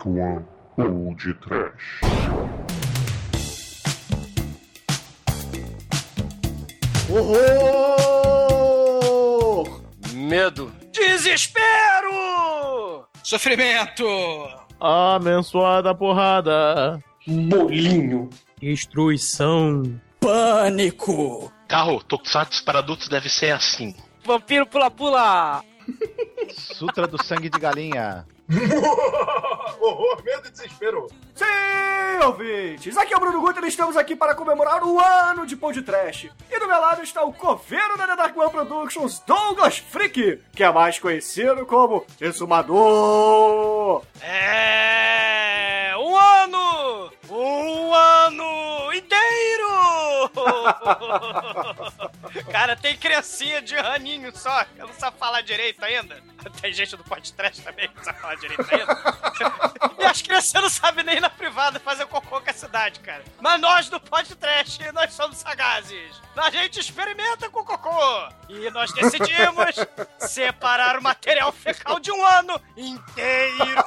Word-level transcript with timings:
Dark 0.00 0.06
One 0.06 0.44
ou 0.76 1.14
de 1.14 1.34
Trash. 1.34 2.00
Horror! 7.10 8.40
Medo. 10.14 10.72
Desespero! 10.92 11.66
Sofrimento! 13.22 14.06
Abençoada 14.80 15.94
porrada. 15.94 16.98
Bolinho. 17.26 18.30
Destruição. 18.58 20.00
Pânico! 20.18 21.52
Carro, 21.68 22.02
Tokusatsu 22.02 22.64
para 22.64 22.78
adultos 22.78 23.08
deve 23.08 23.28
ser 23.28 23.50
assim. 23.50 23.94
Vampiro 24.24 24.66
pula-pula! 24.66 25.62
Sutra 26.50 27.06
do 27.06 27.22
sangue 27.22 27.50
de 27.50 27.58
galinha. 27.58 28.26
Horror, 29.78 30.22
medo 30.24 30.48
e 30.48 30.50
desespero. 30.50 31.06
Sim, 31.34 32.24
ouvintes! 32.24 32.96
Aqui 32.96 33.14
é 33.14 33.16
o 33.16 33.20
Bruno 33.20 33.40
Guter 33.40 33.64
e 33.64 33.68
estamos 33.68 33.96
aqui 33.96 34.16
para 34.16 34.34
comemorar 34.34 34.82
o 34.82 34.98
ano 35.00 35.46
de 35.46 35.56
Pão 35.56 35.72
de 35.72 35.82
Trash. 35.82 36.28
E 36.50 36.58
do 36.58 36.66
meu 36.66 36.80
lado 36.80 37.02
está 37.02 37.22
o 37.22 37.32
coveiro 37.32 37.96
da 37.96 38.06
The 38.06 38.16
Dark 38.16 38.36
One 38.36 38.50
Productions, 38.50 39.20
Douglas 39.26 39.78
Freak, 39.78 40.40
que 40.54 40.64
é 40.64 40.72
mais 40.72 40.98
conhecido 40.98 41.64
como 41.66 42.04
Exumador. 42.20 44.02
É. 44.20 45.92
Um 45.96 46.16
ano! 46.16 46.79
Um 47.28 47.94
ano 47.94 48.92
inteiro! 48.92 50.30
Cara, 52.50 52.76
tem 52.76 52.96
criancinha 52.96 53.60
de 53.62 53.76
raninho 53.76 54.36
só, 54.36 54.64
que 54.64 54.78
não 54.78 54.92
sabe 54.94 55.18
falar 55.18 55.42
direito 55.42 55.82
ainda. 55.84 56.22
Tem 56.60 56.72
gente 56.72 56.96
do 56.96 57.04
podcast 57.04 57.62
também 57.62 57.88
que 57.88 57.96
não 57.96 58.04
sabe 58.04 58.20
falar 58.20 58.34
direito 58.36 58.66
ainda. 58.70 58.96
e 59.98 60.04
as 60.04 60.22
crianças 60.22 60.52
não 60.52 60.70
sabem 60.70 61.04
nem 61.04 61.20
na 61.20 61.28
privada 61.28 61.78
fazer 61.78 62.06
cocô 62.06 62.40
com 62.40 62.50
a 62.50 62.52
cidade, 62.52 63.00
cara. 63.00 63.22
Mas 63.40 63.60
nós 63.60 63.88
do 63.88 64.00
podcast, 64.00 64.92
nós 64.92 65.12
somos 65.12 65.38
sagazes. 65.38 66.20
A 66.36 66.50
gente 66.50 66.80
experimenta 66.80 67.50
com 67.50 67.64
cocô. 67.64 68.28
E 68.48 68.70
nós 68.70 68.92
decidimos 68.92 69.76
separar 70.18 70.98
o 70.98 71.02
material 71.02 71.52
fecal 71.52 72.00
de 72.00 72.10
um 72.10 72.24
ano 72.24 72.60
inteiro. 72.76 73.84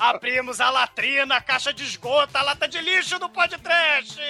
Abrimos 0.00 0.60
a 0.60 0.70
latrina, 0.70 1.36
a 1.36 1.40
caixa 1.40 1.72
de 1.72 1.81
esgoto, 1.82 2.36
a 2.36 2.42
lata 2.42 2.68
de 2.68 2.80
lixo 2.80 3.18
do 3.18 3.28
podcast. 3.28 4.20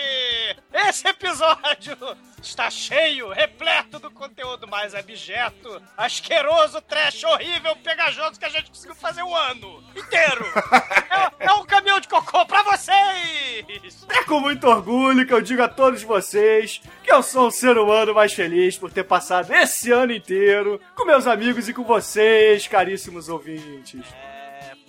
Esse 0.72 1.06
episódio 1.08 1.97
está 2.42 2.69
cheio, 2.70 3.31
repleto 3.31 3.98
do 3.98 4.11
conteúdo 4.11 4.67
mais 4.67 4.95
abjeto, 4.95 5.80
asqueroso, 5.97 6.80
trash, 6.80 7.23
horrível, 7.25 7.77
pegajoso 7.77 8.39
que 8.39 8.45
a 8.45 8.48
gente 8.48 8.70
conseguiu 8.70 8.97
fazer 8.97 9.23
um 9.23 9.34
ano 9.34 9.83
inteiro. 9.97 10.45
É, 11.41 11.47
é 11.47 11.53
um 11.53 11.64
caminhão 11.64 12.00
de 12.00 12.08
cocô 12.08 12.45
pra 12.47 12.62
vocês! 12.62 14.06
É 14.08 14.25
com 14.25 14.41
muito 14.41 14.67
orgulho 14.67 15.27
que 15.27 15.33
eu 15.33 15.42
digo 15.42 15.62
a 15.62 15.69
todos 15.69 16.03
vocês 16.03 16.80
que 17.03 17.12
eu 17.12 17.23
sou 17.23 17.48
o 17.48 17.50
ser 17.50 17.77
humano 17.77 18.14
mais 18.14 18.33
feliz 18.33 18.78
por 18.78 18.91
ter 18.91 19.05
passado 19.05 19.53
esse 19.53 19.92
ano 19.92 20.12
inteiro 20.12 20.80
com 20.95 21.05
meus 21.05 21.27
amigos 21.27 21.69
e 21.69 21.75
com 21.75 21.84
vocês, 21.84 22.67
caríssimos 22.67 23.28
ouvintes. 23.28 24.00
É, 24.12 24.31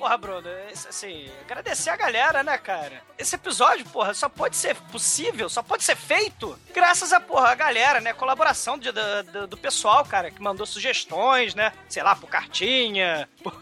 porra, 0.04 0.18
Bruno, 0.18 0.50
assim, 0.90 1.30
agradecer 1.46 1.90
a 1.90 1.96
galera, 1.96 2.44
né, 2.44 2.58
cara? 2.58 3.02
Esse 3.18 3.36
episódio, 3.36 3.86
porra, 3.86 4.14
só 4.14 4.28
pode 4.28 4.58
ser 4.58 4.76
possível, 4.92 5.48
só 5.48 5.64
pode 5.64 5.82
ser 5.82 5.96
feito 5.96 6.60
graças 6.74 7.14
a, 7.14 7.22
porra, 7.22 7.52
a 7.52 7.56
galera, 7.56 8.02
né? 8.02 8.12
Colaboração 8.12 8.78
de- 8.78 8.92
do, 8.92 9.24
do- 9.32 9.48
do 9.48 9.58
pessoal, 9.58 10.04
cara, 10.04 10.30
que 10.30 10.42
mandou 10.42 10.66
sugestões, 10.66 11.56
né? 11.56 11.72
Sei 11.88 12.04
lá, 12.04 12.18
por 12.18 12.28
cartinha, 12.30 13.30
por, 13.42 13.54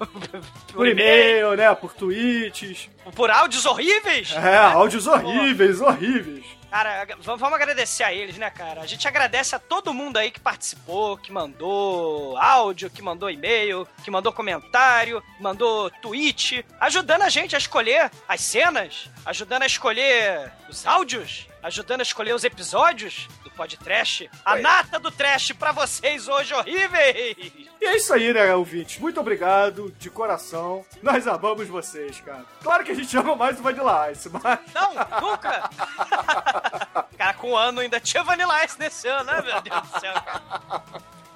Por 0.74 0.88
e-mail, 0.88 1.56
né? 1.56 1.74
Por 1.76 1.94
tweets. 1.94 2.90
por 3.14 3.30
áudios 3.30 3.68
horríveis. 3.68 4.32
É, 4.32 4.58
áudios 4.58 5.06
horríveis, 5.06 5.80
horríveis. 5.80 6.46
Cara, 6.72 7.06
vamos 7.20 7.44
agradecer 7.44 8.02
a 8.02 8.14
eles, 8.14 8.38
né, 8.38 8.50
cara? 8.50 8.80
A 8.80 8.86
gente 8.86 9.06
agradece 9.06 9.54
a 9.54 9.60
todo 9.60 9.94
mundo 9.94 10.16
aí 10.16 10.32
que 10.32 10.40
participou, 10.40 11.18
que 11.18 11.30
mandou 11.30 12.38
áudio, 12.38 12.90
que 12.90 13.02
mandou 13.02 13.30
e-mail, 13.30 13.86
que 14.06 14.10
mandou 14.10 14.32
comentário, 14.32 15.22
mandou 15.38 15.92
tweet, 16.02 16.66
ajudando 16.80 17.24
a 17.24 17.30
gente 17.30 17.56
a 17.56 17.60
escolher 17.60 18.10
as 18.26 18.40
cenas, 18.40 19.10
ajudando 19.26 19.64
a 19.64 19.66
escolher 19.66 20.50
os 20.70 20.88
áudios, 20.88 21.46
ajudando 21.62 22.00
a 22.00 22.04
escolher 22.04 22.34
os 22.34 22.46
episódios 22.46 23.28
do 23.62 23.68
podcast. 23.68 24.30
A 24.44 24.56
nata 24.58 25.00
do 25.00 25.12
trash 25.12 25.52
pra 25.54 25.72
vocês 25.72 26.28
hoje 26.28 26.54
horríveis! 26.54 27.36
E 27.80 27.86
é 27.86 27.96
isso 27.96 28.14
aí, 28.14 28.34
né, 28.34 28.54
ouvintes? 28.56 29.00
Muito 29.00 29.20
obrigado, 29.20 29.94
de 30.00 30.10
coração. 30.10 30.86
Nós 31.02 31.28
amamos 31.28 31.68
vocês, 31.68 32.20
cara. 32.22 32.46
Claro 32.62 32.84
que 32.84 32.92
a 32.92 32.96
gente 32.96 33.16
ama 33.18 33.36
mais 33.36 33.60
o 33.60 33.64
Vanilla 33.64 34.12
Ice, 34.12 34.30
mas... 34.30 34.60
Não, 34.74 34.94
nunca! 35.22 35.70
cara, 37.18 37.34
com 37.36 37.52
um 37.52 37.58
ano 37.58 37.82
ainda 37.82 38.00
tinha 38.00 38.24
Vanilla 38.24 38.64
Ice 38.66 38.80
nesse 38.80 39.08
ano, 39.08 39.26
né, 39.26 39.42
meu 39.42 39.62
Deus 39.62 39.82
do 39.82 40.00
céu? 40.00 40.14
cara? 40.14 40.82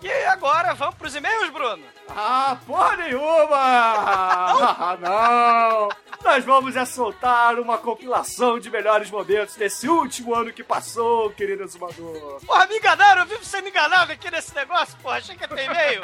E 0.01 0.11
agora, 0.25 0.73
vamos 0.73 0.95
pros 0.95 1.15
e-mails, 1.15 1.49
Bruno? 1.49 1.83
Ah, 2.09 2.57
porra 2.65 2.95
nenhuma! 2.97 4.97
Não! 5.01 5.89
Nós 6.23 6.43
vamos 6.43 6.75
é 6.75 6.85
soltar 6.85 7.59
uma 7.59 7.77
compilação 7.77 8.59
de 8.59 8.69
melhores 8.69 9.09
momentos 9.09 9.55
desse 9.55 9.87
último 9.87 10.33
ano 10.33 10.51
que 10.51 10.63
passou, 10.63 11.31
querido 11.31 11.63
exumador. 11.63 12.41
Porra, 12.45 12.65
me 12.67 12.77
enganaram, 12.77 13.21
eu 13.21 13.27
vivo 13.27 13.45
sendo 13.45 13.69
enganado 13.69 14.11
aqui 14.11 14.29
nesse 14.29 14.53
negócio, 14.55 14.97
porra, 15.01 15.17
achei 15.17 15.35
que 15.35 15.43
ia 15.43 15.47
ter 15.47 15.65
e-mail. 15.65 16.01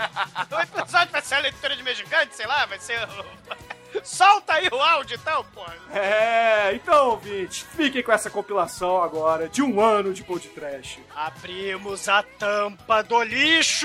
O 0.52 0.62
episódio 0.62 1.12
vai 1.12 1.22
ser 1.22 1.36
a 1.36 1.40
leitura 1.40 1.76
de 1.76 1.84
meio 1.84 1.96
gigante, 1.96 2.36
sei 2.36 2.48
lá, 2.48 2.66
vai 2.66 2.80
ser... 2.80 3.00
Solta 4.04 4.54
aí 4.54 4.70
o 4.72 4.82
áudio 4.82 5.18
então, 5.22 5.44
porra. 5.54 5.76
É, 5.94 6.72
então, 6.74 7.10
ouvintes, 7.10 7.66
fiquem 7.76 8.02
com 8.02 8.12
essa 8.12 8.30
compilação 8.30 9.04
agora 9.04 9.50
de 9.50 9.62
um 9.62 9.82
ano 9.82 10.14
de 10.14 10.24
Pod 10.24 10.48
Trash. 10.50 10.98
Abrimos 11.14 12.08
a 12.08 12.24
tampa 12.24 13.02
do 13.02 13.22
lixo! 13.22 13.81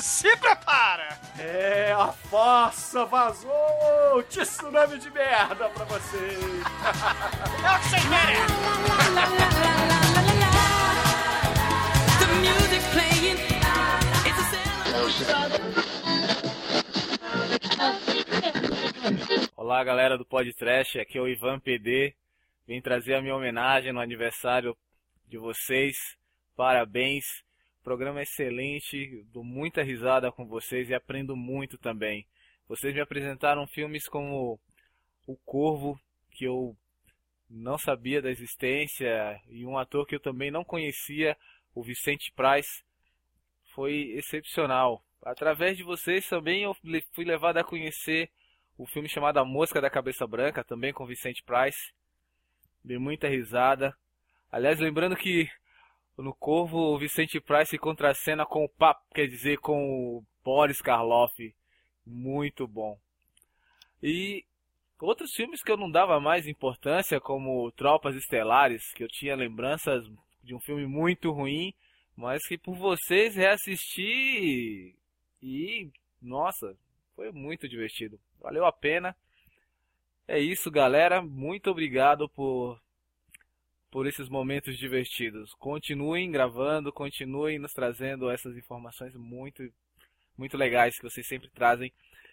Se 0.00 0.34
prepara! 0.38 1.20
É, 1.38 1.92
a 1.92 2.10
fossa 2.10 3.04
vazou! 3.04 4.22
Tsunami 4.26 4.98
de 4.98 5.10
merda 5.10 5.68
pra 5.68 5.84
vocês! 5.84 6.32
É 7.62 7.76
o 7.76 7.78
que 7.78 7.88
vocês 7.88 8.04
merecem! 8.06 8.56
Olá, 19.54 19.84
galera 19.84 20.16
do 20.16 20.24
Pod 20.24 20.50
Trash, 20.54 20.96
aqui 20.96 21.18
é 21.18 21.20
o 21.20 21.28
Ivan 21.28 21.60
PD. 21.60 22.14
Vim 22.66 22.80
trazer 22.80 23.16
a 23.16 23.20
minha 23.20 23.36
homenagem 23.36 23.92
no 23.92 24.00
aniversário 24.00 24.74
de 25.28 25.36
vocês. 25.36 26.16
Parabéns. 26.56 27.44
Programa 27.90 28.22
excelente, 28.22 29.26
dou 29.32 29.42
muita 29.42 29.82
risada 29.82 30.30
com 30.30 30.46
vocês 30.46 30.88
e 30.88 30.94
aprendo 30.94 31.34
muito 31.34 31.76
também. 31.76 32.24
Vocês 32.68 32.94
me 32.94 33.00
apresentaram 33.00 33.66
filmes 33.66 34.06
como 34.06 34.60
O 35.26 35.36
Corvo, 35.38 36.00
que 36.30 36.44
eu 36.44 36.76
não 37.50 37.76
sabia 37.76 38.22
da 38.22 38.30
existência, 38.30 39.42
e 39.48 39.66
um 39.66 39.76
ator 39.76 40.06
que 40.06 40.14
eu 40.14 40.20
também 40.20 40.52
não 40.52 40.62
conhecia, 40.62 41.36
o 41.74 41.82
Vicente 41.82 42.30
Price. 42.30 42.84
Foi 43.74 44.12
excepcional. 44.12 45.04
Através 45.20 45.76
de 45.76 45.82
vocês 45.82 46.28
também 46.28 46.62
eu 46.62 46.76
fui 47.12 47.24
levado 47.24 47.56
a 47.56 47.64
conhecer 47.64 48.30
o 48.78 48.86
filme 48.86 49.08
chamado 49.08 49.38
A 49.38 49.44
Mosca 49.44 49.80
da 49.80 49.90
Cabeça 49.90 50.28
Branca, 50.28 50.62
também 50.62 50.92
com 50.92 51.04
Vicente 51.04 51.42
Price. 51.42 51.92
Dei 52.84 52.98
muita 52.98 53.26
risada. 53.26 53.92
Aliás, 54.48 54.78
lembrando 54.78 55.16
que 55.16 55.50
no 56.16 56.34
Corvo 56.34 56.94
o 56.94 56.98
Vicente 56.98 57.40
Price 57.40 57.76
contracena 57.78 58.44
com 58.44 58.64
o 58.64 58.68
Pap, 58.68 59.00
quer 59.14 59.26
dizer, 59.26 59.58
com 59.58 60.18
o 60.18 60.24
Boris 60.44 60.80
Karloff. 60.80 61.54
Muito 62.06 62.66
bom. 62.66 62.98
E 64.02 64.44
outros 65.00 65.30
filmes 65.34 65.62
que 65.62 65.70
eu 65.70 65.76
não 65.76 65.90
dava 65.90 66.20
mais 66.20 66.46
importância, 66.46 67.20
como 67.20 67.70
Tropas 67.72 68.14
Estelares, 68.14 68.92
que 68.94 69.04
eu 69.04 69.08
tinha 69.08 69.36
lembranças 69.36 70.04
de 70.42 70.54
um 70.54 70.60
filme 70.60 70.86
muito 70.86 71.30
ruim, 71.30 71.72
mas 72.16 72.46
que 72.46 72.58
por 72.58 72.76
vocês 72.76 73.36
reassisti 73.36 74.94
e 75.42 75.90
nossa, 76.20 76.76
foi 77.16 77.32
muito 77.32 77.68
divertido. 77.68 78.20
Valeu 78.40 78.64
a 78.66 78.72
pena. 78.72 79.16
É 80.28 80.38
isso, 80.38 80.70
galera. 80.70 81.22
Muito 81.22 81.70
obrigado 81.70 82.28
por 82.28 82.80
por 83.90 84.06
esses 84.06 84.28
momentos 84.28 84.78
divertidos. 84.78 85.52
Continuem 85.54 86.30
gravando, 86.30 86.92
continuem 86.92 87.58
nos 87.58 87.72
trazendo 87.72 88.30
essas 88.30 88.56
informações 88.56 89.14
muito 89.14 89.62
muito 90.38 90.56
legais 90.56 90.96
que 90.96 91.02
vocês 91.02 91.26
sempre 91.26 91.50
trazem. 91.50 91.92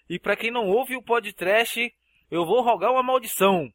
E 0.09 0.17
para 0.17 0.37
quem 0.37 0.49
não 0.49 0.69
ouve 0.69 0.95
o 0.95 1.03
podcast, 1.03 1.93
eu 2.31 2.45
vou 2.45 2.61
rogar 2.61 2.91
uma 2.91 3.03
maldição. 3.03 3.69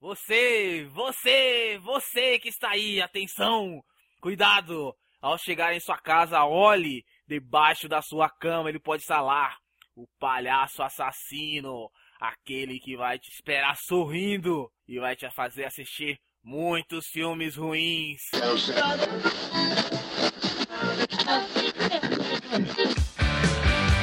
Você, 0.00 0.86
você, 0.90 1.78
você 1.82 2.38
que 2.38 2.48
está 2.48 2.70
aí, 2.70 3.00
atenção! 3.02 3.84
Cuidado! 4.20 4.96
Ao 5.20 5.36
chegar 5.36 5.74
em 5.74 5.80
sua 5.80 5.98
casa, 5.98 6.44
olhe 6.44 7.04
debaixo 7.26 7.88
da 7.88 8.00
sua 8.00 8.30
cama, 8.30 8.68
ele 8.68 8.78
pode 8.78 9.02
estar 9.02 9.20
lá. 9.20 9.54
o 9.94 10.06
palhaço 10.18 10.82
assassino, 10.82 11.90
aquele 12.20 12.78
que 12.78 12.96
vai 12.96 13.18
te 13.18 13.30
esperar 13.30 13.76
sorrindo 13.76 14.70
e 14.86 14.98
vai 14.98 15.16
te 15.16 15.28
fazer 15.30 15.64
assistir 15.64 16.20
muitos 16.46 17.08
filmes 17.08 17.56
ruins. 17.56 18.30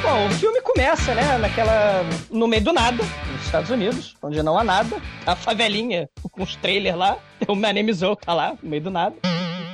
Bom, 0.01 0.27
o 0.27 0.31
filme 0.31 0.61
começa, 0.61 1.15
né, 1.15 1.37
naquela. 1.37 2.03
no 2.29 2.45
meio 2.45 2.61
do 2.61 2.73
nada, 2.73 3.01
nos 3.31 3.45
Estados 3.45 3.69
Unidos, 3.69 4.17
onde 4.21 4.43
não 4.43 4.59
há 4.59 4.63
nada. 4.63 5.01
A 5.25 5.37
favelinha 5.37 6.09
com 6.33 6.43
os 6.43 6.57
trailers 6.57 6.97
lá, 6.97 7.17
o 7.47 7.55
My 7.55 7.73
tá 8.19 8.33
lá, 8.33 8.57
no 8.61 8.69
meio 8.69 8.83
do 8.83 8.91
nada. 8.91 9.15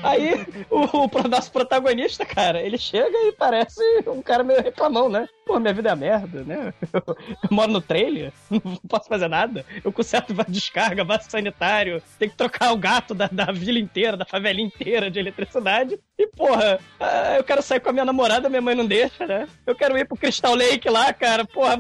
Aí, 0.04 0.45
o, 0.69 0.81
o 0.81 1.27
nosso 1.27 1.51
protagonista, 1.51 2.24
cara, 2.24 2.62
ele 2.62 2.77
chega 2.77 3.18
e 3.27 3.31
parece 3.31 3.81
um 4.07 4.21
cara 4.21 4.44
meio 4.44 4.62
reclamão, 4.62 5.10
né? 5.10 5.27
Pô, 5.49 5.59
minha 5.59 5.73
vida 5.73 5.89
é 5.89 5.95
merda, 5.95 6.43
né? 6.43 6.71
Eu, 6.93 7.01
eu 7.17 7.49
moro 7.49 7.71
no 7.71 7.81
trailer, 7.81 8.31
não 8.51 8.61
posso 8.87 9.09
fazer 9.09 9.27
nada. 9.27 9.65
Eu 9.83 9.91
conserto 9.91 10.31
descarga, 10.47 11.03
vaso 11.03 11.27
sanitário, 11.27 12.03
tem 12.19 12.29
que 12.29 12.35
trocar 12.35 12.71
o 12.71 12.77
gato 12.77 13.15
da, 13.15 13.25
da 13.25 13.45
vila 13.45 13.79
inteira, 13.79 14.15
da 14.15 14.25
favelinha 14.25 14.67
inteira 14.67 15.09
de 15.09 15.17
eletricidade. 15.17 15.99
E, 16.19 16.27
porra, 16.27 16.79
ah, 16.99 17.33
eu 17.35 17.43
quero 17.43 17.63
sair 17.63 17.79
com 17.79 17.89
a 17.89 17.91
minha 17.91 18.05
namorada, 18.05 18.47
minha 18.47 18.61
mãe 18.61 18.75
não 18.75 18.85
deixa, 18.85 19.25
né? 19.25 19.47
Eu 19.65 19.73
quero 19.73 19.97
ir 19.97 20.05
pro 20.05 20.15
Crystal 20.15 20.53
Lake 20.53 20.87
lá, 20.87 21.11
cara. 21.13 21.43
Porra, 21.45 21.75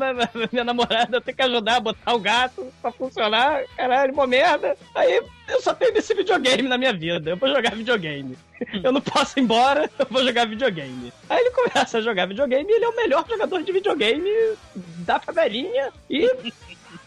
minha, 0.51 0.63
namorada, 0.63 1.21
tenho 1.21 1.37
que 1.37 1.43
ajudar 1.43 1.75
a 1.75 1.79
botar 1.79 2.15
o 2.15 2.19
gato 2.19 2.73
pra 2.81 2.91
funcionar. 2.91 3.65
Caralho, 3.77 4.13
uma 4.13 4.25
merda. 4.25 4.75
Aí, 4.95 5.21
eu 5.47 5.61
só 5.61 5.75
tenho 5.75 5.95
esse 5.95 6.15
videogame 6.15 6.67
na 6.67 6.77
minha 6.77 6.93
vida. 6.93 7.29
Eu 7.29 7.37
vou 7.37 7.49
jogar 7.49 7.75
videogame. 7.75 8.35
Eu 8.83 8.91
não 8.91 9.01
posso 9.01 9.39
ir 9.39 9.43
embora, 9.43 9.89
eu 9.97 10.05
vou 10.09 10.23
jogar 10.23 10.45
videogame. 10.45 11.13
Aí 11.29 11.39
ele 11.39 11.51
começa 11.51 11.97
a 11.97 12.01
jogar 12.01 12.25
videogame 12.27 12.69
e 12.69 12.75
ele 12.75 12.85
é 12.85 12.89
o 12.89 12.95
melhor 12.95 13.25
jogador 13.27 13.61
de 13.63 13.71
videogame 13.71 14.29
da 14.75 15.19
favelinha 15.19 15.91
e 16.09 16.29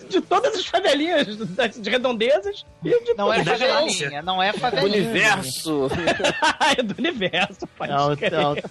de 0.09 0.21
todas 0.21 0.55
as 0.55 0.67
favelinhas 0.67 1.27
de 1.27 1.91
redondezas 1.91 2.65
e 2.85 3.05
de 3.05 3.15
Não 3.15 3.33
é 3.33 3.45
favelinha, 3.45 4.23
não 4.23 4.43
é 4.43 4.53
Do 4.53 4.59
favelinha. 4.59 4.87
universo. 5.03 5.89
é 6.79 6.83
do 6.83 6.95
universo, 6.99 7.67
pode 7.77 7.93
não. 7.93 8.15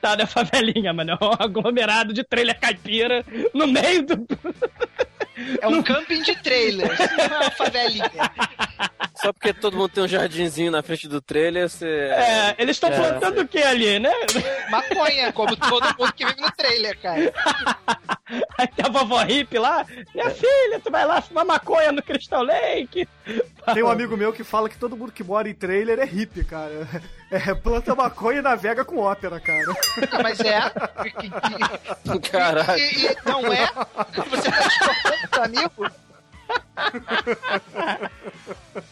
Tá, 0.00 0.14
não 0.14 0.22
é 0.22 0.26
favelinha, 0.26 0.92
mano. 0.92 1.12
É 1.20 1.24
um 1.24 1.32
aglomerado 1.38 2.12
de 2.12 2.22
trailer 2.22 2.58
caipira 2.60 3.24
no 3.52 3.66
meio 3.66 4.06
do. 4.06 4.26
É 5.60 5.68
um 5.68 5.82
camping 5.82 6.22
de 6.22 6.34
trailers, 6.42 6.98
não 7.16 7.24
é 7.24 7.40
uma 7.40 7.50
favelinha. 7.50 8.10
Só 9.16 9.32
porque 9.32 9.52
todo 9.52 9.76
mundo 9.76 9.88
tem 9.90 10.04
um 10.04 10.08
jardinzinho 10.08 10.70
na 10.70 10.82
frente 10.82 11.08
do 11.08 11.20
trailer, 11.20 11.68
você. 11.68 11.86
É, 11.86 12.54
eles 12.58 12.76
estão 12.76 12.90
É. 12.90 12.96
plantando 12.96 13.40
o 13.42 13.48
que 13.48 13.58
ali, 13.58 13.98
né? 13.98 14.12
Maconha, 14.70 15.32
como 15.32 15.56
todo 15.56 15.84
mundo 15.98 16.12
que 16.12 16.24
vive 16.24 16.40
no 16.40 16.50
trailer, 16.52 16.98
cara. 17.00 17.32
Aí 18.58 18.66
tem 18.68 18.84
a 18.84 18.88
vovó 18.90 19.22
hippie 19.22 19.58
lá. 19.58 19.86
Minha 20.14 20.30
filha, 20.30 20.80
tu 20.82 20.90
vai 20.90 21.04
lá 21.06 21.20
fumar 21.20 21.44
maconha 21.44 21.92
no 21.92 22.02
Crystal 22.02 22.42
Lake. 22.42 23.08
Tem 23.74 23.82
um 23.82 23.88
amigo 23.88 24.16
meu 24.16 24.32
que 24.32 24.44
fala 24.44 24.68
que 24.68 24.78
todo 24.78 24.96
mundo 24.96 25.12
que 25.12 25.24
mora 25.24 25.48
em 25.48 25.54
trailer 25.54 25.98
é 25.98 26.04
hippie, 26.04 26.44
cara. 26.44 26.88
É, 27.30 27.54
planta 27.54 27.94
maconha 27.94 28.38
e 28.38 28.42
navega 28.42 28.84
com 28.84 28.98
ópera, 28.98 29.40
cara. 29.40 29.64
Mas 30.22 30.38
é. 30.40 30.60
Caralho. 32.30 32.78
E, 32.78 33.06
e 33.06 33.16
não 33.24 33.52
é? 33.52 33.66
Você 34.30 34.50
tá 34.50 34.60
discordando 34.60 35.28
do 35.32 35.40
amigo? 35.42 36.05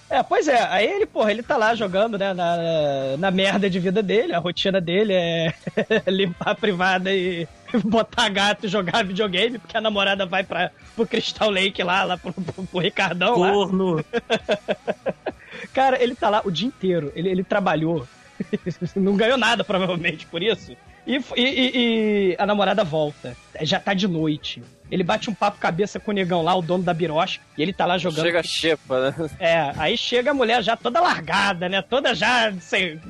É, 0.08 0.22
pois 0.22 0.48
é, 0.48 0.62
aí 0.68 0.86
ele, 0.86 1.06
porra, 1.06 1.30
ele 1.30 1.42
tá 1.42 1.56
lá 1.56 1.74
jogando, 1.74 2.16
né, 2.18 2.32
na, 2.32 3.16
na 3.18 3.30
merda 3.30 3.68
de 3.68 3.78
vida 3.78 4.02
dele, 4.02 4.32
a 4.34 4.38
rotina 4.38 4.80
dele 4.80 5.12
é 5.12 5.52
limpar 6.08 6.50
a 6.50 6.54
privada 6.54 7.12
e 7.12 7.46
botar 7.84 8.28
gato 8.28 8.66
e 8.66 8.68
jogar 8.68 9.04
videogame, 9.04 9.58
porque 9.58 9.76
a 9.76 9.80
namorada 9.80 10.24
vai 10.24 10.42
pra, 10.44 10.70
pro 10.94 11.06
Crystal 11.06 11.50
Lake 11.50 11.82
lá, 11.82 12.04
lá 12.04 12.16
pro, 12.16 12.32
pro, 12.32 12.64
pro 12.66 12.80
Ricardão 12.80 13.38
lá. 13.38 13.50
Corno. 13.52 14.04
Cara, 15.72 16.02
ele 16.02 16.14
tá 16.14 16.28
lá 16.30 16.42
o 16.44 16.50
dia 16.50 16.68
inteiro, 16.68 17.12
ele, 17.14 17.28
ele 17.28 17.44
trabalhou, 17.44 18.06
não 18.96 19.16
ganhou 19.16 19.36
nada 19.38 19.64
provavelmente 19.64 20.26
por 20.26 20.42
isso, 20.42 20.76
e- 21.06 21.20
e- 21.36 21.72
e 22.30 22.36
a 22.38 22.46
namorada 22.46 22.82
volta, 22.84 23.36
já 23.62 23.78
tá 23.78 23.92
de 23.94 24.08
noite. 24.08 24.62
Ele 24.90 25.02
bate 25.02 25.30
um 25.30 25.34
papo 25.34 25.58
cabeça 25.58 25.98
com 25.98 26.10
o 26.10 26.14
negão 26.14 26.42
lá, 26.42 26.54
o 26.54 26.62
dono 26.62 26.84
da 26.84 26.92
birosca, 26.94 27.42
e 27.56 27.62
ele 27.62 27.72
tá 27.72 27.86
lá 27.86 27.96
jogando 27.98 28.26
Chega 28.26 28.40
a 28.40 28.42
xepa, 28.42 29.10
né? 29.10 29.30
é, 29.38 29.72
aí 29.76 29.96
chega 29.96 30.30
a 30.30 30.34
mulher 30.34 30.62
já 30.62 30.76
toda 30.76 31.00
largada, 31.00 31.68
né? 31.68 31.82
Toda 31.82 32.14
já, 32.14 32.52
sei. 32.60 33.00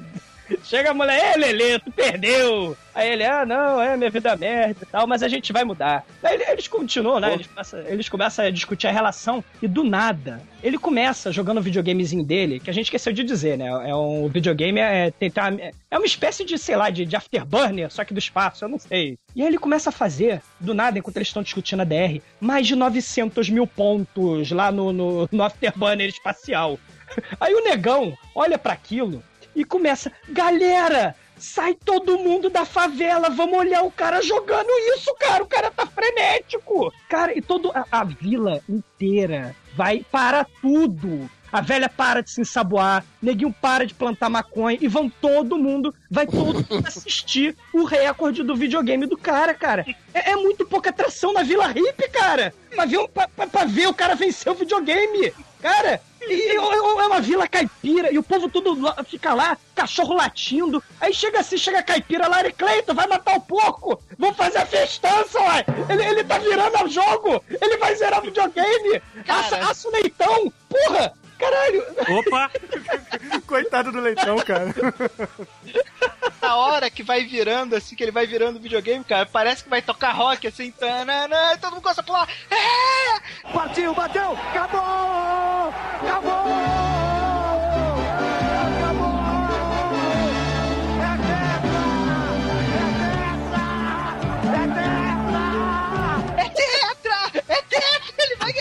Chega 0.65 0.91
a 0.91 0.95
mulher, 0.95 1.35
ê 1.35 1.39
Lelê, 1.39 1.79
tu 1.79 1.91
perdeu! 1.91 2.77
Aí 2.95 3.11
ele, 3.13 3.25
ah, 3.25 3.45
não, 3.45 3.81
é, 3.81 3.97
minha 3.97 4.11
vida 4.11 4.31
é 4.31 4.37
merda 4.37 4.79
e 4.83 4.87
tal, 4.87 5.07
mas 5.07 5.23
a 5.23 5.27
gente 5.29 5.53
vai 5.53 5.65
mudar. 5.65 6.05
Aí 6.23 6.35
ele- 6.35 6.45
eles 6.45 6.69
continuam, 6.69 7.19
né? 7.19 7.33
Eles 7.35 7.47
começam, 7.47 7.81
eles 7.81 8.09
começam 8.09 8.45
a 8.45 8.51
discutir 8.51 8.87
a 8.87 8.93
relação 8.93 9.43
e 9.61 9.67
do 9.67 9.83
nada, 9.83 10.41
ele 10.63 10.79
começa 10.79 11.33
jogando 11.33 11.59
o 11.59 11.63
videogamezinho 11.63 12.23
dele, 12.23 12.61
que 12.61 12.71
a 12.71 12.73
gente 12.73 12.85
esqueceu 12.87 13.13
de 13.13 13.25
dizer, 13.25 13.59
né? 13.59 13.67
É 13.89 13.95
um 13.97 14.29
videogame, 14.29 14.79
é, 14.81 15.11
tem 15.11 15.33
uma- 15.37 15.61
é 15.91 15.99
uma 15.99 16.07
espécie 16.07 16.45
de, 16.45 16.57
sei 16.59 16.77
lá, 16.77 16.89
de, 16.89 17.05
de 17.05 17.17
afterburner, 17.17 17.91
só 17.91 18.05
que 18.05 18.15
do 18.15 18.19
espaço, 18.19 18.65
eu 18.65 18.69
não 18.69 18.79
sei. 18.79 19.19
E 19.35 19.43
aí 19.43 19.49
ele 19.49 19.59
começa 19.59 19.89
a 19.89 19.93
fazer, 19.93 20.41
do 20.61 20.73
nada, 20.73 20.99
enquanto 20.99 21.17
eles 21.17 21.29
estão 21.29 21.43
discutindo 21.43 21.81
a 21.81 21.85
DR, 21.85 22.21
mais 22.41 22.67
de 22.67 22.77
900 22.77 23.51
mil 23.51 23.67
pontos 23.67 24.51
lá 24.53 24.71
no, 24.71 24.93
no, 24.93 25.29
no 25.33 25.43
afterburner 25.43 26.09
espacial. 26.09 26.79
Aí 27.41 27.55
o 27.55 27.63
negão 27.63 28.17
olha 28.35 28.59
pra 28.59 28.73
aquilo 28.73 29.23
e 29.55 29.65
começa: 29.65 30.11
Galera, 30.29 31.15
sai 31.39 31.75
todo 31.75 32.19
mundo 32.19 32.49
da 32.51 32.65
favela, 32.65 33.29
vamos 33.31 33.59
olhar 33.59 33.83
o 33.83 33.91
cara 33.91 34.23
jogando 34.23 34.69
isso, 34.97 35.15
cara. 35.19 35.43
O 35.43 35.47
cara 35.47 35.71
tá 35.71 35.87
frenético. 35.87 36.93
Cara, 37.09 37.37
e 37.37 37.43
toda 37.43 37.87
a, 37.91 38.05
vila 38.05 38.61
inteira 38.69 39.55
vai 39.75 40.05
para 40.11 40.45
tudo. 40.63 41.29
A 41.53 41.61
velha 41.61 41.89
para 41.89 42.21
de 42.21 42.33
se 42.33 42.41
ensaboar, 42.41 43.05
neguinho 43.23 43.55
para 43.63 43.87
de 43.87 43.95
plantar 43.95 44.29
maconha 44.29 44.77
e 44.81 44.89
vão 44.89 45.09
todo 45.09 45.57
mundo, 45.57 45.95
vai 46.11 46.27
todo 46.27 46.67
mundo 46.69 46.83
assistir 46.85 47.57
o 47.73 47.85
recorde 47.85 48.43
do 48.43 48.57
videogame 48.57 49.07
do 49.07 49.17
cara, 49.17 49.55
cara. 49.55 49.87
É, 50.13 50.33
é 50.33 50.37
muito 50.37 50.67
pouca 50.67 50.91
atração 50.91 51.33
na 51.33 51.45
Vila 51.45 51.69
Hippie, 51.69 52.09
cara. 52.11 52.53
Pra 52.75 52.85
ver, 52.87 53.07
pra- 53.09 53.29
pra 53.47 53.65
ver 53.67 53.87
o 53.87 53.95
cara 53.95 54.17
vencer 54.17 54.51
o 54.51 54.57
videogame. 54.57 55.33
Cara, 55.65 55.99
e, 56.21 56.57
é 56.57 56.61
uma 56.61 57.23
vila 57.23 57.49
caipira 57.49 58.13
e 58.13 58.19
o 58.19 58.23
povo 58.23 58.51
tudo 58.51 58.79
lá- 58.79 59.03
fica 59.03 59.33
lá, 59.33 59.57
cachorro 59.75 60.13
latindo. 60.15 60.85
Aí 61.01 61.15
chega 61.15 61.41
assim, 61.41 61.57
chega 61.57 61.79
a 61.79 61.83
caipira, 61.83 62.29
Larry 62.29 62.53
Clayton, 62.53 62.93
vai 62.93 63.07
matar 63.07 63.35
o 63.35 63.41
porco. 63.41 63.99
Vamos 64.19 64.37
fazer 64.37 64.59
a 64.59 64.67
festança, 64.67 65.41
ué. 65.41 65.65
Ele, 65.89 66.05
ele 66.05 66.25
tá 66.25 66.37
virando 66.37 66.85
o 66.85 66.89
jogo. 66.89 67.43
Ele 67.49 67.79
vai 67.79 67.97
zerar 67.97 68.21
o 68.21 68.25
videogame. 68.25 69.01
Assa, 69.27 69.57
assa 69.57 69.89
o 69.89 69.93
leitão. 69.93 70.53
Porra, 70.69 71.15
caralho. 71.45 71.85
Opa! 72.19 72.51
Coitado 73.47 73.93
do 73.93 74.01
leitão, 74.01 74.37
cara. 74.39 74.75
Na 76.41 76.57
hora 76.57 76.91
que 76.91 77.03
vai 77.03 77.25
virando, 77.25 77.75
assim, 77.75 77.95
que 77.97 78.03
ele 78.03 78.11
vai 78.13 78.27
virando 78.27 78.57
o 78.57 78.63
videogame, 78.63 79.05
cara, 79.05 79.27
parece 79.27 79.65
que 79.65 79.71
vai 79.71 79.81
tocar 79.81 80.13
rock, 80.13 80.47
assim, 80.47 80.71
tananã, 80.71 81.53
e 81.55 81.59
todo 81.59 81.73
mundo 81.73 81.83
gosta 81.83 82.03
de 82.03 82.07
pular. 82.07 82.29
É! 82.51 83.49
Partiu, 83.53 83.95
bateu, 83.95 84.33
acabou! 84.33 85.73
Acabou! 86.03 87.24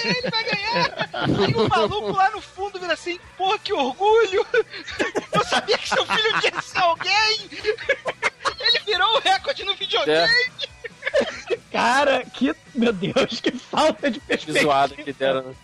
Ganhar, 0.03 0.17
ele 0.17 0.29
vai 0.29 0.43
ganhar! 0.43 1.09
Aí 1.13 1.53
o 1.55 1.69
maluco 1.69 2.11
lá 2.11 2.29
no 2.31 2.41
fundo 2.41 2.79
vira 2.79 2.93
assim, 2.93 3.19
pô, 3.37 3.57
que 3.59 3.73
orgulho! 3.73 4.45
Eu 5.31 5.43
sabia 5.45 5.77
que 5.77 5.89
seu 5.89 6.05
filho 6.05 6.39
tinha 6.41 6.61
ser 6.61 6.77
alguém! 6.79 7.49
Ele 8.59 8.79
virou 8.85 9.15
o 9.15 9.19
recorde 9.19 9.63
no 9.63 9.75
videogame! 9.75 10.51
Cara, 11.71 12.23
que. 12.25 12.55
Meu 12.73 12.93
Deus, 12.93 13.39
que 13.41 13.51
falta 13.51 14.09
de 14.09 14.19
Que 14.19 14.25
perspectiva. 14.27 14.61
zoada 14.65 14.95
que 14.95 15.13
deram. 15.13 15.55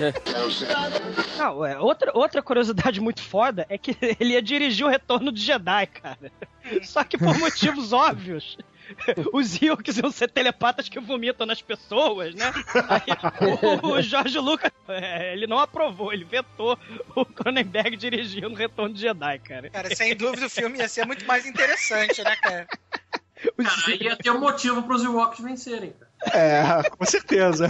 né? 0.00 0.12
Não, 1.38 1.64
é, 1.64 1.78
outra, 1.78 2.10
outra 2.14 2.42
curiosidade 2.42 3.00
muito 3.00 3.22
foda 3.22 3.66
é 3.68 3.76
que 3.78 3.96
ele 4.18 4.32
ia 4.34 4.42
dirigir 4.42 4.86
o 4.86 4.88
retorno 4.88 5.30
de 5.30 5.40
Jedi, 5.42 5.86
cara. 5.86 6.32
Só 6.82 7.04
que 7.04 7.18
por 7.18 7.36
motivos 7.38 7.92
óbvios. 7.92 8.56
Os 9.32 9.60
Ewoks 9.60 9.98
iam 9.98 10.10
ser 10.10 10.30
telepatas 10.30 10.88
que 10.88 11.00
vomitam 11.00 11.46
nas 11.46 11.60
pessoas, 11.60 12.34
né? 12.34 12.52
Aí, 12.88 13.80
o, 13.82 13.88
o 13.88 14.02
Jorge 14.02 14.38
Lucas, 14.38 14.70
é, 14.88 15.32
ele 15.32 15.46
não 15.46 15.58
aprovou, 15.58 16.12
ele 16.12 16.24
vetou 16.24 16.78
o 17.14 17.24
Cronenberg 17.24 17.96
dirigindo 17.96 18.48
o 18.48 18.54
Retorno 18.54 18.94
de 18.94 19.00
Jedi, 19.00 19.38
cara. 19.40 19.70
Cara, 19.70 19.94
sem 19.94 20.14
dúvida 20.16 20.46
o 20.46 20.50
filme 20.50 20.78
ia 20.78 20.88
ser 20.88 21.06
muito 21.06 21.24
mais 21.26 21.46
interessante, 21.46 22.22
né, 22.22 22.36
cara? 22.36 22.66
Cara, 22.66 23.96
ia 24.02 24.16
ter 24.16 24.30
um 24.30 24.40
motivo 24.40 24.82
pros 24.82 25.04
Ewoks 25.04 25.40
vencerem. 25.40 25.92
cara. 25.92 26.10
É, 26.32 26.88
com 26.90 27.04
certeza. 27.04 27.68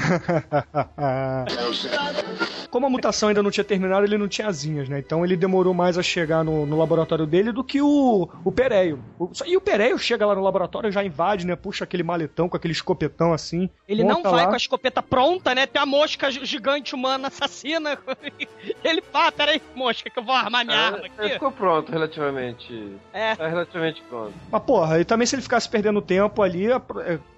Como 2.70 2.86
a 2.86 2.90
mutação 2.90 3.28
ainda 3.28 3.42
não 3.42 3.50
tinha 3.50 3.64
terminado, 3.64 4.04
ele 4.04 4.18
não 4.18 4.28
tinha 4.28 4.48
asinhas, 4.48 4.88
né? 4.88 4.98
Então 4.98 5.24
ele 5.24 5.36
demorou 5.36 5.72
mais 5.72 5.96
a 5.96 6.02
chegar 6.02 6.44
no, 6.44 6.66
no 6.66 6.76
laboratório 6.78 7.26
dele 7.26 7.52
do 7.52 7.64
que 7.64 7.80
o, 7.80 8.28
o 8.44 8.52
Pereio. 8.52 9.02
O- 9.18 9.30
e 9.46 9.56
o 9.56 9.60
Pereio 9.60 9.98
chega 9.98 10.26
lá 10.26 10.34
no 10.34 10.42
laboratório, 10.42 10.90
já 10.92 11.02
invade, 11.02 11.46
né? 11.46 11.56
Puxa 11.56 11.84
aquele 11.84 12.02
maletão 12.02 12.48
com 12.48 12.56
aquele 12.56 12.72
escopetão 12.72 13.32
assim. 13.32 13.70
Ele 13.88 14.04
não 14.04 14.22
vai 14.22 14.32
lá. 14.42 14.46
com 14.48 14.54
a 14.54 14.56
escopeta 14.56 15.02
pronta, 15.02 15.54
né? 15.54 15.66
Tem 15.66 15.80
a 15.80 15.86
mosca 15.86 16.30
gi- 16.30 16.44
gigante 16.44 16.94
humana 16.94 17.28
assassina. 17.28 17.98
Ele 18.84 19.02
fala, 19.02 19.32
peraí, 19.32 19.60
mosca, 19.74 20.10
que 20.10 20.18
eu 20.18 20.24
vou 20.24 20.34
armar 20.34 20.64
minha 20.64 20.78
arma 20.78 20.98
Ele 20.98 21.06
aqui. 21.18 21.30
ficou 21.34 21.50
pronto, 21.52 21.90
relativamente. 21.90 22.92
É. 23.12 23.34
Tá 23.36 23.46
relativamente 23.48 24.02
pronto. 24.08 24.32
Mas 24.50 24.62
porra, 24.62 25.00
e 25.00 25.04
também 25.04 25.26
se 25.26 25.34
ele 25.34 25.42
ficasse 25.42 25.68
perdendo 25.68 26.00
tempo 26.02 26.42
ali, 26.42 26.66
é, 26.70 26.80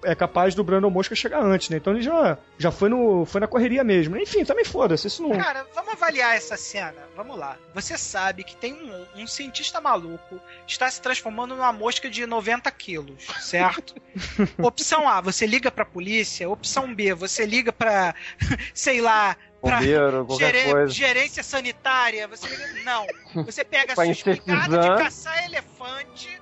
é 0.03 0.15
capaz 0.15 0.53
do 0.55 0.63
Brandon 0.63 0.89
Mosca 0.99 1.15
chegar 1.15 1.41
antes, 1.41 1.69
né? 1.69 1.77
Então 1.77 1.93
ele 1.93 2.01
já, 2.01 2.37
já 2.57 2.71
foi, 2.71 2.89
no, 2.89 3.25
foi 3.25 3.39
na 3.39 3.47
correria 3.47 3.85
mesmo. 3.85 4.17
Enfim, 4.17 4.43
também 4.43 4.65
foda-se, 4.65 5.07
isso 5.07 5.23
não. 5.23 5.37
Cara, 5.37 5.65
vamos 5.73 5.93
avaliar 5.93 6.35
essa 6.35 6.57
cena. 6.57 7.07
Vamos 7.15 7.37
lá. 7.37 7.57
Você 7.73 7.97
sabe 7.97 8.43
que 8.43 8.53
tem 8.55 8.73
um, 8.73 9.21
um 9.21 9.25
cientista 9.27 9.79
maluco 9.79 10.41
está 10.67 10.91
se 10.91 11.01
transformando 11.01 11.55
numa 11.55 11.71
mosca 11.71 12.09
de 12.09 12.25
90 12.25 12.69
quilos, 12.71 13.25
certo? 13.39 13.95
Opção 14.61 15.07
A, 15.07 15.21
você 15.21 15.45
liga 15.45 15.71
pra 15.71 15.85
polícia. 15.85 16.49
Opção 16.49 16.93
B, 16.93 17.13
você 17.13 17.45
liga 17.45 17.71
pra, 17.71 18.13
sei 18.73 18.99
lá, 18.99 19.37
pra 19.61 19.77
Bombeiro, 19.77 20.25
coisa. 20.25 20.93
gerência 20.93 21.43
sanitária. 21.43 22.27
Você 22.27 22.45
liga... 22.45 22.83
Não. 22.83 23.07
Você 23.45 23.63
pega 23.63 23.93
a 23.99 24.05
espingarda 24.05 24.79
de 24.79 25.03
caçar 25.03 25.45
elefante 25.45 26.41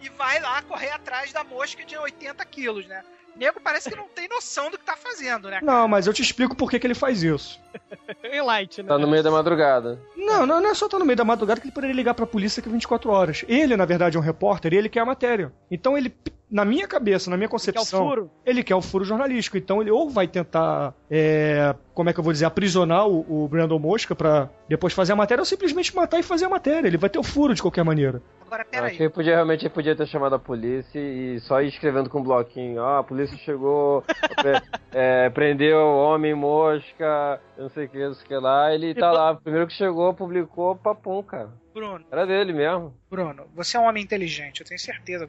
e 0.00 0.08
vai 0.10 0.38
lá 0.38 0.62
correr 0.62 0.90
atrás 0.90 1.32
da 1.32 1.42
mosca 1.42 1.84
de 1.84 1.96
80 1.96 2.44
quilos, 2.44 2.86
né? 2.86 3.02
Nego 3.36 3.60
parece 3.60 3.90
que 3.90 3.96
não 3.96 4.08
tem 4.08 4.28
noção 4.28 4.70
do 4.70 4.78
que 4.78 4.84
tá 4.84 4.96
fazendo, 4.96 5.50
né? 5.50 5.60
Não, 5.62 5.88
mas 5.88 6.06
eu 6.06 6.12
te 6.12 6.22
explico 6.22 6.54
por 6.54 6.70
que, 6.70 6.78
que 6.78 6.86
ele 6.86 6.94
faz 6.94 7.22
isso. 7.22 7.60
Em 8.24 8.40
light, 8.42 8.82
né? 8.82 8.88
Tá 8.88 8.98
no 8.98 9.06
meio 9.08 9.22
da 9.22 9.30
madrugada. 9.30 9.98
Não, 10.16 10.46
não, 10.46 10.60
não 10.60 10.70
é 10.70 10.74
só 10.74 10.86
estar 10.86 10.98
no 10.98 11.04
meio 11.04 11.16
da 11.16 11.24
madrugada 11.24 11.60
que 11.60 11.66
ele 11.66 11.74
poderia 11.74 11.94
ligar 11.94 12.14
pra 12.14 12.26
polícia 12.26 12.62
que 12.62 12.68
24 12.68 13.10
horas. 13.10 13.44
Ele, 13.48 13.76
na 13.76 13.84
verdade, 13.84 14.16
é 14.16 14.20
um 14.20 14.22
repórter 14.22 14.72
e 14.72 14.76
ele 14.76 14.88
quer 14.88 15.00
a 15.00 15.04
matéria. 15.06 15.52
Então 15.70 15.96
ele, 15.96 16.14
na 16.50 16.64
minha 16.64 16.86
cabeça, 16.88 17.30
na 17.30 17.36
minha 17.36 17.48
concepção, 17.48 18.06
furo. 18.08 18.30
ele 18.44 18.62
quer 18.62 18.74
o 18.74 18.82
furo 18.82 19.04
jornalístico. 19.04 19.56
Então 19.56 19.80
ele 19.80 19.90
ou 19.90 20.08
vai 20.10 20.26
tentar, 20.26 20.94
é, 21.10 21.74
como 21.94 22.10
é 22.10 22.12
que 22.12 22.18
eu 22.20 22.24
vou 22.24 22.32
dizer, 22.32 22.44
aprisionar 22.46 23.06
o, 23.08 23.44
o 23.44 23.48
Brandon 23.48 23.78
Mosca 23.78 24.14
pra 24.14 24.48
depois 24.68 24.92
fazer 24.92 25.12
a 25.12 25.16
matéria 25.16 25.40
ou 25.42 25.46
simplesmente 25.46 25.94
matar 25.94 26.18
e 26.18 26.22
fazer 26.22 26.44
a 26.46 26.48
matéria. 26.48 26.88
Ele 26.88 26.98
vai 26.98 27.10
ter 27.10 27.18
o 27.18 27.22
furo 27.22 27.54
de 27.54 27.62
qualquer 27.62 27.84
maneira. 27.84 28.20
Agora, 28.46 28.62
Acho 28.62 28.70
peraí. 28.70 28.96
que 28.96 29.02
ele 29.02 29.10
podia, 29.10 29.34
realmente 29.34 29.62
ele 29.62 29.70
podia 29.74 29.96
ter 29.96 30.06
chamado 30.06 30.34
a 30.34 30.38
polícia 30.38 30.98
e 30.98 31.40
só 31.40 31.60
ir 31.62 31.68
escrevendo 31.68 32.08
com 32.10 32.20
um 32.20 32.22
bloquinho. 32.22 32.82
Ah, 32.82 32.98
a 33.00 33.02
polícia 33.02 33.36
chegou, 33.38 34.02
pre- 34.36 34.62
é, 34.92 35.28
prendeu 35.30 35.78
o 35.78 35.98
homem 36.04 36.34
mosca, 36.34 37.40
eu 37.56 37.63
não 37.64 37.70
sei 37.70 37.86
o 37.86 37.88
que, 37.88 37.98
não 37.98 38.14
sei 38.14 38.24
o 38.24 38.28
que 38.28 38.36
lá. 38.36 38.74
Ele 38.74 38.94
tá 38.94 39.10
lá, 39.10 39.34
primeiro 39.34 39.66
que 39.66 39.72
chegou, 39.72 40.12
publicou, 40.14 40.76
papum, 40.76 41.22
cara. 41.22 41.50
Bruno, 41.72 42.04
Era 42.10 42.26
dele 42.26 42.52
mesmo. 42.52 42.94
Bruno, 43.10 43.48
você 43.54 43.76
é 43.76 43.80
um 43.80 43.84
homem 43.84 44.04
inteligente, 44.04 44.60
eu 44.60 44.66
tenho 44.66 44.78
certeza. 44.78 45.26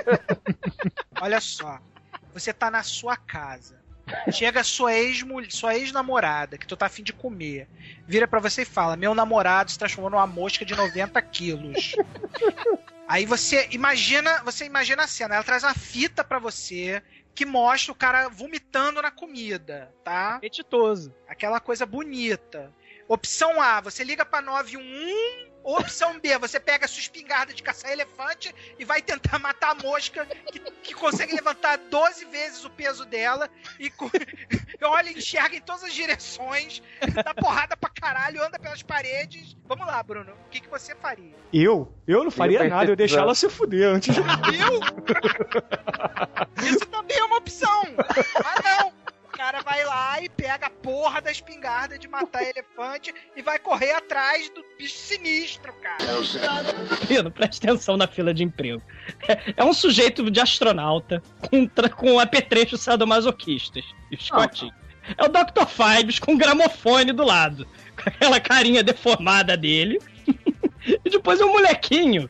Olha 1.20 1.40
só, 1.40 1.78
você 2.32 2.52
tá 2.52 2.70
na 2.70 2.82
sua 2.82 3.16
casa. 3.16 3.76
Chega 4.32 4.64
sua 4.64 4.94
ex 4.94 5.22
sua 5.50 5.76
ex-namorada, 5.76 6.56
que 6.56 6.66
tu 6.66 6.76
tá 6.76 6.86
afim 6.86 7.02
de 7.02 7.12
comer. 7.12 7.68
Vira 8.06 8.26
pra 8.26 8.40
você 8.40 8.62
e 8.62 8.64
fala: 8.64 8.96
Meu 8.96 9.14
namorado 9.14 9.70
se 9.70 9.78
transformou 9.78 10.10
numa 10.10 10.26
mosca 10.26 10.64
de 10.64 10.74
90 10.74 11.20
quilos. 11.22 11.94
Aí 13.06 13.26
você 13.26 13.68
imagina, 13.70 14.42
você 14.44 14.66
imagina 14.66 15.04
a 15.04 15.06
cena, 15.06 15.34
ela 15.34 15.44
traz 15.44 15.62
uma 15.62 15.74
fita 15.74 16.22
pra 16.22 16.38
você 16.38 17.02
que 17.34 17.46
mostra 17.46 17.92
o 17.92 17.94
cara 17.94 18.28
vomitando 18.28 19.00
na 19.00 19.10
comida, 19.10 19.94
tá? 20.04 20.36
Apetitoso. 20.36 21.14
Aquela 21.26 21.60
coisa 21.60 21.86
bonita. 21.86 22.72
Opção 23.06 23.60
A, 23.60 23.80
você 23.80 24.04
liga 24.04 24.24
pra 24.24 24.42
911. 24.42 25.47
Opção 25.76 26.18
B, 26.18 26.38
você 26.38 26.58
pega 26.58 26.86
a 26.86 26.88
sua 26.88 27.00
espingarda 27.00 27.52
de 27.52 27.62
caçar 27.62 27.90
elefante 27.90 28.54
e 28.78 28.84
vai 28.86 29.02
tentar 29.02 29.38
matar 29.38 29.72
a 29.72 29.74
mosca 29.74 30.26
que, 30.50 30.58
que 30.58 30.94
consegue 30.94 31.34
levantar 31.34 31.76
12 31.76 32.24
vezes 32.24 32.64
o 32.64 32.70
peso 32.70 33.04
dela 33.04 33.50
e 33.78 33.92
olha, 34.82 35.10
enxerga 35.10 35.56
em 35.56 35.60
todas 35.60 35.84
as 35.84 35.92
direções, 35.92 36.82
dá 37.22 37.34
porrada 37.34 37.76
pra 37.76 37.90
caralho, 37.90 38.42
anda 38.42 38.58
pelas 38.58 38.82
paredes. 38.82 39.56
Vamos 39.66 39.86
lá, 39.86 40.02
Bruno, 40.02 40.32
o 40.32 40.48
que, 40.50 40.60
que 40.60 40.68
você 40.68 40.94
faria? 40.94 41.34
Eu? 41.52 41.92
Eu 42.06 42.24
não 42.24 42.30
faria 42.30 42.60
pensei 42.60 42.70
nada, 42.70 42.90
eu 42.90 42.96
deixar 42.96 43.20
ela 43.20 43.34
se 43.34 43.50
fuder 43.50 43.88
antes 43.88 44.14
de. 44.14 44.20
Eu? 44.20 44.80
Isso 46.64 46.86
também 46.86 47.18
é 47.18 47.24
uma 47.24 47.36
opção. 47.36 47.82
Ah, 48.42 48.62
não. 48.62 49.07
O 49.38 49.40
cara 49.40 49.62
vai 49.62 49.84
lá 49.84 50.20
e 50.20 50.28
pega 50.28 50.66
a 50.66 50.70
porra 50.70 51.20
da 51.20 51.30
espingarda 51.30 51.96
de 51.96 52.08
matar 52.08 52.42
elefante 52.42 53.14
e 53.36 53.40
vai 53.40 53.56
correr 53.56 53.92
atrás 53.92 54.50
do 54.50 54.64
bicho 54.76 54.98
sinistro, 54.98 55.72
cara. 55.74 56.04
Pino, 57.06 57.30
presta 57.30 57.70
atenção 57.70 57.96
na 57.96 58.08
fila 58.08 58.34
de 58.34 58.42
emprego. 58.42 58.82
É, 59.28 59.54
é 59.58 59.64
um 59.64 59.72
sujeito 59.72 60.28
de 60.28 60.40
astronauta 60.40 61.22
com, 61.48 61.68
com 61.94 62.18
apetrechos 62.18 62.80
sadomasoquistas. 62.80 63.84
Scott. 64.20 64.72
É 65.16 65.22
o 65.22 65.28
Dr. 65.28 65.68
Fibes 65.68 66.18
com 66.18 66.32
um 66.32 66.36
gramofone 66.36 67.12
do 67.12 67.22
lado. 67.22 67.64
Com 67.94 68.10
aquela 68.10 68.40
carinha 68.40 68.82
deformada 68.82 69.56
dele. 69.56 70.00
e 71.04 71.10
depois 71.10 71.38
é 71.38 71.44
um 71.44 71.52
molequinho 71.52 72.28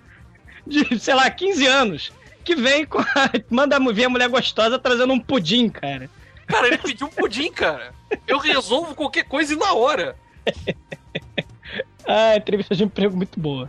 de, 0.67 1.01
sei 1.01 1.15
lá, 1.15 1.31
15 1.31 1.67
anos. 1.67 2.13
Que 2.45 2.55
vem 2.55 2.85
com 2.85 2.99
a, 3.01 3.07
Manda 3.49 3.81
ver 3.95 4.05
a 4.05 4.11
mulher 4.11 4.29
gostosa 4.29 4.79
trazendo 4.79 5.15
um 5.15 5.19
pudim, 5.19 5.71
cara. 5.71 6.11
Cara, 6.49 6.67
ele 6.67 6.79
pediu 6.79 7.07
um 7.07 7.11
pudim, 7.11 7.53
cara. 7.53 7.93
Eu 8.27 8.39
resolvo 8.39 8.95
qualquer 8.95 9.25
coisa 9.25 9.53
e 9.53 9.57
na 9.57 9.73
hora. 9.73 10.17
Ah, 12.11 12.37
entrevista 12.37 12.75
de 12.75 12.85
emprego 12.85 13.15
muito 13.15 13.39
boa. 13.39 13.67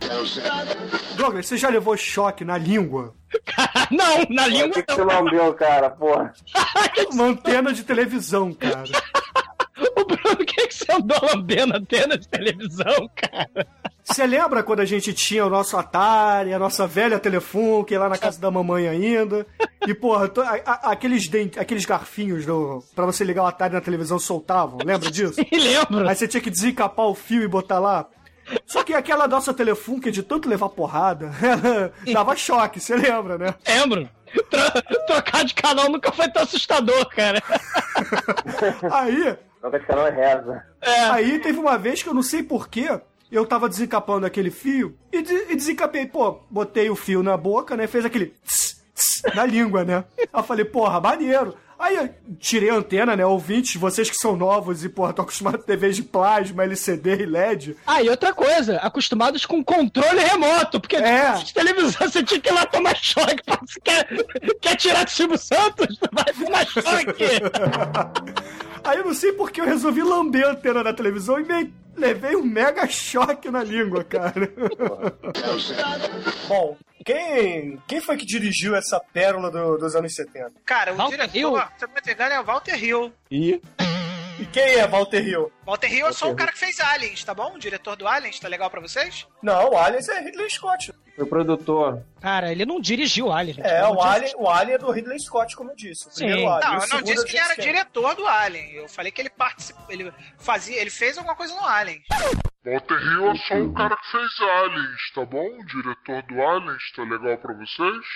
Douglas, 1.14 1.46
você 1.46 1.58
já 1.58 1.68
levou 1.68 1.94
choque 1.94 2.42
na 2.42 2.56
língua? 2.56 3.14
não, 3.92 4.24
na 4.30 4.46
língua 4.46 4.82
que 4.82 4.94
você 4.94 5.04
lambeu, 5.04 5.52
cara, 5.52 5.90
porra? 5.90 6.32
Uma 7.12 7.24
antena 7.24 7.70
de 7.70 7.84
televisão, 7.84 8.54
cara. 8.54 8.84
Andou 10.96 11.18
lambendo 11.34 11.76
antena 11.76 12.16
de 12.18 12.28
televisão, 12.28 13.08
cara? 13.14 13.66
Você 14.02 14.26
lembra 14.26 14.62
quando 14.62 14.80
a 14.80 14.84
gente 14.84 15.12
tinha 15.12 15.46
o 15.46 15.50
nosso 15.50 15.76
Atari, 15.76 16.52
a 16.52 16.58
nossa 16.58 16.86
velha 16.86 17.18
Telefunken 17.18 17.98
lá 17.98 18.08
na 18.08 18.18
casa 18.18 18.40
da 18.40 18.50
mamãe 18.50 18.88
ainda? 18.88 19.46
E, 19.86 19.94
porra, 19.94 20.30
a- 20.44 20.70
a- 20.72 20.90
aqueles, 20.92 21.28
dent- 21.28 21.58
aqueles 21.58 21.84
garfinhos 21.84 22.44
do, 22.44 22.82
pra 22.94 23.06
você 23.06 23.22
ligar 23.22 23.44
o 23.44 23.46
Atari 23.46 23.74
na 23.74 23.80
televisão 23.80 24.18
soltavam, 24.18 24.78
lembra 24.84 25.10
disso? 25.10 25.40
lembro. 25.52 26.08
Aí 26.08 26.14
você 26.16 26.26
tinha 26.26 26.40
que 26.40 26.50
desencapar 26.50 27.06
o 27.06 27.14
fio 27.14 27.42
e 27.42 27.48
botar 27.48 27.78
lá. 27.78 28.06
Só 28.66 28.82
que 28.82 28.92
aquela 28.94 29.28
nossa 29.28 29.54
Telefunken, 29.54 30.10
de 30.10 30.24
tanto 30.24 30.48
levar 30.48 30.70
porrada, 30.70 31.30
dava 32.12 32.34
choque, 32.34 32.80
você 32.80 32.96
lembra, 32.96 33.38
né? 33.38 33.54
Lembro. 33.68 34.08
Tro- 34.50 35.06
trocar 35.06 35.44
de 35.44 35.54
canal 35.54 35.88
nunca 35.90 36.12
foi 36.12 36.28
tão 36.28 36.42
assustador, 36.42 37.06
cara. 37.08 37.42
Aí, 38.92 39.36
Troca 39.60 39.78
de 39.78 39.86
canal 39.86 40.06
é 40.06 40.10
reza. 40.10 40.64
Aí 41.12 41.38
teve 41.40 41.58
uma 41.58 41.76
vez 41.76 42.02
que 42.02 42.08
eu 42.08 42.14
não 42.14 42.22
sei 42.22 42.42
porquê, 42.42 43.00
eu 43.30 43.44
tava 43.46 43.68
desencapando 43.68 44.26
aquele 44.26 44.50
fio 44.50 44.96
e, 45.12 45.22
de- 45.22 45.52
e 45.52 45.56
desencapei, 45.56 46.06
pô, 46.06 46.40
botei 46.50 46.88
o 46.90 46.96
fio 46.96 47.22
na 47.22 47.36
boca, 47.36 47.76
né? 47.76 47.86
Fez 47.86 48.04
aquele 48.04 48.34
tss, 48.44 48.79
tss, 49.00 49.34
na 49.34 49.44
língua, 49.46 49.84
né? 49.84 50.04
Aí 50.18 50.26
eu 50.34 50.42
falei, 50.42 50.64
porra, 50.64 51.00
maneiro. 51.00 51.56
Aí 51.78 51.96
eu 51.96 52.10
tirei 52.38 52.68
a 52.68 52.74
antena, 52.74 53.16
né? 53.16 53.24
Ouvintes, 53.24 53.74
vocês 53.80 54.10
que 54.10 54.16
são 54.16 54.36
novos 54.36 54.84
e, 54.84 54.88
porra, 54.90 55.10
estão 55.10 55.22
acostumados 55.22 55.60
a 55.62 55.64
TVs 55.64 55.96
de 55.96 56.02
plasma, 56.02 56.62
LCD 56.62 57.22
e 57.22 57.24
LED. 57.26 57.74
Ah, 57.86 58.02
e 58.02 58.10
outra 58.10 58.34
coisa, 58.34 58.76
acostumados 58.76 59.46
com 59.46 59.64
controle 59.64 60.20
remoto, 60.20 60.78
porque 60.78 60.96
É. 60.96 61.32
de 61.32 61.54
televisão 61.54 62.06
você 62.06 62.22
tinha 62.22 62.38
que 62.38 62.50
ir 62.50 62.52
lá 62.52 62.66
tomar 62.66 62.94
choque. 62.96 63.42
Você 63.62 63.80
quer, 63.80 64.06
quer 64.60 64.76
tirar 64.76 65.04
do 65.04 65.10
Silvio 65.10 65.38
Santos? 65.38 65.98
Vai 66.12 66.24
tomar 66.34 66.66
choque. 66.66 67.24
Aí 68.84 68.98
eu 68.98 69.04
não 69.04 69.14
sei 69.14 69.32
porque 69.32 69.60
eu 69.60 69.64
resolvi 69.66 70.02
lamber 70.02 70.46
a 70.46 70.50
antena 70.52 70.82
da 70.82 70.92
televisão 70.92 71.38
e 71.38 71.44
me 71.44 71.72
levei 71.96 72.34
um 72.36 72.42
mega 72.44 72.86
choque 72.88 73.50
na 73.50 73.62
língua, 73.62 74.02
cara. 74.04 74.50
Bom, 76.48 76.76
quem, 77.04 77.78
quem 77.86 78.00
foi 78.00 78.16
que 78.16 78.26
dirigiu 78.26 78.74
essa 78.74 79.00
pérola 79.12 79.50
do- 79.50 79.76
dos 79.78 79.94
anos 79.94 80.14
70? 80.14 80.52
Cara, 80.64 80.92
o 80.92 80.96
Walter 80.96 81.16
diretor, 81.16 81.38
Hill. 81.38 81.58
se 81.78 81.84
eu 81.84 81.88
não 81.88 81.94
me 81.94 82.12
engano, 82.12 82.34
é 82.34 82.40
o 82.40 82.44
Walter 82.44 82.84
Hill. 82.84 83.12
E? 83.30 83.60
E 84.40 84.46
quem 84.46 84.62
é 84.62 84.88
Walter 84.88 85.20
Hill? 85.20 85.52
Walter 85.66 85.92
Hill 85.92 86.06
é 86.06 86.12
só 86.12 86.30
o 86.30 86.34
cara 86.34 86.50
que 86.50 86.58
fez 86.58 86.80
Aliens, 86.80 87.22
tá 87.22 87.34
bom? 87.34 87.52
O 87.54 87.58
diretor 87.58 87.94
do 87.94 88.08
Aliens, 88.08 88.40
tá 88.40 88.48
legal 88.48 88.70
pra 88.70 88.80
vocês? 88.80 89.26
Não, 89.42 89.72
o 89.72 89.76
Aliens 89.76 90.08
é 90.08 90.18
Ridley 90.18 90.48
Scott. 90.48 90.94
Foi 91.14 91.26
produtor. 91.26 92.02
Cara, 92.22 92.50
ele 92.50 92.64
não 92.64 92.80
dirigiu 92.80 93.30
Alien, 93.30 93.56
gente. 93.56 93.66
É, 93.68 93.86
o 93.86 94.00
Alien, 94.00 94.32
o 94.38 94.48
Alien 94.48 94.76
é 94.76 94.78
do 94.78 94.90
Ridley 94.90 95.20
Scott, 95.20 95.54
como 95.54 95.72
eu 95.72 95.76
disse. 95.76 96.08
O 96.08 96.10
Sim. 96.10 96.24
primeiro 96.24 96.50
Alien. 96.50 96.70
Não, 96.70 96.78
o 96.78 96.82
eu 96.82 96.88
não 96.88 97.02
disse 97.02 97.18
é 97.18 97.20
o 97.20 97.26
que 97.26 97.36
ele 97.36 97.44
era 97.44 97.56
diretor 97.56 98.14
do 98.14 98.26
Alien. 98.26 98.72
Eu 98.72 98.88
falei 98.88 99.12
que 99.12 99.20
ele 99.20 99.28
participou, 99.28 99.84
ele 99.90 100.10
fazia, 100.38 100.80
ele 100.80 100.88
fez 100.90 101.18
alguma 101.18 101.36
coisa 101.36 101.54
no 101.54 101.66
Alien. 101.66 102.00
Walter 102.64 102.98
Hill 102.98 103.30
é 103.30 103.36
só 103.36 103.54
o 103.56 103.74
cara 103.74 103.94
que 103.94 104.10
fez 104.10 104.40
Aliens, 104.40 105.12
tá 105.14 105.24
bom? 105.26 105.46
O 105.46 105.66
diretor 105.66 106.22
do 106.22 106.42
Aliens, 106.42 106.92
tá 106.96 107.02
legal 107.02 107.36
pra 107.36 107.52
vocês? 107.52 108.06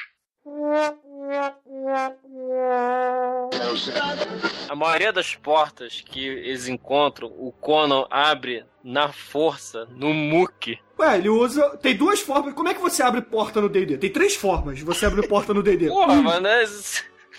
A 4.68 4.76
maioria 4.76 5.10
das 5.10 5.34
portas 5.34 6.02
que 6.04 6.26
eles 6.26 6.68
encontram, 6.68 7.28
o 7.28 7.50
Conan 7.50 8.06
abre 8.10 8.64
na 8.82 9.10
força, 9.10 9.88
no 9.96 10.12
muque. 10.12 10.78
Ué, 10.98 11.16
ele 11.16 11.30
usa. 11.30 11.76
Tem 11.78 11.96
duas 11.96 12.20
formas. 12.20 12.52
Como 12.52 12.68
é 12.68 12.74
que 12.74 12.80
você 12.80 13.02
abre 13.02 13.22
porta 13.22 13.60
no 13.60 13.70
DD? 13.70 13.96
Tem 13.96 14.10
três 14.10 14.36
formas 14.36 14.76
de 14.76 14.84
você 14.84 15.06
abrir 15.06 15.26
porta 15.26 15.54
no 15.54 15.62
DD. 15.62 15.88
Porra, 15.88 16.12
um, 16.12 16.22
mano, 16.22 16.46
é... 16.46 16.64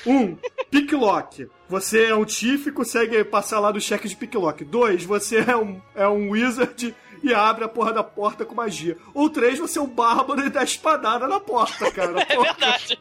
um, 0.06 0.36
picklock. 0.72 1.48
Você 1.70 2.06
é 2.06 2.16
um 2.16 2.26
Tiff 2.26 2.70
e 2.70 2.72
consegue 2.72 3.24
passar 3.24 3.60
lá 3.60 3.72
do 3.72 3.80
cheque 3.80 4.08
de 4.08 4.16
picklock. 4.16 4.64
Dois, 4.66 5.04
você 5.04 5.46
é 5.48 5.56
um, 5.56 5.80
é 5.94 6.08
um 6.08 6.32
wizard 6.32 6.96
e 7.26 7.34
abre 7.34 7.64
a 7.64 7.68
porra 7.68 7.92
da 7.92 8.04
porta 8.04 8.46
com 8.46 8.54
magia. 8.54 8.96
Ou 9.12 9.28
três, 9.30 9.58
você 9.58 9.80
é 9.80 9.82
um 9.82 9.88
bárbaro 9.88 10.46
e 10.46 10.50
dá 10.50 10.64
espadada 10.64 11.28
na 11.28 11.40
porta, 11.40 11.92
cara. 11.92 12.06
É 12.30 12.38
verdade. 12.38 13.00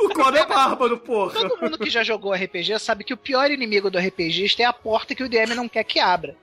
O 0.00 0.08
Conan 0.08 0.38
é 0.38 0.46
bárbaro, 0.46 0.98
porra. 0.98 1.34
Todo 1.34 1.60
mundo 1.60 1.78
que 1.78 1.90
já 1.90 2.02
jogou 2.02 2.32
RPG 2.32 2.78
sabe 2.78 3.04
que 3.04 3.14
o 3.14 3.16
pior 3.16 3.50
inimigo 3.50 3.90
do 3.90 3.98
RPGista 3.98 4.62
é 4.62 4.66
a 4.66 4.72
porta 4.72 5.14
que 5.14 5.22
o 5.22 5.28
DM 5.28 5.54
não 5.54 5.68
quer 5.68 5.84
que 5.84 6.00
abra. 6.00 6.36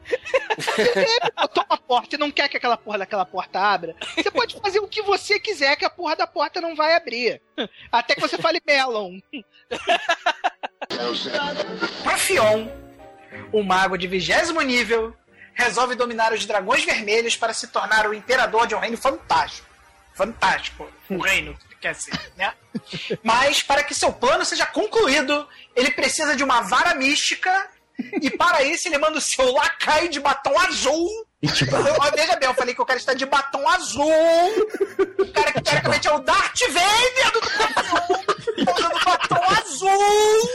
Se 0.57 0.81
o 0.81 0.93
DM 0.93 1.31
botou 1.35 1.65
uma 1.69 1.77
porta 1.77 2.15
e 2.15 2.19
não 2.19 2.31
quer 2.31 2.47
que 2.47 2.57
aquela 2.57 2.77
porra 2.77 2.99
daquela 2.99 3.25
porta 3.25 3.59
abra, 3.59 3.95
você 4.15 4.31
pode 4.31 4.59
fazer 4.59 4.79
o 4.79 4.87
que 4.87 5.01
você 5.01 5.39
quiser 5.39 5.75
que 5.75 5.85
a 5.85 5.89
porra 5.89 6.15
da 6.15 6.27
porta 6.27 6.61
não 6.61 6.75
vai 6.75 6.95
abrir. 6.95 7.41
Até 7.91 8.15
que 8.15 8.21
você 8.21 8.37
fale 8.37 8.61
Melon. 8.65 9.19
Profion, 12.03 12.67
o 13.51 13.63
mago 13.63 13.97
de 13.97 14.07
vigésimo 14.07 14.61
nível, 14.61 15.13
resolve 15.59 15.95
dominar 15.95 16.33
os 16.33 16.45
dragões 16.45 16.83
vermelhos 16.83 17.35
para 17.35 17.53
se 17.53 17.67
tornar 17.67 18.07
o 18.07 18.13
imperador 18.13 18.65
de 18.65 18.75
um 18.75 18.79
reino 18.79 18.97
fantástico. 18.97 19.67
Fantástico. 20.13 20.89
O 21.09 21.19
reino 21.21 21.57
que 21.69 21.75
quer 21.75 21.95
ser, 21.95 22.19
né? 22.35 22.53
Mas 23.23 23.63
para 23.63 23.83
que 23.83 23.93
seu 23.93 24.11
plano 24.11 24.43
seja 24.43 24.65
concluído, 24.65 25.47
ele 25.75 25.91
precisa 25.91 26.35
de 26.35 26.43
uma 26.43 26.61
vara 26.61 26.93
mística 26.95 27.69
e 28.21 28.29
para 28.29 28.63
isso 28.63 28.87
ele 28.87 28.97
manda 28.97 29.17
o 29.17 29.21
seu 29.21 29.51
lacaio 29.53 30.09
de 30.09 30.19
batom 30.19 30.57
azul. 30.59 31.27
Ó, 31.99 32.11
Veja 32.15 32.35
bem, 32.35 32.49
eu 32.49 32.53
falei 32.53 32.73
que 32.75 32.81
o 32.81 32.85
cara 32.85 32.99
está 32.99 33.13
de 33.13 33.25
batom 33.25 33.67
azul. 33.69 34.11
O 35.19 35.31
cara 35.31 35.51
que 35.53 35.61
teoricamente 35.61 36.07
é 36.07 36.11
o 36.11 36.19
Darth 36.19 36.59
Vader 36.59 37.31
do 37.33 37.41
batom, 37.73 38.23
usando 38.57 39.05
batom 39.05 39.43
azul. 39.57 40.49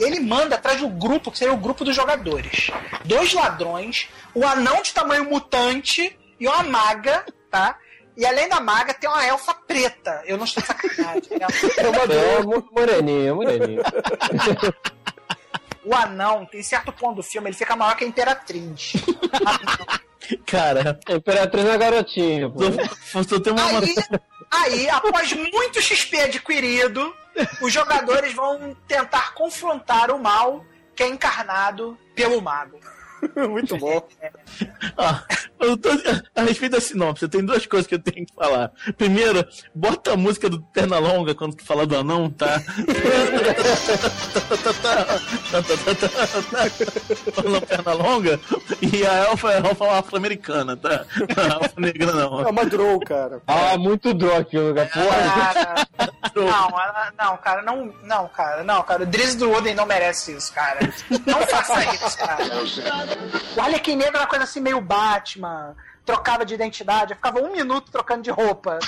Ele 0.00 0.18
manda 0.20 0.54
atrás 0.56 0.80
do 0.80 0.88
grupo, 0.88 1.30
que 1.30 1.38
seria 1.38 1.52
o 1.54 1.58
grupo 1.58 1.84
dos 1.84 1.94
jogadores. 1.94 2.70
Dois 3.04 3.32
ladrões, 3.34 4.08
o 4.34 4.44
anão 4.46 4.82
de 4.82 4.92
tamanho 4.92 5.28
mutante 5.28 6.18
e 6.40 6.48
uma 6.48 6.62
maga, 6.62 7.24
tá? 7.50 7.76
E 8.16 8.26
além 8.26 8.48
da 8.48 8.60
maga, 8.60 8.92
tem 8.94 9.08
uma 9.08 9.24
elfa 9.24 9.54
preta. 9.54 10.22
Eu 10.26 10.36
não 10.36 10.44
estou 10.44 10.62
de 10.62 10.66
sacanagem. 10.66 11.22
É 11.78 11.88
uma 11.88 12.12
é, 12.14 12.42
mo- 12.42 12.68
moreninha, 12.72 13.34
moreninha. 13.34 13.82
O 15.84 15.94
anão, 15.94 16.44
tem 16.46 16.62
certo 16.62 16.92
ponto 16.92 17.16
do 17.16 17.22
filme, 17.22 17.48
ele 17.48 17.56
fica 17.56 17.74
maior 17.76 17.96
que 17.96 18.04
a 18.04 18.06
Imperatriz. 18.06 18.92
Cara, 20.46 21.00
A 21.08 21.12
Imperatriz 21.14 21.64
é 21.66 21.78
garotinha, 21.78 22.50
pô. 22.50 22.60
tu 23.24 23.40
tem 23.40 23.52
uma. 23.52 23.62
Aí, 23.80 23.94
aí, 24.50 24.90
após 24.90 25.32
muito 25.32 25.80
XP 25.80 26.20
adquirido, 26.20 27.14
os 27.60 27.72
jogadores 27.72 28.34
vão 28.34 28.74
tentar 28.86 29.34
confrontar 29.34 30.10
o 30.10 30.18
mal 30.18 30.64
que 30.94 31.02
é 31.02 31.08
encarnado 31.08 31.98
pelo 32.14 32.40
mago. 32.40 32.78
Muito 33.48 33.76
bom. 33.76 34.06
Ah, 34.96 35.24
eu 35.28 35.49
tô- 35.76 35.90
a 36.34 36.42
respeito 36.42 36.72
da 36.72 36.80
sinopse, 36.80 37.28
tem 37.28 37.44
duas 37.44 37.66
coisas 37.66 37.86
que 37.86 37.94
eu 37.94 37.98
tenho 38.02 38.26
que 38.26 38.34
falar. 38.34 38.70
Primeiro, 38.96 39.46
bota 39.74 40.12
a 40.12 40.16
música 40.16 40.48
do 40.48 40.60
Pernalonga 40.62 41.34
quando 41.34 41.54
tu 41.56 41.64
fala 41.64 41.86
do 41.86 41.96
anão, 41.96 42.30
tá? 42.30 42.60
Falando 47.34 47.66
Pernalonga, 47.66 48.40
e 48.80 49.06
a 49.06 49.12
elfa 49.28 49.52
é 49.52 49.56
a 49.56 49.68
elfa 49.68 49.98
afro-americana, 49.98 50.76
tá? 50.76 51.04
Não 51.36 51.44
é 51.44 51.48
elfa 51.64 51.80
negra, 51.80 52.12
não. 52.12 52.40
É 52.40 52.50
uma 52.50 52.64
draw, 52.64 52.98
cara. 53.00 53.42
Ah, 53.46 53.76
muito 53.76 54.12
draw 54.14 54.36
aquilo, 54.36 54.74
cara. 54.74 54.88
Porra. 54.88 55.54
Cara, 55.54 55.86
não, 56.34 56.70
não, 57.18 57.36
cara, 57.38 57.62
não, 57.62 57.94
não, 58.04 58.28
cara, 58.28 58.64
não, 58.64 58.82
cara, 58.82 59.02
o 59.02 59.06
Drizzy 59.06 59.36
do 59.36 59.50
Oden 59.52 59.74
não 59.74 59.86
merece 59.86 60.32
isso, 60.36 60.52
cara. 60.52 60.78
Não 61.26 61.40
faça 61.46 61.82
isso, 61.94 62.16
cara. 62.18 62.44
O 63.56 63.60
Arlequim 63.60 63.96
Negro 63.96 64.14
era 64.16 64.20
uma 64.24 64.26
coisa 64.28 64.44
assim 64.44 64.60
meio 64.60 64.80
Batman, 64.80 65.49
trocava 66.04 66.44
de 66.44 66.54
identidade, 66.54 67.14
ficava 67.14 67.40
um 67.40 67.52
minuto 67.52 67.90
trocando 67.90 68.22
de 68.22 68.30
roupa. 68.30 68.78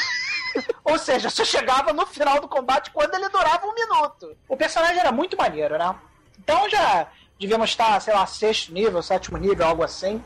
Ou 0.85 0.99
seja, 0.99 1.31
só 1.31 1.45
chegava 1.45 1.93
no 1.93 2.07
final 2.07 2.41
do 2.41 2.49
combate 2.49 2.91
quando 2.91 3.15
ele 3.15 3.29
durava 3.29 3.67
um 3.67 3.75
minuto. 3.75 4.37
O 4.49 4.57
personagem 4.57 4.99
era 4.99 5.13
muito 5.13 5.37
maneiro, 5.37 5.79
né? 5.79 5.95
Então 6.39 6.69
já 6.69 7.07
devíamos 7.39 7.71
estar, 7.71 8.01
sei 8.01 8.15
lá, 8.15 8.27
sexto 8.27 8.73
nível, 8.73 9.03
sétimo 9.03 9.39
nível, 9.39 9.67
algo 9.67 9.83
assim. 9.83 10.23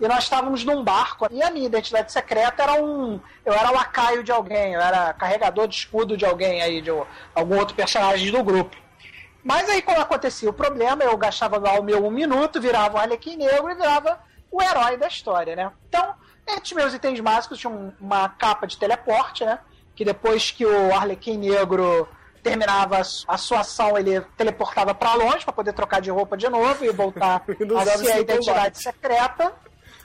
E 0.00 0.06
nós 0.06 0.24
estávamos 0.24 0.64
num 0.64 0.84
barco. 0.84 1.26
E 1.30 1.42
a 1.42 1.50
minha 1.50 1.66
identidade 1.66 2.12
secreta 2.12 2.62
era 2.62 2.74
um. 2.74 3.18
Eu 3.44 3.52
era 3.52 3.70
lacaio 3.70 4.22
de 4.22 4.30
alguém, 4.30 4.74
eu 4.74 4.80
era 4.80 5.12
carregador 5.14 5.66
de 5.66 5.76
escudo 5.76 6.16
de 6.16 6.24
alguém 6.24 6.60
aí, 6.62 6.82
de 6.82 6.90
algum 7.34 7.58
outro 7.58 7.74
personagem 7.74 8.30
do 8.30 8.44
grupo. 8.44 8.76
Mas 9.42 9.68
aí, 9.68 9.80
quando 9.80 10.00
acontecia 10.00 10.50
o 10.50 10.52
problema, 10.52 11.04
eu 11.04 11.16
gastava 11.16 11.56
lá 11.56 11.78
o 11.78 11.82
meu 11.82 12.04
um 12.04 12.10
minuto, 12.10 12.60
virava 12.60 12.96
um 12.96 13.00
Arlequim 13.00 13.36
Negro 13.36 13.70
e 13.70 13.74
virava 13.74 14.18
o 14.56 14.62
herói 14.62 14.96
da 14.96 15.06
história, 15.08 15.54
né? 15.56 15.70
Então, 15.88 16.14
entre 16.48 16.74
meus 16.74 16.94
itens 16.94 17.20
básicos 17.20 17.58
tinha 17.58 17.70
um- 17.72 17.92
uma 18.00 18.28
capa 18.28 18.66
de 18.66 18.76
teleporte, 18.76 19.44
né? 19.44 19.58
Que 19.94 20.04
depois 20.04 20.50
que 20.50 20.64
o 20.64 20.94
Arlequim 20.94 21.36
Negro 21.38 22.08
terminava 22.42 22.98
a 22.98 23.04
su- 23.04 23.24
a 23.28 23.36
sua 23.36 23.60
ação, 23.60 23.98
ele 23.98 24.20
teleportava 24.36 24.94
pra 24.94 25.14
longe 25.14 25.44
pra 25.44 25.52
poder 25.52 25.72
trocar 25.72 26.00
de 26.00 26.10
roupa 26.10 26.36
de 26.36 26.48
novo 26.48 26.84
e 26.84 26.90
voltar 26.90 27.42
não 27.60 27.78
a 27.78 27.84
ser 27.84 28.12
a 28.12 28.20
identidade 28.20 28.44
combate. 28.46 28.78
secreta. 28.82 29.52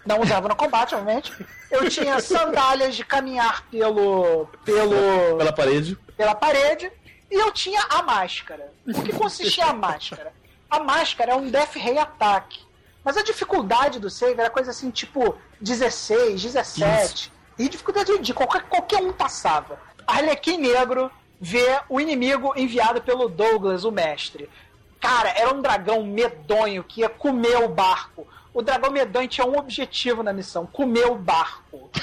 Não 0.03 0.19
usava 0.19 0.47
no 0.47 0.55
combate, 0.55 0.95
obviamente. 0.95 1.31
Eu 1.69 1.87
tinha 1.87 2.19
sandálias 2.21 2.95
de 2.95 3.05
caminhar 3.05 3.63
pelo. 3.69 4.47
pelo 4.65 5.37
Pela 5.37 5.53
parede. 5.53 5.95
pela 6.17 6.33
parede 6.33 6.91
e 7.29 7.35
eu 7.35 7.51
tinha 7.51 7.81
a 7.89 8.01
máscara. 8.01 8.73
O 8.87 9.01
que 9.03 9.13
consistia 9.13 9.65
a 9.65 9.73
máscara? 9.73 10.33
A 10.69 10.79
máscara 10.79 11.33
é 11.33 11.35
um 11.35 11.47
Death 11.51 11.75
Ray 11.75 11.99
Attack. 11.99 12.59
Mas 13.03 13.17
a 13.17 13.23
dificuldade 13.23 13.99
do 13.99 14.09
save 14.09 14.39
era 14.39 14.49
coisa 14.49 14.71
assim, 14.71 14.91
tipo 14.91 15.35
16, 15.59 16.41
17. 16.41 17.31
E 17.57 17.67
dificuldade 17.67 18.17
de 18.19 18.33
qualquer, 18.33 18.63
qualquer 18.63 19.01
um 19.01 19.11
passava. 19.11 19.79
Arlequim 20.05 20.57
Negro 20.57 21.11
vê 21.39 21.79
o 21.89 21.99
inimigo 21.99 22.53
enviado 22.55 23.01
pelo 23.01 23.27
Douglas, 23.27 23.83
o 23.83 23.91
mestre. 23.91 24.49
Cara, 24.99 25.29
era 25.29 25.53
um 25.53 25.61
dragão 25.61 26.03
medonho 26.03 26.83
que 26.83 27.01
ia 27.01 27.09
comer 27.09 27.57
o 27.63 27.67
barco. 27.67 28.27
O 28.53 28.61
dragão 28.61 28.91
medonho 28.91 29.27
tinha 29.27 29.47
um 29.47 29.57
objetivo 29.57 30.21
na 30.21 30.31
missão: 30.31 30.65
comer 30.67 31.05
o 31.05 31.15
barco. 31.15 31.89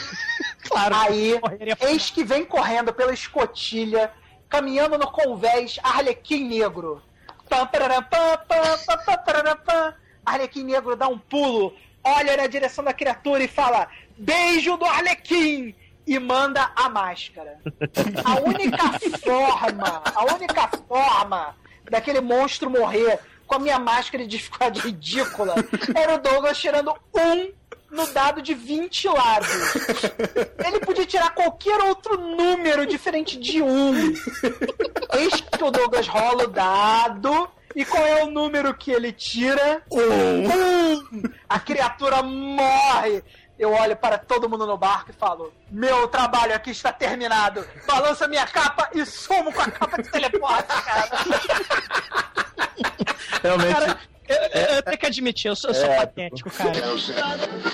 Claro. 0.68 0.94
Aí, 0.96 1.40
eis 1.80 2.10
que 2.10 2.22
vem 2.22 2.44
correndo 2.44 2.92
pela 2.92 3.14
escotilha, 3.14 4.12
caminhando 4.50 4.98
no 4.98 5.10
convés, 5.10 5.78
Arlequim 5.82 6.46
Negro. 6.46 7.02
Pam, 7.48 7.66
pararam, 7.66 8.02
pam, 8.02 8.38
pam, 8.46 8.78
pam, 8.86 8.98
pam, 9.04 9.16
pararam, 9.24 9.56
pam. 9.56 9.94
Arlequim 10.28 10.64
Negro 10.64 10.96
dá 10.96 11.08
um 11.08 11.18
pulo, 11.18 11.74
olha 12.04 12.36
na 12.36 12.46
direção 12.46 12.84
da 12.84 12.92
criatura 12.92 13.42
e 13.42 13.48
fala: 13.48 13.88
Beijo 14.16 14.76
do 14.76 14.84
Arlequim! 14.84 15.74
E 16.06 16.18
manda 16.18 16.70
a 16.74 16.88
máscara. 16.88 17.60
A 18.24 18.40
única 18.40 18.98
forma, 19.18 20.02
a 20.14 20.34
única 20.34 20.68
forma 20.88 21.54
daquele 21.90 22.20
monstro 22.20 22.70
morrer 22.70 23.18
com 23.46 23.56
a 23.56 23.58
minha 23.58 23.78
máscara 23.78 24.24
de 24.24 24.30
dificuldade 24.30 24.80
ridícula 24.80 25.54
era 25.94 26.14
o 26.14 26.18
Douglas 26.18 26.58
tirando 26.58 26.94
um 27.14 27.52
no 27.90 28.06
dado 28.12 28.42
de 28.42 28.54
20 28.54 29.08
lados. 29.08 29.48
Ele 30.66 30.80
podia 30.80 31.06
tirar 31.06 31.34
qualquer 31.34 31.80
outro 31.80 32.18
número 32.18 32.86
diferente 32.86 33.38
de 33.38 33.62
um. 33.62 33.94
Eis 35.14 35.40
que 35.40 35.64
o 35.64 35.70
Douglas 35.70 36.06
rola 36.06 36.44
o 36.44 36.48
dado. 36.48 37.50
E 37.78 37.84
qual 37.84 38.04
é 38.04 38.24
o 38.24 38.26
número 38.28 38.74
que 38.74 38.90
ele 38.90 39.12
tira? 39.12 39.84
Um. 39.88 41.22
A 41.48 41.60
criatura 41.60 42.24
morre. 42.24 43.22
Eu 43.56 43.72
olho 43.72 43.96
para 43.96 44.18
todo 44.18 44.48
mundo 44.48 44.66
no 44.66 44.76
barco 44.76 45.12
e 45.12 45.14
falo: 45.14 45.54
Meu 45.70 46.08
trabalho 46.08 46.56
aqui 46.56 46.72
está 46.72 46.92
terminado. 46.92 47.64
Balança 47.86 48.26
minha 48.26 48.44
capa 48.48 48.90
e 48.92 49.06
sumo 49.06 49.52
com 49.52 49.60
a 49.60 49.70
capa 49.70 50.02
de 50.02 50.10
teleporte, 50.10 50.66
cara. 50.66 51.08
Realmente. 53.44 53.74
Cara, 53.74 53.98
Eu, 54.28 54.76
eu 54.76 54.82
tenho 54.82 54.98
que 54.98 55.06
admitir, 55.06 55.48
eu 55.48 55.56
sou, 55.56 55.70
eu 55.70 55.74
sou 55.74 55.86
É. 55.86 55.96
patético, 55.96 56.50
cara. 56.50 56.72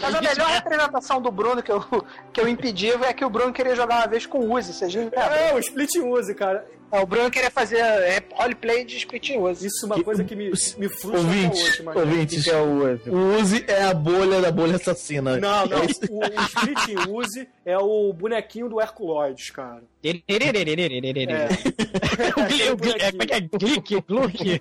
Mas 0.01 0.15
a 0.15 0.21
melhor 0.23 0.49
representação 0.49 1.21
do 1.21 1.31
Bruno 1.31 1.63
que 1.63 1.73
eu, 1.73 1.85
que 2.33 2.41
eu 2.41 2.49
impedi 2.49 2.91
é 2.91 3.13
que 3.13 3.25
o 3.25 3.31
Bruno 3.31 3.53
queria 3.53 3.75
jogar 3.75 3.97
uma 3.99 4.07
vez 4.07 4.25
com 4.27 4.39
o 4.39 4.53
Uzi, 4.55 4.73
vocês 4.73 4.95
lembram? 4.95 5.21
É, 5.23 5.53
o 5.55 5.59
Split 5.59 5.97
Uzi, 5.97 6.35
cara. 6.35 6.65
É, 6.93 7.01
o 7.01 7.07
Bruno 7.07 7.29
queria 7.29 7.51
fazer 7.51 7.79
é, 7.79 8.23
roleplay 8.35 8.85
de 8.85 8.97
Split 8.99 9.31
Uzi. 9.31 9.67
Isso 9.67 9.85
é 9.85 9.87
uma 9.87 10.05
coisa 10.05 10.23
que 10.23 10.37
me, 10.37 10.45
me 10.51 10.89
frustra 10.89 11.19
Ouvinte, 11.19 11.61
até 11.61 11.61
hoje, 11.61 11.83
mas... 11.83 12.45
que 12.45 12.51
é 12.51 12.57
o 12.57 12.93
Uzi? 12.95 13.11
o 13.11 13.37
Uzi 13.41 13.65
é 13.67 13.83
a 13.85 13.95
bolha 13.95 14.41
da 14.41 14.53
bolha 14.53 14.77
assassina. 14.77 15.37
Não, 15.39 15.67
não. 15.67 15.79
É. 15.79 15.81
O, 16.09 16.19
o 16.21 16.45
Split 16.45 17.09
Uzi 17.09 17.49
é 17.67 17.77
o 17.79 18.13
bonequinho 18.13 18.69
do 18.69 18.81
Herculoides, 18.81 19.51
cara. 19.51 19.83
É. 20.05 20.11
O 22.37 22.47
Gli- 22.47 22.71
o 22.71 22.77
Gli- 22.77 22.95
é, 23.01 23.11
Como 23.11 23.23
é 23.23 23.27
que 23.27 23.35
é? 23.35 23.41
Glick? 23.41 24.01
Gluck? 24.07 24.61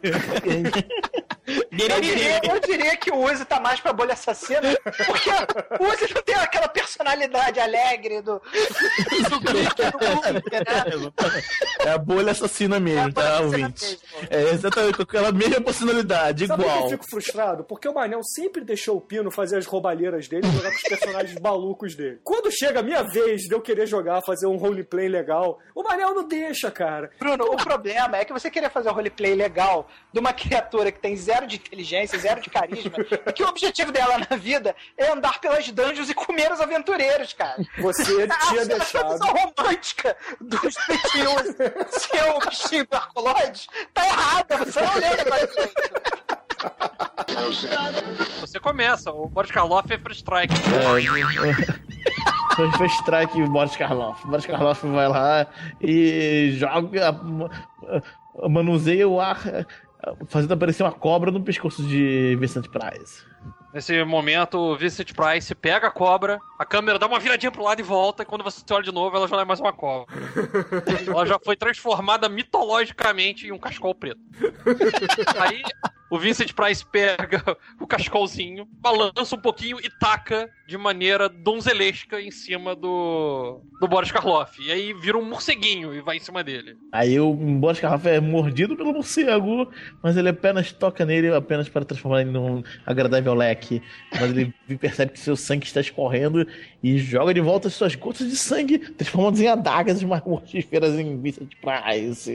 Eu 1.80 2.02
diria, 2.02 2.40
eu 2.44 2.60
diria 2.60 2.96
que 2.98 3.12
o 3.12 3.18
Uzi 3.18 3.46
tá 3.46 3.60
mais 3.60 3.80
pra 3.80 3.92
bolha 3.92 4.14
assassina, 4.14 4.62
porque 5.06 5.30
o 5.30 5.88
Uzi 5.88 6.14
não 6.14 6.22
tem 6.22 6.36
aquela 6.36 6.68
personalidade 6.68 7.60
alegre 7.60 8.22
do, 8.22 8.40
do 8.40 9.54
né? 9.54 11.44
É 11.86 11.90
a 11.90 11.98
bolha 11.98 12.32
assassina 12.32 12.80
mesmo, 12.80 13.12
tá, 13.14 13.42
ouvinte? 13.42 14.00
É 14.30 14.50
exatamente 14.52 14.98
com 14.98 15.04
aquela 15.04 15.32
mesma 15.32 15.62
personalidade, 15.62 16.48
Sabe 16.48 16.64
igual. 16.64 16.84
eu 16.84 16.90
fico 16.92 17.10
frustrado? 17.10 17.64
Porque 17.64 17.88
o 17.88 17.94
Manel 17.94 18.22
sempre 18.24 18.64
deixou 18.64 18.98
o 18.98 19.02
Pino 19.02 19.32
fazer 19.32 19.58
as 19.58 19.66
roubalheiras 19.66 20.28
dele 20.28 20.48
e 20.48 20.52
jogar 20.52 20.70
com 20.70 20.76
os 20.76 20.84
personagens 20.84 21.40
malucos 21.42 21.96
dele. 21.96 22.20
Quando 22.24 22.52
chega 22.52 22.80
a 22.82 22.84
minha 22.84 23.04
vez 23.04 23.42
de 23.42 23.54
eu 23.54 23.62
querer 23.62 23.88
jogar, 23.88 24.22
fazer 24.26 24.46
um 24.46 24.58
roleplay 24.58 25.08
legal, 25.08 25.60
o 25.74 25.84
Manel 25.84 26.14
não 26.14 26.28
deixa, 26.28 26.70
cara. 26.70 27.12
Bruno, 27.20 27.46
o 27.46 27.58
problema 27.58 28.18
é 28.18 28.26
que 28.26 28.34
você 28.34 28.50
queria 28.52 28.70
fazer 28.70 28.90
um 28.90 28.94
roleplay 28.94 29.34
legal 29.34 29.88
de 30.12 30.20
uma 30.20 30.34
criatura 30.34 30.92
que 30.92 31.00
tem 31.00 31.16
zero 31.16 31.48
de 31.48 31.62
inteligência, 31.67 32.17
zero 32.19 32.41
de 32.41 32.49
carisma, 32.49 32.93
e 33.28 33.34
que 33.34 33.43
o 33.43 33.47
objetivo 33.47 33.91
dela 33.91 34.17
na 34.30 34.36
vida 34.38 34.76
é 34.97 35.12
andar 35.12 35.39
pelas 35.39 35.67
dungeons 35.71 36.10
e 36.10 36.13
comer 36.13 36.52
os 36.52 36.62
aventureiros, 36.62 37.34
cara. 37.34 37.56
Você 37.80 38.23
A- 38.30 38.38
tinha 38.47 38.62
a 38.62 38.65
deixado. 38.65 39.12
visão 39.13 39.28
romântica 39.34 40.15
dos 40.41 40.73
ser 40.73 42.23
o 42.36 42.39
bichinho 42.49 42.86
do 42.88 42.95
Arcoloides 42.95 43.67
tá 43.93 44.06
errada, 44.06 44.58
você 44.58 44.82
não 44.82 44.93
lembra 44.95 45.30
mais 45.30 45.49
disso. 45.49 45.73
Você 48.39 48.60
começa, 48.60 49.12
o 49.12 49.28
Boris 49.28 49.52
Karloff 49.52 49.91
é 49.91 49.97
free 49.97 50.13
strike. 50.15 50.54
Foi, 52.56 52.71
foi 52.73 52.88
strike 52.88 53.41
o 53.41 53.47
Boris 53.49 53.76
Karloff. 53.76 54.23
O 54.26 54.28
Boris 54.30 54.45
Karloff 54.45 54.86
vai 54.88 55.08
lá 55.08 55.47
e 55.82 56.52
joga. 56.58 57.19
manuseia 58.49 59.08
o 59.08 59.19
ar, 59.19 59.39
fazendo 60.28 60.54
aparecer 60.54 60.84
uma 60.84 60.92
cobra 60.92 61.32
no 61.32 61.42
pescoço 61.42 61.84
de 61.84 62.36
Vicente 62.39 62.70
Price. 62.70 63.24
Nesse 63.74 64.04
momento, 64.04 64.60
o 64.60 64.78
Vincent 64.78 65.13
Price 65.13 65.56
pega 65.56 65.88
a 65.88 65.92
cobra, 65.92 66.39
a 66.60 66.66
câmera 66.66 67.00
dá 67.00 67.08
uma 67.08 67.20
viradinha 67.20 67.52
pro 67.52 67.63
lado 67.63 67.80
e 67.80 67.84
volta, 67.84 68.22
e 68.22 68.26
quando 68.26 68.44
você 68.44 68.62
olha 68.72 68.84
de 68.84 68.92
novo, 68.92 69.18
ela 69.18 69.28
já 69.28 69.36
não 69.36 69.42
é 69.42 69.46
mais 69.46 69.60
uma 69.60 69.74
cobra. 69.74 70.13
ela 71.08 71.26
já 71.26 71.39
foi 71.44 71.56
transformada 71.56 72.30
mitologicamente 72.30 73.48
em 73.48 73.52
um 73.52 73.58
cascol 73.58 73.96
preto. 73.96 74.22
Aí, 75.42 75.63
o 76.13 76.19
Vincent 76.19 76.54
Price 76.54 76.86
pega 76.86 77.41
o 77.82 77.88
cascolzinho, 77.88 78.67
balança 78.80 79.36
um 79.36 79.39
pouquinho 79.39 79.80
e 79.80 79.89
taca 79.89 80.47
de 80.67 80.78
maneira 80.78 81.28
donzelesca 81.28 82.21
em 82.21 82.30
cima 82.30 82.76
do, 82.76 83.60
do 83.82 83.88
Boris 83.88 84.12
Karloff. 84.12 84.62
E 84.62 84.71
aí 84.71 84.93
vira 84.93 85.17
um 85.17 85.28
morceguinho 85.28 85.91
e 85.91 86.02
vai 86.02 86.17
em 86.17 86.19
cima 86.19 86.43
dele. 86.43 86.78
Aí 86.91 87.19
o 87.19 87.34
Boris 87.34 87.80
Karloff 87.80 88.08
é 88.08 88.19
mordido 88.19 88.78
pelo 88.78 88.93
morcego, 88.93 89.71
mas 90.04 90.15
ele 90.15 90.30
apenas 90.30 90.71
toca 90.71 91.04
nele 91.04 91.34
apenas 91.34 91.67
para 91.67 91.84
transformar 91.84 92.21
ele 92.21 92.30
num 92.30 92.62
agradável 92.86 93.34
leque. 93.34 93.82
Mas 94.12 94.30
ele 94.30 94.54
percebe 94.78 95.13
que 95.13 95.19
seu 95.19 95.36
sangue 95.36 95.65
está 95.65 95.82
escorrendo 95.82 96.47
e 96.84 96.99
joga 96.99 97.34
de 97.34 97.41
volta 97.41 97.69
as 97.69 97.73
suas 97.73 97.95
gotas 97.95 98.30
de 98.30 98.38
sangue, 98.38 98.78
transformando 98.78 99.41
em 99.41 99.47
adagas 99.47 100.04
mais 100.04 100.23
mortíferas 100.23 100.93
em 100.93 101.19
Vincent 101.19 101.54
Price. 101.60 102.32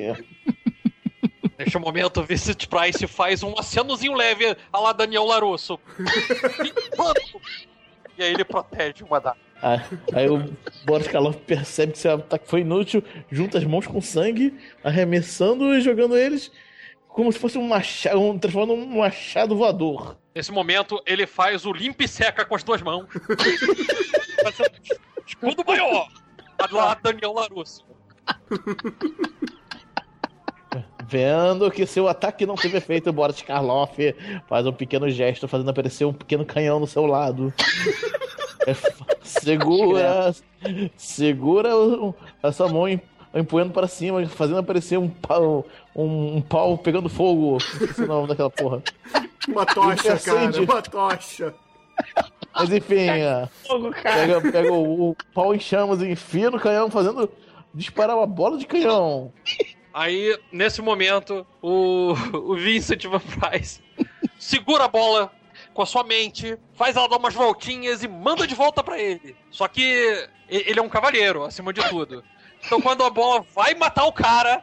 Neste 1.58 1.76
momento, 1.76 2.20
o 2.20 2.22
Vincent 2.22 2.66
Price 2.66 3.06
faz 3.06 3.42
um 3.42 3.52
acenozinho 3.58 4.14
leve 4.14 4.56
a 4.72 4.78
lá 4.78 4.92
Daniel 4.92 5.24
Larusso. 5.24 5.78
e 8.16 8.22
aí 8.22 8.32
ele 8.32 8.44
protege 8.44 9.02
uma 9.02 9.20
da. 9.20 9.34
Ah, 9.60 9.82
Aí 10.14 10.28
o 10.28 10.48
Boris 10.84 11.08
Karloff 11.08 11.36
percebe 11.40 11.92
que 11.92 11.98
seu 11.98 12.14
ataque 12.14 12.48
foi 12.48 12.60
inútil, 12.60 13.02
junta 13.28 13.58
as 13.58 13.64
mãos 13.64 13.88
com 13.88 14.00
sangue, 14.00 14.56
arremessando 14.84 15.74
e 15.74 15.80
jogando 15.80 16.16
eles 16.16 16.52
como 17.18 17.32
se 17.32 17.38
fosse 17.40 17.58
um 17.58 17.66
machado, 17.66 18.20
um, 18.20 18.38
transformando 18.38 18.76
num 18.76 18.98
machado 18.98 19.56
voador. 19.56 20.16
Nesse 20.32 20.52
momento, 20.52 21.02
ele 21.04 21.26
faz 21.26 21.66
o 21.66 21.72
limpa 21.72 22.04
e 22.04 22.08
seca 22.08 22.44
com 22.44 22.54
as 22.54 22.62
duas 22.62 22.80
mãos. 22.80 23.08
Escudo 25.26 25.64
maior! 25.66 26.08
A 26.56 26.72
lá 26.72 26.94
Daniel 26.94 27.32
Larusso. 27.32 27.84
Vendo 31.06 31.70
que 31.70 31.86
seu 31.86 32.06
ataque 32.08 32.44
não 32.44 32.54
teve 32.54 32.76
efeito, 32.76 33.08
o 33.08 33.12
Boris 33.12 33.40
Karloff 33.40 34.14
faz 34.48 34.66
um 34.66 34.72
pequeno 34.72 35.08
gesto, 35.08 35.48
fazendo 35.48 35.70
aparecer 35.70 36.04
um 36.04 36.12
pequeno 36.12 36.44
canhão 36.44 36.78
no 36.78 36.86
seu 36.86 37.06
lado. 37.06 37.52
É, 38.66 38.74
segura, 39.22 40.34
segura 40.96 41.74
o- 41.76 42.14
a 42.42 42.52
sua 42.52 42.68
mão 42.68 42.86
em- 42.88 43.00
empunhando 43.34 43.72
para 43.72 43.86
cima, 43.86 44.26
fazendo 44.26 44.58
aparecer 44.58 44.98
um 44.98 45.08
pau, 45.08 45.64
um, 45.96 46.36
um 46.36 46.40
pau 46.42 46.76
pegando 46.76 47.08
fogo. 47.08 47.56
Esse 47.56 48.02
é 48.02 48.04
o 48.04 48.08
nome 48.08 48.28
daquela 48.28 48.50
porra. 48.50 48.82
Uma 49.48 49.64
tocha, 49.64 50.18
cara, 50.18 50.40
Acende. 50.40 50.60
uma 50.60 50.82
tocha. 50.82 51.54
Mas 52.54 52.70
enfim, 52.72 53.08
é, 53.08 53.48
pega, 54.02 54.40
pega 54.52 54.72
o, 54.72 55.10
o 55.10 55.16
pau 55.32 55.54
em 55.54 55.58
chamas 55.60 56.02
e 56.02 56.10
enfia 56.10 56.50
no 56.50 56.60
canhão, 56.60 56.90
fazendo 56.90 57.30
disparar 57.74 58.16
uma 58.16 58.26
bola 58.26 58.58
de 58.58 58.66
canhão. 58.66 59.32
Aí, 59.98 60.38
nesse 60.52 60.80
momento, 60.80 61.44
o, 61.60 62.12
o 62.32 62.54
Vincent 62.54 63.04
Van 63.06 63.18
Price 63.18 63.82
segura 64.38 64.84
a 64.84 64.88
bola 64.88 65.32
com 65.74 65.82
a 65.82 65.86
sua 65.86 66.04
mente, 66.04 66.56
faz 66.74 66.94
ela 66.94 67.08
dar 67.08 67.16
umas 67.16 67.34
voltinhas 67.34 68.04
e 68.04 68.06
manda 68.06 68.46
de 68.46 68.54
volta 68.54 68.80
pra 68.80 68.96
ele. 68.96 69.36
Só 69.50 69.66
que 69.66 70.28
ele 70.48 70.78
é 70.78 70.82
um 70.82 70.88
cavalheiro, 70.88 71.42
acima 71.42 71.72
de 71.72 71.82
tudo. 71.88 72.22
Então, 72.64 72.80
quando 72.80 73.02
a 73.02 73.10
bola 73.10 73.44
vai 73.52 73.74
matar 73.74 74.04
o 74.04 74.12
cara, 74.12 74.62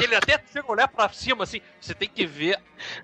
ele 0.00 0.14
até 0.14 0.40
chega 0.52 0.68
a 0.68 0.72
olhar 0.72 0.86
pra 0.86 1.08
cima, 1.08 1.42
assim. 1.42 1.60
Você 1.80 1.92
tem 1.92 2.08
que 2.08 2.24
ver 2.24 2.56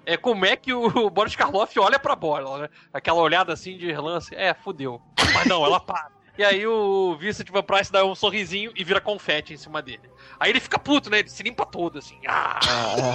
é, 0.06 0.16
como 0.16 0.46
é 0.46 0.54
que 0.54 0.72
o 0.72 1.10
Boris 1.10 1.34
Karloff 1.34 1.76
olha 1.80 1.98
pra 1.98 2.14
bola, 2.14 2.58
né? 2.58 2.68
Aquela 2.92 3.20
olhada 3.20 3.52
assim 3.52 3.76
de 3.76 3.90
relance. 3.90 4.32
É, 4.32 4.54
fudeu. 4.54 5.02
Mas 5.34 5.46
não, 5.46 5.64
ela 5.64 5.80
para. 5.80 6.08
E 6.36 6.42
aí 6.42 6.66
o 6.66 7.16
Vincent 7.16 7.48
Van 7.50 7.62
Price 7.62 7.92
dá 7.92 8.04
um 8.04 8.14
sorrisinho 8.14 8.72
e 8.74 8.82
vira 8.82 9.00
confete 9.00 9.54
em 9.54 9.56
cima 9.56 9.80
dele. 9.80 10.00
Aí 10.40 10.50
ele 10.50 10.58
fica 10.58 10.78
puto, 10.80 11.08
né? 11.08 11.20
Ele 11.20 11.28
se 11.28 11.42
limpa 11.44 11.64
todo, 11.64 11.98
assim. 11.98 12.16
Ah! 12.26 12.58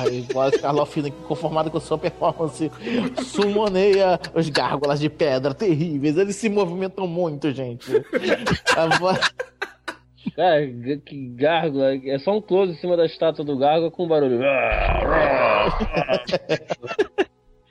Ah, 0.03 0.07
e 0.09 0.21
Boris 0.21 0.59
Karloff, 0.61 1.11
conformado 1.27 1.69
com 1.69 1.79
sua 1.81 1.97
performance, 1.97 2.71
summoneia 3.25 4.17
os 4.33 4.47
gárgulas 4.49 5.01
de 5.01 5.09
pedra 5.09 5.53
terríveis. 5.53 6.15
Eles 6.17 6.37
se 6.37 6.47
movimentam 6.47 7.05
muito, 7.07 7.51
gente. 7.51 7.91
A 8.77 8.97
voz- 8.97 9.19
Cara, 10.35 10.61
que 11.05 11.27
gárgula. 11.35 11.95
É 11.95 12.19
só 12.19 12.37
um 12.37 12.41
close 12.41 12.71
em 12.73 12.77
cima 12.77 12.95
da 12.95 13.05
estátua 13.05 13.43
do 13.43 13.57
gárgula 13.57 13.89
com 13.91 14.07
barulho. 14.07 14.39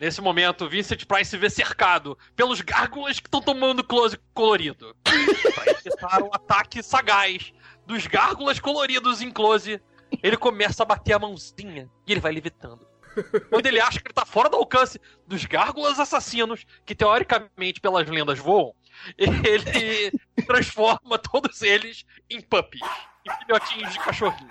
Nesse 0.01 0.21
momento, 0.21 0.69
Vincent 0.69 1.05
Price 1.07 1.31
se 1.31 1.37
vê 1.37 1.51
cercado 1.51 2.17
pelos 2.37 2.61
gárgulas 2.61 3.19
que 3.19 3.27
estão 3.27 3.41
tomando 3.41 3.83
close 3.83 4.17
colorido. 4.33 4.97
Evitar 5.85 6.23
o 6.23 6.31
ataque 6.33 6.83
sagaz 6.83 7.53
dos 7.85 8.07
gárgulas 8.07 8.61
coloridos 8.61 9.21
em 9.21 9.31
close, 9.31 9.81
ele 10.23 10.37
começa 10.37 10.83
a 10.83 10.87
bater 10.87 11.15
a 11.15 11.19
mãozinha 11.19 11.91
e 12.07 12.13
ele 12.13 12.21
vai 12.21 12.33
levitando. 12.33 12.87
Quando 13.49 13.67
ele 13.67 13.81
acha 13.81 13.99
que 13.99 14.07
ele 14.07 14.15
tá 14.15 14.25
fora 14.25 14.49
do 14.49 14.57
alcance 14.57 15.01
dos 15.27 15.45
gárgulas 15.45 15.99
assassinos, 15.99 16.65
que 16.87 16.95
teoricamente, 16.95 17.81
pelas 17.81 18.09
lendas, 18.09 18.39
voam, 18.39 18.75
ele 19.17 20.13
transforma 20.47 21.19
todos 21.19 21.63
eles 21.63 22.05
em 22.31 22.41
puppies, 22.41 22.83
em 23.27 23.45
filhotinhos 23.45 23.93
de 23.93 23.99
cachorrinho. 23.99 24.51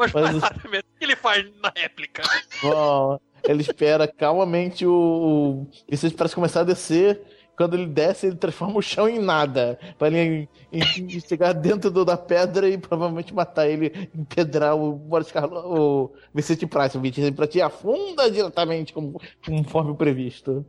Mas, 0.00 0.12
Mas- 0.12 0.34
o 0.36 0.98
que 0.98 1.04
ele 1.04 1.16
faz 1.16 1.44
na 1.62 1.72
réplica? 1.76 2.22
Bom, 2.62 3.18
ele 3.44 3.62
espera 3.62 4.06
calmamente 4.08 4.84
o. 4.86 4.92
o 4.92 5.70
Vicente 5.88 6.14
parece 6.14 6.34
começar 6.34 6.60
a 6.60 6.64
descer. 6.64 7.20
Quando 7.56 7.74
ele 7.74 7.86
desce, 7.86 8.26
ele 8.26 8.36
transforma 8.36 8.78
o 8.78 8.82
chão 8.82 9.06
em 9.06 9.18
nada. 9.18 9.78
Pra 9.98 10.08
ele 10.08 10.48
em- 10.72 10.80
em 11.14 11.20
chegar 11.20 11.52
dentro 11.52 11.90
do- 11.90 12.06
da 12.06 12.16
pedra 12.16 12.66
e 12.66 12.78
provavelmente 12.78 13.34
matar 13.34 13.68
ele, 13.68 14.08
empedrar 14.14 14.74
o 14.74 14.92
Boris 14.92 15.30
Karloff, 15.30 15.66
o 15.68 16.10
Vicente 16.34 16.66
Price. 16.66 16.96
O 16.96 17.00
Vicente 17.02 17.34
Price 17.36 17.60
afunda 17.60 18.30
diretamente 18.30 18.94
como, 18.94 19.20
conforme 19.44 19.94
previsto. 19.94 20.64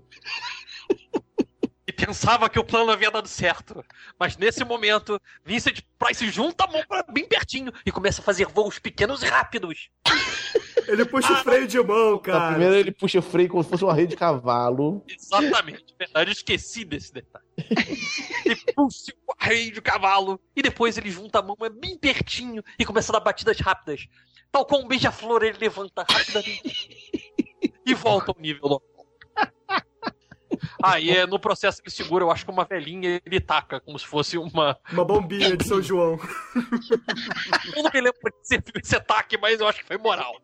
Pensava 2.05 2.49
que 2.49 2.59
o 2.59 2.63
plano 2.63 2.91
havia 2.91 3.11
dado 3.11 3.27
certo. 3.27 3.83
Mas 4.19 4.35
nesse 4.37 4.63
momento, 4.63 5.19
Vincent 5.45 5.81
Price 5.97 6.29
junta 6.29 6.65
a 6.65 6.67
mão 6.67 6.83
pra 6.87 7.03
bem 7.03 7.27
pertinho 7.27 7.71
e 7.85 7.91
começa 7.91 8.21
a 8.21 8.23
fazer 8.23 8.45
voos 8.47 8.79
pequenos 8.79 9.21
e 9.23 9.27
rápidos. 9.27 9.89
Ele 10.87 11.05
puxa 11.05 11.31
o 11.31 11.37
freio 11.37 11.67
de 11.67 11.79
mão, 11.81 12.11
Não, 12.11 12.19
cara. 12.19 12.49
primeiro 12.51 12.75
ele 12.75 12.91
puxa 12.91 13.19
o 13.19 13.21
freio 13.21 13.49
como 13.49 13.63
se 13.63 13.69
fosse 13.69 13.83
uma 13.83 13.93
rede 13.93 14.09
de 14.09 14.17
cavalo. 14.17 15.03
Exatamente, 15.07 15.95
verdade, 15.97 16.29
eu 16.29 16.33
esqueci 16.33 16.83
desse 16.83 17.13
detalhe. 17.13 17.45
Ele 18.45 18.55
puxa 18.75 19.13
o 19.27 19.33
arreio 19.39 19.71
de 19.71 19.81
cavalo 19.81 20.39
e 20.55 20.61
depois 20.61 20.97
ele 20.97 21.11
junta 21.11 21.39
a 21.39 21.41
mão 21.41 21.55
é 21.61 21.69
bem 21.69 21.97
pertinho 21.97 22.63
e 22.77 22.85
começa 22.85 23.11
a 23.11 23.19
dar 23.19 23.23
batidas 23.23 23.59
rápidas. 23.59 24.07
Tal 24.51 24.65
qual 24.65 24.81
um 24.81 24.87
beija-flor, 24.87 25.43
ele 25.43 25.57
levanta 25.57 26.05
rapidamente 26.09 26.89
e 27.85 27.93
volta 27.93 28.31
ao 28.31 28.41
nível 28.41 28.63
normal. 28.63 28.90
Aí 30.81 31.09
é, 31.09 31.25
no 31.25 31.39
processo 31.39 31.81
que 31.81 31.89
ele 31.89 31.95
segura, 31.95 32.23
eu 32.23 32.31
acho 32.31 32.45
que 32.45 32.51
uma 32.51 32.65
velhinha 32.65 33.21
ele 33.25 33.39
taca, 33.39 33.79
como 33.79 33.97
se 33.97 34.05
fosse 34.05 34.37
uma. 34.37 34.77
Uma 34.91 35.05
bombinha 35.05 35.55
de 35.55 35.65
São 35.65 35.81
João. 35.81 36.19
Eu 37.75 37.83
não 37.83 37.91
me 37.93 38.01
lembro 38.01 38.19
de 38.23 38.47
ser 38.47 38.63
esse 38.83 38.95
ataque, 38.95 39.37
mas 39.37 39.59
eu 39.59 39.67
acho 39.67 39.79
que 39.79 39.85
foi 39.85 39.97
moral. 39.97 40.41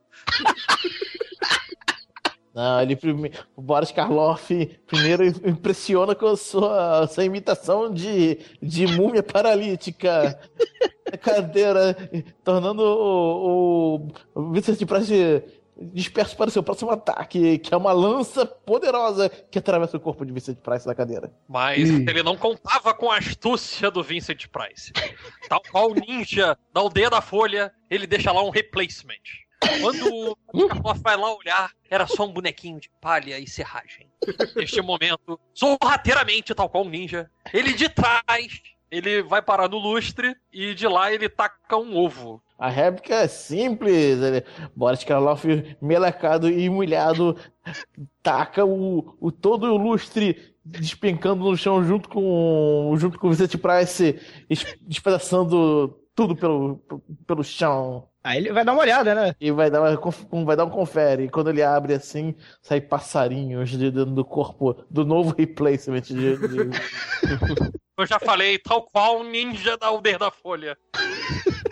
Não, 2.58 2.82
ele 2.82 2.95
prime... 2.95 3.32
o 3.56 3.62
Boris 3.62 3.91
Karloff 3.91 4.80
primeiro 4.88 5.23
impressiona 5.25 6.15
com 6.15 6.25
a 6.25 6.36
sua, 6.36 7.06
sua 7.08 7.23
imitação 7.23 7.93
de, 7.93 8.39
de 8.60 8.88
múmia 8.88 9.21
paralítica. 9.21 10.39
Cadeira, 11.21 11.95
tornando 12.43 12.82
o, 12.82 14.08
o, 14.34 14.41
o 14.41 14.51
Vincent 14.51 14.84
Price 14.86 15.43
disperso 15.93 16.35
para 16.35 16.49
o 16.49 16.51
seu 16.51 16.63
próximo 16.63 16.91
ataque, 16.91 17.59
que 17.59 17.73
é 17.73 17.77
uma 17.77 17.91
lança 17.91 18.45
poderosa 18.45 19.29
que 19.29 19.59
atravessa 19.59 19.97
o 19.97 19.99
corpo 19.99 20.25
de 20.25 20.31
Vincent 20.31 20.57
Price 20.57 20.85
da 20.85 20.95
cadeira. 20.95 21.31
Mas 21.47 21.89
ele 21.89 22.23
não 22.23 22.35
contava 22.35 22.93
com 22.93 23.11
a 23.11 23.17
astúcia 23.17 23.91
do 23.91 24.03
Vincent 24.03 24.47
Price. 24.47 24.91
Tal 25.47 25.61
qual 25.71 25.91
o 25.91 25.95
ninja 25.95 26.57
da 26.73 26.81
aldeia 26.81 27.09
da 27.09 27.21
Folha, 27.21 27.71
ele 27.89 28.07
deixa 28.07 28.31
lá 28.31 28.43
um 28.43 28.49
replacement. 28.49 29.15
Quando 29.81 30.35
o 30.53 30.67
Karloff 30.67 31.01
vai 31.01 31.17
lá 31.17 31.35
olhar, 31.35 31.71
era 31.89 32.05
só 32.05 32.25
um 32.25 32.31
bonequinho 32.31 32.79
de 32.79 32.89
palha 33.01 33.39
e 33.39 33.47
serragem. 33.47 34.07
Neste 34.55 34.81
momento, 34.81 35.39
sorrateiramente, 35.53 36.53
tal 36.53 36.69
qual 36.69 36.83
um 36.85 36.89
ninja, 36.89 37.29
ele 37.51 37.73
de 37.73 37.89
trás, 37.89 38.61
ele 38.91 39.21
vai 39.23 39.41
parar 39.41 39.67
no 39.67 39.77
lustre 39.77 40.35
e 40.53 40.73
de 40.73 40.87
lá 40.87 41.11
ele 41.11 41.27
taca 41.27 41.75
um 41.75 41.95
ovo. 41.95 42.41
A 42.57 42.69
réplica 42.69 43.15
é 43.15 43.27
simples. 43.27 44.21
Ele... 44.21 44.43
Boris 44.75 45.03
Karloff, 45.03 45.45
melecado 45.81 46.49
e 46.49 46.69
molhado, 46.69 47.37
taca 48.23 48.65
o, 48.65 49.15
o 49.19 49.31
todo 49.31 49.67
o 49.67 49.77
lustre 49.77 50.53
despencando 50.65 51.43
no 51.45 51.55
chão 51.55 51.83
junto 51.83 52.09
com 52.09 52.93
junto 52.97 53.17
com 53.17 53.27
o 53.27 53.29
Vicente 53.29 53.57
Price, 53.57 54.19
es- 54.49 54.75
despedaçando 54.81 55.97
tudo 56.13 56.35
pelo, 56.35 56.81
pelo 57.25 57.43
chão. 57.43 58.09
Aí 58.23 58.39
ele 58.39 58.51
vai 58.51 58.65
dar 58.65 58.73
uma 58.73 58.81
olhada, 58.81 59.15
né? 59.15 59.33
E 59.39 59.51
vai 59.51 59.69
dar, 59.71 59.79
uma, 59.81 59.99
um- 60.33 60.43
vai 60.43 60.55
dar 60.57 60.65
um 60.65 60.69
confere. 60.69 61.23
E 61.25 61.29
quando 61.29 61.49
ele 61.49 61.63
abre 61.63 61.93
assim, 61.93 62.35
sai 62.61 62.81
passarinhos 62.81 63.69
de 63.69 63.89
dentro 63.91 64.11
do 64.13 64.25
corpo 64.25 64.83
do 64.89 65.05
novo 65.05 65.33
replacement 65.37 66.01
de- 66.01 66.35
de... 66.37 66.57
Eu 67.97 68.05
já 68.05 68.19
falei, 68.19 68.59
tal 68.59 68.83
qual 68.83 69.21
um 69.21 69.23
ninja 69.23 69.75
da 69.77 69.87
aldeia 69.87 70.19
da 70.19 70.29
Folha. 70.29 70.77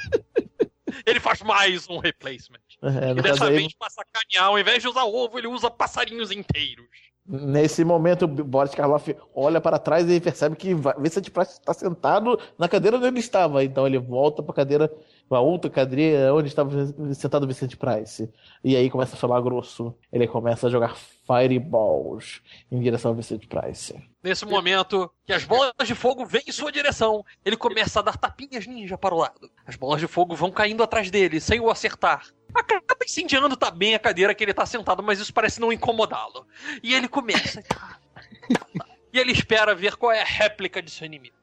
Ele 1.05 1.19
faz 1.19 1.41
mais 1.41 1.87
um 1.89 1.99
replacement. 1.99 2.59
É, 2.81 3.11
e 3.11 3.21
dessa 3.21 3.49
vez, 3.49 3.73
pra 3.73 3.89
sacanear, 3.89 4.45
ao 4.45 4.59
invés 4.59 4.81
de 4.81 4.87
usar 4.87 5.03
ovo, 5.03 5.37
ele 5.37 5.47
usa 5.47 5.69
passarinhos 5.69 6.31
inteiros. 6.31 6.87
Nesse 7.27 7.83
momento, 7.83 8.25
o 8.25 8.27
Boris 8.27 8.75
Karloff 8.75 9.15
olha 9.33 9.59
para 9.59 9.79
trás 9.79 10.07
e 10.07 10.21
percebe 10.21 10.55
que 10.55 10.75
Vincent 10.75 11.29
Price 11.31 11.53
está 11.53 11.73
sentado 11.73 12.39
na 12.57 12.69
cadeira 12.69 12.97
onde 12.97 13.07
ele 13.07 13.19
estava. 13.19 13.63
Então 13.63 13.87
ele 13.87 13.97
volta 13.97 14.43
para 14.43 14.51
a 14.51 14.55
cadeira, 14.55 14.93
para 15.27 15.39
outra 15.39 15.71
cadeira 15.71 16.33
onde 16.35 16.49
estava 16.49 16.69
sentado 17.15 17.43
o 17.43 17.47
Vincent 17.47 17.75
Price. 17.77 18.31
E 18.63 18.75
aí 18.75 18.91
começa 18.91 19.15
a 19.15 19.19
falar 19.19 19.41
grosso. 19.41 19.95
Ele 20.13 20.27
começa 20.27 20.67
a 20.67 20.69
jogar 20.69 20.95
fireballs 21.25 22.41
em 22.71 22.79
direção 22.79 23.11
ao 23.11 23.15
Vincent 23.15 23.47
Price. 23.47 23.93
Nesse 24.23 24.45
momento, 24.45 25.11
que 25.25 25.33
as 25.33 25.43
bolas 25.43 25.73
de 25.85 25.95
fogo 25.95 26.25
vêm 26.25 26.43
em 26.47 26.51
sua 26.51 26.71
direção, 26.71 27.23
ele 27.43 27.57
começa 27.57 27.99
a 27.99 28.03
dar 28.03 28.17
tapinhas 28.17 28.65
ninja 28.65 28.97
para 28.97 29.13
o 29.13 29.17
lado. 29.17 29.49
As 29.65 29.75
bolas 29.75 29.99
de 29.99 30.07
fogo 30.07 30.35
vão 30.35 30.51
caindo 30.51 30.81
atrás 30.83 31.11
dele, 31.11 31.39
sem 31.39 31.59
o 31.59 31.69
acertar. 31.69 32.25
Acaba 32.53 33.03
incendiando 33.03 33.55
também 33.57 33.95
a 33.95 33.99
cadeira 33.99 34.33
que 34.33 34.43
ele 34.43 34.51
está 34.51 34.65
sentado, 34.65 35.03
mas 35.03 35.19
isso 35.19 35.33
parece 35.33 35.59
não 35.59 35.73
incomodá-lo. 35.73 36.47
E 36.81 36.93
ele 36.93 37.07
começa. 37.07 37.61
e 39.11 39.19
ele 39.19 39.31
espera 39.31 39.75
ver 39.75 39.95
qual 39.95 40.11
é 40.11 40.21
a 40.21 40.25
réplica 40.25 40.81
de 40.81 40.89
seu 40.89 41.05
inimigo. 41.05 41.35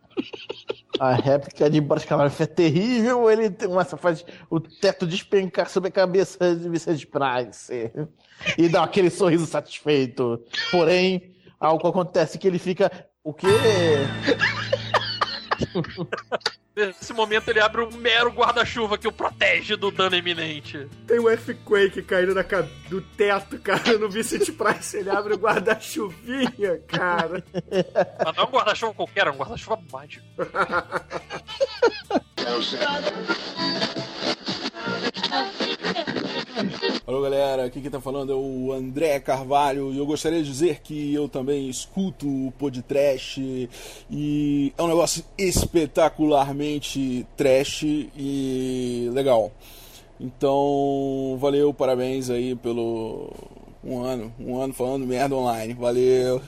A 0.99 1.15
réplica 1.15 1.71
de 1.71 1.81
Boris 1.81 2.05
Karloff 2.05 2.43
é 2.43 2.47
terrível. 2.47 3.31
Ele 3.31 3.51
tem 3.51 3.69
uma, 3.69 3.85
faz 3.85 4.25
o 4.51 4.61
teto 4.61 5.07
despencar 5.07 5.69
sobre 5.69 5.89
a 5.89 5.93
cabeça 5.93 6.55
de 6.55 6.69
Vincent 6.69 7.05
Price. 7.07 7.73
E 8.59 8.69
dá 8.69 8.85
aquele 8.85 9.11
sorriso 9.11 9.47
satisfeito. 9.47 10.45
Porém, 10.71 11.35
algo 11.59 11.89
acontece 11.89 12.39
que 12.39 12.47
ele 12.47 12.59
fica. 12.59 12.91
O 13.25 13.33
quê? 13.33 13.47
Nesse 16.75 17.13
momento, 17.13 17.49
ele 17.51 17.61
abre 17.61 17.83
um 17.83 17.91
mero 17.91 18.31
guarda-chuva 18.31 18.97
que 18.97 19.07
o 19.07 19.13
protege 19.13 19.77
do 19.77 19.91
dano 19.91 20.17
iminente. 20.17 20.89
Tem 21.07 21.21
um 21.21 21.29
earthquake 21.29 22.01
caindo 22.03 22.35
na 22.35 22.43
ca- 22.43 22.67
do 22.89 23.03
teto, 23.03 23.59
cara, 23.59 23.99
no 23.99 24.09
Vincent 24.09 24.51
Price. 24.53 24.97
Ele 24.97 25.11
abre 25.11 25.35
o 25.35 25.39
guarda-chuvinha, 25.39 26.79
cara. 26.89 27.45
Mas 28.25 28.37
não 28.37 28.45
é 28.45 28.47
um 28.47 28.51
guarda-chuva 28.51 28.95
qualquer, 28.95 29.27
é 29.27 29.31
um 29.31 29.37
guarda-chuva 29.37 29.79
mágico. 29.93 30.25
Alô 37.07 37.21
galera, 37.21 37.65
aqui 37.65 37.81
quem 37.81 37.91
tá 37.91 38.01
falando 38.01 38.33
é 38.33 38.37
o 38.37 38.73
André 38.73 39.19
Carvalho 39.19 39.93
e 39.93 39.99
eu 39.99 40.07
gostaria 40.07 40.43
de 40.43 40.49
dizer 40.49 40.81
que 40.81 41.13
eu 41.13 41.29
também 41.29 41.69
escuto 41.69 42.27
o 42.29 42.53
podcast 42.53 43.69
e 44.11 44.73
é 44.77 44.83
um 44.83 44.89
negócio 44.89 45.25
espetacularmente 45.37 47.27
trash 47.37 47.83
e 47.85 49.11
legal. 49.13 49.51
Então, 50.21 51.37
valeu, 51.41 51.75
parabéns 51.75 52.31
aí 52.31 52.55
pelo 52.55 53.33
um 53.83 54.05
ano, 54.05 54.33
um 54.39 54.61
ano 54.61 54.73
falando 54.73 55.05
merda 55.07 55.35
online. 55.35 55.75
Valeu. 55.75 56.41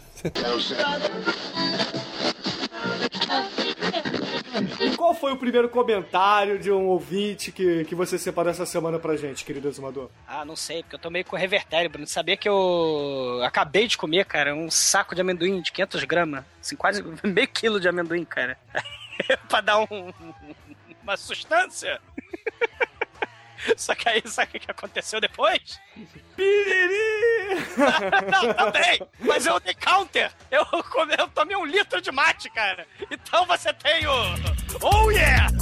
Qual 5.05 5.13
foi 5.13 5.33
o 5.33 5.37
primeiro 5.37 5.69
comentário 5.69 6.59
de 6.59 6.73
um 6.73 6.87
ouvinte 6.87 7.53
que, 7.53 7.85
que 7.85 7.95
você 7.95 8.19
separou 8.19 8.51
essa 8.51 8.65
semana 8.65 8.99
pra 8.99 9.15
gente, 9.19 9.45
querido 9.45 9.69
Azumador? 9.69 10.09
Ah, 10.27 10.47
não 10.47 10.57
sei, 10.57 10.83
porque 10.83 10.95
eu 10.95 10.99
tô 10.99 11.11
meio 11.11 11.27
com 11.27 11.37
revertério, 11.37 11.91
Bruno. 11.91 12.07
Sabia 12.07 12.39
que 12.39 12.49
eu 12.49 13.39
acabei 13.45 13.87
de 13.87 13.99
comer, 13.99 14.25
cara, 14.25 14.55
um 14.55 14.71
saco 14.71 15.15
de 15.15 15.21
amendoim 15.21 15.61
de 15.61 15.73
500 15.73 16.05
gramas. 16.05 16.43
Assim, 16.59 16.75
quase 16.75 17.05
meio 17.23 17.47
quilo 17.49 17.79
de 17.79 17.87
amendoim, 17.87 18.25
cara. 18.25 18.57
pra 19.47 19.61
dar 19.61 19.81
um, 19.81 20.11
uma 21.03 21.19
sustância. 21.19 22.01
Só 23.77 23.95
que 23.95 24.09
aí, 24.09 24.23
sabe 24.25 24.57
o 24.57 24.61
que 24.61 24.71
aconteceu 24.71 25.21
depois? 25.21 25.79
Piriri! 26.37 27.65
não, 28.31 28.55
também! 28.55 29.01
Mas 29.21 29.47
eu 29.47 29.61
dei 29.61 29.75
counter! 29.75 30.31
Eu, 30.51 30.67
eu 31.19 31.29
tomei 31.29 31.57
um 31.57 31.65
litro 31.65 32.01
de 32.01 32.11
mate, 32.11 32.51
cara! 32.51 32.87
Então 33.11 33.47
você 33.47 33.73
tem 33.73 34.07
o. 34.07 34.35
Oh 34.83 35.11
yeah! 35.11 35.49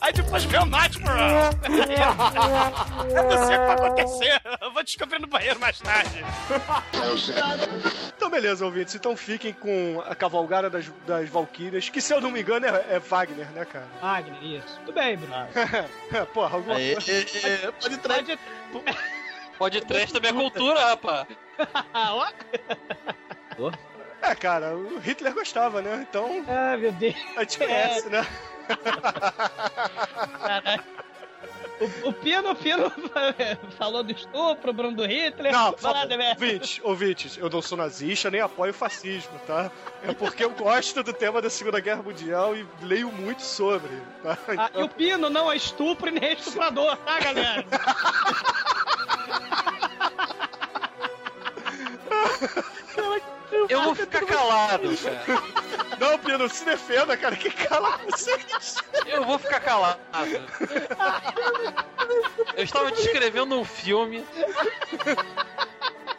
Aí 0.00 0.12
depois 0.12 0.44
vem 0.44 0.60
o 0.60 0.66
mate, 0.66 0.98
bro! 0.98 1.12
Eu 3.10 3.22
não 3.24 3.46
sei 3.46 3.56
o 3.56 3.60
que 3.60 3.66
vai 3.66 3.74
acontecer! 3.74 4.40
Eu 4.60 4.72
vou 4.72 4.82
descobrir 4.82 5.20
no 5.20 5.26
banheiro 5.26 5.58
mais 5.58 5.78
tarde! 5.80 6.24
Então, 8.16 8.30
beleza, 8.30 8.64
ouvintes. 8.64 8.94
Então 8.94 9.16
fiquem 9.16 9.52
com 9.52 10.02
a 10.06 10.14
cavalgada 10.14 10.68
das, 10.68 10.90
das 11.06 11.28
Valkyrias, 11.28 11.88
que 11.88 12.00
se 12.00 12.12
eu 12.12 12.20
não 12.20 12.30
me 12.30 12.40
engano 12.40 12.66
é, 12.66 12.84
é 12.90 12.98
Wagner, 12.98 13.50
né, 13.52 13.64
cara? 13.64 13.86
Wagner, 14.00 14.42
isso. 14.42 14.78
Tudo 14.84 14.94
bem, 14.94 15.16
Bruno. 15.16 15.34
Porra, 16.34 16.56
alguma 16.56 16.74
coisa. 16.74 17.00
Pode 17.80 17.98
trazer. 17.98 18.38
Pode 19.58 19.80
trash 19.82 20.12
também 20.12 20.30
é 20.30 20.34
cultura, 20.34 20.80
rapaz. 20.80 21.26
É, 24.20 24.34
cara, 24.34 24.76
o 24.76 24.98
Hitler 24.98 25.32
gostava, 25.32 25.80
né? 25.80 26.06
Então. 26.08 26.44
Ah, 26.48 26.76
meu 26.76 26.92
Deus. 26.92 27.14
A 27.36 27.40
gente 27.40 27.58
conhece, 27.58 28.08
né? 28.08 28.26
O, 31.78 32.08
o 32.08 32.12
Pino, 32.12 32.50
o 32.50 32.56
Pino 32.56 32.90
falou 33.76 34.02
do 34.02 34.12
estupro, 34.12 34.72
Bruno 34.72 34.96
do 34.96 35.04
Hitler. 35.04 35.52
Não, 35.52 35.76
Fala, 35.76 36.08
ouvintes, 36.32 36.80
ouvintes, 36.82 37.36
eu 37.36 37.50
não 37.50 37.60
sou 37.60 37.76
nazista 37.76 38.30
nem 38.30 38.40
apoio 38.40 38.70
o 38.70 38.74
fascismo, 38.74 39.38
tá? 39.46 39.70
É 40.02 40.14
porque 40.14 40.44
eu 40.44 40.50
gosto 40.50 41.02
do 41.02 41.12
tema 41.12 41.42
da 41.42 41.50
Segunda 41.50 41.80
Guerra 41.80 42.02
Mundial 42.02 42.56
e 42.56 42.66
leio 42.82 43.12
muito 43.12 43.42
sobre, 43.42 43.90
tá? 44.22 44.38
Ah, 44.56 44.70
e 44.74 44.82
o 44.82 44.88
Pino 44.88 45.28
não 45.28 45.52
é 45.52 45.56
estupro 45.56 46.08
e 46.08 46.12
nem 46.12 46.30
é 46.30 46.32
estuprador, 46.32 46.96
tá, 46.96 47.20
galera? 47.20 47.66
Eu 53.68 53.82
vou 53.82 53.94
ficar 53.94 54.24
calado, 54.24 54.96
cara. 54.98 55.42
Não, 55.98 56.18
Pino, 56.18 56.48
se 56.48 56.64
defenda, 56.64 57.16
cara. 57.16 57.36
Que 57.36 57.50
cala 57.50 57.98
vocês. 58.10 58.76
Eu 59.06 59.24
vou 59.24 59.38
ficar 59.38 59.60
calado. 59.60 60.00
Eu 62.56 62.64
estava 62.64 62.90
descrevendo 62.92 63.58
um 63.58 63.64
filme. 63.64 64.24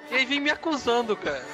E 0.09 0.15
aí 0.15 0.25
vem 0.25 0.39
me 0.39 0.49
acusando, 0.49 1.15
cara. 1.15 1.45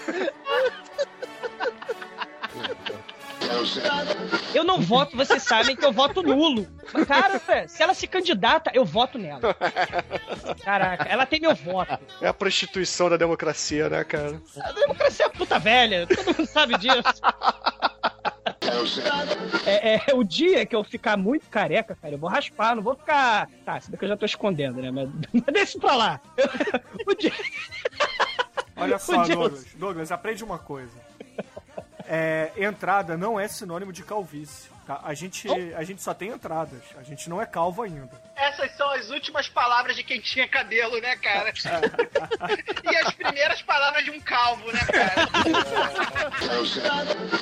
Eu 4.54 4.64
não 4.64 4.80
voto, 4.82 5.16
vocês 5.16 5.44
sabem 5.44 5.76
que 5.76 5.86
eu 5.86 5.92
voto 5.92 6.22
nulo. 6.22 6.68
Mas, 6.94 7.08
cara, 7.08 7.68
se 7.68 7.82
ela 7.82 7.94
se 7.94 8.08
candidata, 8.08 8.72
eu 8.74 8.86
voto 8.86 9.18
nela. 9.18 9.56
Caraca, 10.64 11.06
ela 11.06 11.26
tem 11.26 11.40
meu 11.40 11.56
voto. 11.56 12.00
É 12.22 12.28
a 12.28 12.34
prostituição 12.34 13.10
da 13.10 13.18
democracia, 13.18 13.90
né, 13.90 14.04
cara? 14.04 14.42
A 14.60 14.72
democracia 14.72 15.26
é 15.26 15.30
puta 15.30 15.60
velha, 15.60 16.08
todo 16.08 16.38
mundo 16.38 16.46
sabe 16.46 16.78
disso. 16.78 17.22
É, 19.66 19.96
é, 19.96 20.14
o 20.14 20.24
dia 20.24 20.66
que 20.66 20.76
eu 20.76 20.84
ficar 20.84 21.18
muito 21.18 21.48
careca, 21.50 21.96
cara, 21.96 22.16
eu 22.16 22.18
vou 22.20 22.30
raspar, 22.30 22.76
não 22.76 22.84
vou 22.84 22.96
ficar. 22.96 23.48
Tá, 23.66 23.80
se 23.80 23.90
bem 23.90 23.98
que 23.98 24.06
eu 24.06 24.10
já 24.10 24.18
tô 24.18 24.26
escondendo, 24.26 24.82
né? 24.82 24.92
Mas, 24.92 25.10
mas 25.34 25.54
deixa 25.54 25.80
pra 25.80 25.96
lá. 25.96 26.22
o 27.08 27.14
dia... 27.16 27.32
Olha 28.76 28.98
só, 28.98 29.24
Douglas. 29.24 29.66
Douglas, 29.76 30.12
aprende 30.12 30.44
uma 30.44 30.58
coisa. 30.58 30.94
É, 32.08 32.52
entrada 32.58 33.16
não 33.18 33.40
é 33.40 33.48
sinônimo 33.48 33.92
de 33.94 34.04
calvície. 34.04 34.72
Tá? 34.86 35.00
A, 35.02 35.14
gente, 35.14 35.48
a 35.76 35.84
gente 35.84 36.02
só 36.02 36.14
tem 36.14 36.30
entradas. 36.30 36.82
A 36.98 37.04
gente 37.04 37.30
não 37.30 37.42
é 37.42 37.46
calvo 37.46 37.84
ainda. 37.84 38.22
Essas 38.36 38.76
são 38.76 38.90
as 38.92 39.10
últimas 39.10 39.48
palavras 39.48 39.96
de 39.96 40.04
quem 40.04 40.20
tinha 40.20 40.46
cabelo, 40.48 41.00
né, 41.00 41.16
cara? 41.16 41.54
e 42.92 42.98
as 42.98 43.14
primeiras 43.14 43.62
palavras 43.62 44.04
de 44.04 44.12
um 44.12 44.20
calvo, 44.20 44.70
né, 44.74 44.80
cara? 44.86 45.30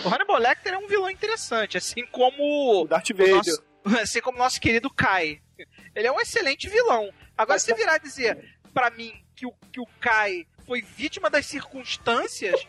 O 0.05 0.09
Hannibal 0.09 0.37
Lecter 0.37 0.73
é 0.73 0.77
um 0.77 0.87
vilão 0.87 1.09
interessante, 1.09 1.77
assim 1.77 2.05
como 2.05 2.81
o 2.83 2.87
Darth 2.87 3.09
o 3.09 3.15
Vader. 3.15 3.35
nosso- 3.35 3.63
assim 4.01 4.21
como 4.21 4.37
o 4.37 4.39
nosso 4.39 4.61
querido 4.61 4.89
Kai. 4.91 5.41
Ele 5.95 6.07
é 6.07 6.11
um 6.11 6.19
excelente 6.19 6.69
vilão. 6.69 7.11
Agora, 7.37 7.57
se 7.59 7.73
virar 7.73 7.97
dizer 7.97 8.37
pra 8.73 8.89
mim 8.91 9.13
que 9.35 9.45
o, 9.47 9.53
que 9.71 9.79
o 9.79 9.85
Kai 9.99 10.45
foi 10.67 10.81
vítima 10.81 11.29
das 11.29 11.45
circunstâncias, 11.47 12.65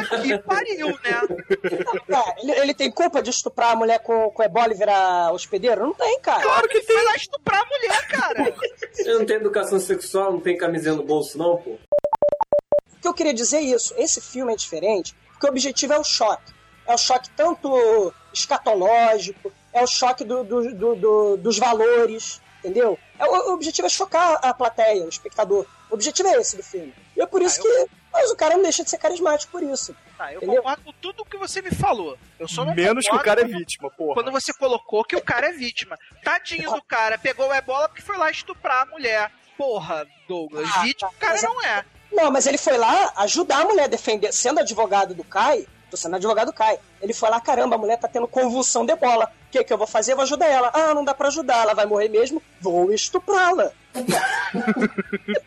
puta 0.00 0.20
que 0.22 0.38
pariu, 0.38 0.88
né? 0.88 1.98
Cara, 2.08 2.34
ele, 2.42 2.52
ele 2.52 2.74
tem 2.74 2.90
culpa 2.90 3.22
de 3.22 3.30
estuprar 3.30 3.72
a 3.72 3.76
mulher 3.76 3.98
com, 4.00 4.30
com 4.30 4.42
ebola 4.42 4.72
e 4.72 4.76
virar 4.76 5.32
hospedeiro? 5.32 5.82
Não 5.82 5.94
tem, 5.94 6.20
cara. 6.20 6.42
Claro 6.42 6.68
que 6.68 6.80
tem. 6.80 6.96
Foi 6.96 7.04
lá 7.04 7.16
estuprar 7.16 7.60
a 7.62 7.66
mulher, 7.66 8.08
cara. 8.08 8.54
Você 8.92 9.12
não 9.14 9.24
tem 9.26 9.36
educação 9.36 9.78
sexual, 9.80 10.32
não 10.32 10.40
tem 10.40 10.56
camisinha 10.56 10.94
no 10.94 11.02
bolso, 11.04 11.38
não, 11.38 11.56
pô? 11.56 11.70
O 11.72 13.00
que 13.00 13.08
eu 13.08 13.14
queria 13.14 13.34
dizer 13.34 13.58
é 13.58 13.62
isso. 13.62 13.94
Esse 13.96 14.20
filme 14.20 14.52
é 14.52 14.56
diferente 14.56 15.14
porque 15.32 15.46
o 15.46 15.50
objetivo 15.50 15.92
é 15.92 15.98
o 15.98 16.04
choque. 16.04 16.52
É 16.86 16.94
o 16.94 16.98
choque 16.98 17.28
tanto 17.30 18.12
escatológico, 18.32 19.52
é 19.72 19.82
o 19.82 19.86
choque 19.86 20.24
do- 20.24 20.44
do- 20.44 20.74
do- 20.74 20.94
do- 20.96 21.36
dos 21.38 21.58
valores, 21.58 22.40
entendeu? 22.60 22.98
É, 23.18 23.24
o, 23.24 23.50
o 23.50 23.54
objetivo 23.54 23.86
é 23.86 23.90
chocar 23.90 24.38
a 24.42 24.54
plateia, 24.54 25.04
o 25.04 25.08
espectador. 25.08 25.66
O 25.90 25.94
objetivo 25.94 26.28
é 26.28 26.40
esse 26.40 26.56
do 26.56 26.62
filme. 26.62 26.94
E 27.16 27.20
é 27.22 27.26
por 27.26 27.42
isso 27.42 27.60
que... 27.62 27.86
Mas 28.14 28.30
o 28.30 28.36
cara 28.36 28.54
não 28.54 28.62
deixa 28.62 28.84
de 28.84 28.90
ser 28.90 28.96
carismático 28.98 29.50
por 29.50 29.62
isso. 29.62 29.94
Tá, 30.16 30.32
eu 30.32 30.38
Entendeu? 30.38 30.62
concordo 30.62 30.82
com 30.84 30.92
tudo 30.92 31.24
que 31.24 31.36
você 31.36 31.60
me 31.60 31.72
falou. 31.72 32.16
Eu 32.38 32.46
só 32.46 32.64
não 32.64 32.72
Menos 32.74 33.06
que 33.06 33.14
o 33.14 33.18
cara 33.20 33.40
é 33.40 33.44
vítima, 33.44 33.90
porra. 33.90 34.14
Quando 34.14 34.30
você 34.30 34.52
colocou 34.54 35.04
que 35.04 35.16
o 35.16 35.20
cara 35.20 35.48
é 35.48 35.52
vítima. 35.52 35.98
Tadinho 36.22 36.70
do 36.70 36.82
cara, 36.82 37.18
pegou 37.18 37.48
o 37.48 37.52
ebola 37.52 37.88
porque 37.88 38.00
foi 38.02 38.16
lá 38.16 38.30
estuprar 38.30 38.82
a 38.82 38.86
mulher. 38.86 39.30
Porra, 39.58 40.06
Douglas, 40.28 40.70
Ah, 40.76 40.82
vítima 40.82 41.10
o 41.10 41.14
cara 41.14 41.42
não 41.42 41.60
é. 41.62 41.84
Não, 42.12 42.30
mas 42.30 42.46
ele 42.46 42.56
foi 42.58 42.78
lá 42.78 43.12
ajudar 43.16 43.62
a 43.62 43.64
mulher 43.64 43.84
a 43.84 43.88
defender. 43.88 44.32
Sendo 44.32 44.60
advogado 44.60 45.12
do 45.14 45.24
Kai, 45.24 45.66
tô 45.94 45.96
sendo 45.96 46.16
advogado 46.16 46.46
do 46.46 46.52
Kai. 46.52 46.76
Ele 47.00 47.14
foi 47.14 47.30
lá, 47.30 47.40
caramba, 47.40 47.76
a 47.76 47.78
mulher 47.78 47.96
tá 47.98 48.08
tendo 48.08 48.26
convulsão 48.26 48.84
de 48.84 48.94
bola. 48.96 49.30
O 49.46 49.50
que, 49.50 49.62
que 49.62 49.72
eu 49.72 49.78
vou 49.78 49.86
fazer? 49.86 50.12
Eu 50.12 50.16
vou 50.16 50.24
ajudar 50.24 50.46
ela. 50.46 50.70
Ah, 50.74 50.92
não 50.92 51.04
dá 51.04 51.14
pra 51.14 51.28
ajudar, 51.28 51.62
ela 51.62 51.74
vai 51.74 51.86
morrer 51.86 52.08
mesmo. 52.08 52.42
Vou 52.60 52.92
estuprá-la. 52.92 53.70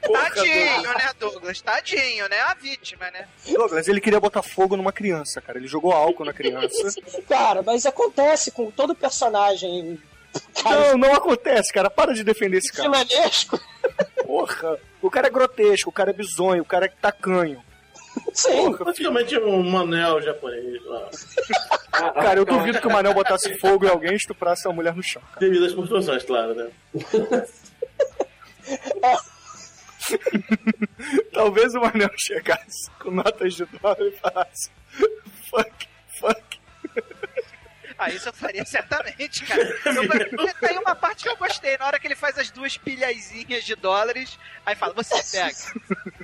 Tadinho, 0.02 0.94
né, 0.94 1.12
Douglas? 1.20 1.60
Tadinho, 1.60 2.30
né? 2.30 2.40
A 2.40 2.54
vítima, 2.54 3.12
né? 3.12 3.28
Douglas, 3.46 3.90
ele 3.90 4.00
queria 4.00 4.22
botar 4.22 4.42
fogo 4.42 4.76
nnuma 4.76 4.94
criança, 4.94 5.42
cara. 5.42 5.58
Ele 5.58 5.68
jogou 5.68 5.92
álcool 5.92 6.24
na 6.24 6.34
criança. 6.34 6.96
Cara, 7.28 7.62
mas 7.62 7.86
acontece 7.86 8.52
com 8.52 8.72
todo 8.72 8.96
personagem. 8.96 10.00
Não, 10.64 10.98
não 10.98 11.14
acontece, 11.14 11.74
cara. 11.74 11.90
Para 11.90 12.14
de 12.14 12.24
defender 12.24 12.60
esse 12.60 12.72
cara. 12.72 12.90
Porra. 14.26 14.78
O 15.02 15.10
cara 15.10 15.28
é 15.28 15.32
grotesco, 15.32 15.90
o 15.90 15.94
cara 15.94 16.12
é 16.12 16.14
bizonho, 16.14 16.62
o 16.62 16.66
cara 16.66 16.86
é 16.86 16.90
tacanho. 16.90 17.62
Sim. 18.34 18.74
Praticamente 18.74 19.38
um 19.38 19.64
manel 19.64 20.22
japonês 20.22 20.84
lá. 20.86 21.10
Cara, 22.14 22.40
eu 22.40 22.46
duvido 22.46 22.80
que 22.80 22.88
o 22.88 22.92
Manel 22.92 23.14
botasse 23.14 23.58
fogo 23.58 23.86
em 23.86 23.90
alguém 23.90 24.14
e 24.14 24.18
estuprasse 24.18 24.68
uma 24.68 24.76
mulher 24.76 24.96
no 24.96 25.02
chão. 25.02 25.22
Devido 25.40 25.66
às 25.66 25.74
proporções, 25.74 26.24
claro, 26.24 26.54
né? 26.54 26.70
Talvez 31.34 31.74
o 31.74 31.82
Manel 31.82 32.12
chegasse 32.18 32.92
com 33.00 33.10
notas 33.12 33.56
de 33.56 33.66
dólar 33.66 34.02
e 34.02 34.12
falasse: 34.12 34.70
fuck, 35.50 35.88
fuck. 36.20 36.44
Ah, 37.98 38.10
isso 38.10 38.30
eu 38.30 38.34
faria 38.34 38.64
certamente, 38.66 39.44
cara. 39.46 39.64
Eu, 39.86 40.54
tem 40.60 40.78
uma 40.78 40.96
parte 40.96 41.24
que 41.24 41.30
eu 41.30 41.38
gostei, 41.38 41.78
na 41.78 41.88
hora 41.88 42.00
que 42.00 42.08
ele 42.08 42.16
faz 42.16 42.38
as 42.38 42.52
duas 42.52 42.78
pilhazinhas 42.78 43.64
de 43.64 43.76
dólares, 43.76 44.38
aí 44.66 44.76
fala, 44.76 44.94
você 44.94 45.16
pega, 45.32 45.56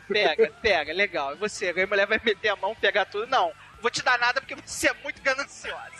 pega, 0.08 0.54
pega, 0.62 0.94
legal. 0.94 1.34
E 1.34 1.38
você, 1.38 1.74
aí 1.76 1.84
a 1.84 1.88
mulher 1.88 2.06
vai 2.06 2.22
meter 2.24 2.50
a 2.50 2.56
mão, 2.56 2.76
pegar 2.76 3.06
tudo. 3.06 3.26
Não, 3.28 3.52
vou 3.82 3.90
te 3.90 4.04
dar 4.04 4.20
nada 4.20 4.40
porque 4.40 4.56
você 4.56 4.90
é 4.90 4.94
muito 5.04 5.22
gananciosa. 5.22 5.92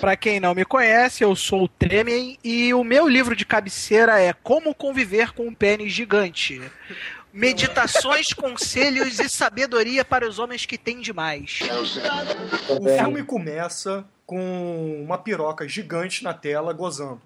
Pra 0.00 0.16
quem 0.16 0.40
não 0.40 0.54
me 0.54 0.64
conhece, 0.64 1.24
eu 1.24 1.34
sou 1.34 1.64
o 1.64 1.68
Tremen 1.68 2.38
e 2.44 2.72
o 2.72 2.84
meu 2.84 3.08
livro 3.08 3.34
de 3.34 3.44
cabeceira 3.44 4.20
é 4.20 4.32
Como 4.32 4.74
Conviver 4.74 5.32
com 5.32 5.48
um 5.48 5.54
Pênis 5.54 5.92
Gigante. 5.92 6.62
Meditações, 7.32 8.32
conselhos 8.34 9.18
e 9.18 9.28
sabedoria 9.28 10.04
para 10.04 10.28
os 10.28 10.38
homens 10.38 10.66
que 10.66 10.76
têm 10.76 11.00
demais. 11.00 11.60
O 12.68 12.88
filme 12.88 13.22
começa 13.24 14.04
com 14.26 15.02
uma 15.02 15.18
piroca 15.18 15.66
gigante 15.68 16.22
na 16.22 16.34
tela 16.34 16.72
gozando. 16.72 17.20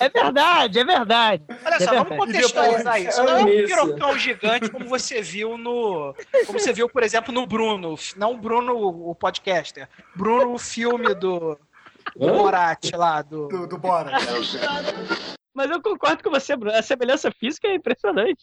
É 0.00 0.08
verdade, 0.08 0.78
é 0.78 0.84
verdade. 0.84 1.44
Olha 1.64 1.74
É 1.74 1.80
só, 1.80 2.04
vamos 2.04 2.08
verdade. 2.08 2.16
contextualizar 2.18 3.00
E 3.00 3.08
isso. 3.08 3.22
Não 3.24 3.38
é 3.38 3.44
um 3.44 3.48
Isso. 3.48 3.66
pirocão 3.66 4.18
gigante 4.18 4.70
como 4.70 4.86
você 4.86 5.22
viu 5.22 5.56
no. 5.56 6.14
Como 6.46 6.58
você 6.58 6.72
viu, 6.72 6.88
por 6.88 7.02
exemplo, 7.02 7.32
no 7.32 7.46
Bruno. 7.46 7.94
Não 8.16 8.32
o 8.32 8.38
Bruno, 8.38 8.74
o 8.76 9.14
podcaster. 9.14 9.88
Bruno, 10.14 10.52
o 10.54 10.58
filme 10.58 11.14
do. 11.14 11.58
Do? 12.14 12.26
Borat 12.32 12.92
lá, 12.94 13.22
do. 13.22 13.48
Do, 13.48 13.66
do 13.66 13.78
Borat. 13.78 14.22
Mas 15.54 15.70
eu 15.70 15.80
concordo 15.80 16.22
com 16.22 16.30
você, 16.30 16.56
Bruno. 16.56 16.76
A 16.76 16.82
semelhança 16.82 17.30
física 17.30 17.68
é 17.68 17.74
impressionante. 17.76 18.42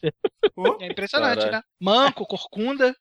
É 0.79 0.87
impressionante, 0.87 1.45
né? 1.45 1.61
Manco, 1.79 2.25
corcunda. 2.25 2.95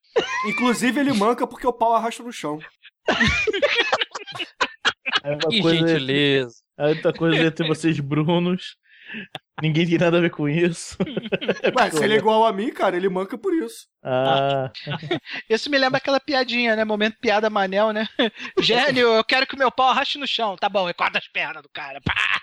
Inclusive, 0.47 0.99
ele 0.99 1.13
manca 1.13 1.47
porque 1.47 1.67
o 1.67 1.73
pau 1.73 1.95
arrasta 1.95 2.23
no 2.23 2.33
chão. 2.33 2.59
É 5.23 5.31
uma 5.31 5.49
Que 5.49 5.63
coisa 5.63 5.87
gentileza. 5.87 6.57
É 6.79 6.89
outra 6.89 7.13
coisa 7.13 7.45
entre 7.45 7.69
vocês, 7.69 8.01
Brunos. 8.01 8.77
Ninguém 9.63 9.87
tem 9.87 9.99
nada 9.99 10.17
a 10.17 10.21
ver 10.21 10.31
com 10.31 10.49
isso. 10.49 10.97
Mas 11.75 11.95
se 11.95 12.03
ele 12.03 12.15
é 12.15 12.17
igual 12.17 12.47
a 12.47 12.53
mim, 12.53 12.73
cara, 12.73 12.97
ele 12.97 13.09
manca 13.09 13.37
por 13.37 13.53
isso. 13.53 13.87
Ah, 14.03 14.71
Isso 15.49 15.69
me 15.69 15.77
lembra 15.77 15.99
aquela 15.99 16.19
piadinha, 16.19 16.75
né? 16.75 16.85
Momento 16.85 17.19
piada 17.21 17.51
Manel, 17.51 17.93
né? 17.93 18.09
Gênio, 18.59 19.09
eu 19.09 19.25
quero 19.25 19.47
que 19.47 19.55
o 19.55 19.59
meu 19.59 19.71
pau 19.71 19.91
arraste 19.91 20.19
no 20.19 20.27
chão. 20.27 20.57
Tá 20.57 20.69
bom, 20.69 20.89
e 20.89 20.95
corta 20.95 21.19
as 21.19 21.29
pernas 21.29 21.63
do 21.63 21.69
cara. 21.69 22.01
Pá! 22.01 22.41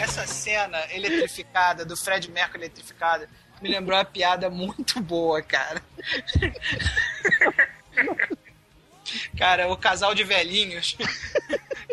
Essa 0.00 0.26
cena 0.26 0.78
eletrificada, 0.92 1.84
do 1.84 1.96
Fred 1.96 2.28
Mercury 2.30 2.64
eletrificada, 2.64 3.28
me 3.62 3.68
lembrou 3.68 3.96
uma 3.96 4.04
piada 4.04 4.50
muito 4.50 5.00
boa, 5.00 5.40
cara. 5.42 5.80
Cara, 9.36 9.68
o 9.68 9.76
casal 9.76 10.14
de 10.14 10.24
velhinhos 10.24 10.96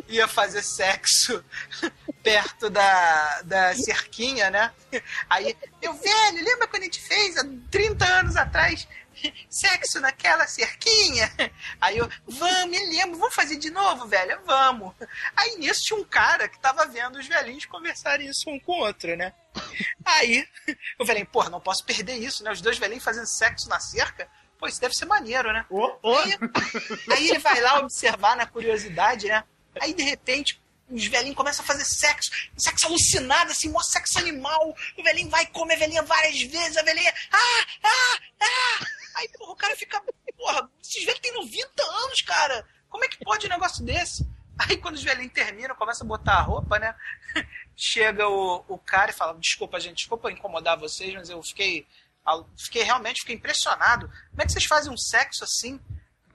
ia 0.07 0.27
fazer 0.27 0.63
sexo 0.63 1.43
perto 2.23 2.69
da, 2.69 3.41
da 3.43 3.75
cerquinha, 3.75 4.49
né? 4.49 4.71
Aí, 5.29 5.55
meu 5.81 5.93
velho, 5.93 6.43
lembra 6.43 6.67
quando 6.67 6.83
a 6.83 6.85
gente 6.85 7.01
fez 7.01 7.37
há 7.37 7.45
30 7.69 8.05
anos 8.05 8.35
atrás 8.35 8.87
sexo 9.49 9.99
naquela 9.99 10.47
cerquinha? 10.47 11.31
Aí 11.81 11.97
eu, 11.97 12.09
vamos, 12.27 12.69
me 12.69 12.85
lembro, 12.85 13.17
vamos 13.17 13.35
fazer 13.35 13.57
de 13.57 13.69
novo, 13.69 14.07
velho? 14.07 14.39
Vamos. 14.45 14.93
Aí 15.35 15.57
nisso 15.57 15.81
tinha 15.83 15.99
um 15.99 16.03
cara 16.03 16.47
que 16.47 16.59
tava 16.59 16.85
vendo 16.85 17.17
os 17.17 17.27
velhinhos 17.27 17.65
conversarem 17.65 18.27
isso 18.27 18.49
um 18.49 18.59
com 18.59 18.73
o 18.73 18.85
outro, 18.85 19.15
né? 19.15 19.33
Aí 20.05 20.47
o 20.99 21.05
velhinho, 21.05 21.25
porra, 21.27 21.49
não 21.49 21.59
posso 21.59 21.83
perder 21.83 22.15
isso, 22.15 22.43
né? 22.43 22.51
Os 22.51 22.61
dois 22.61 22.77
velhinhos 22.77 23.03
fazendo 23.03 23.27
sexo 23.27 23.69
na 23.69 23.79
cerca. 23.79 24.29
Pô, 24.57 24.67
isso 24.67 24.81
deve 24.81 24.95
ser 24.95 25.05
maneiro, 25.05 25.51
né? 25.53 25.65
Aí, 26.03 26.37
aí 27.11 27.29
ele 27.29 27.39
vai 27.39 27.61
lá 27.61 27.79
observar 27.79 28.35
na 28.35 28.45
curiosidade, 28.45 29.27
né? 29.27 29.43
Aí 29.81 29.93
de 29.93 30.03
repente 30.03 30.59
os 30.89 31.05
velhinhos 31.05 31.35
começam 31.35 31.63
a 31.63 31.67
fazer 31.67 31.83
sexo, 31.83 32.31
sexo 32.57 32.87
alucinado, 32.87 33.51
assim, 33.51 33.69
mó 33.69 33.81
sexo 33.81 34.19
animal. 34.19 34.75
O 34.97 35.03
velhinho 35.03 35.29
vai 35.29 35.45
comer 35.47 35.75
a 35.75 35.79
velhinha 35.79 36.03
várias 36.03 36.41
vezes, 36.41 36.77
a 36.77 36.83
velhinha. 36.83 37.13
Ah, 37.31 37.65
ah, 37.83 38.19
ah! 38.41 38.85
Aí, 39.15 39.27
porra, 39.29 39.51
o 39.51 39.55
cara 39.55 39.75
fica. 39.75 40.01
Porra, 40.37 40.69
esses 40.81 41.03
velhos 41.03 41.19
têm 41.19 41.33
90 41.33 41.83
anos, 41.83 42.21
cara. 42.21 42.65
Como 42.89 43.03
é 43.03 43.07
que 43.07 43.23
pode 43.23 43.45
um 43.45 43.49
negócio 43.49 43.83
desse? 43.83 44.25
Aí 44.57 44.77
quando 44.77 44.95
os 44.95 45.03
velhinhos 45.03 45.33
terminam, 45.33 45.75
começa 45.75 46.03
a 46.03 46.07
botar 46.07 46.35
a 46.35 46.41
roupa, 46.41 46.79
né? 46.79 46.95
Chega 47.75 48.27
o, 48.27 48.63
o 48.67 48.77
cara 48.77 49.11
e 49.11 49.13
fala: 49.13 49.37
Desculpa, 49.37 49.79
gente, 49.79 49.97
desculpa 49.97 50.31
incomodar 50.31 50.79
vocês, 50.79 51.13
mas 51.13 51.29
eu 51.29 51.41
fiquei. 51.43 51.85
Fiquei 52.57 52.83
realmente 52.83 53.21
fiquei 53.21 53.35
impressionado. 53.35 54.07
Como 54.31 54.41
é 54.41 54.45
que 54.45 54.51
vocês 54.51 54.65
fazem 54.65 54.91
um 54.91 54.97
sexo 54.97 55.43
assim? 55.43 55.79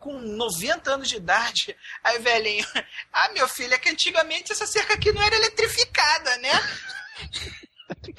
Com 0.02 0.18
90 0.18 0.90
anos 0.90 1.08
de 1.08 1.16
idade. 1.16 1.76
Aí, 2.02 2.18
velhinho, 2.18 2.66
ah, 3.12 3.30
meu 3.32 3.48
filho, 3.48 3.72
é 3.72 3.78
que 3.78 3.88
antigamente 3.88 4.52
essa 4.52 4.66
cerca 4.66 4.94
aqui 4.94 5.12
não 5.12 5.22
era 5.22 5.36
eletrificada, 5.36 6.36
né? 6.38 6.50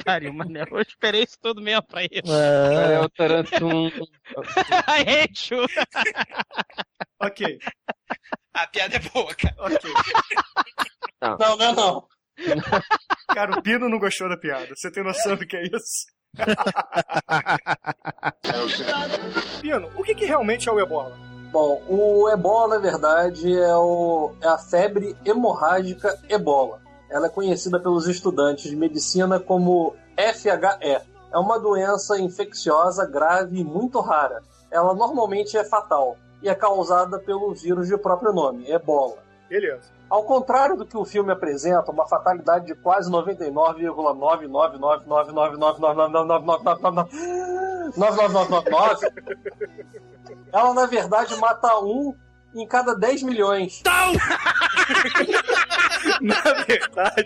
Pariu, 0.06 0.34
mané. 0.34 0.64
Eu 0.70 0.82
esperei 0.82 1.24
isso 1.24 1.38
tudo 1.42 1.62
mesmo 1.62 1.84
pra 1.84 2.04
isso. 2.04 2.32
É, 2.32 3.00
o 3.00 3.10
Tarantum. 3.10 3.90
You. 5.52 5.66
ok. 7.20 7.60
A 8.54 8.68
piada 8.68 8.96
é 8.96 9.00
boa, 9.00 9.36
cara. 9.36 9.56
Ok. 9.58 9.92
Não, 11.22 11.58
não, 11.58 11.74
não. 11.74 12.08
Cara, 13.34 13.58
o 13.58 13.62
Pino 13.62 13.90
não 13.90 14.00
gostou 14.00 14.30
da 14.30 14.38
piada. 14.38 14.74
Você 14.76 14.92
tem 14.92 15.04
noção 15.04 15.36
do 15.36 15.46
que 15.46 15.58
é 15.58 15.64
isso? 15.64 16.06
Pino, 19.62 19.92
o 19.96 20.04
que, 20.04 20.16
que 20.16 20.26
realmente 20.26 20.70
é 20.70 20.72
o 20.72 20.80
ebola? 20.80 21.33
Bom, 21.54 21.84
o 21.88 22.28
ebola, 22.30 22.68
na 22.70 22.78
verdade, 22.80 23.56
é, 23.56 23.76
o, 23.76 24.32
é 24.42 24.48
a 24.48 24.58
febre 24.58 25.16
hemorrágica 25.24 26.20
ebola. 26.28 26.82
Ela 27.12 27.28
é 27.28 27.30
conhecida 27.30 27.80
pelos 27.80 28.08
estudantes 28.08 28.72
de 28.72 28.76
medicina 28.76 29.40
como 29.40 29.96
FHE. 30.18 31.08
É 31.32 31.38
uma 31.38 31.60
doença 31.60 32.20
infecciosa 32.20 33.06
grave 33.06 33.60
e 33.60 33.64
muito 33.64 34.00
rara. 34.00 34.42
Ela 34.72 34.96
normalmente 34.96 35.56
é 35.56 35.64
fatal 35.64 36.18
e 36.42 36.50
é 36.50 36.56
causada 36.56 37.20
pelo 37.20 37.54
vírus 37.54 37.88
de 37.88 37.96
próprio 38.00 38.34
nome, 38.34 38.68
ebola. 38.68 39.18
Beleza. 39.48 39.92
Ao 40.10 40.24
contrário 40.24 40.76
do 40.76 40.88
que 40.88 40.98
o 40.98 41.06
filme 41.06 41.32
apresenta, 41.32 41.92
uma 41.92 42.08
fatalidade 42.08 42.66
de 42.66 42.74
quase 42.74 43.12
99,9999999999999 47.98 49.34
ela 50.54 50.74
na 50.74 50.86
verdade 50.86 51.36
mata 51.38 51.80
um 51.80 52.16
em 52.56 52.68
cada 52.68 52.94
10 52.94 53.24
milhões. 53.24 53.82
Não! 53.84 54.14
na 56.22 56.42
verdade. 56.68 57.24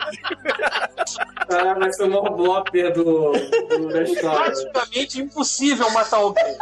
Ah, 1.50 1.74
vai 1.74 1.92
ser 1.92 2.04
o 2.04 2.10
maior 2.10 2.30
blopper 2.30 2.94
do, 2.94 3.34
do 3.34 3.90
da 3.90 4.04
história. 4.04 4.54
Praticamente 4.54 5.22
impossível 5.22 5.90
matar 5.92 6.18
alguém. 6.18 6.58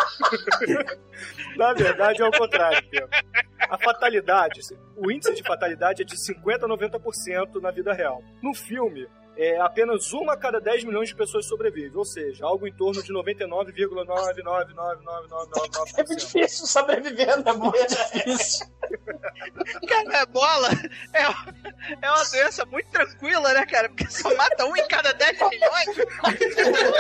Na 1.56 1.74
verdade, 1.74 2.22
é 2.22 2.28
o 2.28 2.32
contrário, 2.32 2.84
Pedro. 2.90 3.08
A 3.70 3.78
fatalidade, 3.78 4.62
o 4.98 5.12
índice 5.12 5.34
de 5.36 5.44
fatalidade 5.44 6.02
é 6.02 6.06
de 6.06 6.18
50 6.18 6.66
a 6.66 6.70
90% 6.70 7.62
na 7.62 7.72
vida 7.72 7.94
real. 7.94 8.24
No 8.42 8.54
filme, 8.54 9.08
é, 9.38 9.60
apenas 9.60 10.12
uma 10.14 10.34
a 10.34 10.38
cada 10.38 10.60
10 10.60 10.86
milhões 10.86 11.10
de 11.10 11.16
pessoas 11.16 11.46
sobrevive, 11.46 11.96
ou 11.98 12.06
seja, 12.06 12.46
algo 12.46 12.68
em 12.68 12.74
torno 12.74 13.04
de 13.04 13.14
99,9999999%. 13.14 15.94
É 15.98 16.04
muito 16.04 16.16
difícil 16.16 16.68
sobreviver, 16.68 17.44
né? 17.44 17.52
Muito 17.54 17.88
difícil. 17.88 18.68
Cara, 19.88 20.22
a 20.22 20.26
bola 20.26 20.70
é, 21.14 21.24
é 22.02 22.12
uma 22.12 22.24
doença 22.32 22.66
muito 22.66 22.90
tranquila, 22.90 23.54
né, 23.54 23.66
cara? 23.66 23.90
Porque 23.90 24.10
só 24.10 24.34
mata 24.36 24.66
um 24.66 24.76
em 24.76 24.88
cada 24.88 25.14
10 25.14 25.38
milhões. 25.50 25.96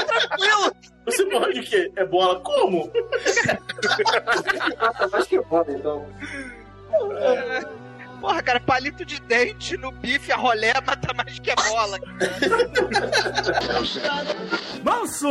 tranquilo. 0.08 0.76
Você 1.06 1.26
morre 1.26 1.54
de 1.54 1.62
quê? 1.62 1.92
É 1.96 2.06
bola? 2.06 2.40
Como? 2.42 2.92
mais 5.12 5.28
que 5.28 5.40
bola, 5.42 5.66
então. 5.70 6.08
É. 7.18 7.85
Porra, 8.26 8.41
cara, 8.41 8.59
palito 8.59 9.05
de 9.05 9.21
dente 9.21 9.78
no 9.78 9.91
bife, 9.91 10.32
a 10.32 10.36
rolé 10.36 10.73
mata 10.84 11.13
mais 11.13 11.38
que 11.38 11.51
a 11.51 11.55
bola. 11.55 11.99
Manso! 14.84 15.30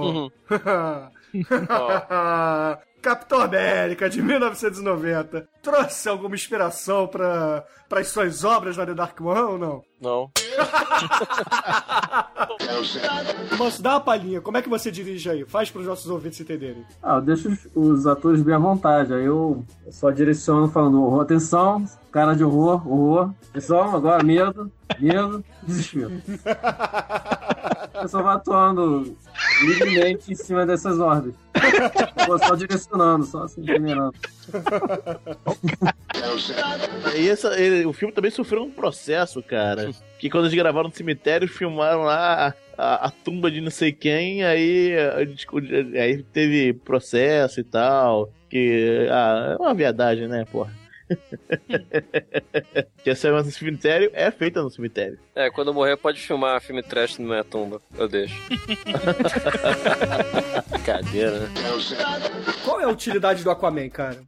Uhum. 0.00 0.30
Capitão 3.06 3.40
América 3.40 4.10
de 4.10 4.20
1990 4.20 5.48
trouxe 5.62 6.08
alguma 6.08 6.34
inspiração 6.34 7.06
para 7.06 7.64
as 7.92 8.08
suas 8.08 8.42
obras 8.42 8.76
na 8.76 8.84
The 8.84 8.94
Dark 8.94 9.20
One 9.20 9.40
ou 9.42 9.56
não? 9.56 9.84
Não. 10.00 10.28
Manso, 13.56 13.80
dá 13.80 13.92
uma 13.92 14.00
palhinha. 14.00 14.40
Como 14.40 14.56
é 14.56 14.62
que 14.62 14.68
você 14.68 14.90
dirige 14.90 15.30
aí? 15.30 15.44
Faz 15.44 15.70
para 15.70 15.82
os 15.82 15.86
nossos 15.86 16.10
ouvintes 16.10 16.40
entenderem. 16.40 16.84
Ah, 17.00 17.14
eu 17.14 17.20
deixo 17.20 17.48
os, 17.48 17.68
os 17.76 18.08
atores 18.08 18.42
bem 18.42 18.56
à 18.56 18.58
vontade. 18.58 19.14
Aí 19.14 19.24
eu 19.24 19.64
só 19.88 20.10
direciono 20.10 20.68
falando: 20.68 21.20
atenção, 21.20 21.86
cara 22.10 22.34
de 22.34 22.42
horror, 22.42 22.84
horror. 22.90 23.30
Atenção, 23.50 23.94
agora 23.94 24.24
medo, 24.24 24.68
medo, 24.98 25.44
desespero. 25.62 26.20
Eu 28.02 28.08
só 28.08 28.22
vai 28.22 28.36
atuando 28.36 29.16
livremente 29.62 30.30
em 30.30 30.34
cima 30.34 30.66
dessas 30.66 30.98
ordens. 30.98 31.34
Vou 32.26 32.38
só 32.38 32.54
direcionando, 32.54 33.24
só 33.24 33.44
assim, 33.44 33.64
generando. 33.64 34.14
E 37.16 37.28
essa, 37.28 37.58
ele, 37.60 37.86
o 37.86 37.92
filme 37.92 38.12
também 38.12 38.30
sofreu 38.30 38.62
um 38.62 38.70
processo, 38.70 39.42
cara. 39.42 39.90
Que 40.18 40.30
quando 40.30 40.44
eles 40.44 40.56
gravaram 40.56 40.88
no 40.88 40.94
cemitério, 40.94 41.48
filmaram 41.48 42.02
lá 42.02 42.48
a, 42.48 42.54
a, 42.76 43.06
a 43.06 43.10
tumba 43.10 43.50
de 43.50 43.60
não 43.60 43.70
sei 43.70 43.92
quem, 43.92 44.44
aí, 44.44 44.94
aí 46.00 46.22
teve 46.32 46.72
processo 46.72 47.60
e 47.60 47.64
tal. 47.64 48.30
Que 48.48 49.06
ah, 49.10 49.56
é 49.58 49.62
uma 49.62 49.74
viadagem, 49.74 50.28
né, 50.28 50.44
porra? 50.50 50.72
que 53.02 53.10
essa 53.10 53.30
no 53.30 53.50
cemitério 53.50 54.10
é 54.12 54.30
feita 54.30 54.62
no 54.62 54.70
cemitério. 54.70 55.18
É, 55.34 55.50
quando 55.50 55.68
eu 55.68 55.74
morrer 55.74 55.96
pode 55.96 56.20
filmar 56.20 56.60
filme 56.60 56.82
trash 56.82 57.18
na 57.18 57.26
minha 57.26 57.44
tumba. 57.44 57.80
Eu 57.96 58.08
deixo. 58.08 58.34
Cadeira, 60.84 61.40
né? 61.40 61.48
Qual 62.64 62.80
é 62.80 62.84
a 62.84 62.88
utilidade 62.88 63.44
do 63.44 63.50
Aquaman, 63.50 63.88
cara? 63.88 64.20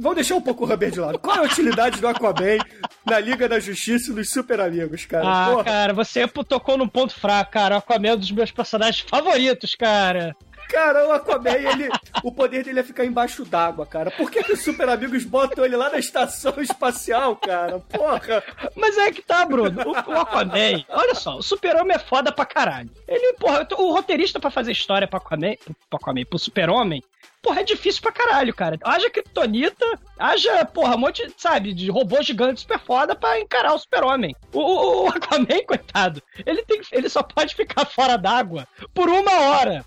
Vamos 0.00 0.14
deixar 0.14 0.36
um 0.36 0.40
pouco 0.40 0.64
o 0.64 0.66
Rubber 0.66 0.90
de 0.90 1.00
lado. 1.00 1.18
Qual 1.18 1.36
é 1.36 1.40
a 1.40 1.44
utilidade 1.44 2.00
do 2.00 2.08
Aquaman 2.08 2.58
na 3.06 3.18
Liga 3.18 3.48
da 3.48 3.58
Justiça 3.58 4.10
e 4.10 4.14
dos 4.14 4.30
Super 4.30 4.60
Amigos, 4.60 5.04
cara? 5.06 5.24
Ah, 5.26 5.50
Porra. 5.50 5.64
cara, 5.64 5.92
você 5.92 6.26
tocou 6.28 6.76
num 6.76 6.88
ponto 6.88 7.14
fraco, 7.14 7.52
cara. 7.52 7.76
O 7.76 7.78
Aquaman 7.78 8.08
é 8.08 8.14
um 8.14 8.18
dos 8.18 8.30
meus 8.30 8.50
personagens 8.50 9.06
favoritos, 9.08 9.74
cara. 9.74 10.34
Cara, 10.70 11.08
o 11.08 11.12
Aquaman, 11.12 11.50
ele, 11.50 11.88
o 12.22 12.30
poder 12.30 12.62
dele 12.62 12.78
é 12.78 12.82
ficar 12.84 13.04
embaixo 13.04 13.44
d'água, 13.44 13.84
cara. 13.84 14.10
Por 14.12 14.30
que, 14.30 14.42
que 14.42 14.52
os 14.52 14.62
super 14.62 14.88
amigos 14.88 15.24
botam 15.24 15.64
ele 15.64 15.76
lá 15.76 15.90
na 15.90 15.98
estação 15.98 16.54
espacial, 16.60 17.34
cara? 17.34 17.80
Porra! 17.80 18.42
Mas 18.76 18.96
é 18.96 19.10
que 19.10 19.20
tá, 19.20 19.44
Bruno. 19.44 19.82
O, 19.82 19.90
o 19.90 20.20
Aquaman, 20.20 20.84
olha 20.88 21.14
só, 21.16 21.36
o 21.36 21.42
super-homem 21.42 21.96
é 21.96 21.98
foda 21.98 22.30
pra 22.30 22.46
caralho. 22.46 22.90
Ele, 23.08 23.32
porra, 23.34 23.66
o 23.76 23.92
roteirista 23.92 24.38
pra 24.38 24.50
fazer 24.50 24.70
história 24.70 25.08
pra 25.08 25.18
Aquaman, 25.18 25.56
pro 25.88 25.98
Aquaman, 26.00 26.24
pro 26.24 26.38
super-homem, 26.38 27.02
porra, 27.42 27.60
é 27.60 27.64
difícil 27.64 28.02
pra 28.02 28.12
caralho, 28.12 28.54
cara. 28.54 28.78
Haja 28.84 29.10
kryptonita, 29.10 29.98
haja, 30.18 30.64
porra, 30.64 30.94
um 30.94 30.98
monte, 30.98 31.28
sabe, 31.36 31.72
de 31.72 31.90
robô 31.90 32.22
gigante 32.22 32.60
super 32.60 32.78
foda 32.78 33.16
pra 33.16 33.40
encarar 33.40 33.74
o 33.74 33.78
super-homem. 33.78 34.36
O, 34.52 34.60
o, 34.60 35.04
o, 35.04 35.08
Aquaman, 35.08 35.46
coitado, 35.66 36.22
ele, 36.46 36.62
tem, 36.62 36.80
ele 36.92 37.08
só 37.08 37.22
pode 37.22 37.56
ficar 37.56 37.84
fora 37.86 38.16
d'água 38.16 38.68
por 38.94 39.08
uma 39.08 39.40
hora. 39.40 39.84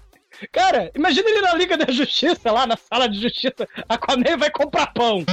Cara, 0.52 0.92
imagina 0.96 1.30
ele 1.30 1.42
na 1.42 1.54
Liga 1.54 1.78
da 1.78 1.92
Justiça, 1.92 2.52
lá 2.52 2.66
na 2.68 2.78
sala 2.78 3.08
de 3.08 3.22
justiça. 3.22 3.68
Aquaman 3.88 4.38
vai 4.38 4.50
comprar 4.50 4.88
pão. 4.94 5.24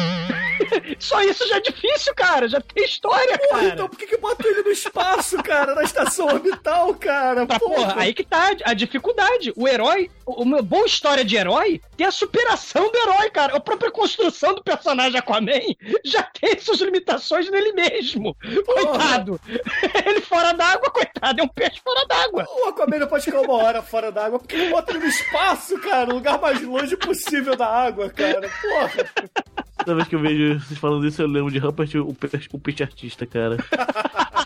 Só 0.98 1.22
isso 1.22 1.46
já 1.48 1.56
é 1.56 1.60
difícil, 1.60 2.14
cara. 2.14 2.48
Já 2.48 2.60
tem 2.60 2.84
história, 2.84 3.38
porra, 3.38 3.60
cara. 3.60 3.74
Então 3.74 3.88
por 3.88 3.98
que, 3.98 4.06
que 4.06 4.16
bota 4.16 4.46
ele 4.46 4.62
no 4.62 4.70
espaço, 4.70 5.42
cara? 5.42 5.74
Na 5.74 5.82
estação 5.82 6.26
orbital, 6.26 6.94
cara? 6.94 7.46
Tá, 7.46 7.58
porra. 7.58 7.74
porra, 7.74 7.94
aí 7.98 8.14
que 8.14 8.24
tá 8.24 8.54
a 8.64 8.74
dificuldade. 8.74 9.52
O 9.56 9.66
herói, 9.66 10.10
uma 10.26 10.62
boa 10.62 10.86
história 10.86 11.24
de 11.24 11.36
herói, 11.36 11.80
tem 11.96 12.06
a 12.06 12.10
superação 12.10 12.90
do 12.90 12.98
herói, 12.98 13.30
cara. 13.30 13.56
A 13.56 13.60
própria 13.60 13.90
construção 13.90 14.54
do 14.54 14.62
personagem 14.62 15.18
Aquaman 15.18 15.60
já 16.04 16.22
tem 16.22 16.58
suas 16.58 16.80
limitações 16.80 17.50
nele 17.50 17.72
mesmo. 17.72 18.36
Porra. 18.64 18.86
Coitado. 18.86 19.40
Ele 20.06 20.20
fora 20.20 20.52
d'água, 20.52 20.90
coitado. 20.90 21.40
É 21.40 21.44
um 21.44 21.48
peixe 21.48 21.80
fora 21.82 22.06
d'água. 22.06 22.46
O 22.48 22.68
Aquaman 22.68 22.98
não 22.98 23.06
pode 23.06 23.24
ficar 23.24 23.40
uma 23.40 23.54
hora 23.54 23.82
fora 23.82 24.10
d'água 24.10 24.38
porque 24.38 24.56
ele 24.56 24.70
bota 24.70 24.92
ele 24.92 25.00
no 25.00 25.06
espaço, 25.06 25.78
cara. 25.80 26.10
O 26.10 26.14
lugar 26.14 26.40
mais 26.40 26.60
longe 26.62 26.96
possível 26.96 27.56
da 27.56 27.66
água, 27.66 28.10
cara. 28.10 28.48
Porra. 28.60 29.59
Toda 29.84 29.94
vez 29.94 30.08
que 30.08 30.14
eu 30.14 30.20
vejo 30.20 30.60
vocês 30.60 30.78
falando 30.78 31.06
isso, 31.06 31.22
eu 31.22 31.26
lembro 31.26 31.50
de 31.50 31.58
Rupert, 31.58 31.94
o, 31.96 32.16
o 32.52 32.58
peixe 32.58 32.82
artista, 32.82 33.26
cara. 33.26 33.56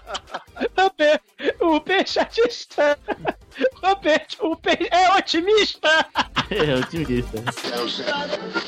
o 1.65 1.81
peixe 1.81 2.19
artista. 2.19 2.99
O 3.85 3.97
peixe, 3.97 4.37
o 4.41 4.57
peixe 4.57 4.89
é 4.91 5.13
otimista! 5.17 5.89
É 6.51 6.75
otimista. 6.75 7.43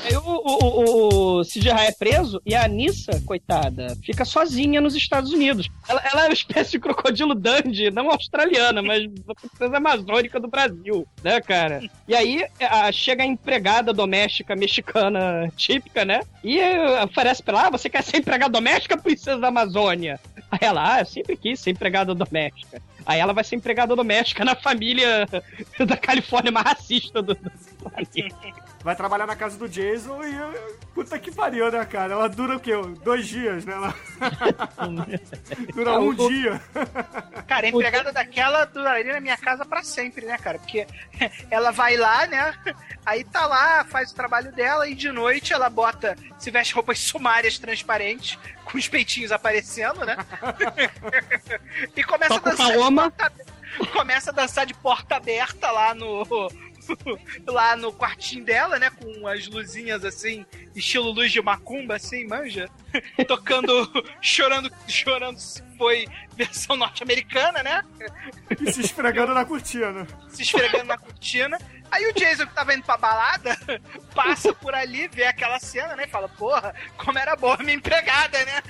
Aí 0.05 0.17
o, 0.17 0.21
o, 0.23 1.39
o, 1.39 1.41
o 1.41 1.43
é 1.79 1.93
preso 1.93 2.41
e 2.47 2.55
a 2.55 2.65
Anissa, 2.65 3.21
coitada, 3.27 3.95
fica 4.03 4.25
sozinha 4.25 4.81
nos 4.81 4.95
Estados 4.95 5.31
Unidos. 5.31 5.69
Ela, 5.87 6.03
ela 6.11 6.23
é 6.23 6.29
uma 6.29 6.33
espécie 6.33 6.71
de 6.73 6.79
crocodilo 6.79 7.35
Dundee, 7.35 7.91
não 7.91 8.11
australiana, 8.11 8.81
mas 8.81 9.07
da 9.27 9.35
princesa 9.35 9.77
amazônica 9.77 10.41
do 10.41 10.49
Brasil, 10.49 11.07
né, 11.23 11.39
cara? 11.43 11.83
E 12.09 12.15
aí 12.15 12.47
a- 12.61 12.91
chega 12.91 13.23
a 13.23 13.27
empregada 13.27 13.93
doméstica 13.93 14.57
mexicana 14.57 15.53
típica, 15.55 16.03
né? 16.05 16.21
E 16.43 16.59
eh, 16.59 17.05
oferece 17.05 17.43
pra 17.43 17.59
ela, 17.59 17.67
ah, 17.67 17.71
você 17.71 17.91
quer 17.91 18.03
ser 18.03 18.17
empregada 18.19 18.53
doméstica, 18.53 18.97
princesa 18.97 19.39
da 19.39 19.49
Amazônia? 19.49 20.19
Aí 20.51 20.61
ela, 20.63 20.95
ah, 20.95 21.01
eu 21.01 21.07
sempre 21.07 21.37
quis 21.37 21.61
ser 21.61 21.71
empregada 21.71 22.15
doméstica. 22.15 22.81
Aí 23.05 23.19
ela 23.19 23.33
vai 23.33 23.45
ser 23.45 23.57
empregada 23.57 23.97
doméstica 23.97 24.45
na 24.45 24.55
família 24.55 25.27
da 25.87 25.97
Califórnia 25.97 26.53
mais 26.53 26.67
racista 26.67 27.21
do, 27.23 27.35
do 27.35 27.51
planeta. 27.91 28.37
Vai 28.87 28.95
trabalhar 28.95 29.27
na 29.27 29.35
casa 29.35 29.59
do 29.59 29.69
Jason 29.69 30.23
e. 30.23 30.87
Puta 30.95 31.19
que 31.19 31.33
pariu, 31.33 31.73
né, 31.73 31.85
cara? 31.85 32.13
Ela 32.13 32.29
dura 32.29 32.57
o 32.57 32.61
quê? 32.61 32.71
Dois 33.03 33.27
dias, 33.27 33.65
né? 33.65 33.73
Ela... 33.73 33.93
dura 35.75 35.99
um 35.99 36.15
dia. 36.15 36.63
Cara, 37.49 37.67
a 37.67 37.69
empregada 37.69 38.13
daquela 38.13 38.65
duraria 38.65 39.15
na 39.15 39.21
minha 39.21 39.37
casa 39.37 39.65
pra 39.65 39.83
sempre, 39.83 40.25
né, 40.25 40.39
cara? 40.39 40.61
Porque 40.61 40.87
ela 41.51 41.73
vai 41.73 41.97
lá, 41.97 42.29
né? 42.29 42.55
Aí 43.05 43.25
tá 43.25 43.45
lá, 43.45 43.83
faz 43.83 44.13
o 44.13 44.15
trabalho 44.15 44.53
dela 44.53 44.89
e 44.89 44.95
de 44.95 45.11
noite 45.11 45.53
ela 45.53 45.69
bota, 45.69 46.17
se 46.39 46.53
veste 46.53 46.73
roupas 46.73 47.01
sumárias 47.01 47.59
transparentes, 47.59 48.39
com 48.65 48.79
os 48.79 48.87
peitinhos 48.87 49.33
aparecendo, 49.33 50.07
né? 50.07 50.17
e 51.97 52.05
começa 52.05 52.35
a 52.35 52.39
Toca 52.39 52.51
o 52.51 52.53
dançar. 52.53 52.69
paloma. 52.69 53.13
Começa 53.93 54.31
a 54.31 54.33
dançar 54.33 54.65
de 54.65 54.75
porta 54.75 55.17
aberta 55.17 55.73
lá 55.73 55.93
no. 55.93 56.25
Lá 57.47 57.77
no 57.77 57.93
quartinho 57.93 58.45
dela, 58.45 58.79
né? 58.79 58.91
Com 58.91 59.27
as 59.27 59.47
luzinhas 59.47 60.05
assim, 60.05 60.45
estilo 60.75 61.11
luz 61.11 61.33
de 61.33 61.41
macumba, 61.41 61.97
assim, 61.97 62.27
manja. 62.27 62.69
Tocando, 63.27 63.73
chorando, 64.21 64.71
chorando 64.89 65.39
se 65.39 65.63
foi 65.77 66.07
versão 66.35 66.77
norte-americana, 66.77 67.63
né? 67.63 67.85
E 68.61 68.73
se 68.73 68.81
esfregando 68.81 69.35
na 69.35 69.45
cortina. 69.45 70.07
se 70.29 70.43
esfregando 70.43 70.85
na 70.85 70.99
cortina. 70.99 71.59
Aí 71.91 72.07
o 72.09 72.15
Jason 72.15 72.47
que 72.47 72.55
tava 72.55 72.75
indo 72.75 72.85
pra 72.85 72.97
balada 72.97 73.57
passa 74.15 74.53
por 74.53 74.75
ali, 74.75 75.09
vê 75.09 75.25
aquela 75.25 75.59
cena, 75.59 75.95
né? 75.95 76.05
E 76.05 76.09
fala, 76.09 76.29
porra, 76.29 76.75
como 76.97 77.19
era 77.19 77.37
boa 77.37 77.57
minha 77.59 77.75
empregada, 77.75 78.39
né? 78.45 78.63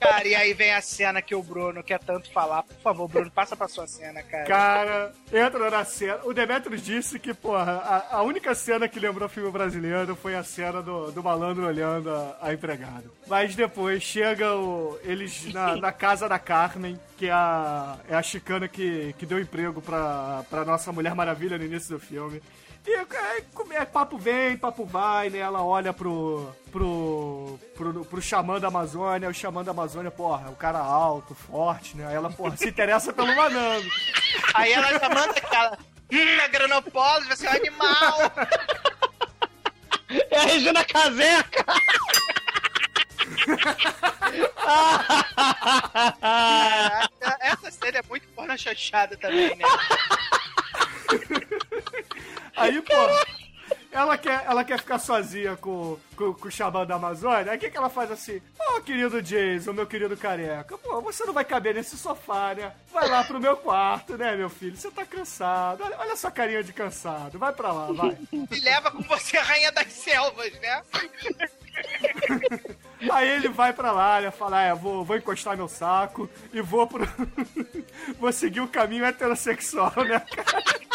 Cara, 0.00 0.28
e 0.28 0.32
aí 0.32 0.54
vem 0.54 0.72
a 0.72 0.80
cena 0.80 1.20
que 1.20 1.34
o 1.34 1.42
Bruno 1.42 1.82
quer 1.82 1.98
tanto 1.98 2.30
falar. 2.30 2.62
Por 2.62 2.76
favor, 2.76 3.08
Bruno, 3.08 3.30
passa 3.32 3.56
pra 3.56 3.66
sua 3.66 3.84
cena, 3.84 4.22
cara. 4.22 4.44
Cara, 4.44 5.12
entra 5.32 5.68
na 5.68 5.84
cena. 5.84 6.20
O 6.22 6.32
Demetrius 6.32 6.82
disse 6.82 7.18
que, 7.18 7.34
porra, 7.34 7.72
a, 7.72 8.18
a 8.18 8.22
única 8.22 8.54
cena 8.54 8.86
que 8.86 9.00
lembrou 9.00 9.28
filme 9.28 9.50
brasileiro 9.50 10.14
foi 10.14 10.36
a 10.36 10.44
cena 10.44 10.80
do, 10.80 11.10
do 11.10 11.20
malandro 11.20 11.66
olhando 11.66 12.10
a, 12.10 12.38
a 12.40 12.54
empregada. 12.54 13.10
Mas 13.26 13.56
depois 13.56 14.00
chega 14.00 14.54
o, 14.54 14.96
eles 15.02 15.52
na, 15.52 15.74
na 15.82 15.90
casa 15.90 16.28
da 16.28 16.38
Carmen, 16.38 16.96
que 17.16 17.26
é 17.26 17.32
a, 17.32 17.98
é 18.08 18.14
a 18.14 18.22
chicana 18.22 18.68
que, 18.68 19.12
que 19.18 19.26
deu 19.26 19.40
emprego 19.40 19.82
pra, 19.82 20.44
pra 20.48 20.64
nossa 20.64 20.92
Mulher 20.92 21.16
Maravilha 21.16 21.58
no 21.58 21.64
início 21.64 21.90
do 21.90 21.98
filme. 21.98 22.40
E 22.88 22.94
é, 22.94 23.02
é, 23.82 23.84
papo 23.84 24.16
vem, 24.16 24.56
papo 24.56 24.86
vai, 24.86 25.28
né? 25.28 25.40
Ela 25.40 25.62
olha 25.62 25.92
pro, 25.92 26.50
pro, 26.72 27.60
pro, 27.76 28.02
pro 28.06 28.22
xamã 28.22 28.58
da 28.58 28.68
Amazônia, 28.68 29.28
o 29.28 29.34
xamã 29.34 29.62
da 29.62 29.72
Amazônia, 29.72 30.10
porra, 30.10 30.46
é 30.46 30.50
um 30.50 30.54
cara 30.54 30.78
alto, 30.78 31.34
forte, 31.34 31.94
né? 31.98 32.06
Aí 32.06 32.14
ela, 32.14 32.30
porra, 32.30 32.56
se 32.56 32.70
interessa 32.70 33.12
pelo 33.12 33.36
malandro. 33.36 33.90
Aí 34.54 34.72
ela 34.72 34.98
já 34.98 35.06
manda 35.10 35.32
aquela. 35.32 35.78
Hum, 36.10 36.40
a 36.42 36.48
Granopólise 36.48 37.28
vai 37.28 37.36
ser 37.36 37.48
um 37.48 37.50
animal! 37.50 38.18
É 40.30 40.38
a 40.38 40.44
Regina 40.44 40.82
Caseca! 40.86 41.66
Caraca, 47.20 47.38
essa 47.40 47.70
cena 47.70 47.98
é 47.98 48.02
muito 48.08 48.26
porna 48.28 48.56
chanchada 48.56 49.14
também, 49.18 49.54
né? 49.56 49.64
Aí, 52.58 52.82
pô, 52.82 52.94
ela 53.90 54.18
quer, 54.18 54.44
ela 54.46 54.64
quer 54.64 54.78
ficar 54.78 54.98
sozinha 54.98 55.56
com, 55.56 55.98
com, 56.16 56.34
com 56.34 56.48
o 56.48 56.50
xamã 56.50 56.84
da 56.84 56.96
Amazônia. 56.96 57.52
Aí 57.52 57.56
o 57.56 57.60
que, 57.60 57.70
que 57.70 57.76
ela 57.76 57.88
faz 57.88 58.10
assim? 58.10 58.40
Ô, 58.58 58.80
querido 58.80 59.22
Jason, 59.22 59.72
meu 59.72 59.86
querido 59.86 60.16
careca, 60.16 60.76
pô, 60.76 61.00
você 61.00 61.24
não 61.24 61.32
vai 61.32 61.44
caber 61.44 61.74
nesse 61.74 61.96
sofá, 61.96 62.54
né? 62.54 62.72
Vai 62.92 63.08
lá 63.08 63.24
pro 63.24 63.40
meu 63.40 63.56
quarto, 63.56 64.16
né, 64.16 64.36
meu 64.36 64.50
filho? 64.50 64.76
Você 64.76 64.90
tá 64.90 65.04
cansado. 65.04 65.82
Olha, 65.84 65.96
olha 65.98 66.12
essa 66.12 66.30
carinha 66.30 66.62
de 66.62 66.72
cansado. 66.72 67.38
Vai 67.38 67.52
pra 67.52 67.72
lá, 67.72 67.92
vai. 67.92 68.16
E 68.50 68.60
leva 68.60 68.90
com 68.90 69.02
você 69.02 69.36
a 69.36 69.42
rainha 69.42 69.72
das 69.72 69.92
selvas, 69.92 70.52
né? 70.60 70.82
Aí 73.12 73.28
ele 73.28 73.48
vai 73.48 73.72
pra 73.72 73.92
lá, 73.92 74.20
né? 74.20 74.30
Fala, 74.30 74.60
é, 74.62 74.74
vou, 74.74 75.04
vou 75.04 75.16
encostar 75.16 75.56
meu 75.56 75.68
saco 75.68 76.28
e 76.52 76.60
vou 76.60 76.86
pro. 76.86 77.06
vou 78.18 78.32
seguir 78.32 78.60
o 78.60 78.68
caminho 78.68 79.04
heterossexual, 79.04 79.92
né, 80.04 80.20
cara? 80.20 80.88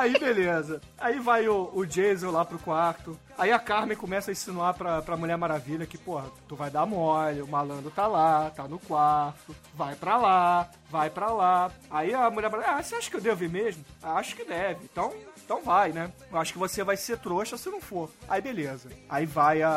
Aí, 0.00 0.18
beleza. 0.18 0.80
Aí 0.96 1.18
vai 1.18 1.46
o, 1.46 1.70
o 1.74 1.84
Jason 1.84 2.30
lá 2.30 2.42
pro 2.42 2.58
quarto. 2.58 3.18
Aí 3.36 3.52
a 3.52 3.58
Carmen 3.58 3.94
começa 3.94 4.30
a 4.30 4.32
insinuar 4.32 4.72
pra, 4.72 5.02
pra 5.02 5.16
Mulher 5.16 5.36
Maravilha 5.36 5.84
que, 5.84 5.98
porra, 5.98 6.24
tu 6.48 6.56
vai 6.56 6.70
dar 6.70 6.86
mole, 6.86 7.42
o 7.42 7.46
malandro 7.46 7.90
tá 7.90 8.06
lá, 8.06 8.50
tá 8.50 8.66
no 8.66 8.78
quarto, 8.78 9.54
vai 9.74 9.94
pra 9.94 10.16
lá, 10.16 10.70
vai 10.90 11.10
pra 11.10 11.30
lá. 11.30 11.70
Aí 11.90 12.14
a 12.14 12.30
Mulher 12.30 12.50
Maravilha, 12.50 12.78
ah, 12.78 12.82
você 12.82 12.94
acha 12.94 13.10
que 13.10 13.16
eu 13.16 13.20
devo 13.20 13.44
ir 13.44 13.50
mesmo? 13.50 13.84
Ah, 14.02 14.14
acho 14.14 14.34
que 14.34 14.44
deve. 14.44 14.84
Então, 14.84 15.12
então 15.50 15.64
vai, 15.64 15.90
né? 15.90 16.12
Eu 16.30 16.38
acho 16.38 16.52
que 16.52 16.60
você 16.60 16.84
vai 16.84 16.96
ser 16.96 17.18
trouxa 17.18 17.58
se 17.58 17.68
não 17.68 17.80
for. 17.80 18.08
Aí 18.28 18.40
beleza. 18.40 18.88
Aí 19.08 19.26
vai 19.26 19.62
a, 19.62 19.68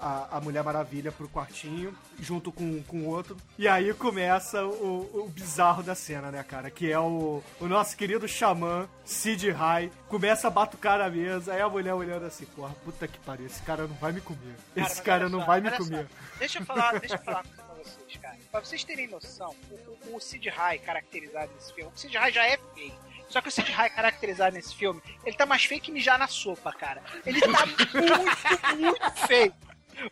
a, 0.00 0.36
a 0.36 0.40
Mulher 0.40 0.62
Maravilha 0.62 1.10
pro 1.10 1.28
quartinho, 1.28 1.92
junto 2.20 2.52
com 2.52 2.80
com 2.84 2.98
o 2.98 3.06
outro. 3.08 3.36
E 3.58 3.66
aí 3.66 3.92
começa 3.92 4.64
o, 4.64 5.24
o 5.24 5.28
bizarro 5.28 5.82
da 5.82 5.96
cena, 5.96 6.30
né, 6.30 6.44
cara? 6.44 6.70
Que 6.70 6.92
é 6.92 6.98
o, 7.00 7.42
o 7.58 7.66
nosso 7.66 7.96
querido 7.96 8.28
xamã, 8.28 8.88
Sid 9.04 9.50
High, 9.50 9.90
começa 10.08 10.46
a 10.46 10.50
batucar 10.50 11.00
na 11.00 11.10
mesa. 11.10 11.54
Aí 11.54 11.60
a 11.60 11.68
mulher 11.68 11.94
olhando 11.94 12.24
assim, 12.24 12.46
porra, 12.46 12.72
puta 12.84 13.08
que 13.08 13.18
pariu, 13.18 13.46
esse 13.46 13.62
cara 13.62 13.88
não 13.88 13.96
vai 13.96 14.12
me 14.12 14.20
comer. 14.20 14.54
Esse 14.76 15.02
cara 15.02 15.24
olha 15.24 15.32
não 15.32 15.40
só, 15.40 15.46
vai 15.46 15.60
me 15.60 15.70
olha 15.70 15.76
só. 15.76 15.84
comer. 15.84 16.06
Deixa 16.38 16.60
eu 16.60 16.64
falar, 16.64 17.00
deixa 17.00 17.16
eu 17.16 17.18
falar 17.18 17.42
pra 17.56 17.74
vocês, 17.74 18.16
cara. 18.22 18.36
Pra 18.52 18.60
vocês 18.60 18.84
terem 18.84 19.08
noção, 19.08 19.56
o, 19.72 19.74
o, 20.12 20.16
o 20.16 20.20
Sid 20.20 20.48
High 20.48 20.78
caracterizado 20.78 21.50
nesse 21.52 21.74
filme, 21.74 21.90
o 21.92 21.98
Sid 21.98 22.16
High 22.16 22.30
já 22.30 22.46
é 22.46 22.56
feio. 22.76 23.09
Só 23.30 23.40
que 23.40 23.48
o 23.48 23.50
Sid 23.50 23.70
High 23.70 23.90
caracterizado 23.90 24.56
nesse 24.56 24.74
filme, 24.74 25.00
ele 25.24 25.36
tá 25.36 25.46
mais 25.46 25.64
feio 25.64 25.80
que 25.80 25.92
mijar 25.92 26.18
na 26.18 26.26
sopa, 26.26 26.72
cara. 26.72 27.00
Ele 27.24 27.40
tá 27.40 27.64
muito, 27.64 28.76
muito 28.76 29.26
feio. 29.26 29.54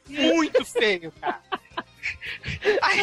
Muito 0.09 0.65
feio, 0.65 1.13
cara. 1.21 1.43
Aí 2.83 3.01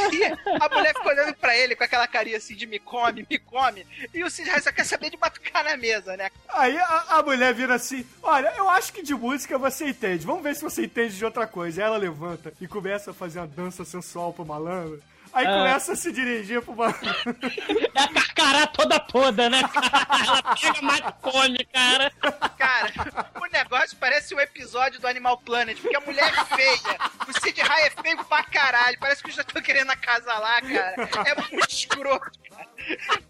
a 0.61 0.69
mulher 0.69 0.93
fica 0.95 1.09
olhando 1.09 1.35
pra 1.35 1.55
ele 1.55 1.75
com 1.75 1.83
aquela 1.83 2.07
carinha 2.07 2.37
assim 2.37 2.55
de 2.55 2.65
me 2.65 2.79
come, 2.79 3.25
me 3.29 3.37
come. 3.37 3.85
E 4.13 4.23
o 4.23 4.29
Sid 4.29 4.49
só 4.61 4.71
quer 4.71 4.85
saber 4.85 5.09
de 5.09 5.17
batucar 5.17 5.63
na 5.63 5.77
mesa, 5.77 6.15
né? 6.17 6.29
Aí 6.49 6.77
a, 6.77 7.05
a 7.09 7.23
mulher 7.23 7.53
vira 7.53 7.75
assim: 7.75 8.05
Olha, 8.23 8.53
eu 8.57 8.69
acho 8.69 8.93
que 8.93 9.03
de 9.03 9.13
música 9.13 9.57
você 9.57 9.89
entende. 9.89 10.25
Vamos 10.25 10.43
ver 10.43 10.55
se 10.55 10.63
você 10.63 10.85
entende 10.85 11.17
de 11.17 11.25
outra 11.25 11.45
coisa. 11.45 11.81
Aí 11.81 11.87
ela 11.87 11.97
levanta 11.97 12.53
e 12.59 12.67
começa 12.67 13.11
a 13.11 13.13
fazer 13.13 13.39
uma 13.39 13.47
dança 13.47 13.83
sensual 13.83 14.33
pro 14.33 14.45
malandro. 14.45 15.01
Aí 15.35 15.45
Ah. 15.45 15.51
começa 15.57 15.91
a 15.91 15.95
se 15.97 16.11
dirigir 16.13 16.61
pro 16.61 16.73
malandro. 16.73 17.35
É 17.93 18.01
a 18.01 18.07
carcará 18.07 18.67
toda 18.67 18.97
toda, 18.99 19.49
né? 19.49 19.59
Ela 19.61 20.55
pega 20.55 20.81
mais 20.81 20.99
e 21.01 21.11
come, 21.21 21.65
cara. 21.65 22.11
Cara, 22.57 22.93
o 23.41 23.45
negócio 23.51 23.97
parece 23.97 24.33
um 24.33 24.39
episódio 24.39 24.99
do 25.01 25.07
Animal 25.07 25.37
Planet, 25.39 25.77
porque 25.79 25.95
a 25.95 25.99
mulher 25.99 26.33
é 26.33 26.45
feia. 26.55 26.97
O 27.27 27.33
Sid 27.41 27.61
High 27.61 27.87
é 27.87 27.89
feio 28.01 28.23
pra 28.25 28.43
caralho. 28.45 28.97
Parece 28.97 29.21
que 29.21 29.29
eu 29.29 29.35
já 29.35 29.43
tô 29.43 29.61
querendo 29.61 29.91
acasalar, 29.91 30.61
cara. 30.61 30.95
É 31.29 31.35
muito 31.51 31.69
escroto. 31.69 32.31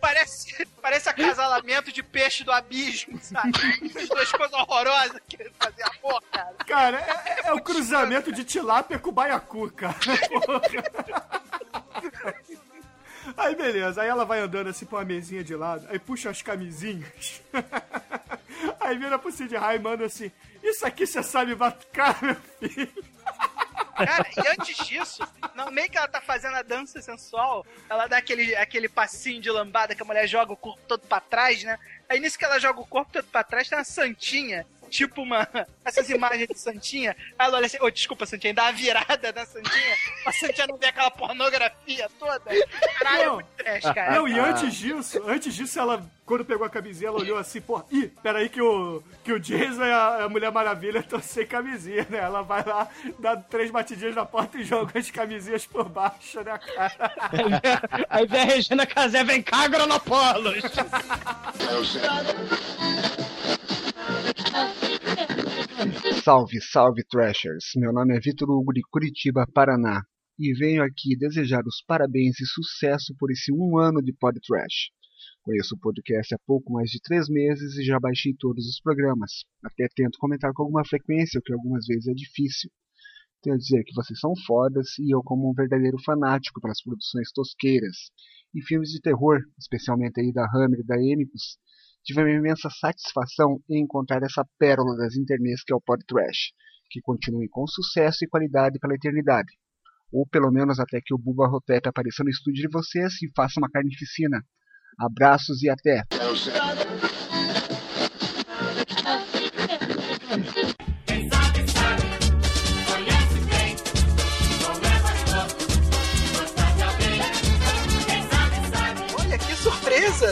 Parece, 0.00 0.66
parece 0.80 1.10
acasalamento 1.10 1.92
de 1.92 2.02
peixe 2.02 2.42
do 2.42 2.50
abismo, 2.50 3.20
sabe? 3.20 3.52
As 3.94 4.08
duas 4.08 4.32
coisas 4.32 4.52
horrorosas 4.54 5.20
querendo 5.28 5.52
fazer 5.60 5.82
amor, 5.82 6.22
cara. 6.32 6.54
Cara, 6.66 6.98
é, 6.98 7.48
é 7.48 7.52
o 7.52 7.60
cruzamento 7.60 8.32
de 8.32 8.42
tilápia 8.42 8.98
com 8.98 9.12
baiacu, 9.12 9.70
cara. 9.70 9.94
Aí 13.36 13.54
beleza, 13.54 14.02
aí 14.02 14.08
ela 14.08 14.24
vai 14.24 14.40
andando 14.40 14.68
assim 14.68 14.86
pra 14.86 14.98
uma 14.98 15.04
mesinha 15.04 15.44
de 15.44 15.54
lado, 15.54 15.86
aí 15.90 15.98
puxa 15.98 16.30
as 16.30 16.42
camisinhas. 16.42 17.42
Aí 18.80 18.98
vira 18.98 19.18
pro 19.18 19.30
Sid 19.30 19.54
High 19.54 19.76
e 19.76 19.78
manda 19.78 20.04
assim: 20.04 20.30
Isso 20.62 20.86
aqui 20.86 21.06
você 21.06 21.22
sabe 21.22 21.54
batucar, 21.54 22.18
meu 22.22 22.36
filho? 22.58 23.04
Cara, 24.06 24.26
e 24.36 24.48
antes 24.48 24.86
disso, 24.86 25.22
no 25.54 25.70
meio 25.70 25.90
que 25.90 25.98
ela 25.98 26.08
tá 26.08 26.20
fazendo 26.20 26.56
a 26.56 26.62
dança 26.62 27.00
sensual, 27.00 27.64
ela 27.88 28.06
dá 28.06 28.18
aquele, 28.18 28.54
aquele 28.56 28.88
passinho 28.88 29.40
de 29.40 29.50
lambada 29.50 29.94
que 29.94 30.02
a 30.02 30.04
mulher 30.04 30.26
joga 30.26 30.52
o 30.52 30.56
corpo 30.56 30.80
todo 30.86 31.06
pra 31.06 31.20
trás, 31.20 31.62
né? 31.62 31.78
Aí 32.08 32.18
nisso 32.20 32.38
que 32.38 32.44
ela 32.44 32.58
joga 32.58 32.80
o 32.80 32.86
corpo 32.86 33.12
todo 33.12 33.24
pra 33.26 33.44
trás, 33.44 33.68
tem 33.68 33.78
uma 33.78 33.84
santinha 33.84 34.66
tipo 34.90 35.22
uma. 35.22 35.48
Essas 35.84 36.10
imagens 36.10 36.48
de 36.48 36.58
Santinha. 36.58 37.16
Ela 37.38 37.56
olha 37.56 37.66
assim, 37.66 37.78
ô, 37.80 37.88
desculpa, 37.90 38.26
Santinha, 38.26 38.52
dá 38.52 38.64
uma 38.64 38.72
virada 38.72 39.32
da 39.32 39.46
Santinha. 39.46 39.96
A 40.26 40.32
Santinha 40.32 40.66
não 40.66 40.76
vê 40.76 40.86
aquela 40.86 41.10
pornografia 41.10 42.10
toda. 42.18 42.40
Caralho, 42.98 43.22
é 43.22 43.30
muito 43.30 43.48
trash, 43.56 43.94
cara. 43.94 44.16
Não, 44.16 44.28
e 44.28 44.38
antes 44.38 44.74
disso, 44.74 45.22
antes 45.26 45.54
disso, 45.54 45.78
ela, 45.78 46.04
quando 46.26 46.44
pegou 46.44 46.66
a 46.66 46.70
camisinha, 46.70 47.08
ela 47.08 47.18
olhou 47.18 47.38
assim, 47.38 47.60
pô, 47.60 47.82
ih, 47.90 48.08
peraí 48.22 48.48
que 48.48 48.60
o, 48.60 49.02
que 49.24 49.32
o 49.32 49.40
Jason 49.40 49.84
e 49.84 49.90
a, 49.90 50.24
a 50.24 50.28
Mulher 50.28 50.52
Maravilha 50.52 50.98
estão 50.98 51.20
sem 51.22 51.46
camisinha, 51.46 52.06
né? 52.10 52.18
Ela 52.18 52.42
vai 52.42 52.64
lá, 52.64 52.88
dá 53.18 53.36
três 53.36 53.70
batidinhas 53.70 54.14
na 54.14 54.26
porta 54.26 54.58
e 54.58 54.64
joga 54.64 54.98
as 54.98 55.10
camisinhas 55.10 55.64
por 55.66 55.88
baixo, 55.88 56.42
né, 56.42 56.58
cara? 56.58 57.12
Aí 58.10 58.26
vem 58.26 58.40
a 58.40 58.44
Regina 58.44 58.86
Casé, 58.86 59.24
vem 59.24 59.42
cá, 59.42 59.64
Agronopolos. 59.64 60.62
Salve, 66.22 66.60
salve 66.60 67.02
Trashers! 67.04 67.72
Meu 67.76 67.92
nome 67.92 68.16
é 68.16 68.20
Vitor 68.20 68.50
Hugo 68.50 68.72
de 68.72 68.82
Curitiba, 68.90 69.46
Paraná, 69.52 70.02
e 70.38 70.52
venho 70.54 70.82
aqui 70.82 71.16
desejar 71.16 71.62
os 71.66 71.82
parabéns 71.86 72.38
e 72.40 72.46
sucesso 72.46 73.14
por 73.18 73.30
esse 73.30 73.52
um 73.52 73.78
ano 73.78 74.02
de 74.02 74.12
Pod 74.12 74.38
Trash. 74.40 74.90
Conheço 75.42 75.74
o 75.74 75.78
podcast 75.78 76.34
há 76.34 76.38
pouco 76.46 76.72
mais 76.72 76.90
de 76.90 77.00
três 77.00 77.28
meses 77.28 77.76
e 77.78 77.82
já 77.82 77.98
baixei 77.98 78.34
todos 78.38 78.66
os 78.66 78.80
programas. 78.80 79.44
Até 79.64 79.88
tento 79.94 80.18
comentar 80.18 80.52
com 80.52 80.62
alguma 80.62 80.84
frequência, 80.84 81.40
o 81.40 81.42
que 81.42 81.52
algumas 81.52 81.86
vezes 81.86 82.06
é 82.06 82.12
difícil. 82.12 82.70
Tenho 83.42 83.56
a 83.56 83.58
dizer 83.58 83.82
que 83.84 83.94
vocês 83.94 84.20
são 84.20 84.34
fodas 84.46 84.98
e 84.98 85.14
eu, 85.14 85.22
como 85.22 85.50
um 85.50 85.54
verdadeiro 85.54 85.96
fanático 86.04 86.60
pelas 86.60 86.82
produções 86.82 87.32
tosqueiras 87.32 88.10
e 88.54 88.62
filmes 88.62 88.90
de 88.90 89.00
terror, 89.00 89.40
especialmente 89.58 90.20
aí 90.20 90.30
da 90.32 90.44
Hammer 90.44 90.80
e 90.80 90.86
da 90.86 90.96
Emicus, 90.96 91.58
tive 92.04 92.22
uma 92.22 92.30
imensa 92.30 92.68
satisfação 92.70 93.60
em 93.68 93.82
encontrar 93.82 94.22
essa 94.22 94.44
pérola 94.58 94.96
das 94.96 95.16
internets 95.16 95.62
que 95.64 95.72
é 95.72 95.76
o 95.76 95.80
Pod 95.80 96.04
Trash, 96.06 96.52
que 96.90 97.00
continue 97.00 97.48
com 97.48 97.66
sucesso 97.66 98.24
e 98.24 98.28
qualidade 98.28 98.78
pela 98.78 98.94
eternidade. 98.94 99.52
Ou 100.12 100.26
pelo 100.26 100.50
menos 100.50 100.80
até 100.80 101.00
que 101.04 101.14
o 101.14 101.18
Buba 101.18 101.46
Rotep 101.46 101.88
apareça 101.88 102.24
no 102.24 102.30
estúdio 102.30 102.68
de 102.68 102.72
vocês 102.72 103.22
e 103.22 103.30
faça 103.34 103.60
uma 103.60 103.70
carnificina. 103.70 104.42
Abraços 104.98 105.62
e 105.62 105.70
até! 105.70 106.02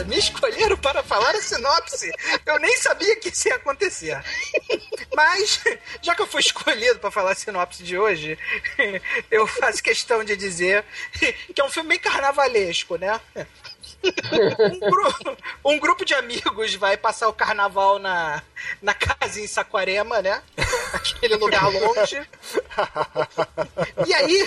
Me 0.05 0.17
escolheram 0.17 0.77
para 0.77 1.03
falar 1.03 1.31
a 1.35 1.41
sinopse. 1.41 2.11
Eu 2.45 2.59
nem 2.59 2.75
sabia 2.77 3.15
que 3.17 3.29
isso 3.29 3.47
ia 3.47 3.55
acontecer. 3.55 4.21
Mas, 5.15 5.61
já 6.01 6.15
que 6.15 6.21
eu 6.21 6.27
fui 6.27 6.41
escolhido 6.41 6.99
para 6.99 7.11
falar 7.11 7.31
a 7.31 7.35
sinopse 7.35 7.83
de 7.83 7.97
hoje, 7.97 8.37
eu 9.29 9.45
faço 9.47 9.81
questão 9.83 10.23
de 10.23 10.35
dizer 10.35 10.83
que 11.53 11.59
é 11.59 11.63
um 11.63 11.69
filme 11.69 11.89
bem 11.89 11.99
carnavalesco, 11.99 12.97
né? 12.97 13.19
Um, 14.01 14.79
gru- 14.79 15.37
um 15.65 15.79
grupo 15.79 16.05
de 16.05 16.13
amigos 16.13 16.73
vai 16.75 16.95
passar 16.95 17.27
o 17.27 17.33
carnaval 17.33 17.99
na, 17.99 18.41
na 18.81 18.93
casa 18.93 19.41
em 19.41 19.47
Saquarema, 19.47 20.21
né? 20.21 20.41
Aquele 20.93 21.35
lugar 21.35 21.67
longe. 21.69 22.21
E 24.07 24.13
aí, 24.13 24.45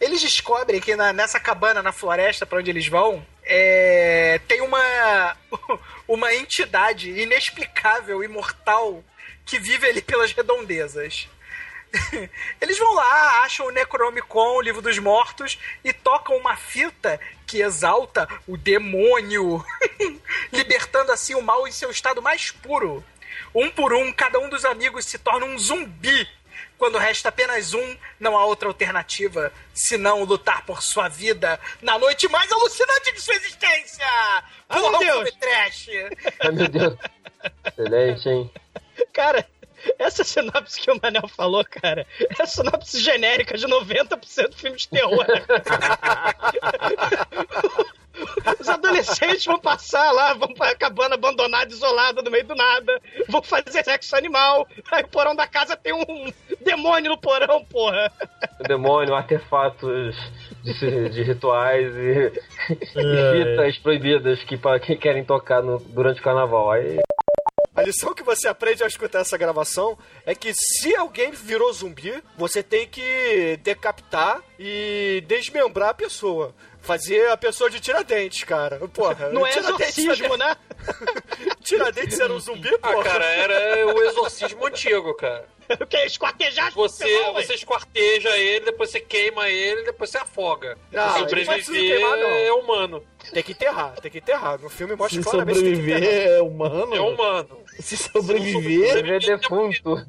eles 0.00 0.20
descobrem 0.20 0.80
que 0.80 0.96
na- 0.96 1.12
nessa 1.12 1.40
cabana 1.40 1.82
na 1.82 1.92
floresta 1.92 2.46
para 2.46 2.58
onde 2.58 2.70
eles 2.70 2.86
vão, 2.86 3.24
é, 3.42 4.40
tem 4.48 4.60
uma, 4.60 5.36
uma 6.08 6.34
entidade 6.34 7.10
inexplicável, 7.10 8.22
imortal, 8.22 9.02
que 9.44 9.58
vive 9.58 9.86
ali 9.86 10.00
pelas 10.02 10.32
redondezas. 10.32 11.28
Eles 12.60 12.78
vão 12.78 12.92
lá, 12.94 13.42
acham 13.44 13.66
o 13.66 13.70
Necronomicon, 13.70 14.56
o 14.56 14.60
livro 14.60 14.82
dos 14.82 14.98
mortos, 14.98 15.58
e 15.84 15.92
tocam 15.92 16.36
uma 16.36 16.56
fita 16.56 17.20
que 17.46 17.60
exalta 17.60 18.28
o 18.46 18.56
demônio, 18.56 19.64
libertando 20.52 21.12
assim 21.12 21.34
o 21.34 21.42
mal 21.42 21.68
em 21.68 21.72
seu 21.72 21.90
estado 21.90 22.20
mais 22.20 22.50
puro. 22.50 23.04
Um 23.54 23.70
por 23.70 23.92
um, 23.92 24.12
cada 24.12 24.38
um 24.38 24.48
dos 24.48 24.64
amigos 24.64 25.04
se 25.04 25.18
torna 25.18 25.46
um 25.46 25.58
zumbi. 25.58 26.28
Quando 26.78 26.98
resta 26.98 27.28
apenas 27.28 27.72
um, 27.72 27.96
não 28.20 28.36
há 28.36 28.44
outra 28.44 28.68
alternativa 28.68 29.52
senão 29.72 30.24
lutar 30.24 30.64
por 30.66 30.82
sua 30.82 31.08
vida 31.08 31.58
na 31.80 31.98
noite 31.98 32.28
mais 32.28 32.50
alucinante 32.52 33.12
de 33.12 33.20
sua 33.20 33.34
existência! 33.34 34.04
Ah, 34.68 34.80
Porra, 34.80 34.98
meu 34.98 35.20
um 35.20 35.24
Deus! 35.24 35.36
trash! 35.40 35.88
Ai, 36.40 36.50
meu 36.52 36.68
Deus. 36.68 36.94
Excelente, 37.66 38.28
hein? 38.28 38.50
Cara, 39.12 39.46
essa 39.98 40.24
sinopse 40.24 40.80
que 40.80 40.90
o 40.90 40.98
Manel 41.02 41.28
falou, 41.28 41.64
cara, 41.64 42.06
é 42.38 42.42
a 42.42 42.46
sinopse 42.46 43.00
genérica 43.00 43.56
de 43.56 43.66
90% 43.66 44.48
do 44.48 44.56
filme 44.56 44.76
de 44.76 44.88
terror. 44.88 45.24
Os 48.60 48.68
adolescentes 48.68 49.44
vão 49.44 49.58
passar 49.58 50.10
lá, 50.12 50.34
vão 50.34 50.52
pra 50.54 50.74
cabana 50.74 51.14
abandonada, 51.14 51.72
isolada, 51.72 52.22
no 52.22 52.30
meio 52.30 52.44
do 52.46 52.54
nada, 52.54 53.00
vão 53.28 53.42
fazer 53.42 53.82
sexo 53.84 54.14
animal, 54.16 54.66
aí 54.90 55.02
o 55.02 55.08
porão 55.08 55.34
da 55.34 55.46
casa 55.46 55.76
tem 55.76 55.92
um 55.92 56.32
demônio 56.60 57.10
no 57.10 57.18
porão, 57.18 57.64
porra. 57.64 58.12
Demônio, 58.66 59.14
artefatos 59.14 60.14
de, 60.62 61.08
de 61.10 61.22
rituais 61.22 61.92
e, 61.94 62.32
e 62.96 63.18
É. 63.18 63.32
fitas 63.56 63.78
proibidas 63.78 64.42
que 64.44 64.56
para 64.56 64.78
quem 64.80 64.96
querem 64.96 65.24
tocar 65.24 65.62
no- 65.62 65.78
durante 65.78 66.20
o 66.20 66.24
carnaval. 66.24 66.70
Aí 66.70 66.98
A 67.76 67.82
lição 67.82 68.14
que 68.14 68.22
você 68.22 68.46
aprende 68.46 68.82
ao 68.82 68.88
escutar 68.88 69.20
essa 69.20 69.36
gravação 69.36 69.98
é 70.24 70.32
que 70.34 70.54
se 70.54 70.94
alguém 70.94 71.32
virou 71.32 71.72
zumbi, 71.72 72.22
você 72.38 72.62
tem 72.62 72.86
que 72.86 73.58
decapitar 73.64 74.40
e 74.58 75.22
desmembrar 75.26 75.88
a 75.90 75.94
pessoa. 75.94 76.54
Fazer 76.84 77.30
a 77.30 77.36
pessoa 77.36 77.70
de 77.70 77.80
tiradentes, 77.80 78.44
cara. 78.44 78.78
Porra, 78.92 79.30
Não 79.30 79.46
é 79.46 79.56
exorcismo, 79.58 80.36
né? 80.36 80.54
Tiradentes 81.64 82.20
era 82.20 82.32
um 82.32 82.38
zumbi, 82.38 82.68
Ah, 82.82 82.92
porra. 82.92 83.04
cara, 83.04 83.24
era 83.24 83.86
o 83.86 84.02
exorcismo 84.02 84.66
antigo, 84.66 85.14
cara. 85.14 85.46
O 85.80 85.86
que? 85.86 85.96
Esquartejar 86.04 86.66
as 86.68 86.74
Você, 86.74 87.04
pessoas? 87.06 87.46
você 87.46 87.54
esquarteja 87.54 88.36
ele, 88.36 88.66
depois 88.66 88.90
você 88.90 89.00
queima 89.00 89.48
ele, 89.48 89.82
depois 89.84 90.10
você 90.10 90.18
afoga. 90.18 90.76
Não, 90.92 91.02
Se 91.14 91.18
ele 91.20 91.22
não 91.22 91.26
sobreviver 91.54 91.96
queimar, 91.98 92.18
não. 92.18 92.28
é 92.28 92.52
humano. 92.52 93.04
Tem 93.32 93.42
que 93.42 93.52
enterrar, 93.52 93.94
tem 93.98 94.10
que 94.10 94.18
enterrar. 94.18 94.60
No 94.60 94.68
filme 94.68 94.94
mostra 94.94 95.22
Se 95.22 95.26
claramente 95.30 95.58
que 95.60 95.64
tem 95.64 95.72
que 95.72 95.78
sobreviver 95.80 96.10
enterrar. 96.20 96.36
é 96.36 96.42
humano? 96.42 96.94
É 96.94 97.00
humano. 97.00 97.58
Se 97.80 97.96
sobreviver. 97.96 99.06
é 99.10 99.18
defunto. 99.18 100.06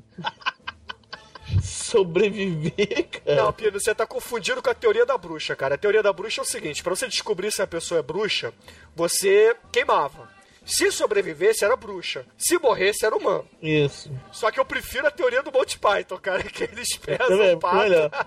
Sobreviver, 1.61 3.07
cara. 3.09 3.43
Não, 3.43 3.53
Pino, 3.53 3.79
você 3.79 3.93
tá 3.93 4.05
confundindo 4.05 4.61
com 4.61 4.69
a 4.69 4.73
teoria 4.73 5.05
da 5.05 5.17
bruxa, 5.17 5.55
cara. 5.55 5.75
A 5.75 5.77
teoria 5.77 6.01
da 6.03 6.11
bruxa 6.13 6.41
é 6.41 6.43
o 6.43 6.45
seguinte: 6.45 6.81
pra 6.83 6.95
você 6.95 7.07
descobrir 7.07 7.51
se 7.51 7.61
a 7.61 7.67
pessoa 7.67 7.99
é 7.99 8.03
bruxa, 8.03 8.53
você 8.95 9.55
queimava. 9.71 10.33
Se 10.65 10.91
sobrevivesse, 10.91 11.63
era 11.63 11.75
bruxa. 11.75 12.25
Se 12.35 12.57
morresse, 12.57 13.05
era 13.05 13.15
humano. 13.15 13.47
Isso. 13.61 14.11
Só 14.31 14.49
que 14.49 14.59
eu 14.59 14.65
prefiro 14.65 15.05
a 15.05 15.11
teoria 15.11 15.43
do 15.43 15.51
Monty 15.51 15.77
Python, 15.77 16.17
cara, 16.17 16.41
que 16.41 16.63
eles 16.63 16.97
pesam 16.97 17.27
Também, 17.27 17.53
o 17.53 17.59
pato. 17.59 17.77
melhor. 17.77 18.09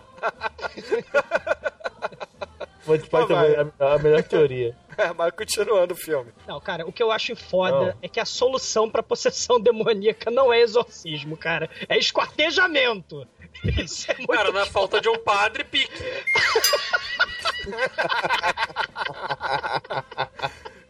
Monty 2.86 3.10
Python 3.10 3.34
é 3.40 3.66
a 3.94 3.98
melhor 3.98 4.22
teoria. 4.22 4.76
É, 4.98 5.12
mas 5.16 5.32
continuando 5.32 5.94
o 5.94 5.96
filme. 5.96 6.32
Não, 6.46 6.60
cara, 6.60 6.84
o 6.86 6.92
que 6.92 7.02
eu 7.02 7.12
acho 7.12 7.36
foda 7.36 7.96
é 8.02 8.08
que 8.08 8.18
a 8.18 8.24
solução 8.24 8.90
pra 8.90 9.02
possessão 9.02 9.58
demoníaca 9.62 10.30
não 10.30 10.52
é 10.52 10.60
exorcismo, 10.60 11.36
cara. 11.36 11.70
É 11.88 11.96
esquartejamento. 11.96 13.26
Isso 13.64 14.10
é 14.10 14.14
muito 14.14 14.32
Cara, 14.32 14.50
na 14.50 14.66
falta 14.66 15.00
de 15.00 15.08
um 15.08 15.18
padre, 15.18 15.64
pique. 15.64 16.02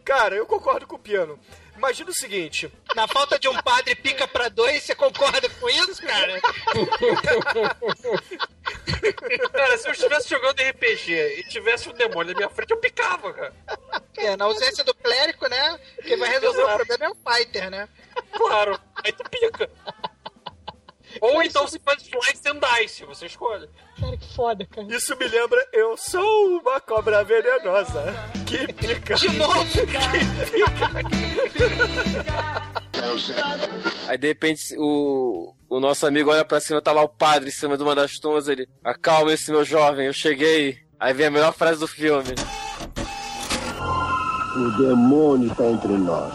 Cara, 0.03 0.35
eu 0.35 0.45
concordo 0.45 0.87
com 0.87 0.95
o 0.95 0.99
Piano. 0.99 1.39
Imagina 1.79 2.09
o 2.09 2.13
seguinte: 2.13 2.69
Na 2.93 3.07
falta 3.07 3.39
de 3.39 3.47
um 3.47 3.55
padre 3.61 3.95
pica 3.95 4.27
pra 4.27 4.49
dois, 4.49 4.83
você 4.83 4.93
concorda 4.93 5.49
com 5.49 5.69
isso, 5.69 6.01
cara? 6.01 6.41
Cara, 9.53 9.77
se 9.77 9.87
eu 9.87 9.93
estivesse 9.93 10.29
jogando 10.29 10.59
RPG 10.61 11.39
e 11.39 11.43
tivesse 11.43 11.87
um 11.87 11.93
demônio 11.93 12.33
na 12.33 12.39
minha 12.39 12.49
frente, 12.49 12.71
eu 12.71 12.77
picava, 12.77 13.33
cara. 13.33 13.53
É, 14.17 14.35
na 14.35 14.45
ausência 14.45 14.83
do 14.83 14.93
clérigo, 14.93 15.47
né? 15.47 15.79
Quem 16.03 16.17
vai 16.17 16.29
resolver 16.29 16.63
o 16.63 16.75
problema 16.75 17.05
é 17.05 17.09
o 17.09 17.15
fighter, 17.15 17.71
né? 17.71 17.87
Claro, 18.33 18.79
aí 19.03 19.13
tu 19.13 19.23
pica. 19.29 19.69
Ou 21.21 21.41
então 21.41 21.67
se 21.67 21.79
faz 21.79 22.01
slice 22.03 22.41
and 22.47 22.59
dice, 22.59 23.05
você 23.05 23.25
escolhe. 23.25 23.67
Cara, 23.99 24.17
que 24.17 24.33
foda, 24.35 24.65
cara. 24.65 24.87
Isso 24.89 25.15
me 25.17 25.27
lembra, 25.27 25.67
eu 25.73 25.97
sou 25.97 26.59
uma 26.59 26.79
cobra 26.79 27.23
venenosa. 27.23 28.13
Que 28.45 28.71
pica. 28.73 29.15
De 29.15 29.29
novo, 29.29 29.65
Aí 34.07 34.17
de 34.17 34.27
repente 34.27 34.75
o, 34.77 35.53
o 35.69 35.79
nosso 35.79 36.05
amigo 36.05 36.31
olha 36.31 36.45
pra 36.45 36.59
cima, 36.59 36.81
tá 36.81 36.91
lá 36.91 37.01
o 37.01 37.09
padre 37.09 37.49
em 37.49 37.53
cima 37.53 37.77
de 37.77 37.83
uma 37.83 37.95
das 37.95 38.19
tumbas, 38.19 38.47
ele. 38.47 38.67
Acalma-se, 38.83 39.51
meu 39.51 39.63
jovem, 39.63 40.07
eu 40.07 40.13
cheguei. 40.13 40.79
Aí 40.99 41.13
vem 41.13 41.27
a 41.27 41.31
melhor 41.31 41.53
frase 41.53 41.79
do 41.79 41.87
filme. 41.87 42.35
O 44.55 44.77
demônio 44.77 45.51
está 45.51 45.65
entre 45.65 45.93
nós. 45.93 46.33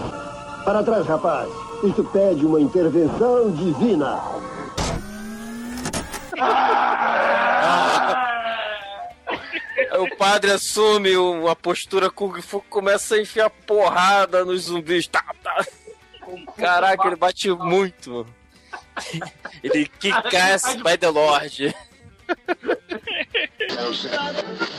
Para 0.64 0.82
trás, 0.82 1.06
rapaz. 1.06 1.48
Isso 1.82 2.02
pede 2.04 2.46
uma 2.46 2.60
intervenção 2.60 3.50
divina. 3.50 4.18
O 9.98 10.16
padre 10.16 10.50
assume 10.50 11.16
uma 11.16 11.54
postura 11.54 12.10
Kung 12.10 12.40
Fu, 12.42 12.60
começa 12.62 13.14
a 13.14 13.20
enfiar 13.20 13.48
porrada 13.48 14.44
nos 14.44 14.62
zumbis. 14.62 15.06
Tá, 15.06 15.24
tá. 15.42 15.64
Caraca, 16.56 17.06
ele 17.06 17.16
bate 17.16 17.50
muito. 17.50 18.26
Ele 19.62 19.86
kick-ass 19.86 20.76
by 20.76 20.96
the 20.98 21.08
Lord. 21.08 21.74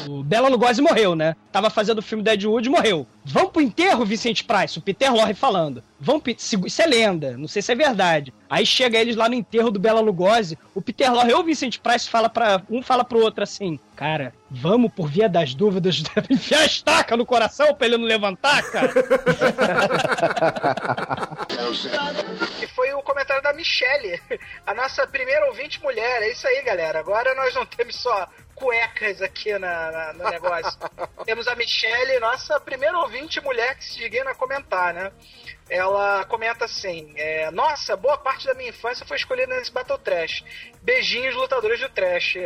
O 0.08 0.24
Bela 0.24 0.48
Lugosi 0.48 0.82
morreu, 0.82 1.16
né? 1.16 1.36
Tava 1.52 1.70
fazendo 1.70 2.00
o 2.00 2.02
filme 2.02 2.24
Deadwood 2.24 2.68
e 2.68 2.72
morreu. 2.72 3.08
Vão 3.24 3.50
pro 3.50 3.62
enterro, 3.62 4.06
Vicente 4.06 4.44
Price, 4.44 4.78
o 4.78 4.82
Peter 4.82 5.12
Lorre 5.14 5.34
falando. 5.34 5.84
Vão. 6.00 6.22
Isso 6.28 6.82
é 6.82 6.86
lenda, 6.86 7.38
não 7.38 7.48
sei 7.48 7.62
se 7.62 7.72
é 7.72 7.76
verdade. 7.76 8.34
Aí 8.50 8.66
chega 8.66 9.00
eles 9.00 9.16
lá 9.16 9.28
no 9.28 9.36
enterro 9.36 9.72
do 9.72 9.80
Bela 9.80 10.02
Lugosi, 10.02 10.58
o 10.74 10.82
Peter 10.82 11.12
Lorre 11.12 11.34
ou 11.34 11.40
o 11.42 11.44
Vicente 11.44 11.80
Price 11.80 12.10
fala 12.10 12.30
para 12.30 12.62
um 12.70 12.82
fala 12.82 13.04
pro 13.04 13.20
outro 13.20 13.44
assim: 13.44 13.80
"Cara, 13.96 14.34
vamos 14.50 14.92
por 14.94 15.10
via 15.10 15.28
das 15.28 15.56
dúvidas 15.56 16.04
enfiar 16.30 16.62
a 16.62 16.66
estaca 16.66 17.18
no 17.18 17.26
coração 17.26 17.74
pra 17.74 17.88
ele 17.88 17.98
não 17.98 18.06
levantar, 18.06 18.62
cara". 18.72 18.94
Que 22.60 22.68
foi 22.68 22.94
o 22.94 23.02
comentário 23.02 23.42
da 23.42 23.54
Michelle, 23.54 24.20
a 24.66 24.74
nossa 24.74 25.06
primeira 25.08 25.48
ouvinte 25.48 25.82
mulher. 25.82 26.22
É 26.22 26.32
isso 26.32 26.48
aí, 26.48 26.62
galera. 26.64 27.00
Agora 27.00 27.34
nós 27.36 27.54
não 27.56 27.66
temos 27.66 27.96
só 27.96 28.28
cuecas 28.56 29.22
aqui 29.22 29.52
na, 29.60 29.92
na- 29.92 30.14
no 30.14 30.30
negócio. 30.30 30.80
temos 31.26 31.48
a 31.48 31.56
Michelle, 31.56 32.20
nossa 32.20 32.60
primeira 32.60 32.98
ouvinte 33.00 33.40
mulher 33.42 33.76
que 33.78 33.84
se 33.86 34.00
digna 34.00 34.32
a 34.32 34.36
comentar, 34.36 34.94
né? 34.94 35.12
Ela 35.70 36.24
comenta 36.26 36.66
assim: 36.66 37.14
é, 37.18 37.52
Nossa, 37.52 37.96
boa 37.98 38.18
parte 38.18 38.46
da 38.48 38.54
minha 38.54 38.70
infância 38.70 39.06
foi 39.06 39.18
escolhida 39.18 39.54
nesse 39.56 39.72
Battle 39.72 39.98
Trash. 39.98 40.44
Beijinhos, 40.82 41.36
lutadores 41.36 41.80
do 41.80 41.90
Trash. 41.90 42.38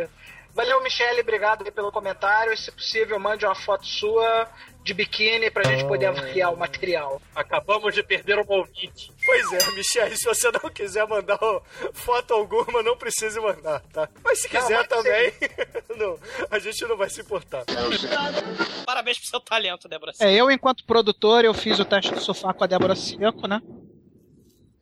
Valeu, 0.52 0.82
Michelle, 0.82 1.20
obrigado 1.20 1.70
pelo 1.70 1.92
comentário. 1.92 2.56
Se 2.56 2.72
possível, 2.72 3.18
mande 3.20 3.46
uma 3.46 3.54
foto 3.54 3.86
sua 3.86 4.48
de 4.82 4.94
biquíni 4.94 5.50
pra 5.50 5.64
gente 5.64 5.86
poder 5.86 6.06
avaliar 6.06 6.52
o 6.52 6.56
material. 6.56 7.20
Acabamos 7.34 7.94
de 7.94 8.02
perder 8.02 8.38
um 8.38 8.44
ouvinte. 8.48 9.12
Pois 9.24 9.52
é, 9.52 9.70
Michelle, 9.72 10.16
se 10.16 10.24
você 10.24 10.50
não 10.50 10.70
quiser 10.70 11.06
mandar 11.06 11.38
foto 11.92 12.32
alguma, 12.34 12.82
não 12.82 12.96
precise 12.96 13.38
mandar, 13.38 13.80
tá? 13.92 14.08
Mas 14.24 14.40
se 14.40 14.52
Não, 14.52 14.60
quiser 14.60 14.76
mande 14.76 14.88
também, 14.88 15.32
não, 15.96 16.18
a 16.50 16.58
gente 16.58 16.84
não 16.86 16.96
vai 16.96 17.10
se 17.10 17.20
importar. 17.20 17.64
Parabéns 18.86 19.18
pro 19.18 19.28
seu 19.28 19.40
talento, 19.40 19.88
Débora. 19.88 20.12
É, 20.18 20.32
eu, 20.32 20.50
enquanto 20.50 20.84
produtor, 20.84 21.44
eu 21.44 21.52
fiz 21.54 21.78
o 21.78 21.84
teste 21.84 22.12
do 22.12 22.20
sofá 22.20 22.52
com 22.54 22.64
a 22.64 22.66
Débora 22.66 22.96
Seco, 22.96 23.46
né? 23.46 23.60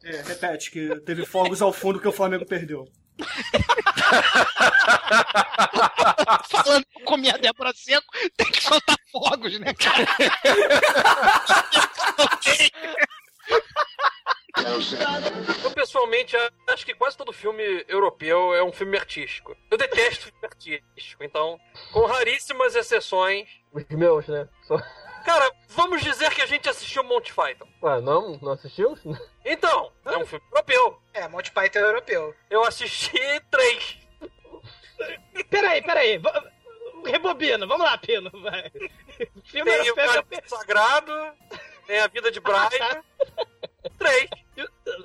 É, 0.04 0.22
repete, 0.22 0.70
que 0.70 1.00
teve 1.00 1.26
fogos 1.26 1.60
ao 1.60 1.72
fundo 1.72 2.00
que 2.00 2.08
o 2.08 2.12
Flamengo 2.12 2.46
perdeu. 2.46 2.86
Falando 6.48 6.84
que 6.84 7.00
eu 7.00 7.04
comi 7.04 7.28
a 7.30 7.36
Débora 7.36 7.72
Seco, 7.74 8.06
tem 8.36 8.48
que 8.50 8.62
soltar 8.62 8.96
fogos, 9.10 9.58
né, 9.58 9.74
cara? 9.74 10.06
Eu, 15.64 15.70
pessoalmente, 15.70 16.36
acho 16.68 16.84
que 16.84 16.94
quase 16.94 17.16
todo 17.16 17.32
filme 17.32 17.62
europeu 17.88 18.54
é 18.54 18.62
um 18.62 18.72
filme 18.72 18.98
artístico. 18.98 19.56
Eu 19.70 19.78
detesto 19.78 20.26
filme 20.26 20.44
artístico, 20.44 21.24
então, 21.24 21.58
com 21.92 22.04
raríssimas 22.06 22.74
exceções. 22.74 23.48
Os 23.72 23.84
meus, 23.90 24.26
né? 24.26 24.48
Só... 24.62 24.76
Cara, 25.24 25.50
vamos 25.68 26.02
dizer 26.02 26.34
que 26.34 26.42
a 26.42 26.46
gente 26.46 26.68
assistiu 26.68 27.04
Monty 27.04 27.32
Python. 27.34 27.68
Ué, 27.82 28.00
não? 28.00 28.38
Não 28.40 28.52
assistiu? 28.52 28.96
Então, 29.44 29.87
é 30.14 30.18
um 30.18 30.26
filme 30.26 30.44
europeu. 30.50 31.02
É, 31.14 31.28
Monty 31.28 31.50
Python 31.50 31.78
é 31.78 31.82
europeu. 31.82 32.34
Eu 32.50 32.64
assisti 32.64 33.18
três. 33.50 33.98
Peraí, 35.50 35.82
peraí. 35.82 36.20
Rebobina, 37.04 37.66
vamos 37.66 37.86
lá, 37.86 37.96
Pino. 37.98 38.30
Vai. 38.42 38.70
Filme 39.44 39.70
Tem 39.70 39.80
o 39.82 39.86
europeu. 39.86 40.24
Cálice 40.24 40.48
Sagrado, 40.48 41.12
tem 41.86 41.98
a 42.00 42.06
Vida 42.08 42.30
de 42.30 42.40
Brian. 42.40 43.02
três. 43.98 44.28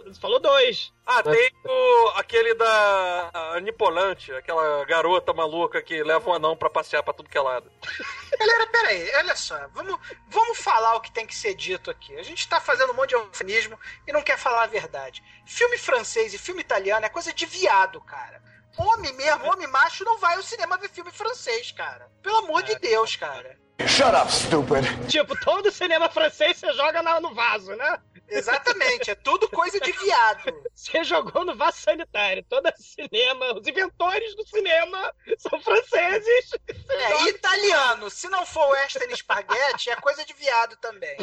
Você 0.05 0.19
falou 0.19 0.39
dois. 0.39 0.91
Ah, 1.05 1.21
tem 1.21 1.51
o, 1.65 2.07
aquele 2.15 2.53
da 2.55 3.29
a 3.33 3.59
Nipolante, 3.59 4.31
aquela 4.33 4.83
garota 4.85 5.33
maluca 5.33 5.81
que 5.81 6.01
leva 6.03 6.29
um 6.29 6.33
anão 6.33 6.55
pra 6.55 6.69
passear 6.69 7.03
pra 7.03 7.13
tudo 7.13 7.29
que 7.29 7.37
é 7.37 7.41
lado. 7.41 7.71
Galera, 8.39 8.67
peraí, 8.67 9.11
olha 9.17 9.35
só, 9.35 9.67
vamos, 9.73 9.97
vamos 10.29 10.57
falar 10.57 10.95
o 10.95 11.01
que 11.01 11.11
tem 11.11 11.25
que 11.27 11.35
ser 11.35 11.53
dito 11.53 11.91
aqui. 11.91 12.15
A 12.17 12.23
gente 12.23 12.47
tá 12.47 12.59
fazendo 12.59 12.91
um 12.91 12.95
monte 12.95 13.09
de 13.09 13.15
eufemismo 13.15 13.79
e 14.07 14.11
não 14.13 14.21
quer 14.21 14.37
falar 14.37 14.63
a 14.63 14.67
verdade. 14.67 15.23
Filme 15.45 15.77
francês 15.77 16.33
e 16.33 16.37
filme 16.37 16.61
italiano 16.61 17.05
é 17.05 17.09
coisa 17.09 17.31
de 17.33 17.45
viado, 17.45 18.01
cara. 18.01 18.41
Homem 18.77 19.13
mesmo, 19.13 19.45
homem 19.51 19.67
macho, 19.67 20.03
não 20.03 20.17
vai 20.17 20.35
ao 20.35 20.41
cinema 20.41 20.77
ver 20.77 20.89
filme 20.89 21.11
francês, 21.11 21.71
cara. 21.71 22.09
Pelo 22.23 22.37
amor 22.37 22.63
de 22.63 22.73
Deus, 22.79 23.15
cara. 23.15 23.55
Shut 23.85 24.15
up, 24.15 24.31
stupid. 24.31 25.07
Tipo, 25.09 25.35
todo 25.41 25.71
cinema 25.71 26.09
francês 26.09 26.57
você 26.57 26.71
joga 26.73 27.01
na- 27.03 27.19
no 27.19 27.33
vaso, 27.35 27.75
né? 27.75 27.99
Exatamente, 28.29 29.11
é 29.11 29.15
tudo 29.15 29.47
coisa 29.49 29.79
de 29.79 29.91
viado. 29.91 30.53
Você 30.73 31.03
jogou 31.03 31.45
no 31.45 31.55
vaso 31.55 31.77
sanitário. 31.77 32.43
Todo 32.49 32.71
cinema, 32.77 33.53
os 33.53 33.67
inventores 33.67 34.35
do 34.35 34.47
cinema 34.47 35.13
são 35.37 35.59
franceses. 35.61 36.51
É, 36.89 37.29
italiano. 37.29 38.09
Se 38.09 38.27
não 38.29 38.45
for 38.45 38.67
western 38.71 39.15
spaghetti, 39.15 39.89
é 39.89 39.95
coisa 39.97 40.25
de 40.25 40.33
viado 40.33 40.75
também. 40.77 41.15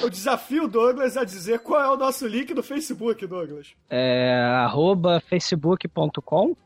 Eu 0.00 0.08
desafio 0.08 0.64
o 0.64 0.68
Douglas 0.68 1.16
a 1.16 1.24
dizer 1.24 1.60
qual 1.60 1.82
é 1.82 1.90
o 1.90 1.96
nosso 1.96 2.26
link 2.26 2.54
do 2.54 2.62
Facebook, 2.62 3.26
Douglas. 3.26 3.74
É, 3.90 4.34
arroba 4.64 5.20
facebook.com. 5.28 6.56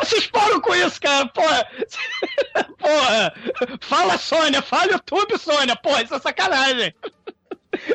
Vocês 0.00 0.26
param 0.28 0.60
com 0.60 0.74
isso, 0.74 1.00
cara, 1.00 1.26
porra! 1.28 1.66
Porra! 2.78 3.34
Fala, 3.80 4.16
Sônia! 4.18 4.62
Fala, 4.62 4.92
YouTube, 4.92 5.36
Sônia! 5.38 5.74
Porra, 5.76 6.02
isso 6.02 6.14
é 6.14 6.18
sacanagem! 6.20 6.94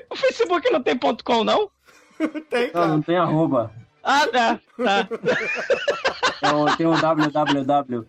O 0.10 0.16
Facebook 0.16 0.70
não 0.72 0.82
tem 0.84 0.98
ponto 0.98 1.24
.com, 1.24 1.44
não? 1.44 1.72
Tem, 2.50 2.72
Não, 2.74 2.88
não 2.88 3.02
tem 3.02 3.18
arroba. 3.18 3.72
Ah, 4.04 4.28
tá, 4.28 4.60
tá. 4.78 5.08
É 6.42 6.52
o- 6.54 6.76
tem 6.76 6.86
o 6.88 7.00
www. 7.00 8.06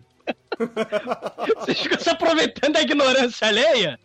Vocês 1.57 1.79
ficam 1.81 1.99
se 1.99 2.09
aproveitando 2.09 2.73
da 2.73 2.81
ignorância 2.81 3.47
alheia 3.47 3.99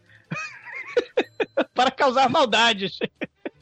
para 1.74 1.90
causar 1.90 2.28
maldades. 2.30 2.98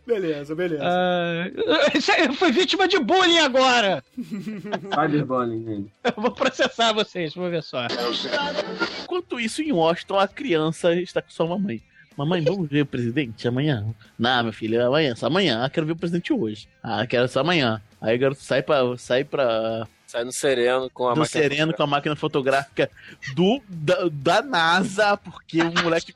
Beleza, 0.06 0.54
beleza. 0.54 0.84
Ah, 0.84 1.50
isso 1.94 2.12
aí, 2.12 2.26
eu 2.26 2.32
fui 2.34 2.52
vítima 2.52 2.86
de 2.86 2.98
bullying 2.98 3.38
agora. 3.38 4.04
Cyberbullying, 4.14 5.64
gente. 5.64 5.92
Eu 6.16 6.22
vou 6.22 6.30
processar 6.30 6.92
vocês, 6.92 7.34
vou 7.34 7.50
ver 7.50 7.62
só. 7.62 7.86
Enquanto 9.02 9.40
isso, 9.40 9.62
em 9.62 9.72
Washington, 9.72 10.18
a 10.18 10.28
criança 10.28 10.94
está 10.94 11.20
com 11.20 11.30
sua 11.30 11.46
mamãe. 11.46 11.82
Mamãe, 12.16 12.40
vamos 12.40 12.68
ver 12.68 12.82
o 12.82 12.86
presidente 12.86 13.46
amanhã? 13.46 13.84
Não, 14.18 14.44
meu 14.44 14.52
filho, 14.52 14.84
amanhã, 14.86 15.14
só 15.14 15.26
amanhã. 15.26 15.62
Ah, 15.62 15.68
quero 15.68 15.86
ver 15.86 15.92
o 15.92 15.96
presidente 15.96 16.32
hoje. 16.32 16.66
Ah, 16.82 17.06
quero 17.06 17.28
só 17.28 17.40
amanhã. 17.40 17.82
Aí 18.00 18.16
o 18.16 18.18
garoto 18.18 18.40
sai 18.42 18.62
pra. 18.62 18.96
Sai 18.96 19.24
pra 19.24 19.86
Sai 20.06 20.22
no 20.22 20.32
sereno 20.32 20.88
com 20.88 21.08
a 21.08 21.14
do 21.14 21.20
máquina 21.20 21.42
sereno 21.42 21.74
com 21.74 21.82
a 21.82 21.86
máquina 21.86 22.14
fotográfica 22.14 22.88
do, 23.34 23.60
da, 23.68 24.08
da 24.10 24.40
NASA, 24.40 25.16
porque 25.16 25.60
o 25.60 25.82
moleque. 25.82 26.14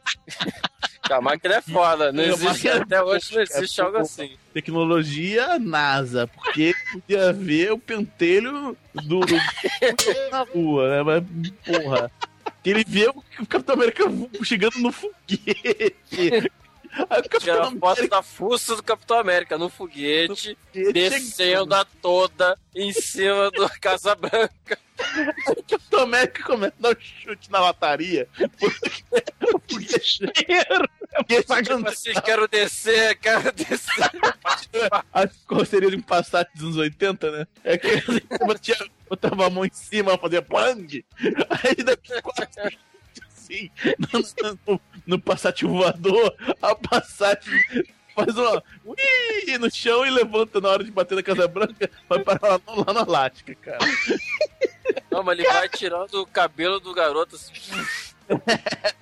A 1.16 1.20
máquina 1.20 1.56
é 1.56 1.61
foda, 1.62 2.12
não 2.12 2.22
existe, 2.24 2.68
até 2.68 3.02
hoje 3.02 3.32
não 3.32 3.40
é 3.40 3.42
existe 3.42 3.80
algo 3.80 3.98
assim. 3.98 4.36
Tecnologia 4.52 5.58
NASA, 5.58 6.26
porque 6.26 6.74
podia 6.92 7.32
ver 7.32 7.72
o 7.72 7.78
pentelho 7.78 8.76
do, 8.94 9.20
do 9.20 9.26
na 10.30 10.42
rua, 10.42 10.88
né? 10.88 11.02
Mas, 11.02 11.50
porra. 11.64 12.11
Que 12.62 12.70
ele 12.70 12.84
vê 12.86 13.08
o 13.08 13.46
Capitão 13.46 13.74
América 13.74 14.04
chegando 14.42 14.78
no 14.80 14.92
foguete. 14.92 16.50
Aí 17.08 17.20
o 17.20 17.28
Capitão 17.28 17.38
Tira 17.38 17.62
a 17.62 17.70
foto 17.70 18.08
da 18.08 18.22
fuça 18.22 18.76
do 18.76 18.82
Capitão 18.82 19.18
América 19.18 19.56
no 19.56 19.68
foguete, 19.68 20.58
descendo 20.92 21.74
a 21.74 21.84
toda 21.84 22.58
em 22.74 22.92
cima 22.92 23.50
do 23.50 23.68
Casa 23.80 24.14
Branca. 24.14 24.78
O 25.48 25.62
Capitão 25.62 26.01
América 26.01 26.42
começa 26.44 26.74
a 26.78 26.82
dar 26.82 26.96
um 26.96 27.01
chute 27.01 27.51
na 27.51 27.61
lataria. 27.61 28.28
O 28.40 29.61
foguete. 29.68 30.18
Tipo 31.26 31.88
assim, 31.88 32.12
quero 32.24 32.48
descer, 32.48 33.16
quero 33.18 33.53
descer. 33.53 34.11
A 35.12 35.26
carroceria 35.48 35.90
de 35.90 35.96
um 35.96 36.03
Passat 36.03 36.48
dos 36.55 36.64
anos 36.64 36.76
80, 36.76 37.30
né? 37.30 37.46
É 37.64 37.76
que 37.78 37.88
batia- 38.46 38.90
botava 39.09 39.46
a 39.46 39.51
mão 39.51 39.64
em 39.64 39.72
cima, 39.72 40.16
fazia 40.18 40.42
pang. 40.42 41.05
Aí 41.64 41.84
daqui 41.84 42.20
quatro 42.22 42.46
assim, 43.51 43.70
no, 43.98 44.61
no, 44.66 44.80
no 45.07 45.20
Passat 45.20 45.62
voador, 45.64 46.34
a 46.62 46.74
Passat 46.74 47.44
faz 48.14 48.36
uma 48.36 48.62
ui, 48.84 49.59
no 49.59 49.70
chão 49.70 50.07
e 50.07 50.11
levanta 50.11 50.61
na 50.61 50.68
hora 50.68 50.84
de 50.84 50.90
bater 50.90 51.14
na 51.14 51.22
Casa 51.22 51.48
Branca, 51.48 51.90
vai 52.09 52.20
parar 52.20 52.61
lá, 52.66 52.84
lá 52.86 52.92
na 52.92 53.01
Alasca, 53.01 53.55
cara. 53.57 53.78
Não, 55.11 55.22
mas 55.22 55.38
ele 55.38 55.49
vai 55.49 55.68
tirando 55.68 56.14
o 56.22 56.26
cabelo 56.26 56.80
do 56.80 56.93
garoto 56.95 57.36
assim. 57.36 57.53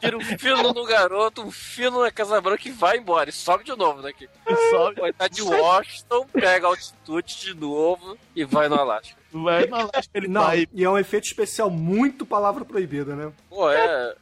Tira 0.00 0.16
um 0.16 0.20
fino 0.38 0.72
no 0.72 0.84
garoto, 0.84 1.42
um 1.42 1.50
fino 1.50 2.00
na 2.02 2.10
Casa 2.10 2.40
Branca 2.40 2.66
e 2.66 2.70
vai 2.72 2.96
embora. 2.96 3.28
E 3.28 3.32
sobe 3.32 3.62
de 3.64 3.76
novo 3.76 4.00
daqui. 4.00 4.28
Sobe. 4.70 5.00
Vai 5.00 5.10
estar 5.10 5.28
de 5.28 5.42
Washington, 5.42 6.26
pega 6.32 6.66
altitude 6.66 7.36
de 7.38 7.54
novo 7.54 8.16
e 8.34 8.44
vai 8.44 8.68
no 8.68 8.76
Alasca. 8.76 9.16
Vai 9.30 9.66
no 9.66 9.76
Alasca, 9.76 10.10
ele 10.14 10.28
Não, 10.28 10.44
vai. 10.44 10.66
e 10.72 10.82
é 10.84 10.88
um 10.88 10.96
efeito 10.98 11.24
especial 11.26 11.68
muito 11.70 12.24
palavra 12.24 12.64
proibida, 12.64 13.14
né? 13.14 13.30
Pô, 13.50 13.70
é. 13.70 14.14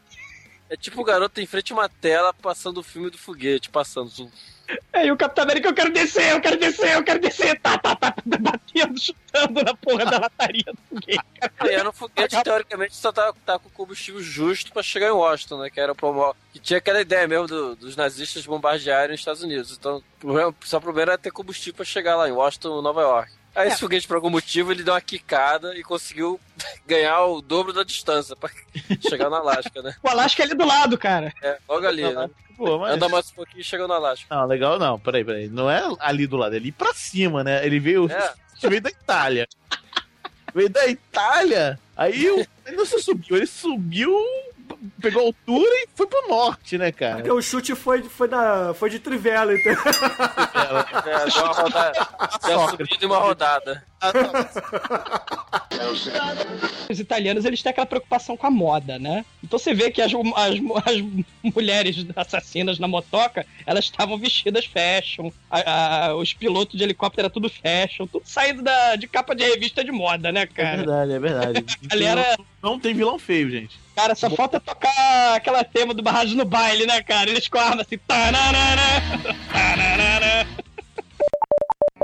É 0.68 0.76
tipo 0.76 1.00
o 1.00 1.04
garoto 1.04 1.40
em 1.40 1.46
frente 1.46 1.72
a 1.72 1.76
uma 1.76 1.88
tela 1.88 2.34
passando 2.34 2.78
o 2.78 2.82
filme 2.82 3.08
do 3.08 3.16
foguete, 3.16 3.70
passando. 3.70 4.10
Aí 4.92 5.10
o 5.12 5.16
Capitão 5.16 5.44
América, 5.44 5.68
eu 5.68 5.74
quero 5.74 5.92
descer, 5.92 6.32
eu 6.32 6.40
quero 6.40 6.56
descer, 6.58 6.94
eu 6.96 7.04
quero 7.04 7.20
descer. 7.20 7.60
Tá, 7.60 7.78
tá, 7.78 7.94
tá, 7.94 8.10
tá 8.10 8.22
batendo, 8.40 8.98
chutando 9.00 9.62
na 9.62 9.74
porra 9.76 10.04
da 10.06 10.18
lataria 10.18 10.64
do 10.66 10.78
foguete. 10.88 11.20
Era 11.60 11.88
um 11.88 11.92
foguete, 11.92 12.42
teoricamente, 12.42 12.96
só 12.96 13.12
tá, 13.12 13.32
tá 13.44 13.58
com 13.58 13.68
o 13.68 13.72
combustível 13.72 14.20
justo 14.20 14.72
pra 14.72 14.82
chegar 14.82 15.08
em 15.08 15.12
Washington, 15.12 15.58
né? 15.58 15.70
Que 15.70 15.78
era 15.80 15.92
o. 15.94 16.34
Que 16.52 16.58
tinha 16.58 16.78
aquela 16.78 17.00
ideia 17.00 17.28
mesmo 17.28 17.46
do- 17.46 17.76
dos 17.76 17.94
nazistas 17.94 18.44
bombardearem 18.46 19.14
os 19.14 19.20
Estados 19.20 19.42
Unidos. 19.42 19.76
Então, 19.78 20.02
o 20.24 20.54
só 20.64 20.80
problema 20.80 21.12
era 21.12 21.18
ter 21.18 21.30
combustível 21.30 21.74
pra 21.74 21.84
chegar 21.84 22.16
lá 22.16 22.28
em 22.28 22.32
Washington, 22.32 22.82
Nova 22.82 23.02
York. 23.02 23.32
Aí 23.56 23.68
esse 23.68 23.80
foguete, 23.80 24.06
por 24.06 24.14
algum 24.16 24.30
motivo, 24.30 24.70
ele 24.70 24.82
deu 24.82 24.92
uma 24.94 25.00
quicada 25.00 25.76
e 25.76 25.82
conseguiu 25.82 26.38
ganhar 26.86 27.24
o 27.24 27.40
dobro 27.40 27.72
da 27.72 27.82
distância 27.82 28.36
pra 28.36 28.50
chegar 29.08 29.28
no 29.30 29.36
Alasca, 29.36 29.82
né? 29.82 29.94
O 30.02 30.08
Alasca 30.08 30.42
é 30.42 30.46
ali 30.46 30.54
do 30.54 30.66
lado, 30.66 30.98
cara. 30.98 31.32
É, 31.42 31.58
logo 31.68 31.86
ali, 31.86 32.02
né? 32.14 32.28
Pô, 32.56 32.78
mas- 32.78 32.94
Anda 32.94 33.08
mais 33.08 33.30
um 33.30 33.34
pouquinho 33.34 33.60
e 33.60 33.64
chega 33.64 33.86
no 33.86 33.92
Alasca. 33.94 34.26
Não, 34.34 34.46
legal 34.46 34.78
não, 34.78 34.98
peraí, 34.98 35.24
peraí. 35.24 35.48
Não 35.48 35.70
é 35.70 35.82
ali 36.00 36.26
do 36.26 36.36
lado, 36.36 36.54
é 36.54 36.58
ali 36.58 36.70
pra 36.72 36.92
cima, 36.94 37.42
né? 37.42 37.64
Ele 37.66 37.80
veio, 37.80 38.10
É. 38.10 38.32
veio 38.68 38.80
da 38.80 38.90
Itália. 38.90 39.48
Veio 40.54 40.70
da 40.70 40.86
Itália, 40.86 41.78
aí 41.96 42.30
o- 42.30 42.46
ele 42.66 42.76
não 42.76 42.84
se 42.84 43.00
subiu, 43.00 43.36
ele 43.36 43.46
subiu, 43.46 44.12
pegou 45.00 45.22
altura 45.26 45.68
e 45.82 45.88
foi 45.94 46.06
pro 46.06 46.28
norte, 46.28 46.76
né, 46.76 46.90
cara? 46.92 47.16
Porque 47.16 47.30
o 47.30 47.40
chute 47.40 47.74
foi, 47.74 48.02
foi, 48.02 48.28
na, 48.28 48.74
foi 48.74 48.90
de 48.90 48.98
trivela, 48.98 49.54
então. 49.54 49.72
É, 49.72 51.30
deu 51.30 51.44
uma 51.44 51.52
rodada. 51.54 52.08
Deu 52.44 52.58
uma 52.58 52.70
subida 52.70 52.96
e 53.00 53.06
uma 53.06 53.18
rodada. 53.18 53.84
Os 56.88 57.00
italianos, 57.00 57.44
eles 57.44 57.62
têm 57.62 57.70
aquela 57.70 57.86
preocupação 57.86 58.36
com 58.36 58.46
a 58.46 58.50
moda, 58.50 58.98
né? 58.98 59.24
Então 59.42 59.58
você 59.58 59.72
vê 59.74 59.90
que 59.90 60.00
as, 60.02 60.12
as, 60.12 60.54
as 60.86 61.52
mulheres 61.54 62.06
assassinas 62.14 62.78
na 62.78 62.86
motoca, 62.88 63.46
elas 63.66 63.84
estavam 63.84 64.18
vestidas 64.18 64.64
fashion, 64.66 65.30
a- 65.50 66.06
a- 66.08 66.14
os 66.16 66.32
pilotos 66.32 66.76
de 66.76 66.84
helicóptero 66.84 67.26
era 67.26 67.30
tudo 67.32 67.48
fashion, 67.48 68.06
tudo 68.06 68.24
saindo 68.26 68.62
da, 68.62 68.96
de 68.96 69.06
capa 69.06 69.34
de 69.34 69.44
revista 69.44 69.82
de 69.84 69.92
moda, 69.92 70.30
né, 70.32 70.42
É 70.42 70.46
cara? 70.46 70.76
verdade, 70.78 71.12
é 71.12 71.18
verdade. 71.18 71.64
Galera- 71.88 72.36
Não, 72.62 72.72
não 72.72 72.80
tem 72.80 72.94
vilão 72.94 73.18
feio, 73.18 73.50
gente. 73.50 73.78
Cara, 73.94 74.14
só 74.14 74.28
falta 74.30 74.60
tocar 74.60 75.34
aquela 75.36 75.64
tema 75.64 75.94
do 75.94 76.02
Barragem 76.02 76.36
no 76.36 76.44
baile, 76.44 76.86
né, 76.86 77.02
cara? 77.02 77.30
Eles 77.30 77.48
com 77.48 77.58
a 77.58 77.62
arma 77.62 77.82
assim. 77.82 77.96
Tararara, 77.98 78.82
tararara. 79.52 80.46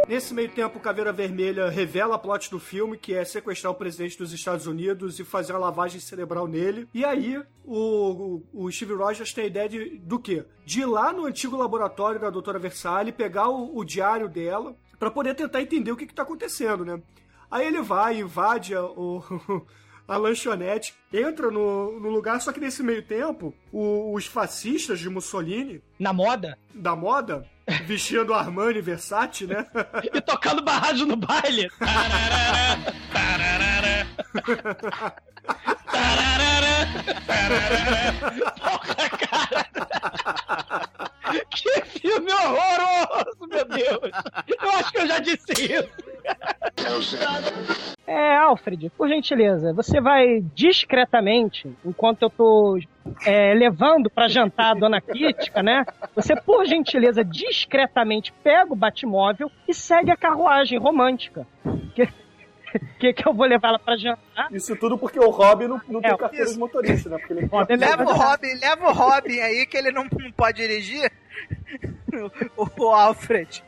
Nesse 0.08 0.34
meio 0.34 0.48
tempo, 0.50 0.80
Caveira 0.80 1.12
Vermelha 1.12 1.70
revela 1.70 2.16
a 2.16 2.18
plot 2.18 2.50
do 2.50 2.58
filme, 2.58 2.98
que 2.98 3.14
é 3.14 3.24
sequestrar 3.24 3.72
o 3.72 3.76
presidente 3.76 4.18
dos 4.18 4.32
Estados 4.32 4.66
Unidos 4.66 5.18
e 5.18 5.24
fazer 5.24 5.52
uma 5.52 5.58
lavagem 5.60 6.00
cerebral 6.00 6.46
nele. 6.46 6.86
E 6.92 7.04
aí, 7.04 7.38
o, 7.64 8.42
o, 8.52 8.64
o 8.66 8.72
Steve 8.72 8.94
Rogers 8.94 9.32
tem 9.32 9.44
a 9.44 9.46
ideia 9.46 9.68
de, 9.68 9.98
do 9.98 10.18
quê? 10.18 10.44
De 10.66 10.80
ir 10.80 10.86
lá 10.86 11.12
no 11.12 11.24
antigo 11.24 11.56
laboratório 11.56 12.20
da 12.20 12.28
doutora 12.30 12.58
Versalhes, 12.58 13.14
pegar 13.14 13.48
o, 13.48 13.76
o 13.76 13.84
diário 13.84 14.28
dela, 14.28 14.74
pra 14.98 15.10
poder 15.10 15.34
tentar 15.34 15.62
entender 15.62 15.92
o 15.92 15.96
que, 15.96 16.06
que 16.06 16.14
tá 16.14 16.22
acontecendo, 16.22 16.84
né? 16.84 17.00
Aí 17.52 17.66
ele 17.66 17.82
vai, 17.82 18.18
invade 18.18 18.74
a, 18.74 18.82
o, 18.82 19.22
a 20.08 20.16
lanchonete, 20.16 20.94
entra 21.12 21.50
no, 21.50 22.00
no 22.00 22.08
lugar, 22.08 22.40
só 22.40 22.50
que 22.52 22.58
nesse 22.58 22.82
meio 22.82 23.02
tempo, 23.02 23.54
o- 23.70 24.14
os 24.14 24.24
fascistas 24.26 24.98
de 24.98 25.08
Mussolini... 25.10 25.82
Na 25.98 26.12
moda? 26.14 26.58
Da 26.74 26.96
moda, 26.96 27.46
vestindo 27.86 28.32
Armani 28.32 28.78
e 28.78 28.82
Versace, 28.82 29.46
né? 29.46 29.66
E 30.14 30.20
tocando 30.22 30.62
barragem 30.62 31.04
no 31.06 31.14
baile. 31.16 31.68
Tararara, 31.78 32.78
tararara. 33.12 34.06
Tararara, 35.90 36.86
tararara. 37.26 38.52
Porra, 38.60 39.10
cara. 39.28 39.66
Que 41.50 41.82
filme 42.00 42.32
horroroso, 42.32 43.46
meu 43.48 43.64
Deus. 43.66 44.10
Eu 44.62 44.70
acho 44.72 44.92
que 44.92 44.98
eu 44.98 45.06
já 45.06 45.18
disse 45.18 45.52
isso. 45.52 46.11
É, 48.06 48.36
Alfred, 48.36 48.90
por 48.90 49.08
gentileza, 49.08 49.72
você 49.72 50.00
vai 50.00 50.40
discretamente, 50.54 51.72
enquanto 51.84 52.22
eu 52.22 52.30
tô 52.30 52.78
é, 53.24 53.54
levando 53.54 54.10
pra 54.10 54.28
jantar 54.28 54.72
a 54.72 54.74
dona 54.74 55.00
Crítica, 55.00 55.62
né? 55.62 55.84
Você, 56.14 56.34
por 56.36 56.66
gentileza, 56.66 57.24
discretamente 57.24 58.32
pega 58.44 58.72
o 58.72 58.76
Batmóvel 58.76 59.50
e 59.68 59.72
segue 59.72 60.10
a 60.10 60.16
carruagem 60.16 60.78
romântica. 60.78 61.46
Que, 61.94 62.08
que, 62.98 63.12
que 63.12 63.28
eu 63.28 63.32
vou 63.32 63.46
levar 63.46 63.68
ela 63.68 63.78
pra 63.78 63.96
jantar. 63.96 64.48
Isso 64.52 64.76
tudo 64.76 64.98
porque 64.98 65.18
o 65.18 65.30
Robin 65.30 65.68
não, 65.68 65.80
não 65.88 66.00
tem 66.00 66.10
É, 66.10 66.16
carteira 66.16 66.44
isso. 66.44 66.54
de 66.54 66.60
motorista, 66.60 67.08
né? 67.08 67.18
Porque 67.18 67.32
ele 67.32 67.76
Leva 67.76 68.04
o 68.04 68.12
Robin, 68.12 68.54
leva 68.60 68.88
o 68.88 68.92
Robin 68.92 69.38
aí 69.40 69.64
que 69.64 69.76
ele 69.76 69.90
não, 69.92 70.04
não 70.04 70.32
pode 70.32 70.58
dirigir. 70.60 71.10
O, 72.58 72.68
o 72.84 72.88
Alfred. 72.90 73.64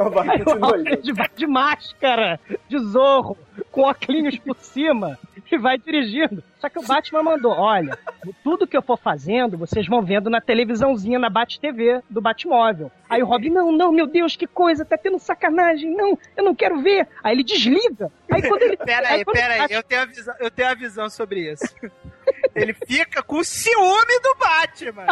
Aí 0.00 0.42
o 0.42 0.64
Alfred 0.64 1.12
vai 1.12 1.28
de 1.34 1.46
máscara, 1.46 2.40
de 2.68 2.78
zorro, 2.78 3.36
com 3.70 3.82
óculos 3.82 4.38
por 4.38 4.56
cima 4.56 5.18
e 5.50 5.58
vai 5.58 5.76
dirigindo. 5.76 6.42
Só 6.58 6.68
que 6.68 6.78
o 6.78 6.86
Batman 6.86 7.22
mandou: 7.22 7.52
olha, 7.52 7.98
tudo 8.42 8.66
que 8.66 8.76
eu 8.76 8.82
for 8.82 8.96
fazendo, 8.96 9.58
vocês 9.58 9.86
vão 9.86 10.02
vendo 10.02 10.30
na 10.30 10.40
televisãozinha, 10.40 11.18
na 11.18 11.28
Bat-TV 11.28 12.02
do 12.08 12.20
Batmóvel. 12.20 12.90
Aí 13.08 13.22
o 13.22 13.26
Robin: 13.26 13.50
não, 13.50 13.72
não, 13.72 13.92
meu 13.92 14.06
Deus, 14.06 14.36
que 14.36 14.46
coisa, 14.46 14.84
tá 14.84 14.96
tendo 14.96 15.18
sacanagem, 15.18 15.94
não, 15.94 16.18
eu 16.36 16.44
não 16.44 16.54
quero 16.54 16.80
ver. 16.80 17.06
Aí 17.22 17.34
ele 17.34 17.44
desliga. 17.44 18.10
Aí 18.30 18.42
quando 18.42 18.62
ele. 18.62 18.76
Pera 18.90 19.08
aí, 19.08 19.24
quando 19.24 19.36
pera 19.36 19.54
aí, 19.54 19.68
eu 19.70 19.82
tenho, 19.82 20.02
a 20.02 20.04
visão, 20.04 20.34
eu 20.40 20.50
tenho 20.50 20.68
a 20.68 20.74
visão 20.74 21.10
sobre 21.10 21.52
isso. 21.52 21.64
Ele 22.62 22.74
fica 22.74 23.22
com 23.22 23.42
ciúme 23.44 24.20
do 24.22 24.34
Batman. 24.36 25.06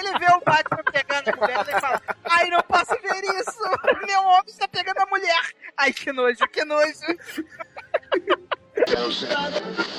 Ele 0.00 0.18
vê 0.18 0.26
o 0.32 0.40
Batman 0.44 0.82
pegando 0.92 1.28
a 1.28 1.36
mulher 1.36 1.66
e 1.76 1.80
fala: 1.80 2.02
Ai, 2.24 2.48
não 2.50 2.62
posso 2.62 2.90
ver 3.02 3.24
isso! 3.40 4.06
Meu 4.06 4.22
homem 4.22 4.44
está 4.48 4.66
pegando 4.68 4.98
a 4.98 5.06
mulher! 5.06 5.40
Ai, 5.76 5.92
que 5.92 6.12
nojo, 6.12 6.46
que 6.48 6.64
nojo! 6.64 6.92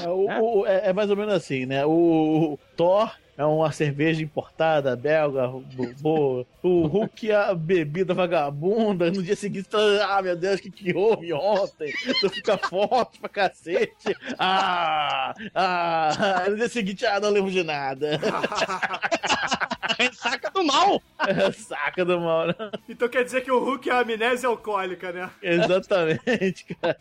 É, 0.04 0.08
o- 0.08 0.60
o- 0.62 0.66
é- 0.66 0.90
é 0.90 0.94
mais 0.94 1.10
ou 1.10 1.16
menos 1.18 1.34
assim, 1.34 1.66
né? 1.66 1.86
O, 1.86 2.58
Thor 2.76 3.14
é 3.40 3.46
uma 3.46 3.72
cerveja 3.72 4.22
importada, 4.22 4.98
belga, 4.98 5.48
bo- 5.48 5.94
boa. 6.02 6.46
O 6.62 6.88
Hulk 6.88 7.32
é 7.32 7.36
a 7.36 7.56
bebida 7.56 8.14
vagabunda. 8.14 9.10
No 9.10 9.24
dia 9.24 9.36
seguinte, 9.36 9.70
tá, 9.70 9.78
ah, 10.10 10.22
meu 10.22 10.36
Deus, 10.36 10.60
o 10.60 10.64
que, 10.64 10.70
que 10.70 10.94
houve 10.94 11.32
ontem? 11.32 11.94
Tu 12.20 12.30
fica 12.30 12.58
forte 12.58 13.18
pra 13.18 13.30
cacete. 13.30 14.14
Ah, 14.38 15.34
ah. 15.56 16.46
No 16.50 16.58
dia 16.58 16.68
seguinte, 16.68 17.06
ah, 17.06 17.18
não 17.22 17.30
lembro 17.30 17.50
de 17.50 17.64
nada. 17.64 18.20
Saca 20.14 20.50
do 20.52 20.64
mal! 20.64 21.02
Saca 21.56 22.04
do 22.06 22.20
mal, 22.20 22.48
né? 22.48 22.56
Então 22.90 23.08
quer 23.08 23.24
dizer 23.24 23.42
que 23.42 23.52
o 23.52 23.60
Hulk 23.64 23.90
é 23.90 23.94
a 23.94 24.00
amnésia 24.00 24.50
alcoólica, 24.50 25.12
né? 25.14 25.30
Exatamente, 25.42 26.76
cara. 26.76 27.00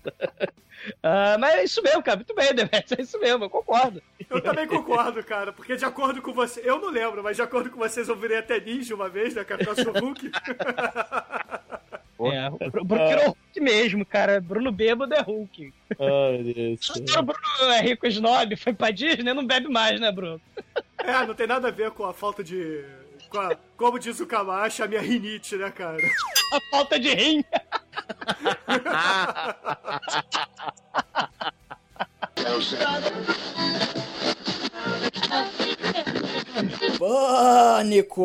Ah, 1.03 1.37
mas 1.39 1.55
é 1.55 1.65
isso 1.65 1.83
mesmo, 1.83 2.03
cara. 2.03 2.17
Muito 2.17 2.35
bem, 2.35 2.55
Demetrius, 2.55 2.99
é 2.99 3.03
isso 3.03 3.19
mesmo, 3.19 3.45
eu 3.45 3.51
concordo. 3.51 4.03
Eu 4.29 4.41
também 4.41 4.67
concordo, 4.67 5.23
cara, 5.23 5.53
porque 5.53 5.77
de 5.77 5.85
acordo 5.85 6.21
com 6.23 6.33
você, 6.33 6.61
eu 6.65 6.79
não 6.81 6.91
lembro, 6.91 7.23
mas 7.23 7.37
de 7.37 7.43
acordo 7.43 7.71
com 7.71 7.79
vocês 7.79 8.09
eu 8.09 8.17
virei 8.17 8.39
até 8.39 8.61
ninja 8.61 8.95
uma 8.95 9.09
vez, 9.09 9.35
né, 9.35 9.45
cara, 9.45 9.65
do 9.65 10.01
Hulk. 10.01 10.31
É, 12.21 12.49
o 12.51 12.85
Bruno 12.85 13.09
virou 13.09 13.27
Hulk 13.27 13.61
mesmo, 13.61 14.05
cara. 14.05 14.41
Bruno 14.41 14.73
bêbado 14.73 15.15
é 15.15 15.21
Hulk. 15.21 15.73
Ai, 15.99 16.39
meu 16.43 16.55
Deus. 16.55 16.91
O 16.91 17.23
Bruno 17.23 17.73
é 17.73 17.81
rico 17.81 18.07
snob, 18.09 18.57
foi 18.57 18.73
pra 18.73 18.91
Disney, 18.91 19.33
não 19.33 19.47
bebe 19.47 19.69
mais, 19.69 20.01
né, 20.01 20.11
Bruno? 20.11 20.41
É, 20.99 21.25
não 21.25 21.35
tem 21.35 21.47
nada 21.47 21.69
a 21.69 21.71
ver 21.71 21.93
com 21.93 22.05
a 22.05 22.13
falta 22.13 22.43
de... 22.43 22.85
Com 23.29 23.39
a, 23.41 23.55
como 23.77 23.99
diz 23.99 24.21
o 24.21 24.27
Camacho, 24.27 24.83
a 24.83 24.89
minha 24.89 25.01
rinite, 25.01 25.57
né, 25.57 25.71
cara? 25.71 25.99
A 26.51 26.61
falta 26.71 26.99
de 26.99 27.13
rim. 27.15 27.45
Pânico! 36.99 38.23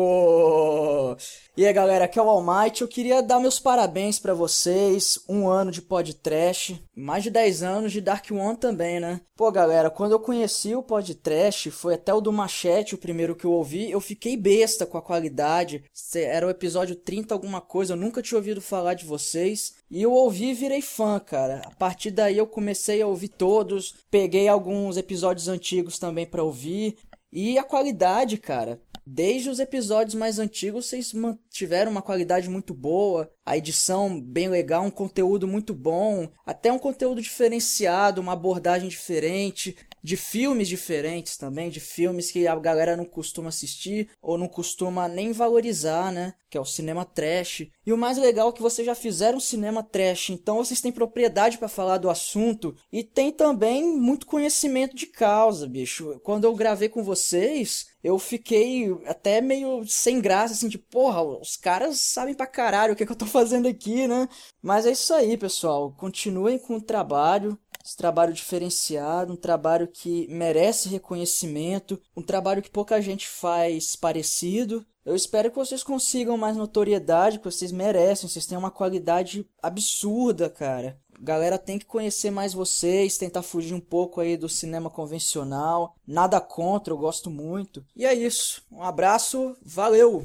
E 1.56 1.64
aí, 1.64 1.72
galera, 1.72 2.06
aqui 2.06 2.18
é 2.18 2.22
o 2.22 2.28
Almighty. 2.28 2.82
Eu 2.82 2.88
queria 2.88 3.22
dar 3.22 3.38
meus 3.38 3.60
parabéns 3.60 4.18
pra 4.18 4.34
vocês. 4.34 5.20
Um 5.28 5.46
ano 5.46 5.70
de 5.70 5.80
podcast, 5.80 6.84
mais 6.96 7.22
de 7.22 7.30
10 7.30 7.62
anos 7.62 7.92
de 7.92 8.00
Dark 8.00 8.28
One 8.28 8.56
também, 8.56 8.98
né? 8.98 9.20
Pô, 9.36 9.52
galera, 9.52 9.88
quando 9.88 10.10
eu 10.10 10.18
conheci 10.18 10.74
o 10.74 10.82
podcast, 10.82 11.70
foi 11.70 11.94
até 11.94 12.12
o 12.12 12.20
do 12.20 12.32
Machete, 12.32 12.96
o 12.96 12.98
primeiro 12.98 13.36
que 13.36 13.44
eu 13.44 13.52
ouvi, 13.52 13.88
eu 13.88 14.00
fiquei 14.00 14.36
besta 14.36 14.84
com 14.84 14.98
a 14.98 15.02
qualidade. 15.02 15.84
Era 16.16 16.44
o 16.44 16.50
episódio 16.50 16.96
30 16.96 17.32
alguma 17.32 17.60
coisa, 17.60 17.92
eu 17.92 17.96
nunca 17.96 18.20
tinha 18.20 18.38
ouvido 18.38 18.60
falar 18.60 18.94
de 18.94 19.04
vocês. 19.04 19.74
E 19.88 20.02
eu 20.02 20.10
ouvi 20.10 20.46
e 20.46 20.54
virei 20.54 20.82
fã, 20.82 21.20
cara. 21.20 21.62
A 21.66 21.70
partir 21.70 22.10
daí 22.10 22.36
eu 22.36 22.48
comecei 22.48 23.00
a 23.00 23.06
ouvir 23.06 23.28
todos, 23.28 23.94
peguei 24.10 24.48
alguns 24.48 24.96
episódios 24.96 25.46
antigos 25.46 26.00
também 26.00 26.26
pra 26.26 26.42
ouvir. 26.42 26.96
E 27.36 27.58
a 27.58 27.64
qualidade, 27.64 28.38
cara, 28.38 28.80
desde 29.04 29.50
os 29.50 29.58
episódios 29.58 30.14
mais 30.14 30.38
antigos 30.38 30.86
vocês 30.86 31.12
mantiveram 31.12 31.90
uma 31.90 32.00
qualidade 32.00 32.48
muito 32.48 32.72
boa, 32.72 33.28
a 33.44 33.56
edição 33.56 34.20
bem 34.20 34.48
legal, 34.48 34.84
um 34.84 34.90
conteúdo 34.90 35.48
muito 35.48 35.74
bom, 35.74 36.28
até 36.46 36.70
um 36.70 36.78
conteúdo 36.78 37.20
diferenciado, 37.20 38.20
uma 38.20 38.34
abordagem 38.34 38.88
diferente, 38.88 39.76
de 40.04 40.18
filmes 40.18 40.68
diferentes 40.68 41.38
também, 41.38 41.70
de 41.70 41.80
filmes 41.80 42.30
que 42.30 42.46
a 42.46 42.54
galera 42.56 42.94
não 42.94 43.06
costuma 43.06 43.48
assistir 43.48 44.10
ou 44.20 44.36
não 44.36 44.46
costuma 44.46 45.08
nem 45.08 45.32
valorizar, 45.32 46.12
né? 46.12 46.34
Que 46.50 46.58
é 46.58 46.60
o 46.60 46.64
cinema 46.64 47.06
trash. 47.06 47.66
E 47.86 47.92
o 47.92 47.96
mais 47.96 48.18
legal 48.18 48.50
é 48.50 48.52
que 48.52 48.60
vocês 48.60 48.84
já 48.84 48.94
fizeram 48.94 49.40
cinema 49.40 49.82
trash, 49.82 50.28
então 50.28 50.58
vocês 50.58 50.82
têm 50.82 50.92
propriedade 50.92 51.56
pra 51.56 51.68
falar 51.68 51.96
do 51.96 52.10
assunto 52.10 52.76
e 52.92 53.02
tem 53.02 53.32
também 53.32 53.96
muito 53.96 54.26
conhecimento 54.26 54.94
de 54.94 55.06
causa, 55.06 55.66
bicho. 55.66 56.20
Quando 56.22 56.44
eu 56.44 56.54
gravei 56.54 56.90
com 56.90 57.02
vocês, 57.02 57.86
eu 58.02 58.18
fiquei 58.18 58.94
até 59.06 59.40
meio 59.40 59.86
sem 59.86 60.20
graça, 60.20 60.52
assim, 60.52 60.68
de 60.68 60.76
porra, 60.76 61.22
os 61.22 61.56
caras 61.56 61.98
sabem 62.00 62.34
pra 62.34 62.46
caralho 62.46 62.92
o 62.92 62.96
que, 62.96 63.06
que 63.06 63.12
eu 63.12 63.16
tô 63.16 63.24
fazendo 63.24 63.66
aqui, 63.66 64.06
né? 64.06 64.28
Mas 64.60 64.84
é 64.84 64.92
isso 64.92 65.14
aí, 65.14 65.38
pessoal. 65.38 65.94
Continuem 65.96 66.58
com 66.58 66.76
o 66.76 66.82
trabalho. 66.82 67.58
Esse 67.84 67.96
trabalho 67.96 68.32
diferenciado, 68.32 69.34
um 69.34 69.36
trabalho 69.36 69.86
que 69.86 70.26
merece 70.30 70.88
reconhecimento, 70.88 72.00
um 72.16 72.22
trabalho 72.22 72.62
que 72.62 72.70
pouca 72.70 73.00
gente 73.02 73.28
faz 73.28 73.94
parecido. 73.94 74.86
Eu 75.04 75.14
espero 75.14 75.50
que 75.50 75.56
vocês 75.56 75.82
consigam 75.82 76.38
mais 76.38 76.56
notoriedade, 76.56 77.38
que 77.38 77.44
vocês 77.44 77.70
merecem, 77.70 78.26
vocês 78.26 78.46
têm 78.46 78.56
uma 78.56 78.70
qualidade 78.70 79.46
absurda, 79.62 80.48
cara. 80.48 80.98
Galera 81.20 81.58
tem 81.58 81.78
que 81.78 81.84
conhecer 81.84 82.30
mais 82.30 82.54
vocês, 82.54 83.18
tentar 83.18 83.42
fugir 83.42 83.74
um 83.74 83.80
pouco 83.80 84.20
aí 84.20 84.36
do 84.36 84.48
cinema 84.48 84.88
convencional. 84.88 85.94
Nada 86.06 86.40
contra, 86.40 86.92
eu 86.92 86.98
gosto 86.98 87.30
muito. 87.30 87.84
E 87.94 88.06
é 88.06 88.14
isso. 88.14 88.62
Um 88.72 88.82
abraço, 88.82 89.54
valeu! 89.62 90.24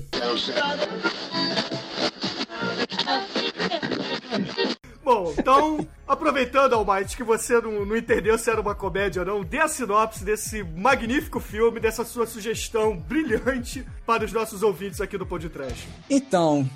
Bom, 5.09 5.33
então, 5.35 5.87
aproveitando, 6.07 6.73
Almighty, 6.73 7.17
que 7.17 7.23
você 7.23 7.59
não, 7.59 7.83
não 7.83 7.97
entendeu 7.97 8.37
se 8.37 8.47
era 8.47 8.61
uma 8.61 8.75
comédia 8.75 9.23
ou 9.23 9.25
não, 9.25 9.43
dê 9.43 9.57
a 9.57 9.67
sinopse 9.67 10.23
desse 10.23 10.61
magnífico 10.61 11.39
filme, 11.39 11.79
dessa 11.79 12.05
sua 12.05 12.27
sugestão 12.27 12.95
brilhante 12.95 13.83
para 14.05 14.23
os 14.23 14.31
nossos 14.31 14.61
ouvintes 14.61 15.01
aqui 15.01 15.17
do 15.17 15.25
Podcast. 15.25 15.87
Então, 16.07 16.69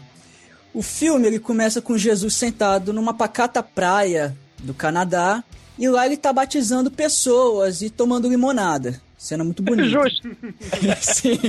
o 0.74 0.82
filme 0.82 1.28
ele 1.28 1.38
começa 1.38 1.80
com 1.80 1.96
Jesus 1.96 2.34
sentado 2.34 2.92
numa 2.92 3.14
pacata 3.14 3.62
praia 3.62 4.36
do 4.64 4.74
Canadá 4.74 5.44
e 5.78 5.88
lá 5.88 6.08
ele 6.08 6.18
tá 6.18 6.34
batizando 6.34 6.90
pessoas 6.90 7.84
e 7.84 7.90
tomando 7.92 8.28
limonada. 8.28 9.00
Cena 9.16 9.44
muito 9.44 9.62
bonita. 9.62 9.86
Justo. 10.10 10.28
Sim. 11.00 11.40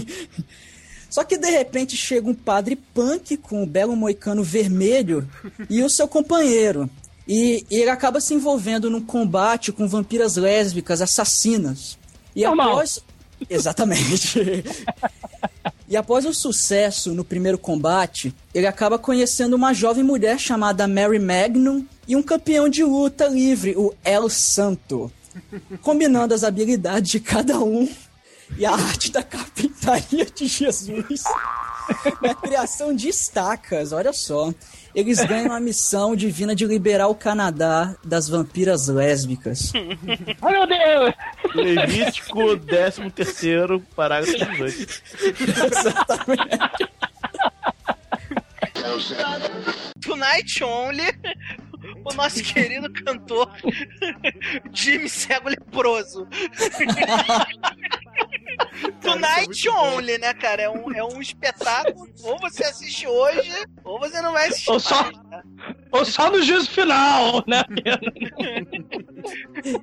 Só 1.15 1.23
que 1.23 1.39
de 1.39 1.49
repente 1.49 1.97
chega 1.97 2.29
um 2.29 2.35
padre 2.35 2.75
punk 2.75 3.37
com 3.37 3.63
o 3.63 3.67
belo 3.67 3.95
moicano 3.95 4.43
vermelho 4.43 5.31
e 5.71 5.81
o 5.81 5.89
seu 5.89 6.09
companheiro. 6.09 6.91
E 7.29 7.65
ele 7.71 7.89
acaba 7.89 8.21
se 8.21 8.35
envolvendo 8.35 8.91
num 8.91 9.01
combate 9.01 9.71
com 9.71 9.87
vampiras 9.87 10.35
lésbicas 10.35 11.01
assassinas. 11.01 11.97
E 12.35 12.43
Normal. 12.43 12.71
após. 12.71 12.99
Exatamente. 13.49 14.65
E 15.87 15.99
após 15.99 16.25
o 16.25 16.33
sucesso 16.33 17.13
no 17.13 17.23
primeiro 17.23 17.59
combate, 17.59 18.35
ele 18.55 18.67
acaba 18.67 18.99
conhecendo 18.99 19.55
uma 19.55 19.75
jovem 19.75 20.03
mulher 20.03 20.41
chamada 20.41 20.89
Mary 20.89 21.19
Magnum 21.19 21.85
e 22.09 22.17
um 22.17 22.23
campeão 22.23 22.71
de 22.71 22.83
luta 22.83 23.27
livre, 23.27 23.77
o 23.77 23.95
El 24.03 24.31
Santo. 24.31 25.13
Combinando 25.83 26.33
as 26.33 26.43
habilidades 26.43 27.11
de 27.11 27.21
cada 27.21 27.61
um 27.61 27.87
e 28.57 28.65
a 28.65 28.73
arte 28.73 29.11
da 29.11 29.23
carpintaria 29.23 30.27
de 30.27 30.47
Jesus 30.47 31.25
na 32.21 32.35
criação 32.35 32.95
de 32.95 33.09
estacas, 33.09 33.93
olha 33.93 34.13
só. 34.13 34.53
Eles 34.95 35.25
ganham 35.25 35.53
a 35.53 35.61
missão 35.61 36.15
divina 36.15 36.55
de 36.55 36.65
liberar 36.65 37.09
o 37.09 37.15
Canadá 37.15 37.97
das 38.05 38.29
vampiras 38.29 38.87
lésbicas. 38.89 39.73
Ai, 40.41 40.53
meu 40.53 40.67
Deus! 40.67 41.15
Levítico 41.55 42.57
13 42.59 43.11
terceiro, 43.11 43.81
parágrafo 43.97 44.39
18. 44.39 45.03
Tonight 50.01 50.63
Only, 50.63 51.13
o 52.05 52.15
nosso 52.15 52.43
querido 52.45 52.93
cantor 52.93 53.51
Jimmy 54.73 55.09
Cego 55.09 55.49
Leproso. 55.49 56.29
Tonight 59.01 59.69
Only, 59.69 60.19
né, 60.19 60.35
cara? 60.35 60.63
É 60.63 60.71
um, 60.71 60.93
é 60.93 61.05
um 61.05 61.21
espetáculo. 61.21 62.09
Ou 62.23 62.39
você 62.39 62.65
assiste 62.65 63.07
hoje, 63.07 63.53
ou 63.85 63.99
você 63.99 64.21
não 64.21 64.33
vai 64.33 64.49
assistir. 64.49 64.71
Ou 64.71 64.81
só, 64.81 65.03
mais? 65.03 65.24
Ou 65.93 66.05
só 66.05 66.31
no 66.31 66.43
juízo 66.43 66.71
final, 66.71 67.43
né? 67.47 67.63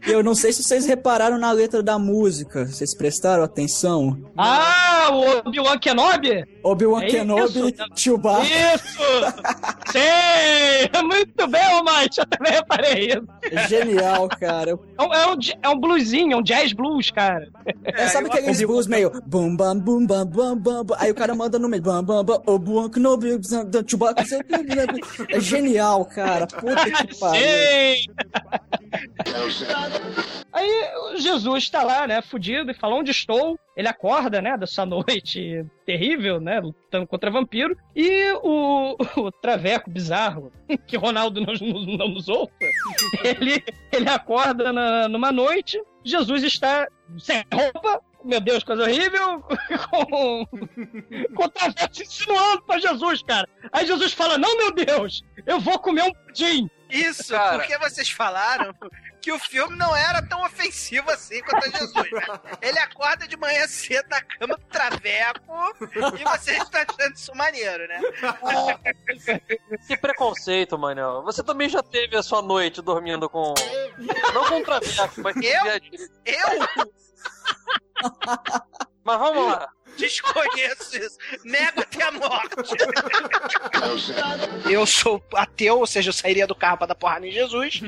Eu 0.07 0.23
não 0.23 0.35
sei 0.35 0.51
se 0.53 0.63
vocês 0.63 0.85
repararam 0.85 1.37
na 1.37 1.51
letra 1.51 1.81
da 1.81 1.97
música. 1.97 2.65
Vocês 2.65 2.95
prestaram 2.95 3.43
atenção? 3.43 4.17
Ah, 4.37 5.09
o 5.11 5.47
Obi-Wan 5.47 5.79
Kenobi? 5.79 6.45
Obi-Wan 6.63 7.03
É 7.03 7.07
Kenobi, 7.07 7.59
isso. 7.69 7.85
Chewbacca. 7.95 8.43
Isso! 8.45 9.01
Sim! 9.91 11.01
Muito 11.03 11.47
bem, 11.47 11.61
Mike, 11.83 12.19
eu 12.19 12.25
também 12.27 12.53
reparei 12.53 13.07
isso. 13.07 13.23
É 13.51 13.67
Genial, 13.67 14.29
cara. 14.29 14.71
É 14.71 15.03
um, 15.03 15.13
é 15.13 15.27
um, 15.27 15.37
é 15.63 15.69
um 15.69 15.79
bluesinho, 15.79 16.33
é 16.33 16.37
um 16.37 16.43
jazz 16.43 16.73
blues, 16.73 17.09
cara. 17.09 17.49
É, 17.83 18.07
sabe 18.07 18.27
aqueles 18.27 18.61
blues 18.61 18.87
meio 18.87 19.11
bum 19.25 19.55
bam 19.55 19.77
bum 19.77 20.05
bam 20.05 20.25
bam 20.25 20.57
bam 20.57 20.83
bam. 20.85 20.95
Aí 20.99 21.09
o 21.11 21.15
cara 21.15 21.33
manda 21.33 21.57
no 21.57 21.67
meio 21.67 21.81
bam 21.81 22.03
bam 22.03 22.23
bam 22.23 22.41
Obi-Wan 22.45 22.89
Kenobi, 22.89 23.39
Chewbacca. 23.87 24.23
É 25.29 25.39
genial, 25.41 26.05
cara. 26.05 26.47
Puta 26.47 26.85
que 27.05 27.15
pariu. 27.19 27.41
Sim! 27.41 28.05
Aí 30.53 30.69
Jesus 31.17 31.69
tá 31.69 31.83
lá, 31.83 32.05
né, 32.07 32.21
fudido, 32.21 32.71
e 32.71 32.73
fala 32.73 32.95
onde 32.95 33.11
estou. 33.11 33.57
Ele 33.75 33.87
acorda, 33.87 34.41
né, 34.41 34.57
dessa 34.57 34.85
noite 34.85 35.65
terrível, 35.85 36.39
né, 36.41 36.59
lutando 36.59 37.07
contra 37.07 37.31
vampiro. 37.31 37.75
E 37.95 38.31
o, 38.43 38.95
o 39.17 39.31
Traveco 39.31 39.89
bizarro, 39.89 40.51
que 40.87 40.97
Ronaldo 40.97 41.39
não, 41.41 41.53
não, 41.53 41.97
não 41.97 42.07
nos 42.09 42.27
ouça, 42.27 42.51
ele, 43.23 43.63
ele 43.91 44.09
acorda 44.09 44.73
na- 44.73 45.07
numa 45.07 45.31
noite, 45.31 45.81
Jesus 46.03 46.43
está 46.43 46.87
sem 47.17 47.43
roupa, 47.53 48.01
meu 48.23 48.39
Deus, 48.39 48.63
coisa 48.63 48.83
horrível, 48.83 49.41
com, 49.89 50.45
com 51.35 51.43
o 51.43 51.49
Traveco 51.49 52.01
insinuando 52.01 52.61
pra 52.63 52.77
Jesus, 52.77 53.23
cara. 53.23 53.47
Aí 53.71 53.85
Jesus 53.87 54.13
fala, 54.13 54.37
não, 54.37 54.57
meu 54.57 54.71
Deus, 54.73 55.23
eu 55.45 55.59
vou 55.59 55.79
comer 55.79 56.03
um 56.03 56.13
pudim. 56.13 56.69
Isso, 56.89 57.31
Cara. 57.31 57.57
porque 57.57 57.77
vocês 57.77 58.09
falaram 58.09 58.75
que 59.21 59.31
o 59.31 59.39
filme 59.39 59.77
não 59.77 59.95
era 59.95 60.21
tão 60.27 60.43
ofensivo 60.43 61.09
assim 61.09 61.41
quanto 61.41 61.65
a 61.65 61.69
Jesus. 61.69 62.11
né? 62.11 62.21
Ele 62.61 62.79
acorda 62.79 63.25
de 63.25 63.37
manhã 63.37 63.65
cedo 63.65 64.07
na 64.09 64.21
cama 64.21 64.57
do 64.57 64.65
traveco 64.65 65.73
e 66.19 66.23
vocês 66.23 66.61
estão 66.61 66.81
achando 66.81 67.15
isso 67.15 67.33
maneiro, 67.33 67.87
né? 67.87 68.01
Que 69.87 69.95
preconceito, 69.95 70.77
Manel. 70.77 71.23
Você 71.23 71.41
também 71.41 71.69
já 71.69 71.81
teve 71.81 72.17
a 72.17 72.23
sua 72.23 72.41
noite 72.41 72.81
dormindo 72.81 73.29
com. 73.29 73.53
Não 74.33 74.45
com 74.49 74.55
um 74.57 74.63
traveco, 74.63 75.21
mas. 75.21 75.35
Eu? 75.37 75.65
Eu? 76.25 76.67
Mas 79.03 79.19
vamos 79.19 79.47
lá. 79.47 79.69
Desconheço 79.97 80.97
isso. 80.97 81.17
Nego 81.43 81.81
até 81.81 82.03
a 82.03 82.11
morte. 82.11 82.55
Eu 84.69 84.85
sou 84.85 85.23
ateu, 85.33 85.79
ou 85.79 85.87
seja, 85.87 86.09
eu 86.09 86.13
sairia 86.13 86.47
do 86.47 86.55
carro 86.55 86.77
pra 86.77 86.87
dar 86.87 86.95
porrada 86.95 87.27
em 87.27 87.31
Jesus. 87.31 87.81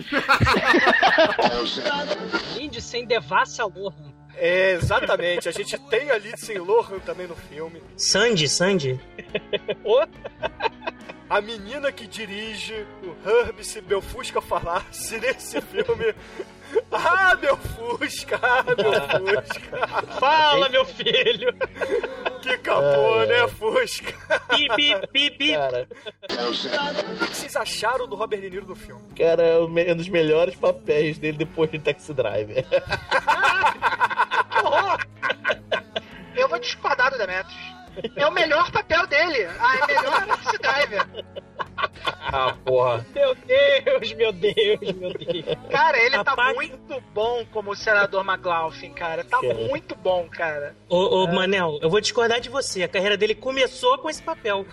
Lindsay 2.55 3.05
Devassa 3.05 3.65
Lohan. 3.65 4.13
É, 4.35 4.73
exatamente. 4.73 5.47
A 5.47 5.51
gente 5.51 5.77
tem 5.89 6.09
a 6.09 6.17
Lindsay 6.17 6.57
Lohan 6.57 6.99
também 6.99 7.27
no 7.27 7.35
filme. 7.35 7.81
Sandy, 7.95 8.47
Sandy. 8.49 8.99
A 11.29 11.41
menina 11.41 11.91
que 11.91 12.05
dirige 12.05 12.85
o 13.01 13.15
Herbie 13.27 13.63
se 13.63 13.81
meu 13.81 14.01
Fusca 14.01 14.39
falasse 14.41 15.17
nesse 15.21 15.59
filme. 15.61 16.13
Ah, 16.91 17.35
meu 17.41 17.55
Fusca! 17.57 18.39
Ah, 18.41 18.63
meu 18.63 18.75
Fusca! 19.43 19.87
Fala, 20.19 20.69
meu 20.69 20.85
filho! 20.85 21.53
Que 22.41 22.57
capô, 22.57 23.23
né, 23.25 23.47
Fusca? 23.47 24.13
Pi, 24.49 24.67
pi, 24.75 25.07
pi, 25.11 25.31
pi. 25.31 25.53
Cara, 25.53 25.87
O 26.29 27.27
que 27.27 27.35
vocês 27.35 27.55
acharam 27.55 28.07
do 28.07 28.15
Robert 28.15 28.41
De 28.41 28.49
Niro 28.49 28.65
no 28.67 28.75
filme? 28.75 29.01
cara, 29.15 29.41
é 29.43 29.59
um 29.59 29.67
me- 29.67 29.91
um 29.91 29.95
dos 29.95 30.09
melhores 30.09 30.55
papéis 30.55 31.17
dele 31.17 31.37
depois 31.37 31.69
de 31.71 31.79
Taxi 31.79 32.13
Driver. 32.13 32.65
Eu 36.35 36.47
vou 36.49 36.59
discordar 36.59 37.11
do 37.11 37.17
Demetrius. 37.17 37.82
É 38.15 38.27
o 38.27 38.31
melhor 38.31 38.71
papel 38.71 39.05
dele. 39.07 39.47
Ah, 39.59 39.77
é 39.77 39.87
melhor 39.87 40.25
Taxi 40.25 40.57
Driver. 40.57 41.07
Ah, 42.25 42.55
porra. 42.65 43.05
Meu 43.13 43.35
Deus, 43.35 44.13
meu 44.13 44.31
Deus, 44.31 44.93
meu 44.95 45.13
Deus. 45.13 45.45
Cara, 45.69 45.97
ele 45.99 46.23
tá 46.23 46.35
muito 46.53 47.01
bom 47.13 47.45
como 47.51 47.71
o 47.71 47.75
senador 47.75 48.25
McLaughlin, 48.25 48.93
cara. 48.93 49.23
Tá 49.23 49.41
muito 49.41 49.95
bom, 49.95 50.27
cara. 50.29 50.75
Ô, 50.89 51.23
ô 51.23 51.27
Manel, 51.27 51.79
eu 51.81 51.89
vou 51.89 52.01
discordar 52.01 52.39
de 52.39 52.49
você. 52.49 52.83
A 52.83 52.87
carreira 52.87 53.17
dele 53.17 53.35
começou 53.35 53.97
com 53.97 54.09
esse 54.09 54.21
papel. 54.21 54.65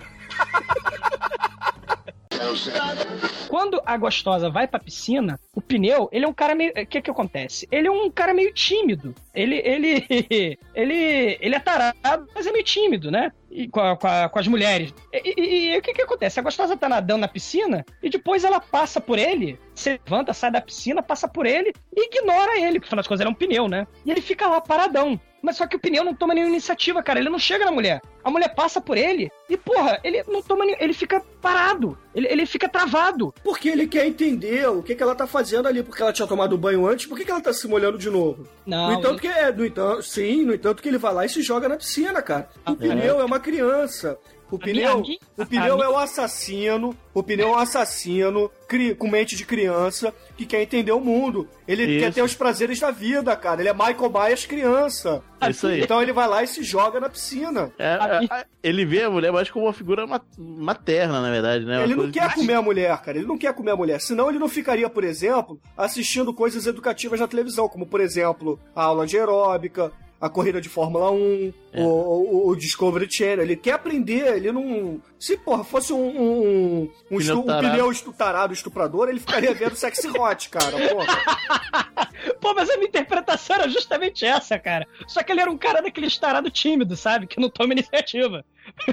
Quando 3.49 3.81
a 3.85 3.97
gostosa 3.97 4.49
vai 4.49 4.67
pra 4.67 4.79
piscina, 4.79 5.39
o 5.55 5.61
pneu, 5.61 6.09
ele 6.13 6.25
é 6.25 6.29
um 6.29 6.33
cara 6.33 6.55
meio. 6.55 6.71
O 6.71 6.87
que 6.87 7.03
que 7.03 7.11
acontece? 7.11 7.69
Ele 7.71 7.89
é 7.89 7.91
um 7.91 8.11
cara 8.11 8.33
meio 8.33 8.53
tímido. 8.53 9.15
Ele. 9.35 9.57
Ele. 9.57 10.07
Ele. 10.75 11.39
Ele 11.41 11.55
é 11.55 11.61
tarado, 11.61 12.29
mas 12.35 12.47
é 12.47 12.53
meio 12.53 12.65
tímido, 12.65 13.11
né? 13.11 13.33
E 13.51 13.69
com, 13.69 13.81
a- 13.81 13.97
com, 13.97 14.07
a- 14.07 14.29
com 14.29 14.39
as 14.39 14.47
mulheres. 14.47 14.95
E, 15.13 15.77
o 15.77 15.83
que 15.83 15.93
que 15.93 16.03
acontece? 16.03 16.39
A 16.39 16.43
gostosa 16.43 16.77
tá 16.77 16.89
nadando 16.89 17.21
na 17.23 17.29
piscina 17.29 17.85
e 18.03 18.09
depois 18.09 18.45
ela 18.45 18.61
passa 18.61 19.01
por 19.01 19.19
ele, 19.19 19.59
se 19.75 19.91
levanta, 20.05 20.33
sai 20.33 20.51
da 20.53 20.61
piscina, 20.61 21.03
passa 21.03 21.27
por 21.27 21.47
ele 21.47 21.73
e 21.97 22.07
ignora 22.07 22.59
ele, 22.61 22.79
porque 22.79 22.87
afinal 22.89 23.03
de 23.03 23.09
contas 23.09 23.21
ele 23.21 23.29
é 23.29 23.33
um 23.33 23.35
pneu, 23.35 23.69
né? 23.69 23.87
E 24.07 24.11
ele 24.11 24.21
fica 24.21 24.47
lá 24.47 24.61
paradão. 24.61 25.21
Mas 25.43 25.57
só 25.57 25.67
que 25.67 25.75
o 25.75 25.81
pneu 25.81 26.05
não 26.05 26.15
toma 26.15 26.35
nenhuma 26.35 26.53
iniciativa, 26.53 27.03
cara. 27.03 27.19
Ele 27.19 27.31
não 27.31 27.39
chega 27.39 27.65
na 27.65 27.71
mulher. 27.73 28.03
A 28.23 28.31
mulher 28.31 28.55
passa 28.55 28.79
por 28.79 28.99
ele 28.99 29.31
e, 29.49 29.57
porra, 29.57 29.99
ele 30.05 30.23
não 30.29 30.43
toma 30.43 30.67
nenhum. 30.67 30.77
Ele 30.79 30.93
fica 30.93 31.23
parado. 31.41 31.97
Ele, 32.15 32.27
ele 32.29 32.45
fica 32.45 32.69
travado. 32.69 33.33
Porque 33.43 33.71
ele 33.71 33.87
quer 33.87 34.07
entender 34.07 34.69
o 34.69 34.83
que, 34.83 34.95
que 34.95 35.03
ela 35.03 35.15
tá 35.15 35.27
fazendo 35.27 35.67
ali, 35.67 35.83
porque 35.83 36.03
ela 36.03 36.13
tinha 36.13 36.29
tomado 36.29 36.59
banho 36.59 36.87
antes, 36.87 37.07
por 37.07 37.17
que, 37.17 37.25
que 37.25 37.31
ela 37.31 37.41
tá 37.41 37.55
se 37.55 37.67
molhando 37.67 37.97
de 37.97 38.11
novo? 38.11 38.47
Não, 38.67 38.89
No 38.89 38.99
entanto, 38.99 39.13
ele- 39.15 39.21
que 39.21 39.29
é, 39.29 39.51
no 39.51 39.65
entanto, 39.65 40.03
sim, 40.03 40.43
no 40.45 40.53
entanto 40.53 40.83
que 40.83 40.89
ele 40.91 40.99
vai 40.99 41.15
lá 41.15 41.25
e 41.25 41.29
se 41.31 41.41
joga 41.41 41.71
na 41.71 41.79
piscina, 41.79 42.21
cara. 42.21 42.47
O 42.59 42.73
Ah, 42.73 42.75
pneu 42.77 43.19
é. 43.19 43.23
é 43.23 43.25
uma 43.25 43.40
criança. 43.41 44.19
O 44.51 44.59
pneu, 44.59 44.99
minha- 45.01 45.19
o 45.37 45.47
pneu 45.47 45.81
é 45.81 45.89
o 45.89 45.97
assassino, 45.97 46.93
o 47.15 47.23
pneu 47.23 47.51
é 47.51 47.51
um 47.53 47.57
assassino 47.57 48.51
cri- 48.67 48.97
com 48.97 49.09
mente 49.09 49.37
de 49.37 49.45
criança 49.47 50.13
que 50.37 50.45
quer 50.45 50.61
entender 50.61 50.91
o 50.91 50.99
mundo. 50.99 51.49
Ele 51.69 51.85
Isso. 51.85 52.01
quer 52.05 52.13
ter 52.15 52.23
os 52.23 52.35
prazeres 52.35 52.81
da 52.81 52.91
vida, 52.91 53.37
cara. 53.37 53.61
Ele 53.63 53.69
é 53.69 53.73
Michael 53.73 54.11
Myers 54.13 54.47
criança. 54.47 55.23
Isso 55.49 55.69
aí. 55.69 55.81
Então 55.81 56.03
ele 56.03 56.13
vai 56.13 56.27
lá 56.27 56.43
e 56.43 56.49
se 56.49 56.65
joga 56.65 56.99
na 56.99 57.09
piscina. 57.09 57.71
É, 57.79 58.27
é, 58.29 58.45
ele 58.61 58.85
vê 58.85 59.05
a 59.05 59.11
mulher 59.11 59.31
mais 59.33 59.49
como 59.49 59.67
uma 59.67 59.73
figura 59.73 60.05
ma- 60.05 60.21
materna, 60.37 61.21
na 61.21 61.31
verdade, 61.31 61.65
né? 61.65 61.77
Uma 61.79 61.85
Ele 61.85 61.95
não 61.95 62.11
quer 62.11 62.29
que- 62.31 62.35
comer 62.41 62.55
a 62.55 62.63
mulher, 62.63 63.01
cara. 63.03 63.19
Ele 63.19 63.27
não 63.29 63.39
quer 63.39 63.55
comer 63.55 63.71
a 63.71 63.77
mulher. 63.77 64.01
Senão 64.01 64.29
ele 64.29 64.41
não 64.41 64.49
ficaria, 64.49 64.91
por 64.91 65.05
exemplo, 65.05 65.61
assistindo 65.77 66.35
coisas 66.35 66.67
educativas 66.67 67.21
na 67.21 67.29
televisão, 67.29 67.69
como, 67.69 67.87
por 67.87 68.01
exemplo, 68.01 68.59
a 68.75 68.83
aula 68.83 69.07
de 69.07 69.17
aeróbica, 69.17 69.93
a 70.21 70.29
corrida 70.29 70.61
de 70.61 70.69
Fórmula 70.69 71.11
1, 71.11 71.53
É. 71.73 71.83
o, 71.83 71.87
o- 71.87 72.49
o 72.49 72.57
Discovery 72.57 73.11
Channel. 73.11 73.43
Ele 73.43 73.57
quer 73.57 73.73
aprender, 73.73 74.37
ele 74.37 74.53
não. 74.53 75.01
Se, 75.19 75.37
porra, 75.37 75.65
fosse 75.65 75.93
um, 75.93 75.97
um, 75.99 76.83
um, 76.83 76.89
Pneu 77.09 77.21
estu- 77.21 77.39
um 77.41 77.47
tarado. 77.47 77.71
pneu 77.71 77.91
estu- 77.93 78.13
tarado 78.13 78.53
estuprador, 78.53 79.09
ele 79.09 79.21
ficaria 79.21 79.55
vendo 79.55 79.75
sexy 79.77 80.09
hot, 80.09 80.49
cara. 80.51 80.77
Porra. 80.89 82.11
Pô, 82.41 82.55
mas 82.55 82.69
a 82.71 82.75
minha 82.77 82.89
interpretação 82.89 83.57
era 83.57 83.69
justamente 83.69 84.25
essa, 84.25 84.59
cara. 84.59 84.87
Só 85.07 85.23
que 85.23 85.33
ele 85.33 85.41
era 85.41 85.51
um 85.51 85.57
cara 85.59 85.81
daquele 85.81 86.07
estarado 86.07 86.51
tímido, 86.51 86.97
sabe? 86.97 87.27
Que 87.27 87.41
não 87.41 87.49
toma 87.49 87.73
iniciativa. 87.73 88.45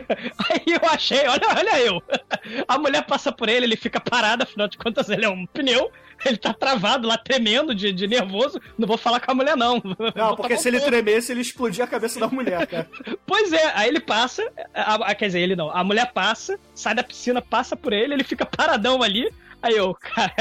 Aí 0.49 0.61
eu 0.73 0.89
achei, 0.89 1.28
olha, 1.28 1.47
olha 1.55 1.80
eu. 1.82 2.01
A 2.67 2.78
mulher 2.78 3.05
passa 3.05 3.32
por 3.32 3.49
ele, 3.49 3.65
ele 3.65 3.75
fica 3.75 3.99
parado, 3.99 4.43
afinal 4.43 4.67
de 4.67 4.78
contas 4.78 5.09
ele 5.09 5.25
é 5.25 5.30
um 5.30 5.45
pneu. 5.45 5.91
Ele 6.26 6.38
tá 6.38 6.53
travado 6.53 7.07
lá, 7.07 7.18
tremendo 7.18 7.74
de, 7.76 7.91
de 7.93 8.07
nervoso. 8.07 8.59
Não 8.78 8.88
vou 8.88 8.97
falar 8.97 9.20
com 9.20 9.32
a 9.32 9.36
mulher, 9.36 9.55
não. 9.55 9.82
Não, 10.15 10.36
porque 10.36 10.57
se 10.57 10.68
ele 10.68 10.80
tremesse, 10.80 11.32
ele 11.32 11.41
explodia 11.41 11.84
a 11.84 11.88
cabeça 11.88 12.20
da 12.20 12.28
mulher, 12.28 12.65
cara. 12.68 12.88
Pois 13.26 13.51
é, 13.53 13.72
aí 13.76 13.88
ele 13.89 13.99
passa, 13.99 14.43
a- 14.74 14.95
a- 15.11 15.15
quer 15.15 15.28
dizer, 15.28 15.39
ele 15.41 15.55
não, 15.55 15.70
a 15.70 15.84
mulher 15.84 16.11
passa, 16.13 16.59
sai 16.74 16.95
da 16.95 17.03
piscina, 17.03 17.41
passa 17.41 17.76
por 17.76 17.93
ele, 17.93 18.13
ele 18.13 18.24
fica 18.24 18.45
paradão 18.45 19.03
ali. 19.03 19.30
Aí 19.61 19.76
eu, 19.76 19.93
cara, 19.95 20.32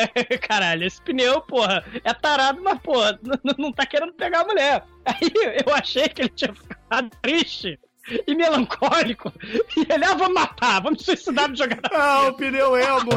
caralho, 0.46 0.84
esse 0.86 1.00
pneu, 1.00 1.40
porra, 1.40 1.84
é 2.04 2.12
tarado, 2.12 2.60
mas, 2.62 2.78
porra, 2.80 3.18
n- 3.22 3.54
não 3.58 3.72
tá 3.72 3.84
querendo 3.86 4.12
pegar 4.12 4.40
a 4.42 4.44
mulher. 4.44 4.84
Aí 5.04 5.30
eu 5.66 5.74
achei 5.74 6.08
que 6.08 6.22
ele 6.22 6.28
tinha 6.30 6.52
ficado 6.54 7.10
triste 7.22 7.78
e 8.26 8.34
melancólico. 8.34 9.32
E 9.76 9.92
ele, 9.92 10.04
ah, 10.04 10.14
vamos 10.14 10.34
matar, 10.34 10.82
vamos 10.82 11.04
suicidar 11.04 11.50
de 11.50 11.58
jogar. 11.58 11.80
Ah, 11.92 12.28
o 12.28 12.34
pneu 12.34 12.76
emo. 12.76 13.10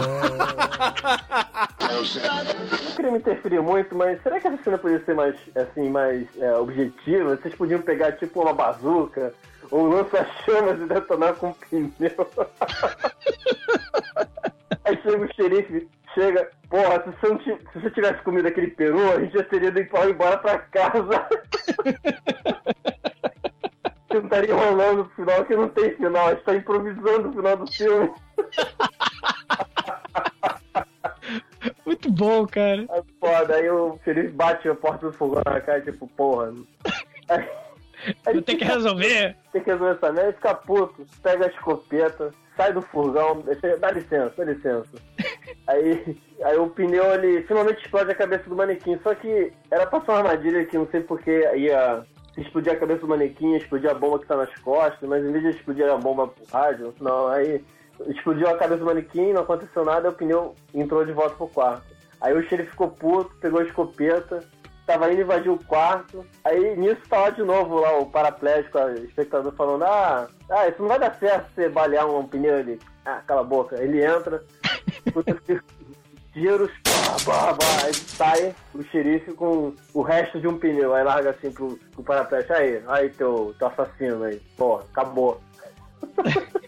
Não 2.83 2.95
queria 2.95 3.11
me 3.11 3.17
interferir 3.19 3.61
muito, 3.61 3.95
mas 3.95 4.21
será 4.23 4.39
que 4.39 4.47
essa 4.47 4.63
cena 4.63 4.77
podia 4.77 5.03
ser 5.05 5.15
mais, 5.15 5.35
assim, 5.55 5.89
mais 5.89 6.27
é, 6.37 6.53
objetiva? 6.55 7.35
Vocês 7.35 7.55
podiam 7.55 7.81
pegar, 7.81 8.13
tipo, 8.13 8.41
uma 8.41 8.53
bazuca 8.53 9.33
ou 9.71 9.87
lança-chamas 9.87 10.79
e 10.81 10.85
detonar 10.85 11.35
com 11.35 11.49
um 11.49 11.53
pneu. 11.89 12.11
Aí 14.85 14.97
chega 15.03 15.23
o 15.23 15.33
xerife, 15.33 15.87
chega, 16.15 16.49
porra, 16.69 17.03
se 17.03 17.11
você, 17.27 17.57
se 17.73 17.79
você 17.79 17.91
tivesse 17.91 18.23
comido 18.23 18.47
aquele 18.47 18.67
peru, 18.67 19.11
a 19.11 19.19
gente 19.19 19.33
já 19.33 19.43
teria 19.43 19.67
ido 19.69 19.79
embora 19.79 20.37
pra 20.37 20.57
casa. 20.57 21.27
Estaria 24.11 24.55
rolando 24.55 25.01
o 25.03 25.09
final, 25.09 25.45
que 25.45 25.55
não 25.55 25.69
tem 25.69 25.95
final, 25.95 26.27
a 26.27 26.33
gente 26.33 26.43
tá 26.43 26.55
improvisando 26.55 27.29
o 27.29 27.33
final 27.33 27.57
do 27.57 27.71
filme. 27.71 28.11
Muito 31.85 32.11
bom, 32.11 32.45
cara. 32.47 32.85
Aí, 32.89 33.01
foda, 33.19 33.55
aí 33.55 33.69
o 33.69 33.99
xerife 34.03 34.29
bate 34.29 34.67
a 34.69 34.75
porta 34.75 35.07
do 35.07 35.13
fogão 35.13 35.41
na 35.45 35.59
cara, 35.61 35.81
tipo, 35.81 36.07
porra. 36.07 36.53
Aí, 37.29 37.47
aí 38.25 38.41
Tem 38.41 38.57
que 38.57 38.63
resolver. 38.65 39.35
Tem 39.51 39.61
que 39.61 39.69
resolver 39.69 39.93
essa 39.95 40.11
merda 40.11 40.33
fica 40.33 40.55
puto. 40.55 41.05
Pega 41.21 41.45
a 41.45 41.49
escopeta, 41.49 42.31
sai 42.57 42.73
do 42.73 42.81
furgão, 42.81 43.41
deixa- 43.41 43.77
dá 43.77 43.91
licença, 43.91 44.33
dá 44.35 44.43
licença. 44.45 44.89
Aí, 45.67 46.17
aí 46.43 46.57
o 46.57 46.67
pneu 46.69 47.05
ele 47.13 47.43
finalmente 47.43 47.83
explode 47.83 48.09
a 48.11 48.15
cabeça 48.15 48.49
do 48.49 48.55
manequim. 48.55 48.97
Só 49.03 49.13
que 49.13 49.51
era 49.69 49.85
pra 49.85 50.01
ser 50.01 50.09
uma 50.11 50.17
armadilha 50.19 50.65
que 50.65 50.77
não 50.77 50.87
sei 50.87 51.01
porque 51.01 51.31
ia 51.55 52.03
explodir 52.37 52.73
a 52.73 52.75
cabeça 52.75 53.01
do 53.01 53.07
manequim, 53.07 53.55
explodir 53.55 53.89
a 53.89 53.93
bomba 53.93 54.19
que 54.19 54.27
tá 54.27 54.35
nas 54.35 54.53
costas, 54.59 55.07
mas 55.07 55.23
em 55.23 55.31
vez 55.31 55.43
de 55.43 55.49
explodir 55.51 55.89
a 55.89 55.97
bomba 55.97 56.27
pro 56.27 56.45
rádio, 56.51 56.93
não, 56.99 57.27
aí 57.27 57.63
explodiu 58.07 58.47
a 58.47 58.57
cabeça 58.57 58.79
do 58.79 58.85
manequim, 58.85 59.33
não 59.33 59.41
aconteceu 59.41 59.83
nada, 59.83 60.09
o 60.09 60.13
pneu 60.13 60.55
entrou 60.73 61.05
de 61.05 61.11
volta 61.11 61.35
pro 61.35 61.47
quarto. 61.47 61.83
Aí 62.21 62.33
o 62.33 62.47
xerife 62.47 62.71
ficou 62.71 62.89
puto, 62.89 63.35
pegou 63.39 63.59
a 63.59 63.63
escopeta, 63.63 64.43
tava 64.85 65.11
indo 65.11 65.21
invadir 65.21 65.51
o 65.51 65.63
quarto. 65.65 66.25
Aí 66.43 66.75
nisso 66.75 67.01
tá 67.09 67.19
lá 67.19 67.29
de 67.29 67.43
novo 67.43 67.79
lá 67.79 67.97
o 67.97 68.05
paraplégico, 68.05 68.77
o 68.77 68.93
espectador 69.05 69.53
falando, 69.53 69.83
ah, 69.83 70.27
ah, 70.49 70.67
isso 70.67 70.81
não 70.81 70.89
vai 70.89 70.99
dar 70.99 71.13
certo 71.15 71.49
você 71.53 71.69
balear 71.69 72.07
um, 72.07 72.27
pneu 72.27 72.55
ali. 72.55 72.79
Ah, 73.05 73.21
cala 73.25 73.41
a 73.41 73.45
boca. 73.45 73.81
Ele 73.81 74.03
entra, 74.03 74.43
escuta 75.05 75.35
tiros, 76.33 76.71
aí 77.85 77.93
sai 77.93 78.55
o 78.73 78.83
xerife 78.83 79.33
com 79.33 79.73
o 79.93 80.01
resto 80.01 80.39
de 80.39 80.47
um 80.47 80.57
pneu. 80.57 80.93
Aí 80.93 81.03
larga 81.03 81.31
assim 81.31 81.51
pro, 81.51 81.77
pro 81.93 82.03
paraplégico, 82.03 82.53
aí, 82.53 82.81
aí 82.87 83.09
teu, 83.09 83.53
teu 83.57 83.67
assassino 83.67 84.23
aí. 84.23 84.39
Porra, 84.57 84.83
acabou. 84.91 85.41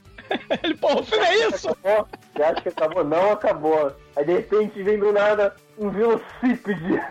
Ele, 0.64 0.76
pô, 0.78 1.00
o 1.00 1.04
filme 1.04 1.26
é 1.26 1.48
isso? 1.50 1.70
Acabou. 1.70 2.08
Você 2.36 2.44
acha 2.44 2.62
que 2.62 2.70
acabou? 2.70 3.04
Não 3.04 3.32
acabou. 3.34 3.92
Aí 4.16 4.24
de 4.26 4.32
repente 4.34 4.82
vem 4.82 4.98
do 4.98 5.12
nada 5.12 5.56
um 5.78 5.90
velocípede. 5.90 6.94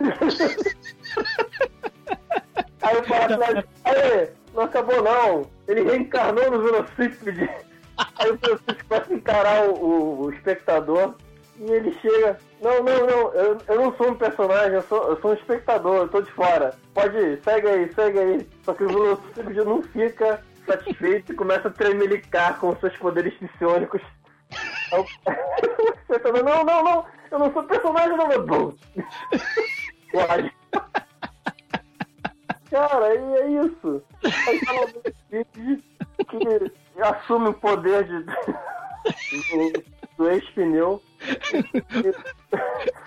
aí 2.81 2.97
o 2.97 3.03
paraplégico, 3.07 3.69
aí, 3.85 4.29
não 4.53 4.63
acabou 4.63 5.01
não. 5.03 5.45
Ele 5.67 5.83
reencarnou 5.83 6.49
no 6.51 6.61
velocípede. 6.63 7.49
Aí 8.17 8.31
o 8.31 8.37
velocípede 8.37 8.83
começa 8.85 9.13
a 9.13 9.15
encarar 9.15 9.69
o, 9.69 9.73
o- 9.75 10.21
o 10.25 10.33
espectador. 10.33 11.15
E 11.63 11.71
ele 11.71 11.95
chega, 12.01 12.39
não, 12.59 12.81
não, 12.81 13.05
não, 13.05 13.33
eu, 13.33 13.57
eu 13.67 13.75
não 13.81 13.95
sou 13.95 14.09
um 14.09 14.15
personagem, 14.15 14.73
eu 14.73 14.81
sou, 14.83 15.09
eu 15.09 15.21
sou 15.21 15.29
um 15.29 15.35
espectador, 15.35 15.95
eu 15.97 16.07
tô 16.07 16.19
de 16.21 16.31
fora. 16.31 16.73
Pode 16.91 17.15
ir, 17.15 17.39
segue 17.43 17.67
aí, 17.67 17.93
segue 17.93 18.17
aí. 18.17 18.49
Só 18.63 18.73
que 18.73 18.83
o 18.83 18.87
velocípede 18.87 19.63
não 19.63 19.83
fica 19.83 20.41
satisfeito 20.65 21.31
e 21.31 21.35
começa 21.35 21.67
a 21.67 21.71
tremelicar 21.71 22.59
com 22.59 22.75
seus 22.77 22.97
poderes 22.97 23.35
psionicos. 23.35 24.01
Aí 24.91 24.99
o- 24.99 25.03
o 25.83 25.93
espectador, 26.01 26.43
não, 26.43 26.63
não, 26.63 26.83
não, 26.83 27.05
eu 27.29 27.37
não 27.39 27.53
sou 27.53 27.63
personagem, 27.63 28.17
não, 28.17 28.27
meu. 28.27 28.43
Pode. 30.11 30.51
Cara, 32.71 33.13
e 33.13 33.33
é 33.35 33.47
isso. 33.65 34.01
Aí 34.47 34.59
tá 34.65 34.71
lá 34.71 34.87
que 36.29 37.01
assume 37.03 37.49
o 37.49 37.53
poder 37.53 38.03
de, 38.05 38.23
do, 39.51 39.83
do 40.17 40.29
ex-pneu. 40.29 41.01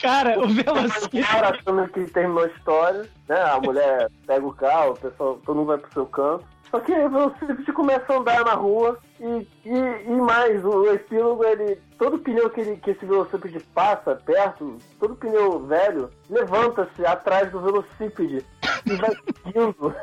Cara, 0.00 0.38
o 0.38 0.44
O 0.44 0.48
velocípede. 0.48 1.24
cara 1.26 1.50
assume 1.56 1.88
que 1.88 2.04
terminou 2.12 2.44
a 2.44 2.48
história, 2.48 3.08
né? 3.28 3.41
A 3.42 3.61
mulher 3.61 4.11
pega 4.26 4.46
o 4.46 4.53
carro, 4.54 4.92
o 4.92 4.96
pessoal, 4.99 5.41
todo 5.45 5.57
mundo 5.57 5.66
vai 5.68 5.78
pro 5.78 5.92
seu 5.92 6.07
canto. 6.07 6.45
Só 6.70 6.80
que 6.80 6.92
o 6.92 7.08
velocípede 7.11 7.72
começa 7.72 8.12
a 8.12 8.16
andar 8.16 8.45
na 8.45 8.54
rua 8.54 8.99
e, 9.20 9.46
e, 9.64 9.70
e 10.07 10.11
mais, 10.11 10.64
o 10.64 10.91
epílogo, 10.92 11.45
ele. 11.45 11.80
Todo 11.99 12.18
pneu 12.18 12.50
que, 12.50 12.61
ele, 12.61 12.76
que 12.78 12.91
esse 12.91 13.07
velocípede 13.07 13.61
passa 13.72 14.16
perto, 14.16 14.76
todo 14.99 15.14
pneu 15.14 15.64
velho, 15.66 16.11
levanta-se 16.28 17.07
atrás 17.07 17.50
do 17.53 17.61
velocípede 17.61 18.45
e 18.86 18.95
vai 18.96 19.11
seguindo. 19.45 19.95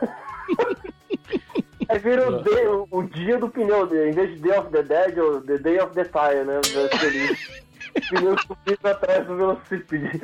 Aí 1.89 1.99
vira 1.99 2.29
o, 2.29 2.41
day- 2.41 2.67
o- 2.67 2.87
o 2.89 3.03
dia 3.03 3.37
do 3.37 3.49
pneu, 3.49 3.83
em 4.07 4.11
vez 4.11 4.29
de 4.29 4.39
Day 4.39 4.57
of 4.57 4.69
the 4.69 4.81
Dead, 4.83 5.17
ou 5.17 5.41
The 5.41 5.57
Day 5.57 5.79
of 5.81 5.93
the 5.93 6.05
Tire, 6.05 6.45
né? 6.45 6.61
Pneu 8.09 8.37
subindo 8.39 8.85
atrás 8.85 9.25
do 9.27 9.37
velocípede. 9.37 10.21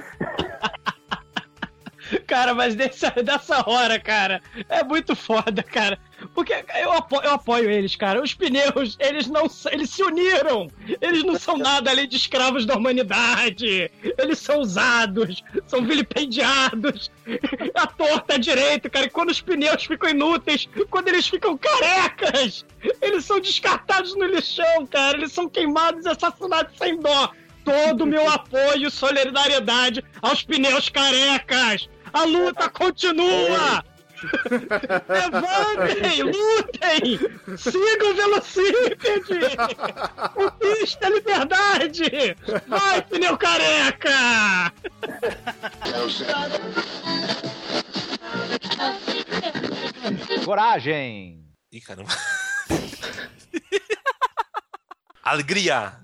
Cara, 2.26 2.53
mas 2.53 2.76
dessa, 2.76 3.11
dessa 3.11 3.69
hora, 3.69 3.99
cara, 3.99 4.41
é 4.69 4.84
muito 4.84 5.15
foda, 5.15 5.61
cara. 5.61 5.99
Porque 6.34 6.53
eu 6.81 6.91
apoio, 6.91 7.23
eu 7.23 7.31
apoio 7.31 7.69
eles, 7.69 7.95
cara. 7.95 8.22
Os 8.22 8.34
pneus, 8.34 8.98
eles 8.99 9.27
não 9.27 9.45
eles 9.72 9.89
se 9.89 10.03
uniram. 10.03 10.68
Eles 11.02 11.23
não 11.23 11.38
são 11.38 11.57
nada 11.57 11.91
além 11.91 12.07
de 12.07 12.15
escravos 12.15 12.65
da 12.65 12.76
humanidade. 12.76 13.91
Eles 14.18 14.39
são 14.39 14.60
usados, 14.60 15.44
são 15.68 15.85
vilipendiados. 15.85 17.11
A 17.76 17.88
torta 17.88 18.35
à 18.35 18.38
direita, 18.38 18.89
cara. 18.89 19.06
E 19.06 19.10
quando 19.10 19.30
os 19.30 19.41
pneus 19.41 19.84
ficam 19.84 20.10
inúteis, 20.10 20.68
quando 20.89 21.10
eles 21.10 21.27
ficam 21.27 21.57
carecas, 21.57 22.65
eles 23.02 23.26
são 23.26 23.39
descartados 23.39 24.15
no 24.15 24.26
lixão, 24.26 24.85
cara. 24.88 25.18
Eles 25.18 25.31
são 25.31 25.48
queimados 25.49 26.06
e 26.06 26.10
assassinados 26.10 26.77
sem 26.77 26.99
dó. 26.99 27.31
Todo 27.68 28.06
o 28.06 28.07
meu 28.07 28.26
apoio 28.31 28.88
e 28.88 28.89
solidariedade 28.89 30.02
aos 30.22 30.41
pneus 30.41 30.88
carecas. 30.88 31.89
A 32.14 32.23
luta 32.23 32.69
continua! 32.69 33.84
Levantem, 35.10 36.23
lutem! 36.23 37.19
Sigam 37.57 38.11
o 38.11 38.15
velocípede! 38.15 39.57
Conquista 40.34 41.07
a 41.07 41.10
liberdade! 41.10 42.38
Vai, 42.68 43.02
pneu 43.02 43.38
careca! 43.38 44.72
Coragem! 50.45 51.44
Ih, 51.69 51.81
caramba. 51.81 52.14
Alegria! 55.22 55.99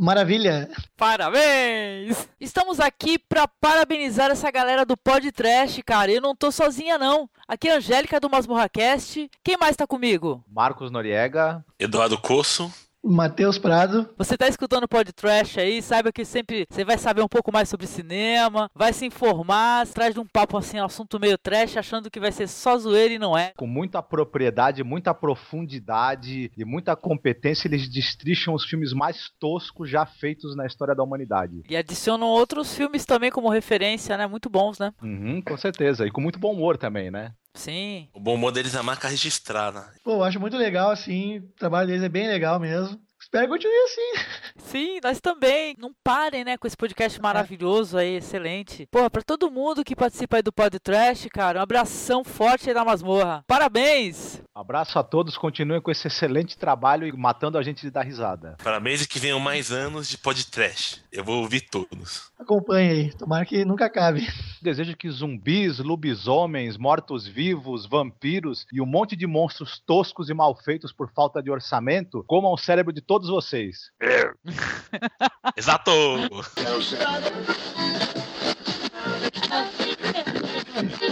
Maravilha! 0.00 0.70
Parabéns! 0.96 2.28
Estamos 2.40 2.78
aqui 2.78 3.18
pra 3.18 3.48
parabenizar 3.48 4.30
essa 4.30 4.48
galera 4.48 4.86
do 4.86 4.96
Pod 4.96 5.32
Trash, 5.32 5.80
cara. 5.84 6.12
Eu 6.12 6.20
não 6.20 6.36
tô 6.36 6.52
sozinha, 6.52 6.96
não. 6.96 7.28
Aqui 7.48 7.68
é 7.68 7.72
a 7.74 7.78
Angélica 7.78 8.20
do 8.20 8.30
Masmorracast. 8.30 9.28
Quem 9.42 9.56
mais 9.56 9.74
tá 9.74 9.88
comigo? 9.88 10.44
Marcos 10.48 10.92
Noriega. 10.92 11.64
Eduardo 11.80 12.16
Coço. 12.16 12.72
Matheus 13.02 13.58
Prado. 13.58 14.08
Você 14.18 14.36
tá 14.36 14.48
escutando 14.48 14.84
o 14.84 14.88
Pod 14.88 15.12
Trash 15.12 15.58
aí, 15.58 15.80
saiba 15.80 16.12
que 16.12 16.24
sempre 16.24 16.66
você 16.68 16.84
vai 16.84 16.98
saber 16.98 17.22
um 17.22 17.28
pouco 17.28 17.52
mais 17.52 17.68
sobre 17.68 17.86
cinema, 17.86 18.70
vai 18.74 18.92
se 18.92 19.06
informar, 19.06 19.86
traz 19.86 20.14
de 20.14 20.20
um 20.20 20.26
papo 20.26 20.56
assim, 20.56 20.80
um 20.80 20.84
assunto 20.84 21.18
meio 21.18 21.38
trash, 21.38 21.76
achando 21.76 22.10
que 22.10 22.20
vai 22.20 22.32
ser 22.32 22.48
só 22.48 22.76
zoeira 22.76 23.14
e 23.14 23.18
não 23.18 23.36
é. 23.36 23.52
Com 23.56 23.66
muita 23.66 24.02
propriedade, 24.02 24.82
muita 24.82 25.14
profundidade 25.14 26.50
e 26.56 26.64
muita 26.64 26.96
competência, 26.96 27.68
eles 27.68 27.88
destricham 27.88 28.54
os 28.54 28.64
filmes 28.64 28.92
mais 28.92 29.30
toscos 29.38 29.88
já 29.88 30.04
feitos 30.04 30.56
na 30.56 30.66
história 30.66 30.94
da 30.94 31.02
humanidade. 31.02 31.62
E 31.68 31.76
adicionam 31.76 32.26
outros 32.26 32.74
filmes 32.74 33.04
também 33.04 33.30
como 33.30 33.48
referência, 33.48 34.16
né? 34.16 34.26
Muito 34.26 34.50
bons, 34.50 34.78
né? 34.78 34.92
Uhum, 35.02 35.40
com 35.40 35.56
certeza. 35.56 36.06
E 36.06 36.10
com 36.10 36.20
muito 36.20 36.38
bom 36.38 36.52
humor 36.52 36.76
também, 36.76 37.10
né? 37.10 37.32
Sim. 37.54 38.08
O 38.14 38.20
bom 38.20 38.34
humor 38.34 38.52
deles 38.52 38.74
é 38.74 38.78
a 38.78 38.82
marca 38.82 39.08
registrada. 39.08 39.92
Pô, 40.04 40.12
eu 40.12 40.24
acho 40.24 40.38
muito 40.38 40.56
legal, 40.56 40.90
assim. 40.90 41.38
O 41.38 41.48
trabalho 41.52 41.88
deles 41.88 42.02
é 42.02 42.08
bem 42.08 42.28
legal 42.28 42.58
mesmo. 42.60 43.00
Espero 43.28 43.44
que 43.44 43.52
continue 43.52 43.76
assim. 43.84 44.24
Sim, 44.56 45.00
nós 45.04 45.20
também. 45.20 45.76
Não 45.78 45.92
parem, 46.02 46.44
né, 46.44 46.56
com 46.56 46.66
esse 46.66 46.76
podcast 46.76 47.20
maravilhoso 47.20 47.98
aí, 47.98 48.16
excelente. 48.16 48.86
Porra, 48.90 49.10
pra 49.10 49.20
todo 49.20 49.50
mundo 49.50 49.84
que 49.84 49.94
participa 49.94 50.36
aí 50.36 50.42
do 50.42 50.50
Pod 50.50 50.80
Trash, 50.80 51.28
cara, 51.30 51.58
um 51.58 51.62
abração 51.62 52.24
forte 52.24 52.70
aí 52.70 52.74
na 52.74 52.86
masmorra. 52.86 53.44
Parabéns! 53.46 54.42
Abraço 54.54 54.98
a 54.98 55.02
todos, 55.02 55.36
continuem 55.36 55.80
com 55.80 55.90
esse 55.90 56.06
excelente 56.06 56.56
trabalho 56.56 57.06
e 57.06 57.12
matando 57.12 57.58
a 57.58 57.62
gente 57.62 57.82
de 57.82 57.90
dar 57.90 58.02
risada. 58.02 58.56
Parabéns 58.64 59.02
e 59.02 59.08
que 59.08 59.18
venham 59.18 59.38
mais 59.38 59.70
anos 59.70 60.08
de 60.08 60.16
podcast. 60.16 61.02
Eu 61.12 61.22
vou 61.22 61.42
ouvir 61.42 61.60
todos. 61.60 62.32
Acompanhe 62.38 62.90
aí. 62.90 63.12
Tomara 63.14 63.44
que 63.44 63.64
nunca 63.64 63.84
acabe. 63.84 64.26
Desejo 64.62 64.96
que 64.96 65.10
zumbis, 65.10 65.78
lobisomens, 65.80 66.76
mortos-vivos, 66.76 67.86
vampiros 67.86 68.66
e 68.72 68.80
um 68.80 68.86
monte 68.86 69.14
de 69.14 69.26
monstros 69.26 69.78
toscos 69.86 70.30
e 70.30 70.34
mal 70.34 70.56
feitos 70.56 70.92
por 70.92 71.10
falta 71.12 71.42
de 71.42 71.50
orçamento 71.50 72.24
comam 72.26 72.52
o 72.52 72.58
cérebro 72.58 72.92
de 72.92 73.00
todos 73.00 73.17
vocês. 73.26 73.90
Exato! 75.56 75.90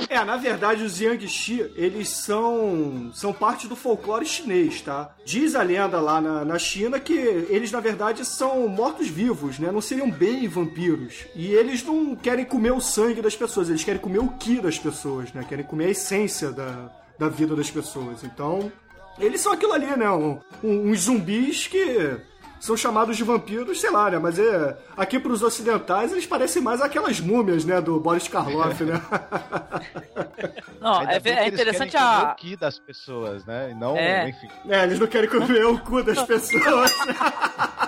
É, 0.08 0.24
na 0.24 0.36
verdade, 0.36 0.84
os 0.84 1.00
Yangshi, 1.00 1.72
eles 1.74 2.08
são 2.08 3.10
são 3.12 3.32
parte 3.32 3.66
do 3.66 3.74
folclore 3.74 4.24
chinês, 4.24 4.80
tá? 4.80 5.14
Diz 5.24 5.54
a 5.54 5.62
lenda 5.62 6.00
lá 6.00 6.20
na, 6.20 6.44
na 6.44 6.58
China 6.58 7.00
que 7.00 7.12
eles, 7.12 7.72
na 7.72 7.80
verdade, 7.80 8.24
são 8.24 8.68
mortos-vivos, 8.68 9.58
né? 9.58 9.72
Não 9.72 9.80
seriam 9.80 10.10
bem 10.10 10.46
vampiros. 10.48 11.26
E 11.34 11.52
eles 11.52 11.84
não 11.84 12.14
querem 12.14 12.44
comer 12.44 12.72
o 12.72 12.80
sangue 12.80 13.20
das 13.20 13.34
pessoas, 13.34 13.68
eles 13.68 13.84
querem 13.84 14.00
comer 14.00 14.20
o 14.20 14.28
ki 14.28 14.60
das 14.60 14.78
pessoas, 14.78 15.32
né? 15.32 15.44
Querem 15.48 15.64
comer 15.64 15.86
a 15.86 15.90
essência 15.90 16.50
da, 16.52 16.90
da 17.18 17.28
vida 17.28 17.56
das 17.56 17.70
pessoas. 17.70 18.22
Então, 18.22 18.70
eles 19.18 19.40
são 19.40 19.52
aquilo 19.52 19.72
ali, 19.72 19.86
né? 19.96 20.10
Um, 20.10 20.38
um- 20.62 20.90
uns 20.90 21.00
zumbis 21.00 21.66
que 21.66 22.16
são 22.58 22.76
chamados 22.76 23.16
de 23.16 23.22
vampiros, 23.24 23.80
sei 23.80 23.90
lá, 23.90 24.10
né? 24.10 24.18
Mas 24.18 24.38
é, 24.38 24.76
aqui 24.96 25.18
pros 25.20 25.42
ocidentais 25.42 26.10
eles 26.12 26.26
parecem 26.26 26.60
mais 26.62 26.80
aquelas 26.80 27.20
múmias, 27.20 27.64
né? 27.64 27.80
Do 27.80 28.00
Boris 28.00 28.26
Karloff, 28.28 28.82
né? 28.84 29.00
Não, 30.80 31.02
é, 31.02 31.16
é 31.16 31.20
que 31.20 31.48
interessante 31.54 31.92
comer 31.92 32.04
a. 32.04 32.32
o 32.32 32.34
ki 32.36 32.56
das 32.56 32.78
pessoas, 32.78 33.44
né? 33.44 33.70
E 33.70 33.74
não, 33.74 33.96
É. 33.96 34.28
enfim. 34.28 34.48
É, 34.68 34.84
eles 34.84 34.98
não 35.00 35.06
querem 35.06 35.28
comer 35.28 35.64
o 35.66 35.78
cu 35.78 36.02
das 36.02 36.22
pessoas. 36.24 36.90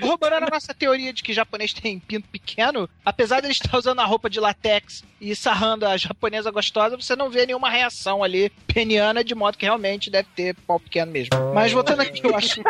Corroborando 0.00 0.46
a 0.46 0.50
nossa 0.50 0.72
teoria 0.74 1.12
de 1.12 1.22
que 1.22 1.32
japonês 1.32 1.72
tem 1.72 1.98
pinto 1.98 2.28
pequeno, 2.28 2.88
apesar 3.04 3.40
de 3.40 3.46
ele 3.46 3.52
estar 3.52 3.76
usando 3.76 4.00
a 4.00 4.04
roupa 4.04 4.30
de 4.30 4.40
latex 4.40 5.04
e 5.20 5.36
sarrando 5.36 5.86
a 5.86 5.96
japonesa 5.96 6.50
gostosa, 6.50 6.96
você 6.96 7.14
não 7.14 7.28
vê 7.28 7.44
nenhuma 7.46 7.68
reação 7.68 8.22
ali 8.24 8.50
peniana, 8.66 9.22
de 9.22 9.34
modo 9.34 9.58
que 9.58 9.66
realmente 9.66 10.08
deve 10.10 10.28
ter 10.34 10.54
pau 10.66 10.80
pequeno 10.80 11.12
mesmo. 11.12 11.30
Mas 11.54 11.72
voltando 11.72 12.00
aqui, 12.00 12.24
eu 12.24 12.34
acho. 12.34 12.60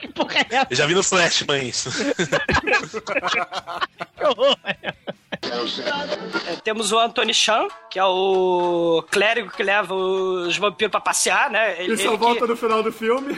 que 0.00 0.08
porra 0.12 0.38
é 0.40 0.46
essa? 0.56 0.66
Eu 0.70 0.76
já 0.76 0.86
vi 0.86 0.94
no 0.94 1.02
Flashman 1.02 1.62
isso. 1.68 1.90
Que 4.16 4.24
horror, 4.24 4.56
É, 4.64 6.56
temos 6.62 6.92
o 6.92 6.98
Anthony 6.98 7.34
Chan, 7.34 7.66
que 7.90 7.98
é 7.98 8.04
o 8.04 9.04
clérigo 9.10 9.50
que 9.50 9.62
leva 9.62 9.92
os 9.94 10.56
vampiros 10.56 10.90
pra 10.92 11.00
passear, 11.00 11.50
né? 11.50 11.82
E 11.84 11.96
só 11.98 12.12
que- 12.12 12.16
volta 12.16 12.46
no 12.46 12.56
final 12.56 12.82
do 12.82 12.92
filme. 12.92 13.36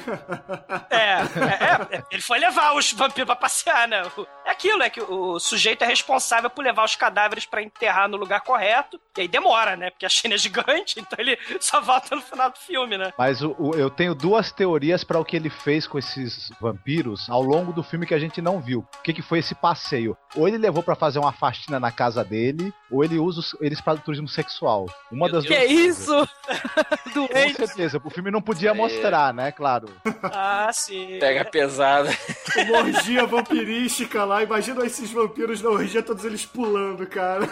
É, 0.90 0.96
é, 0.96 1.96
é, 1.96 2.02
ele 2.10 2.22
foi 2.22 2.38
levar 2.38 2.74
os 2.74 2.92
vampiros 2.92 3.26
pra 3.26 3.36
passear, 3.36 3.86
né? 3.88 4.02
É 4.44 4.50
aquilo, 4.50 4.82
é 4.82 4.88
que 4.90 5.00
o 5.02 5.38
sujeito 5.40 5.82
é 5.82 5.86
responsável 5.86 6.48
por 6.48 6.64
levar 6.64 6.84
os 6.84 6.94
cadáveres 6.96 7.46
pra 7.46 7.62
enterrar 7.62 8.08
no 8.08 8.16
lugar 8.16 8.40
correto, 8.42 9.00
e 9.16 9.22
aí 9.22 9.28
demora, 9.28 9.76
né? 9.76 9.90
Porque 9.90 10.06
a 10.06 10.08
China 10.08 10.34
é 10.34 10.38
gigante, 10.38 10.98
então 11.00 11.18
ele 11.18 11.36
só 11.60 11.80
volta 11.80 12.14
no 12.14 12.22
final 12.22 12.50
do 12.50 12.58
filme, 12.58 12.96
né? 12.96 13.12
Mas 13.18 13.42
o- 13.42 13.54
o- 13.58 13.74
eu 13.74 13.90
tenho 13.90 14.14
duas 14.14 14.52
teorias 14.52 15.02
para 15.02 15.18
o 15.18 15.24
que 15.24 15.36
ele 15.36 15.50
fez 15.50 15.86
com 15.86 15.98
esses 15.98 16.50
vampiros 16.60 17.28
ao 17.28 17.42
longo 17.42 17.72
do 17.72 17.82
filme 17.82 18.06
que 18.06 18.14
a 18.14 18.18
gente 18.18 18.40
não 18.40 18.60
viu. 18.60 18.86
O 18.98 19.02
que, 19.02 19.12
que 19.12 19.22
foi 19.22 19.40
esse 19.40 19.54
passeio? 19.54 20.16
Ou 20.34 20.46
ele 20.46 20.58
levou 20.58 20.82
para 20.82 20.94
fazer 20.94 21.18
uma 21.18 21.32
faxina 21.32 21.80
na 21.80 21.90
casa 21.90 22.22
dele, 22.24 22.72
ou 22.90 23.02
ele 23.02 23.18
usa 23.18 23.40
os- 23.40 23.56
eles 23.60 23.80
para 23.80 23.98
turismo 23.98 24.28
sexual. 24.28 24.86
Uma 25.10 25.28
das 25.28 25.44
Que 25.44 25.48
duas 25.48 25.60
é 25.62 25.66
coisas. 25.66 25.98
isso? 25.98 26.28
Com 27.14 27.54
certeza, 27.66 28.00
o 28.04 28.10
filme 28.10 28.30
não 28.30 28.42
podia 28.42 28.72
mostrar, 28.74 29.32
né? 29.34 29.50
Claro. 29.50 29.88
Ah, 30.24 30.70
sim. 30.72 31.18
Pega 31.18 31.44
pesado. 31.44 31.95
Uma 32.68 32.78
orgia 32.78 33.26
vampirística 33.26 34.24
lá. 34.24 34.42
Imagina 34.42 34.84
esses 34.84 35.10
vampiros 35.10 35.62
na 35.62 35.70
orgia, 35.70 36.02
todos 36.02 36.24
eles 36.24 36.44
pulando, 36.44 37.06
cara. 37.06 37.48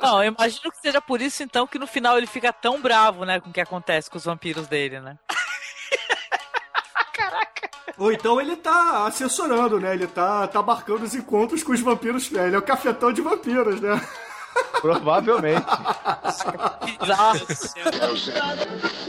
Não, 0.00 0.22
eu 0.22 0.32
imagino 0.32 0.70
que 0.70 0.78
seja 0.78 1.00
por 1.00 1.20
isso 1.20 1.42
então 1.42 1.66
que 1.66 1.78
no 1.78 1.86
final 1.86 2.16
ele 2.16 2.26
fica 2.26 2.52
tão 2.52 2.80
bravo, 2.80 3.24
né, 3.24 3.40
com 3.40 3.50
o 3.50 3.52
que 3.52 3.60
acontece 3.60 4.08
com 4.10 4.16
os 4.16 4.24
vampiros 4.24 4.66
dele, 4.66 5.00
né? 5.00 5.18
Ou 7.96 8.10
então 8.12 8.40
ele 8.40 8.56
tá 8.56 9.06
assessorando, 9.06 9.78
né? 9.78 9.94
Ele 9.94 10.06
tá, 10.06 10.48
tá 10.48 10.62
marcando 10.62 11.02
os 11.04 11.14
encontros 11.14 11.62
com 11.62 11.72
os 11.72 11.80
vampiros. 11.80 12.30
né? 12.30 12.46
Ele 12.48 12.56
é 12.56 12.58
o 12.58 12.62
cafetão 12.62 13.12
de 13.12 13.20
vampiros, 13.22 13.80
né? 13.80 14.00
Provavelmente. 14.80 15.64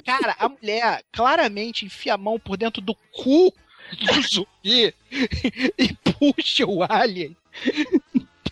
Cara, 0.05 0.35
a 0.39 0.49
mulher 0.49 1.03
claramente 1.11 1.85
enfia 1.85 2.13
a 2.13 2.17
mão 2.17 2.39
por 2.39 2.57
dentro 2.57 2.81
do 2.81 2.95
cu 3.11 3.53
do 3.99 4.21
zumbi 4.27 4.93
e 5.77 5.93
puxa 6.17 6.65
o 6.65 6.83
alien 6.83 7.35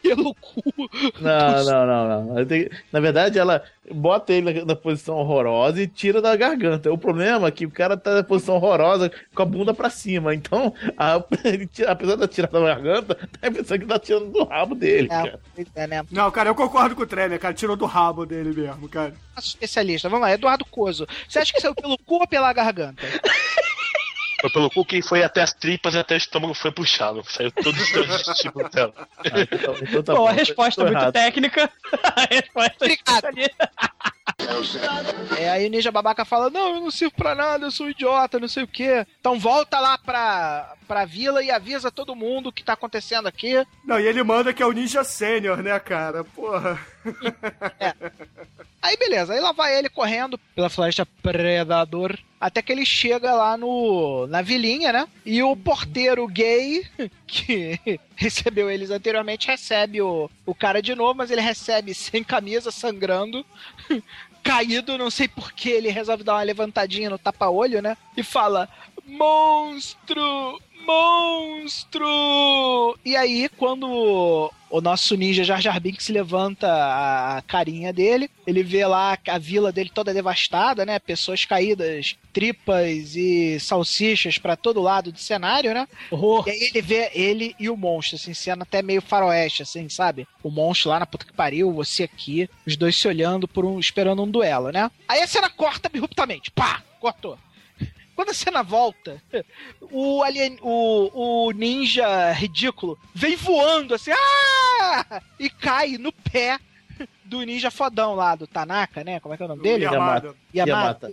pelo 0.01 0.35
cu. 0.35 0.61
Não, 1.21 1.63
não, 1.63 1.85
não, 1.87 2.25
não. 2.25 2.35
Na 2.91 2.99
verdade, 2.99 3.39
ela 3.39 3.63
bota 3.89 4.33
ele 4.33 4.65
na, 4.65 4.75
posição 4.75 5.15
horrorosa 5.15 5.81
e 5.81 5.87
tira 5.87 6.21
da 6.21 6.35
garganta. 6.35 6.91
O 6.91 6.97
problema 6.97 7.47
é 7.47 7.51
que 7.51 7.65
o 7.65 7.71
cara 7.71 7.95
tá 7.95 8.15
na 8.15 8.23
posição 8.23 8.55
horrorosa 8.55 9.09
com 9.33 9.41
a 9.41 9.45
bunda 9.45 9.73
pra 9.73 9.89
cima. 9.89 10.35
Então, 10.35 10.73
a- 10.97 11.23
ele 11.45 11.65
tira- 11.67 11.91
apesar 11.91 12.17
de 12.17 12.27
tirar 12.27 12.49
da 12.51 12.59
garganta, 12.59 13.15
tá 13.39 13.49
pensando 13.49 13.79
que 13.79 13.85
tá 13.85 13.97
tirando 13.97 14.29
do 14.29 14.43
rabo 14.43 14.75
dele, 14.75 15.07
cara. 15.07 15.39
É, 15.73 15.87
né? 15.87 16.03
Não, 16.11 16.29
cara, 16.31 16.49
eu 16.49 16.55
concordo 16.55 16.97
com 16.97 17.03
o 17.03 17.07
Tremer, 17.07 17.39
cara. 17.39 17.53
Tirou 17.53 17.77
do 17.77 17.85
rabo 17.85 18.25
dele 18.25 18.49
mesmo, 18.53 18.89
cara. 18.89 19.13
Especialista, 19.37 20.09
vamos 20.09 20.27
lá, 20.27 20.33
Eduardo 20.33 20.65
Coso. 20.65 21.07
Você 21.29 21.39
acha 21.39 21.53
que 21.53 21.61
saiu 21.61 21.73
pelo 21.73 21.97
cu 21.97 22.15
ou 22.15 22.27
pela 22.27 22.51
garganta? 22.51 23.01
Foi 24.43 24.51
pelo 24.51 24.69
cu 24.69 24.83
que 24.83 25.01
foi 25.01 25.23
até 25.23 25.41
as 25.41 25.53
tripas 25.53 25.95
e 25.95 25.97
até 25.99 26.15
o 26.15 26.17
estômago 26.17 26.53
foi 26.53 26.69
puxado. 26.69 27.23
Saiu 27.29 27.49
todo 27.49 27.73
o 27.77 27.85
seu 27.85 28.05
digestivo 28.05 28.67
dela. 28.69 28.93
Então 29.81 30.03
tá 30.03 30.11
Pô, 30.13 30.23
bom, 30.23 30.27
a 30.27 30.33
resposta 30.33 30.83
muito 30.83 30.97
errado. 30.97 31.13
técnica. 31.13 31.71
A 32.03 32.27
resposta 32.29 32.85
especialista. 32.85 33.71
É, 35.37 35.49
aí 35.49 35.67
o 35.67 35.69
Ninja 35.69 35.91
Babaca 35.91 36.25
fala: 36.25 36.49
Não, 36.49 36.75
eu 36.75 36.81
não 36.81 36.91
sirvo 36.91 37.13
pra 37.15 37.35
nada, 37.35 37.65
eu 37.65 37.71
sou 37.71 37.85
um 37.85 37.89
idiota, 37.89 38.39
não 38.39 38.47
sei 38.47 38.63
o 38.63 38.67
quê. 38.67 39.05
Então 39.19 39.39
volta 39.39 39.79
lá 39.79 39.97
pra, 39.97 40.73
pra 40.87 41.05
vila 41.05 41.43
e 41.43 41.51
avisa 41.51 41.91
todo 41.91 42.15
mundo 42.15 42.47
o 42.49 42.51
que 42.51 42.63
tá 42.63 42.73
acontecendo 42.73 43.27
aqui. 43.27 43.65
Não, 43.85 43.99
e 43.99 44.05
ele 44.05 44.23
manda 44.23 44.53
que 44.53 44.61
é 44.61 44.65
o 44.65 44.71
Ninja 44.71 45.03
Sênior, 45.03 45.57
né, 45.61 45.77
cara? 45.79 46.23
Porra. 46.23 46.79
Aí 48.81 48.97
beleza, 48.97 49.33
aí 49.33 49.39
lá 49.39 49.53
vai 49.53 49.77
ele 49.77 49.87
correndo 49.87 50.37
pela 50.53 50.69
floresta 50.69 51.05
Predador, 51.05 52.19
até 52.39 52.61
que 52.61 52.69
ele 52.69 52.85
chega 52.85 53.33
lá 53.33 53.55
no 53.55 54.27
na 54.27 54.41
vilinha, 54.41 54.91
né? 54.91 55.07
E 55.25 55.41
o 55.41 55.55
porteiro 55.55 56.27
gay, 56.27 56.85
que 57.25 57.79
recebeu 58.15 58.69
eles 58.69 58.91
anteriormente, 58.91 59.47
recebe 59.47 60.01
o, 60.01 60.29
o 60.45 60.53
cara 60.53 60.81
de 60.81 60.93
novo, 60.93 61.15
mas 61.15 61.31
ele 61.31 61.39
recebe 61.39 61.93
sem 61.93 62.25
camisa, 62.25 62.71
sangrando, 62.71 63.45
caído, 64.43 64.97
não 64.97 65.09
sei 65.09 65.29
por 65.29 65.53
que 65.53 65.69
ele 65.69 65.89
resolve 65.89 66.23
dar 66.25 66.33
uma 66.33 66.43
levantadinha 66.43 67.09
no 67.09 67.17
tapa-olho, 67.17 67.81
né? 67.81 67.95
E 68.17 68.21
fala: 68.21 68.67
Monstro! 69.05 70.61
Monstro! 70.85 72.05
E 73.05 73.15
aí, 73.15 73.49
quando 73.57 74.51
o 74.69 74.81
nosso 74.81 75.15
ninja 75.15 75.43
Jar 75.43 75.61
Jar 75.61 75.79
Binks 75.79 76.09
levanta 76.09 76.67
a 76.67 77.41
carinha 77.47 77.93
dele, 77.93 78.29
ele 78.45 78.63
vê 78.63 78.85
lá 78.85 79.17
a 79.27 79.37
vila 79.37 79.71
dele 79.71 79.91
toda 79.93 80.13
devastada, 80.13 80.85
né? 80.85 80.97
Pessoas 80.99 81.45
caídas, 81.45 82.15
tripas 82.33 83.15
e 83.15 83.59
salsichas 83.59 84.37
pra 84.37 84.55
todo 84.55 84.81
lado 84.81 85.11
do 85.11 85.19
cenário, 85.19 85.73
né? 85.73 85.87
E 86.49 86.51
aí 86.51 86.69
ele 86.73 86.81
vê 86.81 87.11
ele 87.13 87.55
e 87.59 87.69
o 87.69 87.77
monstro, 87.77 88.15
assim, 88.15 88.33
cena 88.33 88.63
até 88.63 88.81
meio 88.81 89.01
faroeste, 89.01 89.61
assim, 89.61 89.87
sabe? 89.89 90.27
O 90.41 90.49
monstro 90.49 90.89
lá 90.89 90.99
na 90.99 91.05
puta 91.05 91.25
que 91.25 91.33
pariu, 91.33 91.71
você 91.71 92.03
aqui, 92.03 92.49
os 92.65 92.75
dois 92.75 92.95
se 92.95 93.07
olhando 93.07 93.47
por 93.47 93.65
um, 93.65 93.79
esperando 93.79 94.23
um 94.23 94.29
duelo, 94.29 94.71
né? 94.71 94.89
Aí 95.07 95.21
a 95.21 95.27
cena 95.27 95.49
corta 95.49 95.87
abruptamente, 95.87 96.49
pá, 96.49 96.81
cortou. 96.99 97.37
Quando 98.15 98.29
a 98.29 98.33
cena 98.33 98.61
volta, 98.61 99.21
o, 99.91 100.23
alien, 100.23 100.57
o, 100.61 101.47
o 101.47 101.51
ninja 101.51 102.31
ridículo 102.31 102.97
vem 103.13 103.35
voando 103.35 103.95
assim, 103.95 104.11
ah! 104.11 105.21
E 105.39 105.49
cai 105.49 105.97
no 105.97 106.11
pé 106.11 106.59
do 107.25 107.41
ninja 107.41 107.71
fodão 107.71 108.13
lá, 108.13 108.35
do 108.35 108.45
Tanaka, 108.45 109.03
né? 109.03 109.19
Como 109.19 109.33
é 109.33 109.37
que 109.37 109.43
é 109.43 109.45
o 109.45 109.49
nome 109.49 109.63
dele? 109.63 109.85
Yamada. 109.85 110.35
Yamada. 110.55 111.11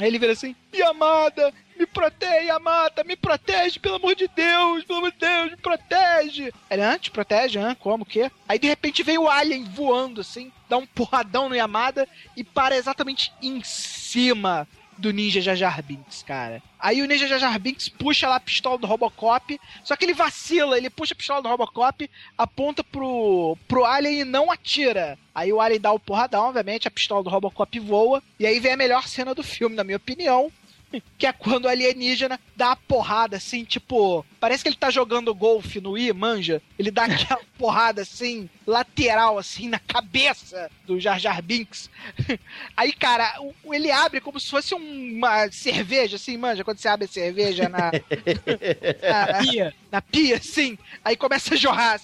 Aí 0.00 0.06
ele 0.06 0.18
vira 0.18 0.32
assim, 0.32 0.54
Yamada, 0.74 1.52
me 1.78 1.84
protege, 1.84 2.46
Yamada, 2.46 3.04
me 3.04 3.16
protege, 3.16 3.78
pelo 3.78 3.96
amor 3.96 4.14
de 4.14 4.28
Deus, 4.28 4.84
pelo 4.84 5.00
amor 5.00 5.12
de 5.12 5.18
Deus, 5.18 5.50
me 5.50 5.56
protege. 5.56 6.52
Ele, 6.70 6.82
ah, 6.82 6.98
te 6.98 7.10
protege, 7.10 7.58
ah, 7.58 7.74
como, 7.74 8.04
o 8.04 8.06
quê? 8.06 8.30
Aí 8.48 8.58
de 8.58 8.68
repente 8.68 9.02
vem 9.02 9.18
o 9.18 9.28
alien 9.28 9.64
voando 9.64 10.20
assim, 10.20 10.52
dá 10.68 10.76
um 10.76 10.86
porradão 10.86 11.48
no 11.48 11.56
Yamada 11.56 12.08
e 12.36 12.44
para 12.44 12.76
exatamente 12.76 13.32
em 13.42 13.62
cima 13.62 14.66
do 14.98 15.12
Ninja 15.12 15.40
Jar 15.40 15.56
Jar 15.56 15.82
Binks, 15.82 16.22
cara. 16.22 16.62
Aí 16.78 17.00
o 17.00 17.06
Ninja 17.06 17.26
Jar 17.26 17.38
Jar 17.38 17.58
Binks 17.58 17.88
puxa 17.88 18.28
lá 18.28 18.36
a 18.36 18.40
pistola 18.40 18.76
do 18.76 18.86
Robocop, 18.86 19.58
só 19.84 19.96
que 19.96 20.04
ele 20.04 20.12
vacila, 20.12 20.76
ele 20.76 20.90
puxa 20.90 21.14
a 21.14 21.16
pistola 21.16 21.40
do 21.40 21.48
Robocop, 21.48 22.10
aponta 22.36 22.82
pro, 22.82 23.56
pro 23.66 23.84
Alien 23.84 24.20
e 24.20 24.24
não 24.24 24.50
atira. 24.50 25.18
Aí 25.34 25.52
o 25.52 25.60
Alien 25.60 25.80
dá 25.80 25.92
o 25.92 26.00
porradão, 26.00 26.46
obviamente, 26.46 26.88
a 26.88 26.90
pistola 26.90 27.22
do 27.22 27.30
Robocop 27.30 27.78
voa, 27.78 28.22
e 28.38 28.46
aí 28.46 28.58
vem 28.58 28.72
a 28.72 28.76
melhor 28.76 29.06
cena 29.06 29.34
do 29.34 29.42
filme, 29.42 29.76
na 29.76 29.84
minha 29.84 29.96
opinião, 29.96 30.52
que 31.18 31.26
é 31.26 31.32
quando 31.32 31.66
o 31.66 31.68
alienígena 31.68 32.40
dá 32.56 32.68
uma 32.68 32.76
porrada 32.76 33.36
assim, 33.36 33.64
tipo, 33.64 34.24
parece 34.40 34.62
que 34.62 34.68
ele 34.68 34.76
tá 34.76 34.90
jogando 34.90 35.34
golfe 35.34 35.80
no 35.80 35.98
I, 35.98 36.12
manja. 36.12 36.62
Ele 36.78 36.90
dá 36.90 37.04
aquela 37.04 37.40
porrada 37.58 38.02
assim, 38.02 38.48
lateral, 38.66 39.38
assim, 39.38 39.68
na 39.68 39.78
cabeça 39.78 40.70
do 40.86 40.98
Jar 40.98 41.18
Jar 41.18 41.42
Binks. 41.42 41.90
Aí, 42.76 42.92
cara, 42.92 43.38
ele 43.70 43.90
abre 43.90 44.20
como 44.20 44.40
se 44.40 44.50
fosse 44.50 44.74
uma 44.74 45.50
cerveja, 45.50 46.16
assim, 46.16 46.36
manja, 46.36 46.64
quando 46.64 46.78
você 46.78 46.88
abre 46.88 47.04
a 47.04 47.08
cerveja 47.08 47.68
na, 47.68 47.90
na 49.32 49.40
pia, 49.40 49.74
na 49.90 50.02
pia, 50.02 50.36
assim, 50.36 50.78
aí 51.04 51.16
começa 51.16 51.54
a 51.54 51.56
jorrar 51.56 52.00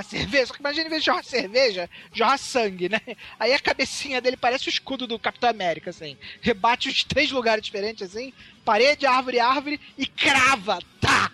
a 0.00 0.02
cerveja, 0.02 0.46
só 0.46 0.54
que 0.54 0.60
imagina 0.60 0.86
em 0.86 0.90
vez 0.90 1.02
de 1.02 1.06
jorrar 1.06 1.24
cerveja, 1.24 1.90
jorra 2.12 2.38
sangue, 2.38 2.88
né? 2.88 3.00
Aí 3.38 3.52
a 3.52 3.58
cabecinha 3.58 4.20
dele 4.20 4.36
parece 4.36 4.68
o 4.68 4.70
escudo 4.70 5.06
do 5.06 5.18
Capitão 5.18 5.48
América, 5.48 5.90
assim. 5.90 6.16
Rebate 6.40 6.88
os 6.88 7.04
três 7.04 7.30
lugares 7.30 7.64
diferentes, 7.64 8.02
assim, 8.02 8.32
parede, 8.64 9.06
árvore, 9.06 9.40
árvore 9.40 9.80
e 9.96 10.06
crava, 10.06 10.78
tá! 11.00 11.30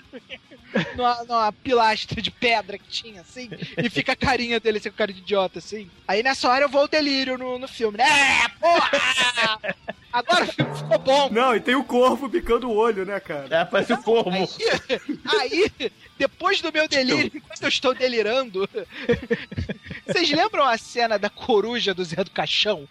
numa, 0.97 1.25
numa 1.25 1.53
pilastra 1.53 2.21
de 2.21 2.31
pedra 2.31 2.79
que 2.79 2.89
tinha, 2.89 3.21
assim, 3.21 3.49
e 3.77 3.89
fica 3.89 4.13
a 4.13 4.17
carinha 4.17 4.61
dele, 4.61 4.79
assim, 4.79 4.91
com 4.91 4.97
cara 4.97 5.13
de 5.13 5.21
idiota, 5.21 5.59
assim. 5.59 5.91
Aí 6.07 6.23
nessa 6.23 6.49
hora 6.49 6.65
eu 6.65 6.69
vou 6.69 6.83
ao 6.83 6.89
delírio 6.89 7.39
no, 7.39 7.59
no 7.59 7.69
filme, 7.69 7.99
né? 7.99 8.05
É, 8.05 8.49
porra! 8.61 9.61
Agora 10.17 10.45
o 10.45 10.47
filme 10.47 10.75
ficou 10.75 10.99
bom. 10.99 11.29
Não, 11.31 11.55
e 11.55 11.61
tem 11.61 11.75
o 11.75 11.85
corvo 11.85 12.31
picando 12.31 12.71
o 12.71 12.75
olho, 12.75 13.05
né, 13.05 13.21
cara? 13.21 13.47
É, 13.51 13.65
parece 13.67 13.93
o 13.93 14.03
corvo. 14.03 14.31
Aí, 14.31 15.71
depois 16.17 16.63
do 16.63 16.73
meu 16.73 16.89
delírio, 16.89 17.31
enquanto 17.35 17.63
eu 17.63 17.69
estou 17.69 17.95
delirando, 17.95 18.67
vocês 20.07 20.31
lembram 20.31 20.65
a 20.65 20.79
cena 20.79 21.19
da 21.19 21.29
coruja 21.29 21.93
do 21.93 22.03
Zé 22.03 22.25
do 22.25 22.31
Caixão? 22.31 22.89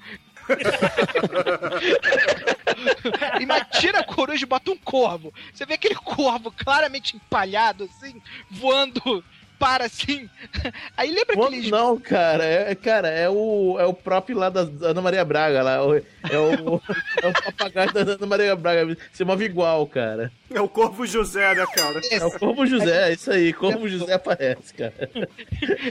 Ima- 3.41 3.65
Tira 3.65 4.01
a 4.01 4.03
coruja 4.03 4.43
e 4.43 4.47
bota 4.47 4.69
um 4.69 4.77
corvo. 4.77 5.33
Você 5.51 5.65
vê 5.65 5.73
aquele 5.73 5.95
corvo 5.95 6.51
claramente 6.51 7.15
empalhado, 7.15 7.85
assim, 7.85 8.21
voando 8.51 9.23
para 9.59 9.85
assim. 9.85 10.29
Aí 10.95 11.11
lembra 11.11 11.35
aquele. 11.45 11.69
Não, 11.71 11.97
cara, 11.99 12.43
é, 12.45 12.75
cara, 12.75 13.07
é 13.09 13.29
o, 13.29 13.77
é 13.79 13.85
o 13.85 13.93
próprio 13.93 14.37
lá 14.37 14.49
da 14.49 14.61
Ana 14.87 15.01
Maria 15.01 15.25
Braga, 15.25 15.61
lá, 15.63 15.85
o- 15.85 15.95
é, 15.95 16.01
o, 16.37 16.81
é 17.21 17.27
o 17.27 17.33
papagaio 17.33 17.91
da 17.93 18.01
Ana 18.13 18.25
Maria 18.25 18.55
Braga, 18.55 18.97
se 19.11 19.23
move 19.25 19.45
igual, 19.45 19.85
cara. 19.87 20.31
É 20.53 20.61
o 20.61 20.69
Corvo 20.69 21.05
José, 21.07 21.55
né, 21.55 21.65
cara? 21.73 21.99
É 22.11 22.23
o 22.23 22.31
Corvo 22.31 22.65
José, 22.67 23.09
é 23.09 23.13
isso 23.13 23.31
aí, 23.31 23.51
Corvo 23.51 23.89
José 23.89 24.13
aparece, 24.13 24.73
cara. 24.73 25.09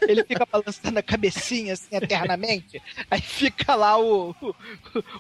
Ele 0.09 0.23
fica 0.25 0.47
balançando 0.51 0.99
a 0.99 1.03
cabecinha 1.03 1.73
assim 1.73 1.97
eternamente. 1.97 2.81
Aí 3.11 3.21
fica 3.21 3.75
lá 3.75 3.99
o, 3.99 4.31
o, 4.41 4.55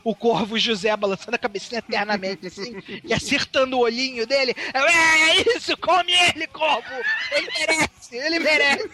o 0.04 0.14
corvo 0.14 0.56
José 0.58 0.96
balançando 0.96 1.34
a 1.34 1.38
cabecinha 1.38 1.80
eternamente 1.80 2.46
assim 2.46 2.76
e 3.02 3.12
acertando 3.12 3.76
o 3.76 3.80
olhinho 3.80 4.24
dele. 4.26 4.54
É 4.72 5.56
isso, 5.56 5.76
come 5.78 6.12
ele, 6.12 6.46
corvo! 6.46 6.84
Ele 7.32 7.48
merece, 7.58 8.16
ele 8.16 8.38
merece! 8.38 8.88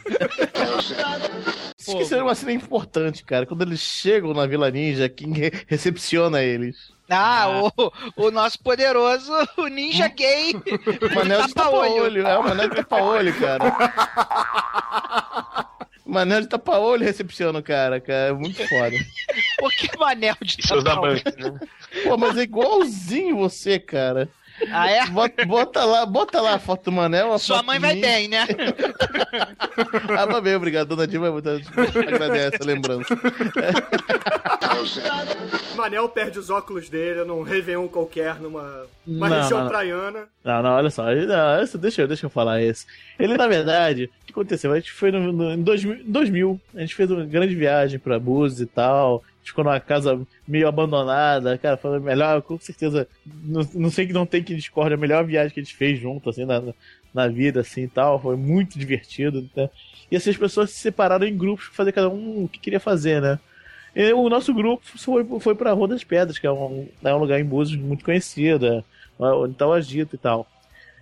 Esqueceram 1.78 2.24
uma 2.26 2.34
cena 2.34 2.52
importante, 2.52 3.24
cara. 3.24 3.46
Quando 3.46 3.62
eles 3.62 3.80
chegam 3.80 4.32
na 4.32 4.46
Vila 4.46 4.70
Ninja, 4.70 5.08
quem 5.08 5.32
re- 5.32 5.52
recepciona 5.66 6.42
eles? 6.42 6.92
Ah, 7.10 7.48
o, 7.76 7.92
o 8.26 8.30
nosso 8.30 8.62
poderoso 8.62 9.32
o 9.56 9.66
ninja 9.66 10.08
gay. 10.08 10.52
O 11.10 11.14
Manel 11.14 11.46
de 11.46 11.54
tapa-olho. 11.54 12.26
É, 12.26 12.38
o 12.38 12.42
Manel 12.42 12.68
de 12.68 12.76
tapa-olho, 12.76 13.34
cara. 13.40 13.64
O 16.06 16.12
Manel 16.12 16.40
de 16.42 16.46
tapa-olho 16.48 17.04
recepciona 17.04 17.58
o 17.58 17.62
cara, 17.62 18.00
cara. 18.00 18.28
É 18.28 18.32
muito 18.32 18.56
foda. 18.68 18.96
Por 19.58 19.70
que 19.72 19.98
Manel 19.98 20.36
de 20.40 20.56
tapa-olho? 20.58 21.22
né? 21.38 21.60
Pô, 22.04 22.16
mas 22.16 22.36
é 22.36 22.42
igualzinho 22.42 23.36
você, 23.36 23.78
cara. 23.78 24.28
Ah, 24.70 24.90
é? 24.90 25.06
Bota, 25.06 25.44
bota 25.46 25.84
lá, 25.84 26.04
bota 26.06 26.40
lá 26.40 26.54
a 26.54 26.58
foto 26.58 26.84
do 26.84 26.92
Manel. 26.92 27.38
Sua 27.38 27.56
foto 27.56 27.66
mãe 27.66 27.78
vai 27.78 27.94
mim. 27.94 28.00
bem, 28.00 28.28
né? 28.28 28.46
Ah, 30.18 30.26
vai 30.26 30.40
bem, 30.40 30.54
obrigado. 30.56 30.88
Dona 30.88 31.06
Dilma 31.06 31.28
agradece 31.28 32.58
a 32.60 32.64
lembrança. 32.66 33.14
Manel 35.76 36.08
perde 36.08 36.38
os 36.38 36.50
óculos 36.50 36.88
dele 36.88 37.24
num 37.24 37.42
Réveillon 37.42 37.88
qualquer, 37.88 38.36
numa 38.40 38.84
uma 39.06 39.28
Não, 39.28 39.36
região 39.40 39.58
não, 39.58 39.64
não. 39.64 39.68
praiana. 39.72 40.24
Não, 40.44 40.62
não, 40.62 40.70
olha 40.72 40.90
só. 40.90 41.10
ele- 41.10 41.26
Não, 41.26 41.62
isso, 41.62 41.78
deixa, 41.78 42.02
eu- 42.02 42.08
deixa 42.08 42.26
eu 42.26 42.30
falar 42.30 42.62
isso. 42.62 42.86
Ele, 43.18 43.36
na 43.36 43.46
verdade, 43.46 44.04
o 44.22 44.26
que 44.26 44.32
aconteceu? 44.32 44.72
A 44.72 44.76
gente 44.76 44.92
foi 44.92 45.10
no, 45.10 45.32
no- 45.32 45.52
em 45.52 45.62
2000, 45.62 46.04
2000, 46.04 46.60
a 46.74 46.80
gente 46.80 46.94
fez 46.94 47.10
uma 47.10 47.24
grande 47.24 47.54
viagem 47.54 47.98
pra 47.98 48.18
Búzios 48.18 48.60
e 48.60 48.66
tal. 48.66 49.22
Ficou 49.42 49.64
numa 49.64 49.80
casa 49.80 50.20
meio 50.46 50.68
abandonada. 50.68 51.56
Cara, 51.58 51.76
foi 51.76 51.96
a 51.96 52.00
melhor, 52.00 52.42
com 52.42 52.58
certeza. 52.58 53.08
Não, 53.26 53.68
não 53.74 53.90
sei 53.90 54.06
que 54.06 54.12
não 54.12 54.26
tem 54.26 54.42
que 54.42 54.54
discórdia, 54.54 54.96
a 54.96 55.00
melhor 55.00 55.24
viagem 55.24 55.52
que 55.52 55.60
a 55.60 55.62
gente 55.62 55.76
fez 55.76 55.98
junto, 55.98 56.30
assim, 56.30 56.44
na, 56.44 56.62
na 57.12 57.28
vida, 57.28 57.60
assim 57.60 57.82
e 57.82 57.88
tal. 57.88 58.20
Foi 58.20 58.36
muito 58.36 58.78
divertido, 58.78 59.48
né? 59.56 59.68
E 60.10 60.16
assim, 60.16 60.30
as 60.30 60.36
pessoas 60.36 60.70
se 60.70 60.80
separaram 60.80 61.26
em 61.26 61.36
grupos 61.36 61.66
pra 61.66 61.74
fazer 61.76 61.92
cada 61.92 62.08
um 62.08 62.44
o 62.44 62.48
que 62.48 62.58
queria 62.58 62.80
fazer, 62.80 63.20
né? 63.22 63.38
E 63.94 64.12
o 64.12 64.28
nosso 64.28 64.54
grupo 64.54 64.84
foi, 64.84 65.24
foi 65.40 65.54
pra 65.54 65.72
Rua 65.72 65.88
das 65.88 66.04
Pedras, 66.04 66.38
que 66.38 66.46
é 66.46 66.52
um, 66.52 66.88
é 67.02 67.14
um 67.14 67.18
lugar 67.18 67.40
em 67.40 67.44
Búzios 67.44 67.80
muito 67.80 68.04
conhecido, 68.04 68.66
é, 68.66 68.84
onde 69.18 69.54
tá 69.54 69.66
o 69.66 69.72
Agito 69.72 70.14
e 70.14 70.18
tal. 70.18 70.46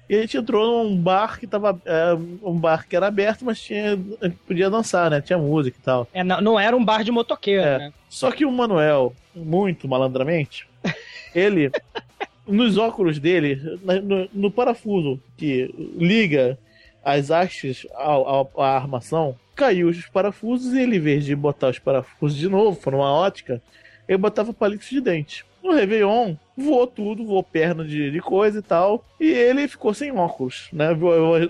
E 0.08 0.16
a 0.16 0.20
gente 0.22 0.36
entrou 0.38 0.84
num 0.84 0.96
bar 0.96 1.38
que 1.38 1.46
tava. 1.46 1.80
É, 1.84 2.14
um 2.42 2.58
bar 2.58 2.86
que 2.88 2.96
era 2.96 3.06
aberto, 3.08 3.44
mas 3.44 3.60
tinha, 3.60 3.98
podia 4.46 4.70
dançar, 4.70 5.10
né? 5.10 5.20
Tinha 5.20 5.38
música 5.38 5.76
e 5.78 5.82
tal. 5.84 6.08
É, 6.14 6.24
não, 6.24 6.40
não 6.40 6.60
era 6.60 6.74
um 6.76 6.84
bar 6.84 7.04
de 7.04 7.10
motoqueiro, 7.12 7.62
É. 7.62 7.78
né? 7.78 7.92
Só 8.08 8.30
que 8.30 8.44
o 8.46 8.50
Manuel, 8.50 9.14
muito 9.34 9.86
malandramente, 9.86 10.66
ele, 11.34 11.70
nos 12.46 12.78
óculos 12.78 13.18
dele, 13.18 13.60
no, 14.02 14.28
no 14.32 14.50
parafuso 14.50 15.20
que 15.36 15.72
liga 15.96 16.58
as 17.04 17.30
hastes 17.30 17.86
ao- 17.94 18.50
à 18.56 18.76
armação, 18.76 19.36
caiu 19.54 19.88
os 19.88 20.06
parafusos 20.06 20.72
e 20.72 20.80
ele, 20.80 20.96
em 20.96 21.00
vez 21.00 21.24
de 21.24 21.34
botar 21.36 21.68
os 21.68 21.78
parafusos 21.78 22.38
de 22.38 22.48
novo, 22.48 22.80
for 22.80 22.94
uma 22.94 23.12
ótica, 23.12 23.60
ele 24.08 24.16
botava 24.18 24.52
palitos 24.54 24.88
de 24.88 25.00
dente. 25.00 25.44
No 25.62 25.72
Réveillon, 25.74 26.34
voou 26.56 26.86
tudo, 26.86 27.24
voou 27.26 27.42
perna 27.42 27.84
de, 27.84 28.10
de 28.10 28.20
coisa 28.20 28.60
e 28.60 28.62
tal, 28.62 29.04
e 29.20 29.26
ele 29.28 29.66
ficou 29.68 29.92
sem 29.92 30.10
óculos, 30.12 30.68
né? 30.72 30.88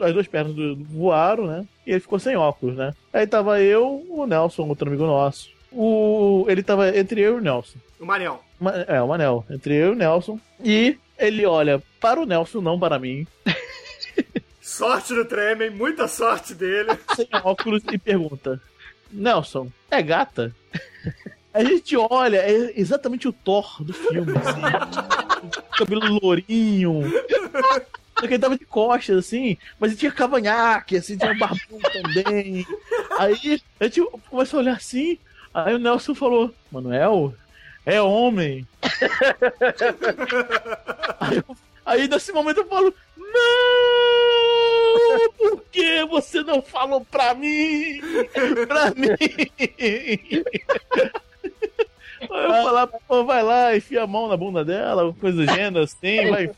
As 0.02 0.12
duas 0.14 0.26
pernas 0.26 0.55
do- 0.55 0.76
voaram, 0.85 1.47
né? 1.47 1.66
E 1.86 1.90
ele 1.93 2.01
ficou 2.01 2.18
sem 2.18 2.36
óculos, 2.36 2.76
né? 2.76 2.93
Aí 3.12 3.26
tava 3.26 3.60
eu, 3.60 4.05
o 4.09 4.26
Nelson, 4.26 4.66
outro 4.66 4.89
amigo 4.89 5.05
nosso. 5.06 5.51
O, 5.70 6.47
ele 6.48 6.62
tava 6.62 6.97
entre 6.97 7.20
eu 7.20 7.35
e 7.35 7.39
o 7.39 7.43
Nelson. 7.43 7.78
O 8.01 8.06
Manel. 8.06 8.43
Ma- 8.59 8.74
É, 8.89 9.01
o 9.02 9.09
Manel. 9.09 9.44
Entre 9.51 9.74
eu 9.74 9.89
e 9.89 9.93
o 9.93 9.94
Nelson. 9.97 10.40
E 10.64 10.97
ele 11.18 11.44
olha 11.44 11.82
para 12.01 12.20
o 12.20 12.24
Nelson, 12.26 12.60
não 12.60 12.78
para 12.78 12.98
mim, 12.98 13.26
Sorte 14.60 15.14
do 15.14 15.24
Tremen, 15.24 15.70
muita 15.70 16.06
sorte 16.09 16.55
dele. 16.55 16.90
sem 17.16 17.26
óculos, 17.43 17.82
e 17.90 17.98
pergunta: 17.98 18.60
Nelson, 19.10 19.68
é 19.90 20.02
gata? 20.02 20.55
A 21.59 21.64
gente 21.64 21.97
olha, 21.97 22.36
é 22.36 22.72
exatamente 22.80 23.26
o 23.26 23.32
Thor 23.32 23.82
do 23.82 23.93
filme, 23.93 24.32
assim. 24.39 24.60
cabelo 25.76 26.20
lourinho. 26.22 27.02
Só 28.14 28.20
que 28.26 28.35
ele 28.35 28.39
tava 28.39 28.56
de 28.56 28.64
costas, 28.64 29.16
assim, 29.18 29.59
mas 29.78 29.90
ele 29.90 29.98
tinha 29.98 30.12
cavanhaque, 30.12 30.97
assim, 30.97 31.18
tinha 31.18 31.35
barbão 31.35 31.80
também. 31.93 32.64
Aí 33.18 33.60
a 33.80 33.85
gente 33.85 34.01
começou 34.30 34.59
a 34.59 34.62
olhar 34.62 34.76
assim, 34.76 35.18
aí 35.52 35.74
o 35.74 35.78
Nelson 35.78 36.14
falou, 36.14 36.55
Manuel, 36.70 37.35
é 37.85 38.01
homem. 38.01 38.64
aí, 41.18 41.36
eu- 41.39 41.56
aí 41.85 42.06
nesse 42.06 42.30
momento 42.32 42.59
eu 42.59 42.68
falo, 42.68 42.94
não! 43.16 43.28
Por 45.36 45.60
que 45.72 46.05
você 46.06 46.43
não 46.43 46.62
falou 46.62 47.05
pra 47.05 47.35
mim? 47.35 48.01
Pra 48.68 48.93
mim! 48.94 49.09
Eu 52.20 52.28
falar, 52.28 52.86
pô, 52.86 53.24
vai 53.24 53.43
lá, 53.43 53.77
enfia 53.77 54.02
a 54.02 54.06
mão 54.06 54.28
na 54.28 54.36
bunda 54.36 54.65
dela, 54.65 55.15
coisa 55.15 55.44
do 55.44 55.55
gênero, 55.55 55.85
assim, 55.85 56.27
vai. 56.31 56.51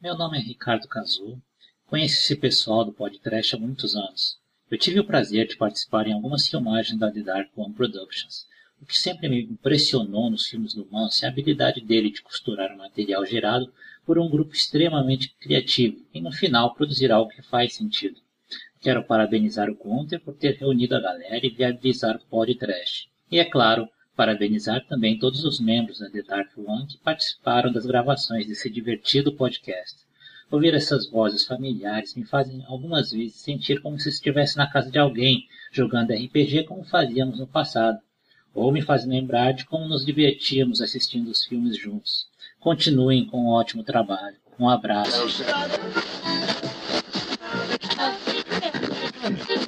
Meu 0.00 0.16
nome 0.16 0.38
é 0.38 0.40
Ricardo 0.40 0.86
Cazu. 0.86 1.40
Conheço 1.86 2.20
esse 2.22 2.36
pessoal 2.36 2.84
do 2.84 2.92
podcast 2.92 3.56
há 3.56 3.58
muitos 3.58 3.96
anos. 3.96 4.38
Eu 4.70 4.78
tive 4.78 5.00
o 5.00 5.04
prazer 5.04 5.48
de 5.48 5.56
participar 5.56 6.06
em 6.06 6.12
algumas 6.12 6.46
filmagens 6.46 6.98
da 6.98 7.10
The 7.10 7.20
Dark 7.20 7.48
One 7.56 7.74
Productions. 7.74 8.46
O 8.80 8.86
que 8.86 8.96
sempre 8.96 9.28
me 9.28 9.42
impressionou 9.42 10.30
nos 10.30 10.46
filmes 10.46 10.74
do 10.74 10.86
Manso 10.90 11.24
é 11.24 11.28
a 11.28 11.30
habilidade 11.30 11.80
dele 11.80 12.10
de 12.10 12.22
costurar 12.22 12.72
o 12.72 12.78
material 12.78 13.26
gerado 13.26 13.72
por 14.06 14.18
um 14.18 14.28
grupo 14.28 14.54
extremamente 14.54 15.34
criativo 15.40 16.06
e 16.14 16.20
no 16.20 16.30
final 16.30 16.74
produzir 16.74 17.10
algo 17.10 17.30
que 17.30 17.42
faz 17.42 17.74
sentido. 17.74 18.20
Quero 18.80 19.02
parabenizar 19.02 19.68
o 19.68 19.74
Gunter 19.74 20.20
por 20.20 20.34
ter 20.34 20.56
reunido 20.56 20.94
a 20.94 21.00
galera 21.00 21.44
e 21.44 21.50
viabilizar 21.50 22.16
o 22.16 22.26
podcast. 22.26 23.10
E 23.30 23.38
é 23.38 23.44
claro, 23.44 23.88
parabenizar 24.16 24.86
também 24.86 25.18
todos 25.18 25.44
os 25.44 25.60
membros 25.60 25.98
da 25.98 26.10
The 26.10 26.22
Dark 26.22 26.50
One 26.56 26.86
que 26.86 26.98
participaram 26.98 27.72
das 27.72 27.86
gravações 27.86 28.46
desse 28.46 28.70
divertido 28.70 29.32
podcast. 29.32 30.06
Ouvir 30.50 30.74
essas 30.74 31.10
vozes 31.10 31.44
familiares 31.44 32.14
me 32.14 32.24
fazem 32.24 32.64
algumas 32.66 33.12
vezes 33.12 33.36
sentir 33.36 33.82
como 33.82 33.98
se 33.98 34.08
estivesse 34.08 34.56
na 34.56 34.66
casa 34.66 34.90
de 34.90 34.98
alguém, 34.98 35.46
jogando 35.70 36.14
RPG 36.14 36.64
como 36.64 36.84
fazíamos 36.84 37.38
no 37.38 37.46
passado. 37.46 37.98
Ou 38.54 38.72
me 38.72 38.80
faz 38.80 39.04
lembrar 39.04 39.52
de 39.52 39.66
como 39.66 39.86
nos 39.86 40.06
divertíamos 40.06 40.80
assistindo 40.80 41.28
os 41.28 41.44
filmes 41.44 41.76
juntos. 41.76 42.26
Continuem 42.58 43.26
com 43.26 43.42
um 43.42 43.48
ótimo 43.48 43.84
trabalho. 43.84 44.36
Um 44.58 44.68
abraço. 44.68 45.44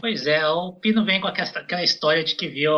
Pois 0.01 0.27
é, 0.27 0.47
o 0.49 0.73
Pino 0.75 1.05
vem 1.05 1.21
com 1.21 1.27
aquela, 1.29 1.83
história 1.85 2.25
de 2.25 2.35
que 2.35 2.49
viu 2.49 2.73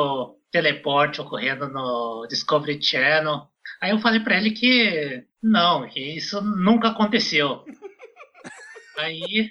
teleporte 0.51 1.21
ocorrendo 1.21 1.69
no 1.69 2.27
Discovery 2.29 2.83
Channel. 2.83 3.43
Aí 3.81 3.91
eu 3.91 3.99
falei 3.99 4.21
pra 4.21 4.37
ele 4.37 4.51
que 4.51 5.25
não, 5.43 5.89
que 5.89 6.01
isso 6.01 6.41
nunca 6.41 6.89
aconteceu. 6.89 7.65
Aí, 8.99 9.51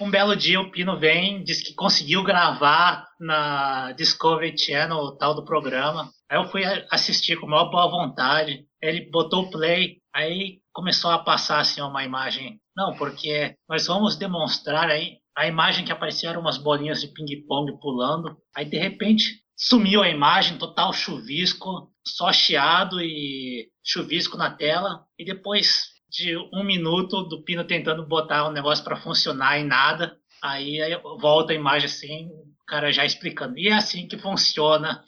um 0.00 0.10
belo 0.10 0.36
dia, 0.36 0.60
o 0.60 0.70
Pino 0.70 0.98
vem, 0.98 1.42
diz 1.42 1.62
que 1.62 1.74
conseguiu 1.74 2.22
gravar 2.22 3.06
na 3.18 3.92
Discovery 3.92 4.56
Channel 4.58 4.96
o 4.98 5.16
tal 5.16 5.34
do 5.34 5.44
programa. 5.44 6.10
Aí 6.28 6.38
eu 6.38 6.48
fui 6.48 6.64
a- 6.64 6.84
assistir 6.90 7.38
com 7.38 7.46
maior 7.46 7.70
boa 7.70 7.88
vontade. 7.88 8.66
Ele 8.82 9.08
botou 9.10 9.44
o 9.44 9.50
play, 9.50 9.98
aí 10.14 10.58
começou 10.72 11.10
a 11.10 11.18
passar 11.18 11.60
assim 11.60 11.80
uma 11.80 12.04
imagem. 12.04 12.60
Não, 12.76 12.94
porque 12.96 13.54
nós 13.68 13.86
vamos 13.86 14.16
demonstrar 14.16 14.90
aí 14.90 15.18
a 15.36 15.46
imagem 15.46 15.84
que 15.84 15.92
apareceu 15.92 16.30
eram 16.30 16.40
umas 16.40 16.58
bolinhas 16.58 17.00
de 17.00 17.08
ping-pong 17.08 17.78
pulando. 17.80 18.36
Aí 18.54 18.64
de 18.64 18.78
repente 18.78 19.42
sumiu 19.56 20.02
a 20.02 20.08
imagem, 20.08 20.58
total 20.58 20.92
chuvisco, 20.92 21.90
só 22.06 22.32
chiado 22.32 23.00
e 23.00 23.68
chuvisco 23.82 24.36
na 24.36 24.50
tela. 24.50 25.04
E 25.18 25.24
depois 25.24 25.88
de 26.08 26.36
um 26.52 26.64
minuto 26.64 27.24
do 27.24 27.42
Pino 27.42 27.64
tentando 27.64 28.06
botar 28.06 28.46
o 28.46 28.52
negócio 28.52 28.84
para 28.84 28.96
funcionar 28.96 29.58
e 29.58 29.64
nada. 29.64 30.16
Aí, 30.42 30.80
aí 30.80 30.96
volta 31.20 31.52
a 31.52 31.56
imagem 31.56 31.86
assim, 31.86 32.26
o 32.26 32.64
cara 32.66 32.92
já 32.92 33.04
explicando. 33.04 33.58
E 33.58 33.68
é 33.68 33.72
assim 33.72 34.06
que 34.06 34.18
funciona 34.18 35.02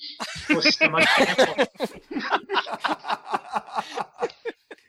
o 0.51 0.63
sistema 0.63 1.01
de. 1.01 1.07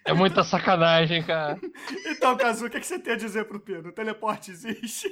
É 0.08 0.14
muita 0.14 0.44
sacanagem, 0.44 1.22
cara. 1.24 1.60
Então, 2.08 2.36
Kazu, 2.36 2.66
o 2.66 2.70
que, 2.70 2.80
que 2.80 2.86
você 2.88 2.98
tem 2.98 3.14
a 3.14 3.18
dizer 3.18 3.46
pro 3.46 3.60
Pedro? 3.60 3.90
O 3.90 3.94
teleporte 3.94 4.50
existe? 4.50 5.08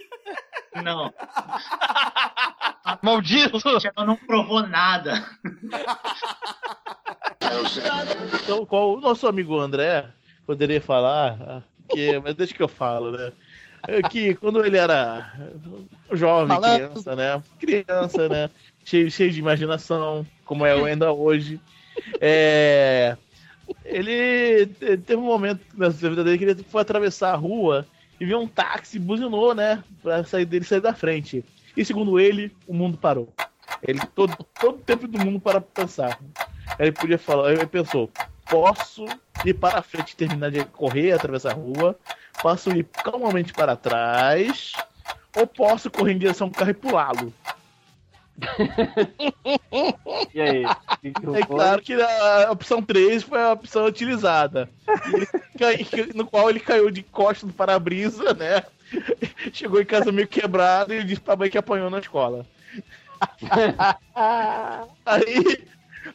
Não. 0.84 1.14
Maldito! 3.02 3.58
Ela 3.96 4.06
não 4.08 4.16
provou 4.16 4.66
nada. 4.66 5.24
Então, 8.44 8.66
qual 8.66 8.96
o 8.96 9.00
nosso 9.02 9.28
amigo 9.28 9.60
André 9.60 10.06
poderia 10.46 10.82
falar, 10.82 11.64
que, 11.90 12.18
mas 12.20 12.34
deixa 12.36 12.54
que 12.54 12.64
eu 12.64 12.68
falo, 12.68 13.12
né? 13.12 13.32
É 13.88 14.02
Que 14.02 14.34
quando 14.36 14.66
ele 14.66 14.78
era 14.78 15.32
jovem, 16.12 16.56
Falando. 16.56 16.76
criança, 16.76 17.16
né? 17.16 17.44
Criança, 17.60 18.30
né? 18.30 18.50
Cheio, 18.84 19.12
cheio 19.12 19.32
de 19.32 19.40
imaginação, 19.40 20.26
como 20.44 20.66
é 20.66 20.74
ainda 20.74 21.12
hoje. 21.12 21.60
É, 22.20 23.16
ele 23.84 24.66
te- 24.68 24.98
teve 24.98 25.16
um 25.16 25.26
momento 25.26 25.62
nessa 25.76 26.10
vida 26.10 26.24
dele 26.24 26.38
que 26.38 26.44
ele 26.46 26.64
foi 26.64 26.82
atravessar 26.82 27.34
a 27.34 27.38
rua 27.38 27.86
e 28.20 28.26
viu 28.26 28.40
um 28.40 28.48
táxi, 28.48 28.98
buzinou, 29.00 29.54
né? 29.54 29.84
Pra 30.02 30.24
sair 30.24 30.46
dele 30.46 30.66
sair 30.66 30.82
da 30.82 30.94
frente. 30.94 31.44
E 31.76 31.84
segundo 31.84 32.20
ele, 32.20 32.52
o 32.68 32.74
mundo 32.74 32.98
parou. 32.98 33.34
Ele 33.82 34.00
todo, 34.14 34.36
todo 34.60 34.78
tempo 34.80 35.08
do 35.08 35.20
mundo 35.20 35.40
para 35.40 35.60
pensar. 35.60 36.20
Ele 36.80 36.92
podia 36.92 37.18
falar, 37.18 37.52
ele 37.54 37.66
pensou, 37.68 38.10
posso 38.50 39.06
ir 39.44 39.54
para 39.54 39.82
frente 39.82 40.16
terminar 40.16 40.52
de 40.52 40.64
correr, 40.66 41.12
atravessar 41.12 41.52
a 41.52 41.56
rua, 41.56 41.98
posso 42.42 42.72
ir 42.72 42.86
calmamente 43.04 43.54
para 43.54 43.76
trás, 43.76 44.74
ou 45.36 45.46
posso 45.46 45.90
correr 45.92 46.14
em 46.14 46.18
direção 46.18 46.48
ao 46.48 46.54
carro 46.54 46.72
e 46.72 46.74
pulá-lo. 46.74 47.34
E 50.34 50.42
aí? 50.42 50.66
Que 51.02 51.12
que 51.12 51.36
É 51.36 51.46
claro 51.46 51.82
que 51.82 51.94
a 51.94 52.52
opção 52.52 52.82
3 52.82 53.24
foi 53.24 53.42
a 53.42 53.54
opção 53.54 53.86
utilizada. 53.86 54.70
Cai- 55.58 55.86
no 56.14 56.26
qual 56.26 56.50
ele 56.50 56.60
caiu 56.60 56.92
de 56.92 57.04
costas 57.04 57.48
no 57.50 57.54
para-brisa, 57.54 58.34
né? 58.34 58.64
Chegou 59.54 59.82
em 59.82 59.86
casa 59.86 60.12
meio 60.12 60.28
quebrado 60.28 60.94
e 60.94 61.04
disse 61.04 61.22
pra 61.22 61.36
mãe 61.36 61.50
que 61.50 61.58
apanhou 61.58 61.90
na 61.90 62.00
escola. 62.00 62.46
Aí, 65.06 65.66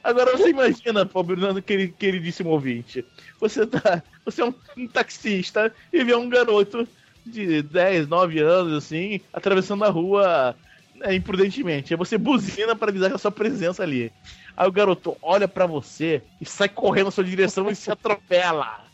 agora 0.03 0.37
você 0.37 0.51
imagina, 0.51 1.07
pobre 1.07 1.37
Nando, 1.41 1.63
queri- 1.63 1.89
queridíssimo 1.93 2.51
ouvinte. 2.51 3.05
Você, 3.41 3.67
tá, 3.67 4.03
você 4.25 4.43
é 4.43 4.45
um, 4.45 4.55
um 4.77 4.87
taxista 4.87 5.73
e 5.93 6.05
vê 6.05 6.15
um 6.15 6.29
garoto 6.29 6.87
de 7.25 7.63
10, 7.63 8.09
9 8.09 8.39
anos, 8.41 8.73
assim, 8.85 9.21
atravessando 9.33 9.85
a 9.85 9.89
rua 9.89 10.55
né, 11.01 11.15
imprudentemente. 11.15 11.93
Aí 11.93 11.99
você 11.99 12.17
buzina 12.19 12.77
para 12.77 12.91
avisar 12.91 13.09
que 13.09 13.17
a 13.17 13.19
sua 13.19 13.33
presença 13.33 13.83
ali. 13.83 14.13
Aí 14.57 14.69
o 14.69 14.73
garoto 14.73 15.17
olha 15.23 15.49
pra 15.49 15.67
você 15.67 16.23
e 16.41 16.45
sai 16.45 16.69
correndo 16.69 17.07
na 17.07 17.11
sua 17.11 17.25
direção 17.25 17.71
e 17.71 17.75
se 17.75 17.91
atropela. 17.91 18.85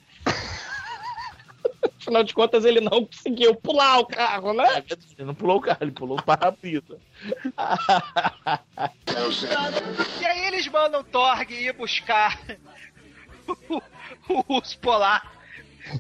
Afinal 2.01 2.23
de 2.23 2.33
contas, 2.33 2.65
ele 2.65 2.81
não 2.81 3.05
conseguiu 3.05 3.55
pular 3.57 3.99
o 3.99 4.07
carro, 4.07 4.53
né? 4.53 4.85
Ele 5.19 5.27
não 5.27 5.35
pulou 5.35 5.57
o 5.57 5.61
carro, 5.61 5.79
ele 5.81 5.91
pulou 5.91 6.19
o 6.19 6.23
para-brisa. 6.23 7.01
E 10.21 10.25
aí 10.25 10.47
eles 10.47 10.69
mandam 10.69 11.03
Torg 11.03 11.51
ir 11.51 11.73
buscar 11.73 12.41
o, 13.49 13.83
o 14.29 14.55
urso 14.55 14.79
polar 14.79 15.36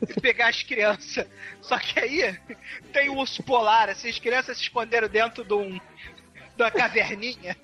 e 0.08 0.20
pegar 0.20 0.48
as 0.48 0.62
crianças. 0.62 1.26
Só 1.60 1.78
que 1.78 1.98
aí 1.98 2.38
tem 2.92 3.08
o 3.08 3.16
urso 3.16 3.42
polar, 3.42 3.88
assim, 3.88 4.08
as 4.08 4.18
crianças 4.18 4.56
se 4.56 4.64
esconderam 4.64 5.08
dentro 5.08 5.44
de 5.44 5.54
um 5.54 5.78
uma 6.58 6.70
caverninha. 6.70 7.56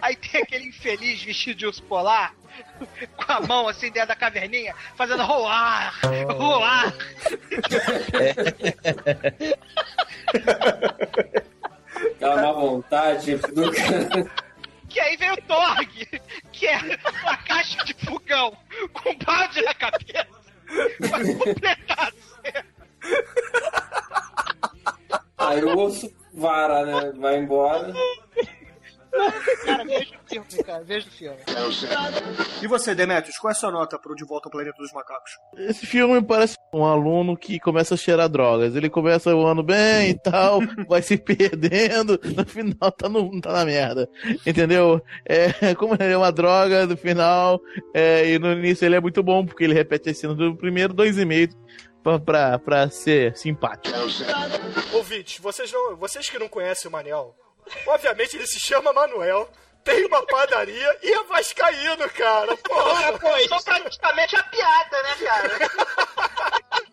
Aí 0.00 0.14
tem 0.16 0.42
aquele 0.42 0.68
infeliz 0.68 1.22
vestido 1.22 1.58
de 1.58 1.66
urso 1.66 1.82
polar 1.82 2.34
com 3.16 3.32
a 3.32 3.40
mão 3.40 3.68
assim 3.68 3.90
dentro 3.90 4.08
da 4.08 4.16
caverninha, 4.16 4.74
fazendo 4.96 5.22
roar, 5.22 5.94
roar. 6.36 6.94
Aquela 12.14 12.42
má 12.42 12.52
vontade 12.52 13.36
do 13.36 13.72
cara. 13.72 14.30
Que 14.88 15.00
aí 15.00 15.16
vem 15.16 15.32
o 15.32 15.42
Torg, 15.42 16.20
que 16.52 16.66
é 16.66 16.78
uma 17.22 17.36
caixa 17.38 17.84
de 17.84 17.94
fogão 17.94 18.56
com 18.92 19.14
balde 19.18 19.60
na 19.62 19.74
cabeça 19.74 20.45
Aí 25.38 25.64
o 25.64 25.78
osso 25.78 26.12
vara, 26.34 26.84
né? 26.84 27.12
Vai 27.18 27.38
embora. 27.38 27.92
Cara, 29.64 29.84
veja 29.84 30.14
o 30.14 30.28
filme, 30.28 30.64
cara, 30.64 30.84
veja 30.84 31.08
o 31.08 31.10
filme. 31.10 31.38
E 32.62 32.66
você, 32.66 32.94
Demetrius, 32.94 33.38
qual 33.38 33.50
é 33.50 33.52
a 33.52 33.54
sua 33.54 33.70
nota 33.70 33.98
pro 33.98 34.14
De 34.14 34.24
Volta 34.24 34.48
ao 34.48 34.52
Planeta 34.52 34.76
dos 34.78 34.92
Macacos? 34.92 35.30
Esse 35.56 35.86
filme 35.86 36.22
parece 36.22 36.56
um 36.72 36.84
aluno 36.84 37.36
que 37.36 37.58
começa 37.58 37.94
a 37.94 37.96
cheirar 37.96 38.28
drogas. 38.28 38.76
Ele 38.76 38.90
começa 38.90 39.34
o 39.34 39.46
ano 39.46 39.62
bem 39.62 40.10
e 40.10 40.18
tal, 40.18 40.60
vai 40.88 41.02
se 41.02 41.16
perdendo, 41.16 42.20
no 42.22 42.44
final 42.46 42.92
tá, 42.92 43.08
no, 43.08 43.40
tá 43.40 43.52
na 43.52 43.64
merda. 43.64 44.08
Entendeu? 44.46 45.00
É, 45.24 45.74
como 45.74 45.94
ele 45.94 46.12
é 46.12 46.16
uma 46.16 46.32
droga, 46.32 46.86
no 46.86 46.96
final, 46.96 47.60
é, 47.94 48.28
e 48.28 48.38
no 48.38 48.52
início 48.52 48.84
ele 48.84 48.96
é 48.96 49.00
muito 49.00 49.22
bom, 49.22 49.44
porque 49.44 49.64
ele 49.64 49.74
repete 49.74 50.10
as 50.10 50.18
cenas 50.18 50.36
do 50.36 50.56
primeiro, 50.56 50.92
dois 50.92 51.18
e 51.18 51.24
meio, 51.24 51.48
pra, 52.24 52.58
pra, 52.58 52.90
ser 52.90 53.36
simpático. 53.36 53.96
Ouvintes, 54.92 55.38
vocês, 55.38 55.72
não, 55.72 55.96
vocês 55.96 56.28
que 56.30 56.38
não 56.38 56.48
conhecem 56.48 56.88
o 56.88 56.92
Manel, 56.92 57.34
obviamente 57.86 58.36
ele 58.36 58.46
se 58.46 58.58
chama 58.58 58.92
Manuel, 58.92 59.50
tem 59.84 60.04
uma 60.06 60.24
padaria 60.26 60.98
e 61.02 61.12
é 61.12 61.22
vascaíno, 61.24 62.08
cara. 62.10 62.56
Porra, 62.56 63.18
pô, 63.18 63.36
isso 63.36 63.54
é 63.54 63.62
praticamente 63.62 64.36
a 64.36 64.42
piada, 64.42 65.02
né, 65.02 65.16
cara? 65.24 65.70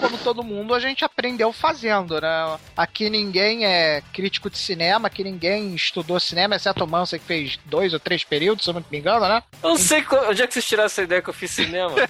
Como 0.00 0.18
todo 0.18 0.42
mundo, 0.44 0.74
a 0.74 0.80
gente 0.80 1.04
aprendeu 1.04 1.52
fazendo, 1.52 2.20
né? 2.20 2.58
Aqui 2.76 3.08
ninguém 3.10 3.64
é 3.66 4.02
crítico 4.12 4.48
de 4.50 4.58
cinema, 4.58 5.08
aqui 5.08 5.24
ninguém 5.24 5.74
estudou 5.74 6.18
cinema, 6.20 6.56
exceto 6.56 6.84
o 6.84 6.86
Mansa 6.86 7.18
que 7.18 7.24
fez 7.24 7.58
dois 7.64 7.92
ou 7.92 8.00
três 8.00 8.22
períodos, 8.24 8.64
se 8.64 8.70
eu 8.70 8.74
não 8.74 8.84
me 8.90 8.98
engano, 8.98 9.26
né? 9.28 9.42
Eu 9.62 9.70
não 9.70 9.76
sei 9.76 10.04
onde 10.28 10.42
é 10.42 10.46
que 10.46 10.54
vocês 10.54 10.64
tiraram 10.66 10.86
essa 10.86 11.02
ideia 11.02 11.22
que 11.22 11.30
eu 11.30 11.34
fiz 11.34 11.50
cinema. 11.50 11.94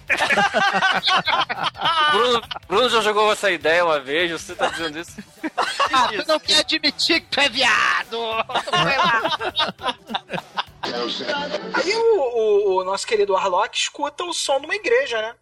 Bruno, 2.13 2.43
Bruno 2.69 2.89
já 2.89 3.01
jogou 3.01 3.33
essa 3.33 3.51
ideia 3.51 3.85
uma 3.85 4.01
vez, 4.01 4.31
você 4.31 4.55
tá 4.55 4.69
dizendo 4.69 4.99
isso? 4.99 5.17
Ah, 5.93 6.09
tu 6.09 6.29
não 6.29 6.39
quer 6.41 6.59
admitir 6.61 7.21
que 7.21 7.27
tu 7.29 7.41
é 7.41 7.49
viado! 7.49 8.19
Vai 8.71 8.97
lá! 8.99 9.23
Aí 11.75 11.95
o, 11.97 12.21
o- 12.21 12.81
o 12.81 12.85
nosso 12.85 13.07
querido 13.07 13.33
Warlock 13.33 13.77
escuta 13.77 14.25
o 14.25 14.33
som 14.33 14.61
de 14.61 14.67
uma 14.67 14.75
igreja, 14.75 15.21
né? 15.21 15.35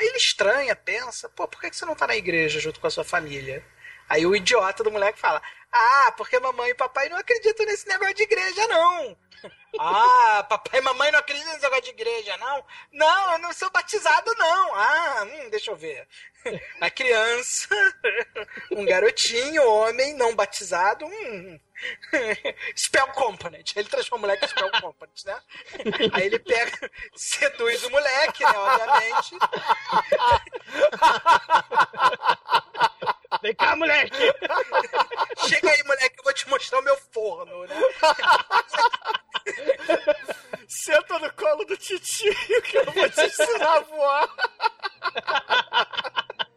Aí 0.00 0.06
ele 0.06 0.16
estranha, 0.16 0.74
pensa, 0.74 1.28
pô, 1.28 1.46
por 1.46 1.60
que 1.60 1.70
você 1.70 1.84
não 1.84 1.94
tá 1.94 2.06
na 2.06 2.16
igreja 2.16 2.58
junto 2.58 2.80
com 2.80 2.86
a 2.86 2.90
sua 2.90 3.04
família? 3.04 3.62
Aí 4.08 4.24
o 4.24 4.34
idiota 4.34 4.82
do 4.82 4.90
moleque 4.90 5.18
fala, 5.18 5.42
ah, 5.72 6.12
porque 6.16 6.38
mamãe 6.38 6.70
e 6.70 6.74
papai 6.74 7.08
não 7.08 7.16
acreditam 7.16 7.66
nesse 7.66 7.86
negócio 7.86 8.14
de 8.14 8.22
igreja, 8.22 8.66
não. 8.68 9.16
Ah, 9.78 10.44
papai 10.48 10.80
e 10.80 10.82
mamãe 10.82 11.12
não 11.12 11.20
acreditam 11.20 11.52
nesse 11.52 11.62
negócio 11.62 11.84
de 11.84 11.90
igreja, 11.90 12.36
não? 12.38 12.64
Não, 12.92 13.32
eu 13.32 13.38
não 13.38 13.52
sou 13.52 13.70
batizado, 13.70 14.34
não. 14.34 14.74
Ah, 14.74 15.22
hum, 15.24 15.48
deixa 15.48 15.70
eu 15.70 15.76
ver. 15.76 16.08
A 16.80 16.90
criança, 16.90 17.68
um 18.72 18.84
garotinho, 18.84 19.62
homem, 19.64 20.14
não 20.14 20.34
batizado, 20.34 21.06
hum. 21.06 21.60
Spell 22.76 23.06
Component. 23.08 23.76
Ele 23.76 23.88
transforma 23.88 24.18
o 24.18 24.28
moleque 24.28 24.44
em 24.44 24.48
Spell 24.48 24.70
Component, 24.72 25.24
né? 25.24 25.40
Aí 26.12 26.26
ele 26.26 26.38
pega, 26.40 26.90
seduz 27.14 27.84
o 27.84 27.90
moleque, 27.90 28.42
né? 28.42 28.52
Obviamente. 28.52 29.36
Vem 33.42 33.54
cá, 33.54 33.76
moleque! 33.76 34.16
Chega 35.48 35.70
aí, 35.70 35.82
moleque, 35.84 36.16
eu 36.18 36.24
vou 36.24 36.32
te 36.32 36.48
mostrar 36.48 36.78
o 36.78 36.82
meu 36.82 36.96
forno, 37.12 37.66
né? 37.66 37.76
Senta 40.68 41.18
no 41.18 41.32
colo 41.34 41.64
do 41.64 41.76
titio 41.76 42.32
que 42.62 42.76
eu 42.76 42.84
vou 42.84 43.10
te 43.10 43.22
ensinar 43.22 43.76
a 43.76 43.80
voar. 43.80 44.28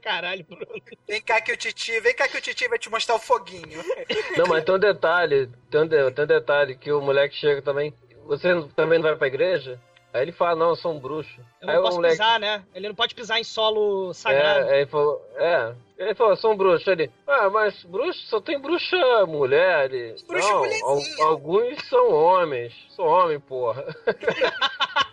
Caralho, 0.02 0.44
Bruno. 0.44 0.68
Vem 1.08 1.22
cá 1.22 1.40
que 1.42 1.54
o 1.54 1.58
Titi, 1.58 2.00
vem 2.02 2.14
cá 2.14 2.28
que 2.28 2.38
o 2.38 2.42
Titi 2.42 2.68
vai 2.68 2.78
te 2.78 2.90
mostrar 2.90 3.16
o 3.16 3.20
foguinho. 3.20 3.82
Não, 4.38 4.46
mas 4.48 4.66
tem 4.66 4.76
um 4.76 4.80
detalhe, 4.80 5.50
tem 5.72 5.82
um, 5.82 5.88
tem 5.88 6.24
um 6.26 6.28
detalhe 6.28 6.76
que 6.76 6.92
o 6.92 7.02
moleque 7.02 7.36
chega 7.36 7.62
também. 7.62 7.94
Você 8.26 8.50
também 8.76 9.00
não 9.00 9.04
vai 9.04 9.16
pra 9.16 9.28
igreja? 9.28 9.80
Aí 10.14 10.22
ele 10.22 10.32
fala, 10.32 10.56
não, 10.56 10.70
eu 10.70 10.76
sou 10.76 10.94
um 10.94 11.00
bruxo. 11.00 11.42
Eu 11.60 11.68
Aí 11.70 11.74
não 11.76 11.82
o 11.82 11.86
posso 11.86 11.96
moleque. 11.98 12.14
pisar, 12.18 12.40
né? 12.40 12.64
Ele 12.76 12.88
não 12.88 12.94
pode 12.96 13.16
pisar 13.16 13.40
em 13.40 13.44
solo 13.44 14.14
sagrado. 14.14 14.68
É, 14.70 14.74
aí 14.74 14.78
ele 14.82 14.86
falou, 14.92 15.22
é. 15.36 15.74
Ele 15.98 16.14
falou, 16.16 16.34
eu 16.34 16.38
sou 16.38 16.52
um 16.54 16.58
bruxo. 16.58 16.90
Ele, 16.92 17.10
ah, 17.28 17.50
mas 17.50 17.84
bruxo 17.84 18.20
só 18.28 18.40
tem 18.40 18.60
bruxa 18.60 18.96
mulher. 19.26 19.92
Ele, 19.92 20.16
Bruxa 20.28 20.48
não, 20.50 20.64
al- 20.66 21.30
alguns 21.30 21.84
são 21.90 22.12
homens. 22.14 22.74
Sou 22.90 23.06
homem, 23.08 23.40
porra. 23.40 23.84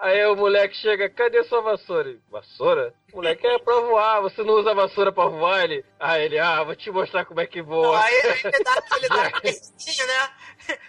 aí 0.00 0.26
o 0.26 0.36
moleque 0.36 0.76
chega, 0.76 1.08
cadê 1.08 1.42
sua 1.44 1.60
vassoura? 1.60 2.08
Ele, 2.08 2.20
vassoura? 2.30 2.94
O 3.12 3.16
moleque 3.16 3.46
é 3.46 3.58
pra 3.58 3.80
voar, 3.80 4.20
você 4.20 4.42
não 4.42 4.54
usa 4.54 4.74
vassoura 4.74 5.12
pra 5.12 5.26
voar? 5.26 5.64
Ele, 5.64 5.84
ah, 5.98 6.18
ele, 6.18 6.38
ah, 6.38 6.62
vou 6.62 6.76
te 6.76 6.90
mostrar 6.90 7.24
como 7.24 7.40
é 7.40 7.46
que 7.46 7.62
voa. 7.62 8.02
Aí 8.02 8.14
ele 8.14 8.64
dá, 8.64 8.82
ele 8.96 9.08
dá 9.08 9.22
aquele 9.26 9.52
risinho, 9.52 10.06
né? 10.06 10.30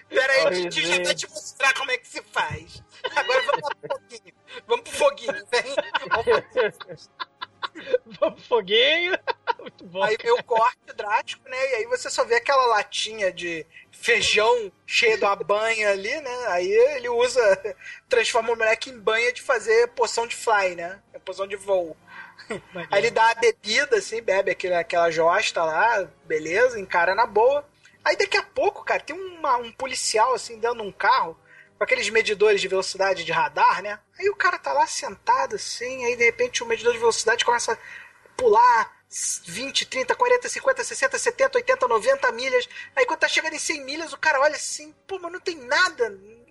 Pera 0.09 0.33
aí, 0.33 0.43
Ó, 0.43 0.47
o 0.47 0.51
Titi 0.51 0.87
já 0.87 1.03
vai 1.03 1.15
te 1.15 1.29
mostrar 1.29 1.73
como 1.73 1.91
é 1.91 1.97
que 1.97 2.07
se 2.07 2.21
faz. 2.23 2.83
Agora 3.15 3.41
vamos 3.43 3.69
pro 3.69 3.89
foguinho. 3.89 4.33
Vamos 4.67 4.83
pro 4.83 4.97
foguinho, 4.97 5.33
vem. 5.33 5.75
Vamos 6.09 6.25
pro 6.25 6.71
foguinho. 6.71 7.28
Muito 9.59 9.83
bom. 9.85 10.03
Aí 10.03 10.17
vem 10.21 10.31
o 10.31 10.43
corte 10.43 10.77
drástico, 10.95 11.47
né? 11.49 11.57
E 11.71 11.75
aí 11.75 11.85
você 11.85 12.09
só 12.09 12.23
vê 12.23 12.35
aquela 12.35 12.65
latinha 12.67 13.31
de 13.31 13.65
feijão 13.91 14.71
cheia 14.85 15.17
de 15.17 15.23
uma 15.25 15.35
banha 15.35 15.89
ali, 15.91 16.21
né? 16.21 16.45
Aí 16.47 16.71
ele 16.71 17.09
usa, 17.09 17.75
transforma 18.07 18.53
o 18.53 18.55
moleque 18.55 18.89
em 18.89 18.99
banha 18.99 19.31
de 19.33 19.41
fazer 19.41 19.87
poção 19.89 20.25
de 20.27 20.35
fly, 20.35 20.75
né? 20.75 20.99
É 21.13 21.19
Poção 21.19 21.47
de 21.47 21.55
voo. 21.55 21.95
Aí 22.89 22.99
ele 23.01 23.11
dá 23.11 23.29
a 23.29 23.35
bebida, 23.35 23.97
assim, 23.97 24.21
bebe 24.21 24.51
aquele, 24.51 24.73
aquela 24.73 25.11
josta 25.11 25.63
lá, 25.63 26.07
beleza, 26.25 26.79
encara 26.79 27.13
na 27.13 27.25
boa. 27.25 27.67
Aí 28.03 28.15
daqui 28.15 28.37
a 28.37 28.43
pouco, 28.43 28.83
cara, 28.83 29.01
tem 29.01 29.15
uma- 29.15 29.57
um 29.57 29.71
policial, 29.71 30.33
assim, 30.33 30.59
de 30.59 30.67
um 30.67 30.91
carro, 30.91 31.37
com 31.79 31.85
aqueles 31.85 32.09
medidores 32.09 32.59
de 32.59 32.67
velocidade 32.67 33.23
de 33.23 33.31
radar, 33.31 33.81
né? 33.81 33.97
Aí 34.19 34.29
o 34.29 34.35
cara 34.35 34.59
tá 34.59 34.73
lá 34.73 34.85
sentado, 34.85 35.55
assim, 35.55 36.03
aí 36.03 36.17
de 36.17 36.25
repente 36.25 36.61
o 36.61 36.65
medidor 36.65 36.91
de 36.91 36.99
velocidade 36.99 37.45
começa 37.45 37.71
a 37.71 37.77
pular 38.35 38.99
20, 39.45 39.85
30, 39.85 40.13
40, 40.13 40.49
50, 40.49 40.83
60, 40.83 41.17
70, 41.17 41.57
80, 41.57 41.87
90 41.87 42.31
milhas. 42.33 42.67
Aí 42.93 43.05
quando 43.05 43.21
tá 43.21 43.29
chegando 43.29 43.53
em 43.53 43.59
100 43.59 43.85
milhas, 43.85 44.11
o 44.11 44.17
cara 44.17 44.41
olha 44.41 44.57
assim, 44.57 44.93
pô, 45.07 45.17
mas 45.19 45.31
não 45.31 45.39
tem 45.39 45.55
nada 45.55 46.09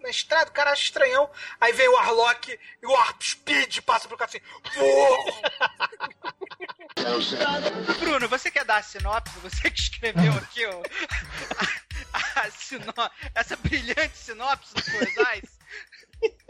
na 0.08 0.10
estrada, 0.10 0.50
o 0.50 0.54
cara 0.54 0.72
acha 0.72 0.82
estranhão. 0.84 1.28
Aí 1.60 1.72
vem 1.74 1.86
o 1.88 1.92
Warlock 1.92 2.58
e 2.82 2.86
o 2.86 2.90
Warp 2.90 3.22
Speed 3.22 3.80
passa 3.82 4.08
pro 4.08 4.16
cara 4.16 4.30
assim, 4.30 4.40
Bruno, 8.00 8.26
você 8.28 8.50
quer 8.50 8.64
dar 8.64 8.78
a 8.78 8.82
sinopse? 8.82 9.38
Você 9.40 9.70
que 9.70 9.78
escreveu 9.78 10.32
aqui 10.32 10.64
ó, 10.66 10.82
a, 12.12 12.40
a 12.40 12.50
sino- 12.50 12.92
essa 13.34 13.56
brilhante 13.56 14.16
sinopse 14.16 14.74
do 14.74 14.82
Coisais? 14.82 15.58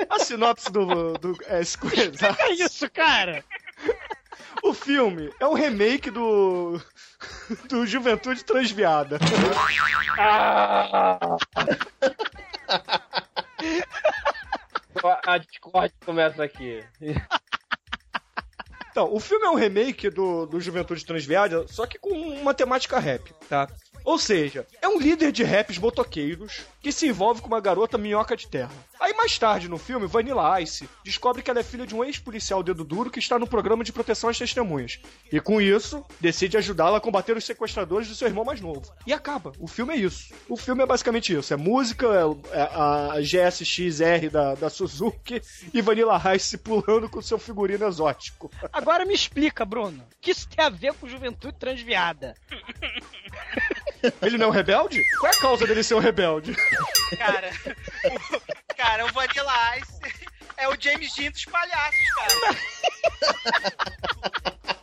A 0.08 0.18
sinopse 0.20 0.70
do, 0.70 1.14
do 1.14 1.36
é, 1.46 1.64
Square 1.64 2.12
Que 2.12 2.24
é 2.42 2.52
isso, 2.52 2.88
cara? 2.90 3.44
O 4.62 4.72
filme 4.72 5.32
é 5.40 5.46
um 5.46 5.54
remake 5.54 6.10
do. 6.10 6.80
do 7.68 7.86
Juventude 7.86 8.44
Transviada. 8.44 9.18
A 15.26 15.38
Discord 15.38 15.94
começa 16.04 16.42
aqui. 16.42 16.82
Então, 18.90 19.14
o 19.14 19.20
filme 19.20 19.46
é 19.46 19.50
um 19.50 19.54
remake 19.54 20.10
do, 20.10 20.44
do 20.46 20.60
Juventude 20.60 21.04
Transviada, 21.04 21.66
só 21.68 21.86
que 21.86 21.98
com 21.98 22.10
uma 22.10 22.52
temática 22.52 22.98
rap, 22.98 23.32
tá? 23.48 23.68
Ou 24.04 24.18
seja, 24.18 24.66
é 24.82 24.88
um 24.88 24.98
líder 24.98 25.30
de 25.30 25.44
raps 25.44 25.78
motoqueiros 25.78 26.62
que 26.88 26.92
se 26.92 27.06
envolve 27.06 27.42
com 27.42 27.48
uma 27.48 27.60
garota 27.60 27.98
minhoca 27.98 28.34
de 28.34 28.48
terra. 28.48 28.72
Aí 28.98 29.12
mais 29.12 29.38
tarde 29.38 29.68
no 29.68 29.76
filme, 29.76 30.06
Vanilla 30.06 30.58
Ice 30.62 30.88
descobre 31.04 31.42
que 31.42 31.50
ela 31.50 31.60
é 31.60 31.62
filha 31.62 31.86
de 31.86 31.94
um 31.94 32.02
ex-policial 32.02 32.62
dedo 32.62 32.82
duro 32.82 33.10
que 33.10 33.18
está 33.18 33.38
no 33.38 33.46
programa 33.46 33.84
de 33.84 33.92
proteção 33.92 34.30
às 34.30 34.38
testemunhas. 34.38 34.98
E 35.30 35.38
com 35.38 35.60
isso, 35.60 36.02
decide 36.18 36.56
ajudá-la 36.56 36.96
a 36.96 37.00
combater 37.00 37.36
os 37.36 37.44
sequestradores 37.44 38.08
do 38.08 38.14
seu 38.14 38.26
irmão 38.26 38.42
mais 38.42 38.62
novo. 38.62 38.90
E 39.06 39.12
acaba. 39.12 39.52
O 39.58 39.68
filme 39.68 39.92
é 39.92 39.96
isso. 39.98 40.32
O 40.48 40.56
filme 40.56 40.82
é 40.82 40.86
basicamente 40.86 41.36
isso. 41.36 41.52
É 41.52 41.58
música, 41.58 42.06
é 42.52 42.62
a 42.62 43.20
GSX-R 43.20 44.30
da, 44.30 44.54
da 44.54 44.70
Suzuki 44.70 45.42
e 45.74 45.82
Vanilla 45.82 46.18
Ice 46.34 46.56
pulando 46.56 47.06
com 47.10 47.20
seu 47.20 47.38
figurino 47.38 47.86
exótico. 47.86 48.50
Agora 48.72 49.04
me 49.04 49.12
explica, 49.12 49.62
Bruno. 49.62 49.98
O 49.98 50.20
que 50.22 50.30
isso 50.30 50.48
tem 50.48 50.64
a 50.64 50.70
ver 50.70 50.94
com 50.94 51.06
juventude 51.06 51.58
transviada? 51.58 52.34
Ele 54.22 54.38
não 54.38 54.46
é 54.46 54.48
um 54.48 54.52
rebelde? 54.52 55.02
Qual 55.18 55.32
é 55.32 55.36
a 55.36 55.40
causa 55.40 55.66
dele 55.66 55.82
ser 55.82 55.94
um 55.94 56.00
rebelde? 56.00 56.54
Cara, 57.16 57.50
o, 58.32 58.74
cara, 58.74 59.06
o 59.06 59.12
Vanilla 59.12 59.78
Ice 59.78 60.28
é 60.56 60.68
o 60.68 60.76
James 60.78 61.14
Dean 61.14 61.30
dos 61.30 61.44
palhaços, 61.44 62.10
cara. 62.16 62.56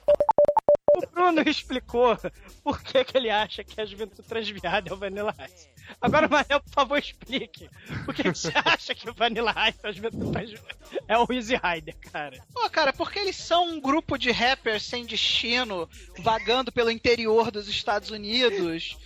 Bruno 1.26 1.50
explicou 1.50 2.18
por 2.64 2.82
que, 2.82 3.04
que 3.04 3.18
ele 3.18 3.30
acha 3.30 3.64
que 3.64 3.82
a 3.82 3.86
juventude 3.86 4.28
transviada 4.28 4.90
é 4.90 4.94
o 4.94 4.98
Vanilla 4.98 5.36
Ice. 5.46 5.68
Agora, 6.00 6.28
Manel, 6.28 6.62
por 6.62 6.72
favor, 6.72 6.98
explique. 6.98 7.70
Por 8.06 8.14
que, 8.14 8.24
que 8.24 8.30
você 8.30 8.52
acha 8.64 8.94
que 8.94 9.10
o 9.10 9.14
Vanilla 9.14 9.54
Ice 9.70 9.80
é 9.84 9.88
a 9.88 9.92
juventude 9.92 10.32
transviada? 10.32 10.76
É 11.08 11.18
o 11.18 11.26
Easy 11.32 11.56
Rider, 11.56 11.96
cara. 12.12 12.44
Pô, 12.54 12.70
cara, 12.70 12.94
porque 12.94 13.20
eles 13.20 13.36
são 13.36 13.70
um 13.70 13.82
grupo 13.82 14.18
de 14.18 14.32
rappers 14.32 14.84
sem 14.84 15.06
destino, 15.06 15.90
vagando 16.20 16.72
pelo 16.72 16.92
interior 16.92 17.50
dos 17.50 17.68
Estados 17.68 18.12
Unidos. 18.12 18.98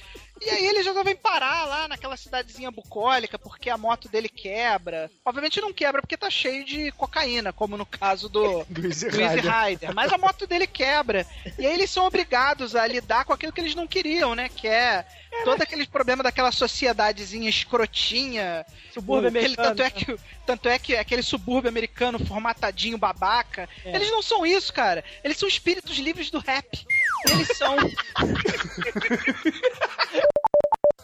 E 0.42 0.50
aí 0.50 0.66
eles 0.68 0.86
resolvem 0.86 1.16
parar 1.16 1.66
lá 1.66 1.88
naquela 1.88 2.16
cidadezinha 2.16 2.72
bucólica 2.72 3.38
porque 3.38 3.70
a 3.70 3.78
moto 3.78 4.08
dele 4.08 4.30
quebra. 4.30 5.12
Obviamente 5.26 5.60
não 5.62 5.74
quebra 5.74 6.02
porque 6.02 6.18
tá 6.18 6.30
cheio 6.30 6.64
de 6.64 6.92
cocaína, 6.94 7.52
como 7.52 7.78
no 7.78 7.86
caso 7.86 8.30
do, 8.30 8.62
Rider. 8.72 9.44
Rider. 9.66 9.94
Mas 9.94 10.12
a 10.14 10.18
moto 10.18 10.48
dele 10.48 10.68
quebra. 10.68 11.26
E 11.58 11.66
aí 11.66 11.74
eles 11.74 11.90
são 11.92 12.06
obrigados 12.06 12.76
a 12.76 12.86
lidar 12.88 13.26
com 13.26 13.34
aquilo 13.34 13.52
que 13.52 13.60
eles 13.62 13.76
não 13.76 13.88
queriam, 13.88 14.34
né? 14.36 14.50
Que 14.50 14.68
é 14.68 15.06
todo 15.44 15.62
aquele 15.62 15.86
problema 15.86 16.24
daquela 16.24 16.52
sociedadezinha 16.52 17.50
escrotinha. 17.50 18.66
Subúrbio 18.94 19.30
aquele- 19.30 19.46
americano. 19.46 19.76
Tanto 19.76 19.84
é 19.84 19.90
que, 19.90 20.18
tanto 20.46 20.70
é 20.70 20.80
que 20.80 20.96
aquele 20.96 21.22
subúrbio 21.22 21.70
americano 21.70 22.18
formatadinho 22.26 22.98
babaca. 22.98 23.70
É. 23.86 23.96
Eles 23.96 24.10
não 24.10 24.22
são 24.22 24.46
isso, 24.46 24.74
cara. 24.74 25.04
Eles 25.24 25.38
são 25.38 25.48
espíritos 25.48 25.98
livres 25.98 26.30
do 26.32 26.40
rap. 26.40 26.86
Eles 27.30 27.58
são. 27.58 27.76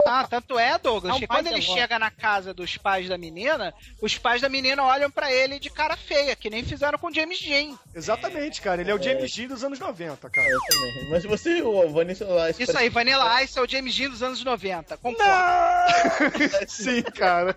Ah, 0.05 0.25
tanto 0.27 0.57
é, 0.59 0.77
Douglas, 0.77 1.15
É 1.15 1.19
que 1.19 1.27
quando 1.27 1.47
ele 1.47 1.61
chega 1.61 1.97
na 1.97 2.11
casa 2.11 2.53
dos 2.53 2.77
pais 2.77 3.07
da 3.07 3.17
menina, 3.17 3.73
os 4.01 4.17
pais 4.17 4.41
da 4.41 4.49
menina 4.49 4.83
olham 4.83 5.09
pra 5.09 5.31
ele 5.31 5.59
de 5.59 5.69
cara 5.69 5.95
feia, 5.95 6.35
que 6.35 6.49
nem 6.49 6.63
fizeram 6.63 6.97
com 6.97 7.11
James 7.11 7.41
Dean. 7.41 7.77
Exatamente, 7.93 8.61
cara. 8.61 8.81
Ele 8.81 8.91
é 8.91 8.95
o 8.95 9.01
James 9.01 9.33
Dean 9.33 9.47
dos 9.47 9.63
anos 9.63 9.79
90, 9.79 10.29
cara. 10.29 10.47
Mas 11.09 11.23
você, 11.23 11.61
o 11.61 11.89
Vanilla 11.91 12.49
Ice. 12.49 12.63
Isso 12.63 12.77
aí, 12.77 12.89
Vanilla 12.89 13.43
Ice 13.43 13.57
é 13.57 13.61
o 13.61 13.67
James 13.67 13.95
Dean 13.95 14.09
dos 14.09 14.23
anos 14.23 14.43
90. 14.43 14.97
Concordo. 14.97 15.25
Sim, 16.67 17.01
cara. 17.03 17.55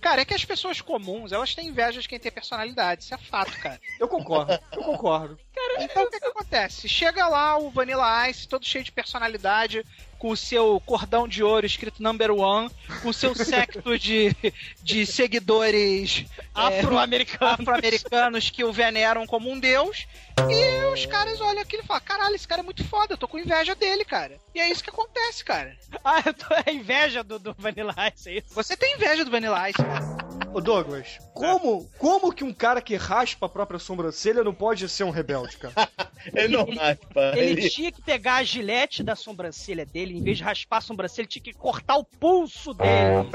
Cara, 0.00 0.22
é 0.22 0.24
que 0.24 0.34
as 0.34 0.44
pessoas 0.44 0.80
comuns, 0.80 1.32
elas 1.32 1.54
têm 1.54 1.68
inveja 1.68 2.00
de 2.00 2.08
quem 2.08 2.18
tem 2.18 2.32
personalidade. 2.32 3.04
Isso 3.04 3.14
é 3.14 3.18
fato, 3.18 3.58
cara. 3.58 3.80
Eu 3.98 4.08
concordo, 4.08 4.58
eu 4.72 4.82
concordo. 4.82 5.38
Então 5.78 6.04
o 6.04 6.10
que, 6.10 6.18
que 6.18 6.26
acontece? 6.26 6.88
Chega 6.88 7.28
lá 7.28 7.56
o 7.56 7.70
Vanilla 7.70 8.28
Ice, 8.28 8.48
todo 8.48 8.66
cheio 8.66 8.84
de 8.84 8.92
personalidade, 8.92 9.84
com 10.22 10.30
o 10.30 10.36
seu 10.36 10.80
cordão 10.86 11.26
de 11.26 11.42
ouro 11.42 11.66
escrito 11.66 12.00
number 12.00 12.30
one, 12.30 12.70
com 13.02 13.08
o 13.08 13.12
seu 13.12 13.34
secto 13.34 13.98
de, 13.98 14.32
de 14.80 15.04
seguidores 15.04 16.24
é, 16.54 16.78
Afro-americanos. 16.78 17.58
afro-americanos 17.58 18.48
que 18.48 18.62
o 18.62 18.72
veneram 18.72 19.26
como 19.26 19.50
um 19.50 19.58
deus. 19.58 20.06
E 20.48 20.92
os 20.92 21.04
caras 21.06 21.40
olham 21.40 21.60
aquilo 21.60 21.82
e 21.82 21.86
falam: 21.86 22.04
caralho, 22.04 22.36
esse 22.36 22.46
cara 22.46 22.60
é 22.60 22.64
muito 22.64 22.84
foda, 22.84 23.14
eu 23.14 23.18
tô 23.18 23.26
com 23.26 23.36
inveja 23.36 23.74
dele, 23.74 24.04
cara. 24.04 24.38
E 24.54 24.60
é 24.60 24.70
isso 24.70 24.84
que 24.84 24.90
acontece, 24.90 25.44
cara. 25.44 25.76
Ah, 26.04 26.22
eu 26.24 26.34
tô 26.34 26.46
é 26.66 26.72
inveja 26.72 27.24
do, 27.24 27.40
do 27.40 27.52
Vanilla 27.58 27.94
Ice, 28.14 28.28
é 28.28 28.38
isso? 28.38 28.54
Você 28.54 28.76
tem 28.76 28.94
inveja 28.94 29.24
do 29.24 29.30
Vanilla 29.30 29.68
Ice, 29.68 29.82
cara. 29.82 30.21
Ô 30.52 30.60
Douglas, 30.60 31.18
como, 31.32 31.88
como 31.98 32.32
que 32.32 32.44
um 32.44 32.52
cara 32.52 32.82
que 32.82 32.94
raspa 32.94 33.46
a 33.46 33.48
própria 33.48 33.78
sobrancelha 33.78 34.44
não 34.44 34.52
pode 34.52 34.88
ser 34.88 35.04
um 35.04 35.10
rebelde, 35.10 35.56
cara? 35.56 35.72
Ele 36.34 36.56
não 36.56 36.64
raspa. 36.64 37.32
Ele 37.36 37.68
tinha 37.68 37.90
que 37.90 38.02
pegar 38.02 38.36
a 38.36 38.44
gilete 38.44 39.02
da 39.02 39.16
sobrancelha 39.16 39.86
dele, 39.86 40.16
em 40.16 40.22
vez 40.22 40.38
de 40.38 40.44
raspar 40.44 40.78
a 40.78 40.80
sobrancelha, 40.80 41.24
ele 41.24 41.28
tinha 41.28 41.42
que 41.42 41.52
cortar 41.52 41.96
o 41.96 42.04
pulso 42.04 42.74
dele. 42.74 43.30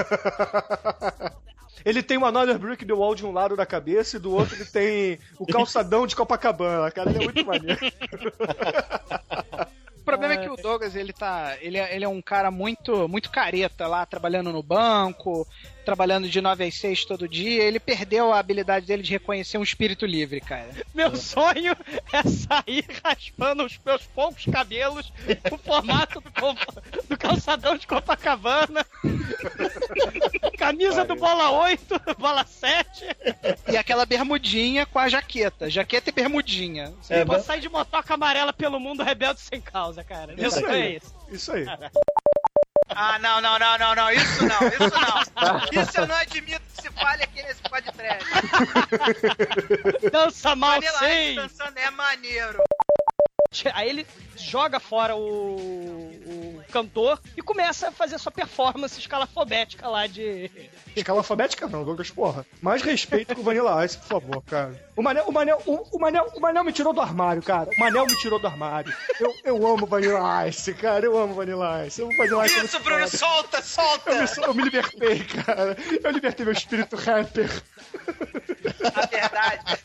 Ele 1.85 2.01
tem 2.03 2.17
o 2.17 2.25
Another 2.25 2.57
Brick 2.57 2.85
the 2.85 2.93
Wall 2.93 3.15
de 3.15 3.25
um 3.25 3.31
lado 3.31 3.55
da 3.55 3.65
cabeça 3.65 4.17
e 4.17 4.19
do 4.19 4.33
outro 4.33 4.55
ele 4.55 4.65
tem 4.65 5.19
o 5.39 5.45
calçadão 5.45 6.07
de 6.07 6.15
Copacabana, 6.15 6.91
cara. 6.91 7.09
Ele 7.09 7.19
é 7.19 7.23
muito 7.23 7.45
maneiro. 7.45 7.79
O 9.95 10.03
problema 10.03 10.33
é 10.33 10.37
que 10.37 10.49
o 10.49 10.55
Douglas, 10.55 10.95
ele 10.95 11.13
tá. 11.13 11.57
Ele 11.61 11.77
é, 11.77 11.95
ele 11.95 12.05
é 12.05 12.07
um 12.07 12.21
cara 12.21 12.49
muito, 12.49 13.07
muito 13.07 13.29
careta 13.29 13.87
lá, 13.87 14.05
trabalhando 14.05 14.51
no 14.51 14.63
banco, 14.63 15.45
trabalhando 15.87 16.27
de 16.27 16.41
9 16.41 16.65
às 16.65 16.75
6 16.75 17.05
todo 17.05 17.29
dia. 17.29 17.63
Ele 17.63 17.79
perdeu 17.79 18.33
a 18.33 18.39
habilidade 18.39 18.85
dele 18.85 19.01
de 19.01 19.13
reconhecer 19.13 19.57
um 19.57 19.63
espírito 19.63 20.05
livre, 20.05 20.41
cara. 20.41 20.67
Meu 20.93 21.15
sonho 21.15 21.73
é 22.11 22.23
sair 22.23 22.85
raspando 23.01 23.63
os 23.63 23.79
meus 23.85 24.03
poucos 24.07 24.43
cabelos 24.51 25.13
no 25.49 25.57
formato 25.57 26.19
do, 26.19 27.03
do 27.07 27.17
calçadão 27.17 27.77
de 27.77 27.87
Copacabana. 27.87 28.85
Camisa 30.57 31.05
do 31.05 31.15
bola 31.15 31.51
8, 31.51 32.01
bola 32.19 32.45
7. 32.45 33.05
E 33.71 33.77
aquela 33.77 34.05
bermudinha 34.05 34.85
com 34.85 34.99
a 34.99 35.07
jaqueta. 35.07 35.69
Jaqueta 35.69 36.09
e 36.09 36.13
bermudinha. 36.13 36.93
Você 37.01 37.13
é, 37.13 37.25
pode 37.25 37.45
sair 37.45 37.61
de 37.61 37.69
motoca 37.69 38.13
amarela 38.13 38.51
pelo 38.51 38.77
mundo 38.77 39.03
rebelde 39.03 39.39
sem 39.39 39.61
causa, 39.61 40.03
cara. 40.03 40.35
Meu 40.35 40.49
Isso 40.49 40.59
sonho 40.59 40.69
aí. 40.69 40.81
é 40.81 40.91
esse. 40.95 41.13
Isso 41.31 41.51
aí. 41.53 41.65
Ah, 42.89 43.19
não, 43.19 43.41
não, 43.41 43.59
não, 43.59 43.77
não, 43.77 43.95
não. 43.95 44.11
Isso 44.11 44.43
não, 44.45 44.67
isso 44.67 44.99
não. 44.99 45.81
Isso 45.81 45.99
eu 45.99 46.07
não 46.07 46.15
admito 46.15 46.61
que 46.75 46.81
se 46.81 46.89
fale 46.91 47.23
aqui 47.23 47.43
nesse 47.43 47.61
podcast. 47.63 48.25
Dança 50.11 50.55
mal 50.55 50.75
Vanilla 50.75 50.99
sim. 50.99 51.35
Dançando 51.35 51.77
é 51.77 51.91
maneiro. 51.91 52.63
Aí 53.73 53.89
ele 53.89 54.07
joga 54.35 54.79
fora 54.79 55.15
o, 55.15 55.19
o 55.19 56.46
cantor 56.67 57.19
e 57.35 57.41
começa 57.41 57.89
a 57.89 57.91
fazer 57.91 58.17
sua 58.19 58.31
performance 58.31 58.99
escalafobética 58.99 59.87
lá 59.87 60.07
de. 60.07 60.51
Escala 60.95 61.19
alfabética 61.19 61.67
não, 61.67 61.83
Douglas, 61.83 62.09
porra. 62.09 62.45
Mais 62.61 62.81
respeito 62.81 63.35
com 63.35 63.41
o 63.41 63.43
Vanilla 63.43 63.85
Ice, 63.85 63.97
por 63.97 64.07
favor, 64.07 64.43
cara. 64.43 64.87
O 64.95 65.01
Manel, 65.03 65.25
o 65.27 65.31
Manel, 65.31 65.61
o, 65.65 65.95
o 65.95 65.99
Manel, 65.99 66.27
o 66.35 66.39
Manel 66.39 66.63
me 66.63 66.73
tirou 66.73 66.93
do 66.93 67.01
armário, 67.01 67.41
cara. 67.41 67.69
O 67.75 67.79
Manel 67.79 68.05
me 68.05 68.17
tirou 68.17 68.39
do 68.39 68.47
armário. 68.47 68.93
Eu, 69.19 69.33
eu 69.43 69.67
amo 69.67 69.85
Vanilla 69.85 70.47
Ice, 70.47 70.73
cara. 70.73 71.05
Eu 71.05 71.17
amo 71.17 71.33
Vanilla 71.35 71.85
Ice. 71.85 72.01
Eu 72.01 72.07
amo 72.07 72.17
Vanilla 72.17 72.45
Ice. 72.45 72.59
é 72.59 72.63
Isso, 72.65 72.79
Bruno, 72.79 73.07
solta, 73.07 73.61
solta! 73.61 74.11
Eu 74.11 74.21
me, 74.21 74.29
eu 74.47 74.53
me 74.55 74.63
libertei, 74.63 75.23
cara. 75.23 75.77
Eu 76.03 76.11
libertei 76.11 76.45
meu 76.45 76.53
espírito 76.53 76.95
rapper. 76.95 77.63
A 78.95 79.05
verdade. 79.05 79.83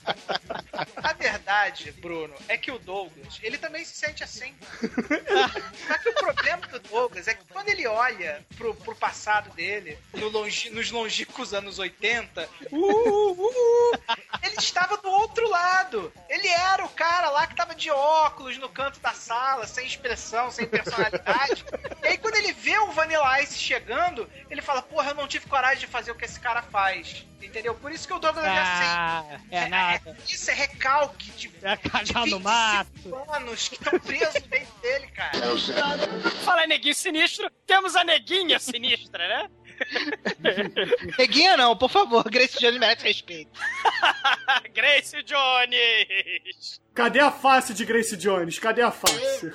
A 0.97 1.12
verdade, 1.23 1.93
Bruno, 1.93 2.35
é 2.49 2.57
que 2.57 2.71
o 2.71 2.79
Douglas, 2.79 3.39
ele 3.43 3.57
também 3.59 3.85
se 3.85 3.95
sente 3.95 4.23
assim. 4.25 4.55
Só 5.87 5.99
que 5.99 6.09
o 6.09 6.15
problema 6.15 6.67
do 6.67 6.79
Douglas 6.81 7.29
é 7.29 7.35
que 7.35 7.45
quando 7.47 7.69
ele 7.69 7.87
olha 7.87 8.45
pro, 8.57 8.75
pro 8.75 8.95
passado 8.95 9.51
dele, 9.55 9.97
no 10.15 10.29
longi- 10.29 10.71
nos 10.71 10.91
longínquos 10.91 11.55
anos 11.55 11.79
80, 11.79 12.49
uh, 12.71 12.77
uh, 12.77 13.33
uh, 13.47 13.99
ele 14.43 14.57
estava 14.59 14.97
do 14.99 15.11
outro 15.11 15.49
lado. 15.49 16.13
Ele 16.29 16.49
era 16.49 16.85
o 16.85 16.89
cara 16.89 17.31
lá 17.31 17.47
que 17.47 17.55
tava 17.55 17.75
de 17.75 17.91
óculos 17.91 18.59
no 18.59 18.69
canto 18.69 19.01
da 19.01 19.13
sala, 19.13 19.67
sem 19.67 19.87
expressão, 19.87 20.51
sem 20.51 20.67
personalidade. 20.67 21.65
E 22.03 22.07
aí 22.09 22.19
quando 22.19 22.37
ele 22.37 22.53
vê 22.53 22.77
o 22.79 22.91
Vanilla 22.93 23.41
Ice 23.43 23.59
chegando, 23.59 24.29
ele 24.51 24.61
fala, 24.63 24.83
porra, 24.83 25.11
eu 25.11 25.15
não 25.15 25.29
tive 25.29 25.47
coragem 25.47 25.81
de 25.81 25.87
fazer 25.87 26.11
o 26.11 26.15
que 26.15 26.25
esse 26.25 26.41
cara 26.41 26.63
faz. 26.63 27.25
Entendeu? 27.43 27.75
Por 27.75 27.91
isso 27.91 28.07
que 28.07 28.15
o 28.15 28.21
Douglas 28.21 28.45
já 28.45 28.53
Ah, 28.63 29.39
é 29.51 29.69
nada. 29.69 30.17
isso 30.29 30.49
é 30.49 30.55
recalque 30.55 31.12
de, 31.19 31.51
É 31.63 31.77
cagar 31.77 32.05
de 32.25 32.31
no 32.31 32.39
25 32.39 32.41
mato. 32.41 33.31
anos 33.35 33.69
que 33.69 33.75
estão 33.77 33.99
presos 34.01 34.43
dentro 34.43 34.75
dele, 34.81 35.07
cara. 35.09 35.33
Fala, 36.45 36.67
neguinho 36.67 36.95
sinistro, 36.95 37.51
temos 37.67 37.95
a 37.97 38.05
neguinha 38.05 38.59
sinistra, 38.59 39.27
né? 39.29 39.51
Neguinha 41.19 41.57
não, 41.57 41.77
por 41.77 41.91
favor, 41.91 42.25
Grace 42.31 42.59
Jones 42.59 42.79
merece 42.79 43.05
respeito. 43.05 43.51
Grace 44.75 45.23
Jones! 45.23 46.81
Cadê 46.95 47.21
a 47.21 47.31
face 47.31 47.73
de 47.73 47.85
Grace 47.87 48.15
Jones? 48.17 48.59
Cadê 48.59 48.83
a 48.83 48.91
face? 48.91 49.51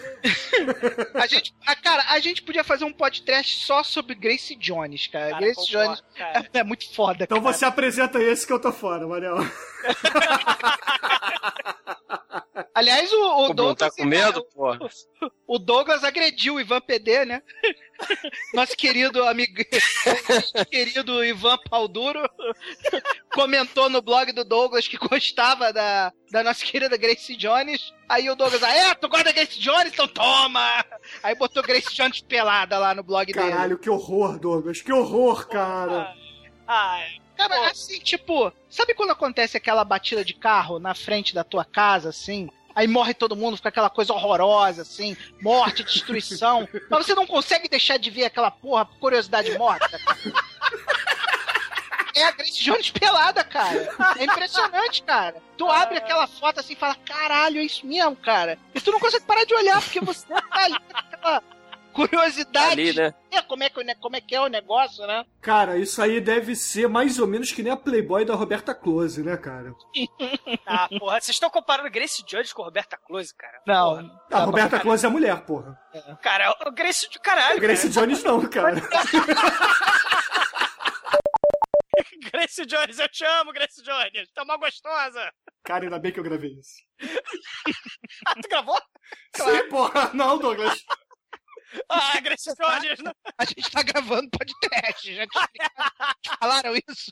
A 1.14 1.28
gente, 1.28 1.54
a, 1.68 1.76
cara, 1.76 2.04
a 2.10 2.20
gente 2.20 2.42
podia 2.42 2.64
fazer 2.64 2.84
um 2.86 2.94
podcast 2.94 3.64
só 3.64 3.84
sobre 3.84 4.16
Grace 4.16 4.56
Jones, 4.56 5.06
cara. 5.08 5.30
Cara, 5.30 5.42
Grace 5.42 5.56
concordo, 5.68 5.86
Jones 5.86 6.04
cara. 6.16 6.50
é, 6.54 6.60
é 6.60 6.64
muito 6.64 6.92
foda, 6.94 7.24
Então 7.26 7.42
cara. 7.42 7.54
você 7.54 7.66
apresenta 7.66 8.22
esse 8.22 8.46
que 8.48 8.54
eu 8.54 8.60
tô 8.60 8.72
fora, 8.72 9.06
Manel. 9.08 9.38
Aliás, 12.74 13.12
o, 13.12 13.16
o 13.16 13.20
Pô, 13.20 13.54
Bruno, 13.54 13.54
Douglas. 13.56 13.78
tá 13.78 13.92
com 13.92 14.06
medo, 14.06 14.44
porra? 14.54 14.80
O 15.48 15.58
Douglas 15.58 16.04
agrediu 16.04 16.56
o 16.56 16.60
Ivan 16.60 16.82
PD, 16.82 17.26
né? 17.26 17.42
Nosso 18.54 18.76
querido 18.76 19.24
amigo, 19.24 19.54
querido 20.70 21.24
Ivan 21.24 21.58
Palduro 21.70 22.22
comentou 23.34 23.90
no 23.90 24.02
blog 24.02 24.32
do 24.32 24.44
Douglas 24.44 24.88
que 24.88 24.98
gostava 24.98 25.74
da, 25.74 26.14
da 26.32 26.44
nossa 26.44 26.64
querida 26.64 26.98
Grace 26.98 27.36
Jones. 27.36 27.94
Aí 28.08 28.30
o 28.30 28.36
Douglas, 28.36 28.62
ah, 28.64 28.72
é, 28.72 28.94
tu 28.94 29.10
gosta 29.10 29.26
da 29.26 29.32
Grace 29.32 29.60
Jones? 29.60 29.94
Então 29.94 30.08
toma! 30.08 30.86
Aí 31.24 31.36
botou 31.36 31.64
Grace 31.64 31.94
Jones 31.94 32.22
pelada 32.22 32.78
lá 32.78 32.94
no 32.94 33.04
blog 33.04 33.32
dele. 33.34 33.50
Caralho, 33.50 33.78
que 33.80 33.90
horror, 33.90 34.38
Douglas. 34.40 34.82
Que 34.82 34.94
horror, 34.94 35.48
cara. 35.48 36.14
Ah, 36.68 37.00
cara, 37.38 37.70
assim, 37.70 38.00
tipo, 38.00 38.52
sabe 38.70 38.94
quando 38.94 39.12
acontece 39.12 39.56
aquela 39.56 39.84
batida 39.84 40.26
de 40.26 40.34
carro 40.34 40.80
na 40.80 40.96
frente 40.96 41.34
da 41.34 41.44
tua 41.44 41.64
casa, 41.64 42.10
assim? 42.10 42.50
Aí 42.76 42.88
morre 42.88 43.14
todo 43.14 43.36
mundo, 43.36 43.58
fica 43.58 43.70
aquela 43.70 43.90
coisa 43.90 44.14
horrorosa, 44.14 44.82
assim, 44.84 45.16
morte, 45.42 45.84
destruição. 45.84 46.68
mas 46.90 47.06
você 47.06 47.16
não 47.16 47.26
consegue 47.26 47.68
deixar 47.70 47.98
de 47.98 48.10
ver 48.10 48.26
aquela 48.26 48.52
porra, 48.52 48.86
curiosidade 49.00 49.58
morta. 49.58 50.00
É 52.16 52.24
a 52.24 52.32
Grace 52.32 52.64
Jones 52.64 52.90
pelada, 52.90 53.44
cara. 53.44 53.88
É 54.18 54.24
impressionante, 54.24 55.04
cara. 55.04 55.36
Tu 55.56 55.70
abre 55.70 55.98
aquela 55.98 56.26
foto 56.26 56.60
assim 56.60 56.74
e 56.74 56.76
fala, 56.76 56.96
caralho, 56.96 57.60
é 57.60 57.64
isso 57.64 57.86
mesmo, 57.86 58.16
cara. 58.16 58.58
E 58.74 58.82
tu 58.82 58.92
não 58.92 59.00
consegue 59.00 59.26
parar 59.26 59.44
de 59.44 59.54
olhar, 59.54 59.80
porque 59.80 60.00
você 60.00 60.26
tá 60.26 60.44
ali 60.52 60.80
com 60.80 60.98
aquela 60.98 61.44
curiosidade. 61.98 62.72
Ali, 62.74 62.94
né? 62.94 63.14
É, 63.32 63.42
como, 63.42 63.64
é 63.64 63.70
que, 63.70 63.96
como 63.96 64.16
é 64.16 64.22
que 64.22 64.36
é 64.36 64.42
o 64.42 64.48
negócio, 64.48 65.06
né? 65.08 65.26
Cara, 65.42 65.78
isso 65.78 66.00
aí 66.02 66.22
deve 66.22 66.56
ser 66.56 66.88
mais 66.88 67.18
ou 67.18 67.26
menos 67.26 67.52
que 67.52 67.64
nem 67.64 67.74
a 67.74 67.78
Playboy 67.78 68.24
da 68.24 68.36
Roberta 68.36 68.76
Close, 68.76 69.24
né, 69.24 69.36
cara? 69.36 69.74
Ah, 70.70 70.88
porra, 71.00 71.20
vocês 71.22 71.36
estão 71.36 71.50
comparando 71.50 71.90
Grace 71.90 72.24
Jones 72.26 72.52
com 72.52 72.62
Roberta 72.62 72.98
Close, 72.98 73.34
cara? 73.36 73.62
Não. 73.66 74.12
A 74.32 74.40
Roberta 74.44 74.80
Close 74.80 75.06
é 75.06 75.10
mulher, 75.10 75.40
porra. 75.46 75.80
Cara, 76.22 76.54
o 76.68 76.72
Grace 76.72 77.10
de 77.10 77.20
caralho. 77.20 77.60
Grace 77.60 77.90
cara. 77.90 78.06
Jones 78.06 78.24
não, 78.24 78.42
cara. 78.50 78.76
Grace 82.32 82.66
Jones, 82.66 83.00
eu 83.00 83.10
te 83.10 83.24
amo, 83.24 83.54
Grace 83.54 83.82
Jones. 83.82 84.30
Tá 84.34 84.44
uma 84.44 84.58
gostosa. 84.58 85.32
Cara, 85.64 85.86
ainda 85.86 85.98
bem 86.00 86.12
que 86.12 86.20
eu 86.20 86.24
gravei 86.24 86.52
isso. 86.52 86.76
Ah, 88.26 88.34
tu 88.34 88.50
gravou? 88.50 88.82
Sim, 89.36 89.70
porra. 89.70 90.12
Não, 90.14 90.38
Douglas. 90.38 90.78
Ah, 91.90 92.20
Grace 92.22 92.50
Jones. 92.56 93.00
não- 93.04 93.14
A 93.38 93.46
gente 93.46 93.70
tá 93.72 93.82
gravando 93.84 94.30
podcast, 94.30 95.16
já 95.16 95.26
te 95.28 95.40
falaram 96.40 96.74
isso? 96.76 97.12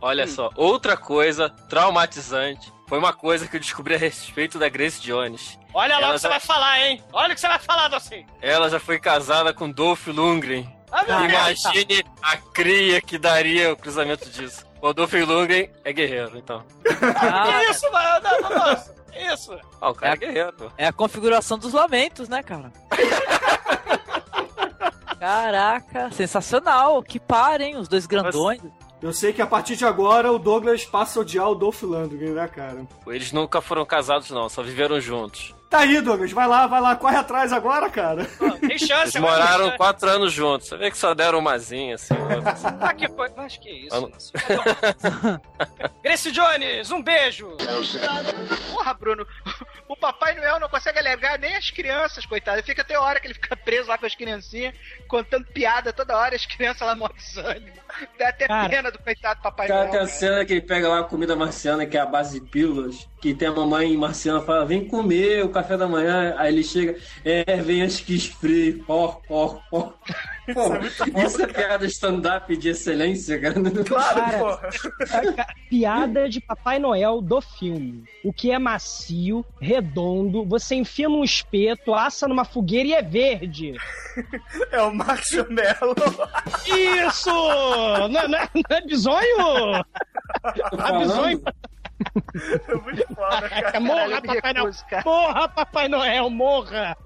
Olha 0.00 0.26
só, 0.26 0.50
outra 0.56 0.96
coisa 0.96 1.48
traumatizante 1.68 2.72
foi 2.88 2.98
uma 2.98 3.12
coisa 3.12 3.46
que 3.46 3.56
eu 3.56 3.60
descobri 3.60 3.94
a 3.94 3.98
respeito 3.98 4.58
da 4.58 4.68
Grace 4.68 5.00
Jones. 5.00 5.58
Olha 5.72 5.96
lá 5.98 6.06
Ela 6.06 6.10
o 6.10 6.14
que 6.14 6.18
você 6.20 6.22
já- 6.26 6.28
vai 6.30 6.40
falar, 6.40 6.80
hein? 6.80 7.02
Olha 7.12 7.32
o 7.32 7.34
que 7.34 7.40
você 7.40 7.48
vai 7.48 7.58
falar, 7.58 7.88
Docinho. 7.88 8.26
Ela 8.40 8.68
já 8.68 8.80
foi 8.80 8.98
casada 8.98 9.52
com 9.54 9.70
Dolph 9.70 10.06
Lundgren. 10.08 10.68
Ah, 10.90 11.04
meu 11.04 11.16
Deus. 11.28 11.32
Imagine 11.64 12.04
a 12.22 12.36
cria 12.36 13.00
que 13.00 13.16
daria 13.16 13.72
o 13.72 13.76
cruzamento 13.76 14.28
disso. 14.28 14.66
O 14.82 14.92
Dolph 14.92 15.12
Lundgren 15.14 15.70
é 15.84 15.92
guerreiro, 15.92 16.36
então. 16.36 16.64
que 16.84 17.70
isso, 17.70 17.90
mano? 17.92 18.20
Não, 18.22 18.40
não, 18.40 18.50
não. 18.50 18.76
Que 18.76 19.01
isso? 19.14 19.56
Ah, 19.80 19.90
o 19.90 19.94
cara 19.94 20.14
é, 20.14 20.16
guerreiro. 20.16 20.52
pô. 20.52 20.70
É 20.76 20.86
a 20.86 20.92
configuração 20.92 21.58
dos 21.58 21.72
lamentos, 21.72 22.28
né, 22.28 22.42
cara? 22.42 22.72
Caraca, 25.18 26.10
sensacional. 26.10 27.02
Que 27.02 27.20
par, 27.20 27.60
hein? 27.60 27.76
Os 27.76 27.86
dois 27.86 28.06
grandões. 28.06 28.60
Eu 29.02 29.12
sei 29.12 29.32
que 29.32 29.42
a 29.42 29.46
partir 29.46 29.74
de 29.76 29.84
agora 29.84 30.30
o 30.30 30.38
Douglas 30.38 30.84
passa 30.84 31.18
a 31.18 31.22
odiar 31.22 31.48
o 31.50 31.54
Dolph 31.56 31.82
Lundgren, 31.82 32.30
né, 32.34 32.46
cara? 32.46 32.86
Eles 33.08 33.32
nunca 33.32 33.60
foram 33.60 33.84
casados, 33.84 34.30
não, 34.30 34.48
só 34.48 34.62
viveram 34.62 35.00
juntos. 35.00 35.52
Tá 35.68 35.78
aí, 35.80 36.00
Douglas. 36.02 36.30
Vai 36.32 36.46
lá, 36.46 36.66
vai 36.66 36.80
lá. 36.82 36.94
Corre 36.94 37.16
atrás 37.16 37.50
agora, 37.50 37.88
cara. 37.88 38.26
Tem 38.60 38.78
chance, 38.78 39.16
Eles 39.16 39.16
moraram 39.16 39.70
quatro 39.78 40.06
anos 40.08 40.30
juntos. 40.30 40.68
Você 40.68 40.76
vê 40.76 40.90
que 40.90 40.98
só 40.98 41.14
deram 41.14 41.38
umazinha, 41.38 41.94
assim. 41.94 42.12
assim. 42.46 42.66
Ah, 42.78 42.92
que 42.92 43.08
foi? 43.08 43.30
Mas 43.34 43.56
que 43.56 43.70
isso? 43.70 43.88
Vamos- 43.90 44.32
Grace 46.04 46.30
Jones, 46.30 46.90
um 46.90 47.02
beijo. 47.02 47.56
Porra, 48.70 48.92
Bruno, 48.94 49.26
o 49.88 49.96
Papai 49.96 50.34
Noel 50.34 50.60
não 50.60 50.68
consegue 50.68 50.98
alegar 50.98 51.38
nem 51.38 51.56
as 51.56 51.70
crianças, 51.70 52.26
coitado. 52.26 52.58
Ele 52.58 52.66
fica 52.66 52.82
até 52.82 52.94
a 52.94 53.00
hora 53.00 53.18
que 53.18 53.26
ele 53.28 53.34
fica 53.34 53.56
preso 53.56 53.88
lá 53.88 53.96
com 53.96 54.04
as 54.04 54.14
criancinhas, 54.14 54.74
contando 55.08 55.46
piada 55.46 55.90
toda 55.90 56.16
hora, 56.16 56.36
as 56.36 56.44
crianças 56.44 56.86
lá 56.86 56.94
morrem 56.94 57.16
de 57.16 57.22
sangue. 57.24 57.72
Dá 58.18 58.28
até 58.28 58.46
Cara, 58.46 58.68
pena 58.68 58.90
do 58.90 58.98
coitado 58.98 59.40
Papai 59.42 59.68
Cara, 59.68 59.80
Noel. 59.80 59.90
tem 59.92 60.00
a 60.00 60.06
cena 60.06 60.44
que 60.44 60.52
ele 60.54 60.60
pega 60.62 60.88
lá 60.88 61.00
a 61.00 61.04
comida 61.04 61.36
marciana, 61.36 61.86
que 61.86 61.96
é 61.96 62.00
a 62.00 62.06
base 62.06 62.40
de 62.40 62.46
pílulas, 62.46 63.08
que 63.20 63.34
tem 63.34 63.48
a 63.48 63.52
mamãe 63.52 63.96
marciana 63.96 64.40
fala, 64.40 64.64
vem 64.66 64.86
comer 64.86 65.44
o 65.44 65.48
café 65.50 65.76
da 65.76 65.86
manhã, 65.86 66.34
aí 66.38 66.52
ele 66.52 66.62
chega, 66.64 66.96
é, 67.24 67.56
vem 67.56 67.82
as 67.82 68.00
que 68.00 68.14
esfrie, 68.14 68.82
ó, 68.88 69.16
ó, 69.28 69.58
ó. 69.70 69.92
Pô, 70.52 71.20
isso 71.24 71.40
é 71.40 71.46
piada 71.46 71.86
stand-up 71.86 72.56
de 72.56 72.70
excelência, 72.70 73.40
cara. 73.40 73.54
Cara, 73.84 75.32
ca- 75.36 75.54
piada 75.70 76.28
de 76.28 76.40
Papai 76.40 76.80
Noel 76.80 77.20
do 77.20 77.40
filme. 77.40 78.02
O 78.24 78.32
que 78.32 78.50
é 78.50 78.58
macio, 78.58 79.44
redondo, 79.60 80.44
você 80.44 80.74
enfia 80.74 81.08
num 81.08 81.22
espeto, 81.22 81.94
assa 81.94 82.26
numa 82.26 82.44
fogueira 82.44 82.88
e 82.88 82.92
é 82.94 83.02
verde. 83.02 83.74
É 84.70 84.82
o 84.82 84.92
marshmallow. 84.94 85.94
Isso! 86.66 87.30
Não, 88.08 88.20
é- 88.20 88.28
não 88.28 88.38
é, 88.38 88.48
não 88.54 88.76
é 88.76 88.80
bisonho? 88.82 89.84
Ah, 90.44 90.98
bisonho. 90.98 91.42
É 92.68 92.74
muito 92.74 93.06
foda, 93.14 93.48
Caraca, 93.48 93.80
morra, 93.80 94.20
Papai 94.20 94.52
Noel! 94.54 94.70
Morra, 95.04 95.48
Papai 95.48 95.88
Noel, 95.88 96.30
morra! 96.30 96.96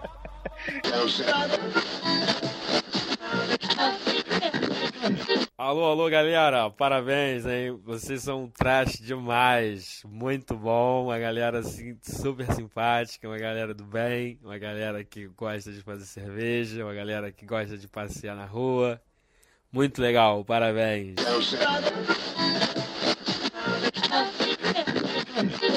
Alô, 5.58 5.84
alô, 5.84 6.08
galera. 6.08 6.70
Parabéns, 6.70 7.44
hein? 7.46 7.78
Vocês 7.84 8.22
são 8.22 8.44
um 8.44 8.48
trash 8.50 8.98
demais. 8.98 10.02
Muito 10.06 10.56
bom. 10.56 11.04
Uma 11.04 11.18
galera 11.18 11.58
assim 11.60 11.96
super 12.02 12.50
simpática, 12.52 13.28
uma 13.28 13.38
galera 13.38 13.74
do 13.74 13.84
bem, 13.84 14.38
uma 14.42 14.58
galera 14.58 15.04
que 15.04 15.26
gosta 15.28 15.72
de 15.72 15.80
fazer 15.82 16.04
cerveja, 16.04 16.84
uma 16.84 16.94
galera 16.94 17.30
que 17.32 17.44
gosta 17.44 17.76
de 17.76 17.88
passear 17.88 18.36
na 18.36 18.44
rua. 18.46 19.00
Muito 19.76 20.00
legal. 20.00 20.42
Parabéns. 20.42 21.16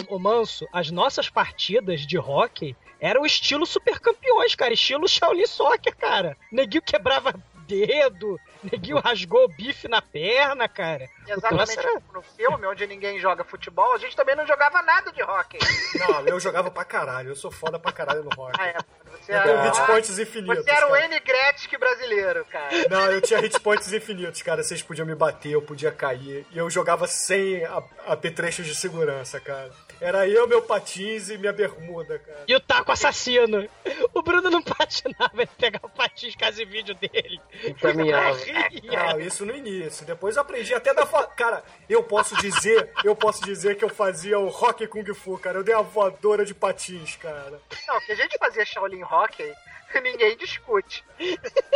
Ô 0.07 0.17
Manso, 0.17 0.65
as 0.71 0.89
nossas 0.89 1.27
partidas 1.27 2.07
de 2.07 2.17
hockey 2.17 2.77
eram 2.97 3.25
estilo 3.25 3.65
super 3.65 3.99
campeões, 3.99 4.55
cara. 4.55 4.73
Estilo 4.73 5.05
Shaolin 5.05 5.45
Soccer, 5.45 5.93
cara. 5.97 6.37
Neguinho 6.49 6.81
quebrava 6.81 7.33
dedo, 7.67 8.39
neguinho 8.63 8.99
rasgou 8.99 9.45
o 9.45 9.47
bife 9.47 9.87
na 9.87 10.01
perna, 10.01 10.67
cara. 10.67 11.07
Exatamente 11.27 11.75
Nossa, 11.77 12.01
no 12.13 12.21
filme, 12.21 12.65
onde 12.67 12.87
ninguém 12.87 13.19
joga 13.19 13.43
futebol, 13.43 13.93
a 13.93 13.97
gente 13.97 14.15
também 14.15 14.35
não 14.35 14.45
jogava 14.45 14.81
nada 14.81 15.11
de 15.11 15.21
hockey. 15.21 15.59
Não, 15.95 16.27
eu 16.27 16.39
jogava 16.39 16.69
pra 16.71 16.83
caralho. 16.83 17.29
Eu 17.29 17.35
sou 17.35 17.51
foda 17.51 17.79
pra 17.79 17.91
caralho 17.91 18.23
no 18.23 18.29
rock. 18.31 18.59
Ah, 18.59 18.67
é. 18.67 18.77
Você 19.21 19.33
Eu 19.33 19.41
tenho 19.43 19.55
era, 19.55 19.63
hit 19.63 19.85
points 19.85 20.19
infinitos. 20.19 20.63
você 20.63 20.71
era 20.71 20.91
o. 20.91 20.95
N 20.95 21.19
Gretzky 21.19 21.77
brasileiro, 21.77 22.45
cara. 22.45 22.69
Não, 22.89 23.11
eu 23.11 23.21
tinha 23.21 23.39
hit 23.39 23.59
points 23.59 23.91
infinitos, 23.91 24.41
cara. 24.41 24.63
Vocês 24.63 24.81
podiam 24.81 25.05
me 25.05 25.15
bater, 25.15 25.51
eu 25.51 25.61
podia 25.61 25.91
cair. 25.91 26.45
E 26.51 26.57
eu 26.57 26.69
jogava 26.69 27.07
sem 27.07 27.63
apetrechos 28.07 28.65
de 28.65 28.75
segurança, 28.75 29.39
cara. 29.39 29.71
Era 30.01 30.27
eu, 30.27 30.47
meu 30.47 30.61
patins 30.61 31.29
e 31.29 31.37
minha 31.37 31.51
bermuda, 31.51 32.19
cara. 32.19 32.43
E 32.47 32.55
o 32.55 32.59
taco 32.59 32.91
assassino. 32.91 33.69
O 34.13 34.21
Bruno 34.21 34.49
não 34.49 34.61
patinava, 34.61 35.31
ele 35.35 35.49
pegava 35.57 35.87
o 35.87 35.89
patins 35.89 36.35
casa 36.35 36.61
e 36.61 36.65
vídeo 36.65 36.95
dele. 36.95 37.39
Caminhava. 37.81 38.37
Não, 38.83 39.19
isso 39.19 39.45
no 39.45 39.55
início. 39.55 40.05
Depois 40.05 40.35
eu 40.35 40.41
aprendi 40.41 40.73
até 40.73 40.93
da. 40.93 41.05
Fa... 41.05 41.23
Cara, 41.23 41.63
eu 41.89 42.03
posso 42.03 42.35
dizer, 42.37 42.91
eu 43.03 43.15
posso 43.15 43.43
dizer 43.43 43.75
que 43.75 43.83
eu 43.83 43.89
fazia 43.89 44.39
o 44.39 44.47
rock 44.47 44.87
kung 44.87 45.05
fu, 45.13 45.37
cara. 45.37 45.59
Eu 45.59 45.63
dei 45.63 45.75
a 45.75 45.81
voadora 45.81 46.45
de 46.45 46.53
patins, 46.53 47.15
cara. 47.15 47.59
Não, 47.87 47.99
que 48.01 48.11
a 48.11 48.15
gente 48.15 48.37
fazia 48.37 48.65
Shaolin 48.65 49.03
Hockey, 49.03 49.53
ninguém 50.01 50.37
discute. 50.37 51.03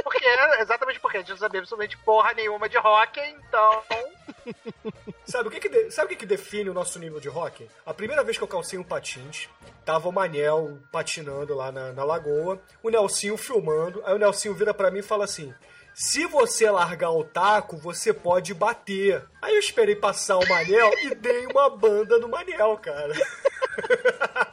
Porque 0.03 0.25
exatamente 0.59 0.99
porque 0.99 1.17
a 1.17 1.19
gente 1.21 1.29
não 1.31 1.37
sabia 1.37 1.59
absolutamente 1.61 1.97
porra 1.99 2.33
nenhuma 2.33 2.69
de 2.69 2.77
hockey, 2.77 3.21
então. 3.47 3.83
Sabe 5.25 5.47
o 5.47 5.51
que 5.51 5.59
que, 5.59 5.69
de- 5.69 5.91
sabe 5.91 6.05
o 6.05 6.09
que 6.09 6.15
que 6.17 6.25
define 6.25 6.69
o 6.69 6.73
nosso 6.73 6.99
nível 6.99 7.19
de 7.19 7.29
rock? 7.29 7.67
A 7.85 7.93
primeira 7.93 8.23
vez 8.23 8.37
que 8.37 8.43
eu 8.43 8.47
calcei 8.47 8.77
um 8.77 8.83
patins, 8.83 9.47
tava 9.85 10.07
o 10.09 10.11
Manel 10.11 10.77
patinando 10.91 11.55
lá 11.55 11.71
na, 11.71 11.91
na 11.93 12.03
lagoa, 12.03 12.61
o 12.83 12.89
Nelsinho 12.89 13.37
filmando, 13.37 14.01
aí 14.05 14.13
o 14.13 14.17
Nelsinho 14.19 14.53
vira 14.53 14.73
pra 14.73 14.91
mim 14.91 14.99
e 14.99 15.03
fala 15.03 15.23
assim: 15.23 15.53
se 15.93 16.25
você 16.25 16.69
largar 16.69 17.11
o 17.11 17.23
taco, 17.23 17.77
você 17.77 18.13
pode 18.13 18.53
bater. 18.53 19.23
Aí 19.41 19.53
eu 19.53 19.59
esperei 19.59 19.95
passar 19.95 20.37
o 20.37 20.47
Manel 20.47 20.91
e 21.03 21.15
dei 21.15 21.45
uma 21.47 21.69
banda 21.69 22.17
no 22.19 22.27
Manel, 22.27 22.77
cara. 22.77 23.13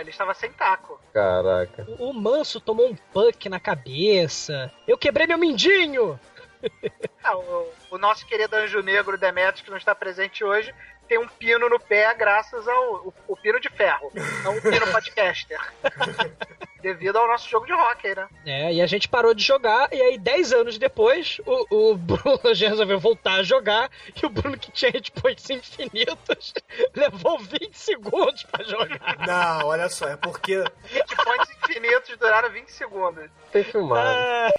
Ele 0.00 0.10
estava 0.10 0.34
sem 0.34 0.52
taco. 0.52 1.00
Caraca. 1.12 1.86
O 1.98 2.12
Manso 2.12 2.60
tomou 2.60 2.88
um 2.88 2.94
puck 2.94 3.48
na 3.48 3.58
cabeça. 3.58 4.72
Eu 4.86 4.96
quebrei 4.96 5.26
meu 5.26 5.38
mindinho. 5.38 6.18
Ah, 7.22 7.36
o, 7.36 7.72
o 7.92 7.98
nosso 7.98 8.26
querido 8.26 8.56
Anjo 8.56 8.82
Negro 8.82 9.18
Demetrius, 9.18 9.60
que 9.60 9.70
não 9.70 9.76
está 9.76 9.94
presente 9.94 10.42
hoje, 10.42 10.74
tem 11.06 11.18
um 11.18 11.28
pino 11.28 11.68
no 11.68 11.78
pé 11.78 12.12
graças 12.14 12.66
ao 12.66 13.06
o, 13.06 13.14
o 13.28 13.36
pino 13.36 13.60
de 13.60 13.68
ferro, 13.68 14.10
não 14.42 14.56
o 14.56 14.62
pino 14.62 14.90
podcaster. 14.90 15.58
Devido 16.80 17.16
ao 17.16 17.26
nosso 17.26 17.48
jogo 17.48 17.66
de 17.66 17.72
hockey, 17.72 18.14
né? 18.14 18.28
É, 18.46 18.72
e 18.72 18.80
a 18.80 18.86
gente 18.86 19.08
parou 19.08 19.34
de 19.34 19.42
jogar, 19.42 19.92
e 19.92 20.00
aí 20.00 20.18
10 20.18 20.52
anos 20.52 20.78
depois, 20.78 21.40
o, 21.44 21.90
o 21.90 21.96
Bruno 21.96 22.40
já 22.54 22.68
resolveu 22.68 22.98
voltar 22.98 23.34
a 23.34 23.42
jogar, 23.42 23.90
e 24.20 24.24
o 24.24 24.28
Bruno 24.28 24.56
que 24.58 24.70
tinha 24.70 24.90
hit 24.90 25.10
points 25.12 25.48
infinitos, 25.50 26.54
levou 26.94 27.38
20 27.38 27.74
segundos 27.74 28.42
pra 28.44 28.64
jogar. 28.64 29.26
Não, 29.26 29.66
olha 29.66 29.88
só, 29.88 30.08
é 30.08 30.16
porque. 30.16 30.62
Hit 30.84 31.16
points 31.16 31.50
infinitos 31.62 32.16
duraram 32.16 32.50
20 32.50 32.68
segundos. 32.68 33.30
Tem 33.52 33.64
filmado. 33.64 34.08
Ah, 34.08 34.50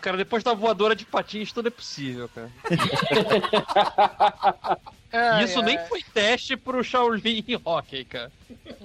cara, 0.00 0.16
depois 0.16 0.42
da 0.42 0.54
voadora 0.54 0.96
de 0.96 1.04
patins, 1.04 1.52
tudo 1.52 1.68
é 1.68 1.70
possível, 1.70 2.28
cara. 2.34 2.50
Ai, 5.12 5.44
Isso 5.44 5.60
ai. 5.60 5.64
nem 5.64 5.78
foi 5.86 6.02
teste 6.02 6.56
pro 6.56 6.82
Shaolin 6.82 7.44
Hockey, 7.64 8.04
cara. 8.04 8.32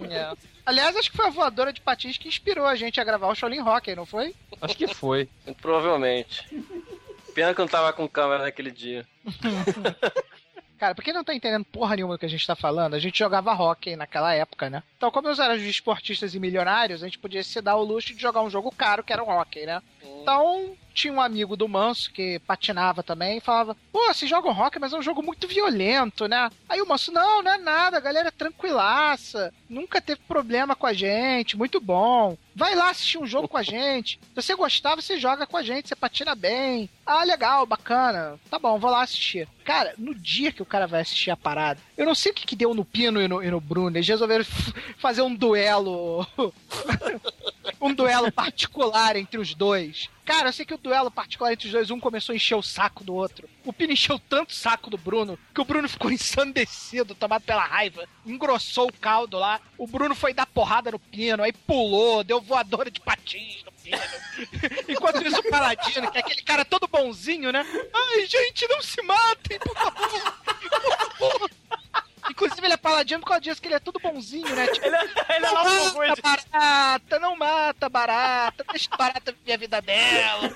É. 0.09 0.31
Aliás, 0.63 0.95
acho 0.95 1.09
que 1.09 1.17
foi 1.17 1.25
a 1.25 1.31
voadora 1.31 1.73
de 1.73 1.81
patins 1.81 2.19
que 2.19 2.27
inspirou 2.27 2.67
a 2.67 2.75
gente 2.75 3.01
a 3.01 3.03
gravar 3.03 3.29
o 3.29 3.35
Shaolin 3.35 3.61
Hockey, 3.61 3.95
não 3.95 4.05
foi? 4.05 4.35
Acho 4.61 4.77
que 4.77 4.93
foi. 4.93 5.27
Provavelmente. 5.59 6.45
Pena 7.33 7.55
que 7.55 7.61
eu 7.61 7.65
não 7.65 7.71
tava 7.71 7.91
com 7.93 8.07
câmera 8.07 8.43
naquele 8.43 8.69
dia. 8.69 9.07
Cara, 10.77 10.93
pra 10.93 11.03
quem 11.03 11.13
não 11.13 11.23
tá 11.23 11.33
entendendo 11.33 11.65
porra 11.65 11.95
nenhuma 11.95 12.13
do 12.13 12.19
que 12.19 12.25
a 12.25 12.29
gente 12.29 12.45
tá 12.45 12.55
falando, 12.55 12.93
a 12.93 12.99
gente 12.99 13.17
jogava 13.17 13.51
hockey 13.51 13.95
naquela 13.95 14.33
época, 14.33 14.69
né? 14.69 14.83
Então, 14.97 15.11
como 15.11 15.27
nós 15.27 15.39
éramos 15.39 15.63
esportistas 15.63 16.35
e 16.35 16.39
milionários, 16.39 17.01
a 17.01 17.05
gente 17.05 17.19
podia 17.19 17.43
se 17.43 17.59
dar 17.59 17.75
o 17.75 17.83
luxo 17.83 18.13
de 18.13 18.21
jogar 18.21 18.41
um 18.41 18.49
jogo 18.49 18.71
caro, 18.71 19.03
que 19.03 19.11
era 19.11 19.23
o 19.23 19.27
hockey, 19.27 19.65
né? 19.65 19.81
Então, 20.01 20.77
tinha 20.99 21.13
um 21.13 21.21
amigo 21.21 21.55
do 21.55 21.69
Manso 21.69 22.11
que 22.11 22.39
patinava 22.39 23.01
também 23.01 23.37
e 23.37 23.41
falava: 23.41 23.75
Pô, 23.91 24.07
vocês 24.07 24.29
jogam 24.29 24.51
hockey, 24.51 24.79
mas 24.79 24.91
é 24.91 24.97
um 24.97 25.01
jogo 25.01 25.23
muito 25.23 25.47
violento, 25.47 26.27
né? 26.27 26.49
Aí 26.67 26.81
o 26.81 26.87
Manso: 26.87 27.11
Não, 27.11 27.41
não 27.41 27.51
é 27.51 27.57
nada, 27.57 27.97
a 27.97 28.01
galera 28.01 28.27
é 28.27 28.31
tranquilaça, 28.31 29.53
nunca 29.69 30.01
teve 30.01 30.19
problema 30.27 30.75
com 30.75 30.85
a 30.85 30.93
gente, 30.93 31.57
muito 31.57 31.79
bom. 31.79 32.37
Vai 32.53 32.75
lá 32.75 32.89
assistir 32.89 33.17
um 33.17 33.25
jogo 33.25 33.47
com 33.47 33.55
a 33.55 33.63
gente. 33.63 34.19
Se 34.21 34.35
você 34.35 34.55
gostar, 34.55 34.95
você 34.95 35.17
joga 35.17 35.47
com 35.47 35.55
a 35.55 35.63
gente, 35.63 35.87
você 35.87 35.95
patina 35.95 36.35
bem. 36.35 36.89
Ah, 37.05 37.23
legal, 37.23 37.65
bacana. 37.65 38.37
Tá 38.49 38.59
bom, 38.59 38.77
vou 38.77 38.91
lá 38.91 39.01
assistir. 39.01 39.47
Cara, 39.69 39.93
no 39.99 40.15
dia 40.15 40.51
que 40.51 40.63
o 40.63 40.65
cara 40.65 40.87
vai 40.87 41.01
assistir 41.01 41.29
a 41.29 41.37
parada, 41.37 41.79
eu 41.95 42.03
não 42.03 42.15
sei 42.15 42.31
o 42.31 42.33
que, 42.33 42.43
que 42.43 42.55
deu 42.55 42.73
no 42.73 42.83
Pino 42.83 43.21
e 43.21 43.27
no, 43.27 43.43
e 43.43 43.51
no 43.51 43.61
Bruno. 43.61 43.95
Eles 43.95 44.07
resolveram 44.07 44.43
fazer 44.97 45.21
um 45.21 45.35
duelo. 45.35 46.25
um 47.79 47.93
duelo 47.93 48.31
particular 48.31 49.15
entre 49.15 49.39
os 49.39 49.53
dois. 49.53 50.09
Cara, 50.25 50.49
eu 50.49 50.53
sei 50.53 50.65
que 50.65 50.73
o 50.73 50.77
duelo 50.77 51.11
particular 51.11 51.53
entre 51.53 51.67
os 51.67 51.71
dois, 51.71 51.91
um 51.91 51.99
começou 51.99 52.33
a 52.33 52.35
encher 52.35 52.55
o 52.55 52.63
saco 52.63 53.03
do 53.03 53.13
outro. 53.13 53.47
O 53.63 53.71
Pino 53.71 53.93
encheu 53.93 54.17
tanto 54.17 54.49
o 54.49 54.55
saco 54.55 54.89
do 54.89 54.97
Bruno 54.97 55.37
que 55.53 55.61
o 55.61 55.65
Bruno 55.65 55.87
ficou 55.87 56.09
ensandecido, 56.11 57.13
tomado 57.13 57.43
pela 57.43 57.63
raiva. 57.63 58.09
Engrossou 58.25 58.87
o 58.87 58.93
caldo 58.93 59.37
lá. 59.37 59.61
O 59.77 59.85
Bruno 59.85 60.15
foi 60.15 60.33
dar 60.33 60.47
porrada 60.47 60.89
no 60.89 60.97
Pino, 60.97 61.43
aí 61.43 61.53
pulou, 61.53 62.23
deu 62.23 62.41
voadora 62.41 62.89
de 62.89 62.99
patins 62.99 63.63
no. 63.63 63.71
Enquanto 64.87 65.25
isso, 65.25 65.39
o 65.39 65.49
Paladino, 65.49 66.11
que 66.11 66.17
é 66.17 66.21
aquele 66.21 66.43
cara 66.43 66.65
todo 66.65 66.87
bonzinho, 66.87 67.51
né? 67.51 67.65
Ai, 67.93 68.25
gente, 68.25 68.67
não 68.67 68.81
se 68.81 69.01
matem, 69.01 69.59
por 69.59 69.75
favor. 69.75 70.09
Por 71.17 71.31
favor. 71.31 71.49
Inclusive, 72.29 72.67
ele 72.67 72.73
é 72.73 72.77
paladino 72.77 73.19
por 73.21 73.27
causa 73.27 73.41
disso, 73.41 73.61
que 73.61 73.67
ele 73.67 73.75
é 73.75 73.79
tudo 73.79 73.99
bonzinho, 73.99 74.55
né? 74.55 74.67
Tipo, 74.67 74.85
ele 74.85 74.95
é 74.95 75.39
não 75.39 75.53
nosso 75.53 75.97
mata 75.97 76.21
barata, 76.21 77.19
não 77.19 77.35
mata 77.35 77.89
barata, 77.89 78.65
deixa 78.71 78.87
a 78.91 78.97
barata 78.97 79.31
viver 79.31 79.53
a 79.53 79.57
vida 79.57 79.81
dela. 79.81 80.51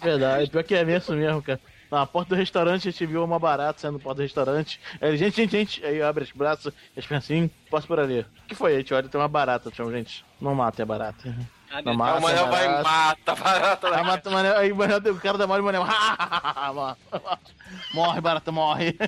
Verdade, 0.00 0.50
pior 0.50 0.64
que 0.64 0.74
é 0.74 0.84
mesmo 0.84 1.14
mesmo, 1.16 1.42
cara. 1.42 1.60
Na 1.90 2.06
porta 2.06 2.30
do 2.30 2.38
restaurante 2.38 2.88
a 2.88 2.90
gente 2.90 3.04
viu 3.04 3.22
uma 3.22 3.38
barata 3.38 3.80
saindo 3.80 3.98
da 3.98 4.04
porta 4.04 4.16
do 4.16 4.22
restaurante. 4.22 4.80
Aí, 5.00 5.10
ele, 5.10 5.16
gente, 5.18 5.36
gente, 5.36 5.50
gente. 5.50 5.84
Aí 5.84 6.00
abre 6.00 6.24
os 6.24 6.32
braços, 6.32 6.72
eles 6.96 7.06
pensam 7.06 7.36
assim, 7.36 7.50
posso 7.70 7.86
por 7.86 8.00
ali. 8.00 8.20
O 8.20 8.46
que 8.48 8.54
foi? 8.54 8.74
A 8.74 8.78
gente 8.78 8.94
olha, 8.94 9.08
tem 9.08 9.20
uma 9.20 9.28
barata, 9.28 9.70
chama, 9.74 9.92
gente. 9.92 10.24
Não 10.40 10.54
mata, 10.54 10.82
é 10.82 10.84
barata. 10.86 11.36
Não 11.84 11.94
mata, 11.94 12.18
o 12.18 12.22
Manel 12.22 12.48
vai 12.48 12.66
barata. 12.68 12.82
mata, 12.82 13.34
barata. 13.36 13.96
Aí 13.96 14.04
mata 14.04 14.28
o 14.28 14.32
Manel, 14.32 14.58
aí 14.58 14.72
o 14.72 14.76
Manel, 14.76 14.98
o 14.98 15.20
cara 15.20 15.38
da 15.38 15.46
mole, 15.46 15.62
o 15.62 15.64
Manel. 15.64 15.84
morre, 17.94 18.20
barata, 18.20 18.50
morre. 18.52 18.96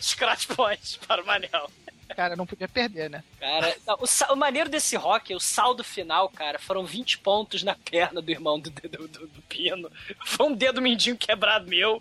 Scratch 0.00 0.46
points 0.48 0.96
para 1.06 1.22
o 1.22 1.26
Manel. 1.26 1.70
Cara, 2.14 2.36
não 2.36 2.46
podia 2.46 2.68
perder, 2.68 3.10
né? 3.10 3.22
Cara, 3.40 3.74
não, 3.86 3.96
o, 3.96 4.32
o 4.32 4.36
maneiro 4.36 4.70
desse 4.70 4.94
rock, 4.96 5.34
o 5.34 5.40
saldo 5.40 5.82
final, 5.82 6.28
cara, 6.28 6.56
foram 6.58 6.84
20 6.86 7.18
pontos 7.18 7.62
na 7.64 7.74
perna 7.74 8.22
do 8.22 8.30
irmão 8.30 8.60
do, 8.60 8.70
do, 8.70 9.08
do- 9.08 9.26
do 9.26 9.42
Pino. 9.42 9.90
Foi 10.24 10.46
um 10.46 10.54
dedo 10.54 10.80
mindinho 10.80 11.16
quebrado 11.16 11.66
meu. 11.66 12.00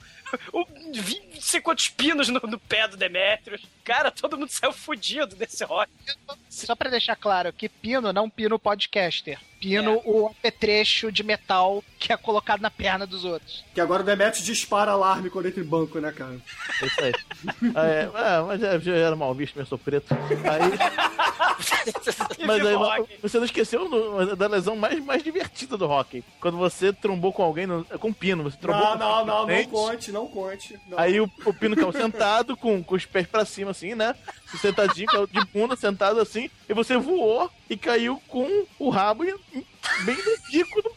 O, 0.54 0.64
20, 0.94 1.34
não 1.36 1.42
sei 1.42 1.60
quantos 1.60 1.90
pinos 1.90 2.30
no, 2.30 2.40
no 2.40 2.60
pé 2.60 2.88
do 2.88 2.96
Demetrius. 2.96 3.64
Cara, 3.86 4.12
todo 4.12 4.38
mundo 4.38 4.50
saiu 4.50 4.74
fudido 4.74 5.36
desse 5.36 5.64
rock. 5.64 5.90
Só 6.50 6.76
pra 6.76 6.90
deixar 6.90 7.16
claro 7.16 7.54
que 7.54 7.70
Pino 7.70 8.12
não 8.12 8.30
Pino 8.30 8.58
podcaster. 8.60 9.40
Pino 9.60 10.02
o 10.06 10.28
apetrecho 10.28 11.12
de 11.12 11.24
metal 11.24 11.84
que 11.98 12.12
é 12.14 12.18
colocado 12.18 12.62
na 12.62 12.70
perna 12.70 13.06
dos 13.08 13.24
outros. 13.26 13.64
Que 13.74 13.82
agora 13.82 14.04
o 14.04 14.06
Demetrius 14.06 14.46
dispara 14.46 14.92
alarme 14.92 15.30
quando 15.30 15.48
entra 15.48 15.62
em 15.62 15.66
banco, 15.66 16.00
né, 16.00 16.12
cara? 16.12 16.38
É 16.82 16.86
isso 16.86 17.02
aí. 17.04 17.14
Ah, 17.76 17.86
é, 17.88 18.02
é, 18.04 18.42
mas 18.42 18.64
é, 18.64 18.80
já 18.80 18.94
era 18.96 19.16
mal 19.16 19.34
visto, 19.34 19.56
mas 19.58 19.68
sou 19.68 19.78
preto. 19.78 20.14
Aí. 20.14 20.72
mas 22.46 22.66
aí, 22.66 22.76
você 23.22 23.38
não 23.38 23.46
esqueceu 23.46 23.88
do- 23.90 24.36
da 24.36 24.48
lesão 24.48 24.76
mais, 24.76 25.04
mais 25.04 25.24
divertida 25.24 25.78
do 25.78 25.86
hockey. 25.90 26.24
Quando 26.40 26.58
você 26.58 26.92
trombou 26.94 27.32
com 27.34 27.44
alguém, 27.44 27.66
no, 27.68 27.84
com 27.86 28.10
um 28.10 28.14
pino, 28.14 28.44
você 28.44 28.58
trombou 28.58 28.82
Não, 28.84 28.92
com 28.94 28.98
não, 29.00 29.26
não, 29.26 29.38
não 29.40 29.46
frente. 29.46 29.70
conte, 29.70 30.12
não 30.12 30.28
conte. 30.28 30.80
Não. 30.88 31.00
Aí 31.00 31.20
o, 31.20 31.30
o 31.46 31.54
Pino 31.54 31.76
caiu 31.76 31.92
sentado, 31.92 32.56
com, 32.58 32.84
com 32.84 32.96
os 32.96 33.06
pés 33.06 33.28
pra 33.28 33.46
cima, 33.46 33.74
assim, 33.76 33.94
né? 33.94 34.16
Sentadinho, 34.60 35.28
de 35.28 35.46
bunda, 35.54 35.76
sentado 35.76 36.20
assim. 36.22 36.50
E 36.70 36.74
você 36.74 36.96
voou 36.98 37.52
e 37.70 37.76
caiu 37.76 38.22
com 38.28 38.66
o 38.80 38.90
rabo 38.90 39.26
em- 39.26 39.36
em- 39.54 39.66
bem 40.06 40.16
no 40.16 40.38
bico 40.50 40.82
do 40.82 40.96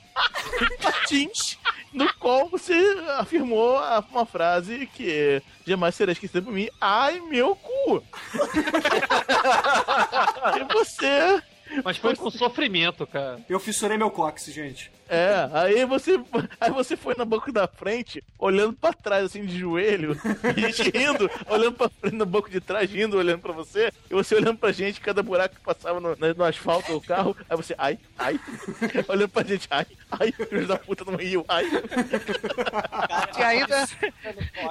patins. 0.83 1.59
No 1.93 2.13
qual 2.15 2.49
você 2.49 2.75
afirmou 3.19 3.79
uma 4.11 4.25
frase 4.27 4.87
que 4.95 5.43
jamais 5.67 5.95
será 5.95 6.13
esquecida 6.13 6.43
por 6.43 6.53
mim. 6.53 6.69
Ai, 6.81 7.21
meu 7.21 7.57
cu! 7.57 8.03
e 10.57 10.65
você... 10.73 11.43
Mas 11.85 11.97
foi 11.99 12.17
com 12.17 12.31
sofrimento, 12.31 13.07
cara. 13.07 13.41
Eu 13.49 13.61
fissurei 13.61 13.99
meu 13.99 14.11
cóccix, 14.11 14.55
gente. 14.55 14.91
É, 15.09 15.49
aí 15.53 15.85
você, 15.87 16.21
aí 16.61 16.71
você 16.71 16.97
foi 16.97 17.15
na 17.17 17.25
banco 17.25 17.51
da 17.51 17.67
frente, 17.67 18.23
olhando 18.39 18.75
pra 18.75 18.93
trás, 18.93 19.25
assim, 19.25 19.45
de 19.45 19.59
joelho, 19.59 20.15
e 20.57 20.65
a 20.65 20.69
gente 20.69 20.91
rindo, 20.91 21.31
olhando 21.49 21.73
pra 21.73 21.89
frente 21.89 22.17
no 22.17 22.27
banco 22.27 22.51
de 22.51 22.61
trás, 22.61 22.91
rindo, 22.91 23.17
olhando 23.17 23.41
pra 23.41 23.53
você, 23.53 23.91
e 24.11 24.15
você 24.15 24.35
olhando 24.35 24.59
pra 24.59 24.71
gente, 24.71 25.01
cada 25.01 25.23
buraco 25.23 25.55
que 25.55 25.61
passava 25.63 25.99
no, 25.99 26.15
no 26.15 26.45
asfalto 26.45 26.93
do 26.93 27.01
carro, 27.01 27.35
aí 27.49 27.57
você, 27.57 27.75
ai, 27.79 27.99
ai, 28.19 28.39
olhando 29.09 29.31
pra 29.31 29.43
gente, 29.45 29.67
ai, 29.71 29.87
ai, 30.11 30.33
filho 30.33 30.67
da 30.67 30.77
puta 30.77 31.05
não 31.05 31.17
riu, 31.17 31.45
ai. 31.49 31.65
Se 33.33 33.43
ainda, 33.43 33.89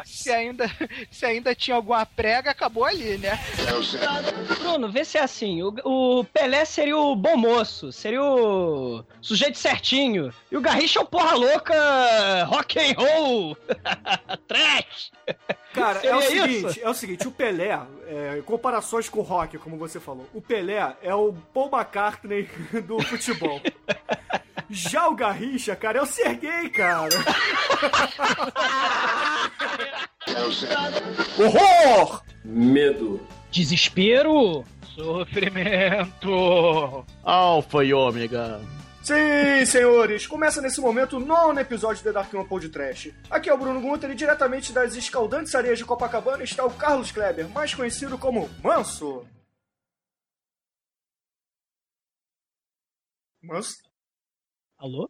se 0.04 0.32
ainda, 0.32 0.72
se 1.10 1.26
ainda 1.26 1.56
tinha 1.56 1.76
alguma 1.76 2.06
prega, 2.06 2.52
acabou 2.52 2.86
ali, 2.86 3.18
né? 3.18 3.40
Bruno, 4.60 4.92
vê 4.92 5.06
se 5.06 5.18
é 5.18 5.22
assim. 5.22 5.62
O, 5.62 5.74
o 5.84 6.24
Pelé 6.26 6.66
seria 6.66 6.98
o 6.98 7.16
bom 7.16 7.38
moço, 7.38 7.92
seria 7.92 8.22
o 8.24 9.04
sujeito 9.22 9.58
certinho. 9.58 10.27
E 10.52 10.58
o 10.58 10.62
Garrincha 10.62 11.00
é 11.00 11.02
o 11.02 11.06
porra 11.06 11.36
louca, 11.36 12.44
rock 12.46 12.80
and 12.80 12.94
roll, 12.98 13.58
trash. 14.48 15.12
Cara, 15.74 16.00
é 16.06 16.16
o 16.16 16.22
seguinte, 16.22 16.68
isso? 16.68 16.80
é 16.82 16.90
o 16.90 16.94
seguinte, 16.94 17.28
o 17.28 17.32
Pelé, 17.32 17.80
é, 18.08 18.42
comparações 18.46 19.10
com 19.10 19.20
o 19.20 19.24
rock, 19.24 19.58
como 19.58 19.78
você 19.78 20.00
falou, 20.00 20.28
o 20.34 20.42
Pelé 20.42 20.96
é 21.02 21.14
o 21.14 21.34
Paul 21.54 21.70
McCartney 21.72 22.50
do 22.86 23.02
futebol. 23.04 23.62
Já 24.70 25.08
o 25.08 25.16
Garrincha, 25.16 25.76
cara, 25.76 26.00
é 26.00 26.02
o 26.02 26.06
Serguei, 26.06 26.70
cara. 26.70 27.08
Horror! 31.40 32.24
Medo. 32.44 33.20
Desespero. 33.52 34.64
Sofrimento. 34.96 37.06
Alfa 37.24 37.84
e 37.84 37.94
ômega. 37.94 38.60
Sim, 39.08 39.66
senhores, 39.66 40.28
começa 40.28 40.62
nesse 40.62 40.82
momento 40.82 41.16
o 41.16 41.20
nono 41.22 41.58
episódio 41.62 42.04
do 42.04 42.08
The 42.08 42.12
Dark 42.12 42.34
One 42.34 42.46
Pod 42.46 42.68
Trash. 42.68 43.14
Aqui 43.30 43.50
é 43.50 43.54
o 43.54 43.58
Bruno 43.58 43.80
Gunter 43.80 44.12
e 44.12 44.16
diretamente 44.16 44.74
das 44.74 44.98
escaldantes 44.98 45.56
areias 45.56 45.78
de 45.78 45.86
Copacabana 45.86 46.44
está 46.44 46.66
o 46.66 46.74
Carlos 46.76 47.10
Kleber, 47.10 47.48
mais 47.48 47.74
conhecido 47.74 48.18
como 48.18 48.50
Manso. 48.62 49.26
Manso? 53.42 53.78
Alô? 54.78 55.10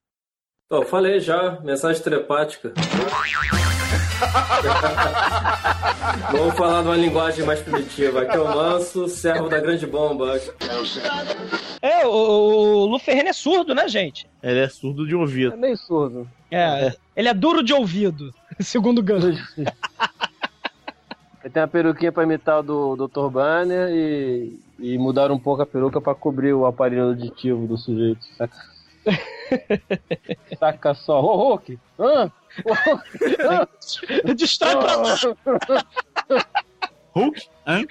Ó, 0.70 0.86
falei 0.86 1.20
já, 1.20 1.60
mensagem 1.62 2.04
telepática. 2.04 2.76
Vamos 6.32 6.56
falar 6.56 6.82
numa 6.84 6.96
linguagem 6.96 7.46
mais 7.46 7.62
primitiva. 7.62 8.22
Aqui 8.22 8.36
é 8.36 8.40
o 8.40 8.46
Manso, 8.46 9.08
servo 9.08 9.50
da 9.50 9.60
grande 9.60 9.86
bomba. 9.86 10.40
É, 11.82 12.06
o, 12.06 12.12
o 12.12 12.86
Lu 12.86 13.00
Ferreira 13.00 13.30
é 13.30 13.34
surdo, 13.34 13.76
né, 13.76 13.88
gente? 13.88 14.28
Ele 14.42 14.60
é 14.60 14.70
surdo 14.70 15.08
de 15.08 15.16
ouvido. 15.16 15.54
É 15.54 15.58
meio 15.58 15.78
surdo. 15.78 16.28
É, 16.52 16.94
ele 17.16 17.30
é 17.30 17.34
duro 17.34 17.64
de 17.64 17.74
ouvido. 17.74 18.34
Segundo 18.60 19.04
gancho. 19.04 19.44
Aí 21.44 21.50
tem 21.50 21.64
a 21.64 21.68
peruquinha 21.68 22.12
pra 22.12 22.24
imitar 22.24 22.60
o 22.60 22.96
do 22.96 23.08
Dr. 23.08 23.30
Banner 23.30 23.90
e, 23.90 24.60
e 24.80 24.98
mudaram 24.98 25.36
um 25.36 25.40
pouco 25.40 25.62
a 25.62 25.66
peruca 25.66 26.02
pra 26.02 26.16
cobrir 26.16 26.54
o 26.54 26.66
aparelho 26.66 27.10
auditivo 27.10 27.68
do 27.68 27.78
sujeito, 27.78 28.26
saca? 28.38 28.58
saca 30.60 30.94
só. 30.94 31.22
Ô, 31.22 31.36
Hulk! 31.36 31.80
Hã? 32.00 32.24
Hã? 32.24 32.32
Distrai 34.36 34.78
pra 34.78 34.96
lá! 34.96 35.16
Hulk? 37.14 37.48
Hã? 37.66 37.84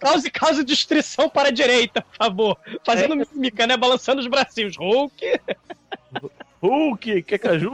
Cause, 0.00 0.30
cause 0.30 0.64
destruição 0.64 1.28
para 1.28 1.48
a 1.48 1.52
direita, 1.52 2.02
por 2.02 2.16
favor. 2.16 2.58
Fazendo 2.84 3.16
mímica, 3.16 3.66
né? 3.66 3.76
Balançando 3.76 4.20
os 4.20 4.26
bracinhos. 4.26 4.76
Hulk. 4.76 5.40
Hulk, 6.60 7.22
quer 7.22 7.38
caju? 7.38 7.70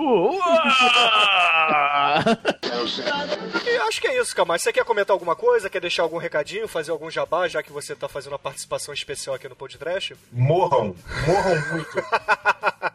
E 3.64 3.76
acho 3.88 4.00
que 4.00 4.08
é 4.08 4.20
isso, 4.20 4.36
Camar. 4.36 4.58
Você 4.58 4.72
quer 4.72 4.84
comentar 4.84 5.14
alguma 5.14 5.34
coisa? 5.34 5.70
Quer 5.70 5.80
deixar 5.80 6.02
algum 6.02 6.18
recadinho? 6.18 6.68
Fazer 6.68 6.90
algum 6.90 7.10
jabá, 7.10 7.48
já 7.48 7.62
que 7.62 7.72
você 7.72 7.96
tá 7.96 8.08
fazendo 8.08 8.32
uma 8.32 8.38
participação 8.38 8.92
especial 8.92 9.34
aqui 9.36 9.48
no 9.48 9.56
podcast? 9.56 10.14
Morram. 10.30 10.94
Morram 11.26 11.72
muito. 11.72 12.04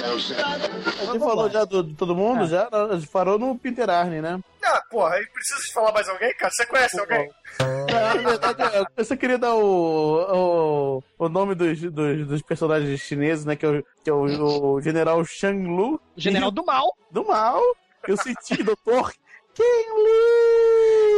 Gente 0.03 1.19
falou 1.19 1.51
já 1.51 1.65
do- 1.65 1.83
de 1.83 1.95
todo 1.95 2.15
mundo, 2.15 2.47
já? 2.47 2.69
A 2.71 2.97
gente 2.97 3.09
parou 3.09 3.39
no 3.39 3.57
Peter 3.59 3.89
Arne, 3.89 4.21
né? 4.21 4.41
Ah, 4.63 4.83
porra, 4.91 5.15
aí 5.15 5.27
precisa 5.27 5.61
de 5.61 5.73
falar 5.73 5.93
mais 5.93 6.09
alguém, 6.09 6.33
cara? 6.35 6.53
Você 6.53 6.67
conhece 6.67 6.99
alguém? 7.01 7.31
Não, 7.59 8.23
na 8.23 8.31
verdade, 8.31 8.87
eu 8.97 9.05
só 9.05 9.17
queria 9.17 9.39
dar 9.39 9.55
o, 9.55 11.01
o, 11.19 11.25
o 11.25 11.29
nome 11.29 11.55
dos, 11.55 11.81
dos, 11.81 12.27
dos 12.27 12.43
personagens 12.43 13.01
chineses, 13.01 13.45
né? 13.45 13.57
Que 13.57 13.67
é 13.67 13.69
o, 13.69 13.85
que 14.05 14.11
é 14.11 14.13
o, 14.13 14.75
o 14.75 14.81
General 14.81 15.25
Shang 15.25 15.67
Lu. 15.67 16.01
General 16.17 16.51
do 16.51 16.65
mal. 16.65 16.95
Do 17.11 17.27
mal. 17.27 17.61
Eu 18.07 18.17
senti, 18.17 18.63
doutor 18.63 19.13
Ken 19.55 19.65
Lee. 19.65 21.10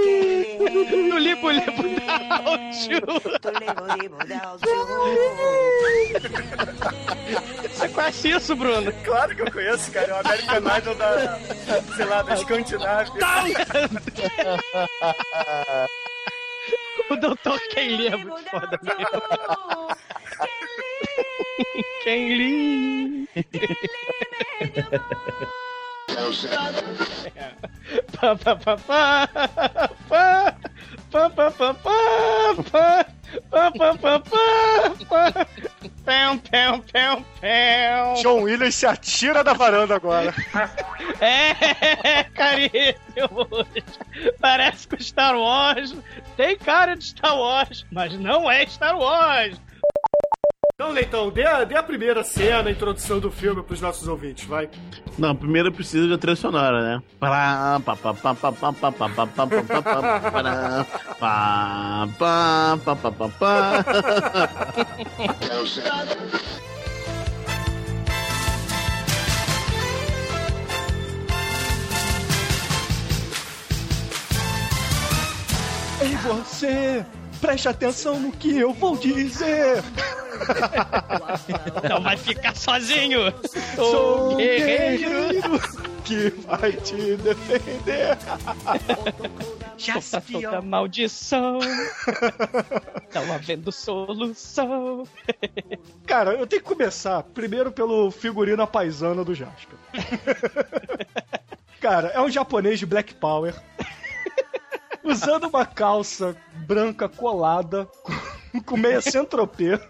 No 0.42 1.18
libo, 1.18 1.50
libo, 1.50 1.82
Você 7.68 7.88
conhece 7.88 8.30
isso, 8.30 8.56
Bruno? 8.56 8.92
Claro 9.04 9.34
que 9.36 9.42
eu 9.42 9.50
conheço, 9.52 9.90
cara. 9.92 10.06
É 10.06 10.12
o 10.12 10.16
American 10.18 10.78
Idol 10.78 10.94
da, 10.94 11.38
sei 11.96 12.04
lá, 12.04 12.22
da 12.22 12.34
Escandinávia. 12.34 13.12
O 17.10 17.16
Dr. 17.16 17.58
Ken 17.70 17.96
Lee 17.96 18.08
é 18.08 18.16
muito 18.16 18.50
foda 18.50 18.80
mesmo. 18.82 19.22
Ken 22.04 22.28
Lee. 22.28 23.28
Pá, 28.20 28.36
pá, 28.36 28.56
pá, 28.56 28.76
pá, 28.76 29.28
pá, 30.08 30.54
pá, 31.10 31.30
pá, 31.30 31.30
pá, 31.30 31.50
pá, 31.50 31.74
pá, 31.74 33.04
pá, 33.50 33.72
pá, 33.72 33.94
pá, 33.96 34.20
pá, 34.20 34.20
pá. 35.08 35.46
Pão, 36.04 36.38
pão, 36.38 36.80
pão, 36.80 37.24
pão. 37.40 38.14
John 38.22 38.42
Williams 38.42 38.74
se 38.74 38.86
atira 38.86 39.44
da 39.44 39.52
varanda 39.52 39.94
agora. 39.96 40.34
É, 41.20 42.24
caríssimo. 42.34 43.46
Parece 44.40 44.88
com 44.88 44.98
Star 44.98 45.36
Wars. 45.36 45.94
Tem 46.36 46.56
cara 46.56 46.96
de 46.96 47.04
Star 47.04 47.38
Wars, 47.38 47.86
mas 47.92 48.12
não 48.14 48.50
é 48.50 48.66
Star 48.66 48.98
Wars. 48.98 49.56
Então, 50.82 50.90
Leitão, 50.92 51.30
dê 51.30 51.46
a, 51.46 51.62
dê 51.62 51.76
a 51.76 51.82
primeira 51.82 52.24
cena, 52.24 52.68
a 52.68 52.72
introdução 52.72 53.20
do 53.20 53.30
filme 53.30 53.62
pros 53.62 53.80
nossos 53.80 54.08
ouvintes, 54.08 54.48
vai. 54.48 54.68
Não, 55.16 55.34
primeiro 55.36 55.70
precisa 55.70 56.08
de 56.08 56.18
trilha 56.18 56.34
sonora, 56.34 56.82
né? 56.82 57.02
E 76.02 76.16
você! 76.16 77.06
Preste 77.42 77.68
atenção 77.68 78.20
no 78.20 78.30
que 78.32 78.56
eu 78.56 78.72
vou 78.72 78.96
dizer! 78.96 79.82
Não 81.90 82.00
vai 82.00 82.16
ficar 82.16 82.54
sozinho. 82.56 83.18
Sou 83.74 84.34
O 84.34 84.36
guerreiro. 84.36 85.10
que 86.04 86.30
vai 86.46 86.72
te 86.72 87.16
defender! 87.16 88.16
Toda 90.30 90.62
maldição. 90.62 91.58
Não 93.12 93.34
havendo 93.34 93.72
solução. 93.72 95.04
Cara, 96.06 96.34
eu 96.34 96.46
tenho 96.46 96.62
que 96.62 96.68
começar 96.68 97.24
primeiro 97.24 97.72
pelo 97.72 98.12
figurino 98.12 98.64
paisana 98.68 99.24
do 99.24 99.34
Jasper. 99.34 99.76
Cara, 101.80 102.08
é 102.08 102.20
um 102.20 102.30
japonês 102.30 102.78
de 102.78 102.86
Black 102.86 103.14
Power. 103.14 103.52
Usando 105.04 105.48
uma 105.48 105.66
calça 105.66 106.36
branca 106.66 107.08
colada 107.08 107.88
com, 108.64 108.76
meia 108.76 109.00
centropê. 109.00 109.80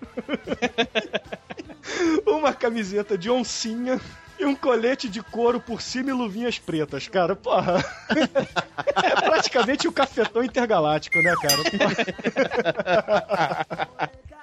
uma 2.27 2.53
camiseta 2.53 3.19
de 3.19 3.31
oncinha 3.31 4.01
e 4.39 4.45
um 4.45 4.55
colete 4.55 5.09
de 5.09 5.23
couro 5.23 5.61
por 5.61 5.81
cima 5.81 6.11
e 6.11 6.13
luvinhas 6.13 6.59
pretas, 6.59 7.09
cara. 7.09 7.37
Porra. 7.37 7.85
É 9.03 9.21
praticamente 9.23 9.87
o 9.87 9.93
cafetão 9.93 10.43
intergaláctico, 10.43 11.19
né, 11.21 11.35
cara? 11.43 11.63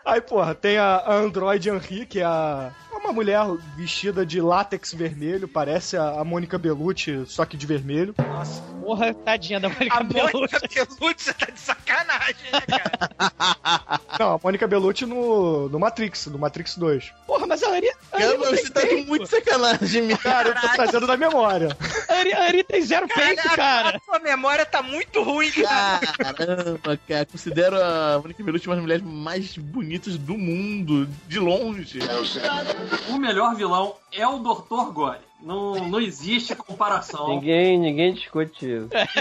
Aí, 0.06 0.22
porra, 0.22 0.56
tem 0.56 0.78
a, 0.78 1.04
Android 1.08 1.70
Henri, 1.70 2.06
que 2.06 2.20
é 2.20 2.24
a, 2.24 2.72
uma 3.00 3.14
mulher 3.14 3.40
vestida 3.76 4.26
de 4.26 4.40
látex 4.42 4.94
vermelho, 4.94 5.48
parece 5.48 5.98
a, 5.98 6.20
a 6.20 6.24
Mônica 6.24 6.58
Bellucci, 6.58 7.24
só 7.28 7.46
que 7.46 7.58
de 7.58 7.66
vermelho. 7.66 8.14
Nossa, 8.18 8.62
porra, 8.82 9.14
tadinha 9.14 9.60
da 9.60 9.70
Mônica 9.70 9.96
A 9.96 10.04
Mônica 10.04 10.32
Bellucci. 10.32 10.76
Bellucci, 11.00 11.24
você 11.26 11.34
tá 11.34 11.46
de 11.48 11.60
sacanagem, 11.60 12.36
né, 12.52 12.62
cara? 12.68 14.00
Não, 14.20 14.34
a 14.36 14.40
Mônica 14.44 14.68
Bellucci 14.68 15.06
no, 15.06 15.70
no 15.70 15.80
Matrix, 15.80 16.28
no 16.28 16.38
Matrix 16.40 16.76
2. 16.78 17.14
Porra, 17.26 17.48
mas 17.48 17.64
a 17.64 17.70
Ari. 17.74 17.88
a 18.12 18.18
Ari 18.18 18.26
Cara, 18.26 18.38
você 18.38 18.70
tá 18.70 18.82
com 18.82 18.88
peito. 18.88 19.08
muito 19.08 19.28
sacanagem, 19.28 20.02
me 20.04 20.18
Cara, 20.18 20.50
eu 20.50 20.56
tô 20.56 20.68
trazendo 20.70 21.08
da 21.08 21.16
memória. 21.18 21.76
A 22.10 22.14
Ari, 22.14 22.34
a 22.34 22.44
Ari 22.44 22.64
tem 22.64 22.82
zero 22.82 23.08
peito, 23.08 23.48
a- 23.48 23.56
cara. 23.56 23.98
A 23.98 24.00
sua 24.00 24.20
memória 24.20 24.66
tá 24.66 24.82
muito 24.82 25.22
ruim, 25.24 25.52
cara. 25.52 26.00
Caramba, 26.34 27.00
cara, 27.08 27.26
considero 27.26 27.78
a 27.82 28.20
Mônica 28.22 28.44
Bellucci 28.44 28.68
uma 28.68 28.76
das 28.76 28.84
mulheres 28.84 29.04
mais 29.06 29.56
bonitas 29.58 30.18
do 30.18 30.38
mundo, 30.38 31.08
de 31.28 31.40
longe. 31.40 32.00
O 32.00 32.89
melhor 33.20 33.56
vilão 33.56 33.96
é 34.12 34.28
o 34.28 34.40
Dr. 34.40 34.92
Gore. 34.92 35.20
Não, 35.42 35.76
não 35.88 36.02
existe 36.02 36.54
comparação. 36.56 37.30
Ninguém, 37.30 37.80
ninguém 37.80 38.14
discute 38.14 38.68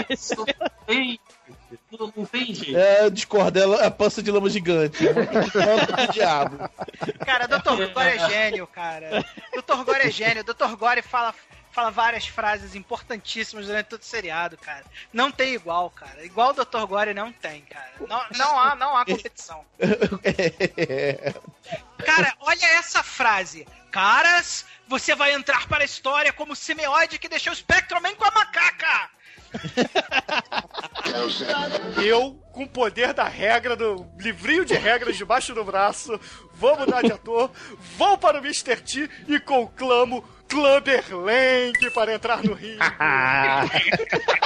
isso. 0.09 0.35
Não 0.37 0.69
tem, 0.85 1.19
não, 1.97 2.13
não 2.15 2.25
tem 2.25 2.53
jeito. 2.53 2.77
É, 2.77 3.05
eu 3.05 3.09
discordo, 3.09 3.57
ela 3.57 3.81
é 3.81 3.85
a 3.85 3.91
pança 3.91 4.21
de 4.21 4.29
lama 4.29 4.49
gigante. 4.49 5.03
Manda 5.05 6.07
do 6.07 6.13
diabo. 6.13 6.57
Cara, 7.25 7.47
Dr. 7.47 7.93
Gore 7.93 8.07
é 8.07 8.29
gênio, 8.29 8.67
cara. 8.67 9.25
Dr. 9.53 9.83
Gore 9.85 10.01
é 10.01 10.11
gênio. 10.11 10.43
Dr. 10.43 10.75
Gore 10.77 11.01
fala, 11.01 11.33
fala 11.79 11.91
várias 11.91 12.27
frases 12.27 12.75
importantíssimas 12.75 13.65
durante 13.65 13.87
todo 13.87 14.01
o 14.01 14.05
seriado, 14.05 14.57
cara. 14.57 14.83
Não 15.13 15.31
tem 15.31 15.53
igual, 15.53 15.89
cara. 15.89 16.25
Igual 16.25 16.49
o 16.49 16.53
Dr. 16.53 16.85
Gore 16.85 17.13
não 17.13 17.31
tem, 17.31 17.61
cara. 17.61 17.93
Não, 18.01 18.21
não, 18.35 18.59
há, 18.59 18.75
não 18.75 18.97
há 18.97 19.05
competição. 19.05 19.63
Cara, 22.05 22.33
olha 22.41 22.65
essa 22.77 23.01
frase. 23.03 23.67
Caras, 23.91 24.65
você 24.87 25.15
vai 25.15 25.33
entrar 25.33 25.67
para 25.67 25.83
a 25.83 25.85
história 25.85 26.33
como 26.33 26.53
o 26.53 26.55
semeoide 26.55 27.19
que 27.19 27.29
deixou 27.29 27.53
o 27.53 27.55
Spectroman 27.55 28.15
com 28.15 28.25
a 28.25 28.31
macaca. 28.31 29.11
Eu, 32.03 32.33
com 32.51 32.63
o 32.63 32.69
poder 32.69 33.13
da 33.13 33.25
regra, 33.25 33.75
do 33.75 34.07
livrinho 34.17 34.65
de 34.65 34.75
regras 34.75 35.17
debaixo 35.17 35.53
do 35.53 35.63
braço, 35.63 36.19
vou 36.53 36.77
mudar 36.77 37.01
de 37.01 37.11
ator, 37.11 37.51
vou 37.97 38.17
para 38.17 38.39
o 38.39 38.43
Mr. 38.43 38.77
T 38.77 39.09
e 39.27 39.39
conclamo 39.39 40.23
Clubber 40.49 41.03
Lang 41.15 41.91
para 41.93 42.13
entrar 42.13 42.43
no 42.43 42.53
ringue. 42.53 42.79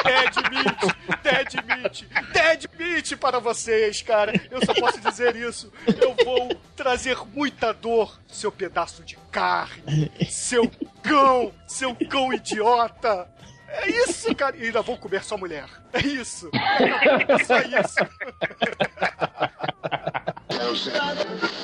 Dead 0.04 0.36
Meat, 0.52 0.96
Dead 1.24 1.54
Meat, 1.66 2.08
Dead 2.34 2.66
Meat 2.78 3.16
para 3.18 3.40
vocês, 3.40 4.02
cara. 4.02 4.34
Eu 4.52 4.64
só 4.66 4.74
posso 4.74 5.00
dizer 5.00 5.36
isso. 5.36 5.72
Eu 5.88 6.14
vou 6.24 6.54
trazer 6.76 7.18
muita 7.34 7.74
dor, 7.74 8.20
seu 8.28 8.52
pedaço 8.52 9.04
de 9.04 9.18
carne, 9.32 10.12
seu 10.30 10.70
cão, 11.02 11.54
seu 11.66 11.96
cão 11.96 12.34
idiota. 12.34 13.28
É 13.68 13.90
isso, 13.90 14.36
cara. 14.36 14.56
E 14.58 14.66
ainda 14.66 14.82
vou 14.82 14.98
comer 14.98 15.24
sua 15.24 15.38
mulher. 15.38 15.66
É 15.94 16.00
isso. 16.00 16.50
É 16.54 17.44
só 17.44 17.58
isso. 17.60 17.96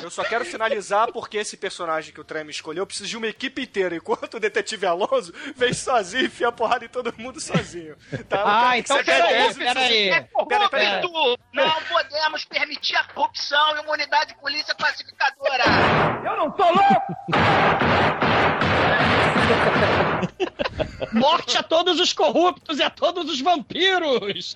Eu 0.02 0.10
só 0.10 0.23
quero 0.23 0.45
finalizar 0.45 1.11
porque 1.11 1.38
esse 1.38 1.57
personagem 1.57 2.14
que 2.14 2.22
o 2.22 2.23
Trem 2.23 2.48
escolheu 2.49 2.86
precisa 2.86 3.07
de 3.07 3.18
uma 3.18 3.27
equipe 3.27 3.61
inteira, 3.61 3.95
enquanto 3.95 4.36
o 4.36 4.40
detetive 4.40 4.86
Alonso 4.86 5.34
vem 5.56 5.73
sozinho 5.73 6.23
e 6.23 6.27
enfia 6.27 6.52
porrada 6.52 6.86
em 6.86 6.90
todo 6.90 7.14
mundo 7.18 7.40
sozinho. 7.40 7.95
Tá? 8.27 8.44
Ah, 8.45 8.77
então 8.77 9.03
peraí, 9.03 9.53
peraí. 9.56 10.10
É 10.10 10.22
Pera, 10.48 10.69
pera, 10.69 11.02
Corrupto! 11.02 11.40
Não 11.53 11.84
podemos 11.84 12.45
permitir 12.45 12.95
a 12.95 13.03
corrupção 13.06 13.77
em 13.77 13.81
uma 13.81 13.91
unidade 13.94 14.34
de 14.34 14.40
polícia 14.40 14.73
classificadora! 14.76 15.64
Eu 16.26 16.38
não 16.38 16.52
tô 16.52 16.64
louco! 16.64 17.14
Morte 21.14 21.58
a 21.58 21.64
todos 21.64 22.00
os 22.00 22.14
corruptos 22.14 22.80
e 22.80 22.84
a 22.84 22.90
todos 22.90 23.30
os 23.30 23.41
vampiros! 23.41 24.54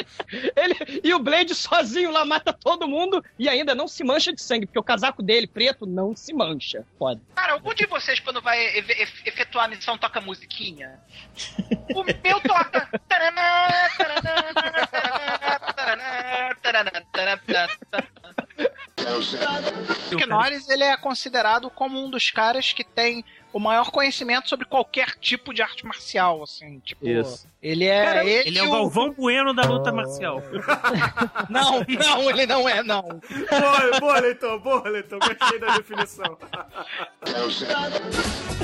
Ele, 0.56 1.02
e 1.04 1.14
o 1.14 1.20
Blade 1.20 1.56
sozinho 1.56 2.12
lá 2.12 2.26
mata 2.26 2.54
todo 2.54 2.88
mundo 2.88 3.24
e 3.38 3.48
ainda 3.50 3.74
não 3.74 3.88
se 3.88 4.04
mancha 4.04 4.32
de 4.34 4.42
sangue, 4.42 4.66
porque 4.66 4.80
o 4.80 4.84
casaco 4.84 5.22
dele, 5.24 5.48
preto, 5.48 5.86
não 5.86 6.16
se 6.16 6.34
mancha. 6.34 6.86
Foda. 6.98 7.22
Cara, 7.36 7.54
algum 7.54 7.74
de 7.74 7.86
vocês, 7.86 8.20
quando 8.20 8.42
vai 8.42 8.60
efe- 8.78 9.02
efe- 9.02 9.30
efetuar 9.30 9.66
a 9.66 9.68
missão, 9.68 9.98
toca 9.98 10.22
musiquinha? 10.22 11.00
O 11.96 12.04
meu 12.04 12.40
toca! 12.42 12.90
Chuck 20.10 20.26
Norris 20.28 20.70
ele 20.70 20.84
é 20.84 20.96
considerado 20.98 21.70
como 21.70 22.04
um 22.04 22.10
dos 22.10 22.30
caras 22.32 22.72
que 22.74 22.84
tem 22.84 23.24
o 23.54 23.60
maior 23.60 23.92
conhecimento 23.92 24.50
sobre 24.50 24.66
qualquer 24.66 25.16
tipo 25.22 25.54
de 25.54 25.62
arte 25.62 25.86
marcial, 25.86 26.42
assim, 26.42 26.80
tipo, 26.80 27.08
Isso. 27.08 27.48
ele 27.62 27.86
é 27.86 28.04
Cara, 28.04 28.26
ele, 28.26 28.50
ele 28.50 28.58
é 28.58 28.64
o 28.64 28.72
Galvão 28.72 29.14
Bueno 29.14 29.54
da 29.54 29.62
luta 29.62 29.92
marcial. 29.92 30.42
Não, 31.50 31.82
não, 31.82 32.30
ele 32.30 32.46
não 32.48 32.68
é, 32.68 32.82
não. 32.82 33.02
Boa, 33.02 34.00
boa, 34.00 34.20
Leitão, 34.20 34.60
boa, 34.60 34.90
Leitão. 34.90 35.20
Gostei 35.20 35.60
da 35.60 35.78
definição. 35.78 36.38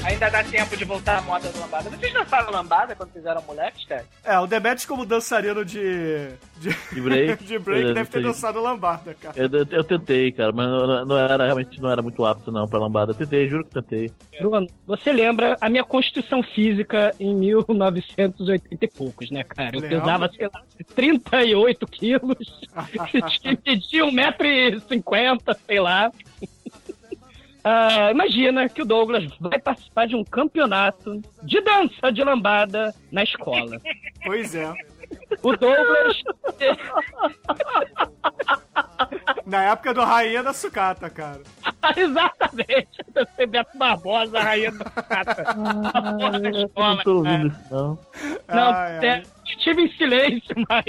Ainda 0.03 0.29
dá 0.29 0.43
tempo 0.43 0.75
de 0.75 0.85
voltar 0.85 1.19
à 1.19 1.21
moda 1.21 1.49
do 1.49 1.59
lambada. 1.59 1.89
Vocês 1.89 2.13
dançaram 2.13 2.51
lambada 2.51 2.95
quando 2.95 3.11
fizeram 3.11 3.41
moleques, 3.43 3.85
cara? 3.85 4.05
É, 4.23 4.39
o 4.39 4.47
Demetrius 4.47 4.85
como 4.85 5.05
dançarino 5.05 5.63
de... 5.63 6.29
De, 6.57 6.69
De 6.93 7.01
break. 7.01 7.43
de 7.45 7.59
break 7.59 7.87
Eu 7.89 7.93
deve 7.93 8.09
ter 8.09 8.23
dançado 8.23 8.61
lambada, 8.61 9.13
cara. 9.13 9.33
Eu, 9.37 9.49
eu, 9.51 9.67
eu 9.69 9.83
tentei, 9.83 10.31
cara, 10.31 10.51
mas 10.51 10.67
não, 10.67 11.05
não 11.05 11.17
era 11.17 11.45
realmente 11.45 11.79
não 11.81 11.89
era 11.91 12.01
muito 12.01 12.25
apto 12.25 12.51
não 12.51 12.67
pra 12.67 12.79
lambada. 12.79 13.11
Eu 13.11 13.15
tentei, 13.15 13.47
juro 13.47 13.65
que 13.65 13.73
tentei. 13.73 14.11
Bruno, 14.39 14.67
você 14.85 15.11
lembra 15.11 15.57
a 15.61 15.69
minha 15.69 15.83
constituição 15.83 16.41
física 16.41 17.13
em 17.19 17.33
1980 17.35 18.85
e 18.85 18.87
poucos, 18.87 19.29
né, 19.29 19.43
cara? 19.43 19.75
Eu 19.75 19.81
pesava, 19.81 20.29
sei 20.29 20.49
lá, 20.51 20.63
38 20.95 21.87
quilos, 21.87 22.61
media 23.65 24.05
1,50m, 24.05 25.57
sei 25.65 25.79
lá. 25.79 26.11
Ah, 27.63 28.11
imagina 28.11 28.69
que 28.69 28.81
o 28.81 28.85
Douglas 28.85 29.25
vai 29.39 29.59
participar 29.59 30.07
de 30.07 30.15
um 30.15 30.23
campeonato 30.23 31.21
de 31.43 31.61
dança 31.61 32.11
de 32.11 32.23
lambada 32.23 32.93
na 33.11 33.23
escola. 33.23 33.79
Pois 34.23 34.55
é. 34.55 34.73
O 35.43 35.55
Douglas. 35.55 36.23
Na 39.49 39.63
época 39.63 39.93
do 39.93 40.03
Rainha 40.03 40.43
da 40.43 40.53
Sucata, 40.53 41.09
cara. 41.09 41.41
Exatamente. 41.97 42.87
Eu 43.15 43.25
sei 43.35 43.47
Beto 43.47 43.77
Barbosa, 43.77 44.37
a 44.37 44.43
rainha 44.43 44.71
da 44.71 44.85
sucata. 44.85 45.41
A 45.41 46.13
porra 46.13 46.39
da 46.39 46.49
Eu 46.49 46.65
escola, 46.67 46.95
não 46.95 47.03
tô 47.03 47.15
ouvindo 47.17 47.49
cara. 47.51 47.61
isso, 47.63 47.73
não. 47.73 47.99
Não, 48.47 48.71
Ai, 48.73 48.97
ai. 48.97 49.05
é, 49.07 49.23
estive 49.45 49.81
em 49.83 49.91
silêncio, 49.97 50.55
mas. 50.69 50.85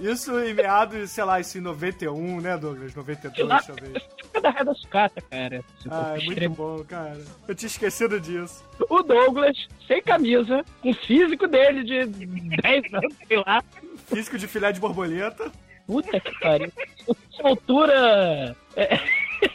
Isso 0.00 0.38
em 0.40 0.54
meados, 0.54 1.10
sei 1.10 1.24
lá, 1.24 1.40
isso 1.40 1.58
em 1.58 1.60
91, 1.60 2.40
né, 2.40 2.56
Douglas? 2.56 2.94
92, 2.94 3.48
lá, 3.48 3.60
talvez. 3.60 4.02
Fica 4.22 4.40
da 4.40 4.50
raia 4.50 4.64
da 4.64 4.74
sucata, 4.74 5.20
cara. 5.22 5.64
Ah, 5.90 6.14
é 6.16 6.24
muito 6.24 6.50
bom, 6.50 6.84
cara. 6.84 7.20
Eu 7.48 7.54
tinha 7.54 7.66
esquecido 7.66 8.20
disso. 8.20 8.64
O 8.88 9.02
Douglas, 9.02 9.56
sem 9.88 10.00
camisa, 10.02 10.64
com 10.82 10.90
o 10.90 10.94
físico 10.94 11.46
dele 11.48 11.82
de 11.84 12.04
10 12.06 12.94
anos, 12.94 13.14
sei 13.26 13.38
lá. 13.38 13.62
Físico 14.06 14.38
de 14.38 14.46
filé 14.46 14.70
de 14.72 14.80
borboleta. 14.80 15.50
Puta 15.88 16.20
que 16.20 16.38
pariu. 16.38 16.70
Essa 17.08 17.48
altura 17.48 18.54
é, 18.76 19.00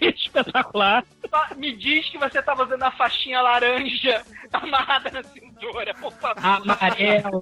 espetacular. 0.09 1.05
Só 1.29 1.55
Me 1.55 1.73
diz 1.75 2.09
que 2.09 2.17
você 2.17 2.41
tava 2.41 2.63
usando 2.63 2.81
a 2.83 2.91
faixinha 2.91 3.39
laranja 3.39 4.23
amarrada 4.51 5.11
na 5.11 5.21
cintura, 5.23 5.93
por 5.93 6.11
favor. 6.13 6.43
Amarela. 6.43 7.41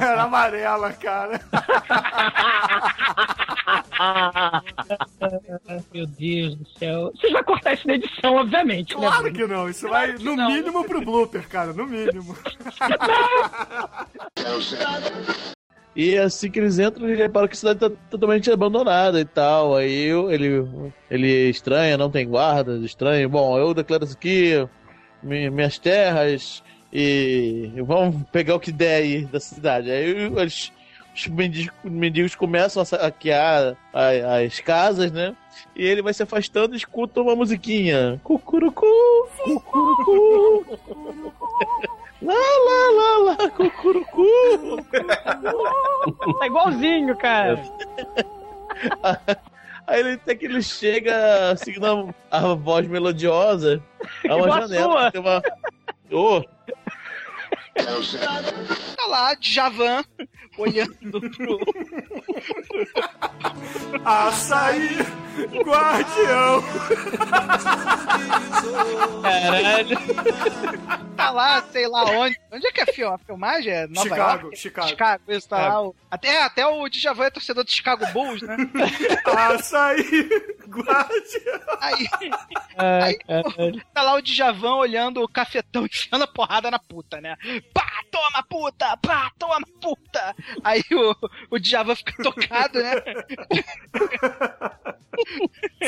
Era 0.00 0.22
amarela, 0.24 0.92
cara. 0.92 1.40
Meu 5.92 6.06
Deus 6.06 6.56
do 6.56 6.66
céu. 6.78 7.10
Vocês 7.14 7.32
vão 7.32 7.44
cortar 7.44 7.72
isso 7.74 7.86
na 7.86 7.94
edição, 7.94 8.34
obviamente. 8.36 8.94
né, 8.94 9.00
Claro 9.08 9.22
Bruno? 9.22 9.36
que 9.38 9.46
não. 9.46 9.68
Isso 9.70 9.88
vai, 9.88 10.12
no 10.14 10.36
mínimo, 10.36 10.84
pro 10.84 11.00
blooper, 11.02 11.48
cara. 11.48 11.72
No 11.72 11.86
mínimo. 11.86 12.36
E 15.94 16.16
assim 16.16 16.50
que 16.50 16.58
eles 16.58 16.78
entram, 16.78 17.06
eles 17.06 17.18
reparam 17.18 17.46
que 17.46 17.54
a 17.54 17.58
cidade 17.58 17.80
tá 17.80 17.90
totalmente 18.10 18.50
abandonada 18.50 19.20
e 19.20 19.24
tal. 19.24 19.76
Aí 19.76 20.08
ele, 20.30 20.66
ele 21.10 21.50
estranha, 21.50 21.98
não 21.98 22.10
tem 22.10 22.26
guardas, 22.26 22.82
estranho. 22.82 23.28
Bom, 23.28 23.58
eu 23.58 23.74
declaro 23.74 24.04
isso 24.04 24.14
aqui, 24.14 24.66
mi- 25.22 25.50
minhas 25.50 25.78
terras, 25.78 26.62
e 26.92 27.70
vamos 27.86 28.22
pegar 28.30 28.54
o 28.54 28.60
que 28.60 28.72
der 28.72 29.02
aí 29.02 29.24
da 29.26 29.38
cidade. 29.38 29.90
Aí 29.90 30.10
eles, 30.34 30.72
os 31.14 31.26
mendigos, 31.26 31.74
mendigos 31.84 32.34
começam 32.34 32.82
a 32.82 32.86
saquear 32.86 33.76
a- 33.92 34.38
as 34.44 34.60
casas, 34.60 35.10
né? 35.12 35.34
E 35.76 35.84
ele 35.84 36.02
vai 36.02 36.12
se 36.14 36.22
afastando 36.22 36.74
e 36.74 36.78
escuta 36.78 37.20
uma 37.20 37.36
musiquinha. 37.36 38.20
Cucurucu, 38.24 38.86
cucurucu. 39.44 40.78
Lá, 42.22 42.34
lá, 42.34 42.90
lá, 42.94 43.18
lá, 43.36 43.50
cucurucu. 43.50 44.24
Tá 46.38 46.46
igualzinho, 46.46 47.16
cara. 47.16 47.60
Aí 49.88 49.98
ele, 50.00 50.12
até 50.12 50.36
que 50.36 50.44
ele 50.44 50.62
chega 50.62 51.56
seguindo 51.56 52.14
a, 52.30 52.38
a 52.38 52.54
voz 52.54 52.86
melodiosa 52.86 53.82
a 54.30 54.36
uma 54.36 54.60
janela. 54.60 55.10
Tem 55.10 55.20
uma... 55.20 55.42
Ô, 56.12 56.44
Tá 57.74 59.06
lá, 59.08 59.34
Djavan, 59.34 60.04
olhando 60.58 61.20
pro. 61.30 61.58
Açaí, 64.04 64.88
guardião. 65.64 66.62
Caralho. 69.22 69.96
Tá 71.16 71.30
lá, 71.30 71.62
sei 71.70 71.86
lá 71.86 72.04
onde. 72.04 72.38
Onde 72.50 72.66
é 72.66 72.72
que 72.72 72.80
é 72.80 72.82
a 72.84 72.86
fil- 72.92 73.08
a 73.12 73.18
filmagem? 73.18 73.72
É 73.72 73.86
Nova 73.86 74.08
Chicago, 74.08 74.42
York? 74.46 74.56
Chicago. 74.58 74.88
Chicago, 74.88 75.22
isso, 75.28 75.48
tá 75.48 75.56
lá. 75.68 75.82
o- 75.82 75.94
Até, 76.10 76.42
até 76.42 76.66
o 76.66 76.88
Djavan 76.88 77.24
é 77.26 77.30
torcedor 77.30 77.64
do 77.64 77.70
Chicago 77.70 78.04
Bulls, 78.12 78.42
né? 78.42 78.56
Açaí, 79.24 80.02
guardião. 80.68 81.60
Aí, 81.80 82.06
Ai, 82.76 83.16
tá 83.94 84.02
lá 84.02 84.14
o 84.14 84.22
Djavan 84.22 84.74
olhando 84.76 85.22
o 85.22 85.28
cafetão 85.28 85.86
enfiando 85.86 86.22
a 86.24 86.26
porrada 86.26 86.70
na 86.70 86.78
puta, 86.78 87.20
né? 87.20 87.36
Pá, 87.72 87.86
toma 88.10 88.42
puta! 88.48 88.96
Pá, 88.98 89.30
toma 89.38 89.58
puta! 89.80 90.34
Aí 90.62 90.82
o, 90.92 91.16
o 91.50 91.58
Djavan 91.58 91.94
fica 91.94 92.22
tocado, 92.22 92.82
né? 92.82 92.94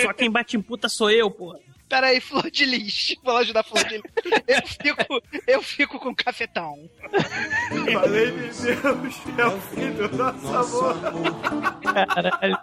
Só 0.03 0.13
quem 0.13 0.31
bate 0.31 0.57
em 0.57 0.63
puta 0.63 0.89
sou 0.89 1.11
eu, 1.11 1.31
porra. 1.31 1.59
Pera 1.89 2.09
aí, 2.09 2.21
Flor 2.21 2.51
de 2.51 2.65
Lis. 2.65 3.15
Vou 3.23 3.35
lá 3.35 3.41
ajudar 3.41 3.61
a 3.61 3.63
Flor 3.63 3.85
de 3.85 3.97
Lis. 3.97 4.05
Eu 4.49 4.67
fico, 4.67 5.23
eu 5.47 5.63
fico 5.63 5.99
com 6.01 6.15
cafetão. 6.15 6.91
Falei 7.93 8.31
de 8.31 8.41
Deus, 8.41 8.65
é 9.39 9.47
o 9.47 9.61
fim 9.61 9.93
do 9.93 10.09
nosso 10.17 10.49
amor. 10.49 11.81
Caralho. 11.83 12.59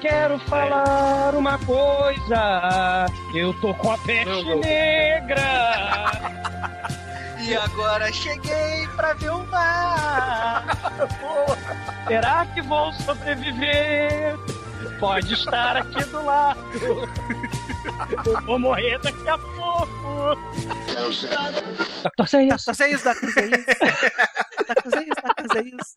Quero 0.00 0.38
falar 0.40 1.34
uma 1.34 1.58
coisa. 1.64 3.06
Eu 3.34 3.52
tô 3.60 3.72
com 3.74 3.92
a 3.92 3.98
peste 3.98 4.54
negra. 4.56 6.04
E 7.46 7.54
agora 7.54 8.10
cheguei 8.10 8.88
pra 8.96 9.12
ver 9.12 9.30
o 9.30 9.46
mar. 9.48 10.64
Será 12.08 12.46
que 12.46 12.62
vou 12.62 12.90
sobreviver? 12.94 14.34
Pode 14.98 15.34
estar 15.34 15.76
aqui 15.76 16.02
do 16.04 16.24
lado. 16.24 16.58
Eu 18.26 18.40
vou 18.46 18.58
morrer 18.58 18.98
daqui 19.00 19.28
a 19.28 19.36
pouco. 19.36 20.36
Dr. 22.16 22.26
Seius. 22.26 22.64
Dr. 22.64 22.74
Seius, 22.74 23.02
Dr. 23.02 23.30
Seius. 23.30 23.64
Dr. 24.66 24.90
Seius, 24.90 25.16
Dr. 25.22 25.46
Seius. 25.52 25.94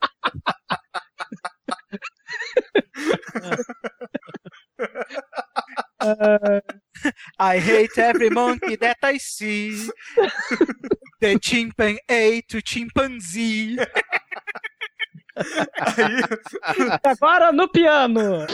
I 7.40 7.60
hate 7.60 7.98
every 7.98 8.30
monkey 8.30 8.76
that 8.78 8.98
I 9.02 9.18
see. 9.18 9.90
The 11.20 11.40
chimpan 11.40 11.98
A 12.10 12.42
to 12.48 12.60
chimpanzee. 12.64 13.78
Agora 17.04 17.52
no 17.52 17.68
piano. 17.68 18.46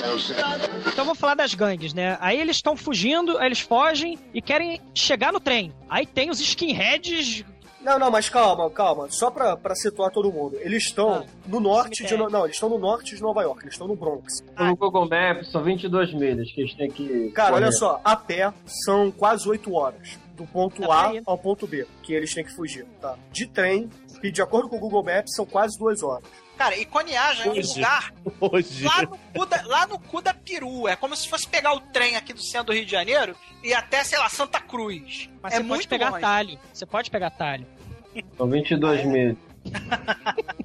Então 0.87 1.05
vou 1.05 1.15
falar 1.15 1.35
das 1.35 1.53
gangues, 1.53 1.93
né? 1.93 2.17
Aí 2.19 2.39
eles 2.39 2.57
estão 2.57 2.75
fugindo, 2.75 3.37
aí 3.37 3.47
eles 3.47 3.59
fogem 3.59 4.17
e 4.33 4.41
querem 4.41 4.81
chegar 4.93 5.31
no 5.31 5.39
trem. 5.39 5.73
Aí 5.89 6.05
tem 6.05 6.29
os 6.29 6.39
skinheads. 6.39 7.43
Não, 7.83 7.99
não, 7.99 8.09
mas 8.09 8.29
calma, 8.29 8.69
calma. 8.69 9.07
Só 9.09 9.29
pra, 9.29 9.57
pra 9.57 9.75
situar 9.75 10.09
todo 10.09 10.31
mundo. 10.31 10.57
Eles 10.61 10.83
estão 10.83 11.25
no 11.45 11.59
norte 11.59 12.05
de... 12.05 12.15
No... 12.15 12.29
Não, 12.29 12.45
eles 12.45 12.55
estão 12.55 12.69
no 12.69 12.79
norte 12.79 13.15
de 13.15 13.21
Nova 13.21 13.41
York. 13.41 13.63
Eles 13.63 13.73
estão 13.73 13.87
no 13.87 13.95
Bronx. 13.95 14.43
No 14.57 14.75
Google 14.75 15.07
Maps 15.09 15.51
são 15.51 15.61
22 15.61 16.13
milhas 16.13 16.51
que 16.51 16.61
eles 16.61 16.73
têm 16.75 16.89
que... 16.89 17.31
Cara, 17.31 17.51
correr. 17.51 17.63
olha 17.63 17.71
só. 17.71 17.99
A 18.03 18.15
pé 18.15 18.53
são 18.65 19.11
quase 19.11 19.47
8 19.47 19.73
horas. 19.73 20.17
Do 20.35 20.47
ponto 20.47 20.91
A 20.91 21.11
ao 21.25 21.37
ponto 21.37 21.67
B. 21.67 21.85
Que 22.01 22.13
eles 22.13 22.33
têm 22.33 22.43
que 22.43 22.55
fugir, 22.55 22.85
tá? 22.99 23.15
De 23.31 23.45
trem, 23.45 23.89
e 24.23 24.31
de 24.31 24.41
acordo 24.41 24.69
com 24.69 24.77
o 24.77 24.79
Google 24.79 25.03
Maps, 25.03 25.35
são 25.35 25.45
quase 25.45 25.77
2 25.77 26.01
horas. 26.01 26.23
Cara, 26.57 26.77
e 26.77 26.85
Coniaja 26.85 27.45
é 27.45 27.49
um 27.49 27.53
lugar 27.55 28.13
Hoje. 28.39 28.83
lá 28.85 29.01
no, 29.01 29.17
cu 29.17 29.45
da, 29.45 29.61
lá 29.65 29.87
no 29.87 29.99
cu 29.99 30.21
da 30.21 30.33
peru. 30.33 30.87
É 30.87 30.95
como 30.95 31.15
se 31.15 31.27
fosse 31.27 31.47
pegar 31.47 31.73
o 31.73 31.79
trem 31.79 32.15
aqui 32.15 32.31
do 32.33 32.41
centro 32.41 32.67
do 32.67 32.73
Rio 32.73 32.85
de 32.85 32.91
Janeiro 32.91 33.35
e 33.63 33.73
até, 33.73 34.03
sei 34.03 34.19
lá, 34.19 34.29
Santa 34.29 34.59
Cruz. 34.59 35.29
Mas 35.41 35.53
é 35.53 35.57
você 35.57 35.63
muito 35.63 35.79
pode 35.79 35.87
pegar 35.87 36.09
longe. 36.11 36.23
atalho. 36.23 36.59
Você 36.71 36.85
pode 36.85 37.11
pegar 37.11 37.27
atalho. 37.27 37.65
São 38.37 38.47
22 38.47 39.05
milhas. 39.05 39.37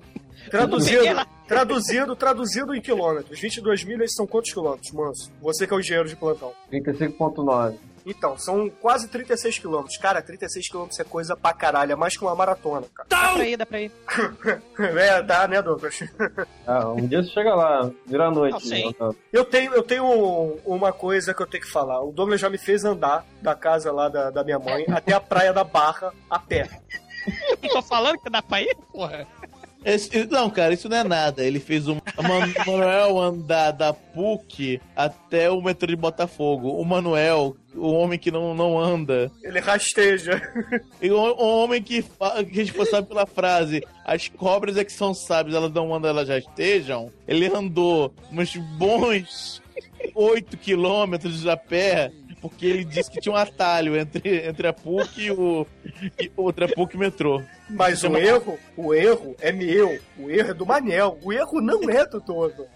Traduzindo, 0.50 1.26
traduzindo, 1.46 2.16
traduzindo 2.16 2.74
em 2.74 2.80
quilômetros. 2.80 3.38
22 3.38 3.84
milhas 3.84 4.14
são 4.14 4.26
quantos 4.26 4.50
quilômetros, 4.52 4.90
Manso? 4.92 5.30
Você 5.42 5.66
que 5.66 5.74
é 5.74 5.76
o 5.76 5.80
engenheiro 5.80 6.08
de 6.08 6.16
plantão. 6.16 6.54
35.9. 6.72 7.76
Então, 8.06 8.38
são 8.38 8.68
quase 8.68 9.08
36 9.08 9.58
quilômetros. 9.58 9.96
Cara, 9.96 10.20
36 10.22 10.68
quilômetros 10.68 10.98
é 11.00 11.04
coisa 11.04 11.36
pra 11.36 11.52
caralho. 11.52 11.92
É 11.92 11.96
mais 11.96 12.16
que 12.16 12.22
uma 12.24 12.34
maratona, 12.34 12.86
cara. 12.94 13.08
Dá 13.08 13.32
pra 13.34 13.46
ir, 13.46 13.56
dá 13.56 13.66
pra 13.66 13.80
ir. 13.80 13.92
é, 14.98 15.22
dá, 15.22 15.46
né, 15.48 15.60
Douglas? 15.62 16.00
Ah, 16.66 16.88
um 16.90 17.06
dia 17.06 17.22
você 17.22 17.30
chega 17.30 17.54
lá, 17.54 17.90
vira 18.06 18.26
a 18.26 18.30
noite. 18.30 18.52
Não, 18.52 18.60
sim. 18.60 18.94
né? 19.00 19.10
Eu 19.32 19.44
tenho, 19.44 19.72
eu 19.74 19.82
tenho 19.82 20.04
um- 20.04 20.58
uma 20.64 20.92
coisa 20.92 21.32
que 21.34 21.42
eu 21.42 21.46
tenho 21.46 21.62
que 21.62 21.70
falar. 21.70 22.00
O 22.02 22.12
Douglas 22.12 22.40
já 22.40 22.48
me 22.50 22.58
fez 22.58 22.84
andar 22.84 23.24
da 23.42 23.54
casa 23.54 23.90
lá 23.92 24.08
da, 24.08 24.30
da 24.30 24.44
minha 24.44 24.58
mãe 24.58 24.84
até 24.90 25.12
a 25.12 25.20
praia 25.20 25.52
da 25.52 25.64
Barra 25.64 26.12
a 26.30 26.38
pé. 26.38 26.68
Tô 27.72 27.82
falando 27.82 28.18
que 28.20 28.30
dá 28.30 28.40
pra 28.40 28.62
ir, 28.62 28.74
porra. 28.92 29.26
Esse- 29.84 30.26
não, 30.26 30.50
cara, 30.50 30.74
isso 30.74 30.88
não 30.88 30.96
é 30.96 31.04
nada. 31.04 31.44
Ele 31.44 31.60
fez 31.60 31.86
o 31.86 31.94
Man- 31.94 32.52
Manuel 32.66 33.18
andar 33.18 33.70
da 33.70 33.92
PUC 33.92 34.80
até 34.96 35.50
o 35.50 35.62
metrô 35.62 35.86
de 35.86 35.96
Botafogo. 35.96 36.70
O 36.70 36.84
Manuel, 36.84 37.56
o 37.74 37.92
homem 37.92 38.18
que 38.18 38.30
não, 38.30 38.54
não 38.54 38.78
anda. 38.78 39.30
Ele 39.42 39.60
rasteja. 39.60 40.42
E 41.00 41.10
o, 41.10 41.16
o 41.16 41.62
homem 41.62 41.80
que, 41.82 42.02
que 42.02 42.60
é 42.60 42.62
responsável 42.62 43.06
pela 43.06 43.24
frase 43.26 43.82
as 44.04 44.26
cobras 44.28 44.76
é 44.76 44.84
que 44.84 44.92
são 44.92 45.14
sábias, 45.14 45.54
elas 45.56 45.72
não 45.72 45.94
andam, 45.94 46.10
elas 46.10 46.26
já 46.28 46.38
estejam. 46.38 47.10
Ele 47.26 47.46
andou 47.46 48.12
uns 48.32 48.56
bons 48.76 49.62
8 50.14 50.56
quilômetros 50.56 51.46
a 51.46 51.56
pé. 51.56 52.10
Porque 52.40 52.66
ele 52.66 52.84
disse 52.84 53.10
que 53.10 53.20
tinha 53.20 53.32
um 53.32 53.36
atalho 53.36 53.96
entre, 53.96 54.46
entre 54.46 54.68
a 54.68 54.72
PUC 54.72 55.22
e 55.22 55.30
o 55.30 55.66
e 56.18 56.30
outra 56.36 56.68
PUC 56.68 56.94
e 56.94 56.98
metrô. 56.98 57.42
Mas 57.68 58.04
o 58.04 58.16
erro, 58.16 58.58
o 58.76 58.94
erro 58.94 59.34
é 59.40 59.50
meu. 59.50 59.98
O 60.16 60.30
erro 60.30 60.50
é 60.50 60.54
do 60.54 60.64
Manel. 60.64 61.18
O 61.22 61.32
erro 61.32 61.60
não 61.60 61.90
é 61.90 62.06
do 62.06 62.20
todo. 62.20 62.66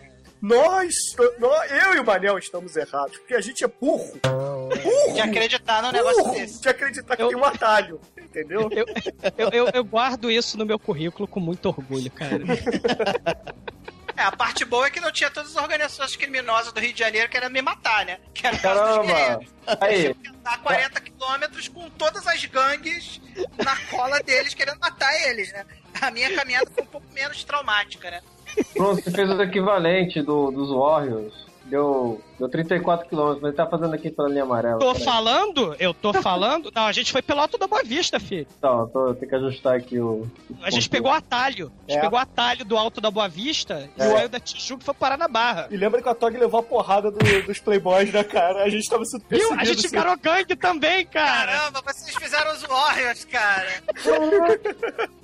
Nós, 0.42 1.14
nós, 1.38 1.70
eu 1.70 1.94
e 1.94 2.00
o 2.00 2.04
Manel 2.04 2.36
estamos 2.36 2.74
errados, 2.74 3.16
porque 3.18 3.34
a 3.34 3.40
gente 3.40 3.62
é 3.62 3.68
burro. 3.68 4.18
Burro! 4.24 5.14
De 5.14 5.20
acreditar 5.20 5.80
num 5.80 5.92
negócio 5.92 6.24
burro, 6.24 6.34
desse. 6.34 6.60
De 6.60 6.68
acreditar 6.68 7.16
que 7.16 7.28
tem 7.28 7.36
um 7.36 7.44
atalho, 7.44 8.00
entendeu? 8.18 8.68
Eu, 9.38 9.50
eu, 9.50 9.68
eu 9.72 9.84
guardo 9.84 10.28
isso 10.28 10.58
no 10.58 10.66
meu 10.66 10.80
currículo 10.80 11.28
com 11.28 11.38
muito 11.38 11.66
orgulho, 11.66 12.10
cara. 12.10 12.42
É, 14.16 14.22
a 14.22 14.32
parte 14.32 14.64
boa 14.64 14.86
é 14.86 14.90
que 14.90 15.00
não 15.00 15.10
tinha 15.10 15.30
todas 15.30 15.56
as 15.56 15.62
organizações 15.62 16.16
criminosas 16.16 16.72
do 16.72 16.80
Rio 16.80 16.92
de 16.92 16.98
Janeiro 16.98 17.28
querendo 17.28 17.52
me 17.52 17.62
matar, 17.62 18.04
né? 18.04 18.18
Que 18.34 18.46
era 18.46 18.58
Caramba! 18.58 19.40
Aí, 19.80 20.14
Andar 20.28 20.60
40 20.62 21.00
quilômetros 21.00 21.68
com 21.68 21.88
todas 21.90 22.26
as 22.26 22.44
gangues 22.44 23.20
na 23.64 23.76
cola 23.90 24.20
deles 24.20 24.54
querendo 24.54 24.78
matar 24.80 25.14
eles, 25.28 25.52
né? 25.52 25.64
A 26.00 26.10
minha 26.10 26.34
caminhada 26.34 26.70
foi 26.74 26.82
um 26.82 26.86
pouco 26.86 27.06
menos 27.12 27.44
traumática, 27.44 28.10
né? 28.10 28.20
pronto, 28.74 29.02
você 29.02 29.10
fez 29.10 29.30
o 29.30 29.42
equivalente 29.42 30.20
do, 30.22 30.50
dos 30.50 30.70
Warriors. 30.70 31.46
Deu, 31.64 32.20
deu 32.42 32.50
34 32.50 33.08
km, 33.08 33.16
mas 33.34 33.42
ele 33.44 33.52
tá 33.52 33.66
fazendo 33.66 33.94
aqui 33.94 34.10
pela 34.10 34.28
linha 34.28 34.42
amarela. 34.42 34.78
Tô 34.78 34.92
Peraí. 34.92 35.04
falando? 35.04 35.76
Eu 35.78 35.94
tô 35.94 36.12
falando? 36.12 36.70
Não, 36.74 36.86
a 36.86 36.92
gente 36.92 37.10
foi 37.12 37.22
pelo 37.22 37.40
Alto 37.40 37.56
da 37.58 37.66
Boa 37.66 37.82
Vista, 37.82 38.18
filho. 38.20 38.46
Então, 38.58 38.88
tô, 38.88 39.14
tem 39.14 39.28
que 39.28 39.34
ajustar 39.34 39.76
aqui 39.76 39.98
o. 39.98 40.26
A 40.62 40.70
gente 40.70 40.88
pegou 40.88 41.10
o 41.10 41.14
atalho. 41.14 41.72
A 41.88 41.90
gente 41.92 41.98
É. 41.98 42.02
pegou 42.02 42.18
o 42.18 42.22
atalho 42.22 42.64
do 42.64 42.76
Alto 42.76 43.00
da 43.00 43.10
Boa 43.10 43.28
Vista 43.28 43.88
e 43.96 44.02
É. 44.02 44.08
o 44.08 44.16
Aio 44.16 44.28
da 44.28 44.40
Tijuca 44.40 44.84
foi 44.84 44.94
parar 44.94 45.16
na 45.16 45.28
Barra. 45.28 45.68
E 45.70 45.76
lembra 45.76 46.02
que 46.02 46.08
a 46.08 46.14
Tog 46.14 46.36
levou 46.36 46.60
a 46.60 46.62
porrada 46.62 47.10
do- 47.10 47.42
dos 47.46 47.58
playboys, 47.58 48.12
né, 48.12 48.22
cara? 48.24 48.62
A 48.64 48.68
gente 48.68 48.88
tava 48.88 49.04
sendo 49.04 49.24
Viu? 49.28 49.52
A 49.54 49.64
gente 49.64 49.86
assim. 49.86 49.96
encarou 49.96 50.16
gangue 50.18 50.56
também, 50.56 51.06
cara. 51.06 51.52
Caramba, 51.52 51.82
vocês 51.86 52.14
fizeram 52.16 52.52
os 52.52 52.62
Warriors, 52.62 53.24
cara. 53.24 53.68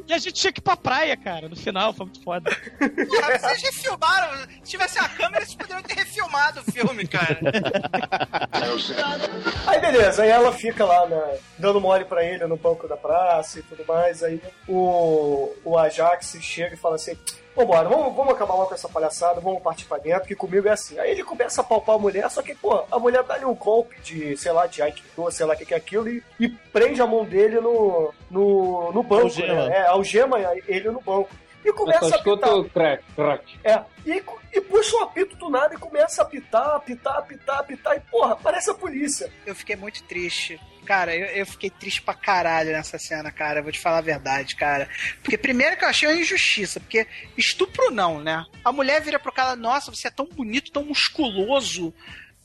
E 0.07 0.13
a 0.13 0.19
gente 0.19 0.33
tinha 0.35 0.53
que 0.53 0.61
ir 0.61 0.63
pra 0.63 0.77
praia, 0.77 1.17
cara, 1.17 1.49
no 1.49 1.57
final, 1.57 1.93
foi 1.93 2.07
muito 2.07 2.23
foda. 2.23 2.51
Porra, 2.79 3.39
vocês 3.39 3.63
refilmaram. 3.63 4.39
Se 4.63 4.71
tivesse 4.71 4.99
a 4.99 5.09
câmera, 5.09 5.45
vocês 5.45 5.55
poderiam 5.55 5.83
ter 5.83 5.95
refilmado 5.95 6.61
o 6.61 6.73
filme, 6.73 7.07
cara. 7.09 7.39
Aí 9.67 9.81
beleza, 9.81 10.23
aí 10.23 10.31
ela 10.31 10.53
fica 10.53 10.85
lá 10.85 11.07
né, 11.07 11.39
dando 11.59 11.81
mole 11.81 12.05
pra 12.05 12.25
ele 12.25 12.47
no 12.47 12.57
banco 12.57 12.89
da 12.89 12.97
praça 12.97 13.59
e 13.59 13.63
tudo 13.63 13.85
mais. 13.87 14.23
Aí 14.23 14.41
o, 14.69 15.53
o 15.65 15.79
Ajax 15.79 16.37
chega 16.41 16.75
e 16.75 16.79
fala 16.79 16.97
assim: 16.97 17.17
Vambora, 17.59 17.89
vamos, 17.89 18.15
vamos 18.15 18.35
acabar 18.35 18.55
logo 18.55 18.69
com 18.69 18.75
essa 18.75 18.89
palhaçada, 18.89 19.41
vamos 19.41 19.61
partir 19.61 19.85
pra 19.87 19.99
dentro, 19.99 20.29
que 20.29 20.37
comigo 20.37 20.69
é 20.69 20.71
assim. 20.71 20.97
Aí 20.99 21.11
ele 21.11 21.25
começa 21.25 21.61
a 21.61 21.65
palpar 21.65 21.97
a 21.97 21.99
mulher, 21.99 22.31
só 22.31 22.41
que, 22.41 22.55
pô, 22.55 22.85
a 22.89 22.99
mulher 23.01 23.25
dá-lhe 23.25 23.45
um 23.45 23.55
golpe 23.55 24.01
de, 24.01 24.37
sei 24.37 24.53
lá, 24.53 24.69
de 24.69 24.81
Aikido, 24.81 25.31
sei 25.33 25.45
lá 25.45 25.55
o 25.55 25.57
que 25.57 25.67
que 25.67 25.75
é 25.75 25.77
aquilo, 25.77 26.09
e, 26.09 26.23
e 26.39 26.49
prende 26.49 27.03
a 27.03 27.07
mão 27.07 27.25
dele 27.25 27.61
no, 27.61 28.15
no, 28.31 28.93
no 28.93 29.03
banco, 29.03 29.25
Algema. 29.25 29.69
né? 29.69 29.77
É, 29.77 29.87
algema 29.87 30.39
ele 30.69 30.91
no 30.91 31.01
banco. 31.01 31.31
E 31.69 31.73
começa 31.75 32.05
Eu 32.05 32.09
só 32.09 32.15
a 32.17 32.19
apitar. 32.19 32.55
o 32.55 32.71
crack, 32.71 33.05
crack. 33.15 33.59
É, 33.63 33.83
e, 34.07 34.23
e 34.55 34.61
puxa 34.63 34.97
um 34.97 35.03
apito 35.03 35.37
do 35.37 35.51
nada 35.51 35.75
e 35.75 35.79
começa 35.79 36.23
a 36.23 36.25
apitar, 36.25 36.77
apitar, 36.77 37.19
apitar, 37.19 37.59
apitar, 37.59 37.97
e 37.97 38.01
porra, 38.01 38.37
parece 38.37 38.71
a 38.71 38.75
polícia. 38.75 39.31
Eu 39.45 39.55
fiquei 39.55 39.77
muito 39.77 40.03
triste. 40.05 40.59
Cara, 40.87 41.15
eu, 41.15 41.27
eu 41.27 41.45
fiquei 41.47 41.69
triste 41.69 42.01
pra 42.01 42.15
caralho 42.15 42.73
nessa 42.73 42.99
cena, 42.99 43.31
cara. 43.31 43.61
Vou 43.61 43.71
te 43.71 43.79
falar 43.79 43.99
a 43.99 44.01
verdade, 44.01 44.57
cara. 44.57 44.89
Porque 45.23 45.37
primeiro 45.37 45.77
que 45.77 45.85
eu 45.85 45.89
achei 45.89 46.09
uma 46.09 46.19
injustiça, 46.19 46.81
porque 46.81 47.07
estupro 47.37 47.91
não, 47.91 48.23
né? 48.23 48.47
A 48.65 48.73
mulher 48.73 49.03
vira 49.03 49.19
pro 49.19 49.31
cara, 49.31 49.55
nossa, 49.55 49.95
você 49.95 50.09
é 50.09 50.11
tão 50.11 50.25
bonito, 50.25 50.73
tão 50.73 50.85
musculoso. 50.85 51.93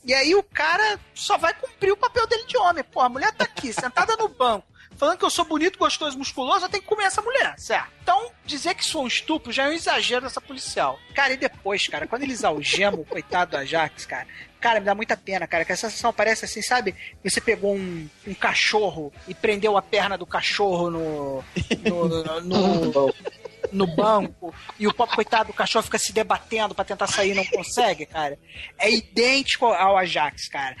E 0.04 0.12
aí 0.12 0.34
o 0.34 0.42
cara 0.42 1.00
só 1.14 1.38
vai 1.38 1.54
cumprir 1.54 1.92
o 1.92 1.96
papel 1.96 2.26
dele 2.26 2.44
de 2.44 2.58
homem. 2.58 2.84
Pô, 2.84 3.00
a 3.00 3.08
mulher 3.08 3.32
tá 3.32 3.44
aqui, 3.44 3.72
sentada 3.72 4.14
no 4.16 4.28
banco, 4.28 4.66
falando 4.96 5.18
que 5.18 5.24
eu 5.24 5.30
sou 5.30 5.44
bonito, 5.44 5.78
gostoso, 5.78 6.16
musculoso, 6.18 6.64
eu 6.64 6.68
tenho 6.68 6.82
que 6.82 6.88
comer 6.88 7.04
essa 7.04 7.20
mulher, 7.22 7.54
certo? 7.58 7.88
Então, 8.02 8.30
dizer 8.44 8.74
que 8.74 8.90
foi 8.90 9.02
um 9.02 9.06
estupro 9.06 9.52
já 9.52 9.64
é 9.64 9.68
um 9.68 9.72
exagero 9.72 10.22
dessa 10.22 10.40
policial. 10.40 10.98
Cara, 11.14 11.32
e 11.32 11.36
depois, 11.36 11.86
cara, 11.88 12.06
quando 12.06 12.22
eles 12.22 12.44
algemam 12.44 13.00
o 13.00 13.04
coitado 13.04 13.52
do 13.52 13.56
Ajax, 13.58 14.06
cara, 14.06 14.26
cara, 14.60 14.80
me 14.80 14.86
dá 14.86 14.94
muita 14.94 15.16
pena, 15.16 15.46
cara, 15.46 15.64
que 15.64 15.72
a 15.72 15.76
sensação 15.76 16.12
parece 16.12 16.44
assim, 16.44 16.62
sabe? 16.62 16.94
Você 17.22 17.40
pegou 17.40 17.74
um, 17.74 18.08
um 18.26 18.34
cachorro 18.34 19.12
e 19.28 19.34
prendeu 19.34 19.76
a 19.76 19.82
perna 19.82 20.16
do 20.18 20.26
cachorro 20.26 20.90
no. 20.90 21.44
no, 21.84 22.08
no, 22.08 22.40
no- 22.40 23.14
no 23.74 23.86
banco 23.86 24.54
e 24.78 24.86
o 24.86 24.94
pobre 24.94 25.14
coitado 25.14 25.48
do 25.48 25.52
cachorro 25.52 25.82
fica 25.84 25.98
se 25.98 26.12
debatendo 26.12 26.74
pra 26.74 26.84
tentar 26.84 27.06
sair 27.06 27.32
e 27.32 27.34
não 27.34 27.44
consegue, 27.44 28.06
cara. 28.06 28.38
É 28.78 28.90
idêntico 28.90 29.66
ao 29.66 29.96
Ajax, 29.98 30.48
cara. 30.48 30.76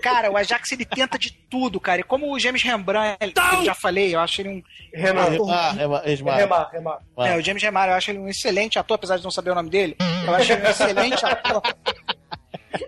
Cara, 0.00 0.30
o 0.30 0.36
Ajax 0.36 0.72
ele 0.72 0.84
tenta 0.84 1.18
de 1.18 1.32
tudo, 1.32 1.78
cara. 1.80 2.00
E 2.00 2.04
como 2.04 2.32
o 2.32 2.38
James 2.38 2.62
Rembrandt, 2.62 3.18
que 3.32 3.54
eu 3.56 3.64
já 3.64 3.74
falei, 3.74 4.14
eu 4.14 4.20
acho 4.20 4.40
ele 4.40 4.48
um. 4.48 4.62
Um 4.96 5.18
ator 5.20 5.50
Ah, 5.50 5.72
Remar, 5.72 6.02
Remar. 6.04 6.36
Remar, 6.36 6.70
remar. 6.72 6.98
é, 7.18 7.36
o 7.36 7.42
James 7.42 7.62
Remar, 7.62 7.88
eu 7.88 7.94
acho 7.94 8.10
ele 8.10 8.18
um 8.18 8.28
excelente 8.28 8.78
ator, 8.78 8.94
apesar 8.94 9.18
de 9.18 9.24
não 9.24 9.30
saber 9.30 9.50
o 9.50 9.54
nome 9.54 9.68
dele. 9.68 9.96
Eu 10.26 10.34
acho 10.34 10.52
ele 10.52 10.62
um 10.66 10.70
excelente 10.70 11.26
ator. 11.26 11.62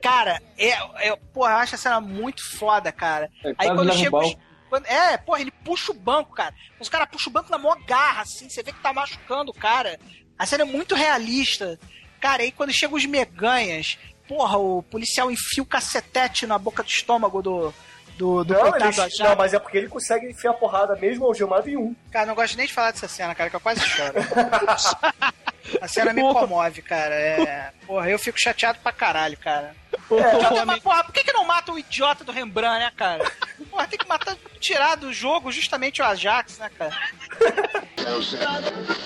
Cara, 0.03 0.41
é, 0.57 0.69
é, 1.09 1.17
porra, 1.33 1.53
eu 1.53 1.57
acho 1.59 1.75
a 1.75 1.79
cena 1.79 2.01
muito 2.01 2.43
foda, 2.57 2.93
cara. 2.93 3.29
É, 3.45 3.55
Aí 3.59 3.69
quando 3.69 3.93
chega 3.95 4.17
os. 4.17 4.37
Quando- 4.69 4.87
É, 4.87 5.17
porra, 5.17 5.41
ele 5.41 5.51
puxa 5.51 5.91
o 5.93 5.95
banco, 5.95 6.33
cara. 6.35 6.55
Os 6.79 6.89
caras 6.89 7.09
puxam 7.11 7.31
o 7.31 7.35
banco 7.35 7.51
na 7.51 7.59
maior 7.59 7.79
garra, 7.85 8.23
assim, 8.23 8.49
você 8.49 8.63
vê 8.63 8.73
que 8.73 8.81
tá 8.81 8.93
machucando 8.93 9.51
o 9.51 9.55
cara. 9.55 9.99
A 10.39 10.47
cena 10.47 10.63
é 10.63 10.67
muito 10.67 10.95
realista. 10.95 11.79
Cara, 12.21 12.43
aí 12.43 12.53
quando 12.53 12.73
chegam 12.73 12.97
os 12.97 13.05
meganhas, 13.07 13.99
porra, 14.27 14.59
o 14.59 14.83
policial 14.83 15.31
enfia 15.31 15.63
o 15.63 15.67
cacetete 15.67 16.47
na 16.47 16.59
boca 16.59 16.83
do 16.83 16.89
estômago 16.89 17.41
do, 17.43 17.73
do, 18.17 18.45
do 18.45 18.55
Não, 18.55 18.71
coitado 18.73 18.93
não, 19.21 19.37
mas 19.37 19.55
é 19.55 19.59
porque 19.59 19.79
ele 19.79 19.89
consegue 19.89 20.29
enfiar 20.31 20.51
a 20.51 20.55
porrada 20.55 20.97
mesmo 20.97 21.25
algemado 21.25 21.69
em 21.69 21.77
um. 21.77 21.95
Cara, 22.11 22.27
não 22.27 22.35
gosto 22.35 22.57
nem 22.57 22.67
de 22.67 22.73
falar 22.75 22.91
dessa 22.91 23.09
cena, 23.09 23.35
cara, 23.35 23.51
que 23.51 23.57
eu 23.57 23.61
quase 23.61 23.81
choro. 23.81 24.15
A 25.81 25.89
cena 25.89 26.13
me 26.13 26.21
comove, 26.23 26.83
cara. 26.83 27.15
É... 27.15 27.73
Porra, 27.87 28.09
eu 28.11 28.19
fico 28.19 28.39
chateado 28.39 28.79
pra 28.81 28.93
caralho, 28.93 29.37
cara. 29.37 29.75
É, 30.11 30.63
uma- 30.63 30.81
porra, 30.81 31.05
por 31.05 31.13
que, 31.13 31.25
que 31.25 31.33
não 31.33 31.45
mata 31.45 31.73
o 31.73 31.79
idiota 31.79 32.25
do 32.25 32.33
Rembrandt, 32.33 32.79
né, 32.79 32.93
cara? 32.97 33.31
Porra, 33.71 33.87
tem 33.87 33.99
que 33.99 34.07
matar, 34.09 34.37
tirar 34.59 34.97
do 34.97 35.13
jogo 35.13 35.53
justamente 35.53 36.01
o 36.01 36.05
Ajax, 36.05 36.59
né, 36.59 36.71
cara? 36.79 36.97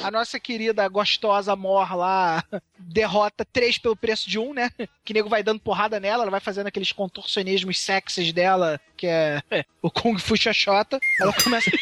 A 0.02 0.10
nossa 0.10 0.38
querida 0.38 0.86
gostosa 0.88 1.56
Mor 1.56 1.96
lá 1.96 2.44
derrota 2.78 3.44
três 3.44 3.78
pelo 3.78 3.96
preço 3.96 4.28
de 4.28 4.38
um, 4.38 4.52
né? 4.54 4.70
Que 5.04 5.12
nego 5.14 5.28
vai 5.28 5.42
dando 5.42 5.60
porrada 5.60 5.98
nela, 5.98 6.22
ela 6.24 6.30
vai 6.30 6.40
fazendo 6.40 6.66
aqueles 6.68 6.92
contorcionismos 6.92 7.78
sexys 7.80 8.32
dela, 8.32 8.80
que 8.96 9.06
é 9.06 9.42
o 9.80 9.90
Kung 9.90 10.18
Fu 10.18 10.36
Xoxota. 10.36 10.98
Ela 11.20 11.32
começa. 11.32 11.70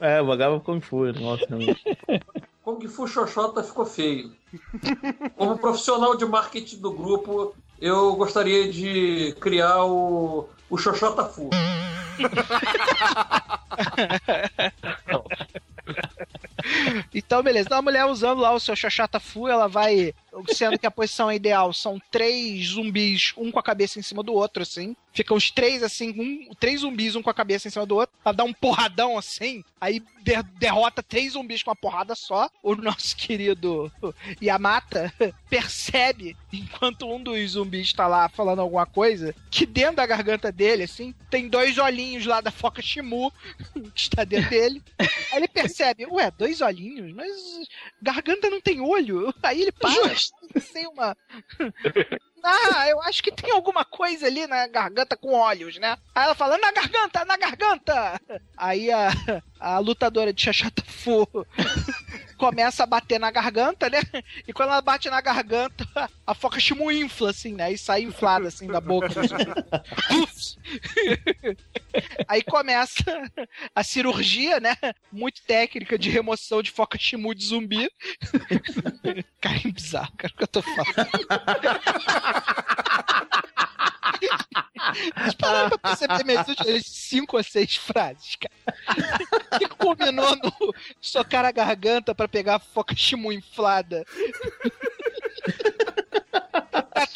É, 0.00 0.20
o 0.20 0.26
vagava 0.26 0.60
Kung 0.60 0.80
Fu, 0.82 1.04
nossa. 1.14 1.46
Kung 2.64 2.80
Fu 2.88 3.06
Xoxota 3.06 3.62
ficou 3.62 3.84
feio. 3.84 4.32
Como 5.36 5.58
profissional 5.58 6.16
de 6.16 6.24
marketing 6.24 6.78
do 6.78 6.90
grupo, 6.92 7.54
eu 7.78 8.16
gostaria 8.16 8.72
de 8.72 9.36
criar 9.38 9.84
o, 9.84 10.48
o 10.70 10.78
Xoxota 10.78 11.26
Fu. 11.26 11.50
Então, 17.14 17.42
beleza. 17.42 17.68
Então, 17.68 17.78
a 17.78 17.82
mulher 17.82 18.06
usando 18.06 18.40
lá 18.40 18.52
o 18.52 18.60
seu 18.60 18.74
Xoxota 18.74 19.20
Fu, 19.20 19.48
ela 19.48 19.68
vai. 19.68 20.14
Sendo 20.48 20.78
que 20.78 20.86
a 20.86 20.90
posição 20.90 21.30
ideal 21.30 21.72
são 21.72 22.00
três 22.10 22.68
zumbis, 22.68 23.32
um 23.36 23.50
com 23.52 23.58
a 23.58 23.62
cabeça 23.62 23.98
em 23.98 24.02
cima 24.02 24.22
do 24.22 24.32
outro, 24.32 24.62
assim. 24.62 24.96
Ficam 25.12 25.36
os 25.36 25.50
três, 25.50 25.82
assim, 25.82 26.10
um, 26.10 26.54
três 26.54 26.80
zumbis, 26.80 27.14
um 27.14 27.22
com 27.22 27.30
a 27.30 27.34
cabeça 27.34 27.68
em 27.68 27.70
cima 27.70 27.86
do 27.86 27.96
outro. 27.96 28.14
Ela 28.24 28.34
dá 28.34 28.44
um 28.44 28.52
porradão 28.52 29.18
assim, 29.18 29.62
aí 29.80 30.02
de- 30.24 30.42
derrota 30.58 31.02
três 31.02 31.34
zumbis 31.34 31.62
com 31.62 31.70
uma 31.70 31.76
porrada 31.76 32.14
só. 32.14 32.48
O 32.62 32.74
nosso 32.74 33.14
querido 33.16 33.92
Yamata 34.42 35.12
percebe, 35.50 36.34
enquanto 36.52 37.06
um 37.06 37.22
dos 37.22 37.50
zumbis 37.52 37.92
tá 37.92 38.06
lá 38.06 38.28
falando 38.28 38.60
alguma 38.60 38.86
coisa, 38.86 39.34
que 39.50 39.66
dentro 39.66 39.96
da 39.96 40.06
garganta 40.06 40.50
dele, 40.50 40.84
assim, 40.84 41.14
tem 41.30 41.48
dois 41.48 41.76
olhinhos 41.78 42.24
lá 42.24 42.40
da 42.40 42.50
foca 42.50 42.80
Shimu 42.80 43.30
que 43.94 44.00
está 44.00 44.24
dentro 44.24 44.50
dele. 44.50 44.82
Aí 44.98 45.08
ele 45.34 45.48
percebe, 45.48 46.06
ué, 46.06 46.30
dois 46.30 46.60
olhinhos? 46.62 47.12
Mas 47.12 47.30
garganta 48.00 48.48
não 48.48 48.60
tem 48.60 48.80
olho. 48.80 49.32
Aí 49.42 49.60
ele 49.60 49.72
para, 49.72 50.14
sem 50.60 50.86
uma. 50.88 51.16
Ah, 52.46 52.86
eu 52.88 53.00
acho 53.02 53.22
que 53.22 53.32
tem 53.32 53.50
alguma 53.50 53.86
coisa 53.86 54.26
ali 54.26 54.46
na 54.46 54.66
garganta 54.66 55.16
com 55.16 55.32
olhos, 55.32 55.78
né? 55.78 55.96
Aí 56.14 56.24
ela 56.24 56.34
fala, 56.34 56.58
na 56.58 56.70
garganta, 56.72 57.24
na 57.24 57.36
garganta! 57.38 58.20
Aí 58.54 58.90
a, 58.92 59.08
a 59.58 59.78
lutadora 59.78 60.30
de 60.30 60.42
Xaxata 60.42 60.82
Fu 60.86 61.26
começa 62.44 62.82
a 62.82 62.86
bater 62.86 63.18
na 63.18 63.30
garganta, 63.30 63.88
né? 63.88 64.02
E 64.46 64.52
quando 64.52 64.68
ela 64.68 64.82
bate 64.82 65.08
na 65.08 65.20
garganta, 65.22 65.86
a 66.26 66.34
foca 66.34 66.60
Shimu 66.60 66.92
infla, 66.92 67.30
assim, 67.30 67.54
né? 67.54 67.72
E 67.72 67.78
sai 67.78 68.02
inflada, 68.02 68.48
assim, 68.48 68.66
da 68.66 68.82
boca. 68.82 69.08
Uf! 70.10 70.56
Aí 72.28 72.42
começa 72.42 73.02
a 73.74 73.82
cirurgia, 73.82 74.60
né? 74.60 74.76
Muito 75.10 75.42
técnica 75.42 75.98
de 75.98 76.10
remoção 76.10 76.62
de 76.62 76.70
foca 76.70 76.98
Shimu 76.98 77.34
de 77.34 77.46
zumbi. 77.46 77.90
Cara, 79.40 79.56
é 79.64 79.72
bizarro, 79.72 80.12
cara, 80.16 80.32
o 80.32 80.36
que 80.36 80.42
eu 80.42 80.48
tô 80.48 80.62
falando. 80.62 80.84
Mas 85.16 85.34
para 85.34 85.70
pra 85.70 85.78
perceber 85.78 86.24
minhas 86.24 86.48
últimas 86.48 86.86
cinco 86.86 87.36
ou 87.36 87.42
seis 87.42 87.76
frases, 87.76 88.36
cara. 88.36 89.58
Que 89.58 89.68
culminou 89.68 90.36
no 90.36 90.74
socar 91.00 91.44
a 91.44 91.50
garganta 91.52 92.14
pra 92.14 92.28
pegar 92.28 92.56
a 92.56 92.58
foca 92.60 92.94
Shimu 92.94 93.32
inflada. 93.32 94.04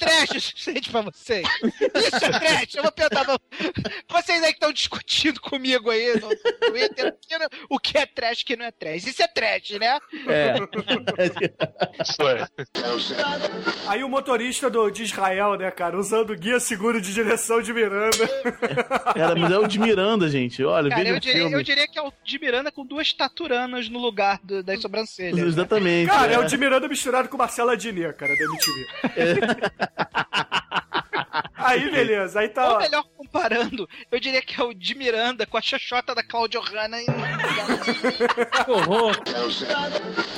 É 0.00 0.06
trash 0.06 0.30
o 0.30 0.40
suficiente 0.40 0.90
pra 0.90 1.00
vocês? 1.02 1.46
Isso 1.62 2.24
é 2.24 2.30
trash! 2.38 2.74
Eu 2.74 2.82
vou 2.82 2.92
perguntar 2.92 3.24
pra 3.24 3.38
vocês 4.22 4.42
aí 4.42 4.48
que 4.50 4.56
estão 4.56 4.72
discutindo 4.72 5.40
comigo 5.40 5.90
aí 5.90 6.14
no 6.20 6.28
Twitter 6.60 7.14
o 7.68 7.78
que 7.78 7.98
é 7.98 8.06
trash 8.06 8.40
e 8.40 8.42
o 8.42 8.46
que 8.46 8.56
não 8.56 8.64
é 8.66 8.70
trash. 8.70 9.06
Isso 9.06 9.22
é 9.22 9.28
trash, 9.28 9.70
né? 9.78 9.98
É. 10.28 10.54
Isso 12.02 12.22
é. 12.28 12.46
Aí 13.88 14.04
o 14.04 14.08
motorista 14.08 14.68
do, 14.70 14.90
de 14.90 15.02
Israel, 15.04 15.56
né, 15.56 15.70
cara, 15.70 15.98
usando 15.98 16.30
o 16.30 16.36
guia 16.36 16.60
seguro 16.60 17.00
de 17.00 17.12
direção 17.12 17.60
de 17.62 17.72
Miranda. 17.72 18.28
Cara, 19.14 19.34
mas 19.34 19.50
é 19.52 19.58
o 19.58 19.66
de 19.66 19.78
Miranda, 19.78 20.28
gente. 20.28 20.62
Olha, 20.64 20.90
Cara, 20.90 21.02
veja 21.02 21.12
eu 21.12 21.16
o 21.16 21.20
diria, 21.20 21.40
filme. 21.40 21.54
eu 21.56 21.62
diria 21.62 21.88
que 21.88 21.98
é 21.98 22.02
o 22.02 22.12
de 22.24 22.38
Miranda 22.38 22.70
com 22.70 22.84
duas 22.84 23.12
taturanas 23.12 23.88
no 23.88 23.98
lugar 23.98 24.38
do- 24.42 24.62
das 24.62 24.80
sobrancelhas. 24.80 25.38
Exatamente. 25.38 26.08
Cara, 26.08 26.32
é 26.32 26.34
é. 26.36 26.38
o 26.38 26.44
de 26.44 26.56
Miranda 26.56 26.88
misturado 26.88 27.28
com 27.28 27.36
Marcela 27.36 27.76
Diné, 27.76 28.12
cara, 28.12 28.32
da 28.36 28.44
MTV. 28.44 28.86
Aí, 31.68 31.90
beleza, 31.90 32.40
aí 32.40 32.48
tá. 32.48 32.72
Ou 32.72 32.78
melhor, 32.78 33.04
comparando, 33.16 33.88
eu 34.10 34.18
diria 34.18 34.40
que 34.40 34.58
é 34.60 34.64
o 34.64 34.72
de 34.72 34.94
Miranda 34.94 35.44
com 35.44 35.58
a 35.58 35.62
xoxota 35.62 36.14
da 36.14 36.22
Claudio 36.22 36.60
Hanna. 36.60 36.96
horror. 38.66 39.14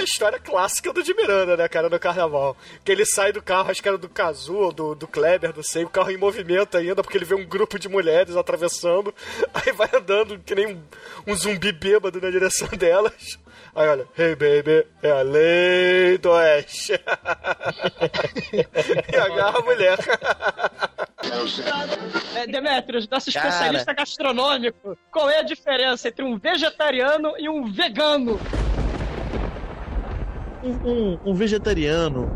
História 0.02 0.38
clássica 0.38 0.92
do 0.92 1.02
de 1.02 1.14
Miranda, 1.14 1.56
né, 1.56 1.68
cara, 1.68 1.88
no 1.88 2.00
carnaval. 2.00 2.56
Que 2.84 2.90
ele 2.90 3.06
sai 3.06 3.32
do 3.32 3.42
carro, 3.42 3.70
acho 3.70 3.82
que 3.82 3.88
era 3.88 3.98
do 3.98 4.08
Cazu 4.08 4.56
ou 4.56 4.72
do, 4.72 4.94
do 4.94 5.06
Kleber, 5.06 5.54
não 5.54 5.62
sei, 5.62 5.84
o 5.84 5.90
carro 5.90 6.10
em 6.10 6.16
movimento 6.16 6.76
ainda, 6.76 7.02
porque 7.02 7.16
ele 7.16 7.24
vê 7.24 7.34
um 7.34 7.44
grupo 7.44 7.78
de 7.78 7.88
mulheres 7.88 8.34
atravessando, 8.34 9.14
aí 9.54 9.72
vai 9.72 9.88
andando 9.94 10.38
que 10.38 10.54
nem 10.54 10.66
um, 10.66 10.82
um 11.26 11.34
zumbi 11.36 11.70
bêbado 11.70 12.20
na 12.20 12.30
direção 12.30 12.68
delas. 12.76 13.38
Aí 13.74 13.88
olha, 13.88 14.06
hey 14.18 14.34
baby, 14.34 14.86
é 15.02 15.10
a 15.10 15.22
lei 15.22 16.18
do 16.18 16.30
oeste. 16.30 16.92
e 19.12 19.16
agarra 19.16 19.58
a 19.58 19.62
mulher. 19.62 19.96
É, 22.34 22.46
Demetrius, 22.46 23.08
nosso 23.08 23.32
Cara. 23.32 23.48
especialista 23.48 23.92
gastronômico, 23.92 24.96
qual 25.12 25.30
é 25.30 25.38
a 25.38 25.42
diferença 25.42 26.08
entre 26.08 26.24
um 26.24 26.36
vegetariano 26.38 27.32
e 27.38 27.48
um 27.48 27.70
vegano? 27.70 28.40
Um, 30.62 30.90
um- 30.90 31.18
um 31.26 31.34
vegetariano 31.34 32.28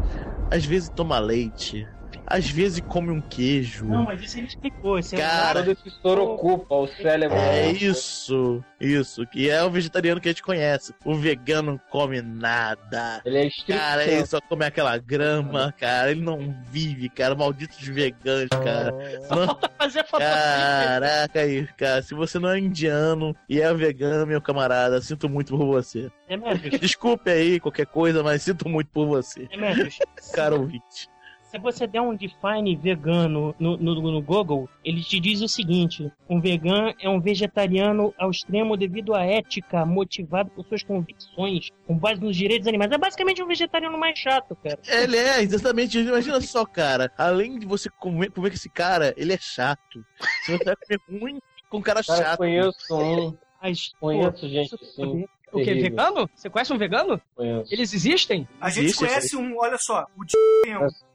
às 0.50 0.64
vezes 0.64 0.88
toma 0.88 1.18
leite, 1.18 1.86
às 2.26 2.48
vezes 2.48 2.80
come 2.80 3.10
um 3.10 3.20
queijo. 3.20 3.84
Não, 3.84 4.04
mas 4.04 4.22
isso 4.22 4.36
a 4.36 4.40
gente 4.40 4.50
explicou. 4.50 4.98
Isso 4.98 5.14
é 5.14 5.18
Cara, 5.18 5.64
Todo 5.64 5.72
esse 5.72 5.90
soro 6.00 6.22
ocupa 6.32 6.74
o 6.74 6.86
cérebro. 6.86 7.36
É 7.36 7.70
isso, 7.70 8.64
isso, 8.80 9.26
que 9.26 9.50
é 9.50 9.62
o 9.62 9.70
vegetariano 9.70 10.20
que 10.20 10.28
a 10.28 10.32
gente 10.32 10.42
conhece. 10.42 10.94
O 11.04 11.14
vegano 11.14 11.72
não 11.72 11.80
come 11.90 12.22
nada. 12.22 13.20
Ele 13.24 13.38
é 13.38 13.46
estricto. 13.46 13.72
Cara, 13.80 14.04
ele 14.04 14.26
só 14.26 14.40
come 14.40 14.64
aquela 14.64 14.96
grama, 14.98 15.72
cara. 15.78 16.10
Ele 16.10 16.22
não 16.22 16.54
vive, 16.70 17.08
cara. 17.08 17.34
Malditos 17.34 17.86
veganos, 17.86 18.48
cara. 18.50 18.92
Não- 19.30 19.58
Fazer 19.78 20.04
Caraca, 20.04 21.40
aí, 21.40 21.66
cara. 21.76 22.02
Se 22.02 22.14
você 22.14 22.38
não 22.38 22.50
é 22.50 22.58
indiano 22.58 23.34
e 23.48 23.60
é 23.60 23.72
vegano, 23.74 24.26
meu 24.26 24.40
camarada, 24.40 25.00
sinto 25.00 25.28
muito 25.28 25.56
por 25.56 25.66
você. 25.66 26.10
Demetrius, 26.28 26.80
Desculpe 26.80 27.30
aí 27.30 27.60
qualquer 27.60 27.86
coisa, 27.86 28.22
mas 28.22 28.42
sinto 28.42 28.68
muito 28.68 28.88
por 28.88 29.06
você. 29.06 29.46
Demetrius, 29.46 29.98
Cara 30.32 30.54
ouvinte. 30.54 31.08
Se 31.54 31.60
você 31.60 31.86
der 31.86 32.00
um 32.00 32.16
define 32.16 32.74
vegano 32.74 33.54
no, 33.60 33.76
no, 33.76 33.94
no 33.94 34.20
Google, 34.22 34.68
ele 34.84 35.00
te 35.02 35.20
diz 35.20 35.40
o 35.40 35.48
seguinte: 35.48 36.10
um 36.28 36.40
vegano 36.40 36.92
é 37.00 37.08
um 37.08 37.20
vegetariano 37.20 38.12
ao 38.18 38.30
extremo 38.30 38.76
devido 38.76 39.14
à 39.14 39.24
ética, 39.24 39.86
motivado 39.86 40.50
por 40.50 40.66
suas 40.66 40.82
convicções, 40.82 41.70
com 41.86 41.96
base 41.96 42.20
nos 42.20 42.36
direitos 42.36 42.66
animais. 42.66 42.90
É 42.90 42.98
basicamente 42.98 43.42
um 43.42 43.46
vegetariano 43.46 43.96
mais 43.96 44.18
chato, 44.18 44.56
cara. 44.56 44.78
Ele 44.86 45.16
é, 45.16 45.42
exatamente. 45.42 45.98
Imagina 45.98 46.40
só, 46.40 46.64
cara. 46.64 47.12
Além 47.16 47.58
de 47.58 47.66
você 47.66 47.88
comer, 47.88 48.30
comer 48.30 48.50
com 48.50 48.56
esse 48.56 48.68
cara, 48.68 49.14
ele 49.16 49.32
é 49.32 49.38
chato. 49.38 50.04
Você 50.44 50.58
vai 50.58 50.74
comer 50.76 51.20
ruim 51.20 51.38
com 51.70 51.78
um 51.78 51.82
cara 51.82 52.02
Cara, 52.02 52.22
chato. 52.22 52.38
conheço 52.38 52.94
um. 52.94 53.36
Mas, 53.62 53.94
Conheço 53.98 54.40
pô, 54.40 54.48
gente 54.48 54.74
assim. 54.74 55.26
O 55.54 55.64
que, 55.64 55.74
vegano? 55.74 56.28
Você 56.34 56.50
conhece 56.50 56.72
um 56.72 56.78
vegano? 56.78 57.20
Conheço. 57.34 57.72
Eles 57.72 57.94
existem? 57.94 58.48
A 58.60 58.70
gente 58.70 58.86
Existe, 58.86 59.04
conhece 59.06 59.36
um, 59.36 59.56
olha 59.58 59.76
só, 59.78 60.06
o 60.16 60.24
de 60.24 60.36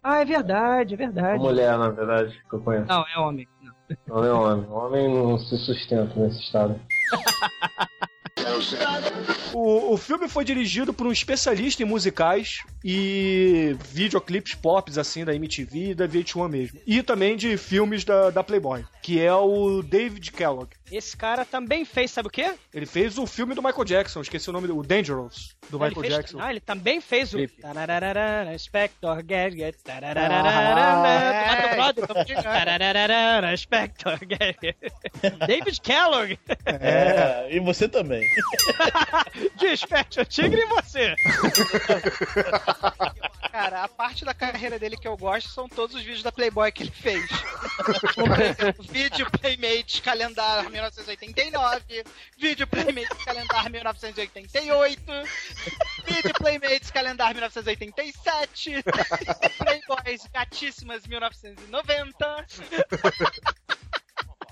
Ah, 0.03 0.21
é 0.21 0.25
verdade, 0.25 0.93
é 0.93 0.97
Uma 0.97 1.05
verdade. 1.11 1.39
mulher, 1.39 1.77
na 1.77 1.89
verdade, 1.89 2.41
que 2.49 2.55
eu 2.55 2.59
conheço. 2.61 2.87
Não, 2.87 3.03
é 3.13 3.19
homem. 3.19 3.47
Não. 3.61 3.73
Não 4.07 4.23
é 4.23 4.31
homem. 4.31 4.69
Homem 4.69 5.13
não 5.13 5.37
se 5.39 5.57
sustenta 5.57 6.13
nesse 6.19 6.39
estado. 6.41 6.79
O, 9.53 9.93
o 9.93 9.97
filme 9.97 10.27
foi 10.27 10.43
dirigido 10.43 10.93
por 10.93 11.05
um 11.07 11.11
especialista 11.11 11.83
em 11.83 11.85
musicais 11.85 12.59
e 12.83 13.75
videoclipes 13.91 14.55
pop, 14.55 14.91
assim, 14.99 15.25
da 15.25 15.33
MTV 15.35 15.91
e 15.91 15.95
da 15.95 16.07
VH1 16.07 16.49
mesmo. 16.49 16.79
E 16.85 17.01
também 17.03 17.35
de 17.35 17.57
filmes 17.57 18.03
da, 18.05 18.29
da 18.29 18.43
Playboy, 18.43 18.83
que 19.01 19.19
é 19.19 19.33
o 19.33 19.81
David 19.81 20.31
Kellogg. 20.31 20.69
Esse 20.91 21.15
cara 21.15 21.45
também 21.45 21.85
fez, 21.85 22.11
sabe 22.11 22.27
o 22.27 22.31
quê? 22.31 22.53
Ele 22.73 22.85
fez 22.85 23.17
o 23.17 23.25
filme 23.27 23.53
do 23.55 23.61
Michael 23.61 23.85
Jackson, 23.85 24.21
esqueci 24.21 24.49
o 24.49 24.53
nome 24.53 24.67
do 24.67 24.77
o 24.77 24.83
Dangerous, 24.83 25.55
do 25.69 25.77
Ele 25.77 25.85
Michael 25.89 26.01
fez- 26.01 26.15
Jackson. 26.15 26.39
Ah, 26.41 26.49
ele 26.49 26.59
também 26.59 26.99
fez 27.01 27.33
o. 27.33 27.47
Tarararara, 27.61 28.57
Spector 28.57 29.23
Gadget. 29.23 29.77
Ah. 29.87 30.25
David 35.47 35.81
Kellogg. 35.81 36.39
É, 36.65 37.47
e 37.51 37.59
você 37.59 37.87
também. 37.87 38.23
Desperte 39.59 40.19
o 40.21 40.25
tigre 40.25 40.61
e 40.61 40.65
você. 40.67 41.15
Cara, 43.51 43.83
a 43.83 43.87
parte 43.87 44.23
da 44.23 44.33
carreira 44.33 44.77
dele 44.79 44.95
que 44.97 45.07
eu 45.07 45.17
gosto 45.17 45.49
são 45.49 45.67
todos 45.67 45.95
os 45.95 46.01
vídeos 46.01 46.23
da 46.23 46.31
Playboy 46.31 46.71
que 46.71 46.83
ele 46.83 46.91
fez. 46.91 47.25
Vídeo 48.91 49.27
Playmates 49.31 49.99
Calendar 49.99 50.69
1989, 50.79 52.03
vídeo 52.37 52.67
Playmates 52.67 53.23
Calendar 53.25 53.69
1988, 53.69 55.01
vídeo 56.05 56.33
Playmates 56.33 56.91
Calendar 56.91 57.33
1987, 57.33 58.83
Playboys 59.57 60.27
Gatíssimas 60.33 61.05
1990. 61.05 62.45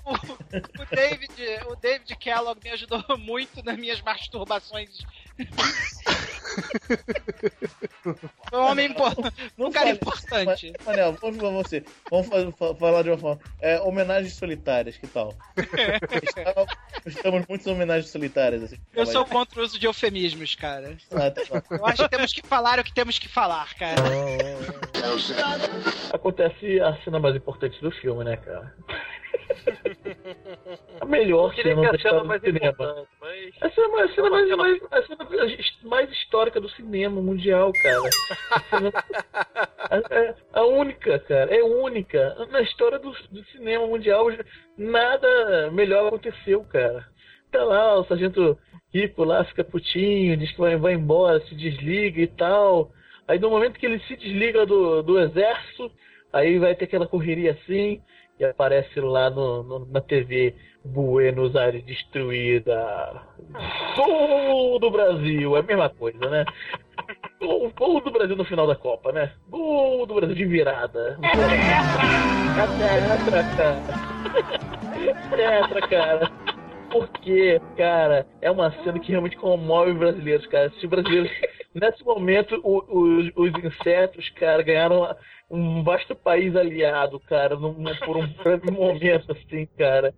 O, 0.08 0.82
o 0.82 0.86
David, 0.94 1.32
o 1.68 1.76
David 1.76 2.16
Kellogg 2.16 2.58
me 2.64 2.70
ajudou 2.70 3.04
muito 3.18 3.62
nas 3.64 3.76
minhas 3.76 4.00
masturbações. 4.00 4.98
Foi 8.50 8.58
um 8.58 8.64
homem 8.64 8.86
importante. 8.90 9.52
Um 9.58 9.70
cara 9.70 9.90
importante. 9.90 10.72
Ma- 10.84 10.84
Manel, 10.92 11.12
vamos 11.20 11.36
pra 11.38 11.50
você. 11.50 11.84
Vamos 12.10 12.26
fa- 12.28 12.52
fa- 12.52 12.74
falar 12.74 13.02
de 13.02 13.10
uma 13.10 13.18
forma. 13.18 13.40
É, 13.60 13.80
homenagens 13.80 14.34
solitárias, 14.34 14.96
que 14.96 15.06
tal? 15.06 15.34
Estamos- 16.22 16.76
Estamos 17.06 17.44
muitas 17.48 17.66
homenagens 17.66 18.10
solitárias. 18.10 18.62
Assim, 18.64 18.78
Eu 18.94 19.06
sou 19.06 19.24
contra 19.26 19.60
o 19.60 19.64
uso 19.64 19.78
de 19.78 19.86
eufemismos, 19.86 20.54
cara. 20.54 20.96
Ah, 21.12 21.30
tá. 21.30 21.42
Eu 21.70 21.86
acho 21.86 22.02
que 22.04 22.08
temos 22.08 22.32
que 22.32 22.42
falar 22.46 22.78
o 22.78 22.84
que 22.84 22.92
temos 22.94 23.18
que 23.18 23.28
falar, 23.28 23.72
cara. 23.74 24.02
Acontece 26.12 26.80
a 26.80 26.96
cena 27.02 27.18
mais 27.20 27.36
importante 27.36 27.80
do 27.80 27.90
filme, 27.90 28.24
né, 28.24 28.36
cara? 28.36 28.74
A 31.00 31.04
melhor 31.04 31.54
cena 31.54 31.80
que 31.90 31.96
a 31.96 31.98
cena 31.98 32.24
mais 32.24 32.40
do 32.42 32.46
cinema. 32.46 33.06
mas... 33.20 33.54
A 33.62 33.70
cena, 33.70 33.88
mais- 33.88 34.10
a 34.10 34.14
cena 34.14 34.30
mais, 34.30 34.56
mais, 34.56 34.82
a 34.90 35.02
cena 35.02 35.28
mais 35.84 36.10
histórica 36.10 36.60
do 36.60 36.68
cinema 36.70 37.20
mundial, 37.20 37.72
cara. 37.82 38.10
A, 38.50 38.60
cena- 38.60 38.92
a- 39.90 40.14
é 40.14 40.34
a 40.52 40.64
única, 40.64 41.18
cara. 41.20 41.54
É 41.54 41.62
única. 41.62 42.34
Na 42.50 42.60
história 42.60 42.98
do, 42.98 43.10
do 43.30 43.44
cinema 43.46 43.86
mundial, 43.86 44.26
nada 44.76 45.70
melhor 45.70 46.08
aconteceu, 46.08 46.64
cara. 46.64 47.06
Tá 47.50 47.64
lá, 47.64 47.98
o 47.98 48.04
sargento 48.04 48.58
rico 48.92 49.24
lá 49.24 49.44
fica 49.44 49.64
putinho, 49.64 50.36
diz 50.36 50.50
que 50.52 50.58
vai, 50.60 50.76
vai 50.76 50.92
embora, 50.94 51.40
se 51.46 51.54
desliga 51.54 52.20
e 52.20 52.26
tal. 52.26 52.90
Aí 53.26 53.38
no 53.38 53.50
momento 53.50 53.78
que 53.78 53.86
ele 53.86 53.98
se 54.00 54.16
desliga 54.16 54.64
do, 54.66 55.02
do 55.02 55.18
exército, 55.20 55.90
aí 56.32 56.58
vai 56.58 56.74
ter 56.74 56.84
aquela 56.86 57.06
correria 57.06 57.52
assim, 57.52 58.00
e 58.38 58.44
aparece 58.44 59.00
lá 59.00 59.28
no, 59.30 59.62
no- 59.62 59.86
na 59.90 60.00
TV 60.00 60.54
Buenos 60.84 61.54
Aires 61.56 61.84
destruída. 61.84 63.22
Gol 63.96 64.78
do 64.78 64.90
Brasil, 64.90 65.56
é 65.56 65.60
a 65.60 65.62
mesma 65.62 65.88
coisa, 65.90 66.18
né? 66.30 66.44
Gol, 67.40 67.72
gol 67.76 68.00
do 68.00 68.10
Brasil 68.10 68.36
no 68.36 68.44
final 68.44 68.66
da 68.66 68.74
Copa, 68.76 69.12
né? 69.12 69.32
Gol 69.48 70.06
do 70.06 70.14
Brasil 70.14 70.34
de 70.34 70.44
virada. 70.44 71.18
Tetra, 72.76 73.44
cara. 73.56 73.82
Cara. 75.88 76.30
Porque, 76.90 77.60
cara, 77.76 78.26
é 78.40 78.50
uma 78.50 78.70
cena 78.82 78.98
que 78.98 79.10
realmente 79.10 79.36
comove 79.36 79.90
os 79.92 79.98
brasileiros, 79.98 80.46
cara. 80.46 80.70
Se 80.80 80.86
o 80.86 80.88
brasileiro. 80.88 81.28
Nesse 81.74 82.02
momento, 82.02 82.58
o- 82.64 82.82
os, 82.88 83.30
os 83.36 83.52
insetos, 83.64 84.28
cara, 84.30 84.62
ganharam 84.62 85.14
um 85.50 85.82
vasto 85.82 86.14
país 86.14 86.54
aliado, 86.56 87.18
cara, 87.20 87.56
num- 87.56 87.72
num- 87.74 87.96
por 88.00 88.16
um 88.16 88.26
breve 88.42 88.70
momento, 88.70 89.32
assim, 89.32 89.66
cara. 89.78 90.14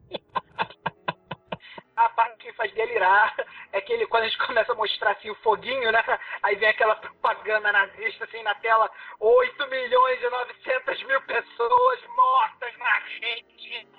A 1.96 2.08
parte 2.08 2.38
que 2.38 2.52
faz 2.54 2.72
delirar 2.72 3.34
é 3.72 3.80
que 3.82 3.92
ele, 3.92 4.06
quando 4.06 4.22
a 4.22 4.26
gente 4.28 4.38
começa 4.46 4.72
a 4.72 4.74
mostrar 4.74 5.10
assim 5.12 5.28
o 5.30 5.34
foguinho, 5.36 5.92
né? 5.92 6.02
Aí 6.42 6.56
vem 6.56 6.68
aquela 6.70 6.96
propaganda 6.96 7.70
nazista 7.70 8.24
assim 8.24 8.42
na 8.42 8.54
tela: 8.54 8.90
8 9.20 9.68
milhões 9.68 10.18
e 10.22 10.30
900 10.30 11.02
mil 11.04 11.20
pessoas 11.22 12.00
mortas 12.16 12.76
na 12.78 12.86
Argentina. 12.94 13.90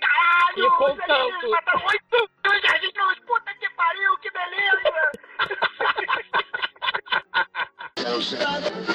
Caralho! 0.00 0.66
E 0.66 0.70
com 0.76 0.84
tanto- 0.96 1.12
alienígenas 1.12 1.50
mataram 1.50 1.84
8 1.86 2.30
milhões 2.44 2.62
de 2.62 2.68
argentinos! 2.68 3.18
Puta 3.26 3.54
que 3.54 3.70
pariu, 3.70 4.16
que 4.18 4.30
beleza! 4.30 5.12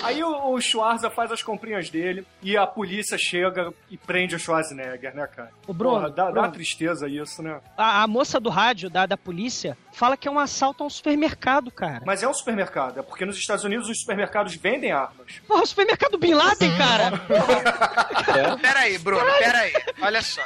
Aí 0.03 0.24
o, 0.24 0.53
o 0.53 0.61
Schwarza 0.61 1.10
faz 1.10 1.32
as 1.32 1.41
comprinhas 1.41 1.90
dele 1.90 2.26
e 2.41 2.57
a 2.57 2.65
polícia 2.65 3.18
chega 3.18 3.74
e 3.90 3.98
prende 3.98 4.36
o 4.36 4.40
Schwarzenegger, 4.40 5.15
né, 5.15 5.28
cara? 5.28 5.52
O 5.68 5.74
Bruno, 5.74 5.95
Porra, 5.95 6.10
dá, 6.10 6.26
dá 6.26 6.32
Bruno. 6.32 6.48
uma 6.48 6.52
tristeza 6.52 7.07
isso, 7.07 7.41
né? 7.41 7.61
A, 7.78 8.03
a 8.03 8.07
moça 8.07 8.40
do 8.40 8.49
rádio 8.49 8.90
da, 8.90 9.06
da 9.06 9.15
polícia 9.18 9.78
fala 9.91 10.18
que 10.18 10.28
é 10.28 10.32
um 10.32 10.40
assalto 10.40 10.84
a 10.84 10.88
um 10.88 10.90
supermercado, 10.90 11.72
cara. 11.72 12.02
Mas 12.06 12.24
é 12.24 12.28
um 12.28 12.34
supermercado, 12.34 12.99
é 12.99 13.03
porque 13.03 13.26
nos 13.26 13.38
Estados 13.38 13.64
Unidos 13.64 13.88
os 13.90 13.99
supermercados 13.99 14.56
vendem 14.56 14.91
armas. 14.91 15.40
Porra, 15.48 15.61
o 15.64 15.65
supermercado 15.65 16.18
Bin 16.18 16.34
Laden, 16.34 16.76
cara. 16.78 17.11
Peraí, 18.61 18.98
Bruno, 18.98 19.26
peraí. 19.40 19.74
Olha 20.02 20.22
só. 20.22 20.41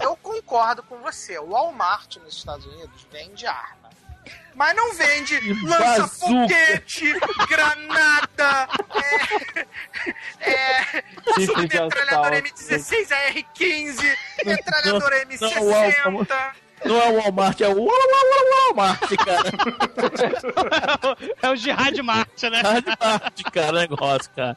Eu 0.00 0.16
concordo 0.16 0.82
com 0.82 0.98
você. 0.98 1.38
O 1.38 1.50
Walmart 1.50 2.16
nos 2.16 2.36
Estados 2.36 2.66
Unidos 2.66 3.06
vende 3.10 3.46
arma. 3.46 3.90
Mas 4.54 4.76
não 4.76 4.92
vende 4.94 5.36
lança-foguete, 5.64 7.12
granada, 7.48 8.68
é, 10.40 10.50
é, 10.50 11.04
metralhadora 11.36 12.38
assalto. 12.38 12.64
M16 12.64 13.12
AR-15, 13.12 14.16
metralhadora 14.46 15.26
Não, 15.40 15.50
não, 15.50 15.62
o 15.62 15.72
M60. 15.72 16.04
Walmart- 16.04 16.56
Não 16.84 17.00
é 17.02 17.08
o 17.08 17.16
Walmart, 17.22 17.60
é 17.62 17.68
o 17.68 17.70
Wal- 17.70 17.86
Wal- 17.86 18.30
Wal- 18.30 18.64
Walmart, 18.66 19.16
cara. 19.24 19.50
é 21.42 21.50
o 21.50 21.56
Jihad 21.56 21.98
Mart, 22.02 22.42
né? 22.44 22.58
Jihad 22.58 22.84
Mart, 23.00 23.42
cara, 23.52 23.72
negócio, 23.72 24.30
cara. 24.36 24.56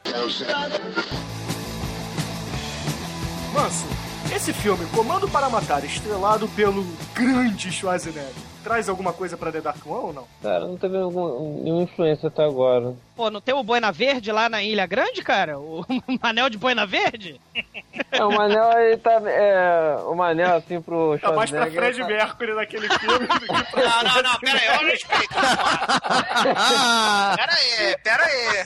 Manso, 3.54 3.86
esse 4.36 4.54
filme, 4.54 4.86
Comando 4.88 5.28
para 5.28 5.50
Matar, 5.50 5.84
estrelado 5.86 6.48
pelo 6.50 6.84
grande 7.14 7.72
Schwarzenegger, 7.72 8.32
traz 8.68 8.90
alguma 8.90 9.14
coisa 9.14 9.38
pra 9.38 9.50
The 9.50 9.62
Dark 9.62 9.86
One 9.86 10.06
ou 10.08 10.14
não? 10.14 10.28
Cara, 10.44 10.60
não 10.68 10.78
teve 10.78 10.98
algum, 10.98 11.64
nenhuma 11.64 11.84
influência 11.84 12.28
até 12.28 12.44
agora. 12.44 12.94
Pô, 13.16 13.30
não 13.32 13.40
tem 13.40 13.56
o 13.56 13.64
Boina 13.64 13.92
Verde 13.94 14.30
lá 14.32 14.50
na 14.50 14.62
Ilha 14.62 14.86
Grande, 14.86 15.24
cara? 15.24 15.58
O 15.58 15.86
Manel 16.22 16.50
de 16.50 16.58
Boina 16.58 16.86
Verde? 16.86 17.40
É, 18.12 18.24
o 18.24 18.30
Manel 18.32 18.70
aí 18.72 18.98
tá. 18.98 19.22
É, 19.26 19.96
o 20.06 20.14
Manel, 20.16 20.56
assim, 20.58 20.82
pro. 20.82 21.18
Tá 21.18 21.32
mais 21.32 21.50
pra 21.50 21.72
Fred 21.72 22.00
tá- 22.00 22.08
Mercury 22.08 22.54
naquele 22.54 22.90
filme 23.00 23.26
do 23.26 23.40
que 23.40 23.48
pra 23.48 23.58
Não, 24.04 24.04
não, 24.04 24.24
não, 24.24 24.40
pera 24.40 24.60
aí, 24.60 24.70
olha 24.70 24.88
o 24.88 24.92
respeito. 24.92 25.34
Pera 27.36 27.54
aí, 27.54 27.98
pera 28.04 28.24
aí. 28.26 28.66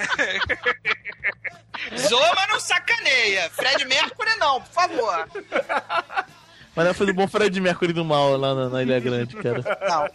Zoa, 1.97 2.33
mas 2.35 2.47
não 2.49 2.59
sacaneia. 2.59 3.49
Fred 3.51 3.85
Mercury 3.85 4.35
não, 4.39 4.61
por 4.61 4.71
favor. 4.71 5.27
Mas 6.75 6.85
ela 6.85 6.93
fez 6.93 7.09
um 7.09 7.13
bom 7.13 7.27
Fred 7.27 7.59
Mercury 7.59 7.91
do 7.93 8.05
mal 8.05 8.37
lá 8.37 8.55
na, 8.55 8.69
na 8.69 8.81
Ilha 8.81 8.99
Grande, 8.99 9.35
cara. 9.35 9.61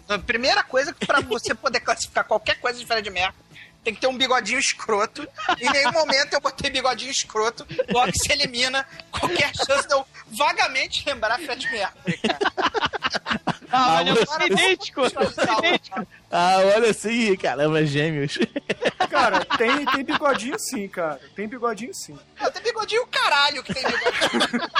Não, 0.08 0.16
a 0.16 0.18
primeira 0.18 0.62
coisa 0.62 0.92
que 0.92 1.06
pra 1.06 1.20
você 1.20 1.54
poder 1.54 1.80
classificar 1.80 2.24
qualquer 2.24 2.58
coisa 2.58 2.78
de 2.78 2.86
Fred 2.86 3.08
Mercury 3.10 3.44
tem 3.84 3.94
que 3.94 4.00
ter 4.00 4.08
um 4.08 4.16
bigodinho 4.16 4.58
escroto. 4.58 5.28
Em 5.60 5.70
nenhum 5.70 5.92
momento 5.92 6.32
eu 6.32 6.40
botei 6.40 6.68
bigodinho 6.70 7.10
escroto, 7.10 7.64
logo 7.92 8.10
se 8.18 8.32
elimina 8.32 8.84
qualquer 9.12 9.52
chance 9.54 9.86
de 9.86 9.94
eu 9.94 10.04
vagamente 10.26 11.04
lembrar 11.06 11.38
Fred 11.38 11.70
Mercury, 11.70 12.18
cara. 12.18 12.38
Ah, 13.70 13.94
Manel, 13.94 14.16
você 14.16 14.42
é 14.42 14.46
idêntico. 14.46 15.02
idêntico. 15.06 16.06
Ah, 16.30 16.56
olha 16.74 16.90
assim, 16.90 17.36
caramba, 17.36 17.80
é 17.80 17.86
gêmeos. 17.86 18.38
Cara, 19.08 19.44
tem, 19.44 19.84
tem 19.84 20.04
bigodinho 20.04 20.58
sim, 20.58 20.88
cara. 20.88 21.20
Tem 21.34 21.46
bigodinho 21.46 21.94
sim. 21.94 22.18
Tem 22.52 22.62
bigodinho 22.62 23.02
o 23.02 23.06
caralho 23.06 23.62
que 23.62 23.72
tem 23.72 23.82
bigodinho. 23.84 24.70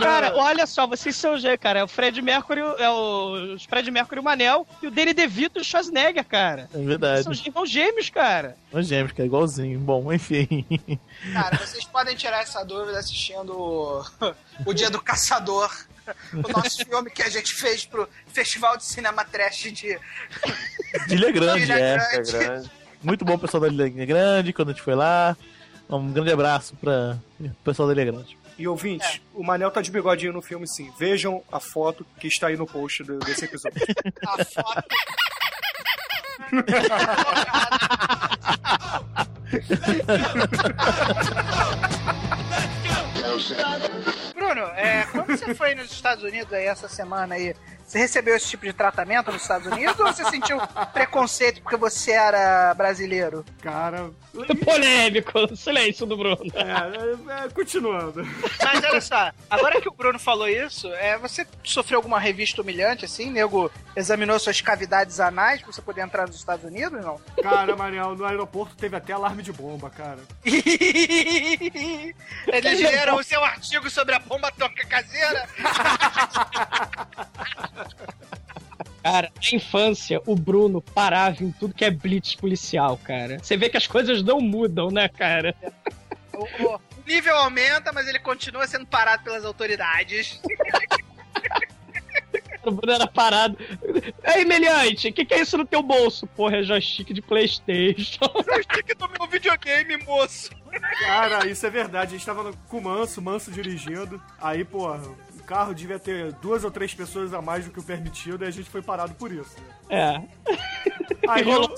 Cara, 0.00 0.36
olha 0.36 0.66
só, 0.66 0.86
vocês 0.86 1.14
são 1.16 1.38
G, 1.38 1.56
cara. 1.56 1.80
É 1.80 1.84
o 1.84 1.88
Fred 1.88 2.20
Mercury, 2.22 2.60
é 2.78 2.90
o 2.90 3.56
Fred 3.68 3.90
Mercury 3.90 4.20
o 4.20 4.22
Manel 4.22 4.66
e 4.82 4.86
o 4.86 4.90
Danny 4.90 5.12
DeVito 5.12 5.58
e 5.58 5.62
o 5.62 5.64
Schwarzenegger, 5.64 6.24
cara. 6.24 6.68
É 6.74 6.78
verdade. 6.78 7.24
São 7.24 7.32
irmãos 7.32 7.68
gêmeos, 7.68 8.10
cara. 8.10 8.56
Os 8.72 8.86
gêmeos, 8.86 9.12
cara, 9.12 9.26
igualzinho. 9.26 9.78
Bom, 9.78 10.12
enfim. 10.12 10.64
Cara, 11.32 11.56
vocês 11.58 11.84
podem 11.84 12.16
tirar 12.16 12.42
essa 12.42 12.64
dúvida 12.64 12.98
assistindo 12.98 13.52
o, 14.66 14.74
Dia 14.74 14.90
do 14.90 15.00
Caçador, 15.00 15.70
o 16.32 16.52
nosso 16.52 16.78
filme 16.84 17.10
que 17.10 17.22
a 17.22 17.28
gente 17.28 17.54
fez 17.54 17.84
pro 17.84 18.08
Festival 18.28 18.76
de 18.76 18.84
Cinema 18.84 19.24
Trash 19.24 19.72
de 19.72 19.98
De 21.06 21.14
Ilha 21.14 21.30
Grande, 21.32 21.62
Ilha 21.62 21.78
é. 21.78 21.96
Grande. 22.22 22.70
Muito 23.02 23.24
bom 23.24 23.34
o 23.34 23.38
pessoal 23.38 23.62
da 23.62 23.68
Ilha 23.68 24.06
Grande, 24.06 24.52
quando 24.52 24.70
a 24.70 24.72
gente 24.72 24.82
foi 24.82 24.94
lá. 24.94 25.36
Um 25.88 26.12
grande 26.12 26.30
abraço 26.30 26.76
para 26.76 27.18
o 27.40 27.50
pessoal 27.64 27.88
da 27.88 27.94
Ilha 27.94 28.12
Grande. 28.12 28.39
E 28.60 28.68
ouvintes, 28.68 29.22
o 29.34 29.42
Manel 29.42 29.70
tá 29.70 29.80
de 29.80 29.90
bigodinho 29.90 30.34
no 30.34 30.42
filme 30.42 30.68
sim. 30.68 30.92
Vejam 30.98 31.42
a 31.50 31.58
foto 31.58 32.04
que 32.20 32.28
está 32.28 32.48
aí 32.48 32.58
no 32.58 32.66
post 32.66 33.02
do- 33.02 33.18
desse 33.20 33.46
episódio. 33.46 33.80
A 34.28 34.44
foto. 34.44 34.84
Bruno, 44.34 44.62
é, 44.76 45.06
quando 45.12 45.19
você 45.36 45.54
foi 45.54 45.74
nos 45.74 45.90
Estados 45.90 46.24
Unidos 46.24 46.52
aí 46.52 46.66
essa 46.66 46.88
semana 46.88 47.34
aí, 47.34 47.54
você 47.90 47.98
recebeu 47.98 48.36
esse 48.36 48.48
tipo 48.48 48.64
de 48.64 48.72
tratamento 48.72 49.32
nos 49.32 49.42
Estados 49.42 49.66
Unidos 49.66 49.98
ou 49.98 50.06
você 50.06 50.24
sentiu 50.26 50.58
preconceito 50.92 51.60
porque 51.60 51.76
você 51.76 52.12
era 52.12 52.72
brasileiro? 52.74 53.44
Cara. 53.60 54.10
Polêmico, 54.64 55.56
silêncio 55.56 56.06
do 56.06 56.16
Bruno. 56.16 56.40
É, 56.54 57.46
é, 57.46 57.48
continuando. 57.48 58.22
Mas 58.62 58.84
olha 58.84 59.00
só, 59.00 59.32
agora 59.50 59.80
que 59.80 59.88
o 59.88 59.92
Bruno 59.92 60.20
falou 60.20 60.48
isso, 60.48 60.86
é, 60.94 61.18
você 61.18 61.44
sofreu 61.64 61.98
alguma 61.98 62.20
revista 62.20 62.62
humilhante 62.62 63.04
assim? 63.06 63.28
Nego 63.28 63.68
examinou 63.96 64.38
suas 64.38 64.60
cavidades 64.60 65.18
anais 65.18 65.60
pra 65.60 65.72
você 65.72 65.82
poder 65.82 66.02
entrar 66.02 66.28
nos 66.28 66.36
Estados 66.36 66.64
Unidos, 66.64 67.04
não? 67.04 67.20
Cara, 67.42 67.74
Mariel, 67.74 68.14
no 68.14 68.24
aeroporto 68.24 68.76
teve 68.76 68.94
até 68.94 69.12
alarme 69.12 69.42
de 69.42 69.52
bomba, 69.52 69.90
cara. 69.90 70.20
Eles 72.46 72.80
leram 72.80 73.16
o 73.16 73.24
seu 73.24 73.42
artigo 73.44 73.90
sobre 73.90 74.14
a 74.14 74.20
bomba 74.20 74.52
toca 74.52 74.86
caseira? 74.86 75.19
Cara, 79.02 79.32
na 79.34 79.56
infância, 79.56 80.20
o 80.26 80.34
Bruno 80.36 80.82
parava 80.82 81.42
em 81.42 81.50
tudo 81.52 81.72
que 81.74 81.84
é 81.84 81.90
blitz 81.90 82.34
policial, 82.34 82.98
cara. 82.98 83.38
Você 83.38 83.56
vê 83.56 83.68
que 83.70 83.76
as 83.78 83.86
coisas 83.86 84.22
não 84.22 84.40
mudam, 84.40 84.90
né, 84.90 85.08
cara? 85.08 85.54
O, 86.34 86.44
o- 86.64 86.74
o 86.76 86.80
nível 87.06 87.34
aumenta, 87.36 87.92
mas 87.92 88.06
ele 88.06 88.18
continua 88.18 88.66
sendo 88.66 88.86
parado 88.86 89.24
pelas 89.24 89.44
autoridades. 89.44 90.40
O 92.64 92.70
Bruno 92.70 92.92
era 92.92 93.06
parado. 93.06 93.56
Ei, 94.36 94.44
meliante, 94.44 95.08
o 95.08 95.12
que, 95.12 95.24
que 95.24 95.34
é 95.34 95.40
isso 95.40 95.56
no 95.56 95.64
teu 95.64 95.82
bolso? 95.82 96.26
Porra, 96.26 96.58
é 96.58 96.62
joystick 96.62 97.12
de 97.12 97.22
Playstation. 97.22 98.20
joystick 98.44 98.94
do 98.98 99.08
meu 99.18 99.26
videogame, 99.28 99.96
moço. 100.04 100.50
Cara, 101.00 101.46
isso 101.48 101.66
é 101.66 101.70
verdade. 101.70 102.14
A 102.14 102.16
gente 102.18 102.26
tava 102.26 102.42
no- 102.42 102.56
com 102.68 102.78
o 102.78 102.82
Manso, 102.82 103.20
Manso 103.22 103.50
dirigindo. 103.50 104.22
Aí, 104.40 104.64
porra, 104.64 105.00
carro 105.50 105.74
devia 105.74 105.98
ter 105.98 106.32
duas 106.34 106.62
ou 106.62 106.70
três 106.70 106.94
pessoas 106.94 107.34
a 107.34 107.42
mais 107.42 107.64
do 107.64 107.72
que 107.72 107.80
o 107.80 107.82
permitido 107.82 108.44
e 108.44 108.46
a 108.46 108.50
gente 108.52 108.70
foi 108.70 108.80
parado 108.80 109.14
por 109.14 109.32
isso. 109.32 109.56
né? 109.88 110.28
É. 110.46 110.56
Aí, 111.28 111.42
o- 111.52 111.74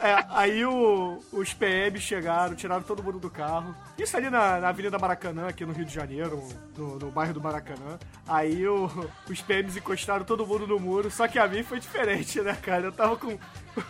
é, 0.00 0.26
aí 0.30 0.64
o- 0.64 1.18
os 1.32 1.52
PMs 1.52 2.00
chegaram, 2.04 2.54
tiraram 2.54 2.84
todo 2.84 3.02
mundo 3.02 3.18
do 3.18 3.28
carro. 3.28 3.74
Isso 3.98 4.16
ali 4.16 4.30
na, 4.30 4.60
na 4.60 4.68
Avenida 4.68 4.96
Maracanã, 5.00 5.48
aqui 5.48 5.66
no 5.66 5.72
Rio 5.72 5.84
de 5.84 5.92
Janeiro, 5.92 6.46
no, 6.76 6.96
no 6.96 7.10
bairro 7.10 7.34
do 7.34 7.40
Maracanã. 7.40 7.98
Aí 8.28 8.64
o- 8.68 8.88
os 9.28 9.42
PMs 9.42 9.76
encostaram 9.76 10.24
todo 10.24 10.46
mundo 10.46 10.64
no 10.68 10.78
muro, 10.78 11.10
só 11.10 11.26
que 11.26 11.40
a 11.40 11.48
mim 11.48 11.64
foi 11.64 11.80
diferente, 11.80 12.40
né, 12.40 12.54
cara? 12.54 12.84
Eu 12.84 12.92
tava 12.92 13.16
com 13.16 13.36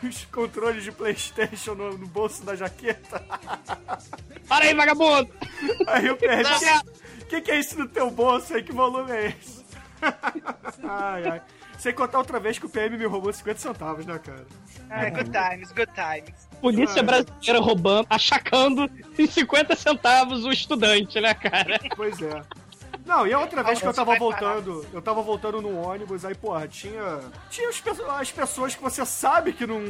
os 0.02 0.24
controles 0.32 0.82
de 0.82 0.90
Playstation 0.90 1.74
no, 1.74 1.98
no 1.98 2.06
bolso 2.06 2.43
da 2.47 2.56
jaqueta. 2.56 3.23
Para 4.48 4.64
aí, 4.64 4.74
vagabundo! 4.74 5.28
Aí 5.86 6.06
eu 6.06 6.16
perdi. 6.16 6.48
O 7.27 7.28
que, 7.28 7.40
que 7.40 7.51
é 7.51 7.59
isso 7.59 7.77
no 7.77 7.89
teu 7.89 8.09
bolso 8.09 8.55
aí? 8.55 8.62
Que 8.62 8.70
volume 8.70 9.11
é 9.11 9.27
esse? 9.27 9.65
ai, 10.89 11.28
ai. 11.28 11.43
Sem 11.77 11.93
contar 11.93 12.19
outra 12.19 12.39
vez 12.39 12.57
que 12.57 12.66
o 12.66 12.69
PM 12.69 12.97
me 12.97 13.05
roubou 13.05 13.32
50 13.32 13.59
centavos, 13.59 14.07
né, 14.07 14.16
cara? 14.20 14.47
Ah, 14.89 15.11
good 15.11 15.31
times, 15.31 15.73
good 15.73 15.90
times. 15.93 16.48
Polícia 16.61 17.03
brasileira 17.03 17.59
roubando, 17.61 18.07
achacando 18.09 18.89
em 19.19 19.27
50 19.27 19.74
centavos 19.74 20.44
o 20.44 20.53
estudante, 20.53 21.20
né, 21.20 21.35
cara? 21.35 21.81
Pois 21.97 22.23
é. 22.23 22.43
Não, 23.05 23.27
e 23.27 23.32
a 23.32 23.40
outra 23.40 23.65
vez 23.65 23.81
que 23.81 23.86
eu 23.89 23.93
tava 23.93 24.16
voltando, 24.16 24.86
eu 24.93 25.03
tava 25.03 25.20
voltando 25.20 25.61
no 25.61 25.81
ônibus, 25.81 26.24
aí, 26.24 26.35
porra, 26.36 26.69
tinha. 26.69 27.20
Tinha 27.51 27.69
as 27.69 28.31
pessoas 28.31 28.77
que 28.77 28.82
você 28.82 29.05
sabe 29.05 29.53
que 29.53 29.66
não. 29.66 29.81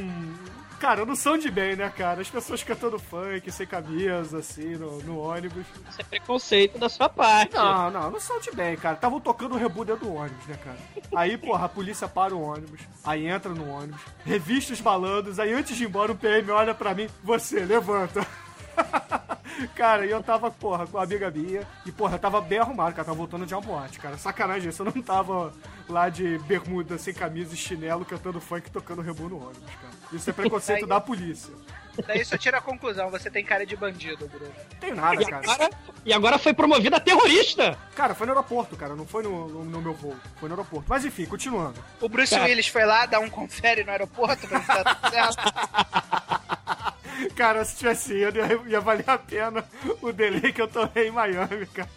Cara, 0.78 1.06
não 1.06 1.16
são 1.16 1.38
de 1.38 1.50
bem, 1.50 1.74
né, 1.74 1.90
cara? 1.96 2.20
As 2.20 2.28
pessoas 2.28 2.62
cantando 2.62 2.98
funk, 2.98 3.50
sem 3.50 3.66
camisa, 3.66 4.38
assim, 4.38 4.76
no, 4.76 5.02
no 5.02 5.18
ônibus. 5.18 5.66
Isso 5.88 6.00
é 6.00 6.04
preconceito 6.04 6.78
da 6.78 6.88
sua 6.88 7.08
parte. 7.08 7.54
Não, 7.54 7.90
não, 7.90 8.10
não 8.10 8.20
são 8.20 8.38
de 8.40 8.50
bem, 8.50 8.76
cara. 8.76 8.94
Estavam 8.94 9.18
tocando 9.18 9.54
o 9.54 9.58
rebu 9.58 9.84
dentro 9.84 10.06
do 10.06 10.14
ônibus, 10.14 10.46
né, 10.46 10.58
cara? 10.62 10.78
Aí, 11.14 11.38
porra, 11.38 11.66
a 11.66 11.68
polícia 11.68 12.06
para 12.06 12.34
o 12.34 12.42
ônibus, 12.42 12.80
aí 13.04 13.26
entra 13.26 13.52
no 13.52 13.68
ônibus, 13.70 14.00
revista 14.24 14.72
os 14.72 14.80
malandros, 14.80 15.38
aí 15.38 15.52
antes 15.52 15.76
de 15.76 15.84
ir 15.84 15.86
embora 15.86 16.12
o 16.12 16.16
PM 16.16 16.50
olha 16.50 16.74
pra 16.74 16.94
mim, 16.94 17.08
você, 17.22 17.64
levanta. 17.64 18.26
Cara, 19.74 20.04
e 20.04 20.10
eu 20.10 20.22
tava, 20.22 20.50
porra, 20.50 20.86
com 20.86 20.98
a 20.98 21.02
amiga 21.02 21.30
minha. 21.30 21.66
E, 21.84 21.92
porra, 21.92 22.16
eu 22.16 22.18
tava 22.18 22.40
bem 22.40 22.58
arrumado, 22.58 22.94
cara. 22.94 23.06
Tava 23.06 23.16
voltando 23.16 23.46
de 23.46 23.54
uma 23.54 23.60
boate, 23.60 23.98
cara. 23.98 24.18
Sacanagem 24.18 24.68
isso. 24.68 24.82
Eu 24.82 24.92
não 24.94 25.02
tava 25.02 25.52
lá 25.88 26.08
de 26.08 26.38
bermuda, 26.40 26.98
sem 26.98 27.14
camisa 27.14 27.54
e 27.54 27.56
chinelo, 27.56 28.04
cantando 28.04 28.40
funk 28.40 28.68
e 28.68 28.70
tocando 28.70 29.00
rebu 29.00 29.28
no 29.28 29.36
ônibus, 29.36 29.74
cara. 29.80 29.94
Isso 30.12 30.30
é 30.30 30.32
preconceito 30.32 30.86
da 30.86 31.00
polícia. 31.00 31.52
Daí 32.06 32.22
só 32.26 32.36
tira 32.36 32.58
a 32.58 32.60
conclusão, 32.60 33.10
você 33.10 33.30
tem 33.30 33.42
cara 33.42 33.64
de 33.64 33.74
bandido, 33.74 34.28
Bruno. 34.28 34.52
Tem 34.78 34.92
nada, 34.92 35.22
E 35.22 35.24
cara. 35.24 35.38
agora, 35.50 35.70
e 36.04 36.12
agora 36.12 36.38
foi 36.38 36.52
promovida 36.52 36.98
a 36.98 37.00
terrorista. 37.00 37.78
Cara, 37.94 38.14
foi 38.14 38.26
no 38.26 38.32
aeroporto, 38.34 38.76
cara. 38.76 38.94
Não 38.94 39.06
foi 39.06 39.22
no, 39.22 39.48
no, 39.48 39.64
no 39.64 39.80
meu 39.80 39.94
voo. 39.94 40.14
Foi 40.38 40.46
no 40.48 40.54
aeroporto. 40.54 40.84
Mas 40.88 41.06
enfim, 41.06 41.24
continuando. 41.24 41.82
O 42.00 42.08
Bruce 42.08 42.34
Cara. 42.34 42.44
Willis 42.44 42.68
foi 42.68 42.84
lá 42.84 43.06
dar 43.06 43.20
um 43.20 43.30
confere 43.30 43.82
no 43.82 43.90
aeroporto 43.92 44.46
pra 44.46 44.58
ver 44.58 44.64
se 44.66 44.84
tá 44.84 44.94
tudo 44.94 45.10
certo. 45.10 45.36
Cara, 47.34 47.64
se 47.64 47.76
tivesse 47.78 48.12
ido, 48.14 48.38
ia, 48.38 48.60
ia 48.66 48.80
valer 48.80 49.08
a 49.08 49.16
pena 49.16 49.64
o 50.02 50.12
delay 50.12 50.52
que 50.52 50.60
eu 50.60 50.68
tomei 50.68 51.08
em 51.08 51.10
Miami, 51.10 51.64
cara. 51.66 51.88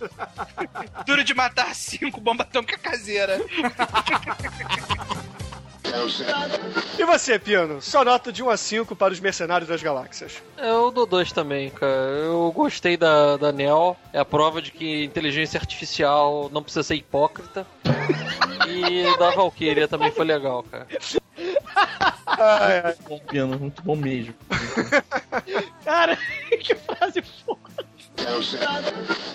Duro 1.06 1.26
de 1.26 1.34
matar 1.34 1.76
cinco, 1.76 2.22
bomba 2.22 2.45
tônica 2.45 2.77
caseira. 2.77 3.38
E 6.98 7.06
você, 7.06 7.40
Piano? 7.40 7.82
Só 7.82 8.03
nota 8.03 8.32
de 8.32 8.44
1 8.44 8.49
a 8.49 8.57
5 8.57 8.95
para 8.95 9.14
os 9.14 9.20
Mercenários 9.20 9.70
das 9.70 9.82
Galáxias. 9.82 10.41
Eu 10.57 10.91
dou 10.91 11.06
dois 11.06 11.32
também, 11.32 11.70
cara. 11.70 11.91
Eu 11.91 12.52
gostei 12.52 12.98
da, 12.98 13.38
da 13.38 13.52
Nel. 13.52 13.98
É 14.14 14.20
a 14.20 14.26
prova 14.26 14.61
de 14.61 14.72
que 14.72 15.03
inteligência 15.03 15.60
artificial 15.60 16.49
não 16.52 16.61
precisa 16.61 16.84
ser 16.84 16.95
hipócrita. 16.95 17.66
E 18.68 19.18
da 19.18 19.32
Valkyria 19.32 19.88
também 19.88 20.11
foi 20.11 20.26
legal, 20.26 20.64
cara. 20.64 20.88
Muito 22.84 23.03
bom 23.03 23.20
piano, 23.20 23.60
muito 23.60 23.82
bom 23.82 23.95
mesmo. 23.95 24.34
Cara, 25.84 26.18
que 26.60 26.76
frase 26.76 27.22
foda. 27.22 27.68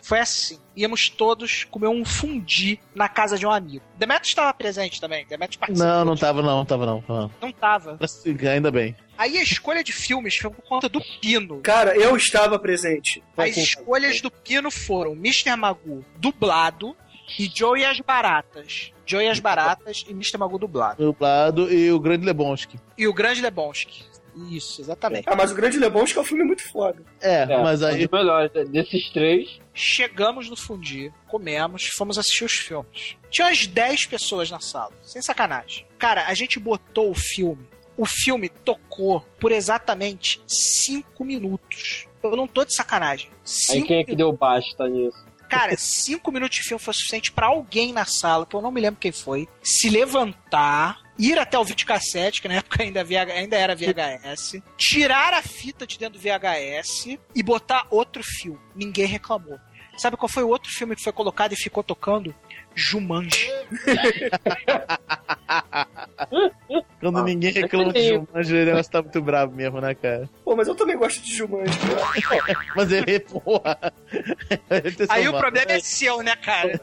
Foi 0.03 0.21
assim. 0.21 0.59
Íamos 0.77 1.09
todos 1.09 1.65
comer 1.65 1.89
um 1.89 2.05
fundi 2.05 2.81
na 2.95 3.09
casa 3.09 3.39
de 3.39 3.47
um 3.47 3.51
amigo. 3.51 3.85
Demetrius 3.97 4.29
estava 4.29 4.53
presente 4.53 5.01
também. 5.01 5.25
Demetrius 5.27 5.57
participou. 5.57 5.89
Não, 5.89 6.05
não 6.05 6.17
tava 6.17 6.43
não, 6.43 6.65
tava 6.65 6.85
não. 6.85 7.05
Não. 7.09 7.31
Não 7.41 7.53
tava. 7.53 7.99
Ainda 8.53 8.71
bem. 8.71 8.97
Aí 9.17 9.39
a 9.39 9.43
escolha 9.43 9.85
de 9.85 9.93
filmes 9.93 10.37
foi 10.37 10.51
por 10.51 10.63
conta 10.63 10.89
do 10.89 11.01
Pino. 11.21 11.61
Cara, 11.61 11.97
eu 11.97 12.17
estava 12.17 12.59
presente. 12.59 13.23
As 13.37 13.57
escolhas 13.57 14.21
do 14.21 14.31
Pino 14.31 14.71
foram 14.71 15.13
Mr. 15.13 15.55
Magoo 15.57 16.05
dublado 16.17 16.97
e 17.39 17.51
Joe 17.53 17.81
e 17.81 17.85
as 17.85 18.01
Baratas. 18.01 18.93
Joe 19.07 19.25
e 19.25 19.29
as 19.29 19.39
Baratas 19.39 20.05
e 20.09 20.13
Mr. 20.13 20.39
Magoo 20.39 20.59
dublado. 20.59 21.05
Dublado 21.05 21.73
e 21.73 21.91
o 21.93 22.01
Grande 22.01 22.27
Lebowski. 22.27 22.79
E 22.99 23.07
o 23.07 23.15
Grande 23.15 23.41
Lebowski. 23.41 24.05
Isso, 24.51 24.81
exatamente. 24.81 25.29
Ah, 25.29 25.37
mas 25.37 25.53
o 25.53 25.55
Grande 25.55 25.79
Lebowski 25.79 26.19
é 26.19 26.21
um 26.21 26.25
filme 26.25 26.45
muito 26.45 26.63
foda. 26.69 27.03
É, 27.21 27.47
mas 27.63 27.83
aí. 27.83 28.09
melhor, 28.11 28.49
desses 28.49 29.11
três. 29.11 29.61
Chegamos 29.73 30.49
no 30.49 30.57
fundi, 30.57 31.13
comemos, 31.27 31.87
fomos 31.87 32.19
assistir 32.19 32.45
os 32.45 32.53
filmes. 32.53 33.17
Tinha 33.31 33.47
umas 33.49 33.67
10 33.67 34.07
pessoas 34.07 34.51
na 34.51 34.61
sala, 34.61 34.93
sem 35.03 35.23
sacanagem. 35.23 35.87
Cara, 35.99 36.27
a 36.27 36.35
gente 36.35 36.59
botou 36.59 37.11
o 37.11 37.15
filme. 37.15 37.67
O 37.97 38.07
filme 38.07 38.49
tocou 38.49 39.21
por 39.39 39.53
exatamente 39.53 40.43
5 40.47 41.25
minutos. 41.25 42.07
Eu 42.23 42.37
não 42.37 42.47
tô 42.47 42.65
de 42.65 42.75
sacanagem. 42.75 43.29
Aí 43.31 43.37
Cinco 43.45 43.87
quem 43.87 44.01
é 44.01 44.05
que 44.05 44.17
deu 44.17 44.33
basta 44.33 44.89
nisso? 44.89 45.25
Cara, 45.49 45.77
cinco 45.77 46.33
minutos 46.33 46.57
de 46.57 46.65
filme 46.65 46.83
foi 46.83 46.95
suficiente 46.95 47.31
pra 47.31 47.47
alguém 47.47 47.93
na 47.93 48.05
sala, 48.05 48.47
que 48.47 48.57
eu 48.57 48.63
não 48.63 48.73
me 48.73 48.81
lembro 48.81 48.99
quem 48.99 49.13
foi, 49.13 49.47
se 49.63 49.89
levantar, 49.89 51.04
ir 51.19 51.39
até 51.39 51.59
o 51.59 51.65
videocassete, 51.65 52.41
que 52.41 52.49
na 52.49 52.55
época 52.55 52.83
ainda, 52.83 53.05
VH 53.05 53.33
ainda 53.33 53.57
era 53.57 53.75
VHS, 53.75 54.63
tirar 54.77 55.33
a 55.33 55.43
fita 55.43 55.87
de 55.87 55.99
dentro 55.99 56.19
do 56.19 56.23
VHS 56.23 57.19
e 57.35 57.43
botar 57.43 57.87
outro 57.91 58.23
filme. 58.23 58.61
Ninguém 58.75 59.07
reclamou. 59.07 59.59
Sabe 59.97 60.17
qual 60.17 60.29
foi 60.29 60.43
o 60.43 60.49
outro 60.49 60.71
filme 60.71 60.97
que 60.97 61.03
foi 61.03 61.13
colocado 61.13 61.53
e 61.53 61.57
ficou 61.57 61.83
tocando? 61.83 62.35
Jumanji. 62.75 63.49
Quando 67.01 67.23
ninguém 67.25 67.53
reclama 67.53 67.93
de 67.93 68.09
Jumanji, 68.09 68.55
o 68.55 68.65
negócio 68.65 68.91
tá 68.91 69.03
muito 69.03 69.23
bravo 69.23 69.55
mesmo, 69.55 69.81
né, 69.81 69.95
cara? 69.95 70.29
Pô, 70.45 70.57
mas 70.57 70.69
eu 70.69 70.75
também 70.75 70.97
gosto 70.97 71.23
de 71.23 71.35
Jumanji. 71.35 71.79
Mas 72.75 72.91
ele, 72.91 73.21
porra. 73.21 73.79
ele 74.71 74.97
Aí 75.09 75.29
o 75.29 75.37
problema 75.37 75.73
é 75.73 75.81
seu, 75.81 76.23
né, 76.23 76.35
cara? 76.37 76.81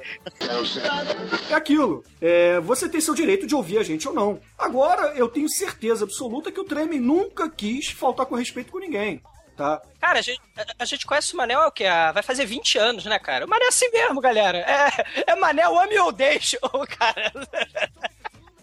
É 1.49 1.53
aquilo. 1.53 2.03
É, 2.21 2.59
você 2.59 2.87
tem 2.87 3.01
seu 3.01 3.13
direito 3.13 3.47
de 3.47 3.55
ouvir 3.55 3.77
a 3.77 3.83
gente 3.83 4.07
ou 4.07 4.13
não. 4.13 4.39
Agora, 4.57 5.13
eu 5.15 5.27
tenho 5.27 5.49
certeza 5.49 6.05
absoluta 6.05 6.51
que 6.51 6.59
o 6.59 6.63
Treme 6.63 6.99
nunca 6.99 7.49
quis 7.49 7.89
faltar 7.89 8.25
com 8.25 8.35
respeito 8.35 8.71
com 8.71 8.79
ninguém. 8.79 9.21
Tá? 9.55 9.81
Cara, 9.99 10.19
a 10.19 10.21
gente, 10.21 10.41
a, 10.57 10.65
a 10.79 10.85
gente 10.85 11.05
conhece 11.05 11.33
o 11.33 11.37
Manel, 11.37 11.59
o 11.61 11.71
que? 11.71 11.85
Ah, 11.85 12.11
vai 12.11 12.23
fazer 12.23 12.45
20 12.45 12.77
anos, 12.77 13.05
né, 13.05 13.19
cara? 13.19 13.45
O 13.45 13.49
Manel 13.49 13.65
é 13.65 13.69
assim 13.69 13.89
mesmo, 13.91 14.21
galera. 14.21 14.57
É, 14.57 15.31
é 15.31 15.35
Manel, 15.35 15.77
ame 15.79 15.97
ou 15.99 16.11
deixe, 16.11 16.57
cara. 16.97 17.31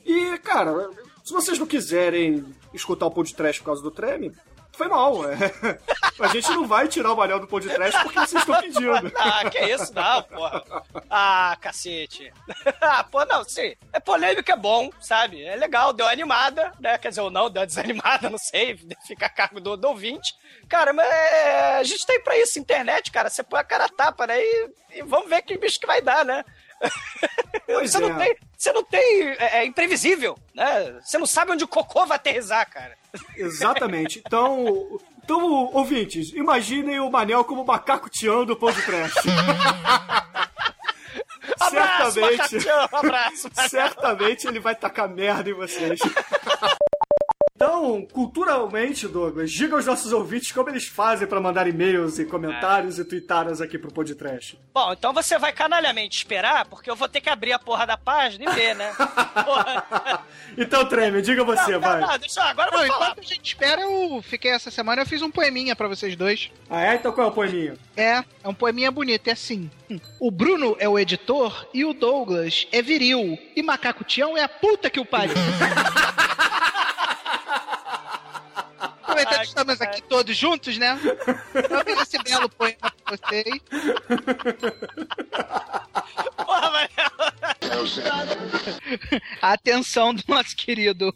E, 0.04 0.38
cara, 0.38 0.90
se 1.22 1.32
vocês 1.32 1.58
não 1.58 1.66
quiserem 1.66 2.44
escutar 2.72 3.06
o 3.06 3.10
podcast 3.10 3.60
por 3.60 3.66
causa 3.66 3.82
do 3.82 3.90
Treme, 3.90 4.32
foi 4.78 4.88
mal. 4.88 5.28
É. 5.28 5.36
A 6.20 6.28
gente 6.28 6.48
não 6.50 6.66
vai 6.66 6.88
tirar 6.88 7.12
o 7.12 7.16
Manel 7.16 7.40
do 7.40 7.46
podcast 7.46 8.02
porque 8.02 8.18
vocês 8.20 8.42
estão 8.42 8.60
pedindo. 8.60 9.12
Ah, 9.18 9.50
que 9.50 9.58
isso, 9.58 9.92
não, 9.94 10.22
porra. 10.22 10.62
Ah, 11.10 11.56
cacete. 11.60 12.32
ah, 12.80 13.04
pô, 13.04 13.24
não, 13.24 13.42
sim. 13.44 13.74
É 13.92 13.98
polêmico, 13.98 14.50
é 14.50 14.56
bom, 14.56 14.90
sabe? 15.00 15.42
É 15.42 15.56
legal, 15.56 15.92
deu 15.92 16.06
animada, 16.06 16.72
né? 16.78 16.96
Quer 16.98 17.08
dizer, 17.08 17.20
ou 17.20 17.30
não, 17.30 17.50
deu 17.50 17.66
desanimada, 17.66 18.30
não 18.30 18.38
sei, 18.38 18.78
fica 19.06 19.26
a 19.26 19.30
cargo 19.30 19.60
do, 19.60 19.76
do 19.76 19.88
ouvinte. 19.88 20.34
Cara, 20.68 20.92
mas 20.92 21.06
é, 21.06 21.78
a 21.78 21.82
gente 21.82 22.06
tem 22.06 22.22
pra 22.22 22.38
isso, 22.38 22.58
internet, 22.58 23.10
cara. 23.10 23.28
Você 23.28 23.42
põe 23.42 23.60
a 23.60 23.64
cara 23.64 23.86
a 23.86 23.88
tapa, 23.88 24.26
né? 24.26 24.40
E, 24.40 24.70
e 24.94 25.02
vamos 25.02 25.28
ver 25.28 25.42
que 25.42 25.58
bicho 25.58 25.80
que 25.80 25.86
vai 25.86 26.00
dar, 26.00 26.24
né? 26.24 26.44
Pois 27.66 27.92
você, 27.92 27.98
é. 27.98 28.08
não 28.08 28.18
tem, 28.18 28.36
você 28.56 28.72
não 28.72 28.84
tem. 28.84 29.22
É, 29.38 29.58
é 29.58 29.66
imprevisível, 29.66 30.38
né? 30.54 30.98
Você 31.02 31.18
não 31.18 31.26
sabe 31.26 31.52
onde 31.52 31.64
o 31.64 31.68
cocô 31.68 32.06
vai 32.06 32.16
aterrizar, 32.16 32.68
cara. 32.70 32.96
Exatamente. 33.36 34.22
Então, 34.26 34.98
então, 35.22 35.70
ouvintes, 35.74 36.32
imaginem 36.32 37.00
o 37.00 37.10
Manel 37.10 37.44
como 37.44 37.64
macaco 37.64 38.08
tião 38.08 38.46
do 38.46 38.56
pão 38.56 38.72
de. 38.72 38.80
Abraço, 41.60 42.12
certamente, 42.12 42.68
abraço, 42.92 43.50
certamente 43.68 44.46
ele 44.46 44.60
vai 44.60 44.74
tacar 44.74 45.08
merda 45.08 45.50
em 45.50 45.54
vocês. 45.54 45.98
Então, 47.70 48.00
culturalmente, 48.10 49.06
Douglas, 49.06 49.50
diga 49.52 49.76
aos 49.76 49.84
nossos 49.84 50.10
ouvintes 50.10 50.50
como 50.52 50.70
eles 50.70 50.86
fazem 50.88 51.28
pra 51.28 51.38
mandar 51.38 51.66
e-mails 51.68 52.18
e 52.18 52.24
comentários 52.24 52.98
e 52.98 53.04
tweetadas 53.04 53.60
aqui 53.60 53.76
pro 53.76 53.92
podcast. 53.92 54.58
Bom, 54.72 54.90
então 54.94 55.12
você 55.12 55.38
vai 55.38 55.52
canalhamente 55.52 56.16
esperar, 56.16 56.64
porque 56.64 56.90
eu 56.90 56.96
vou 56.96 57.10
ter 57.10 57.20
que 57.20 57.28
abrir 57.28 57.52
a 57.52 57.58
porra 57.58 57.86
da 57.86 57.98
página 57.98 58.50
e 58.50 58.54
ver, 58.54 58.74
né? 58.74 58.90
Então, 60.56 60.84
Treme, 60.86 61.20
diga 61.22 61.44
você, 61.44 61.72
Não, 61.72 61.80
vai. 61.80 62.00
não, 62.00 62.08
não, 62.08 62.18
deixa 62.18 62.40
eu, 62.40 62.44
agora 62.44 62.68
eu 62.68 62.72
Não, 62.72 62.78
vou 62.78 62.88
falar. 62.88 63.10
enquanto 63.10 63.24
a 63.24 63.28
gente 63.34 63.46
espera, 63.46 63.80
eu 63.82 64.22
fiquei 64.22 64.50
essa 64.50 64.70
semana, 64.70 65.02
eu 65.02 65.06
fiz 65.06 65.20
um 65.22 65.30
poeminha 65.30 65.76
pra 65.76 65.86
vocês 65.86 66.16
dois. 66.16 66.50
Ah, 66.70 66.82
é? 66.82 66.94
Então 66.94 67.12
qual 67.12 67.26
é 67.28 67.30
o 67.30 67.34
poeminho? 67.34 67.78
É, 67.96 68.24
é 68.42 68.48
um 68.48 68.54
poeminha 68.54 68.90
bonito, 68.90 69.28
é 69.28 69.32
assim. 69.32 69.70
O 70.18 70.30
Bruno 70.30 70.74
é 70.80 70.88
o 70.88 70.98
editor 70.98 71.68
e 71.72 71.84
o 71.84 71.92
Douglas 71.92 72.66
é 72.72 72.80
viril. 72.82 73.38
E 73.54 73.62
Macaco 73.62 74.02
Tião 74.04 74.36
é 74.36 74.42
a 74.42 74.48
puta 74.48 74.88
que 74.90 74.98
o 74.98 75.04
pariu. 75.04 75.34
Que 79.28 79.42
estamos 79.42 79.80
aqui 79.80 80.02
todos 80.02 80.36
juntos, 80.36 80.78
né? 80.78 80.98
Fiz 81.84 82.00
esse 82.00 82.22
belo 82.22 82.48
poema 82.48 82.76
pra 83.04 83.16
vocês. 83.16 83.60
Porra. 86.36 86.88
A 89.40 89.52
atenção 89.52 90.14
do 90.14 90.22
nosso 90.26 90.56
querido 90.56 91.14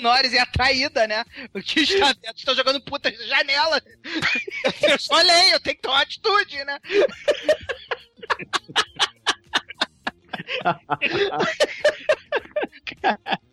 Norris 0.00 0.32
é 0.32 0.40
atraída, 0.40 1.06
né? 1.06 1.24
O 1.54 1.60
que 1.60 1.80
está 1.80 2.12
vendo? 2.12 2.36
Estão 2.36 2.54
jogando 2.54 2.80
putas 2.82 3.16
na 3.18 3.24
janela. 3.24 3.82
Eu 4.82 4.98
só 4.98 5.16
olhei, 5.16 5.54
eu 5.54 5.60
tenho 5.60 5.76
que 5.76 5.82
tomar 5.82 6.02
atitude, 6.02 6.64
né? 6.64 6.78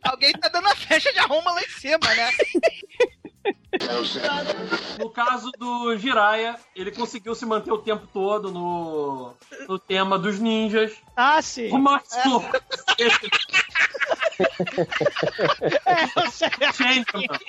Alguém 0.03 0.31
tá 0.34 0.49
dando 0.49 0.65
uma 0.65 0.76
festa 0.76 1.11
de 1.14 1.19
arruma 1.19 1.51
lá 1.51 1.61
em 1.61 1.69
cima, 1.69 2.14
né? 2.15 2.31
No 4.99 5.09
caso 5.09 5.51
do 5.57 5.95
Jiraya, 5.97 6.59
ele 6.75 6.91
conseguiu 6.91 7.35
se 7.35 7.45
manter 7.45 7.71
o 7.71 7.77
tempo 7.77 8.07
todo 8.11 8.51
no, 8.51 9.33
no 9.67 9.79
tema 9.79 10.17
dos 10.17 10.39
ninjas. 10.39 10.93
Ah, 11.15 11.41
sim. 11.41 11.71
O 11.71 11.77
mais 11.77 12.03
louco. 12.25 12.49
É, 15.85 16.03
eu 16.15 16.31
sei. 16.31 16.49
Gentleman. 16.73 17.39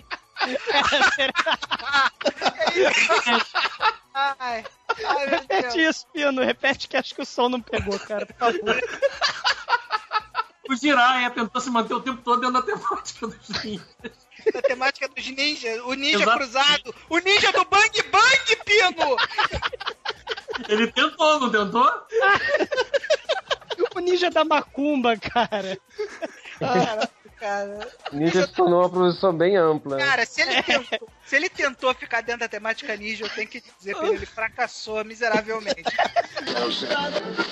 Ai, 4.15 4.65
ai, 5.05 5.27
meu 5.27 5.41
Repete 5.41 5.81
isso, 5.81 6.07
Pino. 6.13 6.43
Repete 6.43 6.89
que 6.89 6.97
acho 6.97 7.15
que 7.15 7.23
o 7.23 7.27
som 7.27 7.49
não 7.49 7.61
pegou, 7.61 7.99
cara, 8.01 8.27
por 8.27 8.37
favor. 8.37 8.81
O 10.69 10.77
Jiraya 10.77 11.31
tentou 11.31 11.61
se 11.61 11.71
manter 11.71 11.95
o 11.95 12.01
tempo 12.01 12.23
todo 12.23 12.41
dentro 12.41 12.55
da 12.55 12.63
temática 12.63 13.27
dos 13.27 13.65
ninjas. 13.65 14.28
A 14.55 14.63
temática 14.63 15.09
dos 15.09 15.27
ninjas, 15.29 15.81
o 15.85 15.95
ninja 15.95 16.23
Exato. 16.23 16.39
cruzado, 16.39 16.95
o 17.09 17.19
ninja 17.19 17.53
do 17.53 17.65
Bang 17.65 18.03
Bang, 18.11 18.57
Pino! 18.65 19.17
Ele 20.69 20.91
tentou, 20.93 21.41
não 21.41 21.51
tentou? 21.51 21.91
O 23.95 24.01
ninja 24.01 24.31
da 24.31 24.45
macumba, 24.45 25.17
cara. 25.17 25.79
Cara, 26.59 27.09
cara. 27.39 27.89
Ninja 28.13 28.47
se 28.47 28.53
tornou 28.53 28.81
uma 28.81 28.91
profissão 28.91 29.33
bem 29.37 29.57
ampla. 29.57 29.97
né? 29.97 30.05
Cara, 30.05 30.27
se 30.27 30.43
ele, 30.43 30.63
tentou, 30.63 31.09
se 31.25 31.37
ele 31.37 31.49
tentou 31.49 31.95
ficar 31.95 32.21
dentro 32.23 32.41
da 32.41 32.49
temática 32.49 32.97
ninja, 32.97 33.25
eu 33.25 33.31
tenho 33.31 33.49
que 33.49 33.63
dizer 33.79 33.97
pra 33.97 34.07
ele, 34.09 34.17
ele 34.17 34.27
fracassou 34.27 35.05
miseravelmente. 35.05 35.83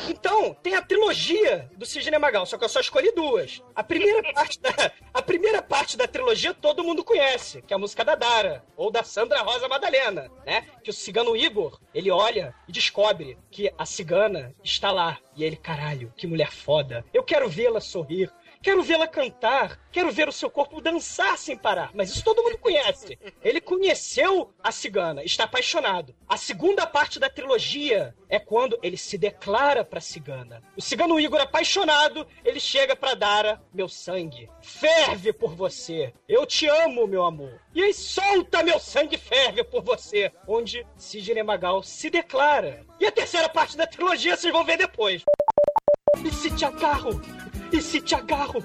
Então, 0.08 0.54
tem 0.62 0.74
a 0.74 0.82
trilogia 0.82 1.70
do 1.76 1.84
Sidney 1.86 2.18
Magal, 2.18 2.46
só 2.46 2.56
que 2.58 2.64
eu 2.64 2.68
só 2.68 2.80
escolhi 2.80 3.12
duas. 3.12 3.62
A 3.74 3.82
primeira 3.82 4.32
parte 4.32 4.60
da, 4.60 4.70
a 5.12 5.22
primeira 5.22 5.62
parte 5.62 5.96
da 5.96 6.06
trilogia 6.06 6.54
todo 6.54 6.84
mundo 6.84 7.04
conhece, 7.04 7.62
que 7.62 7.72
é 7.72 7.76
a 7.76 7.78
música 7.78 8.04
da 8.04 8.14
Dara, 8.14 8.64
ou 8.76 8.90
da 8.90 9.02
Sandra 9.02 9.42
Rosa 9.42 9.68
Madalena, 9.68 10.30
né? 10.44 10.66
Que 10.82 10.90
o 10.90 10.92
cigano 10.92 11.36
Igor, 11.36 11.78
ele 11.94 12.10
olha 12.10 12.54
e 12.68 12.72
descobre 12.72 13.38
que 13.50 13.72
a 13.76 13.84
cigana 13.86 14.54
está 14.62 14.90
lá. 14.90 15.18
E 15.36 15.44
ele, 15.44 15.56
caralho, 15.56 16.12
que 16.16 16.26
mulher 16.26 16.50
foda. 16.50 17.04
Eu 17.12 17.22
quero 17.22 17.48
vê-la 17.48 17.80
sorrir. 17.80 18.30
Quero 18.62 18.82
vê-la 18.82 19.06
cantar, 19.06 19.78
quero 19.92 20.10
ver 20.10 20.28
o 20.28 20.32
seu 20.32 20.50
corpo 20.50 20.80
dançar 20.80 21.38
sem 21.38 21.56
parar. 21.56 21.90
Mas 21.94 22.10
isso 22.10 22.24
todo 22.24 22.42
mundo 22.42 22.58
conhece. 22.58 23.18
Ele 23.42 23.60
conheceu 23.60 24.52
a 24.62 24.72
cigana, 24.72 25.22
está 25.22 25.44
apaixonado. 25.44 26.14
A 26.28 26.36
segunda 26.36 26.86
parte 26.86 27.18
da 27.18 27.30
trilogia 27.30 28.14
é 28.28 28.38
quando 28.38 28.78
ele 28.82 28.96
se 28.96 29.16
declara 29.16 29.84
pra 29.84 30.00
cigana. 30.00 30.62
O 30.76 30.82
cigano 30.82 31.18
Igor, 31.20 31.40
apaixonado, 31.40 32.26
ele 32.44 32.60
chega 32.60 32.96
pra 32.96 33.14
Dara: 33.14 33.62
Meu 33.72 33.88
sangue 33.88 34.50
ferve 34.60 35.32
por 35.32 35.54
você. 35.54 36.12
Eu 36.28 36.44
te 36.44 36.66
amo, 36.66 37.06
meu 37.06 37.24
amor. 37.24 37.60
E 37.74 37.82
aí 37.82 37.94
solta 37.94 38.62
meu 38.62 38.80
sangue 38.80 39.16
ferve 39.16 39.62
por 39.62 39.82
você. 39.82 40.32
Onde 40.46 40.86
Sidney 40.96 41.42
Magal 41.42 41.82
se 41.82 42.10
declara. 42.10 42.84
E 42.98 43.06
a 43.06 43.12
terceira 43.12 43.48
parte 43.48 43.76
da 43.76 43.86
trilogia 43.86 44.36
vocês 44.36 44.52
vão 44.52 44.64
ver 44.64 44.78
depois. 44.78 45.22
E 46.24 46.30
se 46.30 46.50
te 46.50 46.64
agarro? 46.64 47.20
E 47.72 47.80
se 47.80 48.00
te 48.00 48.14
agarro? 48.14 48.62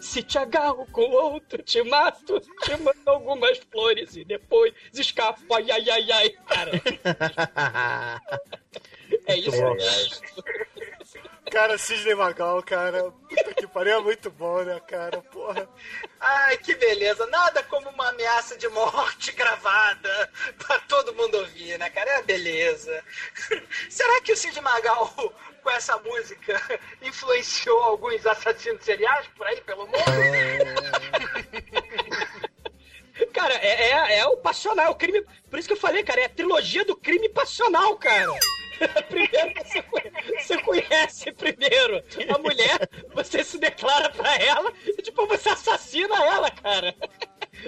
Se 0.00 0.22
te 0.22 0.38
agarro 0.38 0.86
com 0.90 1.02
outro, 1.02 1.62
te 1.62 1.82
mato, 1.82 2.40
te 2.40 2.76
mando 2.78 3.10
algumas 3.10 3.58
flores 3.70 4.16
e 4.16 4.24
depois 4.24 4.72
escapo. 4.92 5.42
Ai, 5.54 5.70
ai, 5.70 5.90
ai, 5.90 6.12
ai, 6.12 6.30
cara. 6.48 6.72
É 9.26 9.36
isso. 9.36 9.50
Cara, 11.50 11.78
Sidney 11.78 12.14
Magal, 12.14 12.62
cara. 12.62 13.10
Puta 13.10 13.54
que 13.54 13.66
pariu, 13.66 13.98
é 13.98 14.00
muito 14.00 14.30
bom, 14.30 14.62
né, 14.64 14.80
cara? 14.80 15.20
Porra. 15.22 15.68
Ai, 16.18 16.56
que 16.58 16.74
beleza. 16.74 17.26
Nada 17.26 17.62
como 17.64 17.90
uma 17.90 18.08
ameaça 18.08 18.56
de 18.56 18.66
morte 18.68 19.32
gravada 19.32 20.30
pra 20.58 20.78
todo 20.80 21.14
mundo 21.14 21.36
ouvir, 21.38 21.78
né, 21.78 21.88
cara? 21.90 22.10
É 22.10 22.16
uma 22.16 22.22
beleza. 22.24 23.04
Será 23.88 24.20
que 24.20 24.32
o 24.32 24.36
Cid 24.36 24.60
Magal, 24.60 25.14
com 25.64 25.70
essa 25.70 25.96
música, 25.98 26.60
influenciou 27.02 27.82
alguns 27.82 28.24
assassinos 28.26 28.84
seriais 28.84 29.26
por 29.36 29.46
aí 29.46 29.60
pelo 29.62 29.86
mundo? 29.86 29.98
Cara, 33.32 33.54
é, 33.54 33.90
é, 33.90 34.18
é 34.18 34.26
o 34.26 34.36
passional, 34.38 34.90
o 34.92 34.94
crime. 34.96 35.24
Por 35.48 35.58
isso 35.58 35.68
que 35.68 35.74
eu 35.74 35.78
falei, 35.80 36.02
cara, 36.02 36.20
é 36.20 36.24
a 36.24 36.28
trilogia 36.28 36.84
do 36.84 36.96
crime 36.96 37.28
passional, 37.28 37.96
cara. 37.96 38.32
Primeiro 39.08 39.54
você, 39.64 39.82
conhe- 39.82 40.12
você 40.40 40.58
conhece 40.62 41.32
primeiro 41.32 42.02
a 42.34 42.38
mulher, 42.38 42.88
você 43.14 43.44
se 43.44 43.56
declara 43.58 44.10
pra 44.10 44.34
ela 44.36 44.72
e 44.84 45.00
depois 45.00 45.28
você 45.28 45.48
assassina 45.48 46.14
ela, 46.24 46.50
cara. 46.50 46.92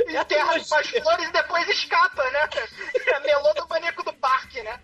Enterra 0.09 0.57
as 0.57 0.69
flores 0.69 1.29
e 1.29 1.33
depois 1.33 1.69
escapa, 1.69 2.29
né? 2.31 2.49
É 3.07 3.21
melô 3.21 3.55
do 3.55 3.69
maníaco 3.69 4.03
do 4.03 4.13
parque, 4.15 4.61
né? 4.63 4.81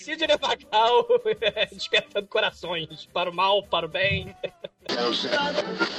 Sidney 0.00 0.38
Magal 0.40 1.06
despertando 1.70 2.26
corações 2.26 3.06
para 3.12 3.30
o 3.30 3.34
mal, 3.34 3.62
para 3.64 3.84
o 3.84 3.88
bem. 3.88 4.34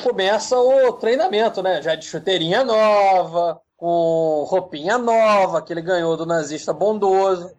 Começa 0.03 0.57
o 0.57 0.93
treinamento, 0.93 1.61
né? 1.61 1.81
Já 1.83 1.93
de 1.93 2.05
chuteirinha 2.05 2.63
nova, 2.63 3.61
com 3.77 4.43
roupinha 4.47 4.97
nova 4.97 5.61
que 5.61 5.71
ele 5.71 5.83
ganhou 5.83 6.17
do 6.17 6.25
nazista 6.25 6.73
bondoso. 6.73 7.55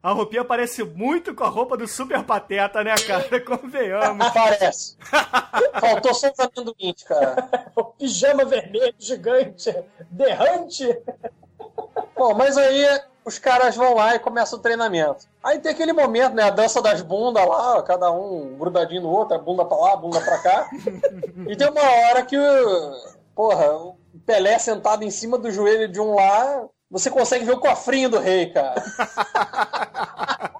A 0.00 0.12
roupinha 0.12 0.44
parece 0.44 0.84
muito 0.84 1.34
com 1.34 1.44
a 1.44 1.48
roupa 1.48 1.76
do 1.76 1.86
Super 1.88 2.22
Pateta, 2.24 2.82
né, 2.84 2.94
cara? 3.06 3.40
Convenhamos. 3.44 4.30
Parece. 4.30 4.96
Faltou 5.80 6.14
só 6.14 6.30
os 6.30 6.38
amendoins, 6.38 7.02
cara. 7.02 7.70
O 7.74 7.84
pijama 7.84 8.44
vermelho 8.44 8.94
gigante, 8.98 9.74
berrante. 10.10 10.86
Bom, 12.16 12.34
mas 12.34 12.56
aí 12.56 12.84
os 13.24 13.38
caras 13.38 13.76
vão 13.76 13.94
lá 13.94 14.14
e 14.14 14.18
começa 14.18 14.56
o 14.56 14.58
treinamento. 14.58 15.26
Aí 15.42 15.58
tem 15.58 15.72
aquele 15.72 15.92
momento, 15.92 16.34
né? 16.34 16.44
A 16.44 16.50
dança 16.50 16.82
das 16.82 17.02
bundas 17.02 17.46
lá, 17.46 17.78
ó, 17.78 17.82
cada 17.82 18.10
um 18.10 18.56
grudadinho 18.58 19.02
no 19.02 19.10
outro, 19.10 19.34
a 19.34 19.38
bunda 19.38 19.64
pra 19.64 19.76
lá, 19.76 19.92
a 19.92 19.96
bunda 19.96 20.20
pra 20.20 20.38
cá. 20.38 20.70
e 21.48 21.56
tem 21.56 21.68
uma 21.68 21.82
hora 21.82 22.22
que 22.24 22.36
o. 22.36 23.22
Porra, 23.34 23.72
o 23.76 23.96
Pelé 24.26 24.58
sentado 24.58 25.04
em 25.04 25.10
cima 25.10 25.38
do 25.38 25.50
joelho 25.50 25.88
de 25.88 25.98
um 25.98 26.14
lá, 26.14 26.66
você 26.90 27.10
consegue 27.10 27.46
ver 27.46 27.52
o 27.52 27.60
cofrinho 27.60 28.10
do 28.10 28.18
rei, 28.18 28.50
cara. 28.50 28.82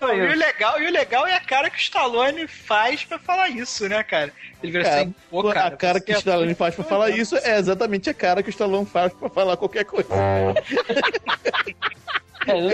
Não, 0.00 0.14
e, 0.14 0.20
o 0.20 0.36
legal, 0.36 0.80
e 0.80 0.86
o 0.86 0.90
legal 0.90 1.26
é 1.26 1.34
a 1.34 1.40
cara 1.40 1.70
que 1.70 1.76
o 1.76 1.80
Stallone 1.80 2.46
faz 2.46 3.04
pra 3.04 3.18
falar 3.18 3.48
isso, 3.48 3.88
né, 3.88 4.02
cara? 4.02 4.32
Ele 4.62 4.72
vira 4.72 4.84
Cara, 4.84 5.00
assim, 5.00 5.14
pô, 5.30 5.44
cara, 5.50 5.74
a 5.74 5.76
cara 5.76 6.00
que 6.00 6.12
o 6.12 6.16
Stallone 6.16 6.54
faz 6.54 6.74
pra 6.74 6.84
falar 6.84 7.10
isso 7.10 7.36
é 7.36 7.58
exatamente 7.58 8.10
a 8.10 8.14
cara 8.14 8.42
que 8.42 8.48
o 8.48 8.50
Stallone 8.50 8.86
faz 8.86 9.12
pra 9.12 9.28
falar 9.28 9.56
qualquer 9.56 9.84
coisa. 9.84 10.08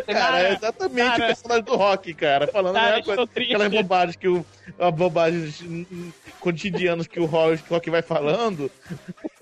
cara, 0.06 0.42
é 0.42 0.52
exatamente 0.52 1.10
Cara. 1.10 1.24
o 1.24 1.26
personagem 1.26 1.64
do 1.64 1.76
Rock, 1.76 2.14
cara, 2.14 2.46
falando 2.46 2.74
Cara, 2.74 2.92
né, 2.92 2.98
estou 3.00 3.16
coisa, 3.16 3.30
aquelas 3.40 3.72
bobagens 3.72 4.16
que 4.16 4.28
o. 4.28 4.46
bobagens 4.94 5.64
cotidianas 6.40 7.06
que 7.06 7.18
o 7.20 7.26
Rock, 7.26 7.90
vai 7.90 8.02
falando. 8.02 8.70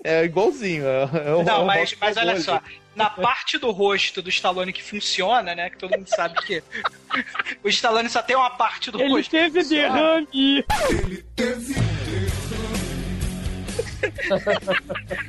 É 0.03 0.23
igualzinho. 0.23 0.85
É, 0.85 1.03
é 1.03 1.39
é 1.39 1.43
Não, 1.43 1.65
mas, 1.65 1.95
mas 1.99 2.17
olha 2.17 2.39
só, 2.39 2.61
na 2.95 3.09
parte 3.09 3.57
do 3.57 3.71
rosto 3.71 4.21
do 4.21 4.29
Stallone 4.29 4.71
que 4.73 4.81
funciona, 4.83 5.53
né? 5.53 5.69
Que 5.69 5.77
todo 5.77 5.91
mundo 5.91 6.07
sabe 6.07 6.35
que 6.43 6.63
o 7.63 7.69
Stallone 7.69 8.09
só 8.09 8.21
tem 8.21 8.35
uma 8.35 8.49
parte 8.51 8.89
do 8.91 8.99
Ele 9.01 9.09
rosto. 9.09 9.29
que 9.31 9.37
teve 9.37 9.61
funciona. 9.61 9.93
derrame. 9.93 10.65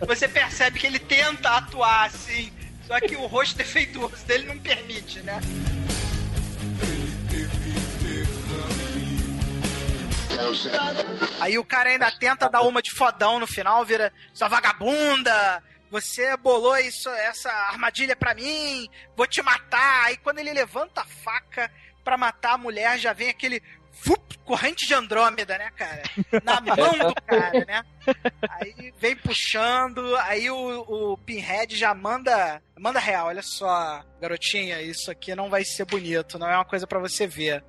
Você 0.06 0.28
percebe 0.28 0.78
que 0.78 0.86
ele 0.86 0.98
tenta 0.98 1.50
atuar 1.50 2.06
assim, 2.06 2.52
só 2.86 3.00
que 3.00 3.16
o 3.16 3.26
rosto 3.26 3.56
defeituoso 3.56 4.24
dele 4.26 4.46
não 4.46 4.58
permite, 4.58 5.20
né? 5.20 5.40
Aí 11.40 11.58
o 11.58 11.64
cara 11.64 11.90
ainda 11.90 12.10
tenta 12.10 12.48
dar 12.48 12.62
uma 12.62 12.82
de 12.82 12.90
fodão 12.90 13.38
no 13.40 13.46
final, 13.46 13.84
vira 13.84 14.12
sua 14.34 14.48
vagabunda, 14.48 15.62
você 16.00 16.36
bolou 16.36 16.76
isso, 16.76 17.08
essa 17.08 17.50
armadilha 17.50 18.14
pra 18.14 18.34
mim, 18.34 18.88
vou 19.16 19.26
te 19.26 19.40
matar. 19.40 20.04
Aí 20.04 20.16
quando 20.18 20.38
ele 20.38 20.52
levanta 20.52 21.00
a 21.00 21.06
faca 21.06 21.70
pra 22.04 22.18
matar 22.18 22.52
a 22.52 22.58
mulher, 22.58 22.98
já 22.98 23.14
vem 23.14 23.30
aquele 23.30 23.62
vup, 24.04 24.36
corrente 24.44 24.86
de 24.86 24.92
Andrômeda, 24.92 25.56
né, 25.56 25.70
cara? 25.74 26.02
Na 26.44 26.60
mão 26.76 26.98
do 26.98 27.14
cara, 27.22 27.64
né? 27.64 27.82
Aí 28.50 28.92
vem 28.98 29.16
puxando, 29.16 30.14
aí 30.16 30.50
o, 30.50 31.12
o 31.12 31.18
Pinhead 31.18 31.74
já 31.74 31.94
manda, 31.94 32.62
manda 32.78 33.00
real, 33.00 33.28
olha 33.28 33.42
só, 33.42 34.04
garotinha, 34.20 34.82
isso 34.82 35.10
aqui 35.10 35.34
não 35.34 35.48
vai 35.48 35.64
ser 35.64 35.86
bonito, 35.86 36.38
não 36.38 36.48
é 36.48 36.56
uma 36.56 36.64
coisa 36.64 36.86
pra 36.86 36.98
você 36.98 37.26
ver. 37.26 37.64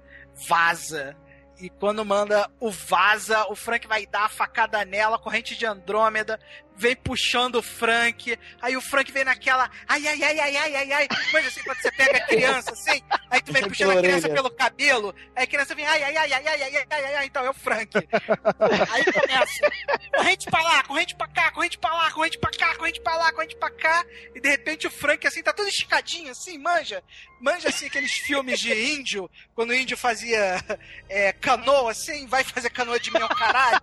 Vaza. 0.48 1.16
E 1.60 1.70
quando 1.70 2.06
manda 2.06 2.48
o 2.60 2.70
vaza, 2.70 3.46
o 3.50 3.56
Frank 3.56 3.88
vai 3.88 4.06
dar 4.06 4.26
a 4.26 4.30
facada 4.30 4.86
nela, 4.86 5.18
corrente 5.18 5.58
de 5.58 5.66
Andrômeda, 5.66 6.40
vem 6.78 6.96
puxando 6.96 7.56
o 7.56 7.62
Frank, 7.62 8.38
aí 8.62 8.78
o 8.78 8.82
Frank 8.82 9.12
vem 9.12 9.24
naquela, 9.24 9.70
ai, 9.88 10.08
ai, 10.08 10.24
ai, 10.24 10.40
ai, 10.40 10.58
ai, 10.58 10.76
ai, 10.76 10.94
ai, 10.94 11.08
mas 11.34 11.48
assim, 11.48 11.64
quando 11.64 11.82
você 11.82 11.92
pega 11.92 12.18
a 12.18 12.26
criança, 12.28 12.72
assim, 12.72 13.02
aí 13.30 13.42
tu 13.42 13.52
vem 13.52 13.64
Puxando 13.64 13.70
puxando 13.70 13.98
a 13.98 14.02
criança 14.02 14.30
pelo 14.30 14.52
cabelo, 14.52 15.16
aí 15.36 15.44
a 15.44 15.48
criança 15.48 15.76
vem, 15.76 15.86
ai, 15.86 16.04
ai, 16.04 16.18
ai, 16.18 16.34
ai, 16.34 16.48
ai, 16.48 16.64
ai, 16.64 16.76
ai, 16.78 17.06
ai, 17.06 17.16
ai, 17.16 17.26
então 17.26 17.44
é 17.44 17.50
o 17.50 17.54
Frank. 17.54 17.90
Aí 17.98 19.06
começa, 19.06 19.72
corrente 20.16 20.46
pra 20.50 20.62
lá, 20.62 20.84
corrente 20.84 21.16
pra 21.16 21.28
cá, 21.28 21.52
corrente 21.52 21.78
pra 21.78 21.94
lá, 21.94 22.12
corrente 22.12 22.40
pra 22.40 22.52
cá, 22.52 22.76
corrente 22.76 23.02
pra 23.02 23.16
lá, 23.18 23.32
corrente 23.32 23.56
pra 23.58 23.72
cá, 23.72 24.06
e 24.36 24.40
de 24.40 24.50
repente 24.50 24.88
o 24.88 24.92
Frank, 24.92 25.26
assim, 25.26 25.42
tá 25.42 25.52
todo 25.52 25.68
esticadinho, 25.68 26.32
assim, 26.32 26.58
manja, 26.58 27.04
manja, 27.42 27.70
assim, 27.70 27.88
aqueles 27.88 28.12
filmes 28.12 28.60
de 28.60 28.74
índio, 28.74 29.30
quando 29.56 29.72
o 29.72 29.76
índio 29.76 29.98
fazia 29.98 30.64
é, 31.10 31.34
canoa, 31.34 31.92
assim, 31.92 32.28
vai 32.28 32.44
fazer 32.44 32.70
canoa 32.70 33.00
de 33.00 33.16
ao 33.18 33.30
caralho. 33.30 33.82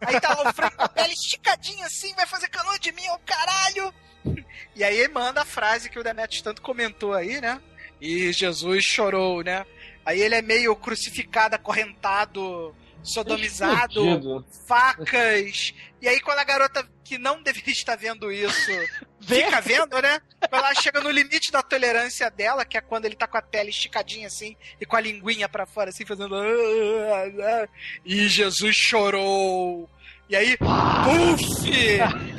Aí 0.00 0.20
tá 0.20 0.34
lá 0.34 0.50
o 0.50 0.52
Frank 0.52 0.76
com 0.76 0.82
a 0.82 0.88
pele 0.88 1.12
esticadinha, 1.12 1.86
assim, 1.86 1.99
vai 2.16 2.26
fazer 2.26 2.48
canoa 2.48 2.78
de 2.78 2.92
mim 2.92 3.06
ao 3.08 3.18
caralho. 3.20 3.92
E 4.76 4.84
aí 4.84 5.08
manda 5.08 5.42
a 5.42 5.44
frase 5.44 5.90
que 5.90 5.98
o 5.98 6.02
Demetrius 6.04 6.42
tanto 6.42 6.62
comentou 6.62 7.12
aí, 7.12 7.40
né? 7.40 7.60
E 8.00 8.32
Jesus 8.32 8.84
chorou, 8.84 9.42
né? 9.42 9.66
Aí 10.06 10.20
ele 10.20 10.34
é 10.34 10.42
meio 10.42 10.74
crucificado, 10.76 11.54
acorrentado, 11.56 12.74
sodomizado, 13.02 14.00
Explodido. 14.00 14.46
facas. 14.66 15.74
E 16.00 16.08
aí 16.08 16.20
quando 16.20 16.38
a 16.38 16.44
garota 16.44 16.86
que 17.04 17.18
não 17.18 17.42
deveria 17.42 17.72
estar 17.72 17.96
vendo 17.96 18.30
isso 18.30 18.70
fica 19.20 19.60
vendo, 19.60 20.00
né? 20.00 20.20
Ela 20.50 20.72
chega 20.74 21.00
no 21.00 21.10
limite 21.10 21.50
da 21.50 21.62
tolerância 21.62 22.30
dela, 22.30 22.64
que 22.64 22.78
é 22.78 22.80
quando 22.80 23.04
ele 23.06 23.16
tá 23.16 23.26
com 23.26 23.36
a 23.38 23.42
pele 23.42 23.70
esticadinha 23.70 24.28
assim 24.28 24.56
e 24.80 24.86
com 24.86 24.96
a 24.96 25.00
linguinha 25.00 25.48
pra 25.48 25.66
fora 25.66 25.90
assim, 25.90 26.06
fazendo. 26.06 26.34
"Ah, 26.36 27.24
ah", 27.64 27.68
E 28.04 28.28
Jesus 28.28 28.76
chorou. 28.76 29.90
E 30.30 30.36
aí, 30.36 30.56
puf! 30.56 31.68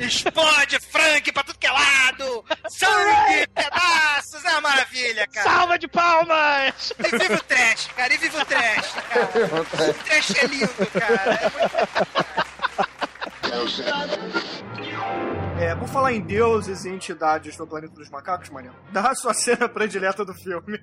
Explode 0.00 0.80
Frank 0.90 1.30
pra 1.30 1.44
tudo 1.44 1.58
que 1.58 1.66
é 1.66 1.70
lado! 1.70 2.42
Sangue, 2.70 3.46
pedaços! 3.54 4.42
É 4.46 4.50
uma 4.52 4.62
maravilha, 4.62 5.26
cara! 5.26 5.50
Salva 5.50 5.78
de 5.78 5.86
palmas! 5.88 6.94
E 6.98 7.18
viva 7.18 7.34
o 7.34 7.42
trash, 7.42 7.90
cara! 7.94 8.14
E 8.14 8.16
viva 8.16 8.40
o 8.40 8.44
trash, 8.46 8.92
cara! 9.10 9.28
O 9.90 9.94
trash 10.04 10.34
é 10.36 10.46
lindo, 10.46 10.86
cara! 10.98 11.52
É 13.52 14.91
É, 15.62 15.76
por 15.76 15.86
falar 15.86 16.12
em 16.12 16.20
deuses 16.20 16.84
e 16.84 16.88
entidades 16.88 17.56
do 17.56 17.64
planeta 17.64 17.94
dos 17.94 18.10
macacos, 18.10 18.50
Mariano, 18.50 18.76
dá 18.90 19.12
a 19.12 19.14
sua 19.14 19.32
cena 19.32 19.68
predileta 19.68 20.24
do 20.24 20.34
filme. 20.34 20.76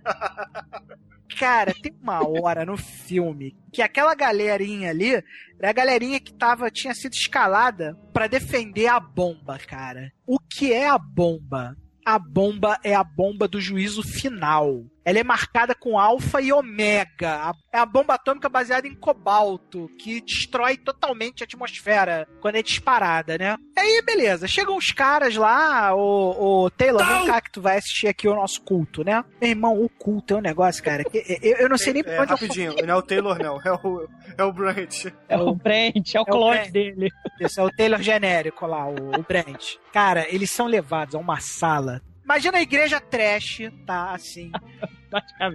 Cara, 1.38 1.74
tem 1.74 1.94
uma 2.02 2.26
hora 2.26 2.66
no 2.66 2.78
filme 2.78 3.58
que 3.74 3.82
aquela 3.82 4.16
galerinha 4.16 4.90
ali 4.90 5.22
era 5.60 5.70
a 5.70 5.74
galerinha 5.74 6.18
que 6.22 6.34
tava, 6.34 6.72
tinha 6.72 6.96
sido 6.96 7.12
escalada 7.12 7.94
pra 8.14 8.28
defender 8.28 8.88
a 8.88 9.02
bomba, 9.02 9.60
cara. 9.60 10.14
O 10.26 10.40
que 10.40 10.72
é 10.72 10.88
a 10.88 10.98
bomba? 10.98 11.76
A 12.06 12.18
bomba 12.18 12.80
é 12.82 12.96
a 12.96 13.04
bomba 13.04 13.50
do 13.50 13.60
juízo 13.60 14.02
final. 14.02 14.86
Ela 15.10 15.20
é 15.20 15.24
marcada 15.24 15.74
com 15.74 15.98
alfa 15.98 16.40
e 16.40 16.54
ômega. 16.54 17.52
É 17.74 17.80
a 17.80 17.86
bomba 17.86 18.14
atômica 18.14 18.48
baseada 18.48 18.88
em 18.88 18.94
cobalto, 18.94 19.90
que 19.98 20.22
destrói 20.22 20.78
totalmente 20.78 21.42
a 21.42 21.46
atmosfera 21.46 22.28
quando 22.40 22.58
é 22.58 22.62
disparada, 22.62 23.36
né? 23.36 23.58
Aí, 23.76 24.04
beleza. 24.06 24.48
Chegam 24.48 24.78
os 24.78 24.92
caras 24.92 25.36
lá, 25.36 25.96
o, 25.96 26.66
o 26.66 26.70
Taylor, 26.70 27.04
vem 27.04 27.26
cá 27.26 27.42
que 27.42 27.52
tu 27.52 27.60
vai 27.60 27.80
assistir 27.80 28.08
aqui 28.08 28.28
o 28.28 28.36
nosso 28.36 28.62
culto, 28.62 29.04
né? 29.04 29.26
Meu 29.42 29.50
irmão, 29.50 29.82
o 29.84 29.90
culto 29.90 30.36
é 30.36 30.38
um 30.38 30.42
negócio, 30.42 30.84
cara, 30.84 31.04
que 31.04 31.18
eu, 31.42 31.58
eu 31.58 31.70
não 31.70 31.78
sei 31.78 31.94
nem 31.94 32.04
por 32.04 32.12
É, 32.12 32.22
onde 32.22 32.32
eu 32.32 32.38
rapidinho, 32.38 32.76
não 32.86 32.94
é 32.94 32.96
o 32.96 33.02
Taylor, 33.02 33.40
não. 33.42 33.60
É 33.66 33.72
o, 33.72 34.08
é 34.38 34.44
o 34.44 34.54
Brent. 34.54 35.06
É 35.28 35.38
o 35.38 35.56
Brent, 35.56 36.14
é 36.14 36.22
o 36.22 36.26
clone 36.26 36.70
dele. 36.70 37.10
Isso, 37.42 37.60
é 37.60 37.64
o 37.64 37.72
Taylor 37.72 38.00
genérico 38.00 38.68
lá, 38.68 38.88
o, 38.88 39.20
o 39.20 39.24
Brent. 39.24 39.78
Cara, 39.92 40.28
eles 40.30 40.52
são 40.52 40.68
levados 40.68 41.16
a 41.16 41.18
uma 41.18 41.40
sala. 41.40 42.00
Imagina 42.24 42.60
a 42.60 42.62
igreja 42.62 43.00
trash, 43.00 43.62
tá? 43.88 44.12
Assim. 44.12 44.52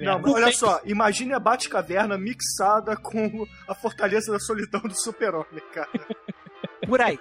Não, 0.03 0.19
mas 0.19 0.33
olha 0.33 0.53
só, 0.53 0.81
imagine 0.85 1.33
a 1.33 1.39
Batcaverna 1.39 2.19
mixada 2.19 2.97
com 2.97 3.47
a 3.69 3.75
Fortaleza 3.75 4.33
da 4.33 4.39
Solidão 4.39 4.81
do 4.81 4.95
Super-Homem, 4.95 5.63
cara. 5.73 5.91
Por 6.87 7.01
aí. 7.01 7.19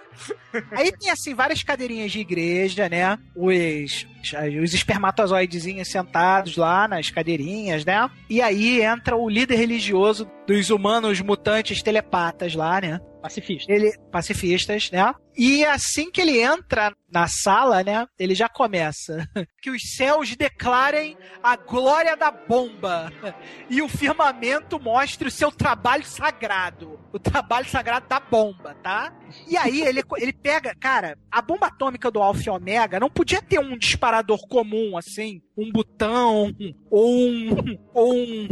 Aí 0.71 0.91
tem, 0.91 1.09
assim, 1.09 1.33
várias 1.33 1.63
cadeirinhas 1.63 2.11
de 2.11 2.19
igreja, 2.19 2.89
né? 2.89 3.17
Os, 3.35 4.05
os 4.61 4.73
espermatozoidezinhos 4.73 5.87
sentados 5.87 6.57
lá 6.57 6.87
nas 6.87 7.09
cadeirinhas, 7.09 7.85
né? 7.85 8.09
E 8.29 8.41
aí 8.41 8.81
entra 8.81 9.15
o 9.15 9.29
líder 9.29 9.55
religioso 9.55 10.29
dos 10.47 10.69
humanos 10.69 11.21
mutantes 11.21 11.81
telepatas 11.81 12.55
lá, 12.55 12.81
né? 12.81 12.99
Pacifistas. 13.21 13.73
Ele, 13.73 13.97
pacifistas, 14.11 14.91
né? 14.91 15.13
E 15.35 15.65
assim 15.65 16.11
que 16.11 16.21
ele 16.21 16.39
entra 16.39 16.93
na 17.09 17.27
sala, 17.27 17.83
né? 17.83 18.07
Ele 18.17 18.33
já 18.35 18.49
começa. 18.49 19.27
Que 19.63 19.69
os 19.71 19.95
céus 19.95 20.35
declarem 20.35 21.17
a 21.41 21.55
glória 21.55 22.17
da 22.17 22.29
bomba. 22.29 23.09
E 23.69 23.81
o 23.81 23.87
firmamento 23.87 24.77
mostre 24.77 25.29
o 25.29 25.31
seu 25.31 25.49
trabalho 25.53 26.03
sagrado. 26.03 26.99
O 27.13 27.17
trabalho 27.17 27.65
sagrado 27.69 28.05
da 28.09 28.19
bomba, 28.19 28.75
tá? 28.83 29.13
E 29.47 29.55
aí 29.55 29.81
ele, 29.81 30.03
ele 30.17 30.33
pega, 30.33 30.75
cara, 30.75 31.17
a 31.31 31.41
bomba 31.41 31.67
atômica 31.67 32.11
do 32.11 32.21
Alpha 32.21 32.43
e 32.45 32.49
Omega 32.49 32.99
não 32.99 33.09
podia 33.09 33.41
ter 33.41 33.57
um 33.57 33.77
disparador 33.77 34.45
comum, 34.49 34.97
assim, 34.97 35.41
um 35.57 35.71
botão, 35.71 36.53
ou 36.91 37.15
um. 37.15 37.79
ou 37.93 38.13
um. 38.13 38.47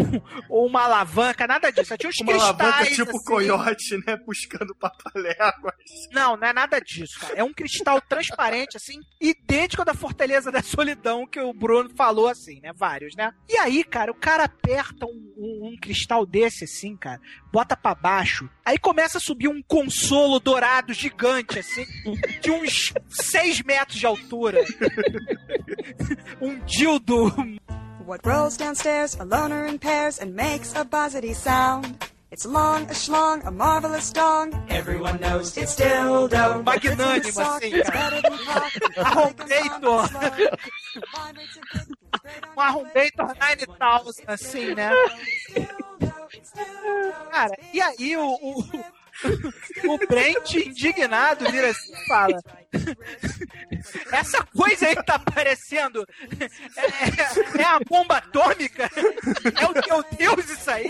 ou 0.48 0.66
uma 0.66 0.84
alavanca, 0.84 1.46
nada 1.46 1.72
disso. 1.74 1.90
Só 1.90 1.98
Tinha 1.98 2.10
uns 2.10 2.22
Uma 2.22 2.32
cristais. 2.32 2.62
alavanca 2.62 2.86
tipo 2.96 3.10
assim. 3.18 3.26
coiote, 3.26 3.98
né? 4.08 4.16
Buscando 4.26 4.74
papaléguas. 4.76 5.76
Não, 6.14 6.38
não 6.38 6.48
é 6.48 6.54
nada 6.54 6.71
disso, 6.80 7.20
cara. 7.20 7.34
É 7.36 7.44
um 7.44 7.52
cristal 7.54 8.00
transparente, 8.00 8.78
assim, 8.78 9.00
idêntico 9.20 9.84
da 9.84 9.94
Fortaleza 9.94 10.52
da 10.52 10.62
Solidão 10.62 11.26
que 11.28 11.40
o 11.40 11.52
Bruno 11.52 11.90
falou, 11.96 12.28
assim, 12.28 12.60
né? 12.62 12.72
Vários, 12.76 13.16
né? 13.16 13.34
E 13.50 13.58
aí, 13.58 13.84
cara, 13.84 14.12
o 14.12 14.16
cara 14.16 14.44
aperta 14.46 15.06
um, 15.06 15.34
um- 15.38 15.70
um 15.74 15.76
cristal 15.82 16.26
desse, 16.26 16.64
assim, 16.66 16.96
cara, 16.96 17.20
bota 17.52 17.76
pra 17.76 17.94
baixo, 17.96 18.50
aí 18.64 18.78
começa 18.78 19.18
a 19.18 19.22
subir 19.22 19.48
um 19.48 19.62
consolo 19.62 20.40
dourado 20.40 20.94
gigante, 20.94 21.60
assim, 21.60 21.86
de 22.42 22.52
uns 22.52 22.94
6 23.10 23.62
metros 23.64 23.98
de 24.00 24.06
altura. 24.06 24.64
um 26.42 26.60
dildo 26.66 27.32
What 28.06 28.24
grows 28.24 28.58
downstairs, 28.58 29.16
a 29.20 29.24
loner 29.24 29.68
in 29.70 29.78
pairs, 29.78 30.20
and 30.20 30.34
makes 30.34 30.76
a 30.76 30.84
buzzity 30.84 31.34
sound. 31.36 31.96
It's 32.32 32.46
long, 32.46 32.84
a 32.84 32.94
schlong, 32.94 33.46
a 33.46 33.52
marvelous 33.52 34.10
dong. 34.14 34.54
Everyone 34.70 35.20
knows 35.20 35.58
it's 35.58 35.76
dildo. 35.76 36.64
Magnânimo, 36.64 37.42
assim, 37.42 37.72
cara. 37.84 38.22
Arrombator. 38.98 40.10
um 42.56 42.62
Arrombator 42.62 43.36
9000, 43.68 44.24
assim, 44.28 44.74
né? 44.74 44.92
Cara, 47.32 47.58
e 47.74 47.82
aí 47.82 48.16
o, 48.16 48.24
o, 48.24 48.64
o 49.86 49.98
Brent, 50.08 50.56
indignado, 50.56 51.50
vira 51.52 51.70
assim 51.70 51.94
e 51.94 52.08
fala: 52.08 52.42
Essa 54.12 54.44
coisa 54.46 54.88
aí 54.88 54.96
que 54.96 55.06
tá 55.06 55.16
aparecendo 55.16 56.06
é, 56.78 57.60
é, 57.60 57.62
é 57.62 57.66
a 57.66 57.80
bomba 57.80 58.18
atômica? 58.18 58.90
É 59.60 59.66
o 59.66 59.74
teu 59.82 60.18
Deus 60.18 60.50
isso 60.50 60.72
aí? 60.72 60.90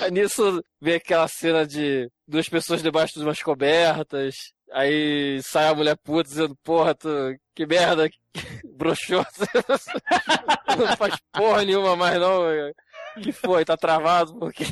Aí 0.00 0.10
nisso 0.10 0.62
vem 0.80 0.94
aquela 0.94 1.28
cena 1.28 1.66
de 1.66 2.10
duas 2.26 2.48
pessoas 2.48 2.82
debaixo 2.82 3.18
de 3.18 3.24
umas 3.24 3.42
cobertas. 3.42 4.34
Aí 4.72 5.40
sai 5.42 5.68
a 5.68 5.74
mulher 5.74 5.96
puta 5.96 6.28
dizendo, 6.28 6.56
porra, 6.62 6.94
tu, 6.94 7.08
que 7.54 7.66
merda, 7.66 8.08
que 8.08 8.18
broxou. 8.64 9.26
não 10.78 10.96
faz 10.96 11.16
porra 11.32 11.64
nenhuma 11.64 11.96
mais 11.96 12.18
não. 12.20 12.42
Que 13.22 13.32
foi, 13.32 13.64
tá 13.64 13.76
travado, 13.76 14.38
porque. 14.38 14.64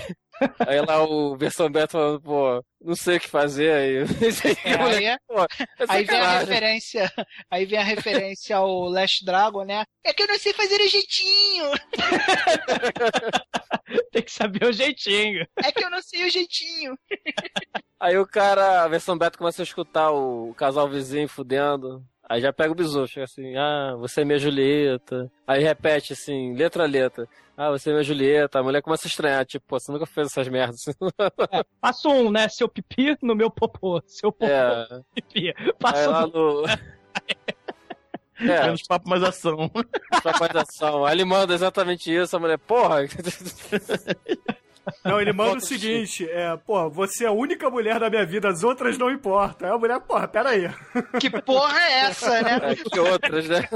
Aí 0.67 0.81
lá 0.81 1.03
o 1.05 1.37
versão 1.37 1.71
Beto 1.71 1.93
falando, 1.93 2.21
pô, 2.21 2.65
não 2.81 2.95
sei 2.95 3.17
o 3.17 3.21
que 3.21 3.29
fazer 3.29 3.73
aí. 3.73 4.05
É, 4.65 4.75
aí, 4.75 5.05
é- 5.07 5.19
Pô, 5.27 5.41
é 5.43 5.47
aí 5.89 6.05
vem 6.05 6.21
a 6.21 6.39
referência, 6.39 7.13
aí 7.51 7.65
vem 7.67 7.79
a 7.79 7.83
referência 7.83 8.57
ao 8.57 8.89
Last 8.89 9.25
Dragon, 9.25 9.65
né? 9.65 9.85
É 10.05 10.13
que 10.13 10.23
eu 10.23 10.27
não 10.29 10.39
sei 10.39 10.53
fazer 10.53 10.81
o 10.81 10.89
jeitinho. 10.89 11.71
Tem 14.13 14.23
que 14.23 14.31
saber 14.31 14.65
o 14.67 14.73
jeitinho. 14.73 15.47
É 15.65 15.73
que 15.73 15.83
eu 15.85 15.91
não 15.91 16.03
sei 16.03 16.25
o 16.27 16.31
jeitinho. 16.31 16.97
Aí 18.01 18.17
o 18.19 18.27
cara, 18.27 18.85
a 18.85 18.89
versão 18.89 19.17
beta 19.19 19.39
começa 19.39 19.63
a 19.63 19.65
escutar 19.65 20.11
o 20.13 20.55
casal 20.55 20.89
vizinho 20.89 21.29
fudendo. 21.29 22.05
Aí 22.29 22.41
já 22.43 22.53
pega 22.53 22.73
o 22.73 22.75
bisu, 22.75 23.07
chega 23.07 23.25
assim, 23.25 23.57
ah, 23.57 23.95
você 23.99 24.21
é 24.21 24.25
minha 24.25 24.39
Julieta. 24.39 25.31
Aí 25.47 25.63
repete 25.63 26.13
assim, 26.13 26.55
letra 26.55 26.85
a 26.85 26.87
letra. 26.87 27.27
Ah, 27.57 27.71
você 27.71 27.89
é 27.89 27.93
minha 27.93 28.05
Julieta. 28.05 28.59
A 28.59 28.63
mulher 28.63 28.83
começa 28.83 29.07
a 29.07 29.11
estranhar, 29.11 29.47
tipo, 29.47 29.65
pô, 29.67 29.81
você 29.81 29.91
nunca 29.91 30.05
fez 30.05 30.27
essas 30.27 30.47
merdas. 30.49 30.85
Passo 31.81 32.09
um, 32.11 32.31
né? 32.31 32.49
Seu 32.49 32.69
pipi 32.69 33.17
no 33.23 33.35
meu 33.35 33.51
popô. 33.51 34.03
Seu 34.07 34.31
popô, 34.31 34.47
É. 34.53 34.87
pipi. 35.15 35.55
Lá 35.83 36.25
um. 36.25 36.29
no. 36.29 36.65
É, 38.41 38.67
Menos 38.67 38.85
papo, 38.85 39.09
mais 39.09 39.21
ação. 39.25 39.69
Trapazação. 40.23 41.05
Aí 41.05 41.13
ele 41.17 41.25
manda 41.25 41.53
exatamente 41.53 42.15
isso, 42.15 42.37
a 42.37 42.39
mulher, 42.39 42.57
porra. 42.57 42.99
Não, 45.05 45.21
ele 45.21 45.33
manda 45.33 45.57
o 45.57 45.61
seguinte: 45.61 46.29
é, 46.31 46.57
pô, 46.57 46.89
você 46.91 47.25
é 47.25 47.29
a 47.29 47.33
única 47.33 47.69
mulher 47.71 47.99
da 47.99 48.11
minha 48.11 48.25
vida, 48.25 48.49
as 48.49 48.63
outras 48.63 48.99
não 48.99 49.11
importam. 49.11 49.69
Aí 49.69 49.75
a 49.75 49.79
mulher, 49.79 50.01
porra, 50.01 50.29
peraí. 50.29 50.71
Que 51.21 51.31
porra 51.31 51.79
é 51.81 51.93
essa, 52.01 52.43
né? 52.43 52.61
É, 52.63 52.75
que 52.75 52.99
outras, 52.99 53.49
né? 53.49 53.69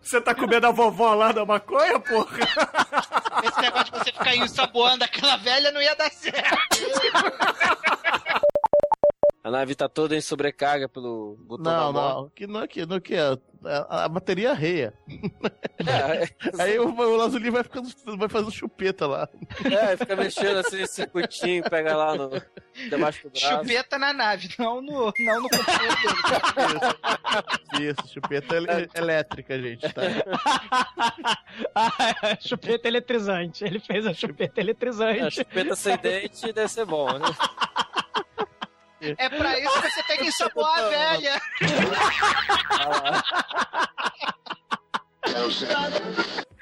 Você 0.00 0.20
tá 0.20 0.34
comendo 0.34 0.66
a 0.66 0.70
vovó 0.70 1.14
lá 1.14 1.32
da 1.32 1.44
maconha, 1.44 1.98
porra? 1.98 2.38
Esse 3.44 3.60
negócio 3.60 3.92
de 3.92 3.98
você 3.98 4.12
ficar 4.12 4.36
ensaboando 4.36 5.04
aquela 5.04 5.36
velha 5.36 5.70
não 5.70 5.80
ia 5.80 5.94
dar 5.94 6.10
certo. 6.10 6.78
A 9.42 9.50
nave 9.50 9.74
tá 9.74 9.88
toda 9.88 10.14
em 10.14 10.20
sobrecarga 10.20 10.86
pelo 10.88 11.36
botão 11.40 11.72
Não, 11.72 11.92
da 11.92 12.00
não. 12.14 12.28
Que 12.30 12.46
não, 12.46 12.66
que, 12.66 12.84
não, 12.86 13.00
que 13.00 13.14
é. 13.14 13.38
A, 13.62 14.04
a 14.04 14.08
bateria 14.08 14.52
arreia. 14.52 14.94
É, 15.86 16.28
Aí 16.62 16.78
o, 16.78 16.88
o 16.88 17.16
Lazuli 17.16 17.50
vai 17.50 17.62
ficando, 17.62 17.88
vai 18.16 18.28
fazendo 18.28 18.50
chupeta 18.50 19.06
lá. 19.06 19.28
É, 19.64 19.96
fica 19.98 20.16
mexendo 20.16 20.58
assim 20.58 20.86
circuitinho, 20.86 21.62
pega 21.68 21.94
lá 21.94 22.14
no. 22.16 22.30
debaixo 22.88 23.22
do 23.28 23.30
braço. 23.30 23.46
Chupeta 23.64 23.98
na 23.98 24.12
nave, 24.14 24.48
não 24.58 24.80
no, 24.80 25.12
não 25.18 25.42
no 25.42 25.48
computador 25.50 26.96
dele. 27.76 27.90
Isso, 27.90 28.08
chupeta 28.14 28.56
ele- 28.56 28.88
elétrica, 28.94 29.60
gente. 29.60 29.88
Tá? 29.92 30.02
Ah, 31.74 32.36
chupeta 32.40 32.88
eletrizante. 32.88 33.64
Ele 33.64 33.78
fez 33.80 34.06
a 34.06 34.14
chupeta 34.14 34.60
eletrizante. 34.60 35.20
A 35.20 35.30
chupeta 35.30 35.76
sem 35.76 35.96
dente 35.98 36.52
deve 36.52 36.68
ser 36.68 36.84
bom, 36.84 37.06
né? 37.18 37.26
É 39.02 39.28
pra 39.28 39.58
isso 39.58 39.80
que 39.82 39.90
você 39.90 40.02
tem 40.04 40.18
que 40.18 40.26
ensaboar 40.26 40.78
a 40.78 40.88
velha. 40.88 41.40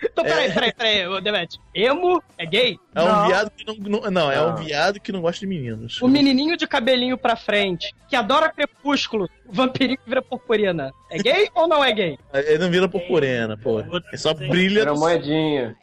Então, 0.01 0.25
peraí, 0.25 0.53
peraí, 0.53 0.73
peraí, 0.73 1.07
ô, 1.09 1.21
Demet. 1.21 1.59
Emo 1.75 2.23
é 2.37 2.47
gay? 2.47 2.79
É 2.95 3.03
um 3.03 3.07
Não. 3.07 3.27
viado 3.27 3.51
que 3.51 3.67
não, 3.67 3.75
não- 4.01 4.11
Não, 4.11 4.31
é 4.33 4.41
um 4.41 4.49
Não. 4.51 4.57
viado 4.57 5.01
que 5.01 5.11
não 5.11 5.21
gosta 5.21 5.41
de 5.41 5.47
meninos. 5.47 6.01
O 6.01 6.07
menininho 6.09 6.57
de 6.57 6.67
cabelinho 6.69 7.19
pra 7.19 7.35
frente, 7.35 7.93
que 8.09 8.15
adora 8.15 8.49
crepúsculo, 8.51 9.29
o 9.47 9.53
vampirinho 9.53 9.99
que 9.99 10.09
vira 10.09 10.23
purpurina. 10.23 10.93
É 11.11 11.19
gay 11.19 11.49
ou 11.55 11.67
não 11.67 11.85
é 11.85 11.93
gay? 11.93 12.19
Ele 12.33 12.59
não 12.59 12.71
vira 12.71 12.89
purpurina, 12.89 13.57
pô. 13.57 13.81
Ele 13.81 14.17
só 14.17 14.33
brilha 14.35 14.83
Era 14.83 14.93
no 14.93 15.01
moedinha. 15.01 15.77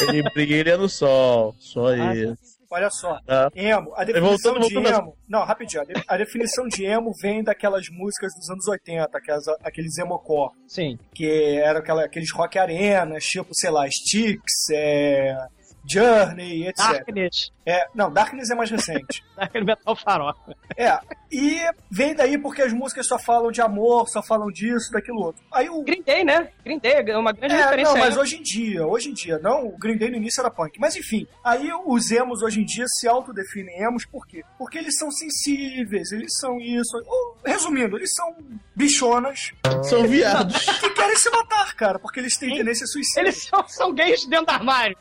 Ele 0.00 0.22
brilha 0.34 0.76
no 0.76 0.88
sol. 0.88 1.54
Só 1.58 1.88
Ah, 1.88 2.14
isso. 2.14 2.51
Olha 2.72 2.88
só, 2.90 3.18
Tá. 3.26 3.50
emo, 3.54 3.92
a 3.94 4.02
definição 4.04 4.52
Voltando- 4.54 4.68
de 4.68 4.74
voltando 4.74 4.98
emo. 5.02 5.16
Não, 5.28 5.44
rapidinho. 5.44 5.82
A, 5.82 5.84
de- 5.84 6.04
a 6.08 6.16
definição 6.16 6.66
de 6.66 6.84
emo 6.86 7.12
vem 7.20 7.44
daquelas 7.44 7.84
músicas 7.90 8.32
dos 8.34 8.48
anos 8.48 8.66
80, 8.66 9.18
aquelas, 9.18 9.46
aqueles 9.62 9.98
emocore. 9.98 10.52
Sim. 10.66 10.98
Que 11.14 11.58
eram 11.62 11.80
aquela, 11.80 12.04
aqueles 12.04 12.30
rock 12.32 12.58
arenas, 12.58 13.24
tipo, 13.24 13.50
sei 13.54 13.70
lá, 13.70 13.86
Styx, 13.86 14.42
é, 14.72 15.36
Journey, 15.84 16.68
etc. 16.68 16.76
Darkness. 16.76 17.52
É, 17.64 17.86
não, 17.94 18.10
Darkness 18.10 18.50
é 18.50 18.54
mais 18.54 18.70
recente. 18.70 19.24
Darkness 19.36 19.64
Metal 19.64 19.96
Farofa. 19.96 20.56
É, 20.76 20.98
e 21.30 21.60
vem 21.90 22.14
daí 22.14 22.38
porque 22.38 22.62
as 22.62 22.72
músicas 22.72 23.06
só 23.06 23.18
falam 23.18 23.50
de 23.50 23.60
amor, 23.60 24.08
só 24.08 24.22
falam 24.22 24.48
disso, 24.48 24.90
daquilo 24.92 25.20
outro. 25.20 25.42
Aí 25.52 25.68
o 25.68 25.82
Green 25.82 26.02
Day, 26.02 26.24
né? 26.24 26.48
Green 26.64 26.78
Day 26.78 27.04
é 27.06 27.16
uma 27.16 27.32
grande 27.32 27.54
é, 27.54 27.58
referência. 27.58 27.92
não, 27.92 28.00
mas 28.00 28.16
aí. 28.16 28.20
hoje 28.20 28.36
em 28.36 28.42
dia, 28.42 28.86
hoje 28.86 29.10
em 29.10 29.14
dia, 29.14 29.38
não, 29.38 29.66
o 29.66 29.78
Green 29.78 29.96
Day 29.96 30.10
no 30.10 30.16
início 30.16 30.40
era 30.40 30.50
punk. 30.50 30.78
Mas 30.78 30.96
enfim, 30.96 31.26
aí 31.44 31.70
os 31.86 32.10
emos 32.10 32.42
hoje 32.42 32.60
em 32.60 32.64
dia 32.64 32.84
se 32.86 33.06
autodefinem 33.06 33.82
emos 33.82 34.04
por 34.04 34.26
quê? 34.26 34.44
Porque 34.58 34.78
eles 34.78 34.96
são 34.98 35.10
sensíveis, 35.10 36.12
eles 36.12 36.36
são 36.38 36.60
isso. 36.60 36.96
Ou, 37.06 37.36
resumindo, 37.44 37.96
eles 37.96 38.10
são 38.14 38.36
bichonas. 38.74 39.52
São 39.82 40.06
viados. 40.06 40.64
Que 40.80 40.90
querem 40.90 41.16
se 41.16 41.30
matar, 41.30 41.74
cara, 41.74 41.98
porque 41.98 42.20
eles 42.20 42.36
têm 42.36 42.54
tendência 42.56 42.86
suicida. 42.86 43.20
Eles 43.20 43.44
são, 43.44 43.68
são 43.68 43.94
gays 43.94 44.26
dentro 44.26 44.46
do 44.46 44.50
armário. 44.50 44.96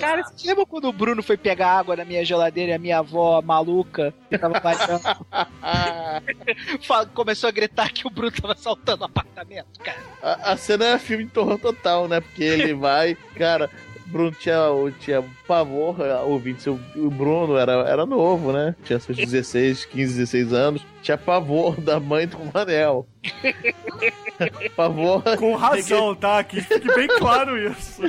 Cara, 0.00 0.22
você 0.22 0.48
lembra 0.48 0.66
quando 0.66 0.88
o 0.88 0.92
Bruno 0.92 1.22
foi 1.22 1.36
pegar 1.36 1.78
água 1.78 1.96
na 1.96 2.04
minha 2.04 2.24
geladeira 2.24 2.72
e 2.72 2.74
a 2.74 2.78
minha 2.78 2.98
avó 2.98 3.40
maluca 3.40 4.12
tava 4.40 4.60
Começou 7.14 7.48
a 7.48 7.52
gritar 7.52 7.92
que 7.92 8.06
o 8.06 8.10
Bruno 8.10 8.32
tava 8.32 8.54
assaltando 8.54 9.02
o 9.02 9.06
apartamento, 9.06 9.78
cara. 9.80 9.98
A, 10.22 10.52
a 10.52 10.56
cena 10.56 10.86
é 10.86 10.98
filme 10.98 11.24
de 11.24 11.30
terror 11.30 11.58
total, 11.58 12.08
né? 12.08 12.20
Porque 12.20 12.42
ele 12.42 12.74
vai, 12.74 13.16
cara. 13.36 13.70
Bruno 14.06 14.32
tinha, 14.32 14.60
tinha 15.00 15.24
pavor, 15.46 15.96
ouvinte, 16.24 16.68
o, 16.68 16.78
o 16.96 17.10
Bruno 17.10 17.56
era, 17.56 17.72
era 17.88 18.06
novo, 18.06 18.52
né? 18.52 18.74
Tinha 18.84 18.98
seus 18.98 19.16
16, 19.16 19.84
15, 19.86 20.18
16 20.18 20.52
anos. 20.52 20.86
Tinha 21.02 21.18
pavor 21.18 21.80
da 21.80 21.98
mãe 21.98 22.26
do 22.26 22.38
Manel. 22.52 23.06
pavor. 24.76 25.22
Com 25.38 25.54
razão, 25.54 26.14
tá? 26.14 26.42
Que 26.44 26.60
fique 26.60 26.94
bem 26.94 27.08
claro 27.08 27.56
isso. 27.58 28.02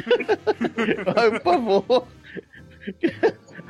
Ai, 1.16 1.40
favor. 1.40 2.08